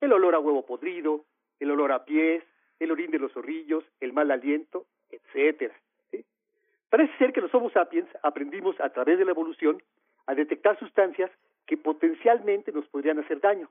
El 0.00 0.12
olor 0.12 0.34
a 0.34 0.40
huevo 0.40 0.64
podrido, 0.66 1.24
el 1.60 1.70
olor 1.70 1.92
a 1.92 2.04
pies, 2.04 2.42
el 2.80 2.90
orín 2.90 3.10
de 3.10 3.18
los 3.18 3.32
zorrillos, 3.32 3.84
el 4.00 4.12
mal 4.12 4.30
aliento, 4.30 4.86
etcétera. 5.10 5.74
Parece 6.88 7.16
ser 7.18 7.32
que 7.32 7.40
los 7.40 7.54
Homo 7.54 7.70
sapiens 7.70 8.08
aprendimos 8.22 8.80
a 8.80 8.88
través 8.90 9.18
de 9.18 9.24
la 9.24 9.30
evolución 9.30 9.80
a 10.26 10.34
detectar 10.34 10.78
sustancias 10.78 11.30
que 11.66 11.76
potencialmente 11.76 12.72
nos 12.72 12.86
podrían 12.88 13.18
hacer 13.18 13.40
daño, 13.40 13.68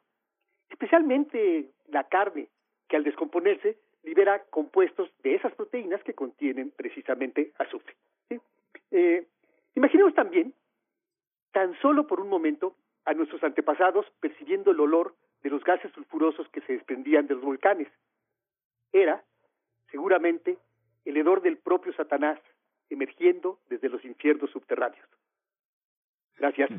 especialmente 0.70 1.70
la 1.88 2.06
carne, 2.06 2.48
que 2.88 2.96
al 2.96 3.04
descomponerse 3.04 3.78
libera 4.04 4.44
compuestos 4.50 5.10
de 5.24 5.36
esas 5.36 5.54
proteínas 5.54 6.02
que 6.04 6.14
contienen 6.14 6.72
precisamente 6.72 7.52
azufre. 7.60 7.96
Eh, 8.92 9.26
imaginemos 9.76 10.14
también, 10.16 10.54
tan 11.52 11.78
solo 11.82 12.08
por 12.08 12.20
un 12.20 12.30
momento, 12.30 12.76
a 13.06 13.14
nuestros 13.14 13.44
antepasados 13.44 14.06
percibiendo 14.20 14.72
el 14.72 14.80
olor 14.80 15.16
de 15.44 15.50
los 15.50 15.64
gases 15.64 15.92
sulfurosos 15.94 16.48
que 16.50 16.62
se 16.62 16.74
desprendían 16.74 17.28
de 17.28 17.36
los 17.36 17.44
volcanes. 17.44 17.88
Era, 18.92 19.24
seguramente, 19.92 20.58
el 21.06 21.18
hedor 21.18 21.42
del 21.42 21.58
propio 21.58 21.94
Satanás 21.94 22.40
emergiendo 22.90 23.60
desde 23.70 23.90
los 23.90 24.04
infiernos 24.04 24.50
subterráneos. 24.52 25.08
Gracias. 26.40 26.70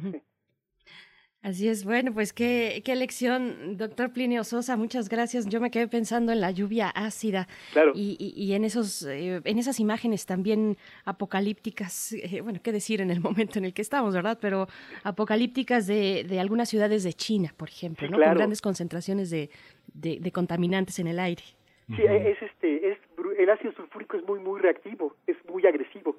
Así 1.43 1.69
es, 1.69 1.87
bueno, 1.87 2.13
pues 2.13 2.35
qué, 2.35 2.83
qué 2.85 2.95
lección, 2.95 3.79
doctor 3.79 4.13
Plinio 4.13 4.45
Sosa, 4.45 4.77
muchas 4.77 5.09
gracias. 5.09 5.49
Yo 5.49 5.59
me 5.59 5.71
quedé 5.71 5.89
pensando 5.89 6.33
en 6.33 6.41
la 6.43 6.51
lluvia 6.51 6.91
ácida 6.91 7.49
claro. 7.73 7.93
y, 7.95 8.19
y, 8.37 8.53
en, 8.53 8.63
esos, 8.63 9.07
eh, 9.07 9.41
en 9.43 9.59
esas 9.59 9.81
imágenes 9.81 10.27
también 10.27 10.77
apocalípticas, 11.07 12.13
eh, 12.13 12.43
bueno, 12.43 12.61
qué 12.63 12.73
decir 12.73 13.01
en 13.01 13.11
el 13.11 13.21
momento 13.29 13.59
en 13.59 13.65
el 13.65 13.73
que 13.73 13.81
estamos, 13.81 14.15
¿verdad? 14.15 14.37
Pero 14.39 14.67
apocalípticas 15.03 15.87
de, 15.87 16.25
de 16.25 16.41
algunas 16.41 16.69
ciudades 16.69 17.05
de 17.05 17.15
China, 17.15 17.55
por 17.57 17.71
ejemplo, 17.71 18.07
Sí, 18.07 18.11
¿no? 18.11 18.19
claro. 18.19 18.33
Con 18.33 18.39
grandes 18.39 18.61
concentraciones 18.61 19.31
de, 19.31 19.49
de, 19.95 20.21
de 20.21 20.33
contaminantes 20.33 20.99
en 20.99 21.07
el 21.07 21.19
aire. 21.19 21.45
Sí, 21.87 22.03
es 22.03 22.43
este, 22.43 22.93
es 22.93 22.99
el 23.39 23.51
ácido 23.51 23.73
sulfúrico 23.73 24.17
es 24.19 24.25
muy 24.25 24.39
muy 24.41 24.61
reactivo, 24.61 25.17
es 25.27 25.37
muy 25.49 25.67
agresivo. 25.67 26.17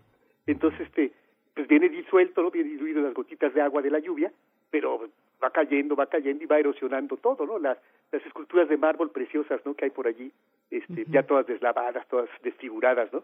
Entonces, 0.47 0.81
este, 0.81 1.13
pues 1.61 1.69
viene 1.69 1.89
disuelto, 1.89 2.41
¿no? 2.41 2.49
viene 2.49 2.71
diluido 2.71 2.99
en 2.99 3.05
las 3.05 3.13
gotitas 3.13 3.53
de 3.53 3.61
agua 3.61 3.83
de 3.83 3.91
la 3.91 3.99
lluvia, 3.99 4.31
pero 4.71 5.07
va 5.43 5.51
cayendo, 5.51 5.95
va 5.95 6.07
cayendo 6.07 6.43
y 6.43 6.47
va 6.47 6.57
erosionando 6.57 7.17
todo, 7.17 7.45
¿no? 7.45 7.59
Las, 7.59 7.77
las 8.11 8.25
esculturas 8.25 8.67
de 8.67 8.77
mármol 8.77 9.11
preciosas, 9.11 9.61
¿no? 9.63 9.75
Que 9.75 9.85
hay 9.85 9.91
por 9.91 10.07
allí, 10.07 10.31
este, 10.71 11.05
ya 11.07 11.21
todas 11.21 11.45
deslavadas, 11.45 12.07
todas 12.07 12.27
desfiguradas, 12.41 13.13
¿no? 13.13 13.23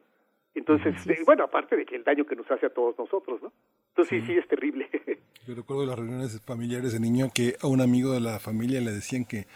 Entonces, 0.54 0.96
eh, 1.08 1.24
bueno, 1.26 1.46
aparte 1.46 1.76
de 1.76 1.86
que 1.86 1.96
el 1.96 2.04
daño 2.04 2.26
que 2.26 2.36
nos 2.36 2.50
hace 2.52 2.68
a 2.68 2.70
todos 2.70 2.96
nosotros, 3.00 3.42
¿no? 3.42 3.52
Entonces, 3.90 4.22
sí, 4.22 4.28
sí, 4.28 4.38
es 4.38 4.48
terrible. 4.48 4.88
Yo 5.48 5.56
recuerdo 5.56 5.88
las 5.88 5.98
reuniones 5.98 6.40
familiares 6.46 6.94
de 6.94 7.00
niño 7.00 7.30
que 7.34 7.56
a 7.60 7.66
un 7.66 7.82
amigo 7.82 8.12
de 8.12 8.20
la 8.20 8.38
familia 8.38 8.82
le 8.82 8.92
decían 8.92 9.26
que 9.26 9.48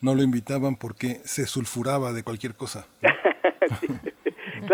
no 0.00 0.14
lo 0.14 0.22
invitaban 0.22 0.76
porque 0.76 1.16
se 1.24 1.44
sulfuraba 1.44 2.14
de 2.14 2.22
cualquier 2.22 2.54
cosa. 2.54 2.88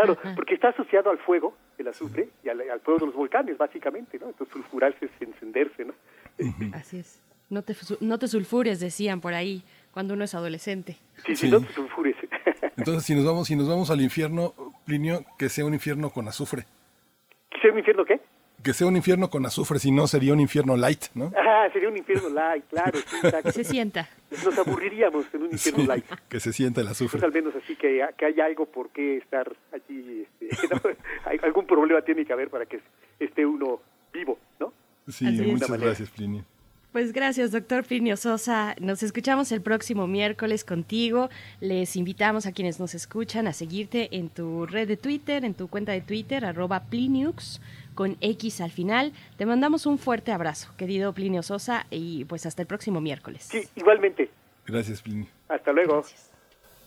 claro, 0.04 0.18
porque 0.34 0.54
está 0.54 0.68
asociado 0.68 1.10
al 1.10 1.18
fuego, 1.18 1.54
el 1.78 1.88
azufre, 1.88 2.28
y 2.44 2.48
al, 2.48 2.60
al 2.70 2.80
fuego 2.80 3.00
de 3.00 3.06
los 3.06 3.14
volcanes, 3.14 3.56
básicamente, 3.58 4.18
¿no? 4.18 4.26
Entonces, 4.28 4.52
sulfurarse 4.52 5.06
es 5.06 5.10
encenderse, 5.20 5.84
¿no? 5.84 5.94
Así 6.74 6.98
es. 6.98 7.22
No 7.48 7.62
te, 7.62 7.74
no 8.00 8.18
te 8.18 8.26
sulfures, 8.28 8.80
decían 8.80 9.20
por 9.20 9.32
ahí, 9.34 9.62
cuando 9.92 10.14
uno 10.14 10.24
es 10.24 10.34
adolescente. 10.34 10.98
Sí, 11.24 11.36
sí, 11.36 11.50
no 11.50 11.60
te 11.60 11.72
sulfures. 11.72 12.16
Entonces, 12.76 13.04
si 13.04 13.14
nos 13.14 13.24
vamos, 13.24 13.46
si 13.46 13.56
nos 13.56 13.68
vamos 13.68 13.90
al 13.90 14.00
infierno, 14.00 14.52
Plinio, 14.84 15.24
que 15.38 15.48
sea 15.48 15.64
un 15.64 15.74
infierno 15.74 16.10
con 16.10 16.26
azufre. 16.28 16.64
¿Quisiera 17.50 17.72
un 17.72 17.78
infierno 17.78 18.04
qué? 18.04 18.20
Que 18.62 18.72
sea 18.72 18.86
un 18.88 18.96
infierno 18.96 19.30
con 19.30 19.46
azufre, 19.46 19.78
si 19.78 19.90
no 19.92 20.06
sería 20.08 20.32
un 20.32 20.40
infierno 20.40 20.76
light, 20.76 21.04
¿no? 21.14 21.32
Ah, 21.56 21.68
sería 21.72 21.88
un 21.88 21.96
infierno 21.96 22.28
light, 22.28 22.64
claro, 22.68 22.98
sí, 22.98 23.16
exacto. 23.22 23.50
Se 23.52 23.64
sienta. 23.64 24.08
Nos 24.44 24.56
aburriríamos 24.58 25.24
en 25.32 25.42
un 25.42 25.50
infierno 25.52 25.80
Sí, 25.82 25.86
light. 25.86 26.04
que 26.28 26.38
se 26.40 26.52
sienta 26.52 26.80
el 26.80 26.86
Pues 26.88 26.96
azufre. 27.00 27.24
al 27.24 27.32
menos 27.32 27.54
así 27.56 27.74
que, 27.76 28.04
que 28.16 28.24
haya 28.26 28.44
algo 28.44 28.66
por 28.66 28.90
qué 28.90 29.16
estar 29.18 29.50
allí, 29.72 30.26
este, 30.40 30.68
¿no? 30.74 30.80
Hay- 31.24 31.38
algún 31.42 31.66
problema 31.66 32.02
tiene 32.02 32.24
que 32.24 32.32
haber 32.32 32.50
para 32.50 32.66
que 32.66 32.80
esté 33.18 33.44
uno 33.46 33.80
vivo, 34.12 34.38
¿no? 34.60 34.72
Sí, 35.08 35.26
Así 35.26 35.42
muchas 35.42 35.70
gracias, 35.80 36.10
Plinio. 36.10 36.44
Pues 36.92 37.12
gracias, 37.12 37.52
doctor 37.52 37.84
Plinio 37.84 38.16
Sosa. 38.16 38.74
Nos 38.80 39.02
escuchamos 39.02 39.52
el 39.52 39.60
próximo 39.60 40.06
miércoles 40.06 40.64
contigo. 40.64 41.28
Les 41.60 41.94
invitamos 41.96 42.46
a 42.46 42.52
quienes 42.52 42.80
nos 42.80 42.94
escuchan 42.94 43.46
a 43.46 43.52
seguirte 43.52 44.08
en 44.16 44.30
tu 44.30 44.64
red 44.66 44.88
de 44.88 44.96
Twitter, 44.96 45.44
en 45.44 45.52
tu 45.54 45.68
cuenta 45.68 45.92
de 45.92 46.00
Twitter, 46.00 46.44
arroba 46.46 46.84
Pliniux, 46.84 47.60
con 47.96 48.16
X 48.20 48.60
al 48.60 48.70
final. 48.70 49.12
Te 49.36 49.46
mandamos 49.46 49.86
un 49.86 49.98
fuerte 49.98 50.30
abrazo, 50.30 50.68
querido 50.76 51.12
Plinio 51.12 51.42
Sosa, 51.42 51.86
y 51.90 52.24
pues 52.26 52.46
hasta 52.46 52.62
el 52.62 52.68
próximo 52.68 53.00
miércoles. 53.00 53.48
Sí, 53.50 53.62
igualmente. 53.74 54.30
Gracias, 54.64 55.02
Plinio. 55.02 55.26
Hasta 55.48 55.72
luego. 55.72 56.04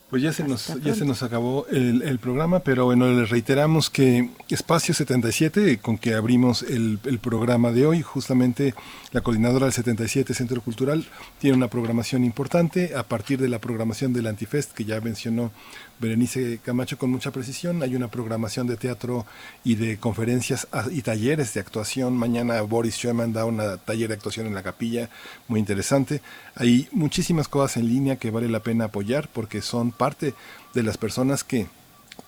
Pues 0.10 0.24
ya 0.24 0.34
se 0.34 0.44
nos, 0.44 0.82
ya 0.82 0.96
se 0.96 1.06
nos 1.06 1.22
acabó 1.22 1.68
el, 1.68 2.02
el 2.02 2.18
programa, 2.18 2.62
pero 2.62 2.86
bueno, 2.86 3.08
les 3.14 3.30
reiteramos 3.30 3.92
que 3.92 4.30
Espacio 4.50 4.96
77, 4.96 5.78
con 5.78 6.00
que 6.00 6.16
abrimos 6.16 6.64
el, 6.64 6.98
el 7.06 7.20
programa 7.20 7.72
de 7.72 7.86
hoy, 7.86 8.02
justamente 8.02 8.74
la 9.12 9.22
coordinadora 9.22 9.68
del 9.68 9.74
77 9.74 10.34
Centro 10.34 10.62
Cultural 10.62 11.06
tiene 11.38 11.56
una 11.56 11.68
programación 11.68 12.24
importante 12.24 12.96
a 12.96 13.04
partir 13.04 13.40
de 13.40 13.50
la 13.50 13.60
programación 13.60 14.12
del 14.12 14.26
Antifest 14.26 14.74
que 14.74 14.84
ya 14.84 15.00
mencionó 15.00 15.52
Berenice 16.00 16.60
Camacho 16.64 16.98
con 16.98 17.12
mucha 17.12 17.32
precisión. 17.32 17.84
Hay 17.84 17.96
una 17.96 18.10
programación 18.10 18.68
de 18.68 18.78
teatro 18.78 19.26
y 19.64 19.76
de 19.76 19.98
conferencias 19.98 20.68
ah, 20.72 20.86
y 20.90 21.02
talleres 21.02 21.54
de 21.54 21.60
actuación. 21.60 22.18
Mañana 22.18 22.62
Boris 22.62 22.96
Schumann 22.96 23.34
da 23.34 23.46
una 23.46 23.78
taller 23.78 24.08
de 24.08 24.16
actuación 24.16 24.48
en 24.48 24.56
la 24.56 24.64
capilla, 24.64 25.10
muy 25.48 25.60
interesante. 25.60 26.22
Hay 26.56 26.88
muchísimas 26.92 27.50
cosas 27.50 27.78
en 27.78 27.88
línea 27.88 28.16
que 28.16 28.32
vale 28.32 28.48
la 28.48 28.62
pena 28.62 28.86
apoyar 28.86 29.30
porque 29.32 29.62
son 29.62 29.92
parte 29.92 30.34
de 30.74 30.84
las 30.84 30.98
personas 30.98 31.44
que 31.44 31.68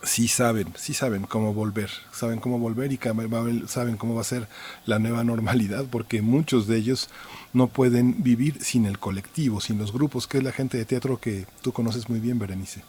sí 0.04 0.28
saben, 0.28 0.74
sí 0.76 0.94
saben 0.94 1.24
cómo 1.24 1.54
volver, 1.54 1.90
saben 2.12 2.40
cómo 2.40 2.60
volver 2.60 2.92
y 2.92 3.00
saben 3.68 3.98
cómo 3.98 4.16
va 4.16 4.22
a 4.22 4.26
ser 4.26 4.48
la 4.86 5.00
nueva 5.00 5.24
normalidad, 5.32 5.86
porque 5.90 6.22
muchos 6.22 6.68
de 6.68 6.78
ellos 6.78 7.10
no 7.54 7.68
pueden 7.68 8.22
vivir 8.24 8.64
sin 8.64 8.86
el 8.86 9.00
colectivo, 9.00 9.62
sin 9.62 9.78
los 9.78 9.94
grupos, 9.94 10.28
que 10.28 10.40
es 10.40 10.44
la 10.44 10.52
gente 10.52 10.78
de 10.78 10.86
teatro 10.86 11.20
que 11.20 11.46
tú 11.62 11.72
conoces 11.72 12.10
muy 12.10 12.20
bien, 12.20 12.40
Berenice. 12.40 12.82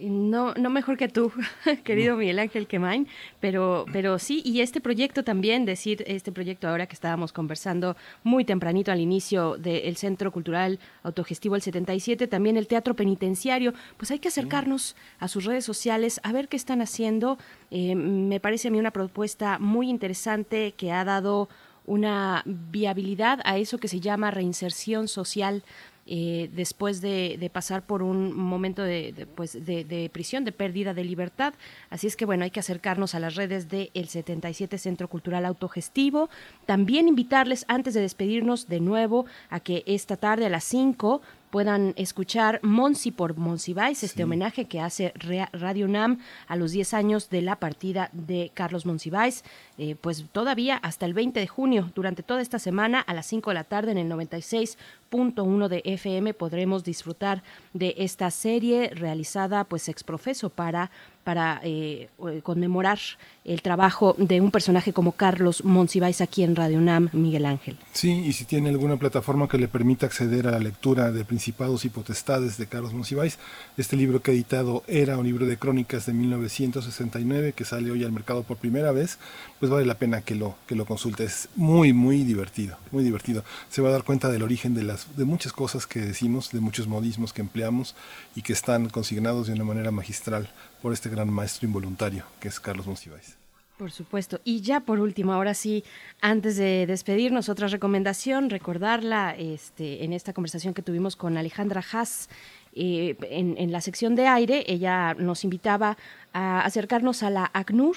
No, 0.00 0.54
no 0.54 0.70
mejor 0.70 0.96
que 0.96 1.08
tú, 1.08 1.32
querido 1.84 2.16
Miguel 2.16 2.38
Ángel 2.38 2.66
Quemain, 2.68 3.08
pero, 3.40 3.84
pero 3.92 4.18
sí, 4.18 4.42
y 4.44 4.60
este 4.60 4.80
proyecto 4.80 5.24
también, 5.24 5.64
decir 5.64 6.04
este 6.06 6.30
proyecto 6.30 6.68
ahora 6.68 6.86
que 6.86 6.94
estábamos 6.94 7.32
conversando 7.32 7.96
muy 8.22 8.44
tempranito 8.44 8.92
al 8.92 9.00
inicio 9.00 9.56
del 9.56 9.96
Centro 9.96 10.30
Cultural 10.30 10.78
Autogestivo 11.02 11.56
el 11.56 11.62
77, 11.62 12.28
también 12.28 12.56
el 12.56 12.68
Teatro 12.68 12.94
Penitenciario, 12.94 13.74
pues 13.96 14.10
hay 14.12 14.20
que 14.20 14.28
acercarnos 14.28 14.94
a 15.18 15.26
sus 15.26 15.44
redes 15.44 15.64
sociales 15.64 16.20
a 16.22 16.32
ver 16.32 16.48
qué 16.48 16.56
están 16.56 16.80
haciendo. 16.80 17.38
Eh, 17.70 17.94
me 17.96 18.38
parece 18.38 18.68
a 18.68 18.70
mí 18.70 18.78
una 18.78 18.92
propuesta 18.92 19.58
muy 19.58 19.90
interesante 19.90 20.72
que 20.76 20.92
ha 20.92 21.04
dado 21.04 21.48
una 21.86 22.42
viabilidad 22.44 23.40
a 23.44 23.56
eso 23.56 23.78
que 23.78 23.88
se 23.88 24.00
llama 24.00 24.30
reinserción 24.30 25.08
social 25.08 25.64
eh, 26.10 26.48
después 26.54 27.02
de, 27.02 27.50
pasar 27.52 27.82
por 27.82 28.02
un 28.02 28.34
momento 28.34 28.82
de, 28.82 29.26
pues, 29.34 29.52
de 29.64 30.10
prisión, 30.12 30.44
de 30.44 30.52
pérdida 30.52 30.94
de 30.94 31.04
libertad. 31.04 31.52
Así 31.90 32.06
es 32.06 32.16
que 32.16 32.24
bueno, 32.24 32.44
hay 32.44 32.50
que 32.50 32.60
acercarnos 32.60 33.14
a 33.14 33.20
las 33.20 33.34
redes 33.34 33.68
del 33.68 34.08
77 34.08 34.78
Centro 34.78 35.08
Cultural 35.08 35.44
Autogestivo. 35.44 36.30
También 36.64 37.08
invitarles, 37.08 37.66
antes 37.68 37.92
de 37.92 38.00
despedirnos 38.00 38.68
de 38.68 38.80
nuevo, 38.80 39.26
a 39.50 39.60
que 39.60 39.82
esta 39.86 40.16
tarde 40.16 40.46
a 40.46 40.48
las 40.48 40.64
5 40.64 41.20
puedan 41.50 41.94
escuchar 41.96 42.60
Monsi 42.62 43.10
por 43.10 43.36
Monsiváis, 43.36 44.02
este 44.02 44.24
homenaje 44.24 44.66
que 44.66 44.80
hace 44.80 45.12
Radio 45.52 45.86
UNAM 45.86 46.18
a 46.46 46.56
los 46.56 46.72
10 46.72 46.94
años 46.94 47.30
de 47.30 47.42
la 47.42 47.56
partida 47.56 48.10
de 48.12 48.50
Carlos 48.54 48.86
Monsiváis, 48.86 49.44
eh, 49.78 49.96
pues 50.00 50.24
todavía 50.32 50.76
hasta 50.76 51.06
el 51.06 51.14
20 51.14 51.40
de 51.40 51.46
junio, 51.46 51.90
durante 51.94 52.22
toda 52.22 52.40
esta 52.40 52.58
semana 52.58 53.00
a 53.00 53.14
las 53.14 53.26
5 53.26 53.50
de 53.50 53.54
la 53.54 53.64
tarde 53.64 53.92
en 53.92 53.98
el 53.98 54.08
96.1 54.08 55.68
de 55.68 55.82
FM 55.84 56.34
podremos 56.34 56.84
disfrutar 56.84 57.42
de 57.72 57.94
esta 57.98 58.30
serie 58.30 58.90
realizada 58.94 59.64
pues 59.64 59.88
exprofeso 59.88 60.50
para 60.50 60.90
para 61.28 61.60
eh, 61.62 62.08
conmemorar 62.42 62.98
el 63.44 63.60
trabajo 63.60 64.14
de 64.16 64.40
un 64.40 64.50
personaje 64.50 64.94
como 64.94 65.12
Carlos 65.12 65.62
Monsiváis 65.62 66.22
aquí 66.22 66.42
en 66.42 66.56
Radio 66.56 66.78
UNAM, 66.78 67.10
Miguel 67.12 67.44
Ángel. 67.44 67.76
Sí, 67.92 68.22
y 68.24 68.32
si 68.32 68.46
tiene 68.46 68.70
alguna 68.70 68.96
plataforma 68.96 69.46
que 69.46 69.58
le 69.58 69.68
permita 69.68 70.06
acceder 70.06 70.48
a 70.48 70.52
la 70.52 70.58
lectura 70.58 71.12
de 71.12 71.26
Principados 71.26 71.84
y 71.84 71.90
Potestades 71.90 72.56
de 72.56 72.66
Carlos 72.66 72.94
Monsiváis, 72.94 73.38
este 73.76 73.94
libro 73.94 74.22
que 74.22 74.30
ha 74.30 74.34
editado 74.34 74.84
era 74.86 75.18
un 75.18 75.26
libro 75.26 75.44
de 75.44 75.58
crónicas 75.58 76.06
de 76.06 76.14
1969 76.14 77.52
que 77.52 77.66
sale 77.66 77.90
hoy 77.90 78.04
al 78.04 78.12
mercado 78.12 78.42
por 78.42 78.56
primera 78.56 78.90
vez, 78.92 79.18
pues 79.60 79.70
vale 79.70 79.84
la 79.84 79.98
pena 79.98 80.22
que 80.22 80.34
lo, 80.34 80.56
que 80.66 80.76
lo 80.76 80.86
consulte. 80.86 81.24
Es 81.24 81.50
muy, 81.56 81.92
muy 81.92 82.24
divertido, 82.24 82.78
muy 82.90 83.04
divertido. 83.04 83.44
Se 83.68 83.82
va 83.82 83.90
a 83.90 83.92
dar 83.92 84.04
cuenta 84.04 84.30
del 84.30 84.42
origen 84.42 84.72
de, 84.72 84.84
las, 84.84 85.14
de 85.14 85.26
muchas 85.26 85.52
cosas 85.52 85.86
que 85.86 86.00
decimos, 86.00 86.52
de 86.52 86.60
muchos 86.60 86.86
modismos 86.86 87.34
que 87.34 87.42
empleamos 87.42 87.94
y 88.34 88.40
que 88.40 88.54
están 88.54 88.88
consignados 88.88 89.48
de 89.48 89.52
una 89.52 89.64
manera 89.64 89.90
magistral 89.90 90.48
por 90.82 90.92
este 90.92 91.08
gran 91.08 91.30
maestro 91.30 91.66
involuntario 91.66 92.24
que 92.40 92.48
es 92.48 92.60
Carlos 92.60 92.86
Monsiváis. 92.86 93.36
Por 93.78 93.92
supuesto. 93.92 94.40
Y 94.42 94.60
ya 94.60 94.80
por 94.80 94.98
último, 94.98 95.32
ahora 95.32 95.54
sí, 95.54 95.84
antes 96.20 96.56
de 96.56 96.84
despedirnos, 96.86 97.48
otra 97.48 97.68
recomendación, 97.68 98.50
recordarla 98.50 99.36
este, 99.38 100.04
en 100.04 100.12
esta 100.12 100.32
conversación 100.32 100.74
que 100.74 100.82
tuvimos 100.82 101.14
con 101.14 101.36
Alejandra 101.36 101.84
Haas. 101.92 102.28
Eh, 102.74 103.16
en, 103.30 103.72
la 103.72 103.80
sección 103.80 104.16
de 104.16 104.26
aire, 104.26 104.64
ella 104.66 105.14
nos 105.14 105.44
invitaba 105.44 105.96
a 106.32 106.60
acercarnos 106.62 107.22
a 107.22 107.30
la 107.30 107.50
ACNUR, 107.52 107.96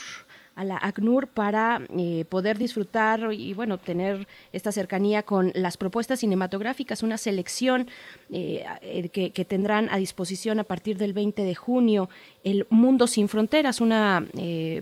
a 0.56 0.64
la 0.64 0.78
ACNUR 0.78 1.28
para 1.28 1.82
eh, 1.98 2.26
poder 2.30 2.58
disfrutar 2.58 3.32
y 3.34 3.54
bueno 3.54 3.78
tener 3.78 4.28
esta 4.54 4.72
cercanía 4.72 5.24
con 5.24 5.52
las 5.56 5.78
propuestas 5.78 6.20
cinematográficas, 6.20 7.04
una 7.04 7.18
selección 7.18 7.90
eh, 8.32 9.10
que, 9.12 9.46
tendrán 9.46 9.90
a 9.90 9.98
disposición 9.98 10.60
a 10.60 10.64
partir 10.64 10.98
del 10.98 11.14
20 11.14 11.44
de 11.44 11.56
junio 11.56 12.10
el 12.44 12.66
Mundo 12.70 13.08
sin 13.08 13.28
Fronteras, 13.28 13.82
una 13.82 14.26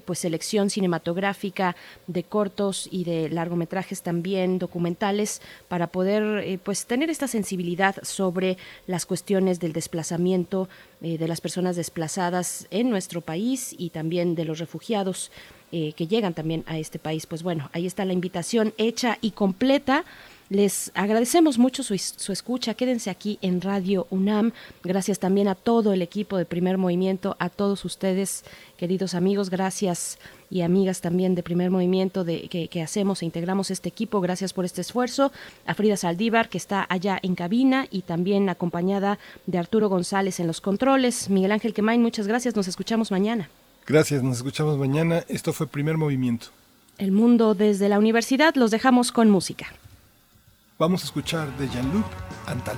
pues 0.06 0.20
selección 0.20 0.70
cinematográfica 0.70 1.76
de 2.08 2.24
cortos 2.24 2.88
y 2.92 3.04
de 3.04 3.30
largometrajes 3.30 4.02
también 4.02 4.60
documentales 4.60 5.42
para 5.68 5.88
poder 5.88 6.60
pues 6.62 6.86
tener 6.86 7.10
esta 7.10 7.28
sensibilidad 7.28 7.96
sobre 8.04 8.58
las 8.88 9.06
cuestiones 9.06 9.60
del 9.60 9.74
desplazamiento 9.74 10.70
de 11.02 11.28
las 11.28 11.42
personas 11.42 11.76
desplazadas 11.76 12.68
en 12.72 12.90
nuestro 12.90 13.22
país 13.22 13.76
y 13.78 13.90
también 13.90 14.36
de 14.36 14.46
los 14.46 14.60
refugiados. 14.60 15.32
Eh, 15.72 15.94
que 15.94 16.08
llegan 16.08 16.34
también 16.34 16.64
a 16.66 16.80
este 16.80 16.98
país. 16.98 17.28
Pues 17.28 17.44
bueno, 17.44 17.70
ahí 17.74 17.86
está 17.86 18.04
la 18.04 18.14
invitación 18.14 18.74
hecha 18.78 19.20
y 19.22 19.32
completa. 19.32 20.04
Les 20.50 20.92
agradecemos 20.96 21.60
mucho 21.60 21.84
su, 21.84 21.96
su, 21.98 22.32
escucha. 22.32 22.74
Quédense 22.74 23.12
aquí 23.12 23.38
en 23.44 23.62
Radio 23.62 24.08
UNAM. 24.10 24.52
Gracias 24.84 25.20
también 25.20 25.48
a 25.48 25.54
todo 25.54 25.94
el 25.94 26.02
equipo 26.02 26.38
de 26.38 26.46
Primer 26.46 26.80
Movimiento, 26.80 27.36
a 27.38 27.50
todos 27.50 27.86
ustedes, 27.86 28.44
queridos 28.76 29.14
amigos. 29.14 29.52
Gracias 29.52 30.18
y 30.50 30.62
amigas 30.62 31.02
también 31.02 31.36
de 31.36 31.44
Primer 31.44 31.70
Movimiento 31.70 32.24
de, 32.24 32.48
que, 32.48 32.68
que 32.68 32.82
hacemos 32.82 33.22
e 33.22 33.26
integramos 33.26 33.70
este 33.70 33.90
equipo. 33.90 34.22
Gracias 34.22 34.54
por 34.54 34.66
este 34.66 34.82
esfuerzo. 34.82 35.32
A 35.68 35.76
Frida 35.76 35.98
Saldívar, 35.98 36.50
que 36.50 36.58
está 36.58 36.84
allá 36.90 37.20
en 37.22 37.36
cabina 37.36 37.86
y 37.92 38.02
también 38.02 38.50
acompañada 38.50 39.20
de 39.46 39.60
Arturo 39.60 39.88
González 39.88 40.40
en 40.40 40.48
los 40.48 40.62
controles. 40.62 41.30
Miguel 41.30 41.52
Ángel 41.52 41.76
Quemain, 41.76 42.02
muchas 42.02 42.26
gracias. 42.26 42.56
Nos 42.56 42.68
escuchamos 42.68 43.12
mañana. 43.12 43.52
Gracias, 43.86 44.24
nos 44.24 44.38
escuchamos 44.38 44.80
mañana. 44.80 45.24
Esto 45.28 45.54
fue 45.54 45.68
Primer 45.68 45.98
Movimiento. 45.98 46.48
El 46.98 47.12
mundo 47.12 47.54
desde 47.54 47.88
la 47.88 48.00
universidad 48.00 48.56
los 48.56 48.72
dejamos 48.72 49.12
con 49.12 49.30
música. 49.30 49.68
Vamos 50.80 51.02
a 51.02 51.06
escuchar 51.08 51.52
de 51.58 51.68
Jean-Luc 51.68 52.06
Antal. 52.48 52.78